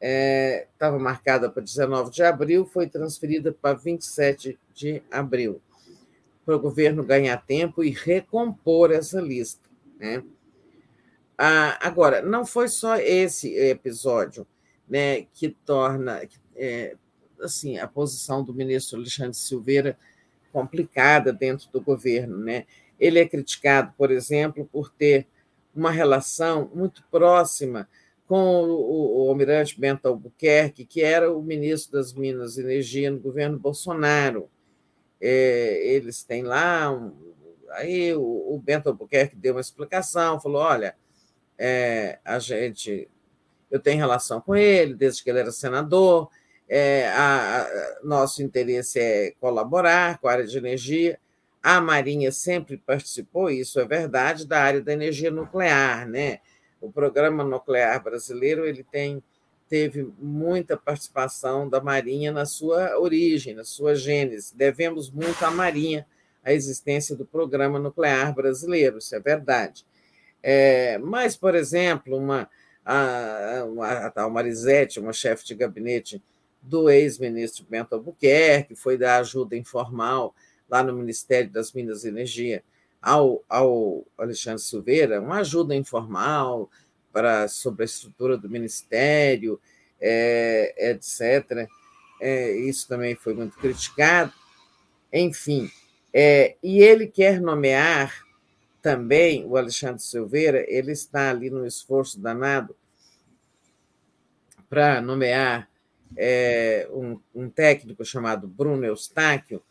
estava 0.00 0.96
é, 0.96 1.00
marcada 1.00 1.48
para 1.48 1.62
19 1.62 2.10
de 2.10 2.22
abril, 2.24 2.66
foi 2.66 2.88
transferida 2.88 3.52
para 3.52 3.78
27 3.78 4.58
de 4.74 5.00
abril, 5.10 5.62
para 6.44 6.56
o 6.56 6.60
governo 6.60 7.04
ganhar 7.04 7.36
tempo 7.36 7.84
e 7.84 7.90
recompor 7.90 8.90
essa 8.90 9.20
lista. 9.20 9.68
Né? 10.00 10.24
Ah, 11.38 11.78
agora, 11.80 12.20
não 12.20 12.44
foi 12.44 12.68
só 12.68 12.96
esse 12.96 13.54
episódio 13.54 14.44
né, 14.92 15.22
que 15.32 15.48
torna 15.48 16.20
é, 16.54 16.94
assim 17.40 17.78
a 17.78 17.88
posição 17.88 18.44
do 18.44 18.52
ministro 18.52 18.98
Alexandre 18.98 19.32
Silveira 19.32 19.98
complicada 20.52 21.32
dentro 21.32 21.66
do 21.72 21.80
governo. 21.80 22.36
Né? 22.36 22.66
Ele 23.00 23.18
é 23.18 23.26
criticado, 23.26 23.94
por 23.96 24.10
exemplo, 24.10 24.68
por 24.70 24.90
ter 24.90 25.26
uma 25.74 25.90
relação 25.90 26.70
muito 26.74 27.02
próxima 27.10 27.88
com 28.26 28.64
o, 28.64 29.24
o, 29.24 29.30
almirante 29.30 29.80
Bento 29.80 30.06
Albuquerque, 30.06 30.84
que 30.84 31.00
era 31.00 31.34
o 31.34 31.42
ministro 31.42 31.92
das 31.92 32.12
Minas 32.12 32.58
e 32.58 32.60
Energia 32.60 33.10
no 33.10 33.18
governo 33.18 33.58
Bolsonaro. 33.58 34.50
É, 35.18 35.86
eles 35.86 36.22
têm 36.22 36.42
lá. 36.42 36.92
Um, 36.92 37.14
aí 37.70 38.14
o, 38.14 38.20
o, 38.20 38.60
Bento 38.62 38.90
Albuquerque 38.90 39.36
deu 39.36 39.54
uma 39.54 39.60
explicação, 39.62 40.38
falou: 40.38 40.60
olha, 40.60 40.94
é, 41.58 42.18
a 42.22 42.38
gente 42.38 43.08
eu 43.72 43.80
tenho 43.80 43.98
relação 43.98 44.38
com 44.38 44.54
ele 44.54 44.94
desde 44.94 45.24
que 45.24 45.30
ele 45.30 45.38
era 45.38 45.50
senador. 45.50 46.28
É, 46.68 47.08
a, 47.08 47.62
a, 47.62 48.00
nosso 48.04 48.42
interesse 48.42 49.00
é 49.00 49.32
colaborar 49.40 50.18
com 50.18 50.28
a 50.28 50.32
área 50.32 50.46
de 50.46 50.58
energia. 50.58 51.18
A 51.62 51.80
Marinha 51.80 52.30
sempre 52.30 52.76
participou, 52.76 53.48
isso 53.48 53.80
é 53.80 53.86
verdade, 53.86 54.46
da 54.46 54.60
área 54.60 54.82
da 54.82 54.92
energia 54.92 55.30
nuclear, 55.30 56.06
né? 56.06 56.40
O 56.82 56.92
programa 56.92 57.42
nuclear 57.42 58.02
brasileiro 58.02 58.66
ele 58.66 58.84
tem 58.84 59.22
teve 59.68 60.06
muita 60.18 60.76
participação 60.76 61.66
da 61.66 61.80
Marinha 61.80 62.30
na 62.30 62.44
sua 62.44 62.98
origem, 62.98 63.54
na 63.54 63.64
sua 63.64 63.94
gênese. 63.94 64.54
Devemos 64.54 65.10
muito 65.10 65.42
à 65.42 65.50
Marinha 65.50 66.06
a 66.44 66.52
existência 66.52 67.16
do 67.16 67.24
programa 67.24 67.78
nuclear 67.78 68.34
brasileiro, 68.34 68.98
isso 68.98 69.16
é 69.16 69.20
verdade. 69.20 69.86
É, 70.42 70.98
mas, 70.98 71.38
por 71.38 71.54
exemplo, 71.54 72.18
uma 72.18 72.50
a, 72.84 73.64
a, 73.80 74.06
a 74.06 74.10
tal 74.10 74.30
Marisete, 74.30 75.00
uma 75.00 75.12
chefe 75.12 75.44
de 75.44 75.54
gabinete 75.54 76.22
do 76.60 76.88
ex-ministro 76.88 77.66
Bento 77.68 77.94
Albuquerque, 77.94 78.74
foi 78.74 78.96
dar 78.96 79.18
ajuda 79.18 79.56
informal 79.56 80.34
lá 80.68 80.82
no 80.82 80.92
Ministério 80.92 81.50
das 81.50 81.72
Minas 81.72 82.04
e 82.04 82.08
Energia 82.08 82.62
ao, 83.00 83.42
ao 83.48 84.04
Alexandre 84.16 84.62
Silveira, 84.62 85.20
uma 85.20 85.40
ajuda 85.40 85.74
informal 85.74 86.70
para, 87.12 87.48
sobre 87.48 87.82
a 87.82 87.84
estrutura 87.84 88.38
do 88.38 88.48
Ministério, 88.48 89.60
é, 90.00 90.90
etc. 90.90 91.68
É, 92.20 92.52
isso 92.52 92.86
também 92.88 93.14
foi 93.16 93.34
muito 93.34 93.56
criticado. 93.58 94.32
Enfim, 95.12 95.68
é, 96.12 96.56
e 96.62 96.80
ele 96.80 97.06
quer 97.06 97.40
nomear 97.40 98.22
também 98.82 99.46
o 99.46 99.56
Alexandre 99.56 100.02
Silveira, 100.02 100.66
ele 100.68 100.90
está 100.90 101.30
ali 101.30 101.48
no 101.48 101.64
esforço 101.64 102.20
danado 102.20 102.74
para 104.68 105.00
nomear 105.00 105.70
é, 106.16 106.88
um, 106.90 107.18
um, 107.32 107.48
técnico 107.48 108.04
chamado 108.04 108.48
Bruno 108.48 108.84
Eustáquio 108.84 109.62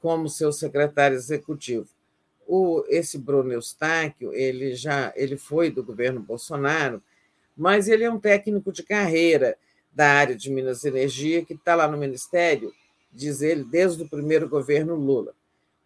como 0.00 0.28
seu 0.28 0.52
secretário 0.52 1.16
executivo. 1.16 1.88
O, 2.46 2.84
esse 2.88 3.18
Bruno 3.18 3.52
Eustáquio, 3.52 4.32
ele 4.34 4.74
já 4.74 5.12
ele 5.14 5.36
foi 5.36 5.70
do 5.70 5.82
governo 5.82 6.20
Bolsonaro, 6.20 7.02
mas 7.56 7.88
ele 7.88 8.04
é 8.04 8.10
um 8.10 8.20
técnico 8.20 8.72
de 8.72 8.82
carreira 8.82 9.56
da 9.92 10.08
área 10.12 10.34
de 10.34 10.50
Minas 10.50 10.84
e 10.84 10.88
Energia, 10.88 11.44
que 11.44 11.54
está 11.54 11.74
lá 11.74 11.88
no 11.88 11.96
Ministério, 11.96 12.72
diz 13.12 13.40
ele, 13.40 13.64
desde 13.64 14.02
o 14.02 14.08
primeiro 14.08 14.48
governo 14.48 14.94
Lula 14.94 15.34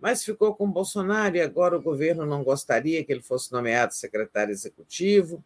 mas 0.00 0.24
ficou 0.24 0.54
com 0.54 0.70
Bolsonaro 0.70 1.36
e 1.36 1.40
agora 1.40 1.76
o 1.76 1.82
governo 1.82 2.24
não 2.24 2.42
gostaria 2.42 3.04
que 3.04 3.12
ele 3.12 3.22
fosse 3.22 3.52
nomeado 3.52 3.94
secretário 3.94 4.52
executivo, 4.52 5.44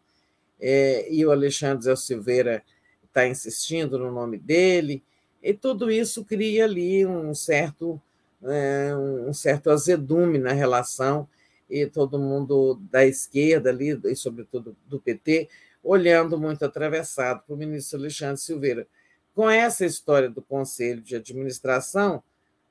é, 0.60 1.12
e 1.12 1.26
o 1.26 1.32
Alexandre 1.32 1.84
Zé 1.84 1.96
Silveira 1.96 2.62
está 3.04 3.26
insistindo 3.26 3.98
no 3.98 4.12
nome 4.12 4.38
dele, 4.38 5.02
e 5.42 5.52
tudo 5.52 5.90
isso 5.90 6.24
cria 6.24 6.64
ali 6.64 7.04
um 7.04 7.34
certo, 7.34 8.00
é, 8.42 8.94
um 8.96 9.32
certo 9.32 9.70
azedume 9.70 10.38
na 10.38 10.52
relação, 10.52 11.28
e 11.68 11.86
todo 11.86 12.18
mundo 12.18 12.80
da 12.90 13.04
esquerda 13.04 13.70
ali, 13.70 13.98
e 14.04 14.14
sobretudo 14.14 14.76
do 14.86 15.00
PT, 15.00 15.48
olhando 15.82 16.38
muito 16.38 16.64
atravessado 16.64 17.42
para 17.44 17.54
o 17.54 17.58
ministro 17.58 17.98
Alexandre 17.98 18.40
Silveira. 18.40 18.86
Com 19.34 19.50
essa 19.50 19.84
história 19.84 20.30
do 20.30 20.40
Conselho 20.40 21.02
de 21.02 21.16
Administração, 21.16 22.22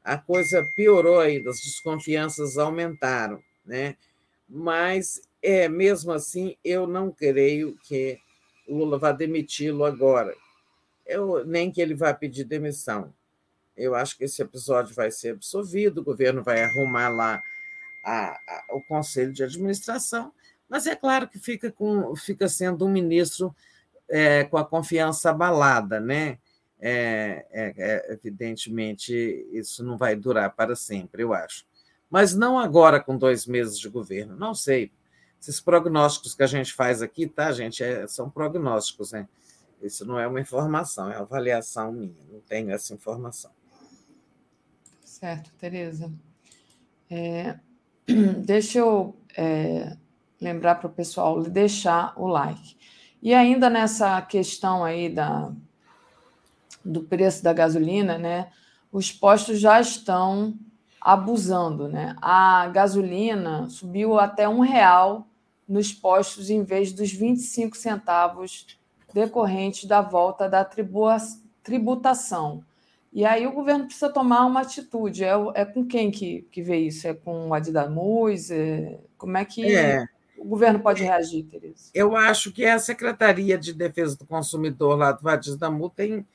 a 0.04 0.18
coisa 0.18 0.64
piorou 0.76 1.20
ainda, 1.20 1.50
as 1.50 1.62
desconfianças 1.62 2.58
aumentaram, 2.58 3.42
né? 3.66 3.96
Mas 4.48 5.22
é 5.42 5.68
mesmo 5.70 6.12
assim, 6.12 6.58
eu 6.64 6.86
não 6.86 7.12
creio 7.12 7.78
que 7.84 8.20
Lula 8.68 8.98
vá 8.98 9.12
demiti-lo 9.12 9.86
agora. 9.86 10.36
Eu, 11.06 11.46
nem 11.46 11.72
que 11.72 11.82
ele 11.82 11.94
vá 11.94 12.14
pedir 12.14 12.44
demissão. 12.44 13.14
Eu 13.76 13.96
acho 13.96 14.18
que 14.18 14.26
esse 14.26 14.42
episódio 14.42 14.94
vai 14.94 15.10
ser 15.10 15.32
absolvido, 15.32 16.00
o 16.00 16.04
governo 16.04 16.44
vai 16.44 16.64
arrumar 16.64 17.10
lá 17.10 17.42
a, 18.04 18.32
a, 18.32 18.66
o 18.72 18.82
conselho 18.82 19.34
de 19.34 19.44
administração, 19.44 20.34
mas 20.70 20.86
é 20.86 20.96
claro 20.96 21.28
que 21.28 21.40
fica, 21.40 21.72
com, 21.72 22.16
fica 22.16 22.48
sendo 22.48 22.86
um 22.86 22.92
ministro 22.92 23.56
é, 24.10 24.44
com 24.44 24.58
a 24.58 24.66
confiança 24.66 25.30
abalada, 25.30 26.00
né? 26.00 26.38
É, 26.86 27.46
é, 27.50 27.74
é, 27.78 28.14
evidentemente, 28.14 29.14
isso 29.54 29.82
não 29.86 29.98
vai 29.98 30.18
durar 30.18 30.54
para 30.54 30.76
sempre, 30.76 31.24
eu 31.24 31.34
acho. 31.34 31.66
Mas 32.10 32.36
não 32.36 32.60
agora, 32.60 33.00
com 33.00 33.18
dois 33.18 33.48
meses 33.48 33.80
de 33.80 33.88
governo, 33.88 34.36
não 34.36 34.54
sei. 34.54 34.92
Esses 35.40 35.62
prognósticos 35.62 36.36
que 36.36 36.44
a 36.44 36.48
gente 36.48 36.74
faz 36.74 37.02
aqui, 37.02 37.26
tá, 37.26 37.54
gente, 37.54 37.82
é, 37.82 38.06
são 38.06 38.30
prognósticos, 38.30 39.14
né? 39.14 39.30
Isso 39.82 40.06
não 40.06 40.20
é 40.20 40.28
uma 40.28 40.42
informação, 40.42 41.10
é 41.10 41.16
uma 41.16 41.22
avaliação 41.22 41.94
minha, 41.94 42.14
não 42.30 42.42
tenho 42.42 42.70
essa 42.70 42.94
informação. 42.94 43.52
Certo, 45.06 45.54
Tereza. 45.54 46.12
É, 47.10 47.60
deixa 48.44 48.80
eu 48.80 49.16
é, 49.38 49.96
lembrar 50.40 50.76
para 50.76 50.88
o 50.88 50.94
pessoal 50.94 51.42
deixar 51.44 52.14
o 52.20 52.28
like. 52.28 52.76
E 53.22 53.34
ainda 53.34 53.70
nessa 53.70 54.22
questão 54.22 54.84
aí 54.84 55.10
da, 55.10 55.50
do 56.84 57.04
preço 57.04 57.44
da 57.44 57.54
gasolina, 57.54 58.18
né? 58.18 58.50
Os 58.92 59.12
postos 59.12 59.60
já 59.60 59.80
estão 59.80 60.54
abusando, 61.00 61.88
né? 61.88 62.16
A 62.22 62.68
gasolina 62.70 63.68
subiu 63.70 64.20
até 64.20 64.48
um 64.48 64.60
real 64.60 65.28
nos 65.68 65.92
postos 65.92 66.50
em 66.50 66.64
vez 66.64 66.92
dos 66.92 67.12
25 67.12 67.76
centavos 67.76 68.78
decorrentes 69.14 69.86
da 69.86 70.02
volta 70.02 70.50
da 70.50 70.68
tributação. 71.64 72.64
E 73.12 73.26
aí 73.26 73.46
o 73.46 73.52
governo 73.52 73.86
precisa 73.86 74.10
tomar 74.10 74.46
uma 74.46 74.62
atitude. 74.62 75.24
É, 75.24 75.34
é 75.54 75.66
com 75.66 75.86
quem 75.86 76.10
que, 76.10 76.48
que 76.52 76.64
vê 76.64 76.78
isso? 76.78 77.08
É 77.08 77.14
com 77.14 77.50
o 77.50 77.54
Adidamus? 77.54 78.50
É, 78.50 79.00
como 79.18 79.38
é 79.38 79.46
que 79.46 79.76
é. 79.76 80.04
o 80.36 80.44
governo 80.44 80.80
pode 80.80 81.04
reagir, 81.04 81.44
Tereza? 81.44 81.92
Eu 81.94 82.16
acho 82.16 82.52
que 82.52 82.66
a 82.66 82.80
Secretaria 82.80 83.56
de 83.56 83.72
Defesa 83.72 84.18
do 84.18 84.26
Consumidor 84.26 84.98
lá 84.98 85.12
do 85.12 85.30
Adidamu 85.30 85.92
tem, 85.92 86.26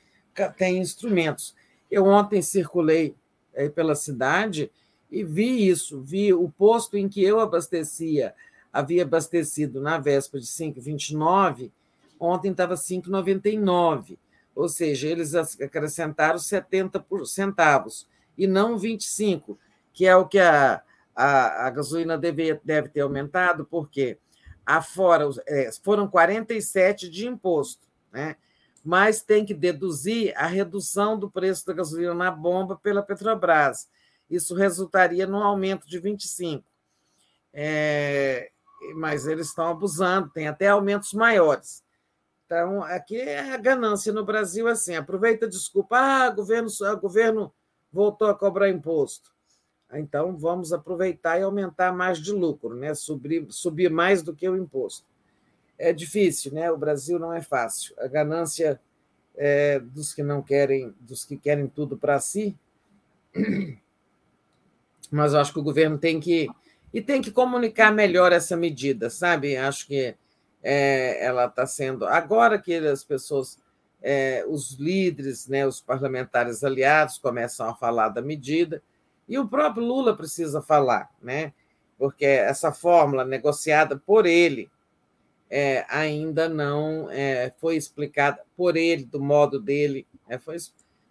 tem 0.47 0.77
instrumentos. 0.77 1.55
Eu 1.89 2.05
ontem 2.05 2.41
circulei 2.41 3.15
é, 3.53 3.67
pela 3.67 3.95
cidade 3.95 4.71
e 5.11 5.23
vi 5.23 5.67
isso, 5.67 6.01
vi 6.01 6.33
o 6.33 6.49
posto 6.49 6.97
em 6.97 7.09
que 7.09 7.23
eu 7.23 7.39
abastecia, 7.39 8.33
havia 8.71 9.03
abastecido 9.03 9.81
na 9.81 9.97
véspera 9.97 10.41
de 10.41 10.47
5,29, 10.47 11.71
ontem 12.19 12.51
estava 12.51 12.75
5,99, 12.75 14.17
ou 14.55 14.69
seja, 14.69 15.07
eles 15.07 15.33
acrescentaram 15.33 16.37
70 16.37 17.03
centavos 17.25 18.07
e 18.37 18.45
não 18.45 18.77
25, 18.77 19.57
que 19.93 20.05
é 20.05 20.15
o 20.15 20.27
que 20.27 20.37
a, 20.37 20.81
a, 21.15 21.67
a 21.67 21.69
gasolina 21.71 22.17
deve, 22.17 22.59
deve 22.63 22.89
ter 22.89 23.01
aumentado, 23.01 23.65
porque 23.65 24.17
afora 24.65 25.27
é, 25.47 25.71
foram 25.83 26.07
47 26.07 27.09
de 27.09 27.27
imposto, 27.27 27.87
né? 28.11 28.35
Mas 28.83 29.21
tem 29.21 29.45
que 29.45 29.53
deduzir 29.53 30.33
a 30.37 30.47
redução 30.47 31.17
do 31.17 31.29
preço 31.29 31.65
da 31.65 31.73
gasolina 31.73 32.13
na 32.13 32.31
bomba 32.31 32.75
pela 32.75 33.03
Petrobras. 33.03 33.87
Isso 34.29 34.55
resultaria 34.55 35.25
num 35.25 35.43
aumento 35.43 35.87
de 35.87 35.99
25. 35.99 36.63
É, 37.53 38.51
mas 38.95 39.27
eles 39.27 39.47
estão 39.47 39.67
abusando, 39.67 40.29
tem 40.29 40.47
até 40.47 40.67
aumentos 40.67 41.13
maiores. 41.13 41.83
Então, 42.45 42.83
aqui 42.83 43.19
é 43.19 43.53
a 43.53 43.57
ganância 43.57 44.13
no 44.13 44.25
Brasil, 44.25 44.67
assim, 44.67 44.95
aproveita 44.95 45.47
desculpa, 45.47 45.97
ah, 45.97 46.29
governo, 46.29 46.69
o 46.69 46.97
governo 46.97 47.53
voltou 47.91 48.27
a 48.27 48.35
cobrar 48.35 48.69
imposto. 48.69 49.31
Então, 49.93 50.37
vamos 50.37 50.71
aproveitar 50.71 51.39
e 51.39 51.43
aumentar 51.43 51.91
mais 51.91 52.19
de 52.19 52.31
lucro, 52.31 52.75
né? 52.75 52.93
subir, 52.93 53.45
subir 53.49 53.89
mais 53.89 54.21
do 54.21 54.35
que 54.35 54.47
o 54.47 54.55
imposto 54.55 55.08
é 55.79 55.93
difícil, 55.93 56.53
né? 56.53 56.69
O 56.69 56.77
Brasil 56.77 57.17
não 57.17 57.33
é 57.33 57.41
fácil. 57.41 57.95
A 57.97 58.07
ganância 58.07 58.79
é, 59.35 59.79
dos 59.79 60.13
que 60.13 60.21
não 60.21 60.41
querem, 60.43 60.93
dos 60.99 61.23
que 61.23 61.37
querem 61.37 61.67
tudo 61.67 61.97
para 61.97 62.19
si. 62.19 62.55
Mas 65.09 65.33
eu 65.33 65.39
acho 65.39 65.53
que 65.53 65.59
o 65.59 65.63
governo 65.63 65.97
tem 65.97 66.19
que 66.19 66.47
e 66.93 67.01
tem 67.01 67.21
que 67.21 67.31
comunicar 67.31 67.91
melhor 67.91 68.31
essa 68.31 68.57
medida, 68.57 69.09
sabe? 69.09 69.55
Acho 69.55 69.87
que 69.87 70.15
é, 70.61 71.23
ela 71.23 71.45
está 71.45 71.65
sendo 71.65 72.05
agora 72.05 72.59
que 72.59 72.75
as 72.75 73.03
pessoas, 73.03 73.57
é, 74.01 74.43
os 74.47 74.73
líderes, 74.73 75.47
né, 75.47 75.65
os 75.65 75.79
parlamentares 75.79 76.63
aliados 76.63 77.17
começam 77.17 77.69
a 77.69 77.75
falar 77.75 78.09
da 78.09 78.21
medida 78.21 78.81
e 79.27 79.37
o 79.37 79.47
próprio 79.47 79.85
Lula 79.85 80.17
precisa 80.17 80.61
falar, 80.61 81.09
né? 81.21 81.53
Porque 81.97 82.25
essa 82.25 82.71
fórmula 82.71 83.23
negociada 83.23 83.97
por 83.97 84.25
ele 84.25 84.69
é, 85.49 85.85
ainda 85.89 86.47
não 86.47 87.09
é, 87.09 87.51
foi 87.57 87.75
explicada 87.75 88.41
por 88.55 88.77
ele, 88.77 89.03
do 89.03 89.19
modo 89.19 89.59
dele, 89.59 90.05
é, 90.27 90.37
foi, 90.37 90.57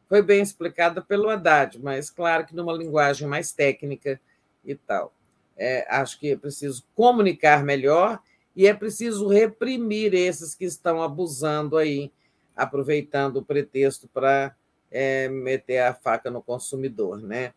foi 0.09 0.23
bem 0.23 0.41
explicada 0.41 1.03
pelo 1.03 1.29
Haddad, 1.29 1.79
mas 1.83 2.09
claro 2.09 2.47
que 2.47 2.55
numa 2.55 2.73
linguagem 2.73 3.27
mais 3.27 3.53
técnica 3.53 4.21
e 4.65 4.75
tal. 4.75 5.13
É, 5.57 5.85
acho 5.93 6.21
que 6.21 6.31
é 6.31 6.37
preciso 6.37 6.85
comunicar 6.95 7.65
melhor 7.65 8.21
e 8.55 8.67
é 8.67 8.75
preciso 8.75 9.27
reprimir 9.27 10.15
esses 10.15 10.55
que 10.55 10.65
estão 10.65 11.03
abusando 11.03 11.77
aí, 11.77 12.13
aproveitando 12.55 13.39
o 13.39 13.45
pretexto 13.45 14.07
para 14.09 14.55
é, 14.91 15.29
meter 15.29 15.81
a 15.81 15.95
faca 15.95 16.31
no 16.31 16.41
consumidor, 16.41 17.21
né? 17.21 17.53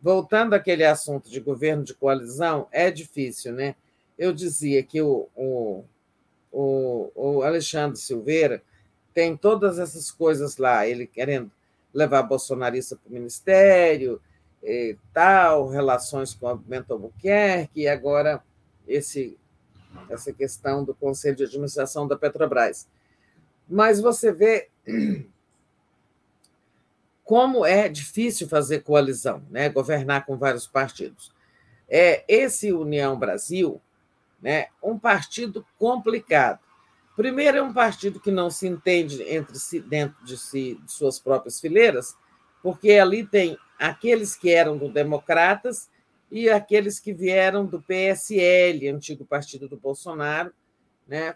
Voltando 0.00 0.54
àquele 0.54 0.84
assunto 0.84 1.28
de 1.28 1.40
governo 1.40 1.84
de 1.84 1.92
coalizão, 1.92 2.68
é 2.70 2.90
difícil, 2.90 3.52
né? 3.52 3.74
Eu 4.16 4.32
dizia 4.32 4.82
que 4.82 5.02
o, 5.02 5.28
o 5.34 5.84
o, 6.52 7.10
o 7.14 7.42
Alexandre 7.42 7.98
Silveira 7.98 8.62
tem 9.14 9.36
todas 9.36 9.78
essas 9.78 10.10
coisas 10.10 10.56
lá, 10.56 10.86
ele 10.86 11.06
querendo 11.06 11.50
levar 11.92 12.22
bolsonarista 12.22 12.96
para 12.96 13.10
o 13.10 13.12
ministério, 13.12 14.20
tal, 15.12 15.68
relações 15.68 16.34
com 16.34 16.46
o 16.46 16.50
movimento 16.50 16.92
Albuquerque, 16.92 17.80
e 17.80 17.88
agora 17.88 18.42
esse, 18.86 19.36
essa 20.08 20.32
questão 20.32 20.84
do 20.84 20.94
Conselho 20.94 21.36
de 21.36 21.44
Administração 21.44 22.06
da 22.06 22.16
Petrobras. 22.16 22.86
Mas 23.68 24.00
você 24.00 24.32
vê 24.32 24.68
como 27.24 27.64
é 27.64 27.88
difícil 27.88 28.48
fazer 28.48 28.80
coalizão, 28.80 29.42
né? 29.50 29.68
governar 29.68 30.26
com 30.26 30.36
vários 30.36 30.66
partidos. 30.66 31.32
É, 31.88 32.24
esse 32.28 32.72
União 32.72 33.18
Brasil 33.18 33.80
né? 34.40 34.66
um 34.82 34.98
partido 34.98 35.64
complicado. 35.78 36.60
Primeiro, 37.16 37.58
é 37.58 37.62
um 37.62 37.72
partido 37.72 38.20
que 38.20 38.30
não 38.30 38.50
se 38.50 38.66
entende 38.66 39.22
entre 39.22 39.58
si, 39.58 39.80
dentro 39.80 40.24
de, 40.24 40.38
si, 40.38 40.80
de 40.82 40.90
suas 40.90 41.18
próprias 41.18 41.60
fileiras, 41.60 42.16
porque 42.62 42.92
ali 42.92 43.26
tem 43.26 43.58
aqueles 43.78 44.36
que 44.36 44.50
eram 44.50 44.78
do 44.78 44.90
Democratas 44.90 45.90
e 46.30 46.48
aqueles 46.48 46.98
que 46.98 47.12
vieram 47.12 47.66
do 47.66 47.82
PSL, 47.82 48.88
antigo 48.88 49.24
partido 49.24 49.68
do 49.68 49.76
Bolsonaro, 49.76 50.52
né? 51.06 51.34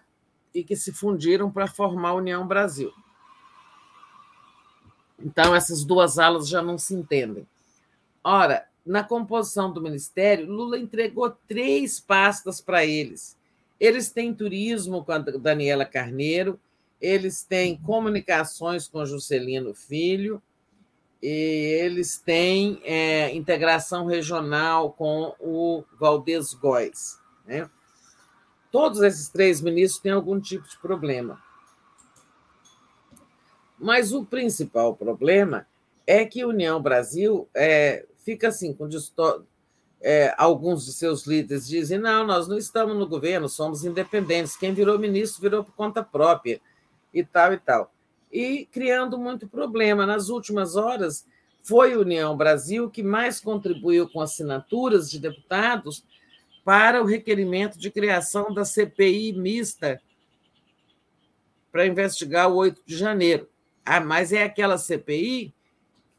e 0.55 0.63
que 0.63 0.77
se 0.77 0.93
fundiram 0.93 1.51
para 1.51 1.67
formar 1.67 2.11
a 2.11 2.15
União 2.15 2.47
Brasil. 2.47 2.93
Então, 5.19 5.55
essas 5.55 5.85
duas 5.85 6.19
alas 6.19 6.49
já 6.49 6.63
não 6.63 6.79
se 6.79 6.95
entendem. 6.95 7.47
Ora, 8.23 8.67
na 8.85 9.03
composição 9.03 9.73
do 9.73 9.81
ministério, 9.81 10.51
Lula 10.51 10.79
entregou 10.79 11.31
três 11.49 11.99
pastas 11.99 12.61
para 12.61 12.85
eles. 12.85 13.37
Eles 13.81 14.11
têm 14.11 14.35
turismo 14.35 15.05
com 15.05 15.13
a 15.13 15.19
Daniela 15.19 15.85
Carneiro, 15.85 16.61
eles 17.01 17.43
têm 17.43 17.77
comunicações 17.77 18.87
com 18.87 19.05
Juscelino 19.05 19.75
Filho, 19.75 20.43
e 21.23 21.79
eles 21.81 22.19
têm 22.19 22.81
é, 22.85 23.35
integração 23.35 24.05
regional 24.05 24.93
com 24.93 25.35
o 25.41 25.83
Valdez 25.99 26.53
Góes. 26.53 27.19
Né? 27.47 27.69
Todos 28.71 29.01
esses 29.01 29.31
três 29.31 29.63
ministros 29.63 30.03
têm 30.03 30.13
algum 30.13 30.39
tipo 30.39 30.69
de 30.69 30.79
problema. 30.79 31.43
Mas 33.79 34.13
o 34.13 34.25
principal 34.25 34.95
problema 34.95 35.67
é 36.07 36.27
que 36.27 36.45
União 36.45 36.81
Brasil 36.81 37.49
é, 37.55 38.05
fica 38.25 38.49
assim, 38.49 38.73
com 38.73 38.89
é, 40.01 40.35
alguns 40.37 40.85
de 40.85 40.93
seus 40.93 41.27
líderes 41.27 41.67
dizem: 41.67 41.99
não, 41.99 42.27
nós 42.27 42.49
não 42.49 42.59
estamos 42.59 42.97
no 42.97 43.07
governo, 43.07 43.49
somos 43.49 43.85
independentes. 43.85 44.57
Quem 44.57 44.75
virou 44.75 44.99
ministro 44.99 45.41
virou 45.41 45.65
por 45.65 45.75
conta 45.75 46.03
própria, 46.03 46.61
e 47.15 47.25
tal 47.25 47.53
e 47.53 47.59
tal. 47.59 47.95
E 48.31 48.67
criando 48.67 49.17
muito 49.17 49.47
problema. 49.47 50.05
Nas 50.05 50.29
últimas 50.29 50.75
horas, 50.75 51.25
foi 51.63 51.95
a 51.95 51.99
União 51.99 52.37
Brasil 52.37 52.91
que 52.91 53.03
mais 53.03 53.41
contribuiu 53.41 54.09
com 54.09 54.21
assinaturas 54.21 55.09
de 55.11 55.21
deputados 55.21 56.05
para 56.65 57.01
o 57.01 57.07
requerimento 57.07 57.79
de 57.79 57.91
criação 57.91 58.53
da 58.53 58.65
CPI 58.65 59.33
mista 59.35 60.01
para 61.71 61.87
investigar 61.87 62.51
o 62.51 62.57
8 62.57 62.83
de 62.85 62.97
janeiro. 62.97 63.49
Ah, 63.85 64.01
mas 64.01 64.33
é 64.33 64.43
aquela 64.43 64.79
CPI 64.79 65.55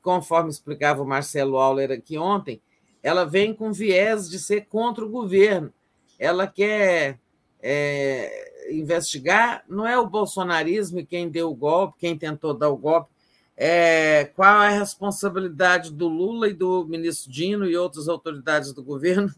conforme 0.06 0.52
explicava 0.52 1.02
o 1.02 1.08
Marcelo 1.08 1.58
Auler 1.58 1.90
aqui 1.90 2.16
ontem, 2.16 2.62
ela 3.02 3.26
vem 3.26 3.56
com 3.56 3.74
viés 3.74 4.30
de 4.30 4.38
ser 4.38 4.68
contra 4.68 5.04
o 5.04 5.10
governo. 5.10 5.74
Ela 6.20 6.46
quer 6.46 7.20
é, 7.60 8.70
investigar, 8.72 9.66
não 9.68 9.88
é 9.88 9.98
o 9.98 10.08
bolsonarismo 10.08 11.04
quem 11.04 11.28
deu 11.28 11.50
o 11.50 11.56
golpe, 11.56 11.98
quem 11.98 12.16
tentou 12.16 12.54
dar 12.54 12.70
o 12.70 12.78
golpe, 12.78 13.10
É, 13.58 14.26
qual 14.36 14.62
é 14.64 14.68
a 14.68 14.80
responsabilidade 14.80 15.92
do 15.92 16.08
Lula 16.08 16.50
e 16.50 16.54
do 16.54 16.86
ministro 16.86 17.32
Dino 17.32 17.66
e 17.66 17.76
outras 17.76 18.08
autoridades 18.08 18.74
do 18.74 18.84
governo? 18.84 19.34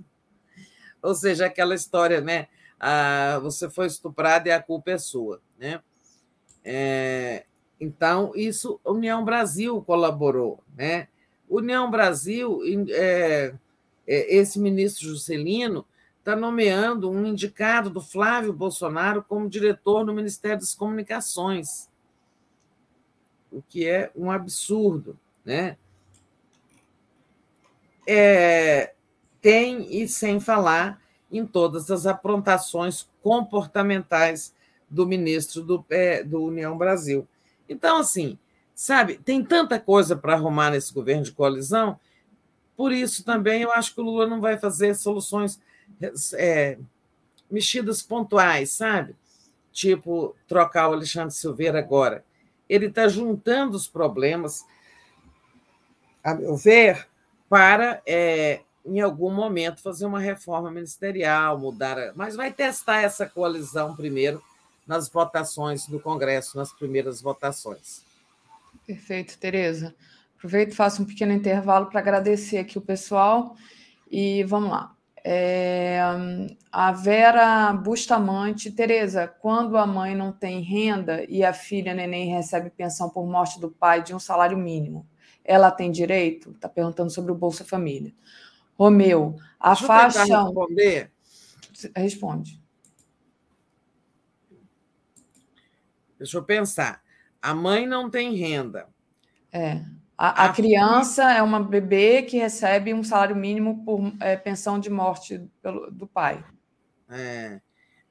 Ou 1.02 1.16
seja, 1.16 1.46
aquela 1.46 1.76
história, 1.76 2.20
né? 2.20 2.48
Ah, 2.80 3.40
você 3.42 3.70
foi 3.70 3.86
estuprado 3.88 4.48
e 4.48 4.52
a 4.52 4.62
culpa 4.62 4.92
é 4.92 4.98
sua, 4.98 5.40
né? 5.58 5.82
É, 6.66 7.46
então, 7.80 8.32
isso, 8.36 8.80
União 8.84 9.24
Brasil 9.24 9.82
colaborou, 9.82 10.60
né? 10.76 11.08
União 11.50 11.90
Brasil, 11.90 12.60
é, 12.90 13.54
é, 14.06 14.36
esse 14.36 14.60
ministro 14.60 15.08
Juscelino 15.08 15.86
está 16.20 16.36
nomeando 16.36 17.10
um 17.10 17.26
indicado 17.26 17.90
do 17.90 18.02
Flávio 18.02 18.52
Bolsonaro 18.52 19.24
como 19.24 19.50
diretor 19.50 20.06
no 20.06 20.14
Ministério 20.14 20.60
das 20.60 20.76
Comunicações, 20.76 21.90
o 23.52 23.62
que 23.62 23.88
é 23.88 24.12
um 24.16 24.30
absurdo, 24.30 25.18
né? 25.46 25.78
É, 28.06 28.94
tem, 29.42 30.02
e 30.02 30.08
sem 30.08 30.40
falar 30.40 31.02
em 31.32 31.46
todas 31.46 31.92
as 31.92 32.06
aprontações 32.06 33.08
comportamentais 33.22 34.54
do 34.90 35.06
ministro 35.06 35.62
do, 35.62 35.86
é, 35.90 36.24
do 36.24 36.44
União 36.44 36.78
Brasil. 36.78 37.28
Então, 37.70 37.98
assim, 37.98 38.38
sabe, 38.74 39.18
tem 39.18 39.44
tanta 39.44 39.80
coisa 39.80 40.16
para 40.16 40.34
arrumar 40.34 40.72
nesse 40.72 40.94
governo 40.94 41.24
de 41.24 41.32
coalizão, 41.32 42.00
por 42.76 42.92
isso 42.92 43.24
também 43.24 43.64
eu 43.64 43.72
acho 43.72 43.94
que 43.94 44.02
o 44.02 44.04
Lula 44.04 44.28
não 44.28 44.40
vai 44.40 44.58
fazer 44.58 44.96
soluções 44.96 45.60
é, 46.36 46.78
mexidas 47.50 48.04
pontuais, 48.04 48.72
sabe? 48.72 49.16
Tipo, 49.72 50.36
trocar 50.48 50.90
o 50.90 50.94
Alexandre 50.94 51.34
Silveira 51.34 51.80
agora. 51.80 52.24
Ele 52.70 52.88
está 52.88 53.08
juntando 53.08 53.76
os 53.76 53.88
problemas, 53.88 54.66
a 56.24 56.36
meu 56.36 56.56
ver, 56.56 57.08
para 57.50 58.02
é, 58.06 58.62
em 58.88 59.02
algum 59.02 59.34
momento, 59.34 59.82
fazer 59.82 60.06
uma 60.06 60.20
reforma 60.20 60.72
ministerial, 60.72 61.60
mudar. 61.60 62.14
Mas 62.16 62.36
vai 62.36 62.52
testar 62.52 63.02
essa 63.02 63.26
coalizão 63.26 63.96
primeiro 63.96 64.42
nas 64.88 65.10
votações 65.10 65.88
do 65.88 66.00
Congresso, 66.00 66.58
nas 66.58 66.72
primeiras 66.72 67.22
votações. 67.22 68.04
Perfeito, 68.86 69.38
Tereza. 69.38 69.94
Aproveito 70.38 70.72
e 70.72 70.76
faço 70.76 71.02
um 71.02 71.06
pequeno 71.06 71.34
intervalo 71.34 71.88
para 71.88 72.00
agradecer 72.00 72.60
aqui 72.60 72.78
o 72.78 72.82
pessoal 72.82 73.56
e 74.10 74.44
vamos 74.44 74.70
lá. 74.70 74.96
É, 75.24 76.00
a 76.72 76.92
Vera 76.94 77.74
Bustamante, 77.74 78.72
Tereza, 78.72 79.28
quando 79.28 79.76
a 79.76 79.86
mãe 79.86 80.16
não 80.16 80.32
tem 80.32 80.62
renda 80.62 81.26
e 81.28 81.44
a 81.44 81.52
filha 81.52 81.94
neném 81.94 82.30
recebe 82.30 82.70
pensão 82.70 83.10
por 83.10 83.28
morte 83.28 83.60
do 83.60 83.70
pai 83.70 84.02
de 84.02 84.16
um 84.16 84.20
salário 84.20 84.58
mínimo, 84.58 85.06
ela 85.44 85.70
tem 85.70 85.92
direito? 85.92 86.52
Está 86.52 86.70
perguntando 86.70 87.10
sobre 87.10 87.32
o 87.32 87.36
Bolsa 87.36 87.66
Família. 87.66 88.14
Romeu, 88.78 89.36
a 89.60 89.70
Deixa 89.70 89.86
faixa. 89.86 90.44
Responder. 90.44 91.12
Responde. 91.96 92.62
Deixa 96.18 96.38
eu 96.38 96.44
pensar. 96.44 97.02
A 97.42 97.54
mãe 97.54 97.86
não 97.86 98.10
tem 98.10 98.36
renda. 98.36 98.88
É. 99.52 99.84
A, 100.18 100.44
a, 100.44 100.46
a 100.46 100.54
criança 100.54 101.28
filha... 101.28 101.38
é 101.38 101.44
uma 101.44 101.62
bebê 101.62 102.24
que 102.24 102.38
recebe 102.38 102.94
um 102.94 103.04
salário 103.04 103.36
mínimo 103.36 103.84
por 103.86 104.12
é, 104.20 104.36
pensão 104.36 104.80
de 104.80 104.90
morte 104.90 105.48
pelo, 105.62 105.92
do 105.92 106.08
pai. 106.08 106.44
É. 107.10 107.62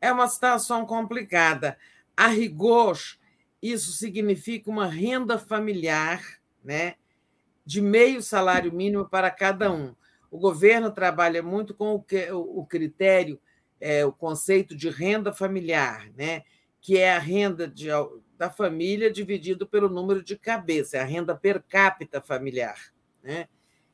é 0.01 0.12
uma 0.12 0.28
situação 0.28 0.86
complicada. 0.86 1.76
A 2.17 2.28
rigor, 2.28 2.97
isso 3.60 3.93
significa 3.93 4.70
uma 4.70 4.86
renda 4.86 5.36
familiar 5.39 6.23
né, 6.65 6.94
de 7.65 7.83
meio 7.83 8.23
salário 8.23 8.73
mínimo 8.73 9.09
para 9.09 9.31
cada 9.31 9.70
um. 9.73 9.94
O 10.31 10.39
governo 10.39 10.91
trabalha 10.91 11.43
muito 11.43 11.75
com 11.75 11.94
o, 11.94 12.02
que, 12.02 12.31
o 12.31 12.65
critério, 12.65 13.41
é, 13.81 14.05
o 14.05 14.12
conceito 14.12 14.75
de 14.76 14.89
renda 14.89 15.33
familiar, 15.33 16.09
né? 16.17 16.43
Que 16.86 16.98
é 16.98 17.12
a 17.12 17.18
renda 17.18 17.66
de, 17.66 17.89
da 18.39 18.48
família 18.48 19.10
dividido 19.10 19.66
pelo 19.66 19.89
número 19.89 20.23
de 20.23 20.39
cabeças, 20.39 20.94
é 20.94 21.00
a 21.00 21.05
renda 21.05 21.34
per 21.34 21.60
capita 21.60 22.20
familiar. 22.20 22.78
Né? 23.24 23.48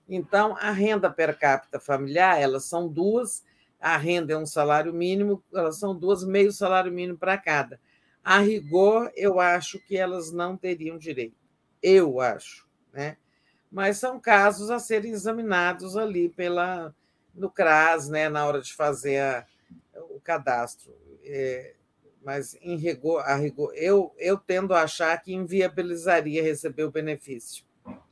Então, 0.06 0.54
a 0.58 0.70
renda 0.70 1.10
per 1.10 1.38
capita 1.38 1.80
familiar, 1.80 2.38
elas 2.38 2.66
são 2.66 2.86
duas, 2.86 3.42
a 3.80 3.96
renda 3.96 4.34
é 4.34 4.36
um 4.36 4.44
salário 4.44 4.92
mínimo, 4.92 5.42
elas 5.54 5.78
são 5.78 5.98
duas, 5.98 6.22
meio 6.22 6.52
salário 6.52 6.92
mínimo 6.92 7.16
para 7.16 7.38
cada. 7.38 7.80
A 8.22 8.40
rigor, 8.40 9.10
eu 9.16 9.40
acho 9.40 9.78
que 9.86 9.96
elas 9.96 10.30
não 10.30 10.54
teriam 10.54 10.98
direito. 10.98 11.40
Eu 11.82 12.20
acho. 12.20 12.68
Né? 12.92 13.16
mas 13.70 13.96
são 13.96 14.20
casos 14.20 14.70
a 14.70 14.78
serem 14.78 15.12
examinados 15.12 15.96
ali 15.96 16.28
pela 16.28 16.94
no 17.34 17.50
CRAS, 17.50 18.10
né, 18.10 18.28
na 18.28 18.44
hora 18.44 18.60
de 18.60 18.74
fazer 18.74 19.18
a, 19.18 19.46
o 20.10 20.20
cadastro. 20.20 20.94
É, 21.24 21.74
mas 22.24 22.56
em 22.62 22.76
rigor, 22.76 23.20
a 23.20 23.36
rigor, 23.36 23.72
eu, 23.74 24.14
eu 24.18 24.36
tendo 24.36 24.74
a 24.74 24.82
achar 24.82 25.20
que 25.22 25.32
inviabilizaria 25.32 26.42
receber 26.42 26.84
o 26.84 26.90
benefício. 26.90 27.64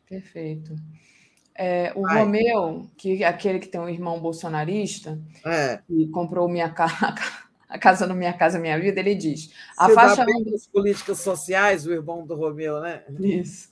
Perfeito. 0.08 0.74
É, 1.54 1.92
o 1.94 2.06
Ai. 2.06 2.20
Romeu, 2.20 2.88
que 2.96 3.22
é 3.22 3.26
aquele 3.26 3.58
que 3.58 3.68
tem 3.68 3.80
um 3.80 3.88
irmão 3.88 4.18
bolsonarista, 4.20 5.18
é. 5.44 5.80
e 5.88 6.06
comprou 6.08 6.48
minha 6.48 6.70
casa 6.70 7.14
a 7.70 7.78
Casa 7.78 8.04
no 8.04 8.16
Minha 8.16 8.32
Casa 8.32 8.58
Minha 8.58 8.78
Vida, 8.78 8.98
ele 8.98 9.14
diz. 9.14 9.52
A 9.78 9.86
Se 9.86 9.94
faixa 9.94 10.24
bem 10.24 10.42
das 10.42 10.66
políticas 10.66 11.20
sociais, 11.20 11.86
o 11.86 11.92
irmão 11.92 12.26
do 12.26 12.34
Romeu, 12.34 12.80
né? 12.80 13.02
Isso. 13.20 13.68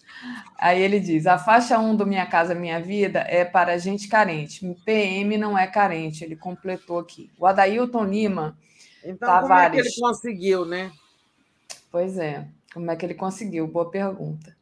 Aí 0.57 0.81
ele 0.81 1.01
diz: 1.01 1.27
a 1.27 1.37
faixa 1.37 1.79
1 1.79 1.97
do 1.97 2.07
Minha 2.07 2.25
Casa 2.25 2.55
Minha 2.55 2.81
Vida 2.81 3.25
é 3.29 3.45
para 3.45 3.77
gente 3.77 4.07
carente. 4.07 4.65
PM 4.85 5.37
não 5.37 5.59
é 5.59 5.67
carente, 5.67 6.23
ele 6.23 6.37
completou 6.37 7.01
aqui. 7.01 7.29
O 7.37 7.45
Adailton 7.45 8.05
Lima. 8.05 8.57
Então, 9.09 9.27
Tavares, 9.27 9.49
como 9.49 9.55
é 9.55 9.71
que 9.71 9.77
ele 9.79 10.01
conseguiu, 10.01 10.65
né? 10.67 10.93
Pois 11.91 12.19
é, 12.19 12.47
como 12.75 12.91
é 12.91 12.97
que 12.97 13.07
ele 13.07 13.15
conseguiu? 13.15 13.67
Boa 13.67 13.91
pergunta. 13.91 14.55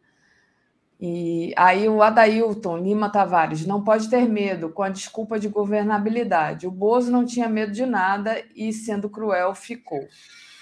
E 1.01 1.53
aí 1.57 1.89
o 1.89 2.01
Adailton 2.01 2.79
Lima 2.79 3.11
Tavares 3.11 3.67
não 3.67 3.83
pode 3.83 4.09
ter 4.09 4.27
medo 4.27 4.71
com 4.71 4.85
a 4.85 4.89
desculpa 4.89 5.39
de 5.39 5.49
governabilidade. 5.49 6.67
O 6.67 6.71
Bozo 6.71 7.11
não 7.11 7.25
tinha 7.27 7.49
medo 7.49 7.73
de 7.73 7.85
nada 7.85 8.43
e, 8.55 8.73
sendo 8.73 9.11
cruel, 9.11 9.55
ficou. 9.55 10.07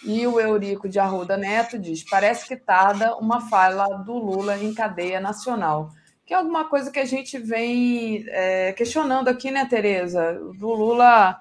E 0.03 0.27
o 0.27 0.41
Eurico 0.41 0.89
de 0.89 0.99
Arruda 0.99 1.37
Neto 1.37 1.79
diz: 1.79 2.03
parece 2.03 2.49
que 2.49 2.57
tarda 2.57 3.15
uma 3.17 3.43
fala 3.49 3.87
do 3.99 4.15
Lula 4.15 4.57
em 4.57 4.75
cadeia 4.75 5.21
nacional. 5.21 5.91
Que 6.27 6.33
é 6.33 6.39
alguma 6.39 6.65
coisa 6.65 6.91
que 6.91 6.99
a 6.99 7.05
gente 7.05 7.39
vem 7.39 8.25
é, 8.29 8.73
questionando 8.73 9.29
aqui, 9.29 9.51
né, 9.51 9.67
Tereza? 9.67 10.33
Do 10.59 10.73
Lula 10.73 11.39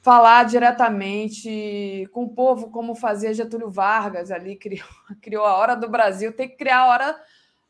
falar 0.00 0.44
diretamente 0.44 2.08
com 2.12 2.24
o 2.24 2.34
povo, 2.34 2.70
como 2.70 2.94
fazia 2.94 3.34
Getúlio 3.34 3.70
Vargas 3.70 4.30
ali, 4.30 4.56
criou, 4.56 4.88
criou 5.20 5.44
a 5.44 5.56
hora 5.56 5.74
do 5.74 5.88
Brasil, 5.88 6.32
tem 6.32 6.48
que 6.48 6.56
criar 6.56 6.80
a 6.80 6.86
hora 6.88 7.24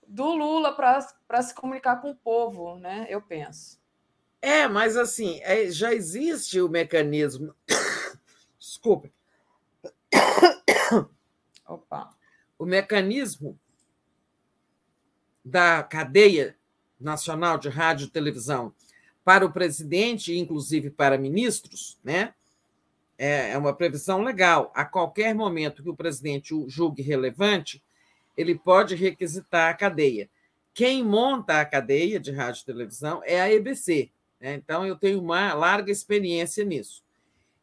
do 0.07 0.35
Lula 0.35 0.75
para 0.75 1.43
se 1.43 1.55
comunicar 1.55 2.01
com 2.01 2.11
o 2.11 2.17
povo, 2.17 2.77
né? 2.79 3.07
Eu 3.09 3.21
penso. 3.21 3.79
É, 4.41 4.69
mas 4.69 4.97
assim, 4.97 5.41
é, 5.43 5.71
já 5.71 5.93
existe 5.93 6.61
o 6.61 6.69
mecanismo. 6.69 7.55
Desculpe. 8.59 9.13
Opa. 11.67 12.11
O 12.59 12.65
mecanismo 12.65 13.59
da 15.45 15.83
cadeia 15.83 16.57
nacional 16.99 17.59
de 17.59 17.69
rádio 17.69 18.07
e 18.07 18.11
televisão 18.11 18.75
para 19.29 19.45
o 19.45 19.53
presidente, 19.53 20.35
inclusive 20.35 20.89
para 20.89 21.19
ministros, 21.19 21.99
né? 22.03 22.33
É, 23.19 23.51
é 23.51 23.59
uma 23.59 23.75
previsão 23.75 24.23
legal. 24.23 24.73
A 24.75 24.87
qualquer 24.87 25.35
momento 25.35 25.83
que 25.83 25.91
o 25.91 25.95
presidente 25.95 26.55
o 26.55 26.67
julgue 26.67 27.03
relevante, 27.03 27.85
ele 28.35 28.55
pode 28.55 28.95
requisitar 28.95 29.69
a 29.69 29.75
cadeia. 29.75 30.31
Quem 30.73 31.05
monta 31.05 31.61
a 31.61 31.67
cadeia 31.67 32.19
de 32.19 32.33
rádio 32.33 32.63
e 32.63 32.65
televisão 32.65 33.21
é 33.23 33.39
a 33.39 33.53
EBC. 33.53 34.11
Né? 34.41 34.55
Então, 34.55 34.87
eu 34.87 34.97
tenho 34.97 35.21
uma 35.21 35.53
larga 35.53 35.93
experiência 35.93 36.65
nisso. 36.65 37.05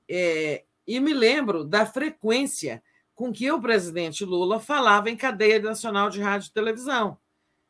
É, 0.07 0.63
e 0.85 0.99
me 0.99 1.15
lembro 1.15 1.63
da 1.63 1.83
frequência 1.83 2.83
com 3.15 3.33
que 3.33 3.51
o 3.51 3.59
presidente 3.59 4.23
Lula 4.23 4.59
falava 4.59 5.09
em 5.09 5.17
cadeia 5.17 5.59
nacional 5.59 6.11
de 6.11 6.21
rádio 6.21 6.49
e 6.49 6.53
televisão. 6.53 7.17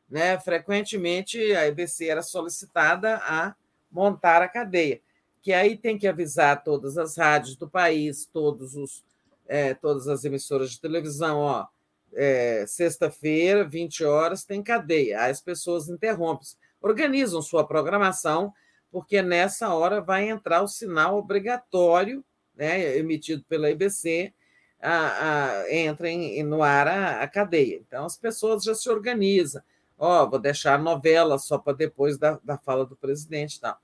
Né? 0.06 0.38
Frequentemente, 0.38 1.38
a 1.54 1.66
EBC 1.66 2.08
era 2.08 2.20
solicitada 2.20 3.22
a 3.24 3.54
montar 3.90 4.42
a 4.42 4.48
cadeia, 4.48 5.00
que 5.40 5.52
aí 5.52 5.76
tem 5.76 5.98
que 5.98 6.08
avisar 6.08 6.64
todas 6.64 6.98
as 6.98 7.16
rádios 7.16 7.56
do 7.56 7.68
país, 7.68 8.28
todos 8.32 8.74
os, 8.74 9.04
é, 9.46 9.74
todas 9.74 10.08
as 10.08 10.24
emissoras 10.24 10.72
de 10.72 10.80
televisão, 10.80 11.38
ó, 11.38 11.66
é, 12.12 12.64
sexta-feira, 12.66 13.64
20 13.64 14.04
horas, 14.04 14.44
tem 14.44 14.62
cadeia. 14.62 15.22
Aí 15.22 15.30
as 15.30 15.40
pessoas 15.40 15.88
interrompem, 15.88 16.48
organizam 16.80 17.42
sua 17.42 17.66
programação, 17.66 18.52
porque 18.90 19.22
nessa 19.22 19.72
hora 19.74 20.00
vai 20.00 20.28
entrar 20.28 20.62
o 20.62 20.68
sinal 20.68 21.18
obrigatório, 21.18 22.24
né, 22.54 22.96
emitido 22.96 23.44
pela 23.48 23.70
IBC, 23.70 24.32
a, 24.80 25.60
a, 25.60 25.74
entra 25.74 26.08
em, 26.08 26.42
no 26.42 26.62
ar 26.62 26.86
a, 26.86 27.22
a, 27.22 27.28
cadeia. 27.28 27.76
Então, 27.76 28.04
as 28.04 28.16
pessoas 28.16 28.62
já 28.62 28.74
se 28.74 28.88
organizam, 28.88 29.62
ó, 29.98 30.22
oh, 30.22 30.30
vou 30.30 30.38
deixar 30.38 30.74
a 30.74 30.78
novela 30.78 31.38
só 31.38 31.58
para 31.58 31.72
depois 31.72 32.18
da, 32.18 32.38
da 32.42 32.58
fala 32.58 32.84
do 32.84 32.96
presidente 32.96 33.60
tal. 33.60 33.78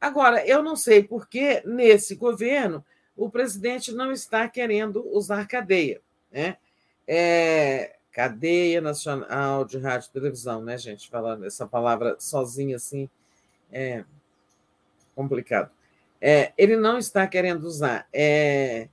Agora, 0.00 0.46
eu 0.46 0.62
não 0.62 0.76
sei 0.76 1.02
por 1.02 1.28
que 1.28 1.62
nesse 1.66 2.14
governo 2.14 2.84
o 3.16 3.28
presidente 3.30 3.92
não 3.92 4.10
está 4.10 4.48
querendo 4.48 5.06
usar 5.14 5.46
cadeia, 5.46 6.00
né? 6.32 6.56
É, 7.06 7.96
cadeia 8.12 8.80
nacional 8.80 9.64
de 9.64 9.78
rádio 9.78 10.08
e 10.08 10.12
televisão, 10.12 10.62
né, 10.62 10.78
gente? 10.78 11.10
Falando 11.10 11.44
essa 11.44 11.66
palavra 11.66 12.16
sozinha 12.18 12.76
assim 12.76 13.08
é 13.70 14.04
complicado. 15.14 15.70
É, 16.20 16.52
ele 16.56 16.76
não 16.76 16.98
está 16.98 17.26
querendo 17.26 17.64
usar, 17.64 18.06
é, 18.12 18.88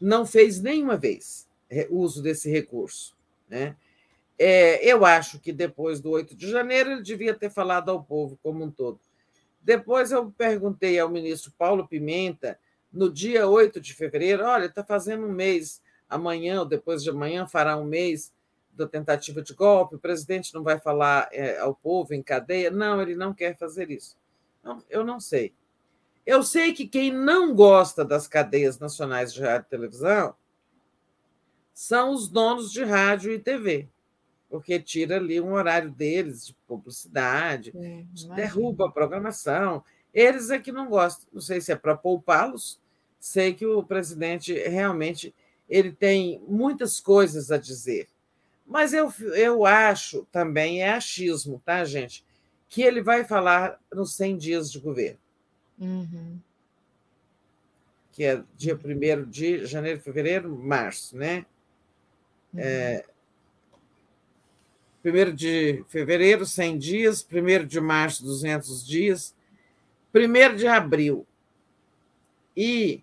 não 0.00 0.24
fez 0.24 0.60
nenhuma 0.60 0.96
vez 0.96 1.48
uso 1.90 2.22
desse 2.22 2.50
recurso, 2.50 3.16
né? 3.48 3.76
É, 4.38 4.84
eu 4.84 5.04
acho 5.04 5.38
que 5.38 5.52
depois 5.52 6.00
do 6.00 6.10
8 6.10 6.36
de 6.36 6.50
janeiro 6.50 6.90
ele 6.90 7.02
devia 7.02 7.34
ter 7.34 7.50
falado 7.50 7.90
ao 7.90 8.02
povo 8.02 8.38
como 8.42 8.64
um 8.64 8.70
todo. 8.70 9.00
Depois 9.62 10.10
eu 10.10 10.30
perguntei 10.30 10.98
ao 10.98 11.08
ministro 11.08 11.52
Paulo 11.56 11.86
Pimenta, 11.86 12.58
no 12.92 13.10
dia 13.10 13.48
8 13.48 13.80
de 13.80 13.94
fevereiro, 13.94 14.44
olha, 14.44 14.66
está 14.66 14.84
fazendo 14.84 15.26
um 15.26 15.32
mês, 15.32 15.82
amanhã 16.08 16.60
ou 16.60 16.66
depois 16.66 17.02
de 17.02 17.10
amanhã 17.10 17.46
fará 17.46 17.76
um 17.76 17.84
mês 17.84 18.32
da 18.72 18.86
tentativa 18.88 19.40
de 19.40 19.54
golpe, 19.54 19.94
o 19.94 20.00
presidente 20.00 20.52
não 20.52 20.62
vai 20.62 20.80
falar 20.80 21.28
é, 21.32 21.58
ao 21.58 21.74
povo 21.74 22.12
em 22.12 22.22
cadeia? 22.22 22.70
Não, 22.70 23.00
ele 23.00 23.14
não 23.14 23.32
quer 23.32 23.56
fazer 23.56 23.90
isso. 23.90 24.16
Não, 24.62 24.82
eu 24.90 25.04
não 25.04 25.20
sei. 25.20 25.54
Eu 26.26 26.42
sei 26.42 26.72
que 26.72 26.86
quem 26.86 27.12
não 27.12 27.54
gosta 27.54 28.04
das 28.04 28.26
cadeias 28.26 28.78
nacionais 28.78 29.32
de 29.32 29.42
rádio 29.42 29.66
e 29.66 29.70
televisão 29.70 30.34
são 31.72 32.12
os 32.12 32.28
donos 32.28 32.72
de 32.72 32.82
rádio 32.82 33.32
e 33.32 33.38
TV 33.38 33.88
porque 34.54 34.78
tira 34.78 35.16
ali 35.16 35.40
um 35.40 35.54
horário 35.54 35.90
deles 35.90 36.46
de 36.46 36.54
publicidade, 36.68 37.72
é, 37.74 38.04
derruba 38.36 38.86
a 38.86 38.92
programação. 38.92 39.82
Eles 40.12 40.48
é 40.48 40.60
que 40.60 40.70
não 40.70 40.88
gostam. 40.88 41.26
Não 41.32 41.40
sei 41.40 41.60
se 41.60 41.72
é 41.72 41.74
para 41.74 41.96
poupá-los. 41.96 42.80
Sei 43.18 43.52
que 43.52 43.66
o 43.66 43.82
presidente 43.82 44.52
realmente 44.52 45.34
ele 45.68 45.90
tem 45.90 46.40
muitas 46.46 47.00
coisas 47.00 47.50
a 47.50 47.58
dizer. 47.58 48.06
Mas 48.64 48.94
eu, 48.94 49.12
eu 49.34 49.66
acho 49.66 50.24
também, 50.30 50.82
é 50.82 50.92
achismo, 50.92 51.60
tá, 51.64 51.84
gente? 51.84 52.24
Que 52.68 52.82
ele 52.82 53.02
vai 53.02 53.24
falar 53.24 53.80
nos 53.92 54.14
100 54.14 54.36
dias 54.36 54.70
de 54.70 54.78
governo. 54.78 55.18
Uhum. 55.80 56.38
Que 58.12 58.22
é 58.22 58.44
dia 58.56 58.76
1 58.76 59.28
de 59.28 59.66
janeiro, 59.66 60.00
fevereiro, 60.00 60.56
março, 60.56 61.16
né? 61.16 61.44
Uhum. 62.52 62.60
É, 62.60 63.04
1 65.04 65.34
de 65.34 65.84
fevereiro, 65.88 66.46
100 66.46 66.78
dias, 66.78 67.26
1 67.30 67.66
de 67.66 67.80
março, 67.80 68.24
200 68.24 68.86
dias, 68.86 69.34
1 70.14 70.56
de 70.56 70.66
abril 70.66 71.26
e 72.56 73.02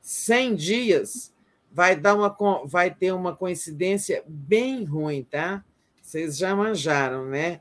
100 0.00 0.54
dias 0.54 1.34
vai, 1.70 1.96
dar 1.96 2.14
uma, 2.14 2.34
vai 2.64 2.94
ter 2.94 3.12
uma 3.12 3.34
coincidência 3.34 4.22
bem 4.26 4.84
ruim, 4.84 5.24
tá? 5.24 5.64
Vocês 6.00 6.36
já 6.36 6.54
manjaram, 6.54 7.26
né? 7.26 7.60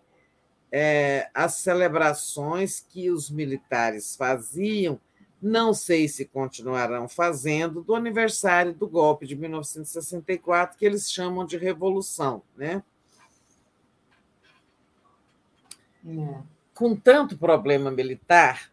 É, 0.72 1.30
as 1.34 1.56
celebrações 1.56 2.86
que 2.88 3.12
os 3.12 3.30
militares 3.30 4.16
faziam, 4.16 5.00
não 5.42 5.74
sei 5.74 6.08
se 6.08 6.26
continuarão 6.26 7.10
fazendo, 7.10 7.82
do 7.82 7.94
aniversário 7.94 8.74
do 8.74 8.88
golpe 8.88 9.28
de 9.28 9.36
1964, 9.36 10.78
que 10.78 10.86
eles 10.86 11.12
chamam 11.12 11.46
de 11.46 11.58
Revolução, 11.58 12.42
né? 12.56 12.84
É. 16.06 16.42
Com 16.74 16.96
tanto 16.96 17.38
problema 17.38 17.92
militar 17.92 18.72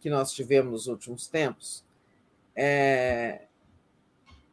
que 0.00 0.08
nós 0.08 0.32
tivemos 0.32 0.72
nos 0.72 0.86
últimos 0.86 1.26
tempos, 1.28 1.84
é, 2.54 3.46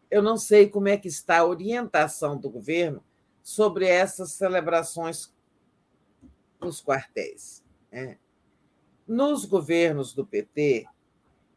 eu 0.10 0.22
não 0.22 0.38
sei 0.38 0.70
como 0.70 0.88
é 0.88 0.98
que 0.98 1.08
está 1.08 1.40
a 1.40 1.46
orientação 1.46 2.38
do 2.38 2.50
governo 2.50 3.04
sobre 3.42 3.88
essas 3.88 4.34
celebrações 4.34 5.34
nos 6.60 6.82
quartéis. 6.82 7.64
Né? 7.92 8.18
Nos 9.08 9.46
governos 9.46 10.14
do 10.14 10.26
PT, 10.26 10.86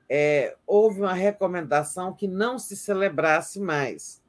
é, 0.08 0.56
houve 0.66 1.00
uma 1.00 1.12
recomendação 1.12 2.12
que 2.14 2.28
não 2.28 2.58
se 2.58 2.76
celebrasse 2.76 3.58
mais. 3.60 4.22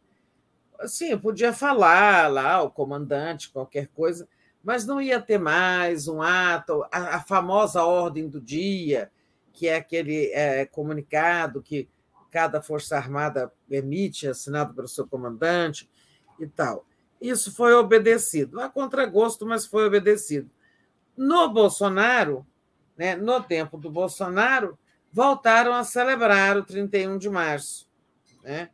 Assim, 0.79 1.17
podia 1.17 1.53
falar 1.53 2.27
lá, 2.31 2.61
o 2.61 2.69
comandante, 2.69 3.49
qualquer 3.49 3.87
coisa, 3.87 4.27
mas 4.65 4.83
não 4.83 4.99
ia 4.99 5.21
ter 5.21 5.37
mais 5.37 6.07
um 6.07 6.23
ato, 6.23 6.83
a, 6.91 7.17
a 7.17 7.21
famosa 7.21 7.83
ordem 7.83 8.27
do 8.27 8.41
dia, 8.41 9.11
que 9.53 9.67
é 9.67 9.75
aquele 9.75 10.31
é, 10.31 10.65
comunicado 10.65 11.61
que 11.61 11.87
cada 12.31 12.59
Força 12.63 12.97
Armada 12.97 13.53
emite, 13.69 14.27
assinado 14.27 14.73
pelo 14.73 14.87
seu 14.87 15.07
comandante 15.07 15.87
e 16.39 16.47
tal. 16.47 16.83
Isso 17.21 17.55
foi 17.55 17.73
obedecido, 17.73 18.59
a 18.59 18.67
contragosto, 18.67 19.45
mas 19.45 19.67
foi 19.67 19.85
obedecido. 19.85 20.49
No 21.15 21.47
Bolsonaro, 21.47 22.45
né, 22.97 23.15
no 23.15 23.41
tempo 23.43 23.77
do 23.77 23.91
Bolsonaro, 23.91 24.77
voltaram 25.13 25.73
a 25.73 25.83
celebrar 25.83 26.57
o 26.57 26.65
31 26.65 27.19
de 27.19 27.29
março. 27.29 27.87
Né? 28.43 28.71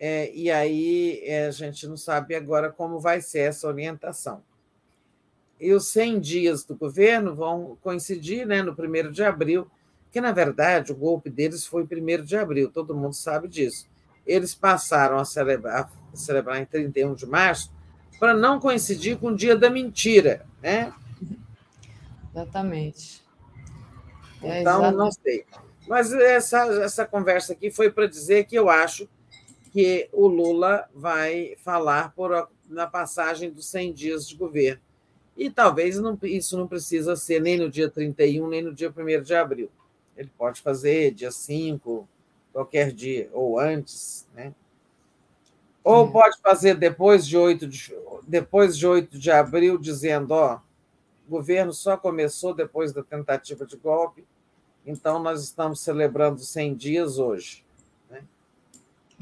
É, 0.00 0.34
e 0.34 0.50
aí 0.50 1.22
é, 1.22 1.46
a 1.46 1.50
gente 1.52 1.86
não 1.86 1.96
sabe 1.96 2.34
agora 2.34 2.72
como 2.72 2.98
vai 2.98 3.20
ser 3.20 3.40
essa 3.40 3.68
orientação 3.68 4.42
e 5.60 5.72
os 5.74 5.88
100 5.88 6.20
dias 6.20 6.64
do 6.64 6.74
governo 6.74 7.34
vão 7.34 7.76
coincidir 7.82 8.46
né, 8.46 8.62
no 8.62 8.72
1 8.72 9.12
de 9.12 9.22
abril, 9.22 9.70
que, 10.10 10.20
na 10.20 10.32
verdade, 10.32 10.90
o 10.90 10.96
golpe 10.96 11.28
deles 11.28 11.66
foi 11.66 11.82
1 11.82 12.24
de 12.24 12.36
abril, 12.36 12.70
todo 12.70 12.96
mundo 12.96 13.14
sabe 13.14 13.46
disso. 13.46 13.86
Eles 14.26 14.54
passaram 14.54 15.18
a 15.18 15.24
celebrar, 15.24 15.92
a 16.12 16.16
celebrar 16.16 16.60
em 16.60 16.64
31 16.64 17.14
de 17.14 17.26
março 17.26 17.70
para 18.18 18.32
não 18.34 18.58
coincidir 18.58 19.18
com 19.18 19.28
o 19.28 19.36
dia 19.36 19.54
da 19.54 19.68
mentira. 19.68 20.46
Né? 20.62 20.92
Exatamente. 22.32 23.22
É, 24.42 24.62
então, 24.62 24.78
exatamente. 24.78 24.96
não 24.96 25.12
sei. 25.12 25.44
Mas 25.86 26.12
essa, 26.12 26.64
essa 26.82 27.04
conversa 27.04 27.52
aqui 27.52 27.70
foi 27.70 27.90
para 27.90 28.06
dizer 28.06 28.44
que 28.44 28.56
eu 28.56 28.70
acho 28.70 29.08
que 29.72 30.08
o 30.12 30.26
Lula 30.26 30.88
vai 30.94 31.54
falar 31.62 32.12
por, 32.14 32.48
na 32.68 32.86
passagem 32.86 33.50
dos 33.50 33.66
100 33.66 33.92
dias 33.92 34.28
de 34.28 34.34
governo 34.36 34.89
e 35.40 35.48
talvez 35.48 35.98
não, 35.98 36.18
isso 36.24 36.54
não 36.58 36.68
precisa 36.68 37.16
ser 37.16 37.40
nem 37.40 37.56
no 37.56 37.70
dia 37.70 37.88
31, 37.88 38.46
nem 38.46 38.60
no 38.60 38.74
dia 38.74 38.92
1 38.94 39.22
de 39.22 39.34
abril. 39.34 39.70
Ele 40.14 40.30
pode 40.36 40.60
fazer 40.60 41.12
dia 41.12 41.30
5, 41.30 42.06
qualquer 42.52 42.92
dia, 42.92 43.30
ou 43.32 43.58
antes, 43.58 44.28
né? 44.34 44.54
Ou 45.82 46.06
é. 46.06 46.12
pode 46.12 46.38
fazer 46.42 46.74
depois 46.74 47.26
de 47.26 47.38
8 47.38 47.66
de, 47.66 47.96
depois 48.28 48.76
de 48.76 48.86
8 48.86 49.18
de 49.18 49.30
abril, 49.30 49.78
dizendo, 49.78 50.32
ó, 50.32 50.60
o 51.26 51.30
governo 51.30 51.72
só 51.72 51.96
começou 51.96 52.52
depois 52.52 52.92
da 52.92 53.02
tentativa 53.02 53.64
de 53.64 53.78
golpe, 53.78 54.26
então 54.84 55.22
nós 55.22 55.42
estamos 55.42 55.80
celebrando 55.80 56.38
100 56.38 56.74
dias 56.74 57.18
hoje. 57.18 57.64
Né? 58.10 58.22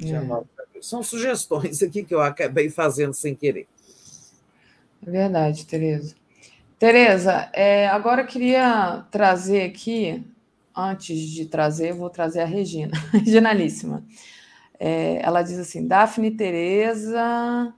É. 0.03 0.83
São 0.83 1.01
sugestões 1.01 1.81
aqui 1.81 2.03
que 2.03 2.13
eu 2.13 2.21
acabei 2.21 2.69
fazendo 2.69 3.15
sem 3.15 3.37
querer. 3.37 3.69
É 5.07 5.11
verdade, 5.11 5.67
Tereza. 5.67 6.15
Tereza, 6.79 7.51
é, 7.53 7.89
agora 7.89 8.23
eu 8.23 8.27
queria 8.27 9.05
trazer 9.11 9.63
aqui, 9.63 10.25
antes 10.77 11.19
de 11.21 11.47
trazer, 11.47 11.91
eu 11.91 11.97
vou 11.97 12.09
trazer 12.09 12.41
a 12.41 12.45
Regina, 12.45 12.97
Reginalíssima. 13.13 14.05
É, 14.79 15.21
ela 15.23 15.43
diz 15.43 15.59
assim: 15.59 15.87
Daphne 15.87 16.31
Tereza, 16.31 17.75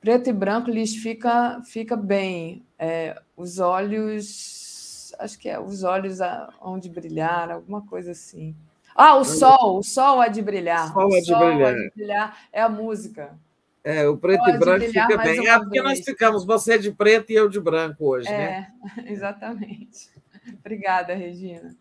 preto 0.00 0.28
e 0.28 0.32
branco 0.32 0.70
lhes 0.70 0.96
fica, 0.96 1.62
fica 1.64 1.96
bem. 1.96 2.64
É, 2.78 3.20
os 3.36 3.58
olhos, 3.60 5.14
acho 5.18 5.38
que 5.38 5.48
é 5.48 5.58
os 5.60 5.84
olhos 5.84 6.18
onde 6.60 6.88
brilhar, 6.88 7.50
alguma 7.50 7.82
coisa 7.82 8.10
assim. 8.10 8.56
Ah, 8.94 9.14
o 9.16 9.24
sol, 9.24 9.78
o 9.78 9.82
sol 9.82 10.20
há 10.20 10.28
de 10.28 10.42
brilhar. 10.42 10.90
O 10.90 10.94
sol, 10.94 11.08
o 11.08 11.22
sol 11.22 11.66
há 11.66 11.72
de 11.72 11.90
brilhar 11.94 12.38
é 12.52 12.62
a 12.62 12.68
música. 12.68 13.38
É, 13.86 14.08
o 14.08 14.16
preto 14.16 14.40
Pode 14.40 14.56
e 14.56 14.58
branco 14.58 14.86
fica 14.86 15.16
bem. 15.18 15.46
É 15.46 15.56
porque 15.60 15.80
nós 15.80 16.00
ficamos, 16.00 16.44
você 16.44 16.76
de 16.76 16.90
preto 16.90 17.30
e 17.30 17.36
eu 17.36 17.48
de 17.48 17.60
branco 17.60 18.04
hoje, 18.04 18.26
é, 18.26 18.32
né? 18.36 18.72
Exatamente. 19.06 20.10
Obrigada, 20.58 21.14
Regina. 21.14 21.72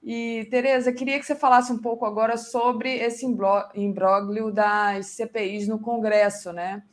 E, 0.00 0.46
Tereza, 0.48 0.92
queria 0.92 1.18
que 1.18 1.26
você 1.26 1.34
falasse 1.34 1.72
um 1.72 1.78
pouco 1.78 2.06
agora 2.06 2.36
sobre 2.36 2.94
esse 2.98 3.26
imbróglio 3.26 4.52
das 4.52 5.06
CPIs 5.06 5.66
no 5.66 5.80
Congresso, 5.80 6.52
né? 6.52 6.84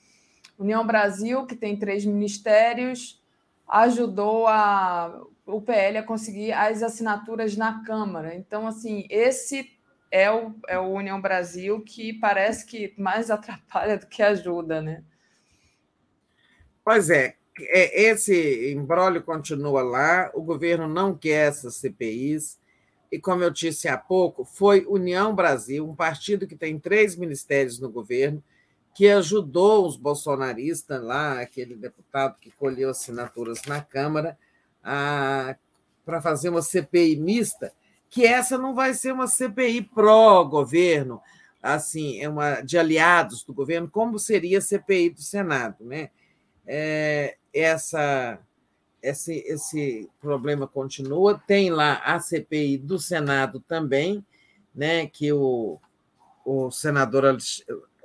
União 0.57 0.87
Brasil, 0.87 1.45
que 1.45 1.55
tem 1.55 1.77
três 1.77 2.03
ministérios, 2.03 3.21
ajudou 3.67 4.47
a, 4.47 5.21
o 5.45 5.61
PL 5.61 5.99
a 5.99 6.03
conseguir 6.03 6.51
as 6.51 6.81
assinaturas 6.81 7.55
na 7.55 7.83
Câmara. 7.83 8.33
Então, 8.33 8.65
assim, 8.65 9.05
esse 9.07 9.69
é 10.11 10.29
o, 10.29 10.53
é 10.67 10.77
o 10.77 10.91
União 10.91 11.19
Brasil 11.21 11.81
que 11.81 12.13
parece 12.13 12.65
que 12.65 12.93
mais 12.97 13.31
atrapalha 13.31 13.97
do 13.97 14.07
que 14.07 14.21
ajuda, 14.21 14.81
né? 14.81 15.03
Pois 16.83 17.09
é, 17.09 17.35
é, 17.59 18.01
esse 18.09 18.73
embrólio 18.73 19.23
continua 19.23 19.81
lá, 19.81 20.31
o 20.33 20.41
governo 20.41 20.87
não 20.87 21.15
quer 21.15 21.47
essas 21.47 21.75
CPIs, 21.75 22.59
e 23.11 23.19
como 23.19 23.43
eu 23.43 23.49
disse 23.49 23.87
há 23.87 23.97
pouco, 23.97 24.45
foi 24.45 24.85
União 24.87 25.35
Brasil, 25.35 25.87
um 25.87 25.95
partido 25.95 26.47
que 26.47 26.55
tem 26.55 26.79
três 26.79 27.15
ministérios 27.15 27.79
no 27.79 27.89
governo, 27.89 28.43
que 28.95 29.09
ajudou 29.09 29.85
os 29.85 29.95
bolsonaristas 29.95 31.01
lá, 31.01 31.39
aquele 31.39 31.75
deputado 31.75 32.37
que 32.39 32.51
colheu 32.51 32.89
assinaturas 32.89 33.61
na 33.67 33.81
Câmara, 33.81 34.37
para 34.81 36.21
fazer 36.21 36.49
uma 36.49 36.61
CPI 36.61 37.17
mista, 37.17 37.73
que 38.11 38.25
essa 38.25 38.57
não 38.57 38.75
vai 38.75 38.93
ser 38.93 39.13
uma 39.13 39.25
CPI 39.25 39.81
pró-governo, 39.81 41.19
assim, 41.63 42.21
é 42.21 42.29
uma 42.29 42.61
de 42.61 42.77
aliados 42.77 43.43
do 43.43 43.53
governo, 43.53 43.89
como 43.89 44.19
seria 44.19 44.59
a 44.59 44.61
CPI 44.61 45.11
do 45.11 45.21
Senado, 45.21 45.83
né? 45.85 46.11
É, 46.67 47.37
essa 47.53 48.37
esse, 49.01 49.43
esse 49.47 50.09
problema 50.19 50.67
continua. 50.67 51.41
Tem 51.47 51.71
lá 51.71 51.95
a 52.05 52.19
CPI 52.19 52.77
do 52.77 52.99
Senado 52.99 53.59
também, 53.59 54.23
né, 54.75 55.07
que 55.07 55.33
o, 55.33 55.79
o 56.45 56.69
senador 56.69 57.37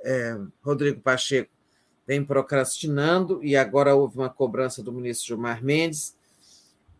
é, 0.03 0.37
Rodrigo 0.63 0.99
Pacheco 1.01 1.51
vem 2.07 2.23
procrastinando, 2.23 3.43
e 3.43 3.55
agora 3.55 3.93
houve 3.93 4.17
uma 4.17 4.29
cobrança 4.29 4.81
do 4.81 4.91
ministro 4.91 5.27
Gilmar 5.27 5.63
Mendes. 5.63 6.16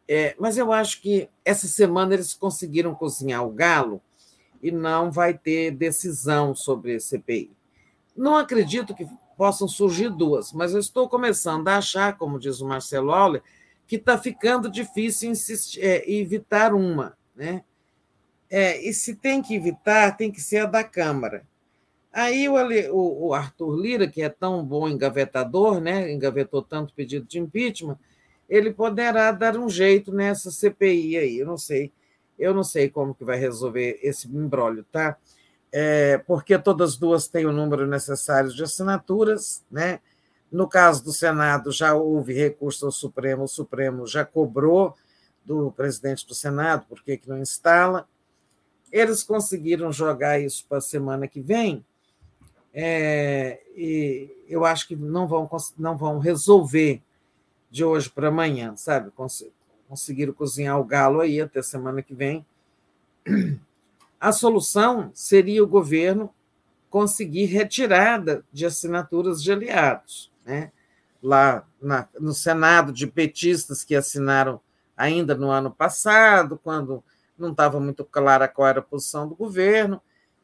É, 0.08 0.36
mas 0.40 0.58
eu 0.58 0.72
acho 0.72 1.02
que 1.02 1.30
essa 1.44 1.68
semana 1.68 2.14
eles 2.14 2.34
conseguiram 2.34 2.95
cozinhar 2.95 3.45
o 3.45 3.52
galo 3.52 4.02
e 4.61 4.72
não 4.72 5.11
vai 5.11 5.34
ter 5.34 5.72
decisão 5.72 6.56
sobre 6.56 6.95
a 6.95 7.00
CPI. 7.00 7.52
Não 8.16 8.38
acredito 8.38 8.95
que 8.95 9.08
possam 9.38 9.68
surgir 9.68 10.10
duas, 10.10 10.52
mas 10.52 10.74
eu 10.74 10.80
estou 10.80 11.08
começando 11.08 11.68
a 11.68 11.77
achar, 11.77 12.18
como 12.18 12.40
diz 12.40 12.60
o 12.60 12.68
Marcelo 12.68 13.11
Auler, 13.11 13.44
que 13.86 13.98
está 13.98 14.18
ficando 14.18 14.69
difícil 14.69 15.30
insistir, 15.30 15.82
é, 15.82 16.10
evitar 16.10 16.74
uma. 16.74 17.16
Né? 17.36 17.64
É, 18.50 18.82
e 18.82 18.94
se 18.94 19.16
tem 19.16 19.42
que 19.42 19.56
evitar, 19.56 20.18
tem 20.18 20.32
que 20.32 20.42
ser 20.42 20.58
a 20.60 20.66
da 20.66 20.84
Câmara. 20.84 21.45
Aí 22.11 22.50
o, 22.50 22.56
o, 22.94 23.27
o 23.27 23.34
Arthur 23.34 23.76
Lira, 23.76 24.08
que 24.08 24.22
é 24.24 24.30
tão 24.30 24.66
bom 24.66 24.90
engavetador, 24.90 25.80
né? 25.80 26.11
engavetou 26.11 26.64
tanto 26.64 26.94
pedido 26.94 27.27
de 27.27 27.38
impeachment, 27.38 28.00
ele 28.50 28.72
poderá 28.72 29.32
dar 29.32 29.58
um 29.58 29.69
jeito 29.69 30.11
nessa 30.11 30.51
CPI 30.51 31.17
aí. 31.17 31.38
Eu 31.40 31.45
não 31.45 31.58
sei, 31.58 31.92
eu 32.38 32.53
não 32.53 32.64
sei 32.64 32.90
como 32.90 33.14
que 33.14 33.26
vai 33.26 33.38
resolver 33.38 34.00
esse 34.01 34.27
embrólio, 34.27 34.85
tá? 34.92 35.17
É, 35.72 36.17
porque 36.19 36.58
todas 36.58 36.98
duas 36.98 37.27
têm 37.27 37.45
o 37.45 37.51
número 37.51 37.85
necessário 37.85 38.51
de 38.51 38.64
assinaturas, 38.64 39.64
né? 39.69 40.00
No 40.50 40.67
caso 40.67 41.03
do 41.03 41.11
Senado, 41.11 41.72
já 41.72 41.93
houve 41.93 42.34
recurso 42.34 42.85
ao 42.85 42.92
Supremo, 42.92 43.43
o 43.43 43.50
Supremo 43.50 44.08
já 44.08 44.24
cobrou 44.24 44.95
do 45.43 45.72
presidente 45.72 46.26
do 46.26 46.34
Senado, 46.34 46.85
por 46.88 47.03
que 47.03 47.19
não 47.27 47.38
instala? 47.38 48.08
Eles 48.90 49.24
conseguiram 49.24 49.92
jogar 49.92 50.40
isso 50.40 50.66
para 50.67 50.77
a 50.77 50.82
semana 50.82 51.27
que 51.27 51.42
vem, 51.42 51.85
é, 52.74 53.59
e 53.76 54.30
eu 54.48 54.64
acho 54.64 54.88
que 54.88 54.95
não 54.95 55.27
vão, 55.27 55.50
não 55.77 55.98
vão 55.98 56.19
resolver 56.19 57.01
de 57.77 57.85
hoje 57.85 58.09
para 58.09 58.30
amanhã, 58.30 58.75
sabe? 58.75 59.11
Conseguiram 59.88 60.33
cozinhar 60.33 60.80
o 60.80 60.83
galo 60.83 61.22
aí 61.22 61.39
até 61.39 61.61
semana 61.61 62.01
que 62.01 62.15
vem. 62.15 62.43
A 64.19 64.31
solução 64.31 65.11
seria 65.14 65.64
o 65.64 65.67
governo 65.67 66.33
conseguir 66.89 67.45
retirada 67.45 68.43
de 68.51 68.65
assinaturas 68.65 69.43
de 69.43 69.51
aliados 69.51 70.31
né? 70.43 70.72
lá 71.22 71.67
na, 71.80 72.07
no 72.19 72.33
Senado 72.33 72.91
de 72.91 73.06
petistas 73.06 73.83
que 73.83 73.95
assinaram 73.95 74.59
ainda 74.95 75.35
no 75.35 75.51
ano 75.51 75.69
passado, 75.69 76.59
quando 76.64 77.03
não 77.38 77.51
estava 77.51 77.80
muito 77.80 78.03
clara 78.03 78.47
qual 78.47 78.67
era 78.67 78.80
a 78.80 78.83
posição 78.83 79.27
do 79.27 79.35
governo 79.35 80.01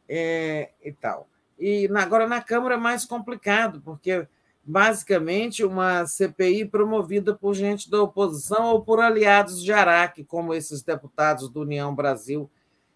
é, 0.08 0.70
e 0.84 0.92
tal. 0.92 1.28
E 1.58 1.90
agora 1.96 2.28
na 2.28 2.42
Câmara 2.42 2.76
é 2.76 2.78
mais 2.78 3.06
complicado, 3.06 3.82
porque 3.84 4.28
basicamente 4.64 5.64
uma 5.64 6.06
CPI 6.06 6.66
promovida 6.66 7.34
por 7.36 7.54
gente 7.54 7.90
da 7.90 8.02
oposição 8.02 8.68
ou 8.68 8.82
por 8.82 9.00
aliados 9.00 9.62
de 9.62 9.74
Araque, 9.74 10.24
como 10.24 10.54
esses 10.54 10.82
deputados 10.82 11.50
do 11.50 11.62
União 11.62 11.94
Brasil, 11.94 12.50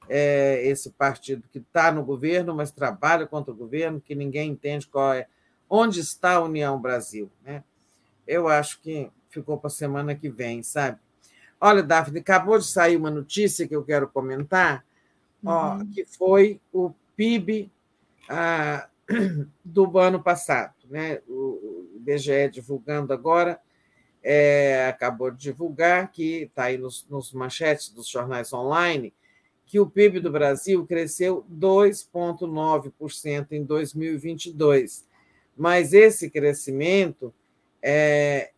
é, 0.09 0.61
esse 0.65 0.89
partido 0.91 1.43
que 1.51 1.59
está 1.59 1.91
no 1.91 2.03
governo, 2.03 2.55
mas 2.55 2.71
trabalha 2.71 3.27
contra 3.27 3.51
o 3.51 3.57
governo, 3.57 3.99
que 3.99 4.15
ninguém 4.15 4.51
entende 4.51 4.87
qual 4.87 5.13
é 5.13 5.27
Onde 5.69 5.99
está 5.99 6.35
a 6.35 6.43
União 6.43 6.79
Brasil? 6.79 7.29
Né? 7.43 7.63
Eu 8.25 8.47
acho 8.47 8.79
que 8.81 9.11
ficou 9.29 9.57
para 9.57 9.67
a 9.67 9.71
semana 9.71 10.15
que 10.15 10.29
vem, 10.29 10.63
sabe? 10.63 10.97
Olha, 11.59 11.83
Daphne, 11.83 12.19
acabou 12.19 12.57
de 12.57 12.65
sair 12.65 12.95
uma 12.95 13.11
notícia 13.11 13.67
que 13.67 13.75
eu 13.75 13.83
quero 13.83 14.07
comentar, 14.07 14.85
uhum. 15.43 15.51
ó, 15.51 15.79
que 15.93 16.05
foi 16.05 16.61
o 16.71 16.93
PIB 17.15 17.69
ah, 18.29 18.87
do 19.63 19.97
ano 19.97 20.21
passado. 20.21 20.73
Né? 20.89 21.21
O, 21.27 21.87
IBGE 21.95 22.49
divulgando 22.51 23.13
agora, 23.13 23.59
é, 24.23 24.87
acabou 24.87 25.31
de 25.31 25.37
divulgar 25.37 26.11
que 26.11 26.43
está 26.43 26.65
aí 26.65 26.77
nos, 26.77 27.07
nos 27.09 27.33
manchetes 27.33 27.89
dos 27.89 28.07
jornais 28.07 28.53
online, 28.53 29.13
que 29.65 29.79
o 29.79 29.89
PIB 29.89 30.21
do 30.21 30.31
Brasil 30.31 30.85
cresceu 30.85 31.45
2,9% 31.51 33.47
em 33.51 33.63
2022 33.63 35.07
mas 35.57 35.91
esse 35.91 36.29
crescimento 36.29 37.33
é, 37.81 38.51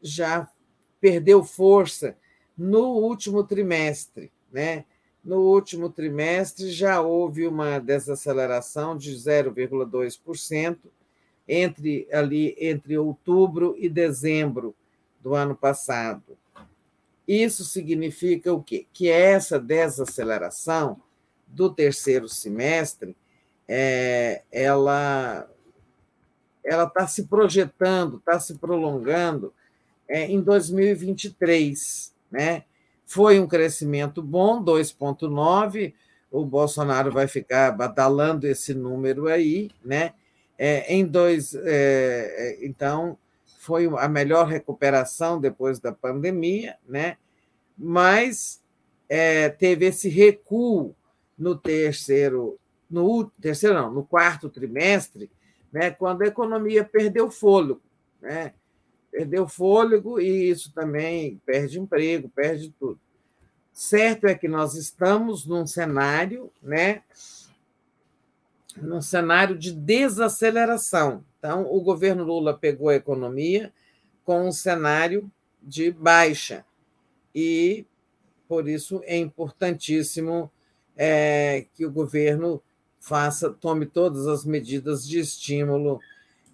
já 0.00 0.50
perdeu 0.98 1.44
força 1.44 2.16
no 2.56 2.94
último 2.94 3.44
trimestre, 3.44 4.32
né? 4.50 4.86
No 5.26 5.40
último 5.40 5.90
trimestre 5.90 6.70
já 6.70 7.00
houve 7.00 7.48
uma 7.48 7.80
desaceleração 7.80 8.96
de 8.96 9.12
0,2% 9.12 10.78
entre 11.48 12.06
ali 12.12 12.56
entre 12.60 12.96
outubro 12.96 13.74
e 13.76 13.88
dezembro 13.88 14.72
do 15.20 15.34
ano 15.34 15.56
passado. 15.56 16.38
Isso 17.26 17.64
significa 17.64 18.52
o 18.52 18.62
quê? 18.62 18.86
Que 18.92 19.08
essa 19.08 19.58
desaceleração 19.58 21.02
do 21.44 21.74
terceiro 21.74 22.28
semestre 22.28 23.16
é, 23.66 24.42
ela 24.52 25.50
ela 26.64 26.84
está 26.84 27.04
se 27.08 27.24
projetando, 27.24 28.18
está 28.18 28.38
se 28.38 28.54
prolongando 28.58 29.52
é, 30.08 30.26
em 30.26 30.40
2023. 30.40 32.14
Né? 32.30 32.62
Foi 33.06 33.38
um 33.38 33.46
crescimento 33.46 34.20
bom, 34.20 34.62
2,9%. 34.62 35.94
O 36.30 36.44
Bolsonaro 36.44 37.12
vai 37.12 37.28
ficar 37.28 37.70
badalando 37.70 38.46
esse 38.46 38.74
número 38.74 39.28
aí, 39.28 39.70
né? 39.82 40.12
É, 40.58 40.92
em 40.92 41.06
dois, 41.06 41.54
é, 41.54 41.64
é, 41.64 42.66
então 42.66 43.16
foi 43.60 43.86
a 43.86 44.08
melhor 44.08 44.46
recuperação 44.46 45.40
depois 45.40 45.78
da 45.78 45.92
pandemia, 45.92 46.76
né? 46.86 47.16
Mas 47.78 48.60
é, 49.08 49.48
teve 49.48 49.86
esse 49.86 50.08
recuo 50.08 50.94
no 51.38 51.56
terceiro, 51.56 52.58
no 52.90 53.30
terceiro 53.40 53.74
não, 53.74 53.92
no 53.92 54.04
quarto 54.04 54.48
trimestre, 54.48 55.30
né, 55.72 55.90
quando 55.90 56.22
a 56.22 56.26
economia 56.26 56.84
perdeu 56.84 57.30
fôlego. 57.30 57.82
Né? 58.20 58.54
Perdeu 59.16 59.48
fôlego 59.48 60.20
e 60.20 60.50
isso 60.50 60.70
também 60.74 61.40
perde 61.46 61.80
emprego, 61.80 62.28
perde 62.28 62.70
tudo. 62.78 63.00
Certo 63.72 64.26
é 64.26 64.34
que 64.34 64.46
nós 64.46 64.74
estamos 64.74 65.46
num 65.46 65.66
cenário, 65.66 66.52
né, 66.62 67.02
num 68.76 69.00
cenário 69.00 69.56
de 69.56 69.72
desaceleração. 69.72 71.24
Então, 71.38 71.64
o 71.64 71.80
governo 71.80 72.24
Lula 72.24 72.52
pegou 72.52 72.90
a 72.90 72.94
economia 72.94 73.72
com 74.22 74.46
um 74.46 74.52
cenário 74.52 75.30
de 75.62 75.90
baixa. 75.90 76.62
E, 77.34 77.86
por 78.46 78.68
isso, 78.68 79.00
é 79.04 79.16
importantíssimo 79.16 80.52
é, 80.94 81.64
que 81.72 81.86
o 81.86 81.90
governo 81.90 82.62
faça, 83.00 83.48
tome 83.48 83.86
todas 83.86 84.26
as 84.26 84.44
medidas 84.44 85.08
de 85.08 85.20
estímulo 85.20 86.00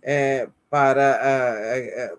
é, 0.00 0.48
para, 0.70 2.16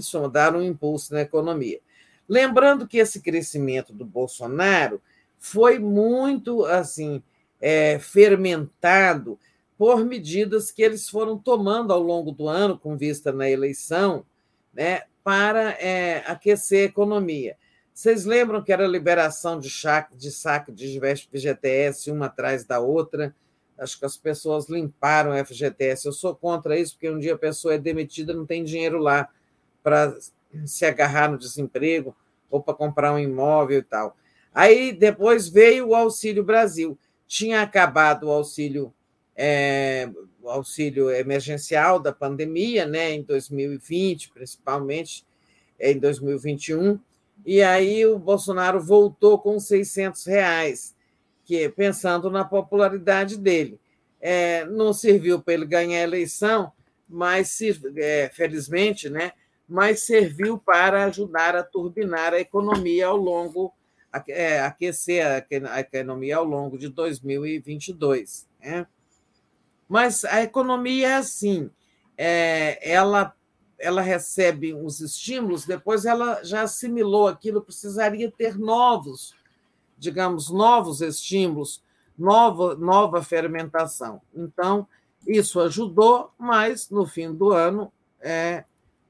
suma, 0.00 0.28
dar 0.28 0.54
um 0.54 0.62
impulso 0.62 1.12
na 1.12 1.22
economia. 1.22 1.80
Lembrando 2.28 2.86
que 2.86 2.98
esse 2.98 3.20
crescimento 3.20 3.92
do 3.92 4.04
Bolsonaro 4.04 5.00
foi 5.38 5.78
muito 5.78 6.64
assim 6.64 7.22
é, 7.60 7.98
fermentado 7.98 9.38
por 9.76 10.04
medidas 10.04 10.70
que 10.70 10.82
eles 10.82 11.08
foram 11.08 11.36
tomando 11.36 11.92
ao 11.92 12.00
longo 12.00 12.30
do 12.30 12.48
ano, 12.48 12.78
com 12.78 12.96
vista 12.96 13.32
na 13.32 13.50
eleição, 13.50 14.24
né, 14.72 15.02
para 15.24 15.72
é, 15.72 16.22
aquecer 16.26 16.82
a 16.82 16.90
economia. 16.90 17.56
Vocês 17.92 18.24
lembram 18.24 18.62
que 18.62 18.72
era 18.72 18.86
liberação 18.86 19.58
de, 19.58 19.68
saque 19.68 20.16
de 20.16 20.30
saque 20.30 20.72
de 20.72 20.98
FGTS 20.98 22.10
uma 22.10 22.26
atrás 22.26 22.64
da 22.64 22.80
outra? 22.80 23.34
Acho 23.76 23.98
que 23.98 24.04
as 24.04 24.16
pessoas 24.16 24.68
limparam 24.68 25.32
o 25.32 25.44
FGTS. 25.44 26.06
Eu 26.06 26.12
sou 26.12 26.34
contra 26.34 26.78
isso, 26.78 26.94
porque 26.94 27.10
um 27.10 27.18
dia 27.18 27.34
a 27.34 27.38
pessoa 27.38 27.74
é 27.74 27.78
demitida, 27.78 28.32
não 28.32 28.46
tem 28.46 28.64
dinheiro 28.64 28.98
lá 28.98 29.28
para 29.82 30.16
se 30.64 30.84
agarrar 30.84 31.30
no 31.30 31.38
desemprego 31.38 32.14
ou 32.50 32.62
para 32.62 32.74
comprar 32.74 33.12
um 33.12 33.18
imóvel 33.18 33.78
e 33.78 33.82
tal. 33.82 34.16
Aí 34.54 34.92
depois 34.92 35.48
veio 35.48 35.88
o 35.88 35.94
Auxílio 35.94 36.44
Brasil. 36.44 36.98
Tinha 37.26 37.62
acabado 37.62 38.24
o 38.24 38.30
auxílio, 38.30 38.92
é, 39.34 40.10
o 40.42 40.50
auxílio 40.50 41.10
emergencial 41.10 41.98
da 41.98 42.12
pandemia, 42.12 42.84
né, 42.84 43.12
em 43.12 43.22
2020, 43.22 44.30
principalmente, 44.30 45.24
em 45.80 45.98
2021, 45.98 47.00
e 47.44 47.62
aí 47.62 48.04
o 48.06 48.18
Bolsonaro 48.18 48.80
voltou 48.80 49.38
com 49.38 49.58
600 49.58 50.26
reais, 50.26 50.94
que 51.44 51.68
pensando 51.70 52.30
na 52.30 52.44
popularidade 52.44 53.38
dele. 53.38 53.80
É, 54.20 54.64
não 54.66 54.92
serviu 54.92 55.40
para 55.40 55.54
ele 55.54 55.66
ganhar 55.66 55.98
a 55.98 56.02
eleição, 56.02 56.70
mas 57.08 57.58
é, 57.96 58.30
felizmente, 58.32 59.08
né, 59.08 59.32
mas 59.72 60.00
serviu 60.00 60.58
para 60.58 61.06
ajudar 61.06 61.56
a 61.56 61.62
turbinar 61.62 62.34
a 62.34 62.38
economia 62.38 63.06
ao 63.06 63.16
longo, 63.16 63.72
é, 64.28 64.60
aquecer 64.60 65.24
a 65.26 65.80
economia 65.80 66.36
ao 66.36 66.44
longo 66.44 66.76
de 66.76 66.90
2022. 66.90 68.46
Né? 68.60 68.86
Mas 69.88 70.26
a 70.26 70.42
economia 70.42 71.08
é 71.08 71.14
assim, 71.14 71.70
é, 72.18 72.86
ela, 72.86 73.34
ela 73.78 74.02
recebe 74.02 74.74
os 74.74 75.00
estímulos, 75.00 75.64
depois 75.64 76.04
ela 76.04 76.44
já 76.44 76.60
assimilou 76.60 77.26
aquilo, 77.26 77.62
precisaria 77.62 78.30
ter 78.30 78.58
novos, 78.58 79.34
digamos, 79.96 80.50
novos 80.50 81.00
estímulos, 81.00 81.82
nova, 82.18 82.74
nova 82.74 83.22
fermentação. 83.22 84.20
Então, 84.34 84.86
isso 85.26 85.58
ajudou, 85.60 86.30
mas 86.36 86.90
no 86.90 87.06
fim 87.06 87.32
do 87.32 87.52
ano 87.52 87.90
é, 88.20 88.64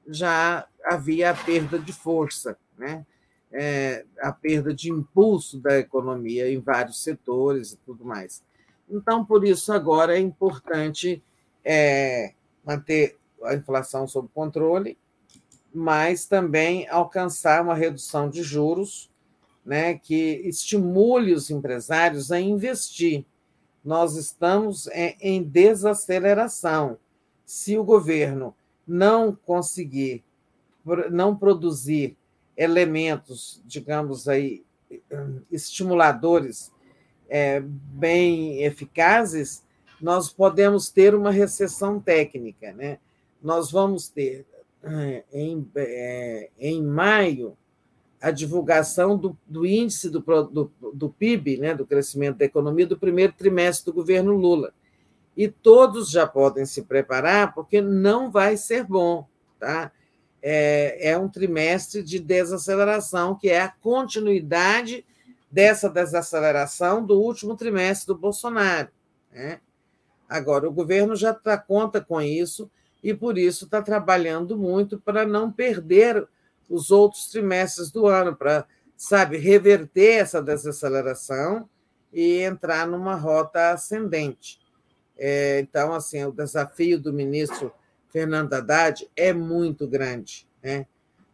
já 0.06 0.66
havia 0.84 1.30
a 1.30 1.34
perda 1.34 1.78
de 1.78 1.92
força, 1.92 2.56
né? 2.76 3.06
É, 3.54 4.06
a 4.20 4.32
perda 4.32 4.72
de 4.72 4.90
impulso 4.90 5.60
da 5.60 5.78
economia 5.78 6.50
em 6.50 6.58
vários 6.58 7.02
setores 7.02 7.72
e 7.72 7.76
tudo 7.76 8.04
mais. 8.04 8.42
Então, 8.88 9.24
por 9.24 9.44
isso, 9.44 9.72
agora 9.72 10.16
é 10.16 10.20
importante 10.20 11.22
é, 11.64 12.32
manter 12.64 13.18
a 13.44 13.54
inflação 13.54 14.06
sob 14.06 14.28
controle, 14.32 14.96
mas 15.72 16.26
também 16.26 16.88
alcançar 16.88 17.62
uma 17.62 17.74
redução 17.74 18.28
de 18.28 18.42
juros 18.42 19.10
né, 19.64 19.94
que 19.94 20.42
estimule 20.44 21.32
os 21.32 21.50
empresários 21.50 22.32
a 22.32 22.40
investir. 22.40 23.24
Nós 23.84 24.16
estamos 24.16 24.88
em 25.20 25.42
desaceleração. 25.42 26.98
Se 27.44 27.76
o 27.76 27.84
governo 27.84 28.54
não 28.86 29.34
conseguir, 29.34 30.24
não 31.10 31.36
produzir 31.36 32.16
elementos, 32.56 33.62
digamos 33.64 34.28
aí, 34.28 34.64
estimuladores 35.50 36.72
é, 37.28 37.60
bem 37.60 38.62
eficazes, 38.62 39.64
nós 40.00 40.32
podemos 40.32 40.90
ter 40.90 41.14
uma 41.14 41.30
recessão 41.30 42.00
técnica. 42.00 42.72
Né? 42.72 42.98
Nós 43.42 43.70
vamos 43.70 44.08
ter, 44.08 44.44
é, 44.82 45.24
em, 45.32 45.66
é, 45.76 46.50
em 46.58 46.82
maio, 46.82 47.56
a 48.20 48.30
divulgação 48.30 49.16
do, 49.16 49.36
do 49.46 49.66
índice 49.66 50.08
do, 50.08 50.20
do, 50.20 50.72
do 50.94 51.08
PIB, 51.08 51.56
né, 51.56 51.74
do 51.74 51.84
crescimento 51.84 52.38
da 52.38 52.44
economia, 52.44 52.86
do 52.86 52.96
primeiro 52.96 53.32
trimestre 53.32 53.86
do 53.86 53.92
governo 53.92 54.32
Lula 54.32 54.72
e 55.36 55.48
todos 55.48 56.10
já 56.10 56.26
podem 56.26 56.66
se 56.66 56.82
preparar, 56.82 57.54
porque 57.54 57.80
não 57.80 58.30
vai 58.30 58.56
ser 58.56 58.84
bom. 58.84 59.26
Tá? 59.58 59.90
É, 60.42 61.10
é 61.10 61.18
um 61.18 61.28
trimestre 61.28 62.02
de 62.02 62.18
desaceleração, 62.18 63.34
que 63.34 63.48
é 63.48 63.60
a 63.60 63.68
continuidade 63.68 65.04
dessa 65.50 65.88
desaceleração 65.88 67.04
do 67.04 67.20
último 67.20 67.56
trimestre 67.56 68.06
do 68.06 68.18
Bolsonaro. 68.18 68.88
Né? 69.30 69.60
Agora, 70.28 70.68
o 70.68 70.72
governo 70.72 71.14
já 71.14 71.30
está 71.30 71.58
conta 71.58 72.00
com 72.00 72.20
isso 72.20 72.70
e, 73.02 73.12
por 73.12 73.36
isso, 73.36 73.66
está 73.66 73.82
trabalhando 73.82 74.56
muito 74.56 74.98
para 74.98 75.26
não 75.26 75.52
perder 75.52 76.26
os 76.68 76.90
outros 76.90 77.26
trimestres 77.28 77.90
do 77.90 78.06
ano, 78.06 78.34
para, 78.34 78.66
sabe, 78.96 79.36
reverter 79.36 80.20
essa 80.20 80.40
desaceleração 80.40 81.68
e 82.10 82.38
entrar 82.40 82.86
numa 82.86 83.14
rota 83.14 83.72
ascendente. 83.72 84.61
É, 85.24 85.60
então, 85.60 85.94
assim, 85.94 86.24
o 86.24 86.32
desafio 86.32 86.98
do 86.98 87.12
ministro 87.12 87.72
Fernando 88.08 88.54
Haddad 88.54 89.08
é 89.14 89.32
muito 89.32 89.86
grande. 89.86 90.48
Né? 90.60 90.84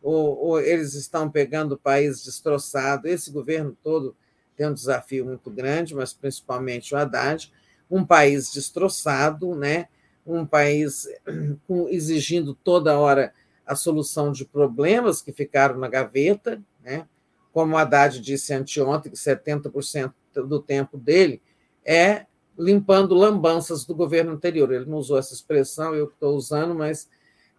Ou, 0.02 0.36
ou 0.36 0.60
eles 0.60 0.92
estão 0.92 1.30
pegando 1.30 1.72
o 1.72 1.78
país 1.78 2.22
destroçado. 2.22 3.08
Esse 3.08 3.30
governo 3.30 3.74
todo 3.82 4.14
tem 4.54 4.66
um 4.66 4.74
desafio 4.74 5.24
muito 5.24 5.50
grande, 5.50 5.94
mas 5.94 6.12
principalmente 6.12 6.94
o 6.94 6.98
Haddad, 6.98 7.50
um 7.90 8.04
país 8.04 8.52
destroçado, 8.52 9.54
né? 9.54 9.88
um 10.26 10.44
país 10.44 11.08
exigindo 11.88 12.52
toda 12.52 12.98
hora 12.98 13.32
a 13.64 13.74
solução 13.74 14.32
de 14.32 14.44
problemas 14.44 15.22
que 15.22 15.32
ficaram 15.32 15.78
na 15.78 15.88
gaveta, 15.88 16.62
né? 16.82 17.08
como 17.54 17.74
o 17.74 17.78
Haddad 17.78 18.20
disse 18.20 18.52
anteontem, 18.52 19.10
que 19.10 19.16
70% 19.16 20.12
do 20.46 20.60
tempo 20.60 20.98
dele 20.98 21.40
é 21.82 22.26
limpando 22.58 23.14
lambanças 23.14 23.84
do 23.84 23.94
governo 23.94 24.32
anterior. 24.32 24.72
Ele 24.72 24.84
não 24.84 24.98
usou 24.98 25.16
essa 25.16 25.32
expressão, 25.32 25.94
eu 25.94 26.06
estou 26.06 26.36
usando, 26.36 26.74
mas 26.74 27.08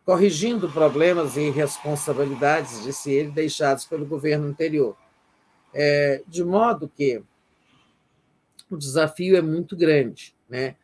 corrigindo 0.06 0.69
problemas 0.69 1.38
e 1.38 1.50
responsabilidades, 1.50 2.84
disse 2.84 3.11
ele, 3.11 3.32
deixados 3.32 3.86
pelo 3.86 4.06
governo 4.06 4.48
anterior. 4.48 4.98
É, 5.74 6.24
de 6.28 6.44
modo 6.44 6.90
que 6.90 7.22
o 8.69 8.76
desafio 8.76 9.38
é 9.38 9.42
muito 9.42 9.78
grande, 9.78 10.36
né? 10.50 10.76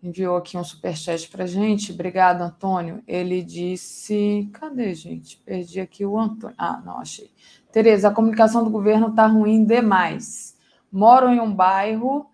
enviou 0.00 0.36
aqui 0.36 0.56
um 0.56 0.62
superchat 0.62 1.28
para 1.28 1.44
gente. 1.44 1.90
Obrigado, 1.90 2.42
Antônio. 2.42 3.02
Ele 3.04 3.42
disse. 3.42 4.48
Cadê, 4.52 4.94
gente? 4.94 5.38
Perdi 5.38 5.80
aqui 5.80 6.06
o 6.06 6.16
Antônio. 6.16 6.54
Ah, 6.56 6.80
não, 6.84 6.98
achei. 6.98 7.28
Tereza, 7.72 8.08
a 8.08 8.14
comunicação 8.14 8.62
do 8.62 8.70
governo 8.70 9.08
está 9.08 9.26
ruim 9.26 9.64
demais. 9.64 10.56
Moro 10.90 11.28
em 11.30 11.40
um 11.40 11.52
bairro 11.52 12.30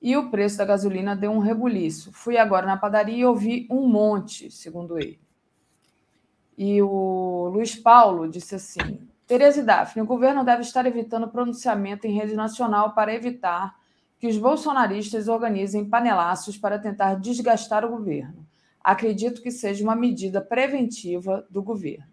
e 0.00 0.14
o 0.14 0.30
preço 0.30 0.58
da 0.58 0.66
gasolina 0.66 1.16
deu 1.16 1.32
um 1.32 1.38
rebuliço. 1.38 2.12
Fui 2.12 2.36
agora 2.36 2.66
na 2.66 2.76
padaria 2.76 3.16
e 3.16 3.24
ouvi 3.24 3.66
um 3.70 3.88
monte, 3.88 4.50
segundo 4.50 4.98
ele. 4.98 5.25
E 6.56 6.80
o 6.80 7.48
Luiz 7.52 7.74
Paulo 7.74 8.28
disse 8.28 8.54
assim: 8.54 9.00
Tereza 9.26 9.60
e 9.60 9.62
Daphne, 9.62 10.02
o 10.02 10.06
governo 10.06 10.44
deve 10.44 10.62
estar 10.62 10.86
evitando 10.86 11.28
pronunciamento 11.28 12.06
em 12.06 12.16
rede 12.16 12.34
nacional 12.34 12.94
para 12.94 13.14
evitar 13.14 13.74
que 14.18 14.26
os 14.26 14.38
bolsonaristas 14.38 15.28
organizem 15.28 15.84
panelaços 15.84 16.56
para 16.56 16.78
tentar 16.78 17.14
desgastar 17.16 17.84
o 17.84 17.90
governo. 17.90 18.46
Acredito 18.82 19.42
que 19.42 19.50
seja 19.50 19.82
uma 19.82 19.96
medida 19.96 20.40
preventiva 20.40 21.46
do 21.50 21.62
governo. 21.62 22.06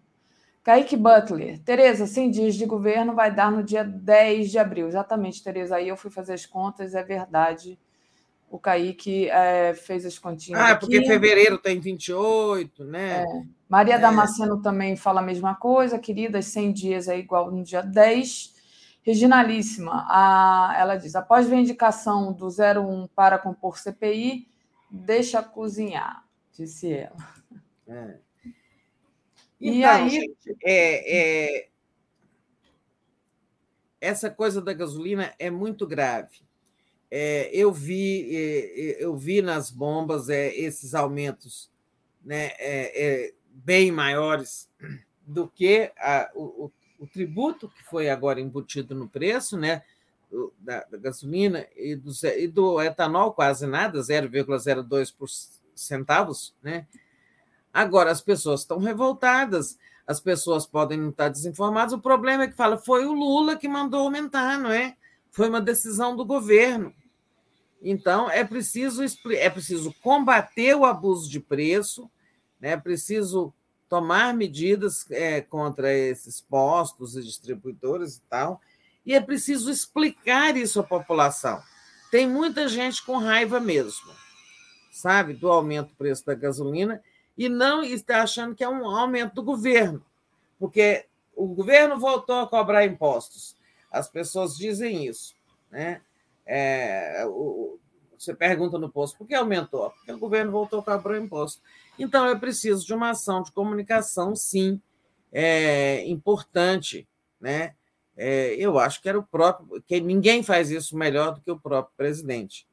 Kaique 0.64 0.96
Butler. 0.96 1.60
Tereza, 1.60 2.06
100 2.06 2.30
dias 2.30 2.54
de 2.54 2.66
governo 2.66 3.14
vai 3.14 3.32
dar 3.32 3.52
no 3.52 3.62
dia 3.62 3.84
10 3.84 4.50
de 4.50 4.58
abril. 4.58 4.88
Exatamente, 4.88 5.44
Tereza. 5.44 5.76
Aí 5.76 5.88
eu 5.88 5.96
fui 5.96 6.10
fazer 6.10 6.32
as 6.32 6.46
contas, 6.46 6.94
é 6.94 7.02
verdade. 7.02 7.78
O 8.54 8.58
Kaique 8.60 9.28
é, 9.30 9.74
fez 9.74 10.06
as 10.06 10.16
continhas. 10.16 10.60
Ah, 10.60 10.68
aqui. 10.68 10.86
porque 10.86 11.04
fevereiro 11.04 11.58
tem 11.58 11.80
28, 11.80 12.84
né? 12.84 13.24
É. 13.24 13.26
Maria 13.68 13.96
é. 13.96 13.98
Damasceno 13.98 14.62
também 14.62 14.94
fala 14.94 15.18
a 15.18 15.24
mesma 15.24 15.56
coisa, 15.56 15.98
querida, 15.98 16.40
100 16.40 16.72
dias 16.72 17.08
é 17.08 17.18
igual 17.18 17.50
no 17.50 17.64
dia 17.64 17.82
10. 17.82 18.54
Reginalíssima, 19.02 20.06
a, 20.08 20.72
ela 20.78 20.94
diz: 20.94 21.16
após 21.16 21.50
a 21.50 21.56
indicação 21.56 22.32
do 22.32 22.46
01 22.46 23.08
para 23.08 23.40
compor 23.40 23.76
CPI, 23.76 24.46
deixa 24.88 25.42
cozinhar, 25.42 26.24
disse 26.56 26.92
ela. 26.92 27.16
É. 27.88 28.18
Então, 29.60 29.74
e 29.74 29.84
aí. 29.84 30.10
Gente, 30.10 30.56
é, 30.62 31.56
é, 31.56 31.68
essa 34.00 34.30
coisa 34.30 34.62
da 34.62 34.72
gasolina 34.72 35.34
é 35.40 35.50
muito 35.50 35.88
grave. 35.88 36.43
É, 37.16 37.48
eu 37.52 37.72
vi 37.72 38.34
é, 38.34 39.04
eu 39.04 39.16
vi 39.16 39.40
nas 39.40 39.70
bombas 39.70 40.28
é, 40.28 40.52
esses 40.52 40.96
aumentos 40.96 41.70
né, 42.24 42.50
é, 42.58 43.32
bem 43.50 43.92
maiores 43.92 44.68
do 45.24 45.46
que 45.46 45.92
a, 45.96 46.28
o, 46.34 46.72
o, 46.98 47.06
tributo 47.06 47.68
que 47.68 47.84
foi 47.84 48.10
agora 48.10 48.40
embutido 48.40 48.96
no 48.96 49.08
preço 49.08 49.56
né, 49.56 49.84
da, 50.58 50.82
da 50.90 50.98
gasolina 50.98 51.64
e 51.76 51.94
do, 51.94 52.10
e 52.36 52.48
do 52.48 52.82
etanol, 52.82 53.32
quase 53.32 53.64
nada, 53.64 54.00
0,02 54.00 55.60
centavos, 55.72 56.52
né? 56.60 56.84
Agora, 57.72 58.10
as 58.10 58.22
pessoas 58.22 58.62
estão 58.62 58.78
revoltadas, 58.78 59.78
as 60.04 60.18
pessoas 60.18 60.66
podem 60.66 60.98
não 60.98 61.10
estar 61.10 61.28
desinformadas. 61.28 61.92
O 61.92 62.00
problema 62.00 62.42
é 62.42 62.48
que 62.48 62.56
fala, 62.56 62.76
foi 62.76 63.06
o 63.06 63.12
Lula 63.12 63.54
que 63.56 63.68
mandou 63.68 64.00
aumentar, 64.00 64.58
não 64.58 64.72
é? 64.72 64.96
Foi 65.30 65.48
uma 65.48 65.60
decisão 65.60 66.16
do 66.16 66.24
governo. 66.24 66.92
Então, 67.86 68.30
é 68.30 68.42
preciso, 68.42 69.04
é 69.32 69.50
preciso 69.50 69.94
combater 70.02 70.74
o 70.74 70.86
abuso 70.86 71.30
de 71.30 71.38
preço, 71.38 72.10
né? 72.58 72.70
é 72.70 72.76
preciso 72.78 73.52
tomar 73.90 74.32
medidas 74.32 75.08
é, 75.10 75.42
contra 75.42 75.92
esses 75.92 76.40
postos 76.40 77.14
e 77.14 77.22
distribuidores 77.22 78.16
e 78.16 78.22
tal, 78.22 78.58
e 79.04 79.12
é 79.12 79.20
preciso 79.20 79.70
explicar 79.70 80.56
isso 80.56 80.80
à 80.80 80.82
população. 80.82 81.62
Tem 82.10 82.26
muita 82.26 82.68
gente 82.68 83.04
com 83.04 83.18
raiva 83.18 83.60
mesmo, 83.60 84.10
sabe, 84.90 85.34
do 85.34 85.50
aumento 85.50 85.88
do 85.88 85.96
preço 85.96 86.24
da 86.24 86.34
gasolina 86.34 87.02
e 87.36 87.50
não 87.50 87.84
está 87.84 88.22
achando 88.22 88.54
que 88.54 88.64
é 88.64 88.68
um 88.68 88.88
aumento 88.88 89.34
do 89.34 89.42
governo, 89.42 90.02
porque 90.58 91.04
o 91.36 91.48
governo 91.48 91.98
voltou 91.98 92.40
a 92.40 92.46
cobrar 92.46 92.86
impostos. 92.86 93.54
As 93.90 94.08
pessoas 94.08 94.56
dizem 94.56 95.06
isso. 95.06 95.34
Né? 95.70 96.00
É, 96.46 97.24
o, 97.26 97.78
você 98.18 98.34
pergunta 98.34 98.78
no 98.78 98.90
posto, 98.90 99.18
por 99.18 99.26
que 99.26 99.34
aumentou? 99.34 99.90
Porque 99.90 100.12
o 100.12 100.18
governo 100.18 100.50
voltou 100.50 100.80
a 100.80 100.82
cobrar 100.82 101.18
imposto. 101.18 101.62
Então, 101.98 102.26
é 102.26 102.34
preciso 102.34 102.86
de 102.86 102.94
uma 102.94 103.10
ação 103.10 103.42
de 103.42 103.52
comunicação, 103.52 104.34
sim, 104.34 104.80
é, 105.32 106.06
importante. 106.06 107.06
Né? 107.40 107.74
É, 108.16 108.54
eu 108.54 108.78
acho 108.78 109.02
que 109.02 109.08
era 109.08 109.18
o 109.18 109.22
próprio, 109.22 109.82
que 109.82 110.00
ninguém 110.00 110.42
faz 110.42 110.70
isso 110.70 110.96
melhor 110.96 111.34
do 111.34 111.40
que 111.40 111.50
o 111.50 111.58
próprio 111.58 111.94
presidente. 111.96 112.66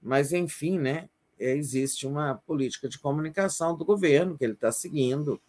Mas, 0.00 0.32
enfim, 0.32 0.78
né? 0.78 1.08
É, 1.38 1.56
existe 1.56 2.06
uma 2.06 2.36
política 2.46 2.88
de 2.88 2.98
comunicação 2.98 3.76
do 3.76 3.84
governo 3.84 4.38
que 4.38 4.44
ele 4.44 4.52
está 4.52 4.70
seguindo 4.70 5.40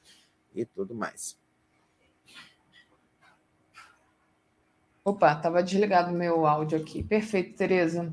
e 0.53 0.65
tudo 0.65 0.95
mais. 0.95 1.37
Opa, 5.05 5.33
estava 5.33 5.61
desligado 5.61 6.11
meu 6.11 6.47
áudio 6.47 6.79
aqui. 6.79 7.03
Perfeito, 7.03 7.55
Tereza. 7.55 8.11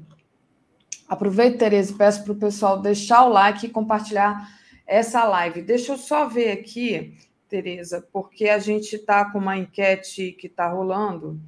Aproveito, 1.09 1.57
Tereza, 1.57 1.95
peço 1.97 2.23
para 2.23 2.35
o 2.35 2.37
pessoal 2.37 2.83
deixar 2.83 3.25
o 3.25 3.31
like 3.31 3.65
e 3.65 3.71
compartilhar 3.71 4.47
essa 4.87 5.25
live. 5.25 5.63
Deixa 5.63 5.93
eu 5.93 5.97
só 5.97 6.29
ver 6.29 6.51
aqui, 6.51 7.17
Tereza, 7.49 8.07
porque 8.13 8.51
a 8.51 8.59
gente 8.59 8.97
está 8.97 9.25
com 9.25 9.39
uma 9.39 9.57
enquete 9.57 10.33
que 10.33 10.49
está 10.49 10.69
rolando. 10.69 11.41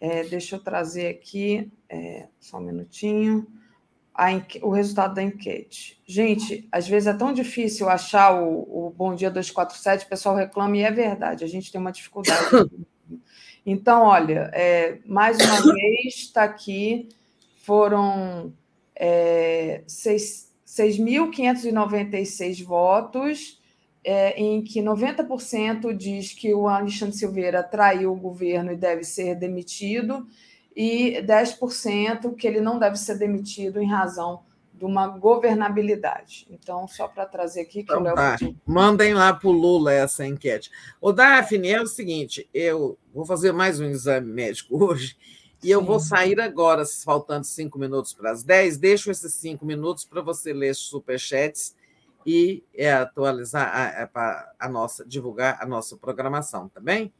É, 0.00 0.22
deixa 0.22 0.54
eu 0.54 0.60
trazer 0.60 1.08
aqui, 1.08 1.72
é, 1.88 2.28
só 2.38 2.58
um 2.58 2.60
minutinho 2.60 3.44
o 4.62 4.70
resultado 4.70 5.14
da 5.14 5.22
enquete. 5.22 6.00
Gente, 6.06 6.68
às 6.70 6.86
vezes 6.86 7.06
é 7.06 7.14
tão 7.14 7.32
difícil 7.32 7.88
achar 7.88 8.40
o, 8.40 8.86
o 8.86 8.90
Bom 8.90 9.14
Dia 9.14 9.30
247, 9.30 10.04
o 10.04 10.08
pessoal 10.08 10.36
reclama 10.36 10.76
e 10.76 10.82
é 10.82 10.90
verdade, 10.90 11.44
a 11.44 11.48
gente 11.48 11.72
tem 11.72 11.80
uma 11.80 11.92
dificuldade. 11.92 12.46
Então, 13.64 14.02
olha, 14.02 14.50
é, 14.52 14.98
mais 15.06 15.38
uma 15.38 15.62
vez 15.72 16.16
está 16.16 16.42
aqui, 16.44 17.08
foram 17.62 18.52
é, 18.96 19.82
6.596 19.86 22.64
votos, 22.64 23.60
é, 24.04 24.40
em 24.40 24.62
que 24.62 24.80
90% 24.80 25.96
diz 25.96 26.32
que 26.32 26.52
o 26.52 26.66
Alexandre 26.66 27.16
Silveira 27.16 27.62
traiu 27.62 28.12
o 28.12 28.16
governo 28.16 28.72
e 28.72 28.76
deve 28.76 29.04
ser 29.04 29.36
demitido, 29.36 30.26
e 30.74 31.22
10% 31.22 32.34
que 32.34 32.46
ele 32.46 32.60
não 32.60 32.78
deve 32.78 32.96
ser 32.96 33.18
demitido 33.18 33.80
em 33.80 33.86
razão 33.86 34.40
de 34.82 34.86
uma 34.86 35.06
governabilidade. 35.06 36.44
Então, 36.50 36.88
só 36.88 37.06
para 37.06 37.24
trazer 37.24 37.60
aqui 37.60 37.84
que 37.84 37.92
então, 37.92 38.00
o 38.00 38.02
Léo. 38.02 38.16
Tá. 38.16 38.36
Mandem 38.66 39.14
lá 39.14 39.32
para 39.32 39.48
o 39.48 39.52
Lula 39.52 39.92
essa 39.92 40.26
enquete. 40.26 40.72
O 41.00 41.12
Daphne, 41.12 41.68
é 41.68 41.80
o 41.80 41.86
seguinte: 41.86 42.50
eu 42.52 42.98
vou 43.14 43.24
fazer 43.24 43.52
mais 43.52 43.78
um 43.78 43.84
exame 43.84 44.26
médico 44.26 44.84
hoje. 44.84 45.16
E 45.62 45.66
Sim. 45.66 45.72
eu 45.74 45.84
vou 45.84 46.00
sair 46.00 46.40
agora, 46.40 46.82
faltando 47.04 47.44
cinco 47.44 47.78
minutos 47.78 48.12
para 48.12 48.32
as 48.32 48.42
dez. 48.42 48.76
Deixo 48.76 49.08
esses 49.08 49.32
cinco 49.34 49.64
minutos 49.64 50.04
para 50.04 50.20
você 50.20 50.52
ler 50.52 50.74
superchats 50.74 51.76
e 52.26 52.64
é, 52.74 52.92
atualizar 52.92 53.68
a, 53.72 54.10
a, 54.12 54.52
a, 54.58 54.68
nossa, 54.68 55.06
divulgar 55.06 55.58
a 55.62 55.66
nossa 55.66 55.96
programação, 55.96 56.68
tá 56.68 56.80
bem? 56.80 57.12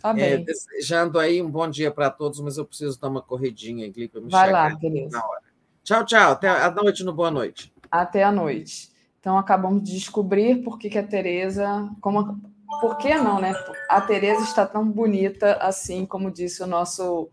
Tá 0.00 0.18
é, 0.18 0.38
desejando 0.38 1.18
aí 1.18 1.42
um 1.42 1.50
bom 1.50 1.68
dia 1.68 1.90
para 1.90 2.08
todos, 2.08 2.40
mas 2.40 2.56
eu 2.56 2.64
preciso 2.64 2.98
dar 2.98 3.08
uma 3.08 3.20
corridinha 3.20 3.86
aqui 3.86 4.08
para 4.08 4.22
me 4.22 4.30
Vai 4.30 4.46
chegar 4.46 4.72
lá, 4.72 5.10
na 5.10 5.26
hora. 5.28 5.49
Tchau, 5.90 6.04
tchau. 6.04 6.32
Até 6.34 6.48
a 6.48 6.70
noite 6.70 7.02
no 7.02 7.12
Boa 7.12 7.32
Noite. 7.32 7.72
Até 7.90 8.22
a 8.22 8.30
noite. 8.30 8.92
Então, 9.18 9.36
acabamos 9.36 9.82
de 9.82 9.92
descobrir 9.92 10.62
por 10.62 10.78
que, 10.78 10.88
que 10.88 10.96
a 10.96 11.02
Tereza. 11.02 11.90
Como, 12.00 12.40
por 12.80 12.96
que 12.96 13.12
não, 13.16 13.40
né? 13.40 13.52
A 13.88 14.00
Tereza 14.00 14.44
está 14.44 14.64
tão 14.64 14.88
bonita 14.88 15.54
assim, 15.54 16.06
como 16.06 16.30
disse 16.30 16.62
o 16.62 16.66
nosso 16.68 17.28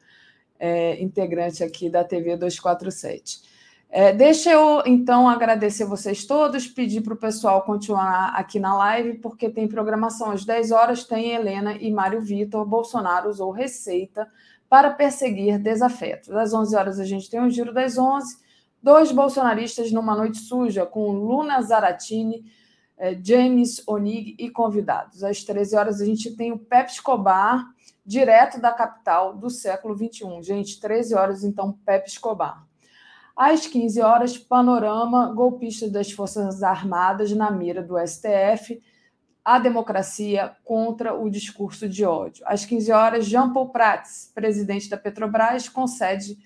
é, 0.59 0.99
integrante 0.99 1.63
aqui 1.63 1.87
da 1.87 2.03
TV 2.03 2.35
247. 2.35 3.43
É, 3.91 4.11
deixa 4.11 4.49
eu, 4.49 4.81
então, 4.87 5.29
agradecer 5.29 5.85
vocês 5.85 6.25
todos, 6.25 6.65
pedir 6.67 7.01
para 7.01 7.13
o 7.13 7.17
pessoal 7.17 7.61
continuar 7.61 8.29
aqui 8.29 8.59
na 8.59 8.75
live, 8.75 9.19
porque 9.19 9.51
tem 9.51 9.67
programação 9.67 10.31
às 10.31 10.43
10 10.43 10.71
horas, 10.71 11.03
tem 11.03 11.29
Helena 11.29 11.73
e 11.73 11.91
Mário 11.91 12.21
Vitor. 12.21 12.65
Bolsonaro 12.65 13.29
usou 13.29 13.51
receita 13.51 14.27
para 14.67 14.89
perseguir 14.89 15.59
desafetos. 15.59 16.31
Às 16.31 16.55
11 16.55 16.75
horas 16.75 16.99
a 16.99 17.05
gente 17.05 17.29
tem 17.29 17.39
o 17.39 17.51
Giro 17.51 17.71
das 17.71 17.99
11, 17.99 18.46
dois 18.87 19.11
bolsonaristas 19.11 19.91
numa 19.91 20.15
noite 20.15 20.37
suja, 20.37 20.85
com 20.85 21.11
Luna 21.11 21.61
Zaratini, 21.61 22.45
é, 22.97 23.19
James 23.21 23.85
Onig 23.85 24.33
e 24.39 24.49
convidados. 24.49 25.25
Às 25.25 25.43
13 25.43 25.75
horas 25.75 25.99
a 25.99 26.05
gente 26.05 26.33
tem 26.37 26.53
o 26.53 26.57
Pepe 26.57 26.91
Escobar, 26.91 27.65
direto 28.05 28.61
da 28.61 28.71
capital 28.71 29.35
do 29.35 29.49
século 29.49 29.93
XXI. 29.93 30.41
Gente, 30.41 30.79
13 30.79 31.15
horas, 31.15 31.43
então, 31.43 31.77
Pepe 31.85 32.07
Escobar. 32.07 32.65
Às 33.35 33.67
15 33.67 33.99
horas, 33.99 34.37
panorama 34.37 35.33
golpista 35.33 35.89
das 35.89 36.09
Forças 36.09 36.63
Armadas 36.63 37.33
na 37.33 37.51
mira 37.51 37.83
do 37.83 37.95
STF, 37.99 38.81
a 39.43 39.59
democracia 39.59 40.55
contra 40.63 41.13
o 41.13 41.29
discurso 41.29 41.89
de 41.89 42.05
ódio. 42.05 42.41
Às 42.47 42.63
15 42.63 42.89
horas, 42.93 43.25
Jean 43.25 43.51
Paul 43.51 43.67
Prats, 43.67 44.31
presidente 44.33 44.89
da 44.89 44.95
Petrobras, 44.95 45.67
concede 45.67 46.37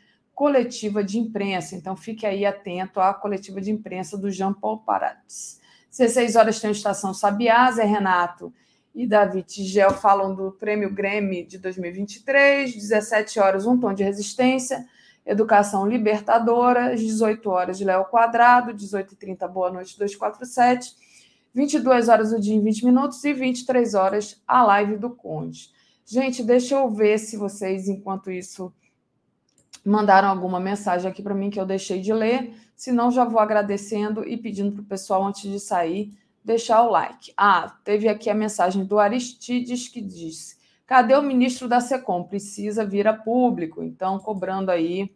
coletiva 0.42 1.03
de 1.03 1.20
imprensa. 1.20 1.76
Então, 1.76 1.95
fique 1.95 2.26
aí 2.26 2.48
atento 2.48 3.00
à 3.00 3.14
coletiva 3.14 3.61
de 3.61 3.70
imprensa 3.70 4.18
do 4.18 4.32
Jean 4.32 4.52
Paul 4.52 4.80
Prats. 4.80 5.60
16 5.92 6.36
horas 6.36 6.60
tem 6.60 6.70
a 6.70 6.72
Estação 6.72 7.14
Sabiá, 7.14 7.72
Zé 7.72 7.84
Renato 7.84 8.52
e 8.95 9.06
Davi 9.06 9.44
Tigel 9.44 9.92
falam 9.92 10.34
do 10.34 10.52
Prêmio 10.53 10.92
Grêmio 10.92 11.45
de 11.45 11.60
2023. 11.60 12.74
17 12.74 13.40
horas, 13.40 13.68
um 13.68 13.80
tom 13.80 13.94
de 13.94 14.03
resistência. 14.03 14.84
Educação 15.24 15.88
Libertadora, 15.88 16.92
às 16.92 17.00
18 17.00 17.48
horas 17.48 17.80
Léo 17.80 18.06
Quadrado, 18.06 18.74
18h30 18.74 19.48
Boa 19.48 19.70
Noite 19.70 19.95
247, 20.00 20.95
22 21.53 22.10
horas 22.10 22.34
o 22.34 22.42
dia 22.42 22.56
em 22.56 22.64
20 22.64 22.86
minutos 22.86 23.24
e 23.24 23.32
23 23.32 23.94
horas 23.94 24.42
a 24.48 24.64
live 24.64 24.98
do 24.98 25.11
Conde. 25.11 25.70
Gente, 26.03 26.42
deixa 26.42 26.74
eu 26.74 26.90
ver 26.90 27.20
se 27.20 27.38
vocês, 27.38 27.88
enquanto 27.88 28.32
isso, 28.32 28.74
mandaram 29.84 30.30
alguma 30.30 30.60
mensagem 30.60 31.10
aqui 31.10 31.22
para 31.22 31.34
mim 31.34 31.50
que 31.50 31.60
eu 31.60 31.66
deixei 31.66 32.01
de 32.01 32.14
ler. 32.14 32.53
Se 32.76 32.92
não, 32.92 33.11
já 33.11 33.26
vou 33.26 33.40
agradecendo 33.40 34.27
e 34.27 34.38
pedindo 34.38 34.72
para 34.72 34.82
o 34.82 34.85
pessoal, 34.85 35.24
antes 35.24 35.50
de 35.50 35.60
sair, 35.60 36.11
deixar 36.43 36.84
o 36.84 36.92
like. 36.92 37.34
Ah, 37.35 37.76
teve 37.84 38.08
aqui 38.08 38.30
a 38.30 38.35
mensagem 38.35 38.84
do 38.85 39.00
Aristides 39.00 39.88
que 39.88 40.01
disse: 40.01 40.58
cadê 40.85 41.16
o 41.16 41.22
ministro 41.22 41.68
da 41.68 41.80
SECOM? 41.80 42.24
Precisa 42.24 42.85
vir 42.85 43.08
a 43.08 43.14
público. 43.14 43.84
Então, 43.84 44.19
cobrando 44.19 44.72
aí 44.72 45.11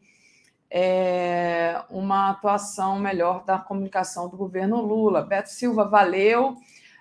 é, 0.69 1.81
uma 1.89 2.31
atuação 2.31 2.99
melhor 2.99 3.43
da 3.45 3.57
comunicação 3.57 4.27
do 4.27 4.37
governo 4.37 4.81
Lula. 4.81 5.21
Beto 5.21 5.49
Silva, 5.49 5.85
valeu. 5.85 6.57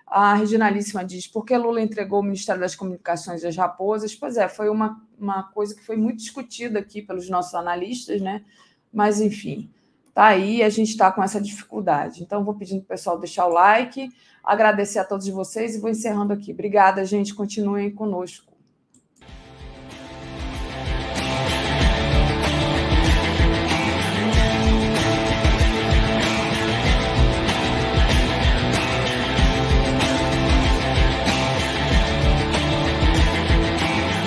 A 0.06 0.34
Reginalíssima 0.34 1.04
diz: 1.04 1.26
por 1.26 1.44
que 1.44 1.56
Lula 1.56 1.80
entregou 1.80 2.20
o 2.20 2.22
Ministério 2.22 2.60
das 2.60 2.76
Comunicações 2.76 3.44
às 3.44 3.56
raposas? 3.56 4.14
Pois 4.14 4.36
é, 4.36 4.48
foi 4.48 4.68
uma, 4.68 5.02
uma 5.18 5.44
coisa 5.44 5.74
que 5.74 5.84
foi 5.84 5.96
muito 5.96 6.18
discutida 6.18 6.78
aqui 6.78 7.02
pelos 7.02 7.28
nossos 7.28 7.54
analistas, 7.54 8.20
né? 8.20 8.44
Mas, 8.92 9.20
enfim, 9.20 9.70
tá 10.14 10.26
aí, 10.26 10.62
a 10.62 10.68
gente 10.68 10.90
está 10.90 11.10
com 11.10 11.22
essa 11.22 11.40
dificuldade. 11.40 12.22
Então, 12.22 12.44
vou 12.44 12.54
pedindo 12.54 12.82
para 12.82 12.94
o 12.94 12.96
pessoal 12.96 13.18
deixar 13.18 13.46
o 13.46 13.52
like, 13.52 14.08
agradecer 14.42 15.00
a 15.00 15.04
todos 15.04 15.26
vocês 15.28 15.74
e 15.74 15.80
vou 15.80 15.90
encerrando 15.90 16.32
aqui. 16.32 16.52
Obrigada, 16.52 17.04
gente. 17.04 17.34
Continuem 17.34 17.90
conosco. 17.90 18.53